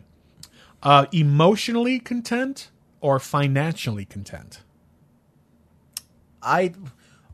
Uh, 0.81 1.05
emotionally 1.11 1.99
content 1.99 2.69
or 3.01 3.19
financially 3.19 4.05
content? 4.05 4.61
I 6.43 6.73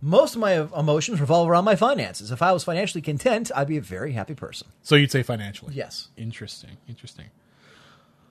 most 0.02 0.36
of 0.36 0.42
my 0.42 0.54
emotions 0.78 1.20
revolve 1.20 1.50
around 1.50 1.66
my 1.66 1.76
finances. 1.76 2.32
If 2.32 2.42
I 2.42 2.52
was 2.54 2.64
financially 2.64 3.02
content, 3.02 3.52
I'd 3.56 3.68
be 3.68 3.78
a 3.78 3.82
very 3.82 4.14
happy 4.14 4.34
person. 4.36 4.68
So 4.82 4.96
you'd 4.96 5.12
say 5.12 5.24
financially? 5.24 5.74
Yes. 5.76 6.08
Interesting. 6.16 6.78
Interesting. 6.88 7.26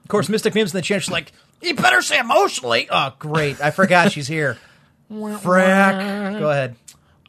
Of 0.03 0.07
course, 0.07 0.29
Mystic 0.29 0.55
Mims 0.55 0.73
in 0.73 0.77
the 0.77 0.81
chancellor's 0.81 1.11
like, 1.11 1.31
you 1.61 1.75
better 1.75 2.01
say 2.01 2.17
emotionally. 2.19 2.87
Oh, 2.89 3.13
great. 3.19 3.61
I 3.61 3.69
forgot 3.69 4.11
she's 4.11 4.27
here. 4.27 4.57
Frack. 5.11 6.39
Go 6.39 6.49
ahead. 6.49 6.75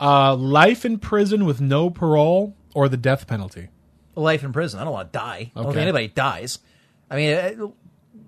Uh, 0.00 0.34
life 0.34 0.84
in 0.86 0.98
prison 0.98 1.44
with 1.44 1.60
no 1.60 1.90
parole 1.90 2.56
or 2.74 2.88
the 2.88 2.96
death 2.96 3.26
penalty? 3.26 3.68
Life 4.14 4.42
in 4.44 4.52
prison. 4.52 4.80
I 4.80 4.84
don't 4.84 4.92
want 4.92 5.12
to 5.12 5.18
die. 5.18 5.50
I 5.54 5.58
don't 5.58 5.66
Okay. 5.66 5.74
think 5.74 5.82
anybody 5.82 6.08
dies. 6.08 6.58
I 7.10 7.16
mean, 7.16 7.34
uh, 7.34 7.66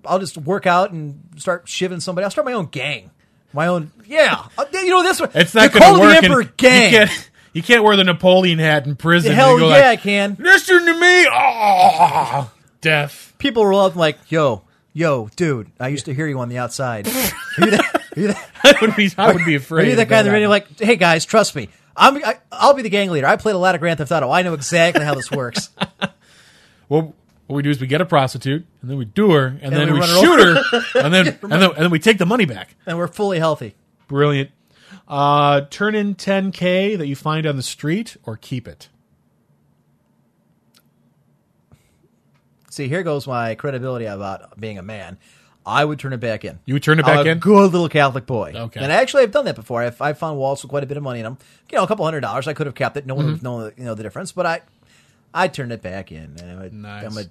I'll 0.05 0.19
just 0.19 0.37
work 0.37 0.67
out 0.67 0.91
and 0.91 1.19
start 1.37 1.65
shivving 1.65 2.01
somebody. 2.01 2.23
I'll 2.25 2.31
start 2.31 2.45
my 2.45 2.53
own 2.53 2.67
gang. 2.67 3.09
My 3.53 3.67
own, 3.67 3.91
yeah. 4.05 4.45
Uh, 4.57 4.65
You 4.73 4.89
know 4.89 5.03
this 5.03 5.19
one. 5.19 5.29
It's 5.35 5.53
not 5.53 5.71
going 5.71 5.93
to 5.95 5.99
work. 5.99 6.11
The 6.11 6.17
in- 6.17 6.25
Emperor 6.25 6.43
gang. 6.57 6.91
You 6.91 6.97
can't, 6.99 7.29
you 7.53 7.63
can't 7.63 7.83
wear 7.83 7.95
the 7.95 8.03
Napoleon 8.03 8.59
hat 8.59 8.85
in 8.87 8.95
prison. 8.95 9.31
and 9.31 9.39
Hell 9.39 9.59
yeah, 9.59 9.89
I 9.89 9.95
can. 9.95 10.35
Listen 10.39 10.85
to 10.85 10.99
me. 10.99 11.27
Oh, 11.31 12.51
death. 12.81 13.33
People 13.37 13.65
roll 13.65 13.81
up 13.81 13.95
like, 13.95 14.17
yo, 14.31 14.63
yo, 14.93 15.29
dude, 15.35 15.69
I 15.79 15.89
used 15.89 16.05
to 16.05 16.13
hear 16.13 16.27
you 16.27 16.39
on 16.39 16.49
the 16.49 16.57
outside. 16.57 17.07
Are 17.59 17.65
you 17.65 17.71
that, 17.71 17.95
are 18.17 18.19
you 18.19 18.27
that, 18.29 18.49
I 18.63 18.75
would 18.81 18.95
be, 18.95 19.11
I 19.17 19.31
would 19.31 19.45
be 19.45 19.57
Are 19.57 19.83
you 19.83 19.95
that 19.97 20.09
guy 20.09 20.19
in 20.21 20.25
the 20.25 20.31
radio? 20.31 20.49
Like, 20.49 20.79
hey 20.79 20.95
guys, 20.95 21.23
trust 21.25 21.55
me. 21.55 21.69
I'm, 21.95 22.17
I, 22.25 22.39
I'll 22.51 22.73
be 22.73 22.81
the 22.81 22.89
gang 22.89 23.11
leader. 23.11 23.27
I 23.27 23.35
played 23.35 23.53
a 23.53 23.59
lot 23.59 23.75
of 23.75 23.81
Grand 23.81 23.99
Theft 23.99 24.11
Auto. 24.11 24.31
I 24.31 24.41
know 24.41 24.55
exactly 24.55 25.05
how 25.05 25.13
this 25.13 25.29
works. 25.31 25.69
Well, 26.89 27.15
what 27.53 27.57
we 27.57 27.63
do 27.63 27.69
is 27.69 27.79
we 27.79 27.85
get 27.87 28.01
a 28.01 28.05
prostitute, 28.05 28.65
and 28.81 28.89
then 28.89 28.97
we 28.97 29.05
do 29.05 29.31
her, 29.31 29.57
and, 29.61 29.75
then 29.75 29.93
we 29.93 29.99
we, 29.99 30.05
shoot 30.07 30.39
her, 30.39 30.81
and 30.95 31.13
then 31.13 31.27
and 31.43 31.51
then 31.51 31.63
and 31.63 31.75
then 31.77 31.91
we 31.91 31.99
take 31.99 32.17
the 32.17 32.25
money 32.25 32.45
back. 32.45 32.75
and 32.87 32.97
we're 32.97 33.07
fully 33.07 33.37
healthy. 33.37 33.75
Brilliant. 34.07 34.49
Uh, 35.07 35.61
turn 35.69 35.93
in 35.93 36.15
10k 36.15 36.97
that 36.97 37.05
you 37.07 37.15
find 37.15 37.45
on 37.45 37.55
the 37.55 37.63
street, 37.63 38.17
or 38.23 38.37
keep 38.37 38.67
it. 38.67 38.89
See, 42.71 42.87
here 42.87 43.03
goes 43.03 43.27
my 43.27 43.53
credibility 43.53 44.05
about 44.05 44.59
being 44.59 44.79
a 44.79 44.83
man. 44.83 45.19
I 45.65 45.85
would 45.85 45.99
turn 45.99 46.11
it 46.11 46.19
back 46.19 46.43
in. 46.43 46.59
You 46.65 46.73
would 46.73 46.83
turn 46.83 46.99
it 46.99 47.05
I'm 47.05 47.17
back 47.17 47.25
a 47.27 47.29
in? 47.29 47.37
Good 47.39 47.71
little 47.71 47.87
Catholic 47.87 48.25
boy. 48.25 48.53
Okay. 48.55 48.79
And 48.79 48.91
actually, 48.91 49.23
I've 49.23 49.31
done 49.31 49.45
that 49.45 49.55
before. 49.55 49.83
I've, 49.83 50.01
I've 50.01 50.17
found 50.17 50.39
wallets 50.39 50.63
with 50.63 50.69
quite 50.71 50.83
a 50.83 50.87
bit 50.87 50.97
of 50.97 51.03
money 51.03 51.19
in 51.19 51.23
them. 51.23 51.37
You 51.71 51.77
know, 51.77 51.83
a 51.83 51.87
couple 51.87 52.03
hundred 52.03 52.21
dollars. 52.21 52.47
I 52.47 52.53
could 52.53 52.65
have 52.65 52.75
kept 52.75 52.97
it. 52.97 53.05
No 53.05 53.13
one 53.13 53.25
would 53.25 53.31
have 53.33 53.43
known 53.43 53.61
the, 53.61 53.73
you 53.77 53.83
know 53.85 53.93
the 53.93 54.03
difference. 54.03 54.31
But 54.31 54.45
I, 54.45 54.61
I 55.33 55.47
turned 55.47 55.71
it 55.71 55.81
back 55.81 56.11
in. 56.11 56.35
And 56.41 56.51
I'm 56.51 56.59
a, 56.61 56.69
Nice. 56.69 57.05
I'm 57.05 57.17
a- 57.17 57.29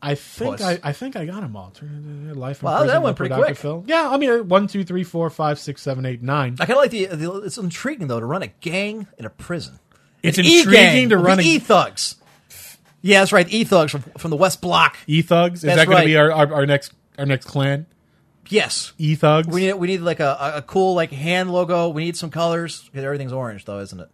I 0.00 0.14
think 0.14 0.60
I, 0.60 0.78
I 0.82 0.92
think 0.92 1.16
I 1.16 1.24
got 1.26 1.40
them 1.40 1.56
all. 1.56 1.72
Life 1.82 2.62
Well, 2.62 2.86
that 2.86 3.02
went 3.02 3.16
pretty 3.16 3.34
quick. 3.34 3.56
Phil. 3.56 3.84
Yeah, 3.86 4.08
I 4.08 4.16
mean 4.16 4.30
uh, 4.30 4.38
one, 4.44 4.68
two, 4.68 4.84
three, 4.84 5.02
four, 5.02 5.28
five, 5.28 5.58
six, 5.58 5.82
seven, 5.82 6.06
eight, 6.06 6.22
nine. 6.22 6.54
I 6.60 6.66
kind 6.66 6.76
of 6.78 6.82
like 6.82 6.90
the, 6.92 7.06
the. 7.06 7.32
It's 7.42 7.58
intriguing 7.58 8.06
though 8.06 8.20
to 8.20 8.26
run 8.26 8.42
a 8.42 8.46
gang 8.46 9.08
in 9.18 9.24
a 9.24 9.30
prison. 9.30 9.78
It's 10.22 10.38
An 10.38 10.46
intriguing 10.46 11.08
to 11.10 11.16
run 11.18 11.40
a- 11.40 11.42
e 11.42 11.58
thugs. 11.58 12.14
Yeah, 13.00 13.20
that's 13.20 13.32
right. 13.32 13.48
E 13.52 13.64
thugs 13.64 13.92
from, 13.92 14.02
from 14.18 14.30
the 14.30 14.36
West 14.36 14.60
Block. 14.60 14.96
E 15.06 15.22
thugs. 15.22 15.60
Is 15.60 15.62
That's 15.62 15.78
that 15.78 15.86
going 15.86 15.96
right. 15.98 16.02
to 16.02 16.06
be 16.08 16.16
our, 16.16 16.30
our 16.32 16.52
our 16.54 16.66
next 16.66 16.92
our 17.18 17.26
next 17.26 17.46
clan? 17.46 17.86
Yes. 18.48 18.92
E 18.98 19.14
thugs. 19.16 19.48
We 19.48 19.62
need 19.66 19.74
we 19.74 19.86
need 19.88 20.00
like 20.00 20.20
a, 20.20 20.36
a- 20.40 20.56
a 20.58 20.62
cool 20.62 20.94
like 20.94 21.10
hand 21.12 21.50
logo. 21.52 21.88
We 21.88 22.04
need 22.04 22.16
some 22.16 22.30
colors 22.30 22.82
because 22.84 23.04
everything's 23.04 23.32
orange 23.32 23.64
though, 23.64 23.80
isn't 23.80 23.98
it? 24.00 24.08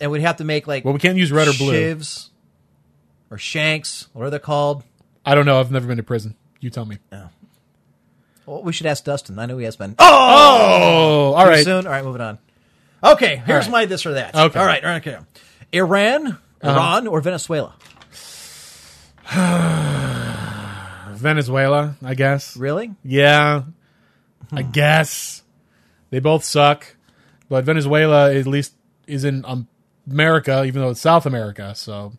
And 0.00 0.10
we'd 0.10 0.22
have 0.22 0.36
to 0.38 0.44
make 0.44 0.66
like 0.66 0.84
Well, 0.84 0.94
we 0.94 1.00
can't 1.00 1.16
use 1.18 1.30
red 1.30 1.46
or 1.48 1.52
blue. 1.52 1.72
shivs 1.72 2.28
or 3.32 3.38
shanks. 3.38 4.08
What 4.12 4.24
are 4.26 4.30
they 4.30 4.38
called? 4.38 4.84
I 5.24 5.34
don't 5.34 5.46
know. 5.46 5.58
I've 5.58 5.70
never 5.72 5.86
been 5.88 5.96
to 5.96 6.02
prison. 6.02 6.36
You 6.60 6.70
tell 6.70 6.84
me. 6.84 6.98
Well, 8.46 8.62
we 8.62 8.72
should 8.72 8.86
ask 8.86 9.02
Dustin. 9.04 9.38
I 9.38 9.46
know 9.46 9.56
he 9.58 9.64
has 9.64 9.76
been. 9.76 9.94
Oh, 9.98 11.32
all 11.36 11.44
Too 11.44 11.50
right. 11.50 11.64
soon. 11.64 11.86
All 11.86 11.92
right, 11.92 12.04
moving 12.04 12.20
on. 12.20 12.38
Okay, 13.02 13.42
here's 13.46 13.64
right. 13.66 13.72
my 13.72 13.86
this 13.86 14.04
or 14.06 14.14
that. 14.14 14.34
Okay. 14.34 14.58
All 14.60 14.66
right. 14.66 14.84
Okay. 14.84 15.16
Iran, 15.72 16.38
Iran, 16.62 17.06
or 17.08 17.20
Venezuela? 17.20 17.74
Venezuela, 21.16 21.96
I 22.04 22.14
guess. 22.14 22.56
Really? 22.56 22.92
Yeah, 23.04 23.62
Hmm. 24.50 24.58
I 24.58 24.62
guess 24.62 25.42
they 26.10 26.18
both 26.18 26.44
suck, 26.44 26.96
but 27.48 27.64
Venezuela 27.64 28.34
at 28.34 28.46
least 28.46 28.74
is 29.06 29.24
in 29.24 29.44
um, 29.46 29.66
America, 30.10 30.64
even 30.66 30.82
though 30.82 30.90
it's 30.90 31.00
South 31.00 31.26
America. 31.26 31.74
So 31.74 32.12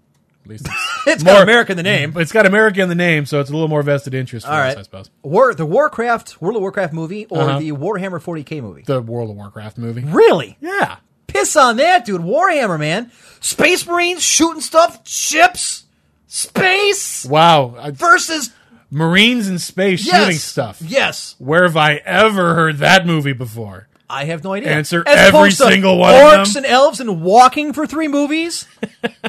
at 0.44 0.49
least 0.49 0.68
it's, 1.07 1.07
It's 1.15 1.23
got 1.23 1.43
America 1.43 1.71
in 1.71 1.77
the 1.77 1.84
name. 1.84 2.13
It's 2.17 2.31
got 2.31 2.45
America 2.45 2.81
in 2.81 2.89
the 2.89 2.95
name, 2.95 3.25
so 3.25 3.39
it's 3.39 3.49
a 3.49 3.53
little 3.53 3.67
more 3.67 3.84
vested 3.84 4.13
interest 4.13 4.45
for 4.45 4.51
All 4.51 4.59
us. 4.59 4.75
I 4.77 4.81
suppose. 4.81 5.09
War 5.23 5.53
the 5.53 5.65
Warcraft 5.65 6.41
World 6.41 6.55
of 6.55 6.61
Warcraft 6.61 6.93
movie 6.93 7.25
or 7.25 7.41
Uh-huh. 7.41 7.59
the 7.59 7.71
Warhammer 7.71 8.21
40k 8.21 8.61
movie? 8.61 8.84
The 8.85 9.01
World 9.01 9.30
of 9.30 9.35
Warcraft 9.35 9.77
movie. 9.77 10.03
Really? 10.05 10.57
Yeah, 10.61 10.97
Piss 11.27 11.55
on 11.55 11.77
that, 11.77 12.05
dude. 12.05 12.21
Warhammer, 12.21 12.80
man. 12.80 13.11
Space 13.39 13.85
Marines 13.88 14.21
shooting 14.23 14.61
stuff, 14.61 15.07
ships, 15.07 15.85
space 16.27 17.25
wow. 17.25 17.75
I- 17.77 17.91
versus 17.91 18.51
Marines 18.91 19.47
in 19.49 19.57
space 19.59 20.05
yes. 20.05 20.15
shooting 20.23 20.38
stuff. 20.38 20.81
Yes. 20.81 21.35
Where 21.39 21.63
have 21.63 21.75
I 21.77 21.95
ever 22.05 22.53
heard 22.53 22.77
that 22.77 23.05
movie 23.07 23.34
before? 23.34 23.88
I 24.14 24.26
have 24.26 24.44
no 24.44 24.53
idea. 24.53 24.69
Answer 24.72 25.03
As 25.07 25.18
every 25.18 25.30
opposed 25.40 25.57
to 25.57 25.68
single 25.72 25.98
one 25.98 26.14
of 26.14 26.22
Orcs 26.22 26.53
them. 26.53 26.64
and 26.64 26.72
elves 26.72 26.99
and 26.99 27.22
walking 27.22 27.73
for 27.73 27.88
three 27.88 28.07
movies. 28.07 28.68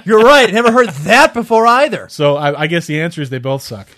You're 0.04 0.22
right. 0.22 0.48
I 0.48 0.52
never 0.52 0.70
heard 0.72 0.90
that 0.90 1.32
before 1.34 1.66
either. 1.66 2.08
So 2.08 2.36
I, 2.36 2.62
I 2.62 2.66
guess 2.66 2.86
the 2.86 3.00
answer 3.00 3.22
is 3.22 3.30
they 3.30 3.38
both 3.38 3.62
suck. 3.62 3.88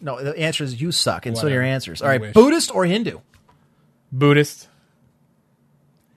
No, 0.00 0.22
the 0.22 0.36
answer 0.38 0.64
is 0.64 0.80
you 0.80 0.92
suck, 0.92 1.26
and 1.26 1.36
so 1.36 1.42
are 1.42 1.44
Whatever. 1.46 1.62
your 1.62 1.72
answers. 1.72 2.02
I 2.02 2.04
All 2.04 2.10
right, 2.10 2.20
wish. 2.20 2.34
Buddhist 2.34 2.74
or 2.74 2.84
Hindu? 2.84 3.20
Buddhist. 4.12 4.68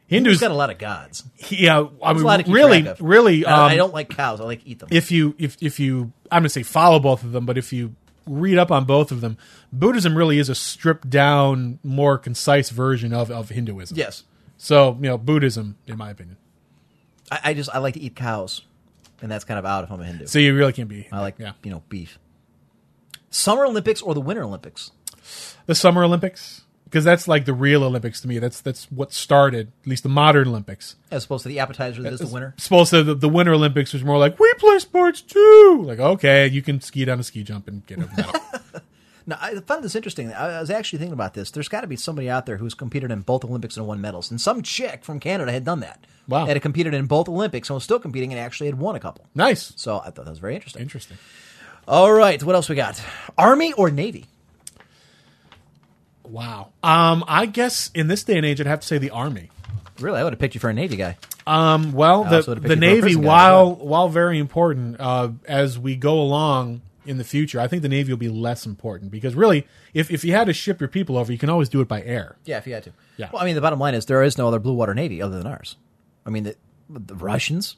Hindu's 0.07 0.39
Hindus, 0.39 0.41
got 0.41 0.51
a 0.51 0.55
lot 0.55 0.69
of 0.71 0.79
gods. 0.79 1.23
yeah. 1.49 1.85
I 2.03 2.11
a 2.11 2.13
mean, 2.15 2.23
lot 2.23 2.37
to 2.37 2.43
keep 2.43 2.53
really, 2.53 2.81
track 2.81 2.99
of. 2.99 3.05
really. 3.05 3.45
I 3.45 3.71
um, 3.71 3.77
don't 3.77 3.93
like 3.93 4.09
cows. 4.09 4.41
I 4.41 4.43
like 4.43 4.61
eat 4.65 4.79
them. 4.79 4.89
if 4.91 5.11
you 5.11 5.35
if 5.37 5.55
if 5.61 5.79
you 5.79 6.11
I'm 6.31 6.41
gonna 6.41 6.49
say 6.49 6.63
follow 6.63 6.99
both 6.99 7.23
of 7.23 7.31
them, 7.31 7.45
but 7.45 7.57
if 7.59 7.71
you 7.71 7.95
read 8.25 8.57
up 8.57 8.71
on 8.71 8.85
both 8.85 9.11
of 9.11 9.21
them, 9.21 9.37
Buddhism 9.71 10.17
really 10.17 10.39
is 10.39 10.49
a 10.49 10.55
stripped 10.55 11.09
down, 11.09 11.79
more 11.83 12.17
concise 12.17 12.69
version 12.69 13.13
of 13.13 13.31
of 13.31 13.49
Hinduism. 13.49 13.97
yes, 13.97 14.23
So 14.57 14.97
you 15.01 15.09
know, 15.09 15.17
Buddhism, 15.17 15.77
in 15.87 15.97
my 15.97 16.09
opinion. 16.11 16.37
I, 17.31 17.39
I 17.45 17.53
just 17.53 17.69
I 17.73 17.79
like 17.79 17.93
to 17.95 18.01
eat 18.01 18.15
cows, 18.15 18.61
and 19.21 19.31
that's 19.31 19.43
kind 19.43 19.59
of 19.59 19.65
out 19.65 19.83
if 19.83 19.91
I'm 19.91 20.01
a 20.01 20.05
Hindu. 20.05 20.25
So 20.27 20.39
you 20.39 20.55
really 20.55 20.73
can't 20.73 20.89
be. 20.89 21.07
I 21.11 21.19
like 21.21 21.35
yeah. 21.37 21.53
you 21.63 21.71
know 21.71 21.83
beef. 21.89 22.19
Summer 23.29 23.65
Olympics 23.65 24.01
or 24.01 24.13
the 24.13 24.21
Winter 24.21 24.43
Olympics? 24.43 24.91
The 25.67 25.75
Summer 25.75 26.03
Olympics 26.03 26.63
because 26.89 27.03
that's 27.03 27.27
like 27.27 27.45
the 27.45 27.53
real 27.53 27.83
Olympics 27.83 28.21
to 28.21 28.27
me. 28.27 28.39
That's 28.39 28.61
that's 28.61 28.91
what 28.91 29.13
started 29.13 29.71
at 29.83 29.87
least 29.87 30.03
the 30.03 30.09
modern 30.09 30.47
Olympics. 30.47 30.95
As 31.11 31.25
opposed 31.25 31.43
to 31.43 31.49
the 31.49 31.59
appetizer 31.59 32.01
that 32.01 32.13
is 32.13 32.19
the 32.19 32.27
winter. 32.27 32.55
Supposed 32.57 32.89
to 32.91 33.03
the, 33.03 33.15
the 33.15 33.29
Winter 33.29 33.53
Olympics 33.53 33.93
was 33.93 34.03
more 34.03 34.17
like 34.17 34.39
we 34.39 34.53
play 34.55 34.79
sports 34.79 35.21
too. 35.21 35.83
Like 35.85 35.99
okay, 35.99 36.47
you 36.47 36.61
can 36.61 36.81
ski 36.81 37.05
down 37.05 37.19
a 37.19 37.23
ski 37.23 37.43
jump 37.43 37.67
and 37.67 37.85
get 37.85 37.99
a 37.99 38.07
medal. 38.15 38.33
Now, 39.27 39.37
I 39.39 39.53
found 39.59 39.83
this 39.83 39.95
interesting. 39.95 40.33
I 40.33 40.57
I 40.57 40.59
was 40.59 40.71
actually 40.71 40.97
thinking 40.97 41.13
about 41.13 41.35
this. 41.35 41.51
There's 41.51 41.67
got 41.67 41.81
to 41.81 41.87
be 41.87 41.95
somebody 41.95 42.31
out 42.31 42.47
there 42.47 42.57
who's 42.57 42.73
competed 42.73 43.11
in 43.11 43.21
both 43.21 43.45
Olympics 43.45 43.77
and 43.77 43.85
won 43.85 44.01
medals. 44.01 44.31
And 44.31 44.41
some 44.41 44.63
chick 44.63 45.05
from 45.05 45.19
Canada 45.19 45.51
had 45.51 45.63
done 45.63 45.81
that. 45.81 46.03
Wow. 46.27 46.47
Had 46.47 46.59
competed 46.63 46.95
in 46.95 47.05
both 47.05 47.29
Olympics 47.29 47.69
and 47.69 47.75
was 47.75 47.83
still 47.83 47.99
competing 47.99 48.33
and 48.33 48.39
actually 48.39 48.67
had 48.67 48.79
won 48.79 48.95
a 48.95 48.99
couple. 48.99 49.27
nice, 49.35 49.71
So 49.75 49.99
I 49.99 50.09
thought 50.09 50.25
that 50.25 50.31
was 50.31 50.39
very 50.39 50.55
interesting. 50.55 50.81
interesting. 50.81 51.17
All 51.87 52.11
right, 52.11 52.41
what 52.43 52.55
else 52.55 52.69
we 52.69 52.75
got? 52.75 52.99
Army 53.37 53.71
or 53.73 53.91
Navy? 53.91 54.25
Wow. 56.29 56.69
Um, 56.83 57.23
I 57.27 57.45
guess 57.45 57.91
in 57.93 58.07
this 58.07 58.23
day 58.23 58.37
and 58.37 58.45
age, 58.45 58.61
I'd 58.61 58.67
have 58.67 58.81
to 58.81 58.87
say 58.87 58.97
the 58.97 59.09
army. 59.09 59.49
Really, 59.99 60.19
I 60.19 60.23
would 60.23 60.33
have 60.33 60.39
picked 60.39 60.55
you 60.55 60.61
for 60.61 60.69
a 60.69 60.73
Navy 60.73 60.95
guy. 60.95 61.17
Um, 61.45 61.91
well, 61.91 62.23
I 62.23 62.29
the, 62.29 62.35
would've 62.47 62.63
picked 62.63 62.67
the 62.67 62.69
you 62.69 62.69
for 62.69 62.73
a 62.73 62.75
Navy, 62.75 63.01
prison 63.01 63.21
guy, 63.21 63.27
while 63.27 63.75
while 63.75 64.09
very 64.09 64.39
important, 64.39 64.97
uh, 64.99 65.31
as 65.45 65.77
we 65.77 65.95
go 65.95 66.21
along 66.21 66.81
in 67.05 67.17
the 67.17 67.23
future, 67.23 67.59
I 67.59 67.67
think 67.67 67.81
the 67.81 67.89
Navy 67.89 68.13
will 68.13 68.17
be 68.17 68.29
less 68.29 68.65
important 68.65 69.11
because 69.11 69.35
really, 69.35 69.67
if 69.93 70.11
if 70.11 70.23
you 70.23 70.33
had 70.33 70.47
to 70.47 70.53
ship 70.53 70.79
your 70.79 70.89
people 70.89 71.17
over, 71.17 71.31
you 71.31 71.37
can 71.37 71.49
always 71.49 71.67
do 71.67 71.81
it 71.81 71.87
by 71.87 72.01
air. 72.03 72.37
Yeah, 72.45 72.57
if 72.57 72.67
you 72.67 72.73
had 72.73 72.83
to. 72.83 72.93
Yeah. 73.17 73.29
Well, 73.33 73.41
I 73.41 73.45
mean, 73.45 73.55
the 73.55 73.61
bottom 73.61 73.79
line 73.79 73.95
is 73.95 74.05
there 74.05 74.23
is 74.23 74.37
no 74.37 74.47
other 74.47 74.59
blue 74.59 74.73
water 74.73 74.93
navy 74.93 75.21
other 75.21 75.37
than 75.37 75.47
ours. 75.47 75.75
I 76.25 76.29
mean, 76.29 76.43
the, 76.43 76.55
the 76.89 77.15
Russians, 77.15 77.75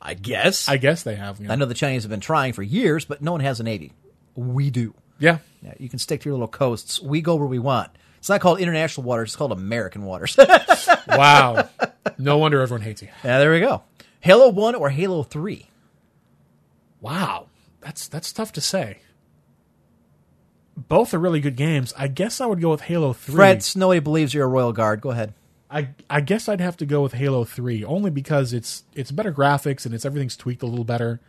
I 0.00 0.14
guess. 0.14 0.68
I 0.68 0.76
guess 0.76 1.02
they 1.02 1.16
have. 1.16 1.40
You 1.40 1.48
know. 1.48 1.52
I 1.52 1.56
know 1.56 1.66
the 1.66 1.74
Chinese 1.74 2.04
have 2.04 2.10
been 2.10 2.20
trying 2.20 2.52
for 2.52 2.62
years, 2.62 3.04
but 3.04 3.20
no 3.20 3.32
one 3.32 3.40
has 3.40 3.60
a 3.60 3.64
navy. 3.64 3.92
We 4.34 4.70
do. 4.70 4.94
Yeah. 5.18 5.38
Yeah, 5.62 5.74
you 5.78 5.88
can 5.88 5.98
stick 5.98 6.20
to 6.20 6.28
your 6.28 6.34
little 6.34 6.48
coasts. 6.48 7.00
We 7.02 7.20
go 7.20 7.34
where 7.34 7.46
we 7.46 7.58
want. 7.58 7.90
It's 8.18 8.28
not 8.28 8.40
called 8.40 8.60
international 8.60 9.04
waters. 9.04 9.30
It's 9.30 9.36
called 9.36 9.52
American 9.52 10.04
waters. 10.04 10.36
Wow. 11.08 11.68
no 12.18 12.36
wonder 12.38 12.60
everyone 12.60 12.82
hates 12.82 13.00
you. 13.02 13.08
yeah, 13.24 13.38
there 13.38 13.50
we 13.50 13.60
go. 13.60 13.82
Halo 14.20 14.50
One 14.50 14.74
or 14.74 14.90
Halo 14.90 15.22
Three? 15.22 15.66
Wow. 17.00 17.46
That's 17.80 18.08
that's 18.08 18.32
tough 18.32 18.52
to 18.52 18.60
say. 18.60 18.98
Both 20.76 21.12
are 21.14 21.18
really 21.18 21.40
good 21.40 21.56
games. 21.56 21.92
I 21.96 22.08
guess 22.08 22.40
I 22.40 22.46
would 22.46 22.60
go 22.60 22.70
with 22.70 22.82
Halo 22.82 23.12
Three. 23.12 23.34
Fred, 23.34 23.66
nobody 23.74 24.00
believes 24.00 24.34
you're 24.34 24.44
a 24.44 24.48
royal 24.48 24.72
guard. 24.72 25.00
Go 25.00 25.10
ahead. 25.10 25.34
I 25.70 25.88
I 26.08 26.20
guess 26.20 26.48
I'd 26.48 26.60
have 26.60 26.76
to 26.78 26.86
go 26.86 27.02
with 27.02 27.14
Halo 27.14 27.44
Three 27.44 27.84
only 27.84 28.10
because 28.10 28.52
it's 28.52 28.84
it's 28.94 29.10
better 29.10 29.32
graphics 29.32 29.86
and 29.86 29.94
it's 29.94 30.04
everything's 30.04 30.36
tweaked 30.36 30.62
a 30.62 30.66
little 30.66 30.84
better. 30.84 31.20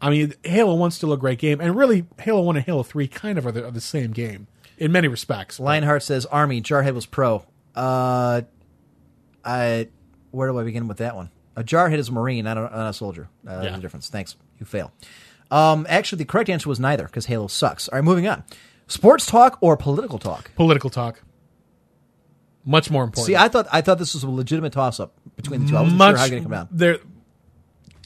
I 0.00 0.10
mean, 0.10 0.34
Halo 0.44 0.74
One's 0.74 0.94
still 0.94 1.12
a 1.12 1.16
great 1.18 1.38
game, 1.38 1.60
and 1.60 1.74
really, 1.76 2.06
Halo 2.20 2.42
One 2.42 2.56
and 2.56 2.64
Halo 2.64 2.82
Three 2.82 3.08
kind 3.08 3.36
of 3.38 3.46
are 3.46 3.52
the, 3.52 3.66
are 3.66 3.70
the 3.70 3.80
same 3.80 4.12
game 4.12 4.46
in 4.78 4.92
many 4.92 5.08
respects. 5.08 5.58
Lionheart 5.58 6.02
says 6.02 6.24
Army. 6.26 6.60
Jarhead 6.62 6.94
was 6.94 7.04
pro. 7.06 7.44
Uh, 7.74 8.42
I 9.44 9.88
where 10.30 10.48
do 10.48 10.58
I 10.58 10.62
begin 10.64 10.86
with 10.88 10.98
that 10.98 11.16
one? 11.16 11.30
A 11.56 11.64
jarhead 11.64 11.98
is 11.98 12.08
a 12.08 12.12
marine, 12.12 12.44
not 12.44 12.56
a, 12.56 12.60
not 12.62 12.90
a 12.90 12.92
soldier. 12.92 13.28
Uh, 13.46 13.54
There's 13.60 13.72
Yeah. 13.72 13.76
a 13.78 13.80
difference. 13.80 14.08
Thanks. 14.08 14.36
You 14.60 14.66
fail. 14.66 14.92
Um, 15.50 15.86
actually, 15.88 16.18
the 16.18 16.24
correct 16.26 16.48
answer 16.50 16.68
was 16.68 16.78
neither 16.78 17.04
because 17.04 17.26
Halo 17.26 17.46
sucks. 17.48 17.88
All 17.88 17.96
right, 17.98 18.04
moving 18.04 18.28
on. 18.28 18.44
Sports 18.86 19.26
talk 19.26 19.58
or 19.60 19.76
political 19.76 20.18
talk? 20.18 20.54
Political 20.54 20.90
talk, 20.90 21.22
much 22.64 22.90
more 22.90 23.02
important. 23.04 23.26
See, 23.26 23.36
I 23.36 23.48
thought 23.48 23.66
I 23.72 23.80
thought 23.80 23.98
this 23.98 24.14
was 24.14 24.22
a 24.22 24.30
legitimate 24.30 24.72
toss 24.72 25.00
up 25.00 25.14
between 25.36 25.64
the 25.64 25.70
two. 25.70 25.76
I 25.76 25.80
wasn't 25.82 25.98
much 25.98 26.10
sure 26.12 26.18
how 26.18 26.24
it 26.26 26.30
going 26.30 26.42
to 26.42 26.48
come 26.48 26.52
down. 26.52 26.68
There, 26.70 26.98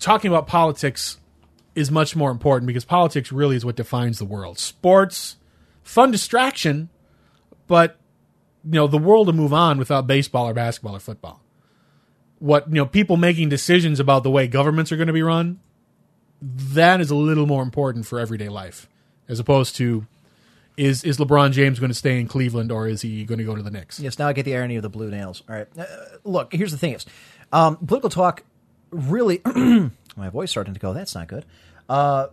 talking 0.01 0.31
about 0.31 0.47
politics 0.47 1.19
is 1.75 1.91
much 1.91 2.15
more 2.15 2.31
important 2.31 2.67
because 2.67 2.85
politics 2.85 3.33
really 3.33 3.57
is 3.57 3.65
what 3.65 3.77
defines 3.77 4.19
the 4.19 4.25
world. 4.25 4.59
Sports, 4.59 5.37
fun 5.83 6.11
distraction, 6.11 6.91
but 7.67 7.99
you 8.65 8.73
know 8.73 8.87
the 8.87 8.99
world 8.99 9.27
will 9.27 9.35
move 9.35 9.53
on 9.53 9.79
without 9.79 10.07
baseball 10.07 10.49
or 10.49 10.55
basketball 10.55 10.97
or 10.97 11.01
football. 11.01 11.41
What 12.39 12.69
you 12.69 12.75
know, 12.75 12.87
people 12.87 13.17
making 13.17 13.49
decisions 13.49 14.01
about 14.01 14.23
the 14.23 14.31
way 14.31 14.47
governments 14.47 14.93
are 14.93 14.97
going 14.97 15.07
to 15.07 15.13
be 15.13 15.23
run, 15.23 15.61
that 16.41 17.01
is 17.01 17.11
a 17.11 17.15
little 17.15 17.47
more 17.47 17.63
important 17.63 18.07
for 18.07 18.19
everyday 18.19 18.49
life, 18.49 18.89
as 19.29 19.39
opposed 19.39 19.77
to 19.77 20.07
is 20.77 21.05
is 21.05 21.19
LeBron 21.19 21.53
James 21.53 21.79
going 21.79 21.91
to 21.91 21.95
stay 21.95 22.19
in 22.19 22.27
Cleveland 22.27 22.73
or 22.73 22.89
is 22.89 23.03
he 23.03 23.25
going 23.25 23.39
to 23.39 23.45
go 23.45 23.55
to 23.55 23.63
the 23.63 23.71
Knicks? 23.71 24.01
Yes, 24.01 24.19
now 24.19 24.29
I 24.29 24.33
get 24.33 24.45
the 24.45 24.57
irony 24.57 24.77
of 24.77 24.83
the 24.83 24.89
blue 24.89 25.11
nails. 25.11 25.43
All 25.49 25.55
right, 25.55 25.69
uh, 25.79 25.85
look. 26.25 26.53
Here's 26.53 26.73
the 26.73 26.79
thing: 26.79 26.95
is 26.95 27.07
um, 27.53 27.77
political 27.77 28.11
talk 28.11 28.43
really? 28.93 29.41
my 30.17 30.29
voice 30.29 30.51
starting 30.51 30.75
to 30.75 30.81
go. 30.81 30.93
That's 30.93 31.15
not 31.15 31.29
good. 31.29 31.45
Uh, 31.89 32.29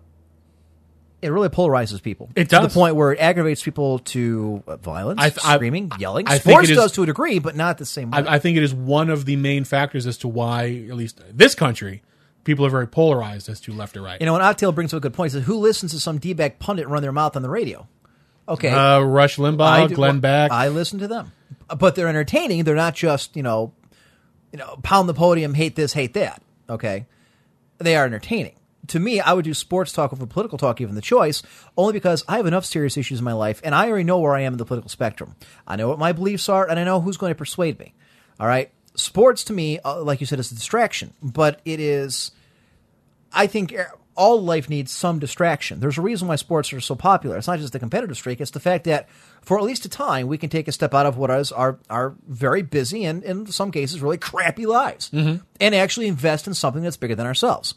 it 1.22 1.30
really 1.30 1.50
polarizes 1.50 2.02
people. 2.02 2.30
It 2.36 2.50
to 2.50 2.60
the 2.60 2.70
point 2.70 2.96
where 2.96 3.12
it 3.12 3.20
aggravates 3.20 3.62
people 3.62 4.00
to 4.00 4.64
uh, 4.68 4.78
violence, 4.78 5.20
I 5.22 5.30
th- 5.30 5.46
I- 5.46 5.56
screaming, 5.56 5.92
yelling. 6.00 6.28
I 6.28 6.38
think 6.38 6.54
Sports 6.54 6.70
it 6.70 6.72
is- 6.74 6.78
does 6.78 6.92
to 6.94 7.04
a 7.04 7.06
degree, 7.06 7.40
but 7.40 7.56
not 7.56 7.78
the 7.78 7.86
same 7.86 8.12
way. 8.12 8.20
I, 8.20 8.36
I 8.36 8.40
think 8.40 8.58
it 8.58 8.64
is 8.64 8.74
one 8.74 9.10
of 9.10 9.26
the 9.26 9.36
main 9.36 9.66
factors 9.66 10.08
as 10.08 10.18
to 10.20 10.28
why, 10.30 10.86
at 10.90 10.96
least 10.96 11.22
this 11.34 11.56
country, 11.56 12.04
people 12.46 12.66
are 12.66 12.70
very 12.70 12.88
polarized 12.88 13.50
as 13.50 13.60
to 13.62 13.74
left 13.74 13.98
or 13.98 14.02
right. 14.02 14.20
you 14.22 14.26
know, 14.26 14.36
and 14.36 14.44
Octail 14.44 14.74
brings 14.74 14.94
up 14.94 15.00
a 15.00 15.02
good 15.02 15.14
point. 15.14 15.32
He 15.34 15.40
says, 15.40 15.46
"Who 15.46 15.58
listens 15.58 15.92
to 15.92 16.00
some 16.00 16.20
d-bag 16.20 16.58
pundit 16.58 16.88
run 16.88 17.02
their 17.02 17.12
mouth 17.12 17.36
on 17.36 17.42
the 17.42 17.50
radio?" 17.50 17.88
Okay, 18.48 18.70
uh, 18.70 19.02
Rush 19.02 19.36
Limbaugh, 19.38 19.90
do- 19.90 19.96
Glenn 19.96 20.22
Beck. 20.22 20.52
I 20.52 20.70
listen 20.70 21.00
to 21.00 21.08
them, 21.10 21.34
but 21.78 21.96
they're 21.96 22.08
entertaining. 22.08 22.64
They're 22.64 22.76
not 22.76 22.96
just 22.96 23.36
you 23.36 23.44
know, 23.44 23.74
you 24.54 24.58
know, 24.60 24.78
pound 24.84 25.10
the 25.10 25.14
podium, 25.14 25.54
hate 25.54 25.76
this, 25.76 25.92
hate 25.92 26.14
that. 26.14 26.42
Okay, 26.70 27.08
they 27.80 27.96
are 27.96 28.06
entertaining. 28.06 28.56
To 28.88 29.00
me, 29.00 29.20
I 29.20 29.34
would 29.34 29.46
do 29.46 29.54
sports 29.54 29.92
talk 29.92 30.14
over 30.14 30.26
political 30.26 30.58
talk, 30.58 30.78
given 30.78 30.96
the 30.96 31.02
choice, 31.02 31.44
only 31.78 31.94
because 31.94 32.24
I 32.28 32.38
have 32.38 32.46
enough 32.46 32.66
serious 32.66 32.98
issues 32.98 33.20
in 33.20 33.26
my 33.26 33.34
life, 33.34 33.62
and 33.64 33.76
I 33.76 33.88
already 33.88 34.04
know 34.04 34.20
where 34.20 34.36
I 34.36 34.42
am 34.42 34.54
in 34.54 34.58
the 34.58 34.66
political 34.66 34.90
spectrum. 34.90 35.36
I 35.68 35.76
know 35.76 35.90
what 35.90 36.00
my 36.00 36.12
beliefs 36.12 36.50
are, 36.50 36.68
and 36.68 36.80
I 36.80 36.84
know 36.84 37.00
who's 37.02 37.18
going 37.18 37.32
to 37.32 37.38
persuade 37.38 37.78
me. 37.78 37.94
All 38.40 38.48
right, 38.48 38.72
sports 38.96 39.44
to 39.46 39.54
me, 39.54 39.80
uh, 39.80 40.02
like 40.02 40.22
you 40.22 40.26
said, 40.26 40.40
is 40.40 40.52
a 40.52 40.56
distraction, 40.56 41.14
but 41.22 41.62
it 41.66 41.80
is. 41.80 42.32
I 43.32 43.46
think 43.48 43.76
all 44.20 44.42
life 44.42 44.70
needs 44.70 44.92
some 44.92 45.18
distraction. 45.18 45.80
There's 45.80 45.98
a 45.98 46.02
reason 46.02 46.28
why 46.28 46.36
sports 46.36 46.74
are 46.74 46.82
so 46.82 46.94
popular. 46.94 47.38
It's 47.38 47.48
not 47.48 47.60
just 47.60 47.72
the 47.72 47.80
competitive 47.80 48.18
streak; 48.18 48.42
it's 48.42 48.52
the 48.52 48.60
fact 48.60 48.84
that 48.84 49.10
for 49.42 49.58
at 49.58 49.64
least 49.64 49.86
a 49.86 49.90
time 49.90 50.28
we 50.28 50.38
can 50.38 50.50
take 50.50 50.68
a 50.68 50.74
step 50.74 50.94
out 50.94 51.06
of 51.06 51.18
what 51.18 51.32
is 51.32 51.54
our 51.54 51.80
our 51.90 52.16
very 52.28 52.62
busy 52.62 53.06
and 53.06 53.24
in 53.24 53.48
some 53.48 53.72
cases 53.72 54.02
really 54.02 54.18
crappy 54.18 54.66
lives, 54.66 55.10
mm-hmm. 55.10 55.42
and 55.62 55.74
actually 55.74 56.08
invest 56.08 56.48
in 56.48 56.54
something 56.54 56.84
that's 56.84 56.98
bigger 56.98 57.16
than 57.16 57.26
ourselves. 57.26 57.76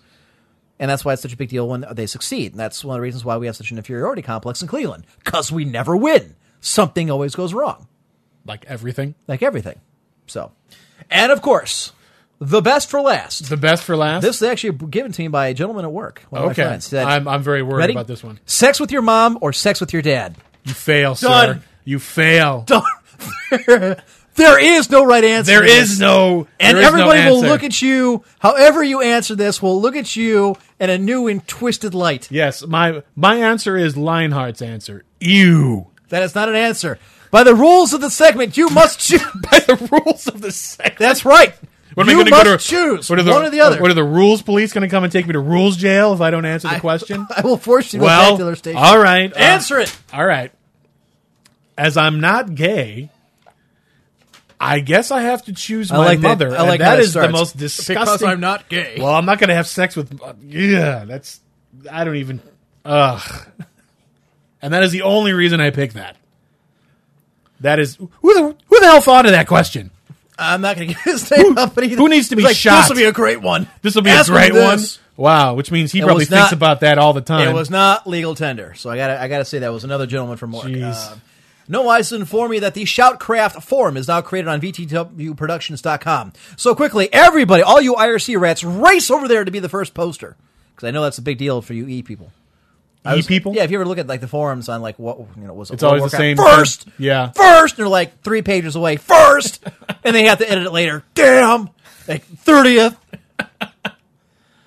And 0.81 0.90
that's 0.90 1.05
why 1.05 1.12
it's 1.12 1.23
such 1.23 1.32
a 1.32 1.36
big 1.36 1.51
deal 1.51 1.69
when 1.69 1.85
they 1.93 2.06
succeed. 2.06 2.52
And 2.52 2.59
that's 2.59 2.85
one 2.85 2.97
of 2.97 2.98
the 2.98 3.02
reasons 3.02 3.24
why 3.24 3.36
we 3.36 3.47
have 3.47 3.55
such 3.55 3.70
an 3.70 3.78
inferiority 3.78 4.23
complex 4.23 4.62
in 4.62 4.66
Cleveland 4.66 5.06
because 5.23 5.52
we 5.52 5.64
never 5.64 5.97
win. 5.97 6.35
Something 6.60 7.09
always 7.09 7.36
goes 7.36 7.55
wrong 7.55 7.86
like 8.44 8.64
everything. 8.66 9.14
like 9.28 9.43
everything. 9.43 9.81
So, 10.27 10.51
and 11.09 11.31
of 11.31 11.40
course, 11.40 11.93
the 12.43 12.60
best 12.60 12.90
for 12.90 13.01
last. 13.01 13.48
The 13.48 13.56
best 13.56 13.85
for 13.85 13.97
last. 13.97 14.23
This 14.23 14.36
is 14.36 14.43
actually 14.43 14.77
given 14.89 15.12
to 15.12 15.23
me 15.23 15.28
by 15.28 15.47
a 15.47 15.55
gentleman 15.55 15.85
at 15.85 15.93
work. 15.93 16.24
One 16.31 16.43
okay. 16.47 16.64
friends. 16.64 16.86
Said, 16.86 17.06
I'm, 17.06 17.28
I'm 17.28 17.43
very 17.43 17.62
worried 17.62 17.78
Ready? 17.78 17.93
about 17.93 18.09
this 18.09 18.24
one. 18.24 18.40
Sex 18.47 18.81
with 18.81 18.90
your 18.90 19.02
mom 19.02 19.39
or 19.40 19.52
sex 19.52 19.81
with 19.81 19.93
your 19.93 20.02
dad? 20.02 20.36
You 20.64 20.74
fail, 20.74 21.14
Done. 21.14 21.59
sir. 21.59 21.62
You 21.85 21.98
fail. 22.01 22.66
there 24.35 24.59
is 24.60 24.90
no 24.90 25.05
right 25.05 25.23
answer. 25.23 25.52
There 25.52 25.64
is 25.64 25.70
to 25.70 25.81
this. 25.81 25.90
is 25.93 26.01
no. 26.01 26.48
And 26.59 26.78
no 26.78 26.82
everybody 26.82 27.31
will 27.31 27.43
look 27.43 27.62
at 27.62 27.81
you, 27.81 28.24
however 28.40 28.82
you 28.82 29.01
answer 29.02 29.36
this, 29.36 29.62
will 29.62 29.81
look 29.81 29.94
at 29.94 30.16
you 30.16 30.56
in 30.81 30.90
a 30.90 30.98
new 30.98 31.28
and 31.28 31.47
twisted 31.47 31.94
light. 31.94 32.28
Yes, 32.31 32.66
my 32.66 33.02
my 33.14 33.36
answer 33.36 33.77
is 33.77 33.94
Lionheart's 33.94 34.62
answer. 34.62 35.05
Ew. 35.20 35.86
That 36.09 36.24
is 36.24 36.35
not 36.35 36.48
an 36.48 36.56
answer. 36.56 36.98
By 37.31 37.44
the 37.44 37.55
rules 37.55 37.93
of 37.93 38.01
the 38.01 38.10
segment, 38.10 38.56
you 38.56 38.69
must 38.69 38.98
choose. 39.09 39.23
By 39.51 39.60
the 39.60 39.89
rules 39.93 40.27
of 40.27 40.40
the 40.40 40.52
segment. 40.52 40.98
That's 40.98 41.24
right. 41.24 41.55
What 41.94 42.05
am 42.05 42.09
I 42.09 42.12
you 42.12 42.19
gonna 42.19 42.31
must 42.31 42.44
go 42.44 42.56
to, 42.56 42.62
choose 42.62 43.10
what 43.10 43.19
are 43.19 43.23
the, 43.23 43.31
one 43.31 43.44
or 43.44 43.51
the 43.51 43.60
other. 43.60 43.81
What 43.81 43.90
are 43.90 43.94
the 43.94 44.05
rules 44.05 44.40
police 44.43 44.73
going 44.73 44.82
to 44.82 44.89
come 44.89 45.05
and 45.05 45.12
take 45.12 45.27
me 45.27 45.32
to 45.35 45.40
rules 45.40 45.77
jail 45.77 46.12
if 46.14 46.20
I 46.20 46.31
don't 46.31 46.44
answer 46.44 46.69
the 46.69 46.74
I- 46.77 46.81
question? 46.81 47.27
I 47.36 47.43
will 47.43 47.56
force 47.56 47.93
you 47.93 47.98
to 48.01 48.05
well, 48.05 48.24
go 48.24 48.31
back 48.32 48.39
to 48.39 48.44
their 48.44 48.56
station. 48.56 48.78
all 48.82 48.98
right. 48.98 49.32
uh, 49.32 49.39
Answer 49.39 49.78
it. 49.81 49.97
All 50.12 50.24
right. 50.24 50.52
As 51.77 51.97
I'm 51.97 52.20
not 52.20 52.55
gay, 52.55 53.10
I 54.60 54.81
guess 54.81 55.10
I 55.10 55.23
have 55.23 55.44
to 55.47 55.52
choose 55.52 55.90
I 55.90 55.97
my 55.97 56.05
like 56.05 56.20
that. 56.20 56.28
mother. 56.28 56.48
I 56.56 56.62
like 56.62 56.73
and 56.73 56.81
that 56.81 56.97
that 56.97 57.01
is 57.01 57.14
the 57.14 57.28
most 57.28 57.56
disgusting. 57.56 57.94
Because 57.97 58.23
I'm 58.23 58.40
not 58.40 58.69
gay. 58.69 58.97
Well, 58.98 59.12
I'm 59.14 59.24
not 59.27 59.39
going 59.39 59.48
to 59.48 59.55
have 59.55 59.66
sex 59.66 59.97
with. 59.97 60.23
uh, 60.23 60.35
yeah, 60.47 61.05
that's. 61.05 61.40
I 61.90 62.05
don't 62.05 62.16
even. 62.16 62.40
Ugh. 62.85 63.47
And 64.60 64.73
that 64.73 64.82
is 64.85 64.93
the 64.93 65.02
only 65.02 65.32
reason 65.32 65.60
I 65.60 65.70
pick 65.70 65.94
that. 65.94 66.16
That 67.60 67.78
is 67.81 67.97
who 67.97 68.09
the 68.35 68.56
who 68.66 68.81
the 68.81 68.86
hell 68.86 69.01
thought 69.01 69.24
of 69.27 69.32
that 69.32 69.47
question? 69.48 69.90
I'm 70.39 70.61
not 70.61 70.77
going 70.77 70.89
to 70.91 70.95
get 70.95 71.03
his 71.03 71.31
name 71.31 71.59
up. 71.59 71.75
But 71.75 71.85
he, 71.85 71.91
who 71.95 72.09
needs 72.09 72.29
to 72.31 72.37
be 72.37 72.43
like, 72.43 72.57
shot? 72.57 72.83
This 72.83 72.89
will 72.89 72.97
be 72.97 73.05
a 73.05 73.13
great 73.13 73.41
one. 73.41 73.69
This 73.83 73.95
will 73.95 74.03
be 74.03 74.11
Ask 74.11 74.29
a 74.29 74.33
great 74.33 74.53
one. 74.55 74.81
Wow, 75.17 75.55
which 75.55 75.71
means 75.71 75.93
he 75.93 76.01
It 76.01 76.05
probably 76.05 76.25
thinks 76.25 76.45
not- 76.47 76.53
about 76.53 76.81
that 76.81 76.99
all 76.99 77.13
the 77.13 77.21
time. 77.21 77.47
It 77.49 77.53
was 77.53 77.69
not 77.71 78.07
legal 78.07 78.35
tender, 78.35 78.73
so 78.75 78.89
I 78.91 78.97
got 78.97 79.11
I 79.11 79.29
got 79.29 79.39
to 79.39 79.45
say 79.45 79.59
that 79.61 79.73
was 79.73 79.85
another 79.85 80.07
gentleman 80.07 80.39
from 80.39 80.53
work. 80.53 80.65
Uh, 80.67 81.17
no 81.69 81.83
wise 81.83 82.09
to 82.09 82.17
inform 82.17 82.51
me 82.51 82.59
that 82.61 82.75
the 82.75 82.85
Shoutcraft 82.85 83.63
forum 83.63 83.97
is 83.97 84.09
now 84.09 84.21
created 84.23 84.49
on 84.49 84.61
VTWProductions.com. 84.61 86.33
So 86.57 86.75
quickly, 86.75 87.13
everybody, 87.13 87.63
all 87.63 87.81
you 87.81 87.95
IRC 87.95 88.41
rats, 88.41 88.65
race 88.65 89.11
over 89.11 89.29
there 89.29 89.45
to 89.45 89.51
be 89.51 89.59
the 89.59 89.69
first 89.69 89.95
poster 89.95 90.37
because 90.75 90.89
I 90.89 90.91
know 90.91 91.03
that's 91.03 91.19
a 91.19 91.23
big 91.23 91.39
deal 91.39 91.63
for 91.63 91.75
you 91.75 91.87
E 91.87 92.03
people. 92.03 92.33
I 93.05 93.16
was- 93.16 93.27
people? 93.27 93.55
yeah. 93.55 93.65
If 93.65 93.70
you 93.70 93.79
ever 93.79 93.87
look 93.89 93.99
at 93.99 94.07
like 94.07 94.20
the 94.20 94.29
forums 94.29 94.69
on 94.69 94.81
like 94.83 94.99
what 94.99 95.19
you 95.37 95.47
know 95.47 95.55
was 95.55 95.70
it 95.70 95.74
It's 95.74 95.83
World 95.83 95.97
always 95.99 96.11
the 96.12 96.16
same 96.19 96.37
first, 96.37 96.85
term. 96.85 96.93
Yeah. 96.99 97.31
first, 97.33 97.74
and 97.74 97.85
they're 97.85 97.89
like 97.89 98.23
three 98.23 98.43
pages 98.43 98.77
away 98.77 98.97
first, 98.97 99.65
and 100.05 100.15
they 100.15 100.24
have 100.24 100.39
to 100.39 100.49
edit 100.51 100.65
it 100.66 100.73
later. 100.73 101.03
Damn, 101.15 101.70
like 102.07 102.24
thirtieth. 102.24 102.97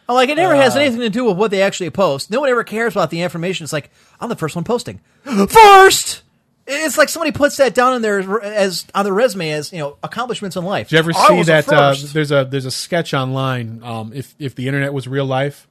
I'm 0.08 0.14
like, 0.14 0.30
it 0.30 0.36
never 0.36 0.54
Uh. 0.56 0.62
has 0.62 0.76
anything 0.76 1.00
to 1.00 1.10
do 1.10 1.26
with 1.26 1.38
what 1.38 1.50
they 1.52 1.62
actually 1.62 1.90
post. 1.90 2.30
No 2.30 2.40
one 2.40 2.50
ever 2.50 2.64
cares 2.64 2.94
about 2.94 3.10
the 3.10 3.22
information. 3.22 3.64
It's 3.64 3.74
like, 3.74 3.90
I'm 4.20 4.30
the 4.30 4.36
first 4.36 4.56
one 4.56 4.64
posting. 4.64 5.00
First! 5.50 6.22
It's 6.68 6.98
like 6.98 7.10
somebody 7.10 7.32
puts 7.32 7.58
that 7.58 7.74
down 7.76 7.94
in 7.96 8.02
their 8.02 8.42
as 8.44 8.86
on 8.96 9.06
their 9.06 9.14
resume 9.14 9.52
as 9.52 9.72
you 9.72 9.78
know 9.80 9.98
accomplishments 10.04 10.56
in 10.56 10.66
life. 10.66 10.90
Did 10.90 10.96
you 10.96 11.00
ever 11.00 11.14
see 11.14 11.44
that? 11.44 11.70
Uh, 11.70 11.96
there's 12.12 12.32
a 12.32 12.44
there's 12.50 12.66
a 12.66 12.72
sketch 12.72 13.14
online. 13.14 13.82
Um, 13.84 14.12
if 14.16 14.34
if 14.40 14.56
the 14.56 14.68
internet 14.68 14.92
was 14.92 15.08
real 15.08 15.26
life, 15.26 15.68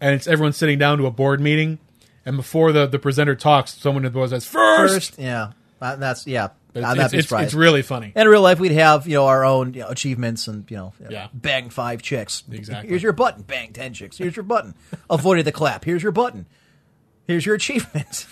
and 0.00 0.14
it's 0.16 0.26
everyone 0.26 0.52
sitting 0.52 0.78
down 0.80 0.98
to 0.98 1.06
a 1.06 1.12
board 1.12 1.40
meeting, 1.40 1.78
and 2.24 2.36
before 2.36 2.72
the 2.72 2.86
the 2.86 2.98
presenter 2.98 3.34
talks, 3.34 3.74
someone 3.74 4.10
was 4.12 4.30
says 4.30 4.46
first. 4.46 4.94
first, 4.94 5.18
yeah, 5.18 5.52
Uh, 5.80 5.96
that's 5.96 6.26
yeah. 6.26 6.48
It's, 6.74 7.12
it's, 7.12 7.12
it's, 7.12 7.32
it's 7.32 7.52
really 7.54 7.82
funny. 7.82 8.12
In 8.16 8.26
real 8.26 8.40
life, 8.40 8.58
we'd 8.58 8.72
have 8.72 9.06
you 9.06 9.14
know 9.16 9.26
our 9.26 9.44
own 9.44 9.74
you 9.74 9.80
know, 9.80 9.88
achievements 9.88 10.48
and 10.48 10.64
you 10.70 10.76
know 10.78 10.94
Yeah. 11.10 11.28
bang 11.34 11.68
five 11.68 12.00
chicks. 12.00 12.44
Exactly. 12.50 12.88
Here's 12.88 13.02
your 13.02 13.12
button. 13.12 13.42
Bang 13.42 13.72
ten 13.74 13.92
chicks. 13.92 14.16
Here's 14.16 14.34
your 14.34 14.42
button. 14.44 14.74
Avoided 15.10 15.44
the 15.44 15.52
clap. 15.52 15.84
Here's 15.84 16.02
your 16.02 16.12
button. 16.12 16.46
Here's 17.26 17.44
your 17.44 17.54
achievement. 17.56 18.26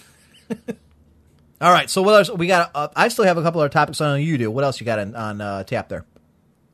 All 1.60 1.70
right. 1.70 1.90
So 1.90 2.00
what 2.00 2.14
else 2.14 2.30
we 2.30 2.46
got? 2.46 2.70
Uh, 2.74 2.88
I 2.96 3.08
still 3.08 3.26
have 3.26 3.36
a 3.36 3.42
couple 3.42 3.60
other 3.60 3.68
topics. 3.68 4.00
I 4.00 4.08
know 4.08 4.14
you 4.14 4.38
do. 4.38 4.50
What 4.50 4.64
else 4.64 4.80
you 4.80 4.86
got 4.86 4.98
on, 4.98 5.14
on 5.14 5.40
uh, 5.42 5.62
tap 5.64 5.88
there? 5.90 6.06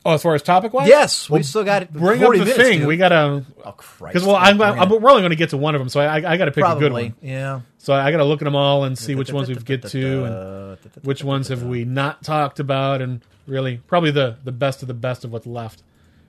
Oh, 0.07 0.15
as 0.15 0.23
far 0.23 0.37
as 0.37 0.43
topic 0.43 0.73
wise, 0.73 0.87
Yes, 0.87 1.29
we 1.29 1.43
still 1.43 1.65
got 1.65 1.83
it. 1.83 1.93
Bring 1.93 2.23
up 2.23 2.31
the 2.31 2.39
minutes, 2.39 2.57
thing. 2.57 2.79
dude. 2.79 2.87
We 2.87 2.97
gotta. 2.97 3.45
Oh 3.65 3.73
Christ! 3.73 4.15
Because 4.15 4.25
well, 4.25 4.37
I'm, 4.37 4.63
I'm, 4.63 4.89
we're 4.89 5.11
only 5.11 5.23
going 5.23 5.31
to 5.31 5.37
get 5.37 5.51
to 5.51 5.57
one 5.57 5.75
of 5.75 5.81
them, 5.81 5.89
so 5.89 5.99
I, 6.01 6.15
I 6.19 6.37
got 6.37 6.45
to 6.45 6.53
pick 6.53 6.65
a 6.65 6.77
good 6.79 6.93
one. 6.93 7.17
yeah. 7.21 7.63
So 7.79 7.93
I 7.93 8.13
got 8.13 8.19
to 8.19 8.25
look 8.25 8.41
at 8.41 8.45
them 8.45 8.55
all 8.55 8.85
and 8.85 8.97
see 8.97 9.17
which 9.17 9.33
ones 9.33 9.49
we've 9.49 9.65
get 9.65 9.83
to 9.89 10.25
and 10.25 10.79
which 11.03 11.25
ones 11.25 11.49
have 11.49 11.65
we 11.65 11.85
not 11.85 12.23
talked 12.23 12.61
about, 12.61 13.03
and 13.03 13.21
really 13.49 13.79
probably 13.79 14.13
the 14.13 14.37
the 14.45 14.53
best 14.53 14.83
of 14.83 14.89
the 14.89 14.95
best 14.95 15.25
of 15.25 15.33
what's 15.33 15.47
left. 15.47 15.83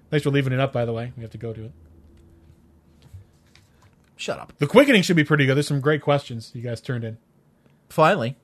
Thanks 0.09 0.23
for 0.23 0.31
leaving 0.31 0.53
it 0.53 0.59
up, 0.59 0.73
by 0.73 0.85
the 0.85 0.93
way. 0.93 1.13
We 1.15 1.21
have 1.21 1.31
to 1.31 1.37
go 1.37 1.53
to 1.53 1.65
it. 1.65 1.71
Shut 4.15 4.39
up. 4.39 4.53
The 4.57 4.65
quickening 4.65 5.03
should 5.03 5.15
be 5.15 5.23
pretty 5.23 5.45
good. 5.45 5.55
There's 5.55 5.67
some 5.67 5.81
great 5.81 6.01
questions 6.01 6.51
you 6.55 6.61
guys 6.63 6.81
turned 6.81 7.03
in. 7.03 7.19
Finally. 7.89 8.37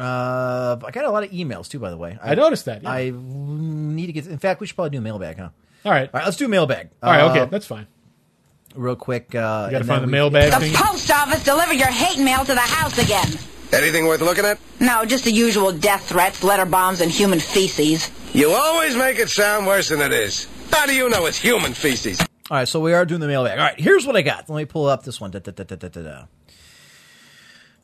Uh, 0.00 0.78
I 0.84 0.90
got 0.92 1.04
a 1.04 1.10
lot 1.10 1.22
of 1.24 1.30
emails 1.30 1.68
too, 1.68 1.78
by 1.78 1.90
the 1.90 1.96
way. 1.98 2.18
I 2.22 2.34
noticed 2.34 2.64
that. 2.64 2.82
yeah. 2.82 2.90
I 2.90 3.12
need 3.14 4.06
to 4.06 4.12
get. 4.12 4.26
In 4.26 4.38
fact, 4.38 4.60
we 4.60 4.66
should 4.66 4.76
probably 4.76 4.90
do 4.96 5.00
mailbag, 5.00 5.36
huh? 5.38 5.50
all 5.84 5.92
right. 5.92 6.08
All 6.12 6.18
right, 6.18 6.24
let's 6.24 6.36
do 6.38 6.48
mailbag. 6.48 6.88
All 7.02 7.10
right. 7.12 7.20
Uh, 7.22 7.30
Okay. 7.30 7.50
That's 7.50 7.66
fine. 7.66 7.86
real 8.74 8.96
quick. 8.96 9.34
Uh, 9.34 9.66
You 9.66 9.72
got 9.72 9.78
to 9.80 9.84
find 9.84 10.02
the 10.02 10.06
mailbag 10.08 10.52
The 10.52 10.60
thing. 10.60 10.74
post 10.74 11.10
office 11.10 11.44
delivered 11.44 11.74
your 11.76 11.88
hate 11.90 12.18
mail 12.22 12.44
to 12.44 12.54
the 12.54 12.60
house 12.60 12.98
again. 12.98 13.28
Anything 13.72 14.06
worth 14.06 14.20
looking 14.20 14.44
at? 14.44 14.58
No, 14.80 15.04
just 15.04 15.24
the 15.24 15.30
usual 15.32 15.70
death 15.72 16.08
threats, 16.08 16.42
letter 16.42 16.66
bombs, 16.66 17.00
and 17.00 17.10
human 17.10 17.38
feces. 17.38 18.10
You 18.32 18.50
always 18.52 18.96
make 18.96 19.18
it 19.18 19.28
sound 19.30 19.66
worse 19.66 19.88
than 19.90 20.00
it 20.00 20.12
is. 20.12 20.48
How 20.72 20.86
do 20.86 20.94
you 20.94 21.08
know 21.08 21.26
it's 21.26 21.38
human 21.38 21.74
feces? 21.74 22.20
All 22.20 22.56
right, 22.58 22.66
so 22.68 22.80
we 22.80 22.94
are 22.94 23.04
doing 23.04 23.20
the 23.20 23.28
mailbag. 23.28 23.58
All 23.58 23.64
right, 23.64 23.78
here's 23.78 24.04
what 24.06 24.16
I 24.16 24.22
got. 24.22 24.48
Let 24.50 24.56
me 24.56 24.64
pull 24.64 24.86
up 24.86 25.04
this 25.04 25.20
one. 25.20 25.30
Da, 25.30 25.38
da, 25.38 25.52
da, 25.52 25.62
da, 25.64 25.76
da, 25.76 25.88
da, 25.88 26.02
da. 26.02 26.24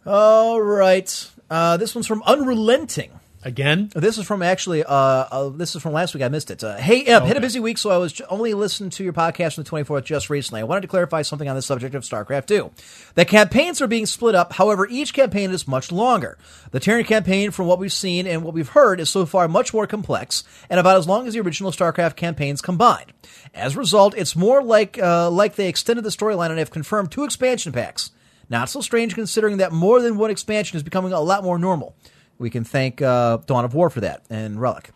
All 0.04 0.60
right, 0.60 1.30
uh, 1.50 1.76
this 1.76 1.94
one's 1.94 2.06
from 2.06 2.22
Unrelenting. 2.24 3.10
Again. 3.44 3.92
This 3.94 4.18
is 4.18 4.26
from 4.26 4.42
actually. 4.42 4.82
Uh, 4.82 4.92
uh, 4.92 5.48
this 5.50 5.76
is 5.76 5.82
from 5.82 5.92
last 5.92 6.14
week. 6.14 6.24
I 6.24 6.28
missed 6.28 6.50
it. 6.50 6.64
Uh, 6.64 6.76
hey, 6.78 7.04
Eb, 7.04 7.22
had 7.22 7.36
a 7.36 7.40
busy 7.40 7.60
week, 7.60 7.78
so 7.78 7.90
I 7.90 7.96
was 7.96 8.14
j- 8.14 8.24
only 8.28 8.54
listening 8.54 8.90
to 8.90 9.04
your 9.04 9.12
podcast 9.12 9.56
on 9.56 9.62
the 9.62 9.70
24th 9.70 10.02
just 10.02 10.28
recently. 10.30 10.62
I 10.62 10.64
wanted 10.64 10.80
to 10.80 10.88
clarify 10.88 11.22
something 11.22 11.48
on 11.48 11.54
the 11.54 11.62
subject 11.62 11.94
of 11.94 12.02
StarCraft 12.02 12.46
2. 12.46 12.72
The 13.14 13.24
campaigns 13.24 13.80
are 13.80 13.86
being 13.86 14.06
split 14.06 14.34
up. 14.34 14.54
However, 14.54 14.88
each 14.90 15.14
campaign 15.14 15.52
is 15.52 15.68
much 15.68 15.92
longer. 15.92 16.38
The 16.72 16.80
Terran 16.80 17.04
campaign, 17.04 17.52
from 17.52 17.68
what 17.68 17.78
we've 17.78 17.92
seen 17.92 18.26
and 18.26 18.42
what 18.42 18.52
we've 18.52 18.70
heard, 18.70 18.98
is 18.98 19.10
so 19.10 19.24
far 19.24 19.46
much 19.46 19.72
more 19.72 19.86
complex 19.86 20.42
and 20.68 20.80
about 20.80 20.96
as 20.96 21.06
long 21.06 21.28
as 21.28 21.34
the 21.34 21.40
original 21.40 21.70
StarCraft 21.70 22.16
campaigns 22.16 22.60
combined. 22.60 23.12
As 23.54 23.76
a 23.76 23.78
result, 23.78 24.16
it's 24.16 24.34
more 24.34 24.60
like 24.60 24.98
uh, 25.00 25.30
like 25.30 25.54
they 25.54 25.68
extended 25.68 26.02
the 26.02 26.10
storyline 26.10 26.50
and 26.50 26.58
have 26.58 26.72
confirmed 26.72 27.12
two 27.12 27.22
expansion 27.22 27.72
packs. 27.72 28.10
Not 28.48 28.68
so 28.70 28.80
strange 28.80 29.14
considering 29.14 29.56
that 29.58 29.72
more 29.72 30.00
than 30.00 30.16
one 30.18 30.30
expansion 30.30 30.76
is 30.76 30.82
becoming 30.82 31.12
a 31.12 31.20
lot 31.20 31.42
more 31.42 31.58
normal. 31.58 31.96
We 32.38 32.50
can 32.50 32.64
thank 32.64 33.02
uh, 33.02 33.38
Dawn 33.46 33.64
of 33.64 33.74
War 33.74 33.90
for 33.90 34.00
that 34.00 34.24
and 34.30 34.60
Relic. 34.60 34.90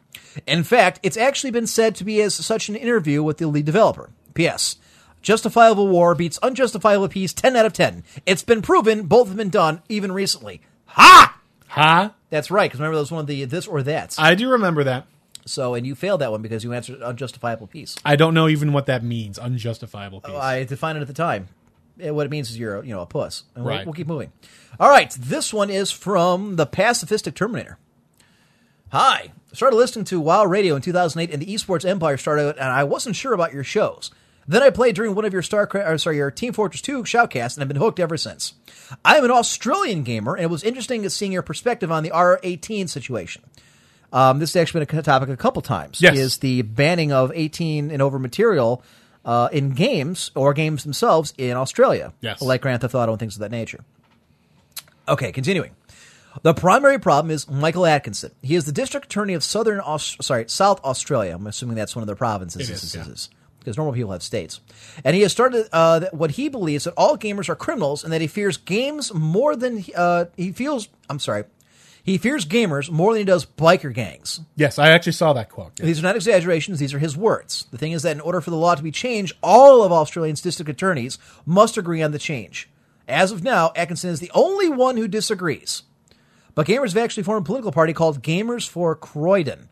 In 0.46 0.62
fact, 0.62 1.00
it's 1.02 1.16
actually 1.16 1.50
been 1.50 1.66
said 1.66 1.94
to 1.96 2.04
be 2.04 2.20
as 2.22 2.34
such 2.34 2.68
an 2.68 2.76
interview 2.76 3.22
with 3.22 3.38
the 3.38 3.48
lead 3.48 3.64
developer. 3.64 4.10
P.S. 4.34 4.76
Justifiable 5.22 5.88
war 5.88 6.14
beats 6.14 6.38
unjustifiable 6.42 7.08
peace 7.08 7.32
10 7.32 7.56
out 7.56 7.66
of 7.66 7.72
10. 7.72 8.04
It's 8.26 8.42
been 8.42 8.62
proven, 8.62 9.02
both 9.06 9.28
have 9.28 9.36
been 9.36 9.50
done, 9.50 9.82
even 9.88 10.12
recently. 10.12 10.60
Ha! 10.86 11.38
Ha! 11.68 12.14
That's 12.30 12.50
right, 12.50 12.70
because 12.70 12.80
remember 12.80 12.96
that 12.96 13.02
was 13.02 13.10
one 13.10 13.20
of 13.22 13.26
the 13.26 13.44
this 13.44 13.66
or 13.66 13.82
that's. 13.82 14.18
I 14.18 14.34
do 14.34 14.50
remember 14.50 14.84
that. 14.84 15.06
so, 15.44 15.74
and 15.74 15.86
you 15.86 15.94
failed 15.94 16.20
that 16.20 16.30
one 16.30 16.42
because 16.42 16.62
you 16.64 16.72
answered 16.72 17.02
unjustifiable 17.02 17.66
peace. 17.66 17.96
I 18.04 18.16
don't 18.16 18.34
know 18.34 18.48
even 18.48 18.72
what 18.72 18.86
that 18.86 19.02
means. 19.02 19.38
Unjustifiable 19.38 20.20
peace. 20.20 20.34
I 20.34 20.64
defined 20.64 20.98
it 20.98 21.02
at 21.02 21.08
the 21.08 21.12
time. 21.14 21.48
Eh, 22.00 22.10
What 22.10 22.26
it 22.26 22.30
means 22.30 22.50
is 22.50 22.58
you're, 22.58 22.78
a- 22.80 22.86
you 22.86 22.92
know, 22.94 23.00
a 23.02 23.06
puss. 23.06 23.44
And 23.54 23.64
we'll, 23.64 23.74
Right. 23.76 23.86
we'll 23.86 23.92
keep 23.94 24.06
moving. 24.06 24.32
All 24.78 24.88
right, 24.88 25.10
this 25.18 25.52
one 25.52 25.70
is 25.70 25.90
from 25.90 26.56
the 26.56 26.66
pacifistic 26.66 27.34
Terminator. 27.34 27.78
Hi, 28.92 29.30
started 29.52 29.76
listening 29.76 30.04
to 30.06 30.20
WoW 30.20 30.44
Radio 30.46 30.74
in 30.74 30.82
2008, 30.82 31.32
and 31.32 31.40
the 31.42 31.54
esports 31.54 31.84
empire 31.88 32.16
started, 32.16 32.48
out, 32.48 32.56
and 32.58 32.68
I 32.68 32.84
wasn't 32.84 33.14
sure 33.16 33.32
about 33.32 33.52
your 33.52 33.62
shows. 33.64 34.10
Then 34.48 34.62
I 34.64 34.70
played 34.70 34.96
during 34.96 35.14
one 35.14 35.24
of 35.24 35.32
your 35.32 35.42
StarCraft, 35.42 35.88
or 35.88 35.96
sorry, 35.98 36.16
your 36.16 36.30
Team 36.32 36.52
Fortress 36.52 36.82
2 36.82 37.04
shoutcasts, 37.04 37.54
and 37.56 37.62
I've 37.62 37.68
been 37.68 37.76
hooked 37.76 38.00
ever 38.00 38.16
since. 38.16 38.54
I 39.04 39.16
am 39.16 39.24
an 39.24 39.30
Australian 39.30 40.02
gamer, 40.02 40.34
and 40.34 40.42
it 40.44 40.50
was 40.50 40.64
interesting 40.64 41.02
to 41.02 41.10
seeing 41.10 41.30
your 41.30 41.42
perspective 41.42 41.92
on 41.92 42.02
the 42.02 42.10
R18 42.10 42.88
situation. 42.88 43.42
Um, 44.12 44.40
this 44.40 44.54
has 44.54 44.62
actually 44.62 44.84
been 44.86 44.98
a 44.98 45.02
topic 45.02 45.28
a 45.28 45.36
couple 45.36 45.62
times. 45.62 46.00
Yes. 46.02 46.16
Is 46.16 46.38
the 46.38 46.62
banning 46.62 47.12
of 47.12 47.30
18 47.32 47.92
and 47.92 48.02
over 48.02 48.18
material 48.18 48.82
uh, 49.24 49.48
in 49.52 49.70
games 49.70 50.30
or 50.34 50.54
games 50.54 50.82
themselves 50.84 51.34
in 51.36 51.56
Australia. 51.56 52.12
Yes. 52.20 52.40
Like 52.42 52.62
Grand 52.62 52.80
Theft 52.80 52.94
Auto 52.94 53.12
and 53.12 53.18
things 53.18 53.36
of 53.36 53.40
that 53.40 53.50
nature. 53.50 53.84
Okay, 55.08 55.32
continuing. 55.32 55.74
The 56.42 56.54
primary 56.54 56.98
problem 56.98 57.30
is 57.30 57.48
Michael 57.48 57.86
Atkinson. 57.86 58.30
He 58.42 58.54
is 58.54 58.64
the 58.64 58.72
district 58.72 59.06
attorney 59.06 59.34
of 59.34 59.42
Southern, 59.42 59.80
Aus- 59.80 60.16
sorry, 60.20 60.44
South 60.48 60.82
Australia. 60.84 61.34
I'm 61.34 61.46
assuming 61.46 61.76
that's 61.76 61.96
one 61.96 62.02
of 62.02 62.06
their 62.06 62.16
provinces. 62.16 62.70
It 62.70 62.72
is, 62.72 62.94
yeah. 62.94 63.04
Because 63.58 63.76
normal 63.76 63.92
people 63.92 64.12
have 64.12 64.22
states. 64.22 64.60
And 65.04 65.14
he 65.14 65.22
has 65.22 65.32
started 65.32 65.68
uh, 65.72 66.06
what 66.12 66.30
he 66.30 66.48
believes 66.48 66.84
that 66.84 66.94
all 66.96 67.18
gamers 67.18 67.48
are 67.48 67.56
criminals 67.56 68.04
and 68.04 68.12
that 68.12 68.20
he 68.20 68.26
fears 68.26 68.56
games 68.56 69.12
more 69.12 69.54
than 69.56 69.84
uh, 69.94 70.26
he 70.36 70.52
feels. 70.52 70.88
I'm 71.10 71.18
sorry. 71.18 71.44
He 72.02 72.18
fears 72.18 72.46
gamers 72.46 72.90
more 72.90 73.12
than 73.12 73.20
he 73.20 73.24
does 73.24 73.44
biker 73.46 73.92
gangs. 73.92 74.40
yes, 74.56 74.78
I 74.78 74.90
actually 74.90 75.12
saw 75.12 75.32
that 75.34 75.50
quote. 75.50 75.76
These 75.76 76.00
are 76.00 76.02
not 76.02 76.16
exaggerations, 76.16 76.78
these 76.78 76.94
are 76.94 76.98
his 76.98 77.16
words. 77.16 77.66
The 77.70 77.78
thing 77.78 77.92
is 77.92 78.02
that 78.02 78.16
in 78.16 78.20
order 78.20 78.40
for 78.40 78.50
the 78.50 78.56
law 78.56 78.74
to 78.74 78.82
be 78.82 78.90
changed, 78.90 79.36
all 79.42 79.82
of 79.82 79.92
Australia's 79.92 80.40
district 80.40 80.70
attorneys 80.70 81.18
must 81.44 81.76
agree 81.76 82.02
on 82.02 82.12
the 82.12 82.18
change. 82.18 82.68
As 83.06 83.32
of 83.32 83.42
now, 83.42 83.72
Atkinson 83.74 84.10
is 84.10 84.20
the 84.20 84.30
only 84.34 84.68
one 84.68 84.96
who 84.96 85.08
disagrees. 85.08 85.82
But 86.54 86.66
gamers 86.66 86.94
have 86.94 87.02
actually 87.02 87.22
formed 87.24 87.44
a 87.44 87.46
political 87.46 87.72
party 87.72 87.92
called 87.92 88.22
Gamers 88.22 88.68
for 88.68 88.94
Croydon. 88.94 89.68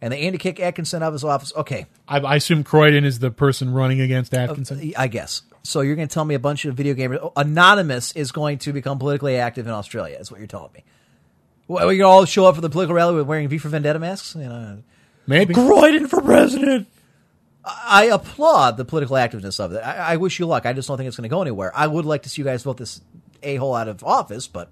And 0.00 0.12
they 0.12 0.18
aim 0.18 0.32
to 0.32 0.38
kick 0.38 0.58
Atkinson 0.58 1.02
out 1.02 1.08
of 1.08 1.12
his 1.12 1.24
office. 1.24 1.52
Okay, 1.54 1.86
I, 2.08 2.18
I 2.18 2.36
assume 2.36 2.64
Croydon 2.64 3.04
is 3.04 3.20
the 3.20 3.30
person 3.30 3.72
running 3.72 4.00
against 4.00 4.34
uh, 4.34 4.38
Atkinson. 4.38 4.80
Uh, 4.80 5.00
I 5.00 5.06
guess. 5.06 5.42
So 5.62 5.80
you're 5.80 5.94
going 5.94 6.08
to 6.08 6.12
tell 6.12 6.24
me 6.24 6.34
a 6.34 6.40
bunch 6.40 6.64
of 6.64 6.74
video 6.74 6.94
gamers, 6.94 7.32
Anonymous 7.36 8.12
is 8.12 8.32
going 8.32 8.58
to 8.58 8.72
become 8.72 8.98
politically 8.98 9.36
active 9.36 9.66
in 9.66 9.72
Australia, 9.72 10.16
is 10.18 10.30
what 10.30 10.40
you're 10.40 10.48
telling 10.48 10.72
me. 10.72 10.82
Well, 11.72 11.88
we 11.88 11.96
can 11.96 12.04
all 12.04 12.24
show 12.26 12.46
up 12.46 12.54
for 12.54 12.60
the 12.60 12.68
political 12.68 12.94
rally 12.94 13.14
with 13.14 13.26
wearing 13.26 13.48
V 13.48 13.58
for 13.58 13.68
Vendetta 13.68 13.98
masks? 13.98 14.34
You 14.34 14.42
know, 14.42 14.82
Maybe. 15.26 15.54
Croydon 15.54 16.06
for 16.06 16.20
president. 16.20 16.86
I 17.64 18.06
applaud 18.06 18.76
the 18.76 18.84
political 18.84 19.16
activeness 19.16 19.58
of 19.58 19.72
it. 19.72 19.78
I, 19.78 20.12
I 20.12 20.16
wish 20.16 20.38
you 20.38 20.46
luck. 20.46 20.66
I 20.66 20.72
just 20.72 20.88
don't 20.88 20.96
think 20.96 21.08
it's 21.08 21.16
going 21.16 21.28
to 21.28 21.34
go 21.34 21.40
anywhere. 21.40 21.72
I 21.74 21.86
would 21.86 22.04
like 22.04 22.24
to 22.24 22.28
see 22.28 22.42
you 22.42 22.44
guys 22.44 22.62
vote 22.62 22.76
this 22.76 23.00
a 23.42 23.56
hole 23.56 23.74
out 23.74 23.88
of 23.88 24.04
office, 24.04 24.46
but 24.48 24.70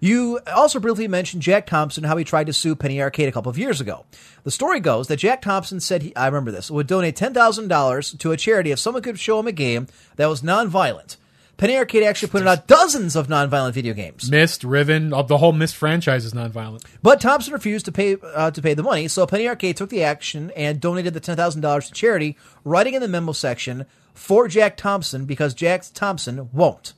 you 0.00 0.38
also 0.54 0.78
briefly 0.78 1.08
mentioned 1.08 1.42
Jack 1.42 1.66
Thompson, 1.66 2.04
how 2.04 2.16
he 2.16 2.24
tried 2.24 2.46
to 2.46 2.52
sue 2.52 2.76
Penny 2.76 3.02
Arcade 3.02 3.28
a 3.28 3.32
couple 3.32 3.50
of 3.50 3.58
years 3.58 3.80
ago. 3.80 4.04
The 4.44 4.50
story 4.50 4.78
goes 4.78 5.08
that 5.08 5.16
Jack 5.16 5.42
Thompson 5.42 5.80
said 5.80 6.02
he, 6.02 6.14
I 6.14 6.26
remember 6.26 6.52
this, 6.52 6.70
would 6.70 6.86
donate 6.86 7.16
$10,000 7.16 8.18
to 8.18 8.32
a 8.32 8.36
charity 8.36 8.70
if 8.70 8.78
someone 8.78 9.02
could 9.02 9.18
show 9.18 9.40
him 9.40 9.48
a 9.48 9.52
game 9.52 9.88
that 10.16 10.26
was 10.28 10.42
nonviolent. 10.42 11.16
Penny 11.58 11.76
Arcade 11.76 12.04
actually 12.04 12.28
put 12.28 12.46
out 12.46 12.68
dozens 12.68 13.16
of 13.16 13.26
nonviolent 13.26 13.72
video 13.72 13.92
games. 13.92 14.30
Myst, 14.30 14.62
Riven, 14.62 15.10
the 15.10 15.38
whole 15.38 15.52
Myst 15.52 15.74
franchise 15.74 16.24
is 16.24 16.32
nonviolent. 16.32 16.84
But 17.02 17.20
Thompson 17.20 17.52
refused 17.52 17.84
to 17.86 17.92
pay 17.92 18.16
uh, 18.22 18.52
to 18.52 18.62
pay 18.62 18.74
the 18.74 18.84
money, 18.84 19.08
so 19.08 19.26
Penny 19.26 19.48
Arcade 19.48 19.76
took 19.76 19.90
the 19.90 20.04
action 20.04 20.52
and 20.54 20.80
donated 20.80 21.14
the 21.14 21.20
ten 21.20 21.36
thousand 21.36 21.62
dollars 21.62 21.88
to 21.88 21.92
charity, 21.92 22.36
writing 22.64 22.94
in 22.94 23.02
the 23.02 23.08
memo 23.08 23.32
section 23.32 23.86
for 24.14 24.46
Jack 24.46 24.76
Thompson 24.76 25.24
because 25.24 25.52
Jack 25.52 25.82
Thompson 25.94 26.48
won't. 26.52 26.92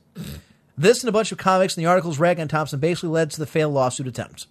This 0.77 1.01
and 1.01 1.09
a 1.09 1.11
bunch 1.11 1.31
of 1.31 1.39
comics 1.39 1.75
and 1.75 1.83
the 1.83 1.89
articles 1.89 2.19
ragging 2.19 2.43
on 2.43 2.47
Thompson 2.47 2.79
basically 2.79 3.09
led 3.09 3.31
to 3.31 3.39
the 3.39 3.47
failed 3.47 3.73
lawsuit 3.73 4.07
attempt. 4.07 4.45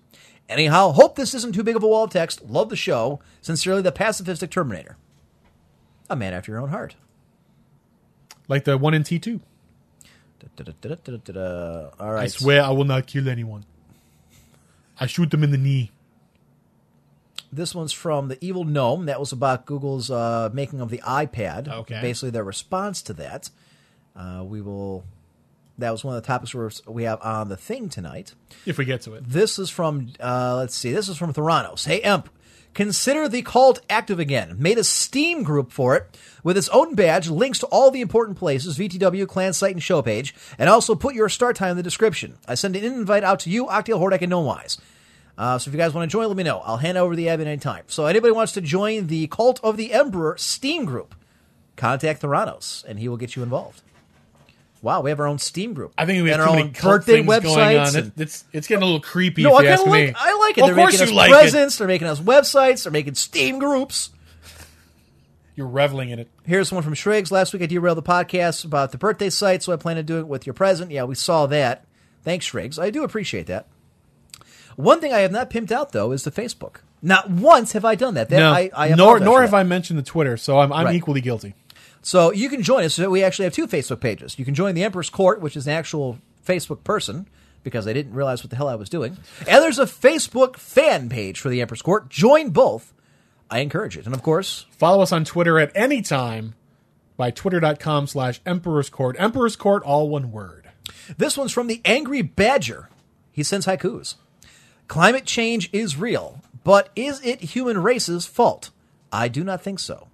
Anyhow, 0.49 0.91
hope 0.91 1.15
this 1.15 1.35
isn't 1.35 1.55
too 1.55 1.63
big 1.63 1.77
of 1.77 1.85
a 1.85 1.89
wall 1.89 2.05
of 2.05 2.11
text. 2.11 2.43
Love 2.43 2.69
the 2.69 2.77
show. 2.77 3.21
Sincerely, 3.43 3.83
the 3.83 3.93
pacifistic 3.93 4.51
Terminator. 4.51 4.97
A 6.09 6.17
man 6.17 6.35
after 6.35 6.51
your 6.51 6.61
own 6.61 6.71
heart. 6.71 6.97
Like 8.49 8.65
the 8.65 8.77
one 8.77 8.95
in 8.95 9.05
T2. 9.05 9.41
All 12.01 12.13
right. 12.13 12.25
I 12.25 12.27
swear 12.29 12.63
I 12.63 12.71
will 12.71 12.85
not 12.85 13.07
kill 13.07 13.29
anyone. 13.29 13.65
I 14.99 15.07
shoot 15.07 15.31
them 15.31 15.43
in 15.43 15.51
the 15.51 15.59
knee. 15.59 15.93
This 17.53 17.75
one's 17.75 17.93
from 17.93 18.29
the 18.29 18.39
Evil 18.45 18.65
Gnome. 18.65 19.07
That 19.07 19.19
was 19.19 19.33
about 19.33 19.67
Google's 19.67 20.11
uh, 20.11 20.51
making 20.53 20.81
of 20.81 20.91
the 20.91 20.99
iPad. 20.99 21.69
Okay. 21.69 22.01
Basically, 22.01 22.31
their 22.31 22.45
response 22.45 23.03
to 23.03 23.13
that. 23.15 23.51
Uh, 24.15 24.45
we 24.45 24.61
will. 24.61 25.05
That 25.79 25.91
was 25.91 26.05
one 26.05 26.15
of 26.15 26.23
the 26.23 26.27
topics 26.27 26.55
we're, 26.55 26.71
we 26.87 27.05
have 27.05 27.23
on 27.23 27.49
the 27.49 27.57
thing 27.57 27.89
tonight. 27.89 28.35
If 28.67 28.77
we 28.77 28.85
get 28.85 29.01
to 29.03 29.15
it. 29.15 29.25
This 29.27 29.59
is 29.59 29.71
from. 29.71 30.13
Uh, 30.21 30.57
let's 30.59 30.75
see. 30.75 30.93
This 30.93 31.09
is 31.09 31.17
from 31.17 31.33
Theranos. 31.33 31.87
Hey, 31.87 32.01
Emp. 32.01 32.29
Consider 32.75 33.29
the 33.29 33.43
cult 33.43 33.81
active 33.91 34.21
again. 34.21 34.57
Made 34.59 34.79
a 34.79 34.85
Steam 34.85 35.43
group 35.43 35.73
for 35.73 35.97
it 35.97 36.17
with 36.45 36.57
its 36.57 36.69
own 36.69 36.95
badge, 36.95 37.29
links 37.29 37.59
to 37.61 37.67
all 37.67 37.91
the 37.91 38.01
important 38.01 38.39
places, 38.39 38.79
VTW, 38.79 39.27
clan 39.27 39.53
site, 39.53 39.73
and 39.73 39.83
show 39.83 40.03
page, 40.03 40.35
and 40.59 40.69
also 40.69 40.95
put 40.95 41.15
your 41.15 41.29
start 41.29 41.57
time 41.57 41.73
in 41.73 41.77
the 41.77 41.83
description. 41.83 42.39
I 42.47 42.55
send 42.55 42.77
an 42.77 42.85
invite 42.85 43.25
out 43.25 43.41
to 43.41 43.51
you, 43.51 43.67
Octail, 43.67 43.99
Hordak, 43.99 44.23
and 44.23 44.33
Gnomewise. 44.33 44.79
Uh, 45.37 45.59
so 45.59 45.69
if 45.69 45.75
you 45.75 45.79
guys 45.79 45.95
want 45.95 46.09
to 46.09 46.13
join, 46.13 46.29
let 46.29 46.37
me 46.37 46.43
know. 46.43 46.61
I'll 46.61 46.77
hand 46.77 46.99
over 46.99 47.17
the 47.17 47.27
admin 47.27 47.47
anytime. 47.47 47.85
So 47.87 48.07
anybody 48.07 48.33
wants 48.33 48.53
to 48.53 48.61
join 48.61 49.07
the 49.09 49.27
Cult 49.29 49.59
of 49.65 49.77
the 49.77 49.93
Emperor 49.93 50.37
Steam 50.39 50.85
group, 50.85 51.15
contact 51.77 52.23
Theranos, 52.23 52.85
and 52.85 52.99
he 52.99 53.09
will 53.09 53.17
get 53.17 53.37
you 53.37 53.43
involved. 53.43 53.83
Wow, 54.83 55.03
we 55.03 55.11
have 55.11 55.21
our 55.21 55.27
own 55.27 55.39
Steam 55.39 55.75
group. 55.75 55.93
I 55.99 56.07
think 56.07 56.23
we 56.23 56.31
have 56.31 56.41
and 56.41 56.49
our 56.49 56.57
own 56.59 56.71
birthday 56.73 57.23
websites. 57.23 57.95
and- 57.97 58.13
it's 58.17 58.45
it's 58.53 58.67
getting 58.67 58.83
a 58.83 58.87
little 58.87 59.01
creepy. 59.01 59.43
no, 59.43 59.55
I 59.55 59.59
kind 59.63 59.69
ask 59.69 59.83
of 59.83 59.93
me. 59.93 60.07
like. 60.07 60.17
I 60.19 60.39
like 60.39 60.57
it. 60.59 60.63
Of 60.63 60.67
they're 60.69 60.75
course 60.77 60.93
making 60.95 61.09
us 61.09 61.13
like 61.13 61.31
presents. 61.31 61.77
They're 61.77 61.87
making 61.87 62.07
us 62.09 62.19
websites. 62.21 62.85
They're 62.85 62.93
making 62.93 63.15
Steam 63.15 63.59
groups. 63.59 64.11
You're 65.57 65.69
reveling 65.69 66.09
in 66.11 66.19
it. 66.21 66.29
Here's 66.47 66.73
one 66.73 66.83
from 66.83 66.95
Shriggs. 66.95 67.31
Last 67.31 67.53
week 67.53 67.61
I 67.63 67.67
derailed 67.67 67.99
the 67.99 68.03
podcast 68.03 68.65
about 68.65 68.93
the 68.93 68.99
birthday 68.99 69.29
site, 69.29 69.63
so 69.63 69.73
I 69.73 69.77
plan 69.77 69.97
to 69.97 70.03
do 70.03 70.19
it 70.19 70.27
with 70.27 70.47
your 70.47 70.55
present. 70.55 70.91
Yeah, 70.91 71.05
we 71.05 71.15
saw 71.15 71.45
that. 71.47 71.85
Thanks, 72.25 72.47
Shriggs. 72.47 72.79
I 72.79 72.89
do 72.91 73.05
appreciate 73.05 73.47
that. 73.49 73.67
One 74.77 75.01
thing 75.01 75.13
I 75.13 75.19
have 75.19 75.33
not 75.33 75.51
pimped 75.51 75.73
out 75.73 75.93
though 75.93 76.13
is 76.13 76.23
the 76.25 76.31
Facebook. 76.31 76.77
Not 77.03 77.29
once 77.31 77.73
have 77.73 77.85
I 77.85 77.95
done 77.97 78.15
that. 78.15 78.31
that 78.31 78.39
no, 78.39 78.51
I, 78.53 78.71
I 78.75 78.89
nor 78.95 79.21
nor 79.21 79.43
have 79.43 79.51
that. 79.51 79.57
I 79.59 79.63
mentioned 79.65 79.99
the 79.99 80.03
Twitter, 80.03 80.37
so 80.39 80.59
I'm 80.59 80.73
I'm 80.73 80.87
Right. 80.87 80.95
equally 80.95 81.21
guilty. 81.21 81.55
So 82.03 82.33
you 82.33 82.49
can 82.49 82.63
join 82.63 82.85
us. 82.85 82.99
We 82.99 83.23
actually 83.23 83.45
have 83.45 83.53
two 83.55 83.67
Facebook 83.67 84.01
pages. 84.01 84.39
You 84.39 84.45
can 84.45 84.55
join 84.55 84.75
the 84.75 84.85
Emperor's 84.85 85.11
Court, 85.11 85.41
which 85.41 85.57
is 85.57 85.67
an 85.67 85.75
actual 85.75 86.19
Facebook 86.47 86.83
person, 86.83 87.29
because 87.63 87.87
I 87.87 87.93
didn't 87.93 88.15
realize 88.15 88.43
what 88.43 88.51
the 88.51 88.57
hell 88.57 88.69
I 88.69 88.75
was 88.75 88.89
doing. 88.89 89.19
And 89.41 89.63
there's 89.63 89.79
a 89.79 89.85
Facebook 89.85 90.57
fan 90.57 91.09
page 91.09 91.39
for 91.39 91.51
the 91.51 91.61
Emperor's 91.61 91.83
Court. 91.83 92.09
Join 92.09 92.51
both. 92.51 92.95
I 93.51 93.59
encourage 93.59 93.97
it. 93.99 94.07
And 94.07 94.15
of 94.15 94.23
course, 94.23 94.67
Follow 94.71 95.03
us 95.03 95.13
on 95.13 95.25
Twitter 95.25 95.59
at 95.59 95.73
any 95.75 96.01
time 96.01 96.55
by 97.19 97.31
twitter.com 97.31 98.07
slash 98.07 98.41
Emperor's 98.47 98.89
Court. 98.89 99.15
Emperor's 99.19 99.57
Court, 99.57 99.83
all 99.83 100.09
one 100.09 100.33
word. 100.33 100.71
this 101.19 101.37
one's 101.37 101.53
from 101.53 101.67
the 101.67 101.83
Angry 101.85 102.23
Badger. 102.23 102.89
He 103.31 103.43
sends 103.43 103.67
haikus. 103.67 104.15
Climate 104.89 105.25
change 105.27 105.69
is 105.73 105.97
real, 105.99 106.41
but 106.65 106.89
is 106.97 107.21
it 107.23 107.41
human 107.41 107.83
race's 107.83 108.25
fault? 108.27 108.71
I 109.13 109.29
do 109.29 109.45
not 109.45 109.61
think 109.63 109.79
so. 109.79 110.09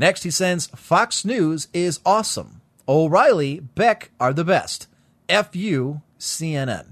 Next, 0.00 0.22
he 0.22 0.30
sends 0.30 0.68
Fox 0.68 1.26
News 1.26 1.68
is 1.74 2.00
awesome. 2.06 2.62
O'Reilly, 2.88 3.60
Beck 3.60 4.10
are 4.18 4.32
the 4.32 4.44
best. 4.44 4.86
F 5.28 5.54
you, 5.54 6.00
CNN. 6.18 6.86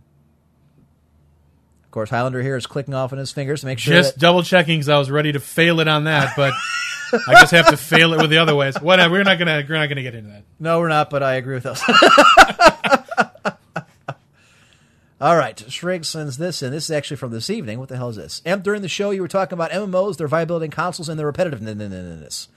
Of 1.85 1.90
course, 1.90 2.10
Highlander 2.10 2.43
here 2.43 2.55
is 2.55 2.66
clicking 2.66 2.93
off 2.93 3.14
on 3.14 3.18
his 3.18 3.32
fingers 3.32 3.60
to 3.60 3.66
make 3.66 3.78
sure 3.78 3.94
Just 3.94 4.16
that 4.16 4.20
double 4.20 4.43
checking 4.43 4.78
because 4.78 4.90
I 4.90 4.98
was 4.98 5.10
ready 5.10 5.32
to 5.32 5.40
fail 5.40 5.80
it 5.80 5.89
on 5.89 6.05
that, 6.05 6.35
but 6.36 6.52
I 7.26 7.32
just 7.40 7.52
have 7.52 7.68
to 7.68 7.78
fail 7.78 8.12
it 8.12 8.20
with 8.20 8.28
the 8.28 8.36
other 8.36 8.55
ways. 8.55 8.78
Whatever. 8.78 9.14
We're 9.14 9.22
not 9.22 9.39
gonna 9.39 9.64
we're 9.66 9.78
not 9.78 9.89
gonna 9.89 10.02
get 10.02 10.14
into 10.14 10.30
that. 10.30 10.43
No, 10.60 10.78
we're 10.78 10.89
not, 10.89 11.09
but 11.09 11.22
I 11.22 11.36
agree 11.36 11.55
with 11.55 11.62
those. 11.62 11.82
All 15.18 15.35
right, 15.35 15.59
Shrigg 15.72 16.05
sends 16.05 16.36
this 16.36 16.62
in. 16.62 16.72
This 16.72 16.85
is 16.85 16.90
actually 16.90 17.16
from 17.16 17.30
this 17.30 17.48
evening. 17.48 17.78
What 17.78 17.89
the 17.89 17.97
hell 17.97 18.10
is 18.10 18.16
this? 18.16 18.43
Em, 18.44 18.60
during 18.60 18.82
the 18.82 18.89
show, 18.89 19.12
you 19.12 19.22
were 19.22 19.28
talking 19.28 19.55
about 19.55 19.70
MMOs, 19.70 20.18
their 20.18 20.28
viability 20.28 20.66
in 20.66 20.70
consoles, 20.70 21.09
and 21.09 21.18
their 21.18 21.32
repetitiveness. 21.32 22.48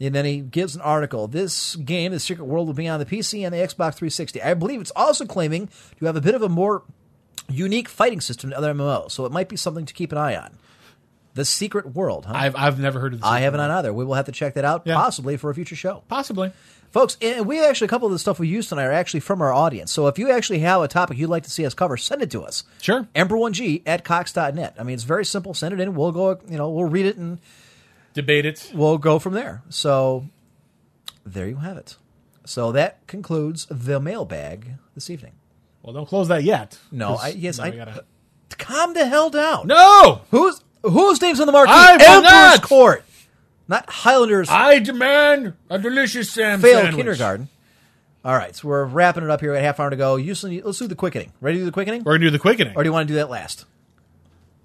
And 0.00 0.14
then 0.14 0.24
he 0.24 0.40
gives 0.40 0.76
an 0.76 0.80
article. 0.82 1.26
This 1.26 1.74
game, 1.76 2.12
The 2.12 2.20
Secret 2.20 2.44
World, 2.44 2.66
will 2.68 2.74
be 2.74 2.86
on 2.86 3.00
the 3.00 3.06
PC 3.06 3.44
and 3.44 3.52
the 3.52 3.58
Xbox 3.58 3.94
360. 3.94 4.40
I 4.42 4.54
believe 4.54 4.80
it's 4.80 4.92
also 4.94 5.24
claiming 5.26 5.68
to 5.98 6.06
have 6.06 6.14
a 6.16 6.20
bit 6.20 6.34
of 6.36 6.42
a 6.42 6.48
more 6.48 6.84
unique 7.48 7.88
fighting 7.88 8.20
system 8.20 8.50
than 8.50 8.56
other 8.58 8.72
MMOs, 8.72 9.10
so 9.12 9.24
it 9.26 9.32
might 9.32 9.48
be 9.48 9.56
something 9.56 9.86
to 9.86 9.94
keep 9.94 10.12
an 10.12 10.18
eye 10.18 10.36
on. 10.36 10.56
The 11.34 11.44
Secret 11.44 11.94
World, 11.94 12.26
huh? 12.26 12.32
I've 12.36 12.56
I've 12.56 12.78
never 12.80 12.98
heard 13.00 13.12
of 13.14 13.20
this. 13.20 13.28
I 13.28 13.40
haven't 13.40 13.60
on 13.60 13.70
either. 13.70 13.92
We 13.92 14.04
will 14.04 14.14
have 14.14 14.26
to 14.26 14.32
check 14.32 14.54
that 14.54 14.64
out, 14.64 14.82
Yeah. 14.84 14.94
possibly 14.94 15.36
for 15.36 15.50
a 15.50 15.54
future 15.54 15.76
show. 15.76 16.02
Possibly. 16.08 16.52
Folks, 16.90 17.16
and 17.20 17.46
we 17.46 17.62
actually, 17.64 17.84
a 17.84 17.88
couple 17.88 18.06
of 18.06 18.12
the 18.12 18.18
stuff 18.18 18.38
we 18.38 18.48
used 18.48 18.70
tonight 18.70 18.84
are 18.86 18.92
actually 18.92 19.20
from 19.20 19.42
our 19.42 19.52
audience. 19.52 19.92
So 19.92 20.06
if 20.06 20.18
you 20.18 20.30
actually 20.30 20.60
have 20.60 20.80
a 20.80 20.88
topic 20.88 21.18
you'd 21.18 21.28
like 21.28 21.42
to 21.44 21.50
see 21.50 21.66
us 21.66 21.74
cover, 21.74 21.96
send 21.98 22.22
it 22.22 22.30
to 22.30 22.42
us. 22.42 22.64
Sure. 22.80 23.06
Emperor1G 23.14 23.82
at 23.86 24.04
Cox.net. 24.04 24.74
I 24.78 24.82
mean, 24.84 24.94
it's 24.94 25.02
very 25.04 25.24
simple. 25.26 25.52
Send 25.54 25.74
it 25.74 25.80
in. 25.80 25.94
We'll 25.94 26.12
go, 26.12 26.40
you 26.48 26.56
know, 26.56 26.70
we'll 26.70 26.86
read 26.86 27.04
it 27.06 27.16
and 27.18 27.40
Debate 28.18 28.46
it. 28.46 28.72
we'll 28.74 28.98
go 28.98 29.20
from 29.20 29.34
there. 29.34 29.62
So 29.68 30.26
there 31.24 31.46
you 31.46 31.56
have 31.58 31.76
it. 31.76 31.96
So 32.44 32.72
that 32.72 33.06
concludes 33.06 33.66
the 33.70 34.00
mailbag 34.00 34.72
this 34.96 35.08
evening. 35.08 35.34
Well, 35.82 35.92
don't 35.92 36.08
close 36.08 36.26
that 36.26 36.42
yet. 36.42 36.80
No, 36.90 37.14
I, 37.14 37.28
yes, 37.28 37.60
I, 37.60 37.70
gotta- 37.70 38.04
calm 38.50 38.92
the 38.94 39.06
hell 39.06 39.30
down. 39.30 39.68
No! 39.68 40.22
Who's, 40.32 40.60
whose 40.82 41.22
name's 41.22 41.38
on 41.38 41.46
the 41.46 41.52
marquee? 41.52 41.70
I 41.72 41.92
Emperor's 41.92 42.22
not! 42.22 42.62
Court. 42.62 43.04
Not 43.68 43.88
Highlanders 43.88 44.48
I 44.50 44.80
demand 44.80 45.52
a 45.70 45.78
delicious 45.78 46.28
Sam 46.28 46.60
failed 46.60 46.86
sandwich. 46.86 46.96
kindergarten. 46.96 47.48
All 48.24 48.34
right, 48.34 48.56
so 48.56 48.66
we're 48.66 48.84
wrapping 48.84 49.22
it 49.22 49.30
up 49.30 49.40
here. 49.40 49.52
Got 49.54 49.62
half 49.62 49.78
hour 49.78 49.90
to 49.90 49.96
go. 49.96 50.16
Usually, 50.16 50.60
let's 50.60 50.78
do 50.78 50.88
the 50.88 50.96
quickening. 50.96 51.32
Ready 51.40 51.58
to 51.58 51.60
do 51.60 51.64
the 51.66 51.72
quickening? 51.72 52.02
We're 52.02 52.14
gonna 52.14 52.24
do 52.26 52.30
the 52.30 52.40
quickening. 52.40 52.74
Or 52.74 52.82
do 52.82 52.88
you 52.88 52.92
want 52.92 53.06
to 53.06 53.12
do 53.14 53.18
that 53.18 53.30
last? 53.30 53.64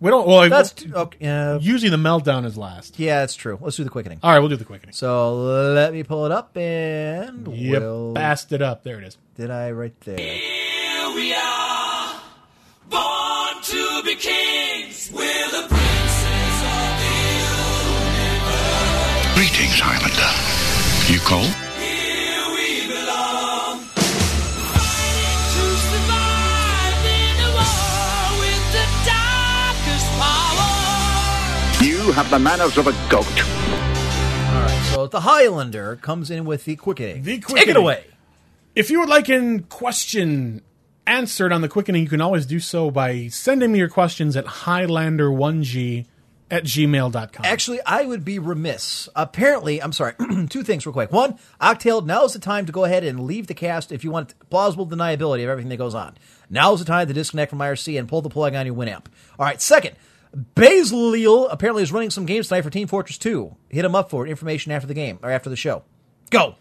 We 0.04 0.10
don't. 0.10 0.28
Well, 0.28 0.50
That's 0.50 0.74
That's 0.74 0.94
okay. 0.94 1.26
Uh, 1.28 1.60
usually 1.60 1.90
the 1.90 1.96
meltdown 1.98 2.46
is 2.46 2.58
last. 2.58 3.00
yeah, 3.00 3.22
that's 3.22 3.36
true. 3.36 3.58
Let's 3.62 3.78
do 3.78 3.84
the 3.86 3.90
quickening. 3.90 4.20
All 4.22 4.32
right, 4.32 4.40
we'll 4.40 4.50
do 4.50 4.58
the 4.58 4.66
quickening. 4.66 4.94
So 4.94 5.36
let 5.74 5.94
me 5.94 6.04
pull 6.04 6.26
it 6.26 6.32
up 6.34 6.56
and 6.58 7.48
Yep, 7.48 7.82
we'll. 7.82 8.14
passed 8.14 8.52
it 8.52 8.62
up. 8.62 8.84
There 8.84 9.00
it 9.00 9.06
is. 9.06 9.18
Did 9.36 9.50
I 9.50 9.72
right 9.72 9.98
there? 10.02 10.18
Here 10.18 11.16
we 11.16 11.34
are, 11.34 12.22
born 12.90 13.64
to 13.64 14.02
be 14.04 14.16
kings. 14.16 15.10
We're 15.14 15.50
the 15.52 15.68
princes 15.70 16.60
of 16.68 17.00
the 17.00 17.14
Greetings, 19.36 19.80
Highlander. 19.80 20.34
You 21.12 21.20
cold? 21.26 21.50
Have 32.14 32.30
the 32.30 32.40
manners 32.40 32.78
of 32.78 32.88
a 32.88 32.92
goat. 33.10 33.26
All 33.26 34.62
right. 34.62 34.92
So 34.94 35.08
the 35.08 35.22
Highlander 35.22 35.96
comes 35.98 36.30
in 36.30 36.46
with 36.46 36.66
the 36.66 36.76
quickening. 36.76 37.24
The 37.24 37.40
quickening. 37.40 37.66
Take 37.66 37.70
it 37.70 37.78
away. 37.78 38.06
If 38.76 38.90
you 38.90 39.00
would 39.00 39.10
like 39.10 39.30
a 39.30 39.60
question 39.70 40.62
answered 41.06 41.52
on 41.52 41.62
the 41.62 41.70
quickening, 41.70 42.04
you 42.04 42.10
can 42.10 42.22
always 42.22 42.46
do 42.46 42.60
so 42.60 42.92
by 42.92 43.28
sending 43.28 43.72
me 43.72 43.80
your 43.80 43.90
questions 43.90 44.36
at 44.36 44.46
highlander1g 44.46 46.06
at 46.52 46.64
gmail.com. 46.64 47.46
Actually, 47.46 47.80
I 47.86 48.06
would 48.06 48.24
be 48.24 48.38
remiss. 48.38 49.10
Apparently, 49.16 49.82
I'm 49.82 49.92
sorry. 49.92 50.14
two 50.50 50.64
things 50.64 50.86
real 50.86 50.94
quick. 50.94 51.12
One, 51.12 51.40
Octail, 51.60 52.06
now's 52.06 52.34
the 52.34 52.40
time 52.40 52.68
to 52.68 52.72
go 52.72 52.84
ahead 52.84 53.04
and 53.04 53.22
leave 53.22 53.48
the 53.48 53.56
cast 53.56 53.92
if 53.92 54.04
you 54.04 54.12
want 54.12 54.36
plausible 54.52 54.86
deniability 54.86 55.44
of 55.44 55.50
everything 55.50 55.70
that 55.70 55.78
goes 55.78 55.96
on. 55.96 56.16
Now's 56.50 56.80
the 56.80 56.86
time 56.86 57.08
to 57.08 57.14
disconnect 57.14 57.50
from 57.50 57.60
IRC 57.60 57.98
and 57.98 58.08
pull 58.08 58.22
the 58.22 58.30
plug 58.30 58.54
on 58.54 58.68
your 58.68 58.76
Winamp. 58.76 59.06
All 59.40 59.46
right. 59.46 59.60
Second, 59.60 59.96
Basileel 60.56 61.48
apparently 61.52 61.84
is 61.84 61.92
running 61.92 62.10
some 62.10 62.26
games 62.26 62.48
tonight 62.48 62.62
for 62.62 62.70
Team 62.70 62.88
Fortress 62.88 63.18
2. 63.18 63.56
Hit 63.70 63.86
him 63.86 63.96
up 63.96 64.10
for 64.10 64.26
information 64.26 64.72
after 64.72 64.88
the 64.88 64.94
game 64.94 65.20
or 65.22 65.30
after 65.30 65.50
the 65.50 65.56
show. 65.56 65.84
Go. 66.32 66.56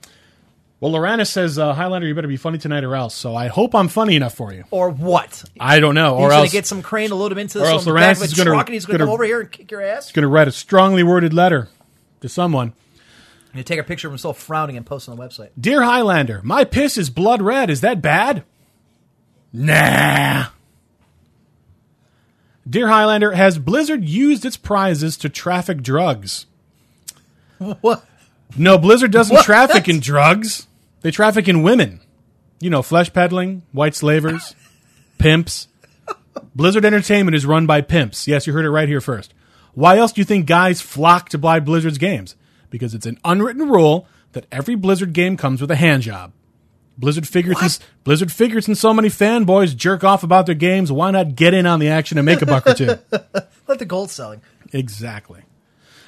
well, 0.81 0.93
Lorana 0.93 1.27
says, 1.27 1.59
uh, 1.59 1.73
Highlander, 1.73 2.07
you 2.07 2.15
better 2.15 2.29
be 2.29 2.37
funny 2.37 2.59
tonight 2.59 2.85
or 2.85 2.95
else. 2.95 3.15
So 3.15 3.35
I 3.35 3.49
hope 3.49 3.75
I'm 3.75 3.89
funny 3.89 4.15
enough 4.15 4.35
for 4.35 4.53
you. 4.53 4.65
Or 4.71 4.91
what? 4.91 5.45
I 5.59 5.81
don't 5.81 5.95
know. 5.95 6.17
He's 6.19 6.25
Or 6.25 6.29
going 6.29 6.41
else 6.41 6.51
to 6.51 6.57
get 6.57 6.67
some 6.67 6.83
crane 6.83 7.09
to 7.09 7.15
load 7.15 7.33
him 7.33 7.39
into 7.39 7.61
or 7.63 7.67
else 7.67 7.85
back 7.85 7.95
Lorenz 7.95 8.19
of 8.19 8.23
a 8.23 8.27
is 8.27 8.35
truck 8.35 8.67
and 8.67 8.75
he's 8.75 8.85
going 8.85 8.99
to 8.99 9.07
come 9.07 9.13
over 9.13 9.25
here 9.25 9.41
and 9.41 9.51
kick 9.51 9.71
your 9.71 9.81
ass. 9.81 10.07
He's 10.09 10.13
going 10.13 10.25
to 10.25 10.29
write 10.29 10.49
a 10.49 10.53
strongly 10.53 11.03
worded 11.03 11.33
letter 11.33 11.69
to 12.21 12.29
someone. 12.29 12.75
You 13.55 13.63
take 13.63 13.79
a 13.79 13.85
picture 13.85 14.09
of 14.09 14.13
himself 14.13 14.39
frowning 14.39 14.77
and 14.77 14.85
post 14.87 15.09
on 15.09 15.17
the 15.17 15.23
website. 15.23 15.51
Dear 15.61 15.83
Highlander, 15.83 16.41
my 16.43 16.65
piss 16.65 16.97
is 16.97 17.11
blood 17.11 17.43
red. 17.43 17.69
Is 17.71 17.83
that 17.83 18.01
bad? 18.01 18.45
Nah. 19.53 20.47
Dear 22.69 22.89
Highlander, 22.89 23.33
has 23.33 23.59
Blizzard 23.59 24.05
used 24.05 24.45
its 24.45 24.57
prizes 24.57 25.17
to 25.19 25.29
traffic 25.29 25.83
drugs? 25.83 26.47
What? 27.81 28.05
No, 28.57 28.77
Blizzard 28.77 29.13
doesn't 29.13 29.35
What? 29.35 29.45
traffic 29.45 29.89
in 29.89 30.01
drugs. 30.01 30.67
They 31.03 31.11
traffic 31.13 31.49
in 31.49 31.63
women. 31.63 32.01
You 32.61 32.71
know, 32.71 32.83
flesh 32.83 33.13
peddling, 33.13 33.63
white 33.73 33.95
slavers, 33.95 34.55
pimps. 35.19 35.69
Blizzard 36.55 36.85
Entertainment 36.85 37.35
is 37.37 37.47
run 37.47 37.67
by 37.67 37.81
pimps. 37.81 38.27
Yes, 38.27 38.47
you 38.47 38.53
heard 38.53 38.65
it 38.65 38.71
right 38.71 38.89
here 38.89 39.01
first. 39.01 39.33
Why 39.75 39.97
else 39.99 40.13
do 40.13 40.21
you 40.21 40.25
think 40.25 40.47
guys 40.47 40.81
flock 40.81 41.29
to 41.31 41.39
buy 41.39 41.61
Blizzard's 41.61 41.99
games? 41.99 42.35
Because 42.69 42.95
it's 42.95 43.07
an 43.07 43.19
unwritten 43.25 43.69
rule 43.69 44.07
that 44.33 44.47
every 44.51 44.75
Blizzard 44.75 45.13
game 45.13 45.37
comes 45.37 45.61
with 45.61 45.71
a 45.71 45.77
hand 45.77 46.03
job. 46.03 46.33
Blizzard 46.99 47.27
figures 47.27 47.59
since 47.59 47.81
Blizzard 48.05 48.31
figures 48.31 48.67
since 48.67 48.81
so 48.81 48.93
many 48.93 49.09
fanboys 49.09 49.75
jerk 49.75 50.05
off 50.05 50.23
about 50.23 50.47
their 50.47 50.55
games, 50.55 50.93
why 50.93 51.11
not 51.11 51.35
get 51.35 51.55
in 51.55 51.67
on 51.67 51.81
the 51.81 51.89
action 51.89 52.19
and 52.19 52.27
make 52.27 52.43
a 52.43 52.47
buck 52.47 52.67
or 52.67 52.75
two? 52.75 52.99
Let 53.67 53.79
the 53.79 53.87
gold 53.87 54.11
selling. 54.11 54.43
Exactly. 54.73 55.43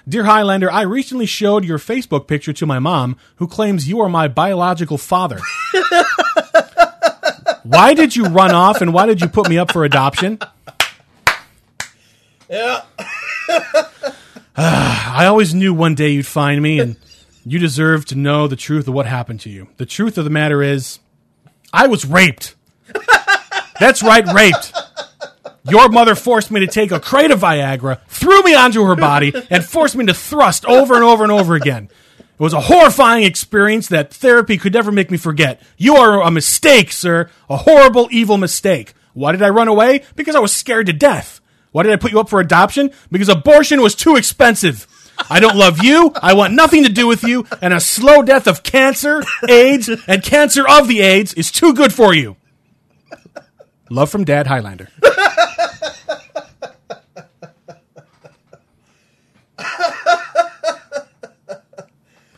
Dear 0.07 0.25
Highlander, 0.25 0.71
I 0.71 0.83
recently 0.83 1.25
showed 1.25 1.65
your 1.65 1.79
Facebook 1.79 2.27
picture 2.27 2.53
to 2.53 2.67
my 2.67 2.79
mom, 2.79 3.17
who 3.37 3.47
claims 3.47 3.89
you 3.89 4.01
are 4.01 4.09
my 4.09 4.29
biological 4.29 4.99
father. 4.99 5.41
why 7.63 7.95
did 7.95 8.15
you 8.15 8.27
run 8.27 8.51
off 8.51 8.83
and 8.83 8.93
why 8.93 9.07
did 9.07 9.23
you 9.23 9.29
put 9.29 9.49
me 9.49 9.57
up 9.57 9.73
for 9.73 9.85
adoption? 9.85 10.39
Yeah. 12.51 12.83
I 14.57 15.25
always 15.27 15.55
knew 15.55 15.73
one 15.73 15.95
day 15.95 16.11
you'd 16.11 16.27
find 16.27 16.63
me 16.63 16.81
and 16.81 16.97
you 17.45 17.59
deserve 17.59 18.05
to 18.07 18.15
know 18.15 18.49
the 18.49 18.57
truth 18.57 18.89
of 18.89 18.95
what 18.95 19.07
happened 19.07 19.41
to 19.41 19.51
you. 19.51 19.69
The 19.77 19.87
truth 19.87 20.19
of 20.19 20.25
the 20.25 20.31
matter 20.31 20.63
is, 20.63 20.99
I 21.73 21.87
was 21.87 22.05
raped. 22.05 22.55
That's 23.81 24.03
right, 24.03 24.27
raped. 24.33 24.73
Your 25.69 25.89
mother 25.89 26.15
forced 26.15 26.51
me 26.51 26.61
to 26.61 26.67
take 26.67 26.93
a 26.93 27.01
crate 27.01 27.31
of 27.31 27.41
Viagra, 27.41 28.01
threw 28.07 28.43
me 28.43 28.55
onto 28.55 28.85
her 28.85 28.97
body, 28.97 29.33
and 29.51 29.65
forced 29.65 29.97
me 29.97 30.07
to 30.07 30.15
thrust 30.15 30.65
over 30.67 30.95
and 30.95 31.05
over 31.05 31.23
and 31.23 31.33
over 31.33 31.55
again. 31.55 31.89
It 32.19 32.41
was 32.41 32.53
a 32.53 32.61
horrifying 32.61 33.25
experience 33.25 33.89
that 33.89 34.13
therapy 34.13 34.59
could 34.59 34.75
never 34.75 34.91
make 34.91 35.11
me 35.11 35.17
forget. 35.17 35.63
You 35.77 35.97
are 35.97 36.21
a 36.21 36.31
mistake, 36.31 36.93
sir. 36.93 37.31
A 37.49 37.59
horrible, 37.59 38.09
evil 38.11 38.39
mistake. 38.39 38.93
Why 39.13 39.33
did 39.33 39.43
I 39.43 39.51
run 39.51 39.69
away? 39.69 40.03
Because 40.17 40.35
I 40.35 40.41
was 40.41 40.53
scared 40.53 40.87
to 40.87 40.93
death. 40.93 41.41
Why 41.71 41.85
did 41.85 41.93
I 41.93 41.97
put 41.97 42.13
you 42.13 42.21
up 42.21 42.29
for 42.29 42.41
adoption? 42.41 42.91
Because 43.11 43.29
abortion 43.29 43.81
was 43.81 43.95
too 43.95 44.17
expensive. 44.17 44.87
I 45.31 45.41
don't 45.41 45.57
love 45.57 45.83
you. 45.83 46.13
I 46.21 46.35
want 46.35 46.55
nothing 46.55 46.85
to 46.85 46.93
do 46.93 47.07
with 47.07 47.23
you. 47.23 47.47
And 47.63 47.73
a 47.73 47.81
slow 47.81 48.23
death 48.23 48.47
of 48.47 48.63
cancer, 48.63 49.23
AIDS, 49.49 49.89
and 50.07 50.23
cancer 50.23 50.69
of 50.69 50.89
the 50.89 51.01
AIDS 51.01 51.35
is 51.35 51.51
too 51.51 51.75
good 51.75 51.93
for 51.93 52.15
you. 52.15 52.37
Love 53.91 54.11
from 54.11 54.25
Dad 54.25 54.47
Highlander. 54.47 54.89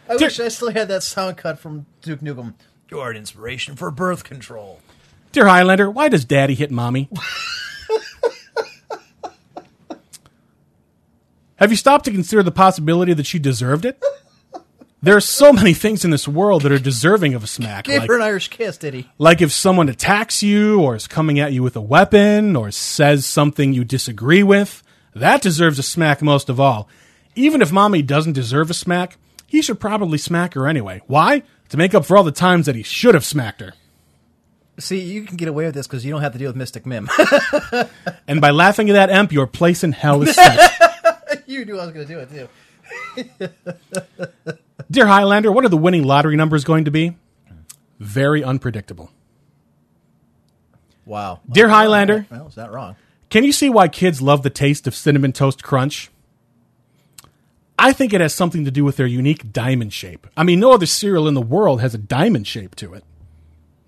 I 0.09 0.15
wish 0.15 0.41
I 0.41 0.49
still 0.49 0.71
had 0.71 0.89
that 0.89 1.03
sound 1.03 1.37
cut 1.37 1.59
from 1.59 1.87
Duke 2.03 2.21
Nukem. 2.21 2.55
You're 2.91 3.11
an 3.11 3.17
inspiration 3.17 3.75
for 3.75 3.91
birth 3.91 4.23
control. 4.25 4.81
Dear 5.33 5.47
Highlander, 5.47 5.91
why 5.91 6.09
does 6.09 6.25
Daddy 6.25 6.55
hit 6.55 6.71
Mommy? 6.71 7.09
Have 11.57 11.71
you 11.71 11.77
stopped 11.77 12.05
to 12.05 12.11
consider 12.11 12.43
the 12.43 12.51
possibility 12.51 13.15
that 13.15 13.27
she 13.27 13.39
deserved 13.39 13.85
it? 13.85 14.03
There 15.03 15.17
are 15.17 15.21
so 15.21 15.53
many 15.53 15.73
things 15.73 16.05
in 16.05 16.11
this 16.11 16.27
world 16.27 16.63
that 16.63 16.73
are 16.73 16.79
deserving 16.79 17.35
of 17.35 17.45
a 17.45 17.47
smack. 17.47 17.85
Give 17.85 18.01
like- 18.01 18.09
her 18.09 18.17
an 18.17 18.23
Irish 18.23 18.49
kiss, 18.49 18.77
did 18.77 18.95
he? 18.95 19.09
Like 19.19 19.41
if 19.41 19.53
someone 19.53 19.89
attacks 19.89 20.43
you 20.43 20.81
or 20.81 20.97
is 20.97 21.07
coming 21.07 21.39
at 21.39 21.53
you 21.53 21.63
with 21.63 21.77
a 21.77 21.81
weapon 21.81 22.57
or 22.57 22.71
says 22.71 23.25
something 23.25 23.73
you 23.73 23.85
disagree 23.85 24.43
with, 24.43 24.83
that 25.15 25.43
deserves 25.43 25.79
a 25.79 25.83
smack 25.83 26.23
most 26.23 26.49
of 26.49 26.59
all. 26.59 26.89
Even 27.35 27.63
if 27.63 27.71
mommy 27.73 28.03
doesn't 28.03 28.33
deserve 28.33 28.71
a 28.71 28.75
smack, 28.75 29.17
he 29.47 29.63
should 29.63 29.79
probably 29.79 30.19
smack 30.19 30.55
her 30.55 30.67
anyway. 30.67 31.03
Why? 31.07 31.43
To 31.69 31.77
make 31.77 31.95
up 31.95 32.05
for 32.05 32.17
all 32.17 32.25
the 32.25 32.33
times 32.33 32.67
that 32.67 32.75
he 32.75 32.83
should 32.83 33.15
have 33.15 33.25
smacked 33.25 33.61
her. 33.61 33.75
See, 34.79 35.01
you 35.01 35.23
can 35.23 35.37
get 35.37 35.49
away 35.49 35.65
with 35.65 35.75
this 35.75 35.87
because 35.87 36.05
you 36.05 36.13
don't 36.13 36.21
have 36.21 36.33
to 36.33 36.39
deal 36.39 36.49
with 36.49 36.57
Mystic 36.57 36.85
Mim. 36.85 37.09
And 38.29 38.41
by 38.41 38.51
laughing 38.51 38.91
at 38.91 38.95
that 38.95 39.11
imp, 39.11 39.33
your 39.33 39.47
place 39.47 39.85
in 39.85 39.93
hell 39.93 40.21
is 40.23 40.35
set. 40.35 40.81
you 41.57 41.65
knew 41.65 41.79
I 41.79 41.87
was 41.87 41.95
going 41.95 42.07
to 42.07 42.15
do 42.15 42.21
it 42.21 42.49
too. 43.39 44.49
Dear 44.91 45.07
Highlander, 45.07 45.51
what 45.51 45.65
are 45.65 45.69
the 45.69 45.77
winning 45.77 46.05
lottery 46.05 46.37
numbers 46.37 46.65
going 46.65 46.85
to 46.85 46.91
be? 46.91 47.17
Very 47.99 48.45
unpredictable. 48.45 49.11
Wow. 51.05 51.41
Dear 51.49 51.69
Highlander, 51.69 52.27
Well, 52.31 52.49
is 52.49 52.55
that 52.57 52.71
wrong? 52.71 52.97
Can 53.31 53.45
you 53.45 53.53
see 53.53 53.71
why 53.71 53.89
kids 53.89 54.21
love 54.23 54.43
the 54.43 54.51
taste 54.51 54.87
of 54.87 54.95
Cinnamon 54.95 55.33
Toast 55.33 55.63
Crunch? 55.63 56.11
I 57.79 57.93
think 57.93 58.13
it 58.13 58.21
has 58.21 58.35
something 58.35 58.65
to 58.65 58.71
do 58.71 58.85
with 58.85 58.97
their 58.97 59.07
unique 59.07 59.53
diamond 59.53 59.93
shape. 59.93 60.27
I 60.37 60.45
mean, 60.45 60.61
no 60.61 60.73
other 60.73 60.87
cereal 60.87 61.29
in 61.29 61.35
the 61.35 61.43
world 61.43 61.81
has 61.81 61.95
a 61.95 61.99
diamond 61.99 62.47
shape 62.47 62.75
to 62.77 62.95
it. 62.95 63.05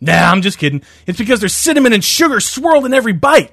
Nah, 0.00 0.30
I'm 0.30 0.42
just 0.42 0.58
kidding. 0.58 0.82
It's 1.06 1.18
because 1.18 1.40
there's 1.40 1.54
cinnamon 1.54 1.92
and 1.92 2.04
sugar 2.04 2.40
swirled 2.40 2.86
in 2.86 2.94
every 2.94 3.12
bite. 3.12 3.52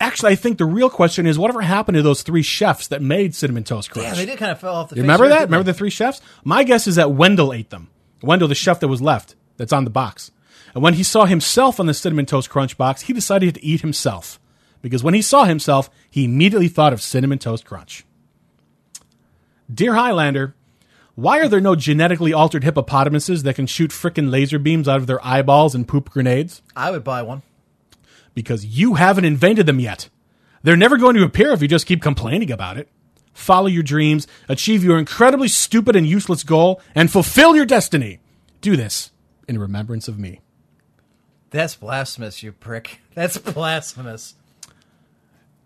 Actually, 0.00 0.32
I 0.32 0.34
think 0.34 0.58
the 0.58 0.64
real 0.64 0.90
question 0.90 1.26
is 1.26 1.38
whatever 1.38 1.62
happened 1.62 1.96
to 1.96 2.02
those 2.02 2.22
three 2.22 2.42
chefs 2.42 2.88
that 2.88 3.00
made 3.00 3.34
Cinnamon 3.34 3.64
Toast 3.64 3.90
Crunch? 3.90 4.08
Yeah, 4.08 4.14
they 4.14 4.26
did 4.26 4.38
kind 4.38 4.52
of 4.52 4.60
fell 4.60 4.74
off 4.74 4.90
the 4.90 4.96
You 4.96 5.02
remember 5.02 5.24
of 5.24 5.30
the 5.30 5.34
earth, 5.34 5.40
that? 5.40 5.46
Remember 5.46 5.64
the 5.64 5.74
three 5.74 5.90
chefs? 5.90 6.20
My 6.42 6.64
guess 6.64 6.86
is 6.86 6.96
that 6.96 7.12
Wendell 7.12 7.52
ate 7.52 7.70
them. 7.70 7.90
Wendell, 8.22 8.48
the 8.48 8.54
chef 8.54 8.80
that 8.80 8.88
was 8.88 9.00
left, 9.00 9.36
that's 9.56 9.72
on 9.72 9.84
the 9.84 9.90
box. 9.90 10.30
And 10.74 10.82
when 10.82 10.94
he 10.94 11.02
saw 11.02 11.24
himself 11.26 11.78
on 11.78 11.86
the 11.86 11.94
Cinnamon 11.94 12.26
Toast 12.26 12.50
Crunch 12.50 12.76
box, 12.76 13.02
he 13.02 13.12
decided 13.12 13.54
to 13.54 13.64
eat 13.64 13.80
himself. 13.82 14.40
Because 14.82 15.04
when 15.04 15.14
he 15.14 15.22
saw 15.22 15.44
himself, 15.44 15.88
he 16.10 16.24
immediately 16.24 16.68
thought 16.68 16.92
of 16.92 17.00
Cinnamon 17.00 17.38
Toast 17.38 17.64
Crunch. 17.64 18.04
Dear 19.72 19.94
Highlander, 19.94 20.54
why 21.14 21.38
are 21.38 21.48
there 21.48 21.60
no 21.60 21.76
genetically 21.76 22.32
altered 22.32 22.64
hippopotamuses 22.64 23.44
that 23.44 23.54
can 23.54 23.66
shoot 23.66 23.92
frickin' 23.92 24.30
laser 24.30 24.58
beams 24.58 24.88
out 24.88 24.98
of 24.98 25.06
their 25.06 25.24
eyeballs 25.24 25.74
and 25.74 25.86
poop 25.86 26.10
grenades? 26.10 26.60
I 26.74 26.90
would 26.90 27.04
buy 27.04 27.22
one. 27.22 27.42
Because 28.34 28.64
you 28.64 28.94
haven't 28.94 29.24
invented 29.24 29.66
them 29.66 29.80
yet. 29.80 30.08
They're 30.62 30.76
never 30.76 30.96
going 30.96 31.14
to 31.16 31.24
appear 31.24 31.52
if 31.52 31.62
you 31.62 31.68
just 31.68 31.86
keep 31.86 32.02
complaining 32.02 32.50
about 32.50 32.76
it. 32.76 32.88
Follow 33.32 33.66
your 33.66 33.82
dreams, 33.82 34.26
achieve 34.48 34.84
your 34.84 34.98
incredibly 34.98 35.48
stupid 35.48 35.96
and 35.96 36.06
useless 36.06 36.42
goal, 36.42 36.80
and 36.94 37.10
fulfill 37.10 37.56
your 37.56 37.66
destiny. 37.66 38.20
Do 38.60 38.76
this 38.76 39.10
in 39.48 39.58
remembrance 39.58 40.08
of 40.08 40.18
me. 40.18 40.40
That's 41.50 41.74
blasphemous, 41.74 42.42
you 42.42 42.52
prick. 42.52 43.00
That's 43.14 43.38
blasphemous. 43.38 44.34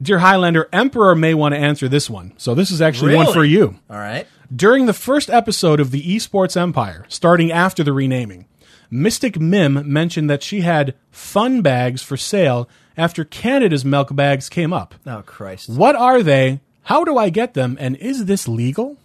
Dear 0.00 0.20
Highlander, 0.20 0.68
Emperor 0.72 1.14
may 1.14 1.34
want 1.34 1.54
to 1.54 1.58
answer 1.60 1.88
this 1.88 2.08
one, 2.08 2.32
so 2.36 2.54
this 2.54 2.70
is 2.70 2.80
actually 2.80 3.16
one 3.16 3.32
for 3.32 3.44
you. 3.44 3.78
All 3.90 3.98
right. 3.98 4.26
During 4.54 4.86
the 4.86 4.92
first 4.92 5.28
episode 5.28 5.80
of 5.80 5.90
the 5.90 6.02
Esports 6.02 6.56
Empire, 6.56 7.04
starting 7.08 7.50
after 7.50 7.82
the 7.82 7.92
renaming, 7.92 8.46
Mystic 8.90 9.38
Mim 9.38 9.82
mentioned 9.90 10.30
that 10.30 10.42
she 10.42 10.62
had 10.62 10.94
fun 11.10 11.62
bags 11.62 12.02
for 12.02 12.16
sale 12.16 12.68
after 12.96 13.24
Canada's 13.24 13.84
milk 13.84 14.14
bags 14.14 14.48
came 14.48 14.72
up. 14.72 14.94
Oh, 15.06 15.22
Christ. 15.24 15.68
What 15.68 15.94
are 15.94 16.22
they? 16.22 16.60
How 16.82 17.04
do 17.04 17.18
I 17.18 17.30
get 17.30 17.54
them? 17.54 17.76
And 17.78 17.96
is 17.96 18.24
this 18.24 18.48
legal? 18.48 18.96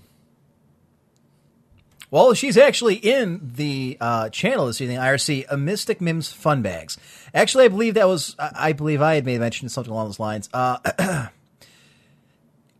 Well, 2.09 2.35
she's 2.35 2.57
actually 2.57 2.95
in 2.95 3.41
the 3.55 3.97
uh, 3.99 4.29
channel 4.29 4.67
this 4.67 4.79
evening, 4.79 4.99
IRC, 4.99 5.45
a 5.49 5.57
Mystic 5.57 5.99
Mims 5.99 6.31
Fun 6.31 6.61
Bags. 6.61 6.97
Actually, 7.33 7.65
I 7.65 7.67
believe 7.69 7.95
that 7.95 8.07
was, 8.07 8.35
I 8.37 8.51
I 8.55 8.73
believe 8.73 9.01
I 9.01 9.15
had 9.15 9.25
made 9.25 9.39
mention 9.39 9.65
of 9.65 9.71
something 9.71 9.91
along 9.91 10.09
those 10.09 10.19
lines. 10.19 10.47
Uh, 10.53 10.77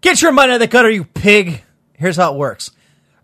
get 0.02 0.22
your 0.22 0.32
money 0.32 0.52
out 0.52 0.56
of 0.56 0.60
the 0.60 0.68
gutter, 0.68 0.90
you 0.92 1.04
pig. 1.04 1.64
Here's 1.94 2.18
how 2.18 2.32
it 2.32 2.38
works. 2.38 2.70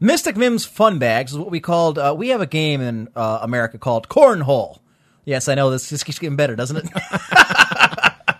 Mystic 0.01 0.37
Mims 0.37 0.65
Fun 0.65 0.97
Bags 0.97 1.33
is 1.33 1.37
what 1.37 1.51
we 1.51 1.59
called, 1.59 1.97
uh, 1.97 2.15
we 2.17 2.29
have 2.29 2.39
a 2.39 2.45
game 2.45 2.79
in 2.79 3.09
uh, 3.17 3.39
America 3.41 3.77
called 3.77 4.07
Cornhole. 4.07 4.79
Yes, 5.25 5.49
I 5.49 5.55
know, 5.55 5.69
this, 5.71 5.89
this 5.89 6.03
keeps 6.03 6.19
getting 6.19 6.37
better, 6.37 6.55
doesn't 6.55 6.77
it? 6.77 6.85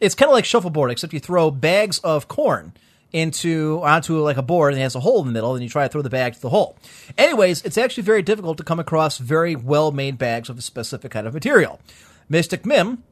it's 0.00 0.16
kind 0.16 0.28
of 0.28 0.32
like 0.32 0.44
shuffleboard, 0.44 0.90
except 0.90 1.12
you 1.12 1.20
throw 1.20 1.52
bags 1.52 2.00
of 2.00 2.26
corn 2.26 2.72
into 3.12 3.80
onto 3.84 4.18
like 4.18 4.36
a 4.36 4.42
board 4.42 4.72
and 4.72 4.80
it 4.80 4.82
has 4.82 4.96
a 4.96 5.00
hole 5.00 5.20
in 5.20 5.26
the 5.26 5.32
middle, 5.32 5.54
and 5.54 5.62
you 5.62 5.68
try 5.68 5.84
to 5.84 5.88
throw 5.88 6.02
the 6.02 6.10
bag 6.10 6.34
to 6.34 6.40
the 6.40 6.50
hole. 6.50 6.76
Anyways, 7.16 7.62
it's 7.62 7.78
actually 7.78 8.02
very 8.02 8.22
difficult 8.22 8.58
to 8.58 8.64
come 8.64 8.80
across 8.80 9.18
very 9.18 9.54
well 9.54 9.92
made 9.92 10.18
bags 10.18 10.48
of 10.48 10.58
a 10.58 10.62
specific 10.62 11.12
kind 11.12 11.28
of 11.28 11.32
material. 11.32 11.80
Mystic 12.28 12.66
Mim, 12.66 13.04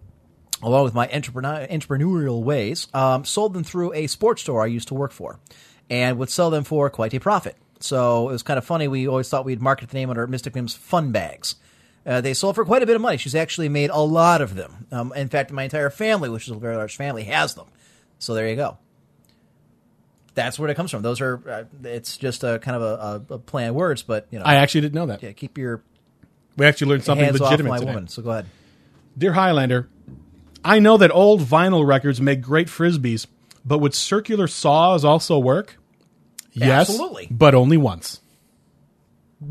along 0.61 0.83
with 0.83 0.95
my 0.95 1.09
entrepreneur, 1.09 1.69
entrepreneurial 1.69 2.43
ways, 2.43 2.89
um, 2.93 3.25
sold 3.25 3.55
them 3.55 3.63
through 3.63 3.93
a 3.93 4.09
sports 4.09 4.43
store 4.43 4.65
I 4.65 4.67
used 4.67 4.89
to 4.89 4.95
work 4.95 5.13
for, 5.13 5.39
and 5.89 6.19
would 6.19 6.31
sell 6.31 6.51
them 6.51 6.65
for 6.65 6.91
quite 6.91 7.15
a 7.15 7.21
profit. 7.21 7.57
So 7.83 8.29
it 8.29 8.33
was 8.33 8.43
kind 8.43 8.59
of 8.59 8.65
funny. 8.65 8.89
We 8.89 9.09
always 9.09 9.29
thought 9.29 9.45
we'd 9.45 9.61
market 9.61 9.91
the 9.91 9.97
name 9.97 10.11
under 10.11 10.27
Mystic 10.27 10.55
Mim's 10.55 10.75
Fun 10.75 11.13
Bags. 11.13 11.57
Uh, 12.05 12.21
they 12.21 12.35
sold 12.35 12.55
for 12.57 12.65
quite 12.65 12.83
a 12.83 12.87
bit 12.87 12.97
of 12.97 13.03
money. 13.03 13.17
She's 13.17 13.35
actually 13.35 13.69
made 13.69 13.91
a 13.91 14.01
lot 14.01 14.41
of 14.41 14.55
them. 14.55 14.87
Um, 14.91 15.13
in 15.15 15.29
fact, 15.29 15.53
my 15.53 15.65
entire 15.65 15.91
family, 15.91 16.29
which 16.29 16.45
is 16.45 16.51
a 16.51 16.57
very 16.57 16.77
large 16.77 16.97
family, 16.97 17.25
has 17.25 17.55
them. 17.55 17.67
So 18.19 18.35
there 18.35 18.49
you 18.49 18.57
go. 18.57 18.79
That's 20.35 20.59
where 20.59 20.69
it 20.71 20.75
comes 20.77 20.91
from. 20.91 21.03
Those 21.03 21.21
are. 21.21 21.43
Uh, 21.49 21.65
it's 21.85 22.17
just 22.17 22.43
a 22.43 22.59
kind 22.59 22.77
of 22.77 22.83
a, 22.83 23.33
a, 23.35 23.35
a 23.35 23.39
play 23.39 23.69
on 23.69 23.75
words, 23.75 24.03
but 24.03 24.27
you 24.31 24.39
know, 24.39 24.45
I 24.45 24.55
actually 24.57 24.81
didn't 24.81 24.95
know 24.95 25.07
that. 25.07 25.23
yeah, 25.23 25.33
keep 25.33 25.59
your 25.59 25.83
We 26.57 26.65
actually 26.67 26.89
learned 26.91 27.05
something 27.05 27.25
hands 27.25 27.41
off 27.41 27.51
legitimate 27.51 27.69
my 27.69 27.79
today. 27.79 27.91
woman. 27.91 28.09
So 28.09 28.23
go 28.23 28.31
ahead. 28.31 28.47
Dear 29.17 29.35
Highlander, 29.35 29.89
I 30.65 30.79
know 30.79 30.97
that 30.97 31.11
old 31.11 31.43
vinyl 31.43 31.87
records 31.87 32.21
make 32.21 32.41
great 32.41 32.69
frisbees, 32.69 33.27
but 33.65 33.79
would 33.79 33.95
circular 33.95 34.47
saws 34.47 35.05
also 35.05 35.39
work? 35.39 35.77
Yes, 36.53 36.91
Absolutely. 36.91 37.29
but 37.31 37.55
only 37.55 37.77
once. 37.77 38.21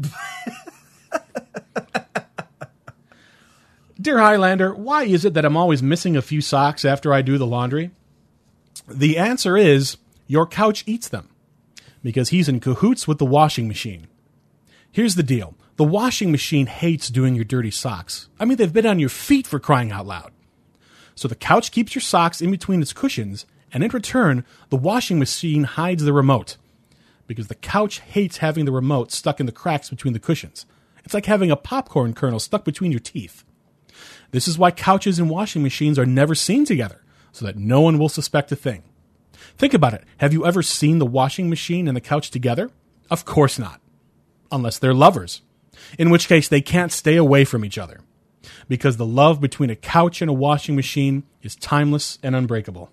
Dear 4.00 4.20
Highlander, 4.20 4.74
why 4.74 5.04
is 5.04 5.26
it 5.26 5.34
that 5.36 5.46
I'm 5.46 5.58
always 5.58 5.84
missing 5.84 6.16
a 6.18 6.22
few 6.22 6.42
socks 6.42 6.86
after 6.86 7.14
I 7.14 7.22
do 7.22 7.38
the 7.38 7.46
laundry? 7.46 7.92
The 8.88 9.18
answer 9.18 9.58
is 9.58 9.98
your 10.28 10.48
couch 10.48 10.84
eats 10.88 11.08
them 11.08 11.30
because 12.04 12.30
he's 12.30 12.50
in 12.50 12.60
cahoots 12.60 13.08
with 13.08 13.20
the 13.20 13.26
washing 13.26 13.68
machine. 13.68 14.08
Here's 14.92 15.16
the 15.16 15.24
deal 15.24 15.56
the 15.78 15.84
washing 15.84 16.32
machine 16.32 16.66
hates 16.68 17.10
doing 17.10 17.36
your 17.36 17.46
dirty 17.46 17.72
socks. 17.72 18.28
I 18.40 18.46
mean, 18.46 18.58
they've 18.58 18.74
been 18.74 18.86
on 18.86 19.00
your 19.00 19.10
feet 19.10 19.46
for 19.46 19.60
crying 19.60 19.92
out 19.92 20.08
loud. 20.08 20.32
So 21.16 21.28
the 21.28 21.36
couch 21.36 21.72
keeps 21.72 21.94
your 21.94 22.02
socks 22.02 22.42
in 22.42 22.50
between 22.52 22.82
its 22.82 22.94
cushions, 22.94 23.46
and 23.72 23.84
in 23.84 23.92
return, 23.92 24.46
the 24.70 24.78
washing 24.78 25.20
machine 25.20 25.64
hides 25.66 26.04
the 26.04 26.14
remote 26.14 26.58
because 27.32 27.48
the 27.48 27.56
couch 27.56 28.00
hates 28.00 28.38
having 28.38 28.66
the 28.66 28.72
remote 28.72 29.12
stuck 29.12 29.40
in 29.40 29.46
the 29.46 29.52
cracks 29.52 29.90
between 29.90 30.14
the 30.14 30.20
cushions. 30.20 30.66
It's 31.04 31.14
like 31.14 31.26
having 31.26 31.50
a 31.50 31.56
popcorn 31.56 32.14
kernel 32.14 32.40
stuck 32.40 32.66
between 32.66 32.92
your 32.92 33.00
teeth. 33.00 33.44
This 34.32 34.48
is 34.48 34.58
why 34.58 34.72
couches 34.72 35.18
and 35.18 35.30
washing 35.30 35.64
machines 35.64 35.98
are 35.98 36.06
never 36.06 36.36
seen 36.36 36.66
together, 36.66 37.04
so 37.32 37.46
that 37.46 37.58
no 37.58 37.82
one 37.82 37.98
will 37.98 38.10
suspect 38.10 38.52
a 38.52 38.56
thing. 38.56 38.84
Think 39.58 39.74
about 39.74 39.94
it. 39.94 40.04
Have 40.18 40.34
you 40.34 40.46
ever 40.46 40.62
seen 40.62 41.00
the 41.00 41.06
washing 41.06 41.50
machine 41.50 41.88
and 41.88 41.96
the 41.96 42.02
couch 42.02 42.32
together? 42.32 42.70
Of 43.10 43.26
course 43.26 43.58
not. 43.58 43.82
Unless 44.52 44.80
they're 44.80 44.94
lovers, 44.94 45.42
in 45.98 46.10
which 46.10 46.28
case 46.28 46.48
they 46.48 46.62
can't 46.62 46.92
stay 46.92 47.16
away 47.16 47.46
from 47.46 47.64
each 47.66 47.78
other. 47.78 48.02
because 48.68 48.98
the 48.98 49.06
love 49.06 49.42
between 49.42 49.70
a 49.70 49.76
couch 49.76 50.22
and 50.22 50.30
a 50.30 50.34
washing 50.34 50.76
machine 50.76 51.24
is 51.42 51.56
timeless 51.56 52.18
and 52.24 52.36
unbreakable. 52.36 52.90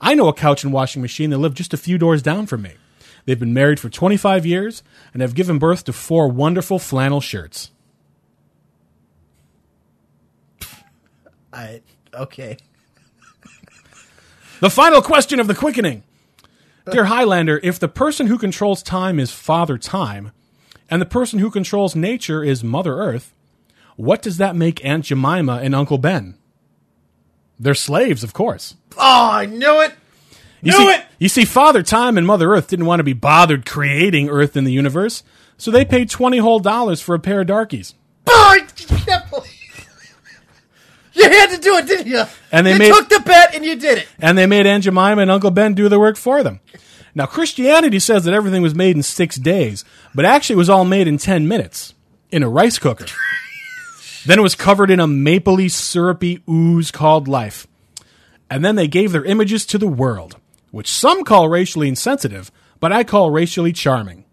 I 0.00 0.14
know 0.14 0.28
a 0.28 0.34
couch 0.34 0.64
and 0.64 0.72
washing 0.72 1.02
machine 1.02 1.30
that 1.30 1.38
live 1.38 1.54
just 1.54 1.74
a 1.74 1.78
few 1.78 1.98
doors 1.98 2.22
down 2.22 2.46
from 2.46 2.62
me. 2.62 2.72
They've 3.24 3.38
been 3.38 3.54
married 3.54 3.78
for 3.78 3.88
25 3.88 4.44
years 4.44 4.82
and 5.12 5.22
have 5.22 5.34
given 5.34 5.58
birth 5.58 5.84
to 5.84 5.92
four 5.92 6.28
wonderful 6.28 6.78
flannel 6.78 7.20
shirts. 7.20 7.70
I 11.52 11.82
okay. 12.14 12.56
The 14.60 14.70
final 14.70 15.02
question 15.02 15.40
of 15.40 15.48
the 15.48 15.54
quickening. 15.54 16.02
Dear 16.90 17.04
Highlander, 17.04 17.60
if 17.62 17.78
the 17.78 17.88
person 17.88 18.26
who 18.26 18.38
controls 18.38 18.82
time 18.82 19.20
is 19.20 19.30
Father 19.30 19.78
Time, 19.78 20.32
and 20.90 21.00
the 21.00 21.06
person 21.06 21.38
who 21.38 21.50
controls 21.50 21.94
nature 21.94 22.42
is 22.42 22.64
Mother 22.64 22.94
Earth, 22.96 23.34
what 23.96 24.22
does 24.22 24.38
that 24.38 24.56
make 24.56 24.84
Aunt 24.84 25.04
Jemima 25.04 25.60
and 25.62 25.74
Uncle 25.74 25.98
Ben? 25.98 26.36
They're 27.58 27.74
slaves, 27.74 28.24
of 28.24 28.32
course. 28.32 28.76
Oh, 28.96 29.30
I 29.32 29.46
knew 29.46 29.80
it. 29.80 29.94
You 30.62 30.72
Knew 30.72 30.78
see, 30.78 30.90
it. 30.90 31.04
You 31.18 31.28
see, 31.28 31.44
Father 31.44 31.82
Time 31.82 32.16
and 32.16 32.26
Mother 32.26 32.54
Earth 32.54 32.68
didn't 32.68 32.86
want 32.86 33.00
to 33.00 33.04
be 33.04 33.12
bothered 33.12 33.66
creating 33.66 34.28
Earth 34.28 34.56
in 34.56 34.64
the 34.64 34.72
universe, 34.72 35.22
so 35.58 35.70
they 35.70 35.84
paid 35.84 36.08
twenty 36.08 36.38
whole 36.38 36.60
dollars 36.60 37.00
for 37.00 37.14
a 37.14 37.18
pair 37.18 37.40
of 37.40 37.48
darkies. 37.48 37.94
I 38.28 38.60
can't 38.76 39.28
believe 39.30 39.48
you 41.14 41.24
had 41.24 41.50
to 41.50 41.58
do 41.58 41.76
it, 41.76 41.86
didn't 41.86 42.06
you? 42.06 42.24
And 42.50 42.66
they 42.66 42.72
you 42.72 42.78
made- 42.78 42.92
took 42.92 43.08
the 43.08 43.20
bet 43.20 43.54
and 43.54 43.64
you 43.64 43.76
did 43.76 43.98
it. 43.98 44.08
and 44.18 44.36
they 44.38 44.46
made 44.46 44.66
Aunt 44.66 44.84
Jemima 44.84 45.20
and 45.20 45.30
Uncle 45.30 45.50
Ben 45.50 45.74
do 45.74 45.88
the 45.88 45.98
work 46.00 46.16
for 46.16 46.42
them. 46.42 46.60
Now, 47.14 47.26
Christianity 47.26 47.98
says 47.98 48.24
that 48.24 48.32
everything 48.32 48.62
was 48.62 48.74
made 48.74 48.96
in 48.96 49.02
six 49.02 49.36
days, 49.36 49.84
but 50.14 50.24
actually 50.24 50.54
it 50.54 50.58
was 50.58 50.70
all 50.70 50.86
made 50.86 51.06
in 51.06 51.18
10 51.18 51.46
minutes 51.46 51.92
in 52.30 52.42
a 52.42 52.48
rice 52.48 52.78
cooker. 52.78 53.04
then 54.26 54.38
it 54.38 54.42
was 54.42 54.54
covered 54.54 54.90
in 54.90 55.00
a 55.00 55.06
mapley, 55.06 55.68
syrupy 55.70 56.42
ooze 56.48 56.90
called 56.90 57.28
life. 57.28 57.66
And 58.48 58.64
then 58.64 58.76
they 58.76 58.88
gave 58.88 59.12
their 59.12 59.24
images 59.24 59.66
to 59.66 59.78
the 59.78 59.86
world, 59.86 60.36
which 60.72 60.90
some 60.90 61.22
call 61.22 61.48
racially 61.48 61.86
insensitive, 61.86 62.50
but 62.80 62.90
I 62.90 63.04
call 63.04 63.30
racially 63.30 63.72
charming 63.72 64.24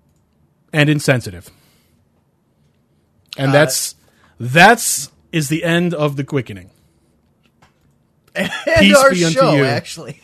and 0.73 0.89
insensitive. 0.89 1.51
And 3.37 3.53
that's 3.53 3.93
that's 4.39 5.11
is 5.31 5.49
the 5.49 5.63
end 5.63 5.93
of 5.93 6.15
the 6.15 6.23
quickening. 6.23 6.71
And 8.35 8.49
Peace 8.79 8.97
our 8.97 9.11
be 9.11 9.25
unto 9.25 9.39
show, 9.39 9.53
you. 9.53 9.65
actually. 9.65 10.21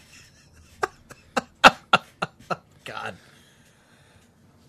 God. 2.85 3.15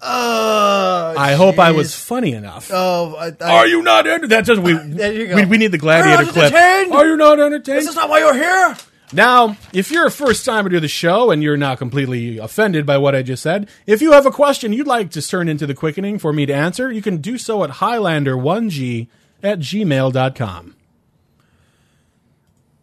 Oh, 0.02 1.14
I 1.16 1.34
hope 1.34 1.58
I 1.58 1.70
was 1.72 1.94
funny 1.94 2.32
enough. 2.32 2.70
Oh, 2.72 3.14
I, 3.16 3.32
I, 3.40 3.50
Are 3.58 3.66
you 3.66 3.82
not 3.82 4.06
entertained? 4.06 4.32
That 4.32 4.46
does 4.46 4.60
we, 4.60 4.72
There 4.74 5.36
we 5.36 5.44
we 5.46 5.58
need 5.58 5.68
the 5.72 5.78
gladiator 5.78 6.22
you 6.24 6.32
clip. 6.32 6.52
entertained? 6.52 6.92
Are 6.92 7.06
you 7.06 7.16
not 7.16 7.40
entertained? 7.40 7.78
This 7.78 7.88
is 7.88 7.96
not 7.96 8.08
why 8.08 8.18
you're 8.20 8.34
here. 8.34 8.76
Now, 9.12 9.56
if 9.72 9.90
you're 9.90 10.06
a 10.06 10.10
first 10.10 10.44
timer 10.44 10.68
to 10.70 10.80
the 10.80 10.88
show 10.88 11.30
and 11.30 11.42
you're 11.42 11.56
not 11.56 11.78
completely 11.78 12.38
offended 12.38 12.84
by 12.84 12.98
what 12.98 13.14
I 13.14 13.22
just 13.22 13.42
said, 13.42 13.68
if 13.86 14.02
you 14.02 14.12
have 14.12 14.26
a 14.26 14.30
question 14.30 14.72
you'd 14.72 14.86
like 14.86 15.10
to 15.12 15.22
turn 15.22 15.48
into 15.48 15.66
the 15.66 15.74
quickening 15.74 16.18
for 16.18 16.32
me 16.32 16.44
to 16.46 16.52
answer, 16.52 16.90
you 16.90 17.02
can 17.02 17.18
do 17.18 17.38
so 17.38 17.62
at 17.62 17.70
Highlander1G 17.70 19.08
at 19.42 19.60
gmail.com. 19.60 20.76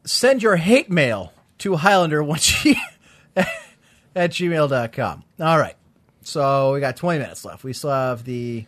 Send 0.06 0.44
your 0.44 0.56
hate 0.56 0.90
mail 0.90 1.34
to 1.60 1.72
Highlander1G 1.72 2.76
at 3.36 4.32
gmail.com. 4.32 5.24
All 5.40 5.60
right. 5.60 5.76
So 6.22 6.74
we 6.74 6.80
got 6.80 6.95
20 6.95 7.20
minutes 7.20 7.44
left. 7.44 7.64
We 7.64 7.74
still 7.74 7.90
have 7.90 8.24
the 8.24 8.66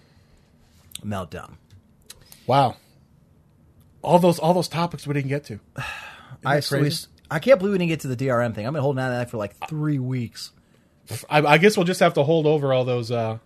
meltdown. 1.04 1.54
Wow. 2.48 2.76
All 4.02 4.20
those 4.20 4.40
all 4.40 4.54
those 4.54 4.68
topics 4.68 5.08
we 5.08 5.14
didn't 5.14 5.30
get 5.30 5.46
to. 5.46 5.60
I, 6.46 6.60
so 6.60 6.80
we 6.80 6.92
I 7.30 7.40
can't 7.40 7.60
believe 7.60 7.74
we 7.74 7.78
didn't 7.80 7.90
get 7.90 8.00
to 8.02 8.08
the 8.08 8.16
DRM 8.18 8.54
thing. 8.54 8.66
I've 8.68 8.74
been 8.74 8.82
holding 8.82 9.04
on 9.04 9.12
to 9.12 9.18
that 9.18 9.30
for 9.30 9.38
like 9.38 9.56
three 9.68 10.00
weeks. 10.00 10.52
I, 11.30 11.42
I 11.42 11.58
guess 11.58 11.78
we'll 11.78 11.86
just 11.86 12.00
have 12.00 12.14
to 12.16 12.24
hold 12.24 12.46
over 12.48 12.74
all 12.74 12.86
those 12.86 13.12
uh, 13.12 13.38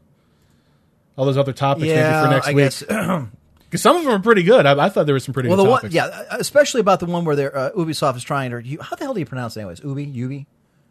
all 1.18 1.26
those 1.26 1.38
other 1.38 1.54
topics 1.54 1.88
maybe 1.88 2.02
for 2.02 2.30
next 2.30 2.48
I 2.48 2.54
week. 2.54 3.30
Because 3.70 3.84
some 3.84 3.98
of 3.98 4.04
them 4.04 4.14
are 4.14 4.20
pretty 4.20 4.42
good. 4.42 4.66
I, 4.66 4.86
I 4.86 4.90
thought 4.90 5.06
there 5.06 5.14
were 5.14 5.20
some 5.20 5.32
pretty 5.36 5.48
well, 5.48 5.58
good 5.58 5.66
the 5.66 5.70
one, 5.70 5.78
topics. 5.82 5.94
yeah, 5.94 6.24
especially 6.32 6.82
about 6.82 7.00
the 7.00 7.06
one 7.06 7.24
where 7.24 7.36
they're, 7.36 7.56
uh, 7.56 7.70
Ubisoft 7.74 8.16
is 8.16 8.24
trying 8.24 8.50
to. 8.50 8.64
You, 8.68 8.80
how 8.82 8.96
the 8.96 9.04
hell 9.04 9.14
do 9.14 9.20
you 9.20 9.28
pronounce 9.28 9.56
it, 9.56 9.60
anyways? 9.60 9.84
Ubi, 9.84 10.06
Ubi. 10.06 10.48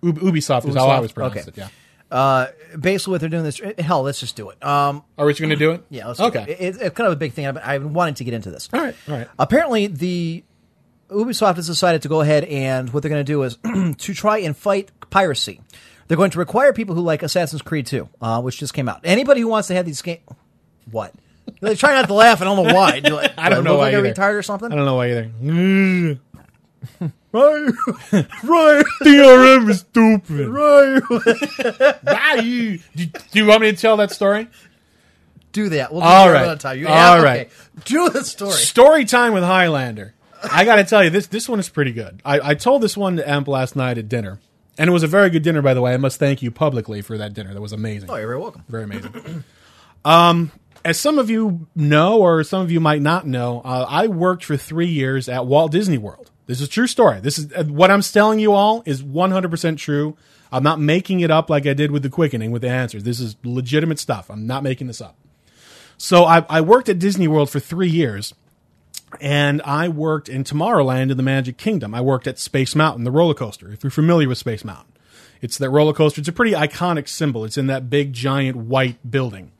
Ub- 0.07 0.17
Ubisoft 0.21 0.69
is 0.69 0.77
how 0.77 0.87
I 0.87 0.91
Ubisoft? 0.91 0.95
always 0.95 1.11
pronounce 1.13 1.37
Okay. 1.39 1.49
it. 1.49 1.57
Yeah. 1.57 1.69
Uh, 2.17 2.47
basically, 2.79 3.11
what 3.11 3.21
they're 3.21 3.31
doing 3.31 3.43
this. 3.43 3.61
Hell, 3.81 4.03
let's 4.05 4.21
just 4.21 4.37
do 4.37 4.51
it. 4.51 4.65
Um, 4.65 5.03
Are 5.19 5.27
we 5.27 5.35
going 5.35 5.51
to 5.51 5.57
do 5.57 5.73
it? 5.73 5.83
yeah, 5.91 6.07
let's 6.07 6.21
do 6.21 6.27
okay. 6.27 6.43
It. 6.53 6.61
It- 6.77 6.81
it's 6.83 6.95
kind 6.95 7.09
of 7.09 7.15
a 7.15 7.17
big 7.17 7.33
thing. 7.33 7.49
I've, 7.49 7.57
I've 7.57 7.83
been 7.83 7.95
wanting 7.95 8.15
to 8.15 8.23
get 8.23 8.33
into 8.33 8.53
this. 8.53 8.69
All 8.73 8.81
right. 8.81 8.95
All 9.09 9.17
right. 9.17 9.27
Apparently, 9.41 9.89
the 9.89 10.45
Ubisoft 11.11 11.57
has 11.57 11.67
decided 11.67 12.03
to 12.03 12.09
go 12.09 12.21
ahead 12.21 12.45
and 12.45 12.91
what 12.93 13.03
they're 13.03 13.11
going 13.11 13.25
to 13.25 13.33
do 13.33 13.43
is 13.43 13.57
to 13.99 14.15
try 14.15 14.39
and 14.39 14.57
fight 14.57 14.91
piracy. 15.11 15.61
They're 16.07 16.17
going 16.17 16.31
to 16.31 16.39
require 16.39 16.73
people 16.73 16.95
who 16.95 17.03
like 17.03 17.23
Assassin's 17.23 17.63
Creed 17.63 17.87
2, 17.87 18.09
uh, 18.21 18.41
which 18.43 18.59
just 18.59 18.73
came 18.75 18.89
out. 18.89 19.01
Anybody 19.05 19.41
who 19.41 19.49
wants 19.49 19.69
to 19.69 19.75
have 19.75 19.85
these 19.87 20.01
games, 20.03 20.21
what? 20.91 21.13
They 21.61 21.75
try 21.75 21.93
not 21.95 22.07
to 22.09 22.15
laugh. 22.15 22.41
I 22.41 22.45
don't 22.45 22.57
know 22.63 22.75
why. 22.75 23.01
Do 23.01 23.19
I, 23.19 23.33
I 23.39 23.49
don't 23.49 23.59
do 23.61 23.65
know 23.65 23.71
look 23.73 23.81
why 23.81 23.91
like 23.91 23.95
either. 23.95 24.15
retard 24.15 24.35
or 24.39 24.43
something. 24.43 24.71
I 24.71 24.75
don't 24.75 24.85
know 24.85 24.97
why 24.97 25.11
either. 25.11 26.19
Right, 27.31 27.73
right. 28.13 28.85
DRM 29.03 29.69
is 29.69 29.81
stupid. 29.81 30.49
Right. 30.49 31.03
Do, 32.41 33.07
do 33.07 33.39
you 33.39 33.47
want 33.47 33.61
me 33.61 33.71
to 33.71 33.77
tell 33.77 33.99
that 33.99 34.11
story? 34.13 34.49
Do 35.53 35.69
that. 35.69 35.93
We'll 35.93 36.01
do 36.01 36.07
All 36.07 36.31
right. 36.31 36.43
another 36.45 36.59
time. 36.59 36.79
You 36.79 36.89
All 36.89 36.95
have, 36.95 37.23
right. 37.23 37.47
okay. 37.49 37.51
Do 37.85 38.09
the 38.09 38.25
story. 38.25 38.53
Story 38.53 39.05
time 39.05 39.35
with 39.35 39.43
Highlander. 39.45 40.15
I 40.51 40.65
got 40.65 40.77
to 40.77 40.85
tell 40.85 41.03
you, 41.03 41.11
this 41.11 41.27
this 41.27 41.49
one 41.49 41.59
is 41.59 41.69
pretty 41.69 41.93
good. 41.93 42.21
I, 42.25 42.51
I 42.51 42.55
told 42.55 42.83
this 42.83 42.97
one 42.97 43.17
to 43.17 43.29
Emp 43.29 43.49
last 43.49 43.77
night 43.77 43.99
at 43.99 44.09
dinner, 44.09 44.41
and 44.77 44.89
it 44.89 44.93
was 44.93 45.03
a 45.03 45.09
very 45.09 45.31
good 45.31 45.43
dinner, 45.43 45.63
by 45.63 45.75
the 45.75 45.81
way. 45.81 45.95
I 45.95 45.97
must 45.97 46.19
thank 46.19 46.43
you 46.43 46.51
publicly 46.51 47.03
for 47.03 47.19
that 47.19 47.35
dinner. 47.35 47.55
That 47.55 47.61
was 47.61 47.73
amazing. 47.73 48.11
Oh, 48.11 48.17
you're 48.17 48.29
very 48.29 48.41
welcome. 48.41 48.65
Very 48.69 48.85
amazing. 48.85 49.45
um, 50.05 50.53
as 50.85 50.99
some 50.99 51.19
of 51.19 51.31
you 51.31 51.67
know, 51.75 52.21
or 52.21 52.45
some 52.45 52.63
of 52.63 52.71
you 52.71 52.81
might 52.81 53.03
not 53.03 53.27
know, 53.27 53.61
uh, 53.65 53.87
I 53.89 54.07
worked 54.07 54.45
for 54.45 54.57
three 54.57 54.87
years 54.87 55.29
at 55.29 55.47
Walt 55.47 55.73
Disney 55.73 55.99
World. 55.99 56.31
This 56.47 56.61
is 56.61 56.69
a 56.69 56.71
true 56.71 56.87
story. 56.87 57.21
This 57.21 57.39
is 57.39 57.53
uh, 57.53 57.65
what 57.65 57.91
I'm 57.91 58.01
telling 58.01 58.41
you 58.41 58.53
all 58.53 58.83
is 58.87 59.03
100% 59.03 59.77
true. 59.77 60.17
I'm 60.51 60.63
not 60.63 60.81
making 60.81 61.21
it 61.21 61.31
up 61.31 61.51
like 61.51 61.67
I 61.67 61.75
did 61.75 61.91
with 61.91 62.03
the 62.03 62.09
quickening 62.09 62.53
with 62.53 62.63
the 62.63 62.71
answers. 62.71 63.05
This 63.05 63.21
is 63.21 63.37
legitimate 63.45 63.99
stuff. 63.99 64.31
I'm 64.31 64.47
not 64.47 64.63
making 64.63 64.87
this 64.87 65.03
up. 65.03 65.17
So 65.99 66.25
I, 66.25 66.47
I 66.49 66.61
worked 66.63 66.89
at 66.89 66.99
Disney 66.99 67.29
World 67.29 67.51
for 67.51 67.61
three 67.61 67.91
years, 67.91 68.33
and 69.21 69.63
I 69.63 69.89
worked 69.89 70.29
in 70.29 70.45
Tomorrowland 70.45 71.11
in 71.11 71.17
the 71.17 71.23
Magic 71.23 71.57
Kingdom. 71.57 71.95
I 71.95 72.01
worked 72.01 72.27
at 72.27 72.39
Space 72.39 72.75
Mountain, 72.75 73.05
the 73.05 73.11
roller 73.11 73.35
coaster. 73.35 73.73
If 73.73 73.83
you're 73.83 73.91
familiar 73.91 74.29
with 74.29 74.39
Space 74.39 74.65
Mountain, 74.65 74.93
it's 75.41 75.59
that 75.59 75.71
roller 75.71 75.93
coaster. 75.93 76.21
It's 76.21 76.29
a 76.29 76.33
pretty 76.33 76.53
iconic 76.53 77.09
symbol. 77.09 77.45
It's 77.45 77.57
in 77.57 77.69
that 77.69 77.89
big, 77.89 78.13
giant 78.13 78.57
white 78.57 78.99
building. 79.09 79.53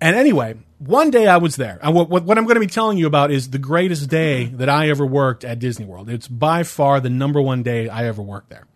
And 0.00 0.16
anyway, 0.16 0.56
one 0.78 1.10
day 1.10 1.26
I 1.26 1.36
was 1.36 1.56
there. 1.56 1.78
And 1.82 1.94
what, 1.94 2.08
what, 2.08 2.38
I'm 2.38 2.44
going 2.44 2.54
to 2.54 2.60
be 2.60 2.66
telling 2.66 2.96
you 2.96 3.06
about 3.06 3.30
is 3.30 3.50
the 3.50 3.58
greatest 3.58 4.08
day 4.08 4.46
that 4.46 4.68
I 4.68 4.88
ever 4.88 5.04
worked 5.04 5.44
at 5.44 5.58
Disney 5.58 5.84
World. 5.84 6.08
It's 6.08 6.26
by 6.26 6.62
far 6.62 7.00
the 7.00 7.10
number 7.10 7.40
one 7.40 7.62
day 7.62 7.88
I 7.88 8.06
ever 8.06 8.22
worked 8.22 8.48
there. 8.48 8.66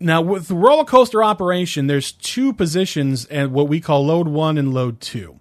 Now, 0.00 0.22
with 0.22 0.48
the 0.48 0.54
roller 0.54 0.84
coaster 0.84 1.22
operation, 1.22 1.88
there's 1.88 2.12
two 2.12 2.52
positions 2.52 3.26
and 3.26 3.52
what 3.52 3.68
we 3.68 3.80
call 3.80 4.06
load 4.06 4.28
one 4.28 4.56
and 4.56 4.72
load 4.72 5.00
two. 5.00 5.40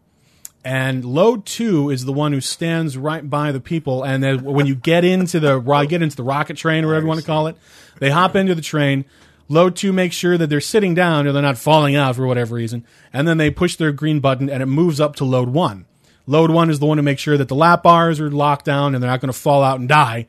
And 0.63 1.05
load 1.05 1.45
two 1.45 1.89
is 1.89 2.05
the 2.05 2.13
one 2.13 2.33
who 2.33 2.41
stands 2.41 2.97
right 2.97 3.27
by 3.27 3.51
the 3.51 3.59
people. 3.59 4.03
And 4.03 4.21
then 4.21 4.43
when 4.43 4.65
you 4.65 4.75
get 4.75 5.05
into 5.05 5.39
the 5.39 5.59
get 5.87 6.01
into 6.01 6.15
the 6.15 6.23
rocket 6.23 6.57
train 6.57 6.83
or 6.83 6.87
whatever 6.87 7.05
you 7.05 7.07
want 7.07 7.19
to 7.21 7.25
call 7.25 7.47
it, 7.47 7.57
they 7.99 8.09
hop 8.09 8.35
into 8.35 8.53
the 8.53 8.61
train. 8.61 9.05
Load 9.49 9.77
two 9.77 9.93
makes 9.93 10.15
sure 10.15 10.37
that 10.37 10.47
they're 10.49 10.59
sitting 10.59 10.93
down 10.93 11.25
or 11.25 11.31
they're 11.31 11.41
not 11.41 11.57
falling 11.57 11.95
out 11.95 12.17
for 12.17 12.27
whatever 12.27 12.55
reason. 12.55 12.85
And 13.13 13.27
then 13.27 13.37
they 13.37 13.49
push 13.49 13.77
their 13.77 13.93
green 13.93 14.19
button 14.19 14.49
and 14.49 14.61
it 14.61 14.65
moves 14.65 14.99
up 14.99 15.15
to 15.17 15.25
load 15.25 15.49
one. 15.49 15.85
Load 16.25 16.51
one 16.51 16.69
is 16.69 16.79
the 16.79 16.85
one 16.85 16.97
to 16.97 17.03
make 17.03 17.19
sure 17.19 17.37
that 17.37 17.47
the 17.47 17.55
lap 17.55 17.83
bars 17.83 18.19
are 18.19 18.29
locked 18.29 18.65
down 18.65 18.93
and 18.93 19.01
they're 19.01 19.09
not 19.09 19.21
going 19.21 19.31
to 19.31 19.39
fall 19.39 19.63
out 19.63 19.79
and 19.79 19.87
die 19.87 20.27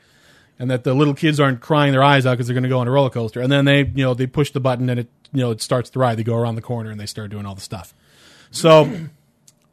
and 0.59 0.71
that 0.71 0.85
the 0.85 0.95
little 0.95 1.15
kids 1.15 1.39
aren't 1.39 1.61
crying 1.61 1.93
their 1.93 2.03
eyes 2.03 2.27
out 2.27 2.33
because 2.33 2.47
they're 2.47 2.55
going 2.55 2.65
to 2.65 2.69
go 2.69 2.79
on 2.79 2.89
a 2.89 2.91
roller 2.91 3.11
coaster. 3.11 3.41
And 3.41 3.51
then 3.51 3.65
they, 3.65 3.81
you 3.81 4.05
know, 4.05 4.15
they 4.15 4.27
push 4.27 4.51
the 4.51 4.61
button 4.61 4.91
and 4.91 5.01
it, 5.01 5.09
you 5.33 5.41
know, 5.41 5.51
it 5.51 5.63
starts 5.63 5.91
the 5.91 5.99
ride. 5.99 6.17
They 6.17 6.25
go 6.25 6.37
around 6.37 6.57
the 6.57 6.63
corner 6.63 6.91
and 6.91 6.99
they 6.99 7.07
start 7.07 7.31
doing 7.31 7.47
all 7.47 7.55
the 7.55 7.61
stuff. 7.61 7.95
So 8.51 8.91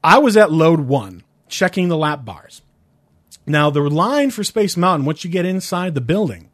I 0.05 0.19
was 0.19 0.37
at 0.37 0.51
load 0.51 0.81
one, 0.81 1.23
checking 1.49 1.87
the 1.87 1.97
lap 1.97 2.23
bars. 2.23 2.61
Now 3.47 3.71
the 3.71 3.81
line 3.81 4.29
for 4.29 4.43
Space 4.43 4.77
Mountain, 4.77 5.03
once 5.03 5.23
you 5.23 5.31
get 5.31 5.47
inside 5.47 5.95
the 5.95 5.99
building, 5.99 6.51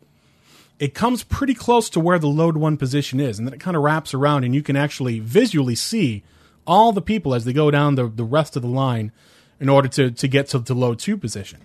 it 0.80 0.94
comes 0.94 1.26
pretty 1.26 1.54
close 1.54 1.90
to 1.90 2.00
where 2.00 2.18
the 2.18 2.30
load 2.30 2.56
one 2.56 2.78
position 2.78 3.20
is, 3.20 3.38
and 3.38 3.46
then 3.46 3.54
it 3.54 3.60
kind 3.60 3.76
of 3.76 3.84
wraps 3.84 4.14
around, 4.14 4.46
and 4.46 4.56
you 4.56 4.64
can 4.64 4.78
actually 4.78 5.20
visually 5.20 5.76
see 5.76 6.24
all 6.66 6.94
the 6.94 7.02
people 7.02 7.36
as 7.36 7.44
they 7.44 7.52
go 7.52 7.70
down 7.70 7.96
the, 7.96 8.08
the 8.08 8.24
rest 8.24 8.56
of 8.56 8.62
the 8.62 8.70
line 8.70 9.12
in 9.60 9.68
order 9.68 9.90
to, 9.90 10.12
to 10.12 10.30
get 10.30 10.48
to 10.48 10.60
the 10.60 10.74
load 10.74 10.98
two 10.98 11.18
position. 11.18 11.60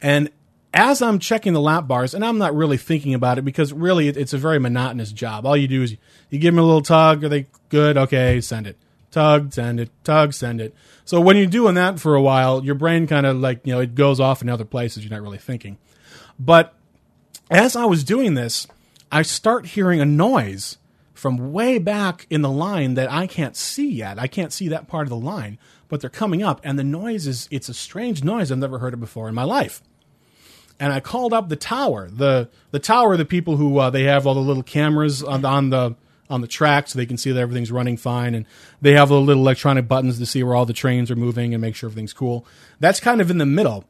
And 0.00 0.30
as 0.72 1.02
I'm 1.02 1.18
checking 1.18 1.52
the 1.52 1.60
lap 1.60 1.86
bars, 1.86 2.14
and 2.14 2.24
I'm 2.24 2.38
not 2.38 2.56
really 2.56 2.78
thinking 2.78 3.12
about 3.12 3.36
it 3.36 3.42
because 3.42 3.74
really 3.74 4.08
it, 4.08 4.16
it's 4.16 4.32
a 4.32 4.38
very 4.38 4.58
monotonous 4.58 5.12
job. 5.12 5.44
All 5.44 5.54
you 5.54 5.68
do 5.68 5.82
is 5.82 5.98
you 6.30 6.38
give 6.38 6.54
them 6.54 6.64
a 6.64 6.66
little 6.66 6.80
tug. 6.80 7.24
Are 7.24 7.28
they 7.28 7.46
good? 7.68 7.98
Okay, 7.98 8.40
send 8.40 8.66
it. 8.66 8.78
Tug, 9.16 9.50
send 9.50 9.80
it, 9.80 9.90
tug, 10.04 10.34
send 10.34 10.60
it. 10.60 10.74
So 11.06 11.22
when 11.22 11.38
you're 11.38 11.46
doing 11.46 11.74
that 11.76 11.98
for 11.98 12.14
a 12.14 12.20
while, 12.20 12.62
your 12.62 12.74
brain 12.74 13.06
kind 13.06 13.24
of 13.24 13.38
like, 13.38 13.66
you 13.66 13.72
know, 13.72 13.80
it 13.80 13.94
goes 13.94 14.20
off 14.20 14.42
in 14.42 14.50
other 14.50 14.66
places 14.66 15.02
you're 15.02 15.10
not 15.10 15.22
really 15.22 15.38
thinking. 15.38 15.78
But 16.38 16.74
as 17.50 17.76
I 17.76 17.86
was 17.86 18.04
doing 18.04 18.34
this, 18.34 18.66
I 19.10 19.22
start 19.22 19.68
hearing 19.68 20.02
a 20.02 20.04
noise 20.04 20.76
from 21.14 21.50
way 21.54 21.78
back 21.78 22.26
in 22.28 22.42
the 22.42 22.50
line 22.50 22.92
that 22.92 23.10
I 23.10 23.26
can't 23.26 23.56
see 23.56 23.90
yet. 23.90 24.18
I 24.18 24.26
can't 24.26 24.52
see 24.52 24.68
that 24.68 24.86
part 24.86 25.06
of 25.06 25.10
the 25.10 25.16
line, 25.16 25.58
but 25.88 26.02
they're 26.02 26.10
coming 26.10 26.42
up, 26.42 26.60
and 26.62 26.78
the 26.78 26.84
noise 26.84 27.26
is 27.26 27.48
it's 27.50 27.70
a 27.70 27.74
strange 27.74 28.22
noise 28.22 28.52
I've 28.52 28.58
never 28.58 28.80
heard 28.80 28.92
it 28.92 29.00
before 29.00 29.30
in 29.30 29.34
my 29.34 29.44
life. 29.44 29.82
And 30.78 30.92
I 30.92 31.00
called 31.00 31.32
up 31.32 31.48
the 31.48 31.56
tower, 31.56 32.10
the 32.10 32.50
the 32.70 32.78
tower, 32.78 33.16
the 33.16 33.24
people 33.24 33.56
who 33.56 33.78
uh, 33.78 33.88
they 33.88 34.02
have 34.02 34.26
all 34.26 34.34
the 34.34 34.40
little 34.40 34.62
cameras 34.62 35.22
on, 35.22 35.42
on 35.46 35.70
the 35.70 35.96
on 36.28 36.40
the 36.40 36.46
track 36.48 36.88
so 36.88 36.98
they 36.98 37.06
can 37.06 37.16
see 37.16 37.32
that 37.32 37.40
everything's 37.40 37.72
running 37.72 37.96
fine, 37.96 38.34
and 38.34 38.46
they 38.80 38.92
have 38.92 39.08
the 39.08 39.20
little 39.20 39.42
electronic 39.42 39.88
buttons 39.88 40.18
to 40.18 40.26
see 40.26 40.42
where 40.42 40.54
all 40.54 40.66
the 40.66 40.72
trains 40.72 41.10
are 41.10 41.16
moving 41.16 41.54
and 41.54 41.60
make 41.60 41.74
sure 41.74 41.88
everything's 41.88 42.12
cool. 42.12 42.46
That's 42.80 43.00
kind 43.00 43.20
of 43.20 43.30
in 43.30 43.38
the 43.38 43.46
middle 43.46 43.84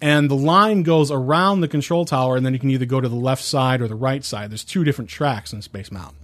and 0.00 0.30
the 0.30 0.36
line 0.36 0.82
goes 0.82 1.10
around 1.10 1.60
the 1.60 1.68
control 1.68 2.04
tower, 2.04 2.36
and 2.36 2.44
then 2.44 2.52
you 2.52 2.58
can 2.58 2.70
either 2.70 2.84
go 2.84 3.00
to 3.00 3.08
the 3.08 3.16
left 3.16 3.42
side 3.42 3.80
or 3.80 3.88
the 3.88 3.94
right 3.94 4.24
side. 4.24 4.50
There's 4.50 4.64
two 4.64 4.84
different 4.84 5.10
tracks 5.10 5.52
in 5.52 5.62
Space 5.62 5.90
Mountain. 5.90 6.18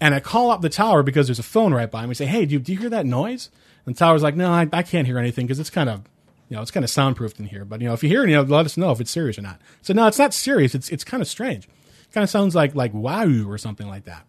And 0.00 0.14
I 0.14 0.20
call 0.20 0.50
up 0.50 0.60
the 0.60 0.68
tower 0.68 1.02
because 1.02 1.26
there's 1.26 1.38
a 1.38 1.44
phone 1.44 1.72
right 1.72 1.90
by 1.90 2.06
me. 2.06 2.14
Say, 2.14 2.26
"Hey, 2.26 2.46
do 2.46 2.54
you, 2.54 2.58
do 2.58 2.72
you 2.72 2.78
hear 2.78 2.90
that 2.90 3.06
noise?" 3.06 3.50
And 3.86 3.94
the 3.94 3.98
tower's 3.98 4.22
like, 4.22 4.36
"No, 4.36 4.50
I, 4.50 4.68
I 4.72 4.82
can't 4.82 5.06
hear 5.06 5.18
anything 5.18 5.46
because 5.46 5.60
it's 5.60 5.70
kind 5.70 5.88
of, 5.88 6.02
you 6.48 6.56
know, 6.56 6.62
it's 6.62 6.70
kind 6.70 6.84
of 6.84 6.90
soundproofed 6.90 7.38
in 7.38 7.46
here. 7.46 7.64
But 7.64 7.80
you 7.80 7.88
know, 7.88 7.94
if 7.94 8.02
you 8.02 8.08
hear 8.08 8.24
it, 8.24 8.30
you 8.30 8.36
know, 8.36 8.42
let 8.42 8.66
us 8.66 8.76
know 8.76 8.90
if 8.92 9.00
it's 9.00 9.10
serious 9.10 9.38
or 9.38 9.42
not." 9.42 9.60
So 9.82 9.92
no, 9.92 10.06
it's 10.06 10.18
not 10.18 10.32
serious. 10.34 10.74
It's 10.74 10.88
it's 10.90 11.04
kind 11.04 11.22
of 11.22 11.28
strange. 11.28 11.64
It 11.66 12.12
kind 12.12 12.24
of 12.24 12.30
sounds 12.30 12.54
like 12.54 12.74
like 12.74 12.94
wow 12.94 13.28
or 13.46 13.58
something 13.58 13.88
like 13.88 14.04
that. 14.04 14.24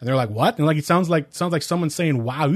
And 0.00 0.08
they're 0.08 0.16
like, 0.16 0.30
"What?" 0.30 0.58
And 0.58 0.66
like 0.66 0.76
it 0.76 0.84
sounds 0.84 1.10
like 1.10 1.28
sounds 1.30 1.52
like 1.52 1.62
someone 1.62 1.90
saying 1.90 2.22
wow. 2.22 2.52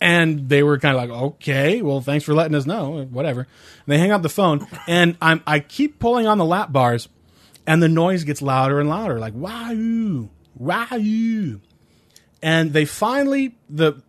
And 0.00 0.48
they 0.48 0.62
were 0.62 0.78
kind 0.78 0.96
of 0.96 1.02
like, 1.02 1.10
okay, 1.10 1.82
well, 1.82 2.00
thanks 2.00 2.24
for 2.24 2.32
letting 2.32 2.54
us 2.54 2.66
know, 2.66 3.04
whatever. 3.10 3.40
And 3.40 3.48
they 3.86 3.98
hang 3.98 4.12
up 4.12 4.22
the 4.22 4.28
phone, 4.28 4.64
and 4.86 5.16
I'm 5.20 5.42
I 5.46 5.60
keep 5.60 5.98
pulling 5.98 6.26
on 6.26 6.38
the 6.38 6.44
lap 6.44 6.70
bars, 6.72 7.08
and 7.66 7.82
the 7.82 7.88
noise 7.88 8.24
gets 8.24 8.40
louder 8.40 8.78
and 8.78 8.88
louder, 8.88 9.18
like 9.18 9.34
wow, 9.34 10.28
wow. 10.54 11.58
And 12.40 12.72
they 12.72 12.84
finally 12.84 13.56
the 13.68 14.02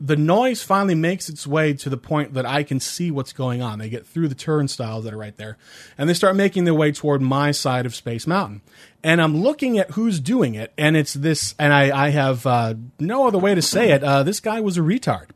the 0.00 0.16
noise 0.16 0.62
finally 0.62 0.94
makes 0.94 1.28
its 1.28 1.46
way 1.46 1.72
to 1.72 1.88
the 1.88 1.96
point 1.96 2.34
that 2.34 2.44
I 2.44 2.62
can 2.62 2.80
see 2.80 3.10
what's 3.10 3.32
going 3.32 3.62
on. 3.62 3.78
They 3.78 3.88
get 3.88 4.06
through 4.06 4.28
the 4.28 4.34
turnstiles 4.34 5.04
that 5.04 5.14
are 5.14 5.18
right 5.18 5.36
there, 5.36 5.56
and 5.96 6.08
they 6.08 6.14
start 6.14 6.36
making 6.36 6.64
their 6.64 6.74
way 6.74 6.92
toward 6.92 7.22
my 7.22 7.50
side 7.50 7.86
of 7.86 7.94
Space 7.94 8.26
Mountain. 8.26 8.60
And 9.02 9.22
I'm 9.22 9.38
looking 9.42 9.78
at 9.78 9.92
who's 9.92 10.20
doing 10.20 10.54
it, 10.54 10.72
and 10.76 10.96
it's 10.96 11.14
this, 11.14 11.54
and 11.58 11.72
I, 11.72 12.06
I 12.06 12.08
have 12.10 12.46
uh, 12.46 12.74
no 12.98 13.26
other 13.26 13.38
way 13.38 13.54
to 13.54 13.62
say 13.62 13.90
it. 13.90 14.04
Uh, 14.04 14.22
this 14.22 14.40
guy 14.40 14.60
was 14.60 14.76
a 14.76 14.82
retard. 14.82 15.28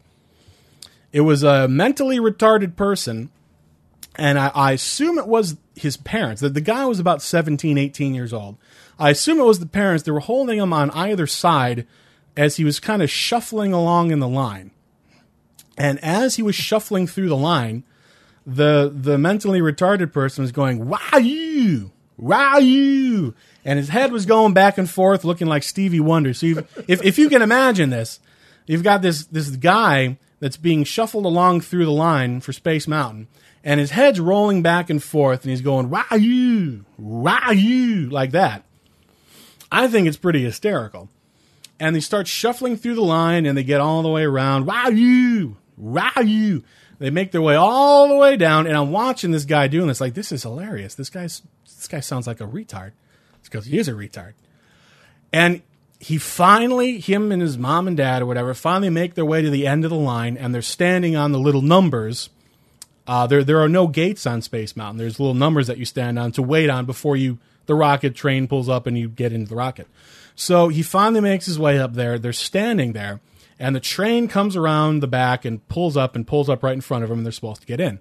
It 1.12 1.22
was 1.22 1.42
a 1.42 1.66
mentally 1.66 2.18
retarded 2.18 2.76
person, 2.76 3.30
and 4.16 4.38
I, 4.38 4.48
I 4.54 4.72
assume 4.72 5.18
it 5.18 5.26
was 5.26 5.56
his 5.74 5.96
parents. 5.96 6.42
The, 6.42 6.50
the 6.50 6.60
guy 6.60 6.84
was 6.84 7.00
about 7.00 7.22
17, 7.22 7.78
18 7.78 8.14
years 8.14 8.32
old. 8.32 8.58
I 8.98 9.10
assume 9.10 9.40
it 9.40 9.44
was 9.44 9.60
the 9.60 9.66
parents. 9.66 10.04
They 10.04 10.12
were 10.12 10.20
holding 10.20 10.58
him 10.58 10.74
on 10.74 10.90
either 10.90 11.26
side 11.26 11.86
as 12.36 12.56
he 12.56 12.64
was 12.64 12.80
kind 12.80 13.02
of 13.02 13.10
shuffling 13.10 13.72
along 13.72 14.10
in 14.10 14.20
the 14.20 14.28
line. 14.28 14.70
And 15.76 15.98
as 16.00 16.36
he 16.36 16.42
was 16.42 16.54
shuffling 16.54 17.06
through 17.06 17.28
the 17.28 17.36
line, 17.36 17.84
the 18.46 18.92
the 18.94 19.18
mentally 19.18 19.60
retarded 19.60 20.12
person 20.12 20.42
was 20.42 20.52
going, 20.52 20.88
"Wow, 20.88 21.18
you, 21.18 21.92
wow, 22.16 22.58
you," 22.58 23.34
and 23.64 23.78
his 23.78 23.88
head 23.88 24.12
was 24.12 24.26
going 24.26 24.52
back 24.52 24.78
and 24.78 24.88
forth, 24.88 25.24
looking 25.24 25.46
like 25.46 25.62
Stevie 25.62 26.00
Wonder. 26.00 26.34
So 26.34 26.46
if 26.88 27.02
if, 27.04 27.18
you 27.18 27.28
can 27.28 27.42
imagine 27.42 27.90
this, 27.90 28.20
you've 28.66 28.82
got 28.82 29.02
this 29.02 29.24
this 29.26 29.50
guy 29.50 30.18
that's 30.40 30.56
being 30.56 30.84
shuffled 30.84 31.26
along 31.26 31.60
through 31.60 31.84
the 31.84 31.92
line 31.92 32.40
for 32.40 32.52
Space 32.52 32.88
Mountain, 32.88 33.28
and 33.62 33.78
his 33.78 33.90
head's 33.90 34.20
rolling 34.20 34.62
back 34.62 34.90
and 34.90 35.02
forth, 35.02 35.42
and 35.42 35.50
he's 35.50 35.62
going 35.62 35.90
"Wow, 35.90 36.04
you, 36.18 36.84
wow, 36.98 37.50
you," 37.50 38.10
like 38.10 38.32
that. 38.32 38.64
I 39.70 39.86
think 39.86 40.08
it's 40.08 40.16
pretty 40.16 40.42
hysterical 40.42 41.08
and 41.80 41.96
they 41.96 42.00
start 42.00 42.28
shuffling 42.28 42.76
through 42.76 42.94
the 42.94 43.00
line 43.00 43.46
and 43.46 43.56
they 43.56 43.64
get 43.64 43.80
all 43.80 44.02
the 44.02 44.10
way 44.10 44.22
around. 44.22 44.66
Wow, 44.66 44.88
you, 44.88 45.56
wow, 45.76 46.12
you. 46.22 46.62
They 46.98 47.08
make 47.08 47.32
their 47.32 47.40
way 47.40 47.54
all 47.56 48.08
the 48.08 48.16
way 48.16 48.36
down, 48.36 48.66
and 48.66 48.76
I'm 48.76 48.92
watching 48.92 49.30
this 49.30 49.46
guy 49.46 49.66
doing 49.68 49.88
this. 49.88 50.02
Like, 50.02 50.12
this 50.12 50.30
is 50.30 50.42
hilarious. 50.42 50.94
This 50.94 51.08
guy's 51.08 51.40
this 51.64 51.88
guy 51.88 52.00
sounds 52.00 52.26
like 52.26 52.42
a 52.42 52.46
retard. 52.46 52.92
It's 53.38 53.48
because 53.48 53.64
he 53.64 53.78
is 53.78 53.88
a 53.88 53.92
retard. 53.92 54.34
And 55.32 55.62
he 55.98 56.18
finally, 56.18 57.00
him 57.00 57.32
and 57.32 57.40
his 57.40 57.56
mom 57.56 57.88
and 57.88 57.96
dad 57.96 58.20
or 58.20 58.26
whatever, 58.26 58.52
finally 58.52 58.90
make 58.90 59.14
their 59.14 59.24
way 59.24 59.40
to 59.40 59.48
the 59.48 59.66
end 59.66 59.84
of 59.84 59.90
the 59.90 59.96
line, 59.96 60.36
and 60.36 60.54
they're 60.54 60.60
standing 60.60 61.16
on 61.16 61.32
the 61.32 61.38
little 61.38 61.62
numbers. 61.62 62.28
Uh, 63.06 63.26
there, 63.26 63.42
there 63.42 63.60
are 63.60 63.68
no 63.68 63.86
gates 63.86 64.26
on 64.26 64.42
Space 64.42 64.76
Mountain. 64.76 64.98
There's 64.98 65.18
little 65.18 65.34
numbers 65.34 65.68
that 65.68 65.78
you 65.78 65.86
stand 65.86 66.18
on 66.18 66.32
to 66.32 66.42
wait 66.42 66.68
on 66.68 66.84
before 66.84 67.16
you 67.16 67.38
the 67.64 67.74
rocket 67.74 68.14
train 68.14 68.46
pulls 68.46 68.68
up 68.68 68.86
and 68.86 68.98
you 68.98 69.08
get 69.08 69.32
into 69.32 69.48
the 69.48 69.56
rocket. 69.56 69.86
So 70.40 70.68
he 70.68 70.80
finally 70.80 71.20
makes 71.20 71.44
his 71.44 71.58
way 71.58 71.78
up 71.78 71.92
there. 71.92 72.18
They're 72.18 72.32
standing 72.32 72.94
there, 72.94 73.20
and 73.58 73.76
the 73.76 73.80
train 73.80 74.26
comes 74.26 74.56
around 74.56 75.00
the 75.00 75.06
back 75.06 75.44
and 75.44 75.68
pulls 75.68 75.98
up 75.98 76.16
and 76.16 76.26
pulls 76.26 76.48
up 76.48 76.62
right 76.62 76.72
in 76.72 76.80
front 76.80 77.04
of 77.04 77.10
them, 77.10 77.18
and 77.18 77.26
they're 77.26 77.32
supposed 77.32 77.60
to 77.60 77.66
get 77.66 77.78
in. 77.78 77.98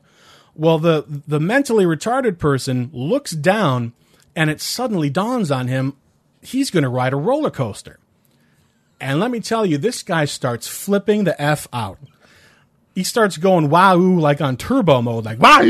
Well, 0.55 0.79
the 0.79 1.03
the 1.05 1.41
mentally 1.41 1.83
retarded 1.83 2.39
person 2.39 2.91
looks 2.93 3.31
down, 3.31 3.91
and 4.37 4.49
it 4.49 4.61
suddenly 4.61 5.09
dawns 5.09 5.51
on 5.51 5.67
him 5.67 5.97
he's 6.41 6.71
going 6.71 6.83
to 6.83 6.89
ride 6.89 7.11
a 7.11 7.17
roller 7.17 7.51
coaster. 7.51 7.99
And 9.01 9.19
let 9.19 9.31
me 9.31 9.41
tell 9.41 9.65
you, 9.65 9.77
this 9.77 10.01
guy 10.01 10.23
starts 10.23 10.65
flipping 10.65 11.25
the 11.25 11.39
f 11.41 11.67
out. 11.73 11.99
He 12.95 13.03
starts 13.03 13.35
going 13.35 13.69
wow 13.69 13.97
like 13.97 14.39
on 14.39 14.55
turbo 14.55 15.01
mode, 15.01 15.25
like 15.25 15.39
wow 15.39 15.61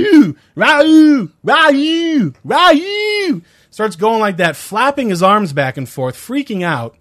wow 0.55 1.27
wow 1.41 2.31
wow 2.43 3.41
starts 3.79 3.95
going 3.95 4.19
like 4.19 4.35
that, 4.35 4.57
flapping 4.57 5.07
his 5.07 5.23
arms 5.23 5.53
back 5.53 5.77
and 5.77 5.87
forth, 5.87 6.13
freaking 6.13 6.63
out. 6.63 6.97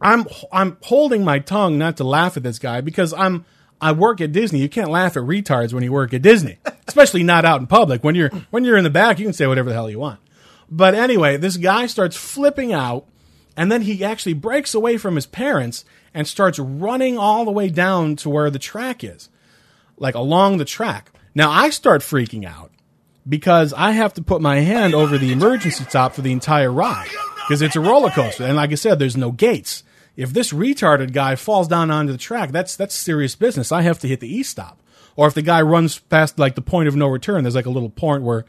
I'm 0.00 0.24
I'm 0.52 0.76
holding 0.84 1.24
my 1.24 1.40
tongue 1.40 1.76
not 1.76 1.96
to 1.96 2.04
laugh 2.04 2.36
at 2.36 2.44
this 2.44 2.60
guy 2.60 2.80
because 2.80 3.12
I'm 3.12 3.44
I 3.80 3.90
work 3.90 4.20
at 4.20 4.30
Disney. 4.30 4.60
You 4.60 4.68
can't 4.68 4.92
laugh 4.92 5.16
at 5.16 5.24
retards 5.24 5.72
when 5.72 5.82
you 5.82 5.90
work 5.90 6.14
at 6.14 6.22
Disney, 6.22 6.58
especially 6.86 7.24
not 7.24 7.44
out 7.44 7.58
in 7.58 7.66
public. 7.66 8.04
When 8.04 8.14
you're 8.14 8.28
when 8.52 8.64
you're 8.64 8.76
in 8.76 8.84
the 8.84 8.90
back, 8.90 9.18
you 9.18 9.24
can 9.24 9.32
say 9.32 9.48
whatever 9.48 9.68
the 9.68 9.74
hell 9.74 9.90
you 9.90 9.98
want. 9.98 10.20
But 10.70 10.94
anyway, 10.94 11.36
this 11.36 11.56
guy 11.56 11.86
starts 11.86 12.16
flipping 12.16 12.72
out, 12.72 13.04
and 13.56 13.72
then 13.72 13.82
he 13.82 14.04
actually 14.04 14.34
breaks 14.34 14.72
away 14.72 14.98
from 14.98 15.16
his 15.16 15.26
parents 15.26 15.84
and 16.14 16.28
starts 16.28 16.60
running 16.60 17.18
all 17.18 17.44
the 17.44 17.50
way 17.50 17.70
down 17.70 18.14
to 18.16 18.30
where 18.30 18.50
the 18.50 18.60
track 18.60 19.02
is, 19.02 19.30
like 19.96 20.14
along 20.14 20.58
the 20.58 20.64
track. 20.64 21.10
Now 21.34 21.50
I 21.50 21.70
start 21.70 22.02
freaking 22.02 22.44
out 22.44 22.70
because 23.28 23.72
I 23.72 23.92
have 23.92 24.14
to 24.14 24.22
put 24.22 24.40
my 24.40 24.60
hand 24.60 24.94
over 24.94 25.18
the 25.18 25.32
emergency 25.32 25.84
stop 25.84 26.14
for 26.14 26.22
the 26.22 26.32
entire 26.32 26.70
ride 26.70 27.10
because 27.46 27.62
it's 27.62 27.76
a 27.76 27.80
roller 27.80 28.10
coaster. 28.10 28.44
And 28.44 28.56
like 28.56 28.72
I 28.72 28.76
said, 28.76 28.98
there's 28.98 29.16
no 29.16 29.32
gates. 29.32 29.82
If 30.16 30.32
this 30.32 30.52
retarded 30.52 31.12
guy 31.12 31.36
falls 31.36 31.68
down 31.68 31.90
onto 31.90 32.12
the 32.12 32.18
track, 32.18 32.50
that's 32.50 32.76
that's 32.76 32.94
serious 32.94 33.36
business. 33.36 33.72
I 33.72 33.82
have 33.82 33.98
to 34.00 34.08
hit 34.08 34.20
the 34.20 34.34
e 34.34 34.42
stop. 34.42 34.80
Or 35.14 35.26
if 35.26 35.34
the 35.34 35.42
guy 35.42 35.62
runs 35.62 35.98
past 35.98 36.38
like 36.38 36.54
the 36.54 36.62
point 36.62 36.88
of 36.88 36.96
no 36.96 37.08
return, 37.08 37.42
there's 37.44 37.54
like 37.54 37.66
a 37.66 37.70
little 37.70 37.90
point 37.90 38.22
where 38.22 38.44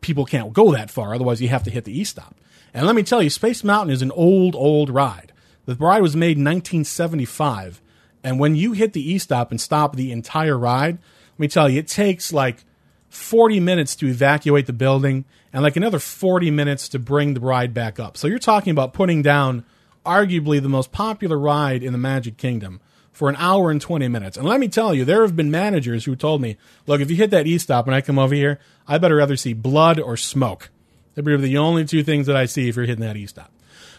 people 0.00 0.24
can't 0.24 0.52
go 0.52 0.72
that 0.72 0.90
far. 0.90 1.14
Otherwise, 1.14 1.40
you 1.40 1.48
have 1.48 1.62
to 1.64 1.70
hit 1.70 1.84
the 1.84 1.98
e 1.98 2.04
stop. 2.04 2.34
And 2.74 2.86
let 2.86 2.94
me 2.94 3.02
tell 3.02 3.22
you, 3.22 3.30
Space 3.30 3.64
Mountain 3.64 3.92
is 3.92 4.02
an 4.02 4.10
old, 4.10 4.54
old 4.54 4.90
ride. 4.90 5.32
The 5.64 5.74
ride 5.74 6.02
was 6.02 6.16
made 6.16 6.38
in 6.38 6.44
1975, 6.44 7.82
and 8.24 8.40
when 8.40 8.56
you 8.56 8.72
hit 8.72 8.94
the 8.94 9.12
e 9.12 9.18
stop 9.18 9.50
and 9.50 9.60
stop 9.60 9.96
the 9.96 10.12
entire 10.12 10.58
ride, 10.58 10.98
let 11.32 11.38
me 11.38 11.48
tell 11.48 11.68
you, 11.68 11.78
it 11.78 11.88
takes 11.88 12.32
like 12.32 12.64
40 13.08 13.60
minutes 13.60 13.96
to 13.96 14.06
evacuate 14.06 14.66
the 14.66 14.72
building 14.72 15.24
and 15.52 15.62
like 15.62 15.76
another 15.76 15.98
40 15.98 16.50
minutes 16.50 16.88
to 16.90 16.98
bring 16.98 17.34
the 17.34 17.40
ride 17.40 17.72
back 17.72 17.98
up. 17.98 18.16
So 18.16 18.26
you're 18.26 18.38
talking 18.38 18.70
about 18.70 18.92
putting 18.92 19.22
down 19.22 19.64
arguably 20.04 20.60
the 20.60 20.68
most 20.68 20.92
popular 20.92 21.38
ride 21.38 21.82
in 21.82 21.92
the 21.92 21.98
Magic 21.98 22.36
Kingdom 22.36 22.80
for 23.12 23.28
an 23.28 23.36
hour 23.36 23.70
and 23.70 23.80
20 23.80 24.06
minutes. 24.08 24.36
And 24.36 24.46
let 24.46 24.60
me 24.60 24.68
tell 24.68 24.94
you, 24.94 25.04
there 25.04 25.22
have 25.22 25.34
been 25.34 25.50
managers 25.50 26.04
who 26.04 26.14
told 26.14 26.40
me, 26.40 26.56
look, 26.86 27.00
if 27.00 27.10
you 27.10 27.16
hit 27.16 27.30
that 27.30 27.46
E 27.46 27.58
stop 27.58 27.86
and 27.86 27.94
I 27.94 28.00
come 28.00 28.18
over 28.18 28.34
here, 28.34 28.60
I 28.86 28.98
better 28.98 29.16
rather 29.16 29.36
see 29.36 29.54
blood 29.54 29.98
or 29.98 30.16
smoke. 30.16 30.70
They're 31.14 31.36
the 31.36 31.58
only 31.58 31.84
two 31.84 32.04
things 32.04 32.26
that 32.28 32.36
I 32.36 32.44
see 32.46 32.68
if 32.68 32.76
you're 32.76 32.84
hitting 32.84 33.04
that 33.04 33.16
E 33.16 33.26
stop. 33.26 33.50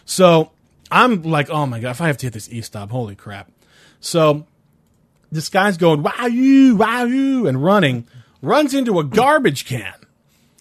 So 0.06 0.52
I'm 0.90 1.22
like, 1.22 1.50
oh 1.50 1.66
my 1.66 1.80
God, 1.80 1.90
if 1.90 2.00
I 2.00 2.06
have 2.06 2.16
to 2.18 2.26
hit 2.26 2.32
this 2.32 2.48
E 2.48 2.62
stop, 2.62 2.90
holy 2.90 3.14
crap. 3.14 3.50
So 4.00 4.46
this 5.30 5.48
guy's 5.48 5.76
going, 5.76 6.02
wow, 6.02 6.26
you, 6.26 6.76
wow, 6.76 7.04
you, 7.04 7.46
and 7.46 7.62
running 7.62 8.06
runs 8.42 8.74
into 8.74 8.98
a 8.98 9.04
garbage 9.04 9.64
can, 9.64 9.94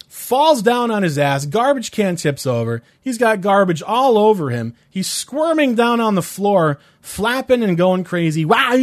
falls 0.08 0.62
down 0.62 0.92
on 0.92 1.04
his 1.04 1.18
ass, 1.18 1.46
garbage 1.46 1.92
can 1.92 2.16
tips 2.16 2.46
over. 2.46 2.82
He's 3.02 3.18
got 3.18 3.42
garbage 3.42 3.82
all 3.82 4.18
over 4.18 4.50
him. 4.50 4.76
He's 4.90 5.08
squirming 5.08 5.76
down 5.76 6.00
on 6.00 6.16
the 6.16 6.22
floor, 6.22 6.80
flapping 7.02 7.64
and 7.64 7.78
going 7.78 8.04
crazy. 8.04 8.46
Wow, 8.46 8.76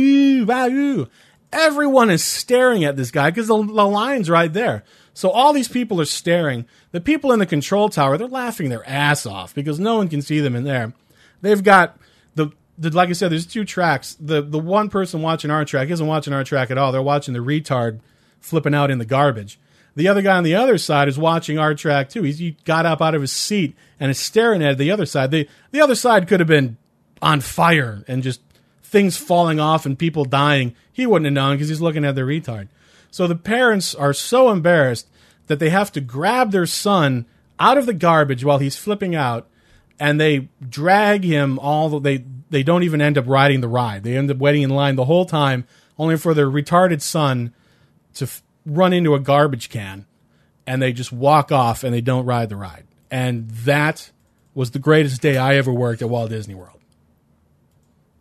wow. 0.46 1.06
Everyone 1.52 2.10
is 2.10 2.24
staring 2.24 2.84
at 2.84 2.96
this 2.96 3.10
guy 3.10 3.30
because 3.30 3.46
the, 3.46 3.56
the 3.56 3.86
line's 3.86 4.28
right 4.28 4.52
there. 4.52 4.84
So 5.14 5.30
all 5.30 5.54
these 5.54 5.68
people 5.68 6.00
are 6.00 6.06
staring. 6.06 6.66
The 6.92 7.00
people 7.00 7.32
in 7.32 7.38
the 7.38 7.46
control 7.46 7.88
tower, 7.88 8.18
they're 8.18 8.28
laughing 8.28 8.68
their 8.68 8.86
ass 8.86 9.24
off 9.24 9.54
because 9.54 9.80
no 9.80 9.96
one 9.96 10.08
can 10.08 10.20
see 10.20 10.40
them 10.40 10.54
in 10.54 10.64
there. 10.64 10.92
They've 11.40 11.62
got 11.62 11.96
the 12.34 12.50
the, 12.76 12.90
like 12.90 13.08
I 13.08 13.12
said, 13.12 13.32
there's 13.32 13.46
two 13.46 13.64
tracks. 13.64 14.16
The 14.20 14.42
the 14.42 14.58
one 14.58 14.90
person 14.90 15.22
watching 15.22 15.50
our 15.50 15.64
track 15.64 15.88
isn't 15.88 16.06
watching 16.06 16.34
our 16.34 16.44
track 16.44 16.70
at 16.70 16.76
all. 16.76 16.92
They're 16.92 17.00
watching 17.00 17.32
the 17.32 17.40
retard 17.40 18.00
flipping 18.46 18.74
out 18.74 18.90
in 18.90 18.98
the 18.98 19.04
garbage. 19.04 19.58
The 19.94 20.08
other 20.08 20.22
guy 20.22 20.36
on 20.36 20.44
the 20.44 20.54
other 20.54 20.78
side 20.78 21.08
is 21.08 21.18
watching 21.18 21.58
our 21.58 21.74
track 21.74 22.10
too. 22.10 22.22
He's, 22.22 22.38
he 22.38 22.56
got 22.64 22.86
up 22.86 23.00
out 23.00 23.14
of 23.14 23.22
his 23.22 23.32
seat 23.32 23.74
and 23.98 24.10
is 24.10 24.18
staring 24.18 24.62
at 24.62 24.78
the 24.78 24.90
other 24.90 25.06
side. 25.06 25.30
The 25.30 25.48
the 25.70 25.80
other 25.80 25.94
side 25.94 26.28
could 26.28 26.40
have 26.40 26.46
been 26.48 26.76
on 27.22 27.40
fire 27.40 28.04
and 28.06 28.22
just 28.22 28.40
things 28.82 29.16
falling 29.16 29.58
off 29.58 29.86
and 29.86 29.98
people 29.98 30.24
dying. 30.24 30.74
He 30.92 31.06
wouldn't 31.06 31.26
have 31.26 31.32
known 31.32 31.56
because 31.56 31.70
he's 31.70 31.80
looking 31.80 32.04
at 32.04 32.14
the 32.14 32.22
retard. 32.22 32.68
So 33.10 33.26
the 33.26 33.36
parents 33.36 33.94
are 33.94 34.12
so 34.12 34.50
embarrassed 34.50 35.08
that 35.46 35.58
they 35.58 35.70
have 35.70 35.90
to 35.92 36.00
grab 36.00 36.52
their 36.52 36.66
son 36.66 37.24
out 37.58 37.78
of 37.78 37.86
the 37.86 37.94
garbage 37.94 38.44
while 38.44 38.58
he's 38.58 38.76
flipping 38.76 39.14
out 39.14 39.48
and 39.98 40.20
they 40.20 40.48
drag 40.68 41.24
him 41.24 41.58
all 41.58 41.88
the, 41.88 42.00
they 42.00 42.24
they 42.50 42.62
don't 42.62 42.82
even 42.82 43.00
end 43.00 43.18
up 43.18 43.26
riding 43.26 43.60
the 43.60 43.68
ride. 43.68 44.04
They 44.04 44.16
end 44.16 44.30
up 44.30 44.36
waiting 44.36 44.62
in 44.62 44.70
line 44.70 44.96
the 44.96 45.06
whole 45.06 45.24
time 45.24 45.66
only 45.98 46.16
for 46.16 46.34
their 46.34 46.50
retarded 46.50 47.00
son 47.00 47.54
to 48.16 48.24
f- 48.24 48.42
run 48.66 48.92
into 48.92 49.14
a 49.14 49.20
garbage 49.20 49.68
can 49.70 50.06
and 50.66 50.82
they 50.82 50.92
just 50.92 51.12
walk 51.12 51.52
off 51.52 51.84
and 51.84 51.94
they 51.94 52.00
don't 52.00 52.26
ride 52.26 52.48
the 52.48 52.56
ride. 52.56 52.84
And 53.10 53.48
that 53.50 54.10
was 54.54 54.72
the 54.72 54.78
greatest 54.78 55.22
day 55.22 55.36
I 55.36 55.54
ever 55.56 55.72
worked 55.72 56.02
at 56.02 56.08
Walt 56.10 56.30
Disney 56.30 56.54
World. 56.54 56.80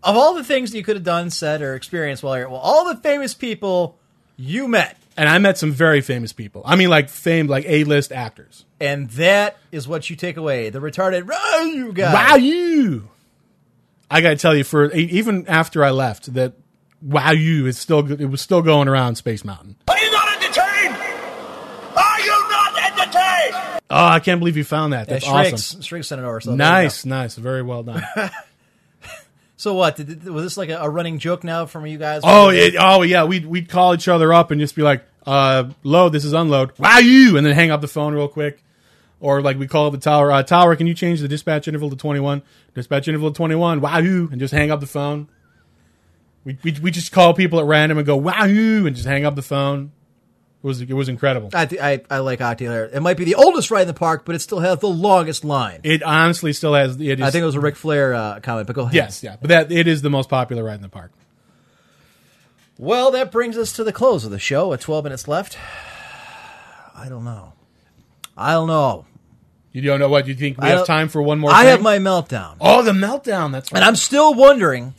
Of 0.03 0.15
all 0.15 0.35
the 0.35 0.43
things 0.43 0.71
that 0.71 0.77
you 0.77 0.83
could 0.83 0.95
have 0.97 1.03
done, 1.03 1.31
said, 1.31 1.61
or 1.63 1.73
experienced 1.73 2.21
while 2.21 2.37
you're, 2.37 2.47
well, 2.49 2.59
all 2.59 2.85
the 2.93 2.99
famous 3.01 3.33
people 3.33 3.97
you 4.37 4.67
met, 4.67 4.97
And 5.17 5.27
I 5.27 5.39
met 5.39 5.57
some 5.57 5.71
very 5.71 6.01
famous 6.01 6.31
people. 6.33 6.61
I 6.65 6.75
mean 6.75 6.89
like 6.89 7.09
famed 7.09 7.49
like 7.49 7.65
A-list 7.67 8.11
actors. 8.11 8.65
and 8.79 9.09
that 9.11 9.57
is 9.71 9.87
what 9.87 10.09
you 10.09 10.15
take 10.15 10.37
away. 10.37 10.69
The 10.69 10.79
retarded, 10.79 11.27
you 11.73 11.93
guy. 11.93 12.13
Wow, 12.13 12.35
you! 12.35 13.09
I 14.11 14.21
got 14.21 14.29
to 14.29 14.35
tell 14.35 14.55
you, 14.55 14.63
for 14.63 14.91
even 14.91 15.47
after 15.47 15.83
I 15.83 15.89
left, 15.89 16.33
that 16.35 16.53
wow, 17.05 17.31
you 17.31 17.67
is 17.67 17.77
still 17.77 18.11
it 18.11 18.25
was 18.29 18.41
still 18.41 18.61
going 18.61 18.87
around 18.87 19.15
Space 19.15 19.45
Mountain. 19.45 19.75
Are 19.87 19.97
you 19.97 20.11
not 20.11 20.27
entertained? 20.35 20.95
Are 21.95 22.19
you 22.19 22.49
not 22.49 22.77
entertained? 22.91 23.81
Oh, 23.89 24.05
I 24.05 24.19
can't 24.19 24.39
believe 24.39 24.57
you 24.57 24.63
found 24.63 24.93
that. 24.93 25.07
Yeah, 25.07 25.19
That's 25.19 25.27
awesome. 25.27 25.81
Shriggs 25.81 26.07
sent 26.07 26.19
it 26.19 26.25
over. 26.25 26.41
So 26.41 26.55
Nice, 26.55 27.05
nice, 27.05 27.35
very 27.35 27.61
well 27.61 27.83
done. 27.83 28.03
So 29.57 29.73
what? 29.73 29.95
Did, 29.95 30.25
was 30.25 30.43
this 30.43 30.57
like 30.57 30.69
a, 30.69 30.77
a 30.77 30.89
running 30.89 31.17
joke 31.17 31.43
now 31.43 31.65
from 31.65 31.85
you 31.85 31.97
guys? 31.97 32.21
oh, 32.23 32.49
it, 32.49 32.75
oh 32.77 33.01
yeah, 33.03 33.23
we'd 33.23 33.45
we'd 33.45 33.69
call 33.69 33.93
each 33.93 34.07
other 34.07 34.33
up 34.33 34.51
and 34.51 34.59
just 34.59 34.75
be 34.75 34.81
like, 34.81 35.03
uh, 35.25 35.69
"Load, 35.83 36.09
this 36.09 36.25
is 36.25 36.33
unload." 36.33 36.77
Wow, 36.77 36.99
you, 36.99 37.37
and 37.37 37.45
then 37.45 37.53
hang 37.53 37.71
up 37.71 37.81
the 37.81 37.87
phone 37.87 38.13
real 38.13 38.27
quick. 38.27 38.61
Or 39.21 39.41
like 39.41 39.57
we 39.57 39.65
call 39.65 39.91
the 39.91 39.97
tower, 39.97 40.29
uh, 40.31 40.43
tower, 40.43 40.75
can 40.75 40.87
you 40.87 40.93
change 40.93 41.21
the 41.21 41.27
dispatch 41.27 41.69
interval 41.69 41.89
to 41.89 41.95
21? 41.95 42.43
Dispatch 42.75 43.07
interval 43.07 43.31
to 43.31 43.35
21, 43.35 43.79
wow, 43.79 43.97
you! 43.99 44.27
and 44.29 44.39
just 44.39 44.53
hang 44.53 44.71
up 44.71 44.81
the 44.81 44.87
phone. 44.87 45.29
We, 46.45 46.57
we, 46.63 46.71
we 46.83 46.91
just 46.91 47.11
call 47.11 47.33
people 47.33 47.59
at 47.59 47.65
random 47.65 47.97
and 47.97 48.05
go, 48.05 48.15
wow, 48.15 48.43
and 48.43 48.95
just 48.95 49.07
hang 49.07 49.25
up 49.25 49.35
the 49.35 49.41
phone. 49.41 49.91
It 50.63 50.67
was, 50.67 50.81
it 50.81 50.93
was 50.93 51.09
incredible. 51.09 51.49
I, 51.53 51.65
th- 51.65 51.81
I 51.81 52.01
I 52.09 52.19
like 52.19 52.39
Octail. 52.39 52.93
It 52.93 52.99
might 53.01 53.17
be 53.17 53.23
the 53.23 53.35
oldest 53.35 53.69
ride 53.69 53.81
in 53.81 53.87
the 53.87 53.93
park, 53.93 54.25
but 54.25 54.35
it 54.35 54.39
still 54.39 54.59
has 54.59 54.79
the 54.79 54.87
longest 54.87 55.43
line. 55.43 55.81
It 55.83 56.01
honestly 56.01 56.53
still 56.53 56.73
has, 56.73 56.95
it 56.99 57.19
is, 57.19 57.21
I 57.21 57.29
think 57.31 57.43
it 57.43 57.45
was 57.45 57.55
a 57.55 57.59
Ric 57.59 57.75
Flair 57.75 58.13
uh, 58.13 58.39
comment, 58.39 58.65
but 58.67 58.75
go 58.75 58.83
ahead. 58.83 58.95
yes, 58.95 59.21
yeah, 59.23 59.35
but 59.39 59.49
that, 59.49 59.71
it 59.71 59.87
is 59.87 60.01
the 60.01 60.09
most 60.09 60.29
popular 60.29 60.63
ride 60.63 60.75
in 60.75 60.81
the 60.81 60.89
park. 60.89 61.11
Well, 62.77 63.11
that 63.11 63.31
brings 63.31 63.57
us 63.57 63.73
to 63.73 63.83
the 63.83 63.93
close 63.93 64.25
of 64.25 64.31
the 64.31 64.39
show. 64.39 64.73
At 64.73 64.81
12 64.81 65.03
minutes 65.03 65.27
left. 65.27 65.57
I 66.95 67.09
don't 67.09 67.23
know. 67.23 67.53
I 68.37 68.53
don't 68.53 68.67
know. 68.67 69.05
You 69.71 69.81
don't 69.81 69.99
know 69.99 70.09
what, 70.09 70.27
you 70.27 70.35
think 70.35 70.59
we 70.59 70.67
I 70.67 70.69
have 70.71 70.85
time 70.87 71.09
for 71.09 71.21
one 71.21 71.37
more 71.39 71.51
I 71.51 71.63
thing? 71.63 71.67
have 71.71 71.81
my 71.81 71.97
meltdown. 71.97 72.55
Oh, 72.61 72.81
the 72.81 72.91
meltdown, 72.93 73.51
that's 73.51 73.71
right. 73.71 73.79
And 73.79 73.85
I'm 73.85 73.97
still 73.97 74.33
wondering 74.33 74.93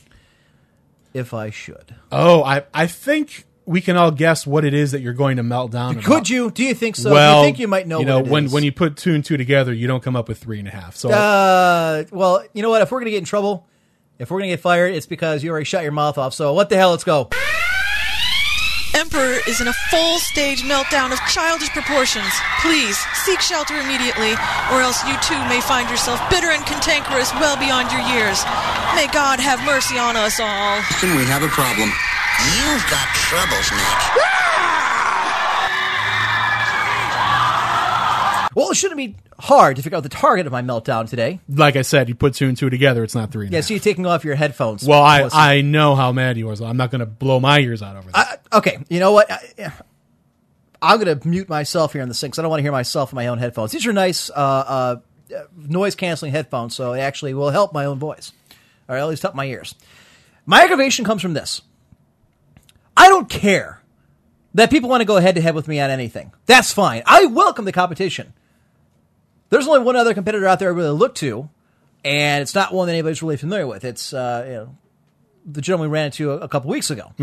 if 1.17 1.33
I 1.33 1.49
should. 1.49 1.95
Oh, 2.11 2.43
I 2.43 2.63
I 2.73 2.87
think 2.87 3.45
we 3.65 3.81
can 3.81 3.97
all 3.97 4.11
guess 4.11 4.47
what 4.47 4.63
it 4.63 4.73
is 4.73 4.91
that 4.93 5.01
you're 5.01 5.11
going 5.13 5.35
to 5.37 5.43
melt 5.43 5.71
down. 5.71 5.91
about. 5.93 6.03
Could 6.05 6.29
you? 6.29 6.51
Do 6.51 6.63
you 6.63 6.73
think 6.73 6.95
so? 6.95 7.11
Well, 7.11 7.33
Do 7.35 7.39
you 7.39 7.45
think 7.47 7.59
you 7.59 7.67
might 7.67 7.85
know 7.87 7.99
You 7.99 8.05
know, 8.05 8.19
what 8.19 8.27
it 8.27 8.31
when 8.31 8.45
is? 8.45 8.53
when 8.53 8.63
you 8.63 8.71
put 8.71 8.95
two 8.95 9.13
and 9.13 9.25
two 9.25 9.35
together, 9.35 9.73
you 9.73 9.87
don't 9.87 10.01
come 10.01 10.15
up 10.15 10.29
with 10.29 10.37
three 10.37 10.59
and 10.59 10.67
a 10.67 10.71
half. 10.71 10.95
So 10.95 11.09
Uh, 11.09 12.03
well, 12.11 12.43
you 12.53 12.61
know 12.63 12.69
what? 12.69 12.81
If 12.81 12.91
we're 12.91 12.99
going 12.99 13.05
to 13.07 13.11
get 13.11 13.17
in 13.17 13.25
trouble, 13.25 13.67
if 14.19 14.31
we're 14.31 14.39
going 14.39 14.49
to 14.49 14.53
get 14.55 14.61
fired, 14.61 14.93
it's 14.95 15.05
because 15.05 15.43
you 15.43 15.49
already 15.51 15.65
shut 15.65 15.83
your 15.83 15.91
mouth 15.91 16.17
off. 16.17 16.33
So 16.33 16.53
what 16.53 16.69
the 16.69 16.77
hell? 16.77 16.91
Let's 16.91 17.03
go. 17.03 17.29
Emperor 18.93 19.37
is 19.47 19.61
in 19.61 19.67
a 19.67 19.73
full 19.91 20.17
stage 20.19 20.63
meltdown 20.63 21.11
of 21.11 21.19
childish 21.27 21.69
proportions. 21.69 22.31
Please 22.61 22.97
seek 23.27 23.41
shelter 23.43 23.75
immediately, 23.75 24.31
or 24.71 24.79
else 24.79 25.03
you 25.03 25.11
too 25.19 25.35
may 25.51 25.59
find 25.59 25.89
yourself 25.91 26.15
bitter 26.31 26.47
and 26.47 26.63
cantankerous 26.65 27.27
well 27.43 27.59
beyond 27.59 27.91
your 27.91 27.99
years. 28.15 28.39
May 28.95 29.11
God 29.11 29.39
have 29.43 29.59
mercy 29.67 29.99
on 29.99 30.15
us 30.15 30.39
all. 30.39 30.79
Then 31.03 31.11
we 31.19 31.25
have 31.27 31.43
a 31.43 31.51
problem. 31.51 31.91
You've 32.55 32.85
got 32.87 33.07
troubles, 33.27 33.67
Nick. 33.75 33.99
Well, 38.55 38.71
it 38.71 38.75
shouldn't 38.75 38.97
be 38.97 39.15
hard 39.37 39.75
to 39.75 39.83
figure 39.83 39.97
out 39.97 40.01
the 40.03 40.09
target 40.09 40.47
of 40.47 40.51
my 40.51 40.63
meltdown 40.63 41.07
today. 41.07 41.39
like 41.47 41.75
I 41.75 41.83
said, 41.83 42.09
you 42.09 42.15
put 42.15 42.33
two 42.33 42.47
and 42.47 42.57
two 42.57 42.71
together, 42.71 43.03
it's 43.03 43.13
not 43.13 43.31
three. 43.31 43.45
and 43.45 43.53
Yeah, 43.53 43.59
half. 43.59 43.65
so 43.67 43.73
you're 43.75 43.81
taking 43.83 44.05
off 44.07 44.25
your 44.25 44.33
headphones. 44.33 44.83
Well, 44.83 45.03
I 45.03 45.29
I 45.31 45.61
know 45.61 45.93
how 45.95 46.11
mad 46.11 46.37
you 46.37 46.49
are. 46.49 46.55
So 46.55 46.65
I'm 46.65 46.77
not 46.77 46.89
going 46.89 47.01
to 47.01 47.05
blow 47.05 47.39
my 47.39 47.59
ears 47.59 47.83
out 47.83 47.95
over 47.97 48.09
that. 48.11 48.41
I- 48.51 48.57
okay, 48.57 48.79
you 48.89 48.99
know 48.99 49.11
what? 49.11 49.29
I, 49.31 49.71
I'm 50.81 50.99
going 51.01 51.19
to 51.19 51.27
mute 51.27 51.49
myself 51.49 51.93
here 51.93 52.01
in 52.01 52.07
the 52.09 52.13
sink 52.13 52.33
'cause 52.33 52.39
I 52.39 52.41
don't 52.43 52.49
want 52.49 52.59
to 52.59 52.63
hear 52.63 52.71
myself 52.71 53.11
in 53.11 53.15
my 53.15 53.27
own 53.27 53.37
headphones. 53.39 53.71
These 53.71 53.85
are 53.87 53.93
nice 53.93 54.29
uh, 54.29 54.33
uh, 54.33 54.95
noise 55.55 55.95
canceling 55.95 56.31
headphones, 56.31 56.75
so 56.75 56.93
it 56.93 56.99
actually 56.99 57.33
will 57.33 57.49
help 57.49 57.73
my 57.73 57.85
own 57.85 57.99
voice, 57.99 58.31
or 58.87 58.95
at 58.95 59.07
least 59.07 59.23
help 59.23 59.35
my 59.35 59.45
ears. 59.45 59.75
My 60.45 60.63
aggravation 60.63 61.03
comes 61.05 61.21
from 61.21 61.33
this. 61.33 61.61
I 62.95 63.09
don't 63.09 63.29
care 63.29 63.81
that 64.53 64.69
people 64.69 64.89
want 64.89 65.01
to 65.01 65.05
go 65.05 65.17
head 65.17 65.35
to 65.35 65.41
head 65.41 65.55
with 65.55 65.67
me 65.67 65.79
on 65.79 65.89
anything. 65.89 66.31
That's 66.45 66.71
fine. 66.73 67.03
I 67.05 67.25
welcome 67.25 67.65
the 67.65 67.71
competition. 67.71 68.33
There's 69.49 69.67
only 69.67 69.79
one 69.79 69.95
other 69.95 70.13
competitor 70.13 70.47
out 70.47 70.59
there 70.59 70.69
I 70.69 70.73
really 70.73 70.89
look 70.97 71.15
to, 71.15 71.49
and 72.03 72.41
it's 72.41 72.55
not 72.55 72.73
one 72.73 72.87
that 72.87 72.93
anybody's 72.93 73.21
really 73.21 73.37
familiar 73.37 73.67
with. 73.67 73.83
It's 73.85 74.13
uh, 74.13 74.43
you 74.47 74.53
know, 74.53 74.75
the 75.45 75.61
gentleman 75.61 75.89
we 75.89 75.93
ran 75.93 76.05
into 76.07 76.31
a, 76.31 76.37
a 76.39 76.47
couple 76.47 76.69
weeks 76.69 76.89
ago. 76.91 77.13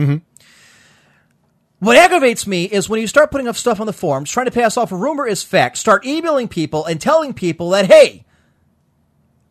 What 1.80 1.96
aggravates 1.96 2.46
me 2.46 2.64
is 2.64 2.88
when 2.88 3.00
you 3.00 3.06
start 3.06 3.30
putting 3.30 3.48
up 3.48 3.56
stuff 3.56 3.80
on 3.80 3.86
the 3.86 3.92
forums, 3.92 4.30
trying 4.30 4.46
to 4.46 4.52
pass 4.52 4.76
off 4.76 4.92
a 4.92 4.96
rumor 4.96 5.26
as 5.26 5.42
fact, 5.42 5.76
start 5.76 6.06
emailing 6.06 6.48
people 6.48 6.84
and 6.84 7.00
telling 7.00 7.34
people 7.34 7.70
that, 7.70 7.86
hey, 7.86 8.24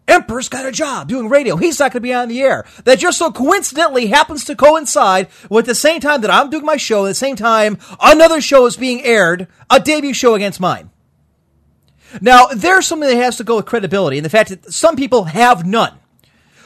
Emperor's 0.08 0.50
got 0.50 0.66
a 0.66 0.72
job 0.72 1.08
doing 1.08 1.30
radio. 1.30 1.56
He's 1.56 1.80
not 1.80 1.92
going 1.92 2.02
to 2.02 2.02
be 2.02 2.14
on 2.14 2.28
the 2.28 2.42
air. 2.42 2.66
That 2.84 3.00
just 3.00 3.18
so 3.18 3.32
coincidentally 3.32 4.08
happens 4.08 4.44
to 4.46 4.56
coincide 4.56 5.28
with 5.50 5.66
the 5.66 5.76
same 5.76 6.02
time 6.02 6.22
that 6.22 6.32
I'm 6.32 6.50
doing 6.50 6.66
my 6.66 6.78
show, 6.78 7.06
the 7.06 7.14
same 7.14 7.36
time 7.36 7.78
another 8.02 8.42
show 8.42 8.66
is 8.66 8.76
being 8.76 9.04
aired, 9.04 9.48
a 9.70 9.80
debut 9.80 10.14
show 10.14 10.36
against 10.36 10.60
mine. 10.60 10.90
Now, 12.22 12.48
there's 12.48 12.86
something 12.86 13.10
that 13.10 13.24
has 13.24 13.38
to 13.38 13.44
go 13.44 13.56
with 13.56 13.66
credibility 13.66 14.18
and 14.18 14.26
the 14.26 14.30
fact 14.30 14.50
that 14.50 14.74
some 14.74 14.96
people 14.96 15.26
have 15.26 15.66
none. 15.66 15.98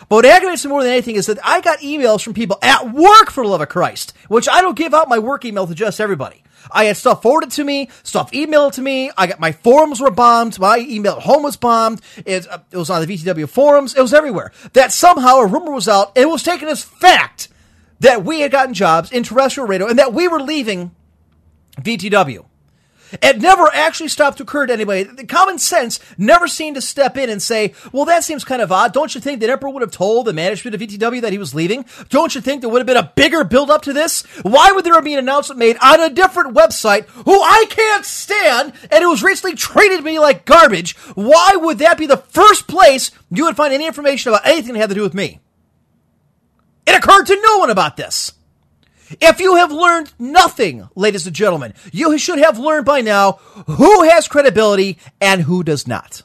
But 0.10 0.18
what 0.18 0.26
aggravates 0.26 0.64
me 0.64 0.69
more 0.69 0.84
than 0.84 0.94
anything 0.94 1.16
is 1.16 1.26
that 1.26 1.40
I 1.44 1.60
got 1.61 1.80
emails 1.80 2.24
from 2.24 2.34
people 2.34 2.58
at 2.61 2.94
work, 2.94 3.30
for 3.30 3.44
the 3.44 3.50
love 3.50 3.61
of 3.61 3.69
Christ, 3.69 4.14
which 4.30 4.48
I 4.48 4.61
don't 4.61 4.77
give 4.77 4.94
out 4.94 5.10
my 5.10 5.19
work 5.19 5.44
email 5.44 5.68
to 5.68 5.76
just 5.76 6.00
everybody. 6.00 6.44
I 6.72 6.86
had 6.86 6.98
stuff 6.98 7.22
forwarded 7.22 7.52
to 7.52 7.64
me, 7.64 7.90
stuff 8.03 8.32
emailed 8.32 8.74
to 8.74 8.82
me. 8.82 9.11
I 9.18 9.27
got 9.27 9.40
my 9.40 9.52
forums 9.52 10.00
were 10.00 10.11
bombed. 10.11 10.60
My 10.60 10.77
email 10.80 11.14
at 11.14 11.24
home 11.24 11.44
was 11.44 11.58
bombed. 11.58 12.02
It, 12.26 12.48
uh, 12.50 12.60
it 12.72 12.77
was 12.77 12.90
on 12.90 13.06
the 13.06 13.18
VTW 13.18 13.50
forums. 13.50 13.95
It 13.95 14.02
was 14.02 14.14
everywhere. 14.14 14.52
That 14.74 14.92
somehow 14.92 15.38
a 15.38 15.45
rumor 15.45 15.72
was 15.72 15.88
out. 15.88 16.11
It 16.16 16.27
was 16.27 16.44
taken 16.44 16.68
as 16.68 16.84
fact 16.84 17.50
that 18.00 18.24
we 18.24 18.42
had 18.42 18.52
gotten 18.52 18.74
jobs 18.74 19.11
in 19.11 19.24
terrestrial 19.24 19.68
radio 19.68 19.88
and 19.88 20.00
that 20.00 20.14
we 20.14 20.27
were 20.27 20.42
leaving 20.42 20.92
VTW. 21.82 22.45
It 23.22 23.40
never 23.40 23.69
actually 23.74 24.10
stopped 24.10 24.38
to 24.38 24.44
occur 24.44 24.66
to 24.66 24.74
anybody. 24.74 25.03
The 25.03 25.26
common 25.26 25.60
sense 25.60 26.00
never 26.18 26.48
seemed 26.48 26.76
to 26.76 26.82
step 26.82 27.18
in 27.18 27.30
and 27.30 27.42
say, 27.42 27.74
well, 27.92 28.06
that 28.06 28.24
seems 28.24 28.44
kind 28.44 28.61
of 28.61 28.72
odd. 28.72 28.94
Don't 28.94 29.14
you 29.16 29.22
think 29.22 29.40
that 29.40 29.50
Emperor 29.50 29.69
would 29.69 29.82
have 29.82 29.92
told 29.92 30.26
the 30.26 30.34
management 30.34 30.76
of 30.76 30.82
VTW 30.82 31.22
that 31.22 31.32
he 31.32 31.38
was 31.38 31.56
leaving? 31.56 31.86
Don't 32.10 32.36
you 32.36 32.42
think 32.42 32.61
there 32.61 32.69
would 32.69 32.80
have 32.80 32.88
been 32.88 32.98
a 32.98 33.14
bigger 33.16 33.44
build 33.44 33.69
up 33.69 33.84
to 33.84 33.94
this? 33.94 34.24
Why 34.42 34.72
would 34.72 34.84
there 34.84 35.02
be 35.02 35.14
an 35.14 35.19
announcement 35.19 35.60
made 35.60 35.77
on 35.82 36.02
a 36.02 36.10
different 36.10 36.56
website 36.56 37.06
who 37.06 37.42
I 37.42 37.66
can't 37.69 38.06
stand 38.06 38.74
and 38.92 39.03
who 39.03 39.11
has 39.11 39.24
recently 39.24 39.56
treated 39.56 40.03
me 40.03 40.19
like 40.19 40.45
garbage? 40.45 40.95
Why 41.16 41.56
would 41.56 41.80
that 41.80 41.98
be 41.98 42.08
the 42.08 42.18
first 42.18 42.68
place 42.68 43.11
you 43.30 43.45
would 43.45 43.56
find 43.56 43.74
any 43.74 43.86
information 43.86 44.32
about 44.32 44.45
anything 44.45 44.74
that 44.74 44.80
had 44.80 44.90
to 44.90 44.95
do 44.95 45.03
with 45.03 45.14
me? 45.14 45.40
It 46.86 46.95
occurred 46.95 47.26
to 47.26 47.42
no 47.42 47.58
one 47.60 47.69
about 47.69 47.98
this. 47.98 48.34
If 49.22 49.40
you 49.40 49.56
have 49.56 49.72
learned 49.72 50.14
nothing, 50.19 50.90
ladies 50.95 51.26
and 51.27 51.36
gentlemen, 51.36 51.74
you 51.92 52.18
should 52.18 52.40
have 52.40 52.60
learned 52.60 52.86
by 52.86 53.02
now 53.02 53.34
who 53.68 54.03
has 54.03 54.27
credibility 54.27 54.98
and 55.22 55.42
who 55.42 55.64
does 55.64 55.88
not. 55.88 56.24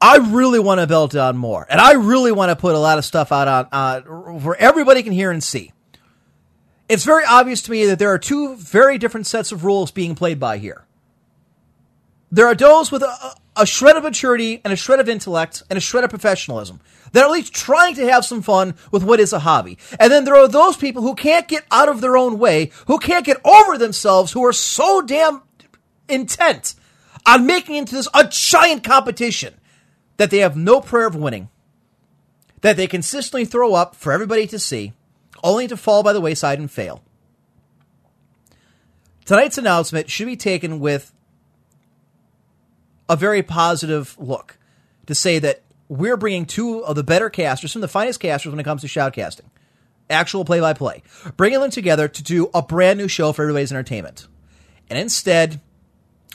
I 0.00 0.18
really 0.18 0.58
want 0.58 0.80
to 0.80 0.86
belt 0.86 1.16
on 1.16 1.36
more, 1.36 1.66
and 1.68 1.80
I 1.80 1.94
really 1.94 2.30
want 2.30 2.50
to 2.50 2.56
put 2.56 2.74
a 2.74 2.78
lot 2.78 2.98
of 2.98 3.04
stuff 3.04 3.32
out 3.32 3.48
on 3.48 3.68
uh, 3.72 4.00
where 4.02 4.56
everybody 4.56 5.02
can 5.02 5.12
hear 5.12 5.30
and 5.30 5.42
see. 5.42 5.72
It's 6.88 7.04
very 7.04 7.24
obvious 7.24 7.62
to 7.62 7.70
me 7.70 7.86
that 7.86 7.98
there 7.98 8.12
are 8.12 8.18
two 8.18 8.56
very 8.56 8.98
different 8.98 9.26
sets 9.26 9.50
of 9.50 9.64
rules 9.64 9.90
being 9.90 10.14
played 10.14 10.38
by 10.38 10.58
here. 10.58 10.85
There 12.30 12.46
are 12.46 12.54
those 12.54 12.90
with 12.90 13.02
a, 13.02 13.34
a 13.56 13.66
shred 13.66 13.96
of 13.96 14.02
maturity 14.02 14.60
and 14.64 14.72
a 14.72 14.76
shred 14.76 15.00
of 15.00 15.08
intellect 15.08 15.62
and 15.70 15.76
a 15.76 15.80
shred 15.80 16.04
of 16.04 16.10
professionalism 16.10 16.80
that 17.12 17.22
are 17.22 17.26
at 17.26 17.32
least 17.32 17.54
trying 17.54 17.94
to 17.94 18.08
have 18.08 18.24
some 18.24 18.42
fun 18.42 18.74
with 18.90 19.04
what 19.04 19.20
is 19.20 19.32
a 19.32 19.38
hobby. 19.38 19.78
And 19.98 20.10
then 20.10 20.24
there 20.24 20.36
are 20.36 20.48
those 20.48 20.76
people 20.76 21.02
who 21.02 21.14
can't 21.14 21.48
get 21.48 21.64
out 21.70 21.88
of 21.88 22.00
their 22.00 22.16
own 22.16 22.38
way, 22.38 22.70
who 22.86 22.98
can't 22.98 23.24
get 23.24 23.38
over 23.44 23.78
themselves, 23.78 24.32
who 24.32 24.44
are 24.44 24.52
so 24.52 25.00
damn 25.02 25.42
intent 26.08 26.74
on 27.24 27.46
making 27.46 27.76
into 27.76 27.94
this 27.94 28.08
a 28.14 28.26
giant 28.28 28.84
competition 28.84 29.54
that 30.16 30.30
they 30.30 30.38
have 30.38 30.56
no 30.56 30.80
prayer 30.80 31.06
of 31.06 31.16
winning, 31.16 31.48
that 32.60 32.76
they 32.76 32.86
consistently 32.86 33.44
throw 33.44 33.74
up 33.74 33.94
for 33.94 34.12
everybody 34.12 34.46
to 34.46 34.58
see, 34.58 34.92
only 35.42 35.68
to 35.68 35.76
fall 35.76 36.02
by 36.02 36.12
the 36.12 36.20
wayside 36.20 36.58
and 36.58 36.70
fail. 36.70 37.02
Tonight's 39.24 39.58
announcement 39.58 40.08
should 40.08 40.26
be 40.26 40.36
taken 40.36 40.80
with 40.80 41.12
a 43.08 43.16
very 43.16 43.42
positive 43.42 44.16
look 44.18 44.58
to 45.06 45.14
say 45.14 45.38
that 45.38 45.62
we're 45.88 46.16
bringing 46.16 46.46
two 46.46 46.84
of 46.84 46.96
the 46.96 47.04
better 47.04 47.30
casters, 47.30 47.72
some 47.72 47.80
of 47.80 47.88
the 47.88 47.92
finest 47.92 48.20
casters 48.20 48.50
when 48.50 48.60
it 48.60 48.64
comes 48.64 48.82
to 48.82 48.88
shoutcasting, 48.88 49.44
actual 50.10 50.44
play 50.44 50.60
by 50.60 50.72
play, 50.72 51.02
bringing 51.36 51.60
them 51.60 51.70
together 51.70 52.08
to 52.08 52.22
do 52.22 52.50
a 52.52 52.62
brand 52.62 52.98
new 52.98 53.08
show 53.08 53.32
for 53.32 53.42
everybody's 53.42 53.72
entertainment. 53.72 54.26
And 54.90 54.98
instead, 54.98 55.60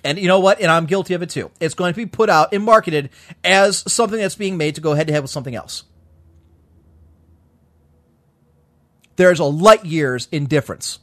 and 0.03 0.17
you 0.17 0.27
know 0.27 0.39
what? 0.39 0.59
And 0.61 0.71
I'm 0.71 0.85
guilty 0.85 1.13
of 1.13 1.21
it 1.21 1.29
too. 1.29 1.51
It's 1.59 1.75
going 1.75 1.93
to 1.93 1.97
be 1.97 2.05
put 2.05 2.29
out 2.29 2.53
and 2.53 2.63
marketed 2.63 3.09
as 3.43 3.91
something 3.91 4.19
that's 4.19 4.35
being 4.35 4.57
made 4.57 4.75
to 4.75 4.81
go 4.81 4.93
head 4.93 5.07
to 5.07 5.13
head 5.13 5.21
with 5.21 5.31
something 5.31 5.55
else. 5.55 5.83
There's 9.17 9.39
a 9.39 9.45
light 9.45 9.85
years 9.85 10.27
in 10.31 10.45
difference 10.45 10.99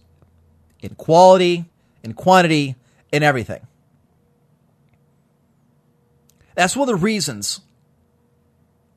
in 0.80 0.94
quality, 0.94 1.64
in 2.02 2.14
quantity, 2.14 2.76
in 3.12 3.22
everything. 3.22 3.66
That's 6.58 6.74
one 6.74 6.88
of 6.88 6.98
the 6.98 7.04
reasons 7.04 7.60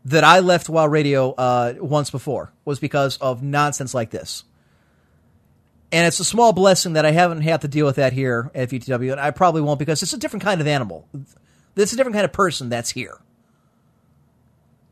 that 0.06 0.24
I 0.24 0.40
left 0.40 0.68
Wild 0.68 0.92
Radio 0.92 1.34
uh, 1.34 1.76
once 1.78 2.10
before 2.10 2.52
was 2.66 2.80
because 2.80 3.18
of 3.18 3.44
nonsense 3.44 3.94
like 3.94 4.10
this. 4.10 4.46
And 5.92 6.08
it's 6.08 6.20
a 6.20 6.26
small 6.26 6.54
blessing 6.54 6.94
that 6.94 7.06
I 7.06 7.12
haven't 7.12 7.42
had 7.42 7.62
to 7.62 7.68
deal 7.68 7.86
with 7.86 7.98
that 7.98 8.14
here 8.14 8.50
at 8.56 8.70
VTW, 8.70 9.12
and 9.12 9.22
I 9.22 9.30
probably 9.30 9.62
won't 9.62 9.78
because 9.78 10.02
it's 10.02 10.12
a 10.12 10.18
different 10.18 10.42
kind 10.42 10.60
of 10.60 10.66
animal. 10.66 11.08
It's 11.76 11.94
a 11.94 11.96
different 11.96 12.16
kind 12.16 12.26
of 12.26 12.34
person 12.34 12.70
that's 12.70 12.90
here. 12.90 13.20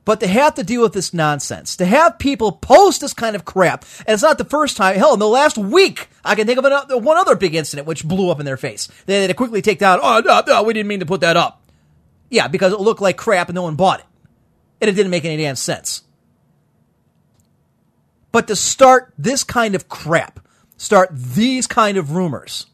But 0.06 0.20
to 0.20 0.28
have 0.28 0.54
to 0.54 0.64
deal 0.64 0.84
with 0.84 0.94
this 0.94 1.12
nonsense, 1.12 1.76
to 1.78 1.86
have 1.88 2.20
people 2.20 2.52
post 2.52 3.02
this 3.02 3.16
kind 3.16 3.36
of 3.36 3.46
crap, 3.46 3.84
and 4.06 4.14
it's 4.14 4.22
not 4.22 4.38
the 4.38 4.46
first 4.46 4.78
time. 4.78 4.96
Hell, 4.96 5.16
in 5.16 5.20
the 5.20 5.28
last 5.28 5.58
week, 5.58 6.08
I 6.24 6.36
can 6.36 6.46
think 6.46 6.60
of 6.60 6.66
another, 6.66 7.00
one 7.00 7.18
other 7.18 7.36
big 7.36 7.56
incident 7.56 7.88
which 7.88 8.08
blew 8.08 8.30
up 8.30 8.40
in 8.40 8.46
their 8.46 8.58
face. 8.58 8.90
They 9.08 9.22
had 9.22 9.28
to 9.30 9.34
quickly 9.34 9.64
take 9.64 9.80
down. 9.80 10.00
Oh 10.04 10.22
no, 10.24 10.44
no, 10.46 10.62
we 10.62 10.74
didn't 10.74 10.88
mean 10.88 11.00
to 11.00 11.08
put 11.08 11.22
that 11.22 11.36
up. 11.36 11.59
Yeah, 12.30 12.48
because 12.48 12.74
it 12.74 12.80
looked 12.80 13.02
like 13.02 13.18
crap 13.18 13.50
and 13.50 13.56
no 13.56 13.64
one 13.64 13.76
bought 13.76 14.02
it, 14.02 14.06
and 14.82 14.90
it 14.90 14.94
didn't 14.94 15.12
make 15.12 15.26
any 15.26 15.38
damn 15.38 15.56
sense. 15.56 16.04
But 18.32 18.48
to 18.48 18.56
start 18.56 19.14
this 19.18 19.44
kind 19.44 19.74
of 19.74 19.90
crap, 19.90 20.40
start 20.78 21.10
these 21.12 21.66
kind 21.66 21.98
of 21.98 22.12
rumors, 22.12 22.68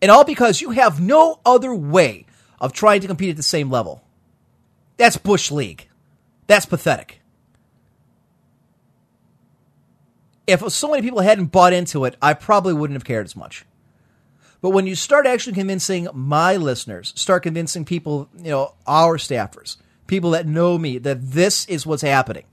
and 0.00 0.10
all 0.10 0.24
because 0.24 0.60
you 0.60 0.70
have 0.70 1.00
no 1.00 1.40
other 1.44 1.74
way 1.74 2.26
of 2.60 2.72
trying 2.72 3.00
to 3.00 3.08
compete 3.08 3.30
at 3.30 3.36
the 3.36 3.42
same 3.42 3.70
level. 3.70 4.04
That's 4.96 5.16
Bush 5.16 5.50
League. 5.50 5.88
That's 6.46 6.66
pathetic. 6.66 7.20
If 10.46 10.66
so 10.72 10.90
many 10.90 11.02
people 11.02 11.20
hadn't 11.20 11.46
bought 11.46 11.72
into 11.72 12.04
it, 12.04 12.16
I 12.22 12.32
probably 12.34 12.72
wouldn't 12.72 12.96
have 12.96 13.04
cared 13.04 13.26
as 13.26 13.36
much. 13.36 13.64
But 14.60 14.70
when 14.70 14.86
you 14.86 14.94
start 14.94 15.26
actually 15.26 15.54
convincing 15.54 16.08
my 16.12 16.56
listeners, 16.56 17.12
start 17.16 17.44
convincing 17.44 17.84
people, 17.84 18.28
you 18.36 18.50
know, 18.50 18.74
our 18.86 19.16
staffers, 19.16 19.76
people 20.06 20.30
that 20.30 20.46
know 20.46 20.76
me, 20.76 20.98
that 20.98 21.30
this 21.30 21.64
is 21.66 21.86
what's 21.86 22.02
happening. 22.02 22.44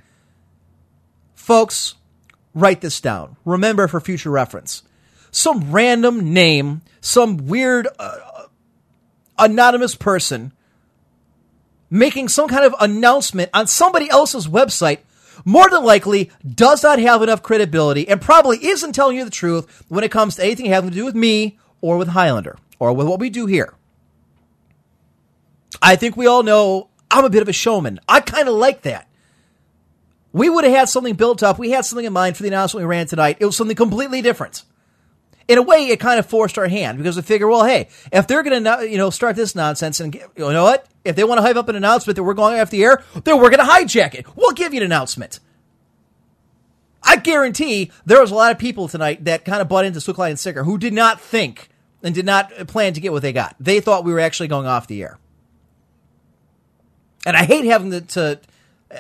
Folks, 1.34 1.95
write 2.53 2.82
this 2.82 3.01
down. 3.01 3.38
Remember 3.43 3.88
for 3.88 4.00
future 4.00 4.30
reference. 4.30 4.84
Some 5.32 5.72
random 5.72 6.34
name, 6.34 6.82
some 7.01 7.38
weird 7.38 7.88
uh, 8.00 8.45
anonymous 9.38 9.95
person 9.95 10.53
making 11.90 12.27
some 12.27 12.48
kind 12.48 12.66
of 12.66 12.75
announcement 12.80 13.50
on 13.53 13.67
somebody 13.67 14.09
else's 14.09 14.48
website 14.48 15.00
more 15.43 15.69
than 15.69 15.84
likely 15.84 16.32
does 16.48 16.84
not 16.84 17.00
have 17.00 17.22
enough 17.22 17.43
credibility 17.43 18.08
and 18.08 18.22
probably 18.22 18.64
isn't 18.66 18.93
telling 18.93 19.17
you 19.17 19.24
the 19.24 19.30
truth 19.30 19.84
when 19.88 20.03
it 20.03 20.11
comes 20.11 20.35
to 20.35 20.43
anything 20.43 20.66
having 20.66 20.90
to 20.90 20.95
do 20.95 21.06
with 21.06 21.16
me 21.16 21.58
or 21.85 21.97
with 21.97 22.07
Highlander 22.07 22.57
or 22.80 22.93
with 22.93 23.07
what 23.07 23.19
we 23.19 23.30
do 23.30 23.45
here. 23.45 23.75
I 25.81 25.95
think 25.95 26.17
we 26.17 26.25
all 26.25 26.41
know 26.41 26.89
I'm 27.11 27.25
a 27.25 27.30
bit 27.30 27.43
of 27.43 27.47
a 27.47 27.53
showman. 27.53 27.99
I 28.09 28.22
kind 28.22 28.47
of 28.47 28.55
like 28.55 28.81
that. 28.81 29.07
We 30.33 30.49
would 30.49 30.64
have 30.64 30.73
had 30.73 30.89
something 30.89 31.14
built 31.14 31.43
up. 31.43 31.59
We 31.59 31.69
had 31.69 31.85
something 31.85 32.05
in 32.05 32.11
mind 32.11 32.35
for 32.35 32.43
the 32.43 32.49
announcement 32.49 32.85
we 32.85 32.89
ran 32.89 33.05
tonight. 33.05 33.38
It 33.39 33.45
was 33.45 33.55
something 33.55 33.75
completely 33.75 34.23
different. 34.23 34.64
In 35.47 35.59
a 35.59 35.61
way, 35.61 35.88
it 35.89 35.99
kind 35.99 36.17
of 36.17 36.25
forced 36.25 36.57
our 36.57 36.67
hand 36.67 36.97
because 36.97 37.17
we 37.17 37.22
figure, 37.22 37.47
well, 37.47 37.64
hey, 37.64 37.89
if 38.11 38.25
they're 38.25 38.41
going 38.41 38.64
to, 38.64 38.89
you 38.89 38.97
know, 38.97 39.11
start 39.11 39.35
this 39.35 39.53
nonsense 39.53 39.99
and 39.99 40.15
you 40.15 40.27
know 40.38 40.64
what? 40.64 40.88
If 41.05 41.15
they 41.15 41.23
want 41.23 41.38
to 41.38 41.43
hype 41.43 41.55
up 41.55 41.69
an 41.69 41.75
announcement 41.75 42.15
that 42.15 42.23
we're 42.23 42.33
going 42.33 42.59
off 42.59 42.72
the 42.72 42.83
air, 42.83 43.03
then 43.23 43.38
we're 43.38 43.51
going 43.51 43.65
to 43.65 43.72
hijack 43.72 44.15
it. 44.15 44.25
We'll 44.35 44.53
give 44.53 44.73
you 44.73 44.80
an 44.80 44.85
announcement. 44.85 45.39
I 47.03 47.17
guarantee 47.17 47.91
there 48.07 48.19
was 48.19 48.31
a 48.31 48.35
lot 48.35 48.51
of 48.51 48.57
people 48.57 48.88
tonight 48.88 49.25
that 49.25 49.45
kind 49.45 49.61
of 49.61 49.69
bought 49.69 49.85
into 49.85 50.01
Slick 50.01 50.17
and 50.17 50.39
Sicker 50.39 50.64
who 50.64 50.80
did 50.80 50.93
not 50.93 51.22
think 51.22 51.69
and 52.03 52.14
did 52.14 52.25
not 52.25 52.51
plan 52.67 52.93
to 52.93 53.01
get 53.01 53.11
what 53.11 53.22
they 53.22 53.33
got. 53.33 53.56
They 53.59 53.80
thought 53.80 54.03
we 54.03 54.14
were 54.14 54.19
actually 54.19 54.48
going 54.48 54.67
off 54.67 54.88
the 54.88 55.01
air. 55.01 55.17
And 57.25 57.35
I 57.35 57.43
hate 57.43 57.65
having 57.65 57.91
to, 57.91 58.01
to 58.01 58.40
uh, 58.91 58.98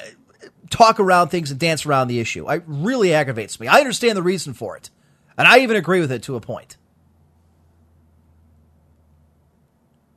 talk 0.69 0.99
around 0.99 1.29
things 1.29 1.51
and 1.51 1.59
dance 1.59 1.85
around 1.85 2.07
the 2.07 2.19
issue. 2.19 2.49
It 2.51 2.63
really 2.65 3.13
aggravates 3.13 3.59
me. 3.59 3.67
I 3.67 3.79
understand 3.79 4.17
the 4.17 4.23
reason 4.23 4.53
for 4.53 4.75
it. 4.75 4.89
And 5.37 5.47
I 5.47 5.59
even 5.59 5.75
agree 5.75 5.99
with 5.99 6.11
it 6.11 6.23
to 6.23 6.35
a 6.35 6.41
point. 6.41 6.77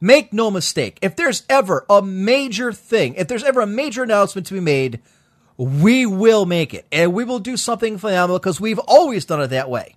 Make 0.00 0.32
no 0.32 0.50
mistake, 0.50 0.98
if 1.02 1.16
there's 1.16 1.42
ever 1.48 1.84
a 1.90 2.00
major 2.00 2.72
thing, 2.72 3.14
if 3.14 3.26
there's 3.26 3.42
ever 3.42 3.60
a 3.60 3.66
major 3.66 4.04
announcement 4.04 4.46
to 4.46 4.54
be 4.54 4.60
made, 4.60 5.00
we 5.56 6.06
will 6.06 6.46
make 6.46 6.72
it. 6.72 6.86
And 6.92 7.12
we 7.12 7.24
will 7.24 7.40
do 7.40 7.56
something 7.56 7.98
phenomenal 7.98 8.38
because 8.38 8.60
we've 8.60 8.78
always 8.78 9.24
done 9.24 9.42
it 9.42 9.48
that 9.48 9.68
way. 9.68 9.96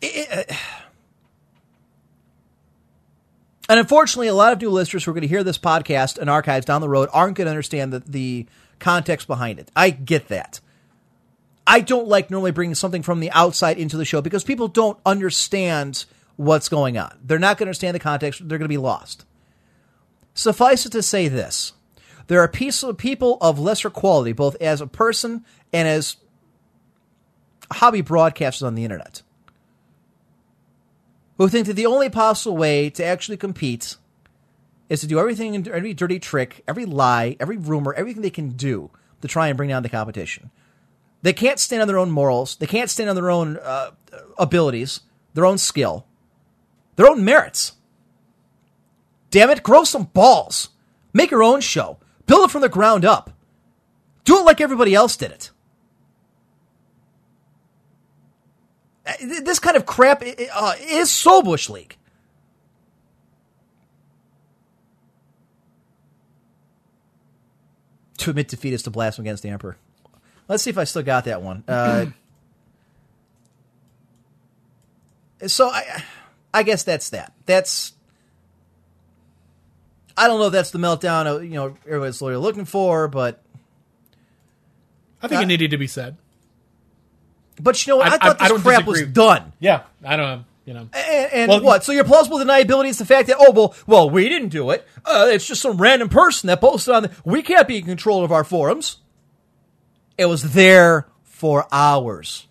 It, 0.00 0.28
it, 0.30 0.50
uh, 0.50 0.54
and 3.68 3.80
unfortunately, 3.80 4.28
a 4.28 4.34
lot 4.34 4.52
of 4.52 4.60
new 4.60 4.70
listeners 4.70 5.04
who 5.04 5.10
are 5.10 5.14
going 5.14 5.22
to 5.22 5.28
hear 5.28 5.44
this 5.44 5.58
podcast 5.58 6.18
and 6.18 6.30
archives 6.30 6.66
down 6.66 6.80
the 6.80 6.88
road 6.88 7.08
aren't 7.12 7.36
going 7.36 7.46
to 7.46 7.50
understand 7.50 7.92
the, 7.92 8.00
the 8.00 8.46
context 8.78 9.26
behind 9.26 9.58
it. 9.58 9.70
I 9.74 9.90
get 9.90 10.28
that. 10.28 10.60
I 11.66 11.80
don't 11.80 12.08
like 12.08 12.30
normally 12.30 12.50
bringing 12.50 12.74
something 12.74 13.02
from 13.02 13.20
the 13.20 13.30
outside 13.32 13.78
into 13.78 13.98
the 13.98 14.06
show 14.06 14.22
because 14.22 14.42
people 14.42 14.68
don't 14.68 14.98
understand 15.04 16.06
what's 16.36 16.70
going 16.70 16.96
on. 16.96 17.18
They're 17.22 17.38
not 17.38 17.58
going 17.58 17.66
to 17.66 17.70
understand 17.70 17.94
the 17.94 18.00
context. 18.00 18.40
They're 18.40 18.58
going 18.58 18.64
to 18.64 18.68
be 18.68 18.78
lost. 18.78 19.26
Suffice 20.32 20.86
it 20.86 20.92
to 20.92 21.02
say 21.02 21.28
this. 21.28 21.72
There 22.28 22.40
are 22.40 22.48
people 22.48 23.38
of 23.40 23.58
lesser 23.58 23.90
quality, 23.90 24.32
both 24.32 24.54
as 24.60 24.80
a 24.80 24.86
person 24.86 25.44
and 25.72 25.88
as 25.88 26.16
hobby 27.72 28.02
broadcasters 28.02 28.66
on 28.66 28.74
the 28.74 28.84
internet, 28.84 29.22
who 31.38 31.48
think 31.48 31.66
that 31.66 31.74
the 31.74 31.86
only 31.86 32.10
possible 32.10 32.56
way 32.56 32.90
to 32.90 33.04
actually 33.04 33.36
compete 33.36 33.96
is 34.88 35.00
to 35.00 35.06
do 35.06 35.18
everything, 35.18 35.66
every 35.68 35.94
dirty 35.94 36.18
trick, 36.18 36.62
every 36.66 36.84
lie, 36.84 37.36
every 37.40 37.56
rumor, 37.56 37.94
everything 37.94 38.22
they 38.22 38.30
can 38.30 38.50
do 38.50 38.90
to 39.22 39.28
try 39.28 39.48
and 39.48 39.56
bring 39.56 39.68
down 39.68 39.82
the 39.82 39.88
competition. 39.88 40.50
They 41.22 41.32
can't 41.32 41.58
stand 41.58 41.82
on 41.82 41.88
their 41.88 41.98
own 41.98 42.10
morals. 42.10 42.56
They 42.56 42.66
can't 42.66 42.90
stand 42.90 43.10
on 43.10 43.16
their 43.16 43.30
own 43.30 43.56
uh, 43.58 43.90
abilities, 44.38 45.00
their 45.34 45.46
own 45.46 45.58
skill, 45.58 46.06
their 46.96 47.08
own 47.08 47.24
merits. 47.24 47.72
Damn 49.30 49.50
it, 49.50 49.62
grow 49.62 49.84
some 49.84 50.04
balls. 50.04 50.70
Make 51.12 51.30
your 51.30 51.42
own 51.42 51.60
show. 51.60 51.98
Build 52.26 52.48
it 52.48 52.52
from 52.52 52.62
the 52.62 52.68
ground 52.68 53.04
up. 53.04 53.30
Do 54.24 54.38
it 54.38 54.44
like 54.44 54.60
everybody 54.60 54.94
else 54.94 55.16
did 55.16 55.32
it. 55.32 55.50
This 59.22 59.58
kind 59.58 59.76
of 59.76 59.86
crap 59.86 60.22
uh, 60.22 60.74
is 60.80 61.10
so 61.10 61.42
Bush 61.42 61.68
League. 61.68 61.96
To 68.18 68.30
admit 68.30 68.48
defeat 68.48 68.72
is 68.72 68.82
to 68.82 68.90
blaspheme 68.90 69.24
against 69.24 69.42
the 69.42 69.48
Emperor. 69.50 69.76
Let's 70.48 70.62
see 70.62 70.70
if 70.70 70.78
I 70.78 70.84
still 70.84 71.02
got 71.02 71.24
that 71.26 71.42
one. 71.42 71.62
Uh, 71.68 72.06
so 75.46 75.68
I, 75.68 76.02
I 76.52 76.62
guess 76.62 76.82
that's 76.82 77.10
that. 77.10 77.32
That's. 77.46 77.92
I 80.16 80.26
don't 80.26 80.40
know 80.40 80.46
if 80.46 80.52
that's 80.52 80.72
the 80.72 80.80
meltdown 80.80 81.44
you 81.44 81.54
know 81.54 81.76
everybody's 81.86 82.20
looking 82.20 82.64
for, 82.64 83.06
but 83.06 83.40
I 85.22 85.28
think 85.28 85.38
Uh, 85.38 85.42
it 85.42 85.46
needed 85.46 85.70
to 85.70 85.78
be 85.78 85.86
said. 85.86 86.16
But 87.60 87.86
you 87.86 87.92
know 87.92 87.96
what? 87.98 88.08
I, 88.08 88.14
I- 88.14 88.18
thought 88.18 88.40
I- 88.40 88.44
I 88.44 88.48
this 88.48 88.48
don't 88.48 88.60
crap 88.62 88.84
disagree. 88.84 89.04
was 89.04 89.12
done. 89.12 89.52
Yeah, 89.60 89.82
I 90.04 90.16
don't. 90.16 90.28
Um, 90.28 90.44
you 90.64 90.74
know, 90.74 90.88
And, 90.92 91.32
and 91.32 91.48
Well, 91.48 91.62
what? 91.62 91.82
So 91.84 91.92
your 91.92 92.04
plausible 92.04 92.36
deniability 92.38 92.88
is 92.88 92.98
the 92.98 93.06
fact 93.06 93.28
that 93.28 93.36
oh 93.38 93.52
well, 93.52 93.74
well 93.86 94.10
we 94.10 94.28
didn't 94.28 94.50
do 94.50 94.70
it. 94.70 94.86
Uh, 95.04 95.28
it's 95.30 95.46
just 95.46 95.62
some 95.62 95.78
random 95.78 96.10
person 96.10 96.48
that 96.48 96.60
posted 96.60 96.94
on. 96.94 97.02
The, 97.04 97.10
we 97.24 97.40
can't 97.42 97.66
be 97.66 97.78
in 97.78 97.84
control 97.86 98.22
of 98.22 98.30
our 98.32 98.44
forums. 98.44 98.98
It 100.18 100.26
was 100.26 100.52
there 100.52 101.08
for 101.22 101.66
hours. 101.72 102.46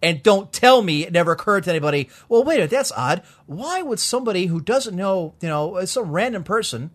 And 0.00 0.22
don't 0.22 0.50
tell 0.52 0.80
me 0.80 1.02
it 1.04 1.12
never 1.12 1.32
occurred 1.32 1.64
to 1.64 1.70
anybody. 1.70 2.08
Well, 2.28 2.42
wait, 2.44 2.54
a 2.54 2.58
minute, 2.58 2.70
that's 2.70 2.92
odd. 2.92 3.22
Why 3.46 3.82
would 3.82 3.98
somebody 3.98 4.46
who 4.46 4.60
doesn't 4.60 4.94
know, 4.96 5.34
you 5.40 5.48
know, 5.48 5.74
uh, 5.76 5.86
some 5.86 6.10
random 6.12 6.44
person 6.44 6.90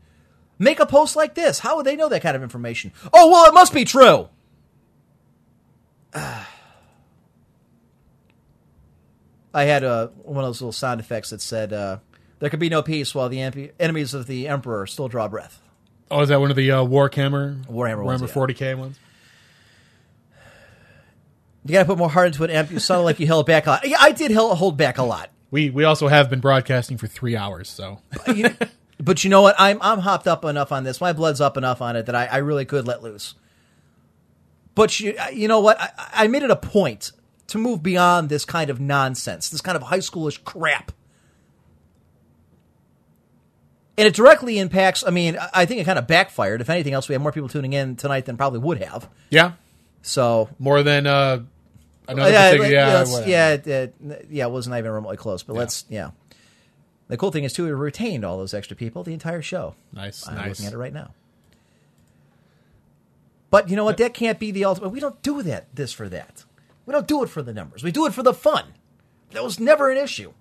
make 0.58 0.80
a 0.80 0.86
post 0.88 1.16
like 1.16 1.36
this? 1.36 1.60
How 1.60 1.76
would 1.76 1.86
they 1.86 1.96
know 1.98 2.08
that 2.10 2.22
kind 2.24 2.36
of 2.36 2.42
information? 2.42 2.94
Oh 3.14 3.30
well, 3.30 3.46
it 3.46 3.54
must 3.54 3.74
be 3.74 3.86
true. 3.86 4.30
Uh, 6.16 6.44
I 9.54 9.64
had 9.64 9.84
uh, 9.84 10.08
one 10.24 10.44
of 10.44 10.50
those 10.50 10.62
little 10.62 10.72
sound 10.72 11.00
effects 11.00 11.30
that 11.30 11.42
said, 11.42 11.72
uh, 11.74 11.98
"There 12.40 12.50
could 12.50 12.60
be 12.60 12.70
no 12.70 12.82
peace 12.82 13.14
while 13.14 13.30
the 13.30 13.42
emp- 13.42 13.72
enemies 13.80 14.14
of 14.14 14.28
the 14.28 14.48
emperor 14.48 14.86
still 14.88 15.08
draw 15.08 15.28
breath." 15.28 15.60
oh, 16.12 16.22
is 16.22 16.30
that 16.30 16.40
one 16.40 16.50
of 16.52 16.56
the 16.56 16.70
uh, 16.72 16.78
Warhammer 16.84 17.66
Warhammer 17.68 18.04
ones, 18.04 18.22
Warhammer 18.22 18.28
yeah. 18.58 18.74
40k 18.74 18.78
ones? 18.78 19.00
You 21.66 21.72
got 21.74 21.80
to 21.80 21.86
put 21.86 21.98
more 21.98 22.10
heart 22.10 22.28
into 22.28 22.44
it, 22.44 22.50
Emp. 22.50 22.72
You 22.72 22.80
sounded 22.80 23.04
like 23.04 23.20
you 23.20 23.28
held 23.28 23.46
back 23.46 23.68
a 23.68 23.72
lot. 23.72 23.88
Yeah, 23.88 23.98
I 24.00 24.12
did 24.12 24.32
hel- 24.32 24.54
hold 24.56 24.76
back 24.78 24.98
a 24.98 25.04
lot. 25.04 25.30
We 25.50 25.70
we 25.70 25.84
also 25.84 26.08
have 26.08 26.30
been 26.30 26.40
broadcasting 26.42 26.98
for 26.98 27.08
three 27.08 27.36
hours, 27.38 27.70
so 27.70 28.00
You- 28.34 28.56
but 29.00 29.24
you 29.24 29.30
know 29.30 29.42
what? 29.42 29.56
I'm 29.58 29.78
I'm 29.82 30.00
hopped 30.00 30.28
up 30.28 30.44
enough 30.46 30.72
on 30.72 30.84
this. 30.84 31.00
My 31.00 31.14
blood's 31.14 31.40
up 31.42 31.58
enough 31.58 31.82
on 31.82 31.96
it 31.96 32.06
that 32.08 32.16
I, 32.16 32.26
I 32.26 32.38
really 32.38 32.66
could 32.66 32.86
let 32.88 33.02
loose. 33.04 33.36
But 34.76 35.00
you 35.00 35.16
you 35.32 35.48
know 35.48 35.60
what? 35.62 35.80
I, 35.80 35.90
I 36.14 36.28
made 36.28 36.44
it 36.44 36.52
a 36.52 36.56
point 36.56 37.12
to 37.48 37.58
move 37.58 37.84
beyond 37.84 38.30
this 38.30 38.46
kind 38.46 38.70
of 38.70 38.80
nonsense, 38.80 39.50
this 39.50 39.62
kind 39.62 39.76
of 39.76 39.84
high 39.84 40.00
schoolish 40.00 40.44
crap. 40.44 40.92
And 43.98 44.08
it 44.08 44.16
directly 44.16 44.58
impacts. 44.58 45.04
I 45.06 45.12
mean, 45.12 45.38
I- 45.54 45.66
think 45.66 45.80
it 45.80 45.84
kind 45.86 46.00
of 46.00 46.08
backfired. 46.08 46.62
If 46.62 46.70
anything 46.70 46.94
else, 46.94 47.08
we 47.08 47.14
have 47.14 47.22
more 47.22 47.32
people 47.32 47.50
tuning 47.50 47.74
in 47.74 47.96
tonight 47.96 48.26
than 48.26 48.38
probably 48.38 48.60
would 48.60 48.82
have. 48.82 49.08
yeah, 49.30 49.52
So 50.02 50.50
more 50.58 50.82
than 50.82 51.06
uh, 51.06 51.42
another 52.08 52.32
yeah, 52.32 52.52
particular- 52.52 52.72
yeah, 52.72 53.04
yeah, 53.26 53.58
yeah, 53.66 54.16
yeah, 54.32 54.46
it 54.46 54.52
wasn't 54.52 54.76
even 54.78 54.90
remotely 54.92 55.18
close. 55.18 55.44
But 55.44 55.56
let's, 55.56 55.86
yeah. 55.90 56.12
The 57.08 57.18
cool 57.18 57.32
thing 57.32 57.44
is 57.44 57.54
too, 57.54 57.66
we 57.66 57.72
retained 57.72 58.26
all 58.26 58.38
those 58.38 58.54
extra 58.56 58.76
people 58.76 59.04
the 59.04 59.14
entire 59.14 59.44
show. 59.44 59.76
Nice, 59.92 60.28
I'm 60.28 60.36
nice. 60.38 60.50
looking 60.50 60.66
at 60.66 60.74
it 60.74 60.78
right 60.78 60.94
now. 60.94 61.12
But 63.52 63.70
you 63.70 63.76
know 63.76 63.84
what? 63.84 63.98
That 63.98 64.16
can't 64.16 64.40
be 64.40 64.50
the 64.50 64.66
ultimate. 64.66 64.90
We 64.90 65.00
don't 65.00 65.22
do 65.22 65.44
that. 65.44 65.68
This 65.76 65.94
for 65.94 66.10
that. 66.10 66.44
We 66.86 66.92
don't 66.92 67.08
do 67.08 67.24
it 67.24 67.30
for 67.30 67.42
the 67.42 67.54
numbers. 67.54 67.84
We 67.84 67.92
do 67.92 68.06
it 68.06 68.14
for 68.14 68.24
the 68.24 68.34
fun. 68.34 68.66
That 69.32 69.44
was 69.44 69.60
never 69.60 69.90
an 69.90 69.98
issue. 69.98 70.34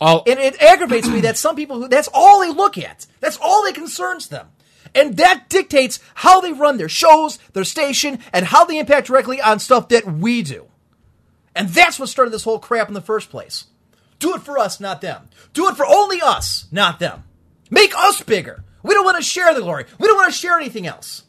All 0.00 0.22
And 0.26 0.38
it 0.38 0.60
aggravates 0.60 1.08
me 1.08 1.20
that 1.20 1.36
some 1.36 1.56
people 1.56 1.80
who 1.80 1.88
that's 1.88 2.08
all 2.12 2.40
they 2.40 2.50
look 2.50 2.76
at. 2.76 3.06
That's 3.20 3.38
all 3.40 3.64
that 3.64 3.74
concerns 3.74 4.28
them. 4.28 4.48
And 4.94 5.16
that 5.16 5.48
dictates 5.48 6.00
how 6.14 6.40
they 6.40 6.52
run 6.52 6.76
their 6.76 6.88
shows, 6.88 7.38
their 7.52 7.64
station, 7.64 8.18
and 8.32 8.46
how 8.46 8.64
they 8.64 8.78
impact 8.78 9.08
directly 9.08 9.40
on 9.40 9.58
stuff 9.58 9.88
that 9.88 10.06
we 10.06 10.42
do. 10.42 10.66
And 11.54 11.68
that's 11.68 11.98
what 11.98 12.08
started 12.08 12.32
this 12.32 12.44
whole 12.44 12.58
crap 12.58 12.88
in 12.88 12.94
the 12.94 13.00
first 13.00 13.30
place. 13.30 13.66
Do 14.18 14.34
it 14.34 14.42
for 14.42 14.58
us, 14.58 14.80
not 14.80 15.00
them. 15.00 15.28
Do 15.52 15.68
it 15.68 15.76
for 15.76 15.86
only 15.86 16.20
us, 16.20 16.66
not 16.70 16.98
them. 16.98 17.24
Make 17.70 17.96
us 17.96 18.22
bigger. 18.22 18.64
We 18.82 18.94
don't 18.94 19.04
want 19.04 19.16
to 19.16 19.22
share 19.22 19.54
the 19.54 19.60
glory. 19.60 19.86
We 19.98 20.06
don't 20.06 20.16
want 20.16 20.32
to 20.32 20.38
share 20.38 20.58
anything 20.58 20.86
else. 20.86 21.23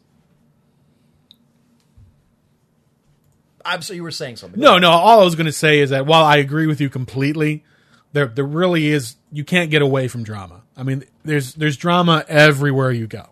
I'm 3.65 3.81
so 3.81 3.93
you 3.93 4.03
were 4.03 4.11
saying 4.11 4.35
something. 4.37 4.59
No, 4.59 4.77
no. 4.77 4.91
All 4.91 5.19
I 5.19 5.23
was 5.23 5.35
going 5.35 5.47
to 5.47 5.51
say 5.51 5.79
is 5.79 5.89
that 5.89 6.05
while 6.05 6.23
I 6.23 6.37
agree 6.37 6.67
with 6.67 6.79
you 6.79 6.89
completely, 6.89 7.63
there 8.13 8.27
there 8.27 8.45
really 8.45 8.87
is 8.87 9.15
you 9.31 9.43
can't 9.43 9.71
get 9.71 9.81
away 9.81 10.07
from 10.07 10.23
drama. 10.23 10.61
I 10.77 10.83
mean, 10.83 11.03
there's 11.23 11.53
there's 11.55 11.75
drama 11.77 12.23
everywhere 12.27 12.91
you 12.91 13.07
go. 13.07 13.29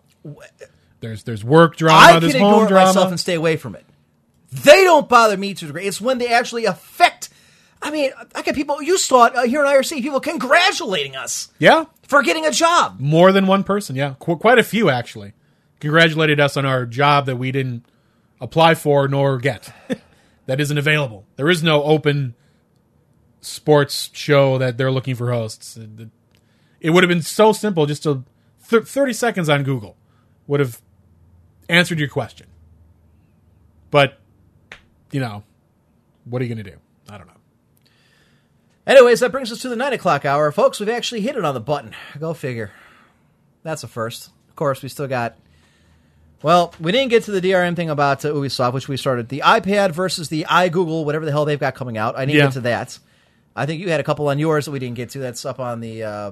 There's 1.00 1.22
there's 1.24 1.44
work 1.44 1.76
drama. 1.76 1.98
I 1.98 2.12
can 2.12 2.20
there's 2.22 2.34
ignore 2.34 2.52
home 2.52 2.64
it 2.64 2.68
drama. 2.68 2.86
myself 2.86 3.10
and 3.10 3.20
stay 3.20 3.34
away 3.34 3.56
from 3.56 3.74
it. 3.76 3.84
They 4.50 4.84
don't 4.84 5.08
bother 5.08 5.36
me 5.36 5.54
to 5.54 5.64
a 5.64 5.68
degree. 5.68 5.84
It's 5.86 6.00
when 6.00 6.18
they 6.18 6.28
actually 6.28 6.64
affect. 6.64 7.28
I 7.82 7.90
mean, 7.90 8.12
I 8.34 8.42
get 8.42 8.54
people. 8.54 8.80
You 8.82 8.96
saw 8.98 9.26
it 9.26 9.36
uh, 9.36 9.42
here 9.42 9.60
in 9.62 9.66
IRC. 9.66 10.00
People 10.00 10.20
congratulating 10.20 11.16
us 11.16 11.48
yeah, 11.58 11.84
for 12.08 12.22
getting 12.22 12.46
a 12.46 12.50
job. 12.50 12.98
more 12.98 13.30
than 13.32 13.46
one 13.46 13.62
person. 13.64 13.94
Yeah, 13.96 14.14
Qu- 14.18 14.36
quite 14.36 14.58
a 14.58 14.62
few 14.62 14.88
actually 14.90 15.34
congratulated 15.80 16.40
us 16.40 16.56
on 16.56 16.64
our 16.64 16.86
job 16.86 17.26
that 17.26 17.36
we 17.36 17.52
didn't 17.52 17.84
apply 18.40 18.74
for 18.74 19.06
nor 19.08 19.36
get. 19.38 19.70
That 20.46 20.60
isn't 20.60 20.76
available. 20.76 21.26
There 21.36 21.48
is 21.48 21.62
no 21.62 21.82
open 21.82 22.34
sports 23.40 24.10
show 24.12 24.58
that 24.58 24.78
they're 24.78 24.90
looking 24.90 25.14
for 25.14 25.32
hosts. 25.32 25.78
It, 26.80 26.90
would 26.90 27.02
have 27.02 27.08
been 27.08 27.22
so 27.22 27.52
simple 27.52 27.86
just 27.86 28.02
to 28.04 28.24
th- 28.68 28.84
30 28.84 29.12
seconds 29.12 29.48
on 29.48 29.62
Google 29.62 29.96
would 30.46 30.60
have 30.60 30.80
answered 31.68 31.98
your 31.98 32.08
question. 32.08 32.46
But, 33.90 34.18
you 35.12 35.20
know, 35.20 35.44
what 36.24 36.42
are 36.42 36.44
you 36.44 36.54
going 36.54 36.64
to 36.64 36.70
do? 36.70 36.78
I 37.08 37.18
don't 37.18 37.26
know. 37.26 37.34
Anyways, 38.86 39.20
that 39.20 39.32
brings 39.32 39.50
us 39.50 39.60
to 39.60 39.68
the 39.68 39.76
nine 39.76 39.92
o'clock 39.92 40.24
hour, 40.24 40.50
folks. 40.52 40.78
We've 40.78 40.88
actually 40.88 41.22
hit 41.22 41.36
it 41.36 41.44
on 41.44 41.54
the 41.54 41.60
button. 41.60 41.94
Go 42.18 42.34
figure. 42.34 42.70
That's 43.62 43.82
a 43.82 43.88
first. 43.88 44.30
Of 44.48 44.56
course, 44.56 44.82
we 44.82 44.88
still 44.88 45.08
got. 45.08 45.38
Well, 46.44 46.74
we 46.78 46.92
didn't 46.92 47.08
get 47.08 47.22
to 47.24 47.30
the 47.30 47.40
DRM 47.40 47.74
thing 47.74 47.88
about 47.88 48.22
uh, 48.22 48.28
Ubisoft, 48.28 48.74
which 48.74 48.86
we 48.86 48.98
started. 48.98 49.30
The 49.30 49.40
iPad 49.46 49.92
versus 49.92 50.28
the 50.28 50.44
iGoogle, 50.46 51.06
whatever 51.06 51.24
the 51.24 51.30
hell 51.30 51.46
they've 51.46 51.58
got 51.58 51.74
coming 51.74 51.96
out. 51.96 52.16
I 52.18 52.26
didn't 52.26 52.36
Yeah. 52.38 52.44
get 52.44 52.52
to 52.52 52.60
that. 52.60 52.98
I 53.56 53.64
think 53.64 53.80
you 53.80 53.88
had 53.88 53.98
a 53.98 54.02
couple 54.02 54.28
on 54.28 54.38
yours 54.38 54.66
that 54.66 54.70
we 54.70 54.78
didn't 54.78 54.96
get 54.96 55.08
to. 55.10 55.20
That's 55.20 55.46
up 55.46 55.58
on 55.58 55.80
the. 55.80 56.02
Uh, 56.02 56.30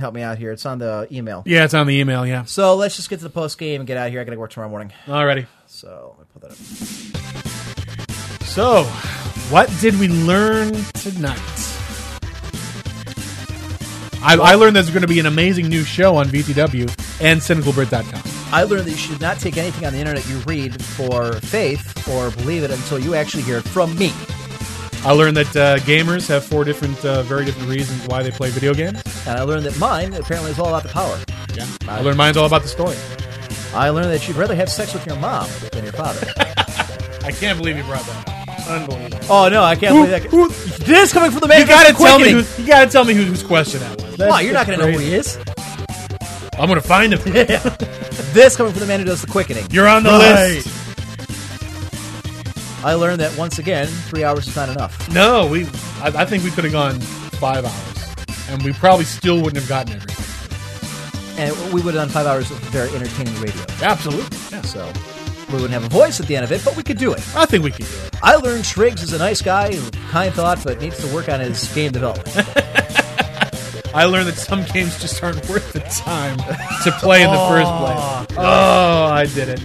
help 0.00 0.14
me 0.16 0.22
out 0.22 0.36
here. 0.38 0.50
It's 0.50 0.66
on 0.66 0.80
the 0.80 1.06
email. 1.12 1.44
Yeah, 1.46 1.62
it's 1.62 1.74
on 1.74 1.86
the 1.86 1.94
email, 1.94 2.26
yeah. 2.26 2.42
So 2.42 2.74
let's 2.74 2.96
just 2.96 3.08
get 3.08 3.18
to 3.18 3.22
the 3.22 3.30
post 3.30 3.56
game 3.56 3.80
and 3.82 3.86
get 3.86 3.96
out 3.96 4.06
of 4.08 4.12
here. 4.12 4.20
I 4.20 4.24
got 4.24 4.32
to 4.32 4.38
work 4.38 4.50
tomorrow 4.50 4.68
morning. 4.68 4.92
Alrighty. 5.06 5.46
So 5.68 6.16
let 6.18 6.26
me 6.26 6.32
put 6.32 6.42
that 6.42 6.50
up. 6.50 8.44
So, 8.46 8.82
what 9.52 9.70
did 9.80 9.96
we 10.00 10.08
learn 10.08 10.72
tonight? 10.94 11.38
I, 14.26 14.36
I 14.40 14.54
learned 14.56 14.74
there's 14.74 14.90
going 14.90 15.02
to 15.02 15.06
be 15.08 15.20
an 15.20 15.26
amazing 15.26 15.68
new 15.68 15.84
show 15.84 16.16
on 16.16 16.26
VTW 16.26 17.03
and 17.24 17.40
cynicalbrit.com. 17.40 18.22
I 18.52 18.62
learned 18.64 18.84
that 18.84 18.90
you 18.90 18.96
should 18.96 19.20
not 19.20 19.40
take 19.40 19.56
anything 19.56 19.86
on 19.86 19.94
the 19.94 19.98
internet 19.98 20.28
you 20.28 20.36
read 20.40 20.80
for 20.84 21.32
faith 21.40 22.06
or 22.08 22.30
believe 22.30 22.62
it 22.62 22.70
until 22.70 22.98
you 22.98 23.14
actually 23.14 23.42
hear 23.42 23.58
it 23.58 23.64
from 23.68 23.96
me. 23.96 24.12
I 25.04 25.12
learned 25.12 25.36
that 25.38 25.56
uh, 25.56 25.78
gamers 25.78 26.28
have 26.28 26.44
four 26.44 26.64
different, 26.64 27.02
uh, 27.04 27.22
very 27.24 27.44
different 27.44 27.68
reasons 27.68 28.06
why 28.06 28.22
they 28.22 28.30
play 28.30 28.50
video 28.50 28.72
games. 28.74 29.02
And 29.26 29.38
I 29.38 29.42
learned 29.42 29.64
that 29.64 29.78
mine 29.78 30.14
apparently 30.14 30.50
is 30.50 30.58
all 30.58 30.68
about 30.68 30.82
the 30.82 30.90
power. 30.90 31.18
Yeah. 31.54 31.66
I 31.88 32.00
learned 32.00 32.16
mine's 32.16 32.36
all 32.36 32.46
about 32.46 32.62
the 32.62 32.68
story. 32.68 32.96
I 33.74 33.88
learned 33.88 34.10
that 34.10 34.28
you'd 34.28 34.36
rather 34.36 34.54
have 34.54 34.70
sex 34.70 34.94
with 34.94 35.06
your 35.06 35.16
mom 35.16 35.48
than 35.72 35.82
your 35.84 35.92
father. 35.94 36.26
I 37.24 37.32
can't 37.32 37.58
believe 37.58 37.76
you 37.76 37.82
brought 37.84 38.04
that 38.06 38.28
up. 38.28 38.68
Unbelievable. 38.68 39.18
oh 39.28 39.48
no, 39.50 39.62
I 39.62 39.76
can't 39.76 39.94
believe 39.94 40.10
that. 40.10 40.86
This 40.86 41.12
coming 41.12 41.30
from 41.30 41.40
the 41.40 41.48
man 41.48 41.60
You 41.60 41.66
gotta 41.66 41.92
tell 41.92 42.18
me. 42.18 42.30
Who, 42.30 42.62
you 42.62 42.68
gotta 42.68 42.90
tell 42.90 43.04
me 43.04 43.12
who, 43.12 43.24
whose 43.24 43.42
question 43.42 43.80
that 43.80 44.00
was. 44.00 44.16
That's 44.16 44.30
Why? 44.30 44.40
You're 44.40 44.54
not 44.54 44.66
going 44.66 44.78
to 44.78 44.86
know 44.86 44.92
who 44.92 44.98
he 44.98 45.14
is. 45.14 45.38
I'm 46.58 46.68
gonna 46.68 46.80
find 46.80 47.12
him. 47.14 47.20
This 48.34 48.56
coming 48.56 48.72
from 48.72 48.80
the 48.80 48.86
man 48.86 48.98
who 48.98 49.04
does 49.06 49.20
the 49.20 49.28
quickening. 49.28 49.64
You're 49.70 49.86
on 49.86 50.02
the 50.02 50.10
Right. 50.10 50.54
list. 50.56 50.68
I 52.84 52.94
learned 52.94 53.20
that 53.20 53.36
once 53.38 53.58
again, 53.60 53.86
three 53.86 54.24
hours 54.24 54.48
is 54.48 54.56
not 54.56 54.68
enough. 54.68 55.08
No, 55.12 55.46
we. 55.46 55.66
I, 56.02 56.12
I 56.16 56.24
think 56.24 56.42
we 56.42 56.50
could 56.50 56.64
have 56.64 56.72
gone 56.72 56.98
five 57.00 57.64
hours, 57.64 58.48
and 58.50 58.60
we 58.64 58.72
probably 58.72 59.04
still 59.04 59.36
wouldn't 59.36 59.56
have 59.56 59.68
gotten 59.68 59.94
everything. 59.94 61.38
And 61.38 61.56
we 61.72 61.80
would 61.80 61.94
have 61.94 62.02
done 62.02 62.08
five 62.08 62.26
hours 62.26 62.50
of 62.50 62.58
very 62.70 62.90
entertaining 62.90 63.34
radio. 63.40 63.62
Absolutely. 63.82 64.36
Yeah. 64.50 64.62
So 64.62 64.92
we 65.48 65.54
wouldn't 65.54 65.72
have 65.72 65.84
a 65.84 65.88
voice 65.88 66.18
at 66.20 66.26
the 66.26 66.34
end 66.36 66.44
of 66.44 66.50
it, 66.52 66.64
but 66.64 66.76
we 66.76 66.82
could 66.82 66.98
do 66.98 67.12
it. 67.12 67.20
I 67.36 67.46
think 67.46 67.62
we 67.64 67.70
could 67.70 67.86
do 67.86 67.92
it. 68.06 68.10
I 68.22 68.34
learned 68.36 68.64
Triggs 68.64 69.02
is 69.04 69.12
a 69.12 69.18
nice 69.18 69.40
guy, 69.42 69.76
kind 70.10 70.34
thought, 70.34 70.62
but 70.64 70.80
needs 70.80 70.98
to 71.06 71.14
work 71.14 71.28
on 71.28 71.38
his 71.40 71.72
game 71.72 71.92
development. 71.92 72.28
I 73.94 74.04
learned 74.06 74.28
that 74.28 74.36
some 74.36 74.64
games 74.64 75.00
just 75.00 75.22
aren't 75.22 75.36
worth 75.48 75.72
the 75.72 75.80
time 75.80 76.36
to 76.38 76.90
play 77.00 77.22
in 77.22 77.30
the 77.30 77.46
first 77.48 77.70
place. 77.70 78.38
Oh, 78.38 78.38
oh, 78.38 79.04
I 79.12 79.26
did 79.26 79.48
it. 79.50 79.60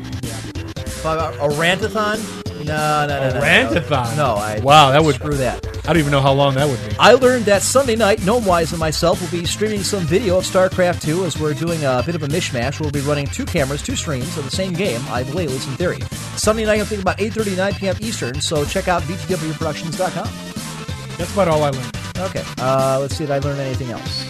Five 0.87 1.19
uh, 1.19 1.45
a 1.45 1.49
rantathon? 1.49 2.35
No, 2.65 3.07
no, 3.07 3.09
no, 3.19 3.29
A 3.29 3.33
no. 3.33 3.41
rantathon? 3.41 4.17
No, 4.17 4.35
I 4.35 4.59
Wow, 4.59 4.91
that 4.91 5.03
would 5.03 5.15
screw 5.15 5.33
that. 5.35 5.65
I 5.87 5.93
don't 5.93 5.97
even 5.97 6.11
know 6.11 6.21
how 6.21 6.33
long 6.33 6.53
that 6.55 6.67
would 6.67 6.89
be. 6.89 6.95
I 6.99 7.13
learned 7.13 7.45
that 7.45 7.63
Sunday 7.63 7.95
night, 7.95 8.19
Gnomewise 8.19 8.71
and 8.71 8.79
myself 8.79 9.19
will 9.21 9.39
be 9.39 9.45
streaming 9.47 9.81
some 9.81 10.03
video 10.03 10.37
of 10.37 10.43
StarCraft 10.43 11.01
2 11.01 11.25
as 11.25 11.39
we're 11.39 11.53
doing 11.55 11.83
a 11.83 12.03
bit 12.05 12.13
of 12.15 12.21
a 12.21 12.27
mishmash. 12.27 12.79
We'll 12.79 12.91
be 12.91 12.99
running 12.99 13.25
two 13.27 13.45
cameras, 13.45 13.81
two 13.81 13.95
streams 13.95 14.37
of 14.37 14.43
the 14.43 14.51
same 14.51 14.73
game, 14.73 15.01
I 15.07 15.23
believe, 15.23 15.47
at 15.49 15.53
least 15.53 15.67
in 15.69 15.73
theory. 15.75 15.99
Sunday 16.35 16.65
night, 16.65 16.79
I'm 16.79 16.85
thinking 16.85 17.01
about 17.01 17.17
8.30 17.17 17.57
9 17.57 17.73
p.m. 17.75 17.95
Eastern, 18.01 18.39
so 18.41 18.65
check 18.65 18.87
out 18.87 19.01
vtwproductions.com. 19.03 21.17
That's 21.17 21.33
about 21.33 21.47
all 21.47 21.63
I 21.63 21.69
learned. 21.71 21.98
Okay, 22.19 22.43
uh, 22.59 22.99
let's 22.99 23.15
see 23.15 23.23
if 23.23 23.31
I 23.31 23.39
learned 23.39 23.59
anything 23.61 23.91
else. 23.91 24.25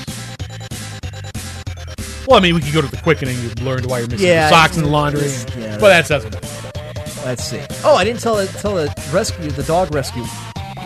Well, 2.27 2.37
I 2.37 2.41
mean, 2.41 2.53
we 2.53 2.61
could 2.61 2.73
go 2.73 2.81
to 2.81 2.87
the 2.87 2.97
quickening. 2.97 3.35
You 3.41 3.49
learned 3.65 3.87
why 3.87 3.99
you're 3.99 4.07
missing 4.07 4.27
Yeah, 4.27 4.41
your 4.41 4.49
socks 4.49 4.77
in 4.77 4.83
the 4.83 4.89
laundry. 4.89 5.27
yeah. 5.57 5.77
but 5.79 5.89
that 5.89 6.07
doesn't. 6.07 6.33
Let's 7.25 7.43
see. 7.43 7.61
Oh, 7.83 7.95
I 7.95 8.03
didn't 8.03 8.21
tell 8.21 8.35
the 8.35 8.45
tell 8.47 8.75
the 8.75 8.93
rescue 9.11 9.49
the 9.51 9.63
dog 9.63 9.93
rescue 9.93 10.23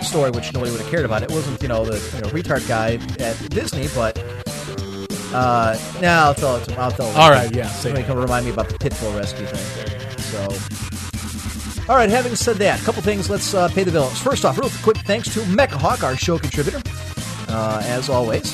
story, 0.01 0.31
which 0.31 0.53
nobody 0.53 0.71
would 0.71 0.81
have 0.81 0.89
cared 0.89 1.05
about. 1.05 1.21
It 1.23 1.31
wasn't 1.31 1.61
you 1.61 1.67
know 1.67 1.83
the 1.85 1.95
you 2.15 2.21
know 2.21 2.29
retard 2.29 2.65
guy 2.67 2.93
at 3.23 3.37
Disney, 3.49 3.87
but 3.93 4.17
uh, 5.33 5.77
now 6.01 6.25
I'll 6.25 6.33
tell 6.33 6.55
it. 6.57 6.65
To, 6.65 6.79
I'll 6.79 6.91
tell. 6.91 7.07
it. 7.09 7.15
All 7.17 7.29
right, 7.29 7.53
yeah, 7.53 7.67
save 7.67 7.81
Somebody 7.93 8.03
it. 8.03 8.07
can 8.07 8.17
remind 8.17 8.45
me 8.45 8.51
about 8.51 8.69
the 8.69 8.77
pitbull 8.77 9.15
rescue 9.17 9.45
thing. 9.45 10.19
So, 11.77 11.83
all 11.91 11.95
right. 11.97 12.09
Having 12.09 12.35
said 12.35 12.55
that, 12.57 12.81
a 12.81 12.85
couple 12.85 13.01
things. 13.01 13.29
Let's 13.29 13.53
uh, 13.53 13.67
pay 13.69 13.83
the 13.83 13.91
bills. 13.91 14.17
First 14.19 14.45
off, 14.45 14.57
real 14.57 14.71
quick 14.81 14.97
thanks 14.99 15.31
to 15.33 15.41
Mechahawk, 15.41 16.03
our 16.03 16.15
show 16.15 16.39
contributor, 16.39 16.79
uh, 17.53 17.81
as 17.85 18.09
always 18.09 18.53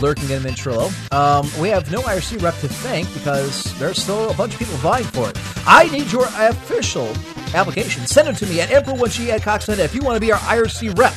lurking 0.00 0.30
in 0.30 0.42
Ventrilo. 0.42 0.90
Um, 1.12 1.50
we 1.60 1.68
have 1.68 1.90
no 1.90 2.02
IRC 2.02 2.42
rep 2.42 2.54
to 2.58 2.68
thank 2.68 3.12
because 3.14 3.64
there's 3.78 4.00
still 4.00 4.30
a 4.30 4.34
bunch 4.34 4.52
of 4.52 4.58
people 4.58 4.76
vying 4.76 5.04
for 5.04 5.30
it. 5.30 5.38
I 5.66 5.88
need 5.90 6.12
your 6.12 6.26
official 6.36 7.12
application. 7.54 8.06
Send 8.06 8.28
it 8.28 8.36
to 8.36 8.46
me 8.46 8.60
at 8.60 8.68
Emperor1G 8.68 9.28
at 9.30 9.42
Cox.net 9.42 9.78
if 9.80 9.94
you 9.94 10.02
want 10.02 10.16
to 10.16 10.20
be 10.20 10.32
our 10.32 10.38
IRC 10.38 10.98
rep. 10.98 11.14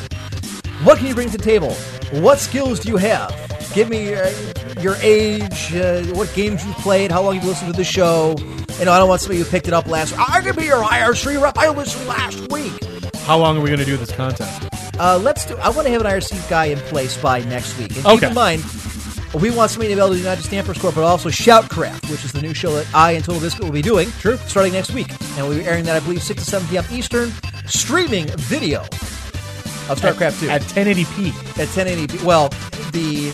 What 0.84 0.98
can 0.98 1.08
you 1.08 1.14
bring 1.14 1.30
to 1.30 1.38
the 1.38 1.44
table? 1.44 1.74
What 2.22 2.40
skills 2.40 2.80
do 2.80 2.90
you 2.90 2.98
have? 2.98 3.36
Give 3.74 3.88
me 3.90 4.14
uh, 4.14 4.30
your 4.80 4.96
age, 5.02 5.74
uh, 5.76 6.04
what 6.14 6.34
games 6.34 6.66
you've 6.66 6.76
played, 6.78 7.12
how 7.12 7.22
long 7.22 7.36
you've 7.36 7.46
listened 7.46 7.72
to 7.72 7.78
the 7.78 7.84
show. 7.86 8.36
You 8.80 8.86
know, 8.86 8.92
I 8.92 8.98
don't 8.98 9.08
want 9.08 9.22
somebody 9.22 9.40
who 9.40 9.46
picked 9.46 9.68
it 9.68 9.74
up 9.74 9.86
last 9.88 10.12
week. 10.12 10.30
I 10.30 10.42
can 10.42 10.56
be 10.56 10.66
your 10.66 10.84
IRC 10.84 11.42
rep. 11.42 11.58
I 11.58 11.70
listened 11.70 12.08
last 12.08 12.52
week. 12.52 12.74
How 13.26 13.38
long 13.38 13.58
are 13.58 13.62
we 13.62 13.68
going 13.68 13.80
to 13.80 13.86
do 13.86 13.98
this 13.98 14.12
contest? 14.12 14.71
Uh, 15.00 15.20
let's 15.22 15.46
do. 15.46 15.56
I 15.58 15.70
want 15.70 15.88
to 15.88 15.92
have 15.92 16.02
an 16.02 16.08
IRC 16.08 16.50
guy 16.50 16.66
in 16.66 16.80
place 16.80 17.18
by 17.18 17.42
next 17.42 17.78
week. 17.78 17.96
And 17.96 18.06
keep 18.06 18.24
in 18.24 18.34
mind, 18.34 18.64
we 19.34 19.50
want 19.50 19.72
somebody 19.72 19.90
to 19.90 19.96
be 19.96 20.02
able 20.02 20.10
to 20.10 20.18
do 20.18 20.24
not 20.24 20.38
just 20.38 20.54
Emperor's 20.54 20.78
Court, 20.78 20.96
but 20.96 21.04
also 21.04 21.30
Shoutcraft, 21.30 22.10
which 22.10 22.26
is 22.26 22.32
the 22.32 22.42
new 22.42 22.54
show 22.54 22.74
that 22.76 22.88
I 22.94 23.14
and 23.14 23.24
TotalBiscuit 23.24 23.64
will 23.64 23.72
be 23.72 23.82
doing. 23.82 24.10
True. 24.20 24.38
Starting 24.38 24.74
next 24.74 24.92
week, 24.92 25.10
and 25.38 25.48
we'll 25.48 25.58
be 25.58 25.66
airing 25.66 25.86
that 25.86 25.96
I 25.96 26.00
believe 26.00 26.22
six 26.22 26.44
to 26.44 26.50
seven 26.50 26.68
p.m. 26.68 26.86
Eastern, 26.92 27.32
streaming 27.66 28.28
video 28.38 28.82
of 28.82 30.00
StarCraft 30.00 30.40
Two 30.40 30.50
at 30.50 30.62
1080p. 30.62 31.30
At 31.60 31.68
1080p. 31.70 32.24
Well, 32.24 32.50
the 32.92 33.34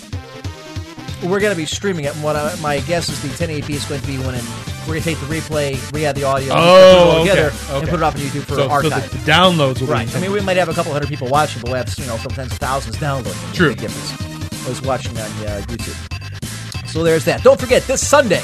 we're 1.23 1.39
going 1.39 1.53
to 1.53 1.57
be 1.57 1.65
streaming 1.65 2.05
it. 2.05 2.13
And 2.15 2.23
what 2.23 2.35
I, 2.35 2.55
my 2.61 2.79
guess 2.81 3.09
is 3.09 3.21
the 3.21 3.29
1080p 3.29 3.69
is 3.71 3.85
going 3.85 4.01
to 4.01 4.07
be 4.07 4.17
when 4.19 4.35
in, 4.35 4.45
we're 4.87 4.93
going 4.93 5.03
to 5.03 5.09
take 5.13 5.19
the 5.19 5.25
replay, 5.27 5.91
re-add 5.93 6.15
the 6.15 6.23
audio, 6.23 6.53
put 6.53 6.59
it 6.59 6.63
all 6.63 6.75
Oh, 6.77 7.21
okay. 7.21 7.29
together, 7.29 7.47
okay. 7.69 7.79
and 7.79 7.89
put 7.89 7.99
it 7.99 8.03
up 8.03 8.15
on 8.15 8.19
YouTube 8.21 8.41
for 8.43 8.55
so, 8.55 8.67
so 8.67 8.69
archive. 8.69 9.11
the, 9.11 9.17
the 9.17 9.31
downloads 9.31 9.81
will 9.81 9.87
Right. 9.87 10.07
be 10.07 10.15
I 10.15 10.21
mean, 10.21 10.31
we 10.31 10.39
might 10.41 10.57
have 10.57 10.69
a 10.69 10.73
couple 10.73 10.91
hundred 10.93 11.09
people 11.09 11.27
watching, 11.27 11.61
but 11.61 11.71
we 11.71 11.77
have 11.77 11.93
you 11.99 12.05
know 12.05 12.17
sometimes 12.17 12.53
thousands 12.53 12.97
downloading. 12.97 13.33
True. 13.53 13.75
I 13.77 14.69
was 14.69 14.81
watching 14.81 15.11
on 15.17 15.25
uh, 15.25 15.61
YouTube. 15.67 16.87
So 16.89 17.03
there's 17.03 17.25
that. 17.25 17.43
Don't 17.43 17.59
forget 17.59 17.83
this 17.83 18.05
Sunday, 18.05 18.41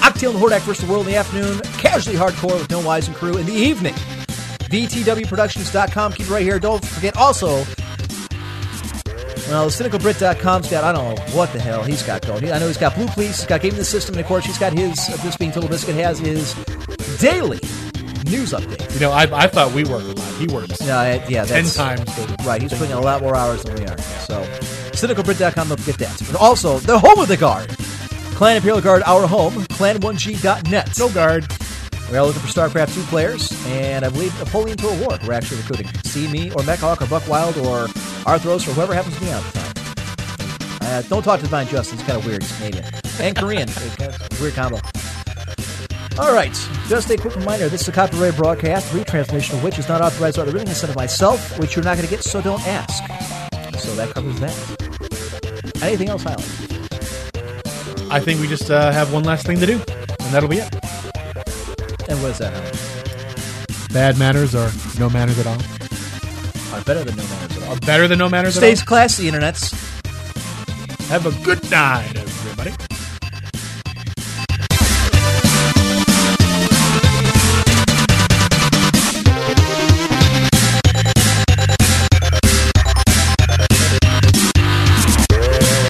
Octail 0.00 0.30
and 0.30 0.38
Hordak 0.38 0.60
versus 0.60 0.84
the 0.86 0.90
World 0.92 1.06
in 1.06 1.12
the 1.12 1.18
afternoon. 1.18 1.60
Casually 1.78 2.16
hardcore 2.16 2.54
with 2.58 2.68
Gnomewise 2.68 3.06
and 3.08 3.16
crew 3.16 3.36
in 3.36 3.46
the 3.46 3.52
evening. 3.52 3.94
VTWProductions.com. 4.74 6.12
Keep 6.12 6.26
it 6.26 6.30
right 6.30 6.42
here. 6.42 6.58
Don't 6.58 6.84
forget 6.84 7.16
also. 7.16 7.64
Well, 9.48 9.68
cynicalbrit.com's 9.68 10.70
got, 10.70 10.84
I 10.84 10.92
don't 10.92 11.16
know 11.16 11.22
what 11.36 11.52
the 11.52 11.60
hell 11.60 11.82
he's 11.82 12.02
got 12.02 12.22
going. 12.26 12.50
I 12.50 12.58
know 12.58 12.66
he's 12.66 12.78
got 12.78 12.92
BluePlz, 12.94 13.14
he's 13.22 13.44
got 13.46 13.60
Game 13.60 13.72
of 13.72 13.76
the 13.78 13.84
System, 13.84 14.14
and 14.14 14.20
of 14.22 14.26
course, 14.26 14.44
he's 14.46 14.58
got 14.58 14.72
his, 14.72 14.98
uh, 15.10 15.16
this 15.22 15.36
being 15.36 15.52
TotalBiscuit, 15.52 15.94
has 15.94 16.18
his 16.18 16.54
daily 17.20 17.60
news 18.24 18.52
update. 18.52 18.92
You 18.94 19.00
know, 19.00 19.12
I, 19.12 19.22
I 19.44 19.46
thought 19.46 19.72
we 19.72 19.84
worked 19.84 20.06
a 20.06 20.12
lot. 20.12 20.34
He 20.40 20.46
works. 20.46 20.80
No, 20.80 20.96
I- 20.96 21.22
yeah, 21.28 21.44
ten 21.44 21.64
that's 21.64 21.76
times. 21.76 22.04
The 22.16 22.42
right. 22.46 22.62
He's 22.62 22.72
putting 22.72 22.90
in 22.92 22.96
a 22.96 23.00
lot 23.02 23.20
more 23.20 23.36
hours 23.36 23.62
than 23.62 23.74
we 23.76 23.84
are. 23.86 23.98
So, 23.98 24.42
cynicalbrit.com, 24.92 25.68
don't 25.68 25.78
forget 25.80 25.98
that. 25.98 26.22
But 26.32 26.40
also, 26.40 26.78
the 26.78 26.98
home 26.98 27.18
of 27.18 27.28
the 27.28 27.36
guard, 27.36 27.68
Clan 28.36 28.56
Imperial 28.56 28.80
Guard, 28.80 29.02
our 29.04 29.26
home, 29.26 29.52
clan1g.net. 29.54 30.98
No 30.98 31.08
guard. 31.10 31.46
We 32.14 32.18
are 32.18 32.26
looking 32.26 32.42
for 32.42 32.46
StarCraft 32.46 32.94
2 32.94 33.02
players, 33.06 33.50
and 33.66 34.04
I 34.04 34.08
believe 34.08 34.38
Napoleon 34.38 34.76
Total 34.76 34.96
War. 35.04 35.18
We're 35.26 35.32
actually 35.32 35.56
recruiting. 35.56 35.88
See 36.04 36.28
me, 36.28 36.48
or 36.52 36.62
Mechahawk, 36.62 37.02
or 37.02 37.08
Buck 37.08 37.26
Wild, 37.26 37.56
or 37.56 37.88
Arthros, 38.22 38.68
or 38.68 38.70
whoever 38.70 38.94
happens 38.94 39.16
to 39.16 39.20
be 39.20 39.30
out 39.32 39.44
at 39.44 39.52
the 39.52 39.58
time. 39.58 40.76
Uh, 40.82 41.02
don't 41.08 41.24
talk 41.24 41.40
to 41.40 41.46
Divine 41.46 41.66
Justice. 41.66 41.94
it's 41.94 42.04
kind 42.04 42.16
of 42.16 42.24
weird. 42.24 42.44
He's 42.44 42.56
Canadian. 42.56 42.84
And 43.18 43.36
Korean. 43.36 43.68
It's 43.68 43.96
kind 43.96 44.14
of 44.14 44.30
a 44.30 44.40
weird 44.40 44.54
combo. 44.54 44.78
All 46.22 46.32
right. 46.32 46.54
Just 46.86 47.10
a 47.10 47.16
quick 47.16 47.34
reminder 47.34 47.68
this 47.68 47.80
is 47.80 47.88
a 47.88 47.92
copyrighted 47.92 48.36
broadcast, 48.36 48.92
retransmission 48.92 49.54
of 49.54 49.64
which 49.64 49.80
is 49.80 49.88
not 49.88 50.00
authorized 50.00 50.36
by 50.36 50.44
the 50.44 50.52
written 50.52 50.68
consent 50.68 50.90
of 50.90 50.96
myself, 50.96 51.58
which 51.58 51.74
you're 51.74 51.84
not 51.84 51.96
going 51.96 52.06
to 52.06 52.14
get, 52.14 52.22
so 52.22 52.40
don't 52.40 52.64
ask. 52.64 53.02
So 53.80 53.92
that 53.96 54.14
covers 54.14 54.38
that. 54.38 55.82
Anything 55.82 56.10
else, 56.10 56.22
Highland? 56.22 56.46
I 58.12 58.20
think 58.20 58.40
we 58.40 58.46
just 58.46 58.70
uh, 58.70 58.92
have 58.92 59.12
one 59.12 59.24
last 59.24 59.46
thing 59.46 59.58
to 59.58 59.66
do, 59.66 59.72
and 59.74 60.32
that'll 60.32 60.48
be 60.48 60.58
it. 60.58 60.83
And 62.08 62.20
what 62.22 62.32
is 62.32 62.38
that, 62.38 62.52
uh, 62.52 62.60
Highland? 62.60 63.92
Bad 63.92 64.18
manners 64.18 64.54
or 64.54 64.70
no 64.98 65.08
manners 65.08 65.38
at 65.38 65.46
all. 65.46 65.58
Are 66.74 66.82
better 66.82 67.04
than 67.04 67.16
no 67.16 67.22
manners 67.24 67.56
at 67.56 67.62
all. 67.62 67.72
Are 67.74 67.80
better 67.80 68.08
than 68.08 68.18
no 68.18 68.28
manners 68.28 68.54
Stays 68.54 68.62
at 68.62 68.66
all. 68.66 68.76
Stays 68.76 68.88
classy, 68.88 69.30
internets. 69.30 69.72
Have 71.08 71.26
a 71.26 71.44
good 71.44 71.62
night, 71.70 72.16
everybody. 72.16 72.72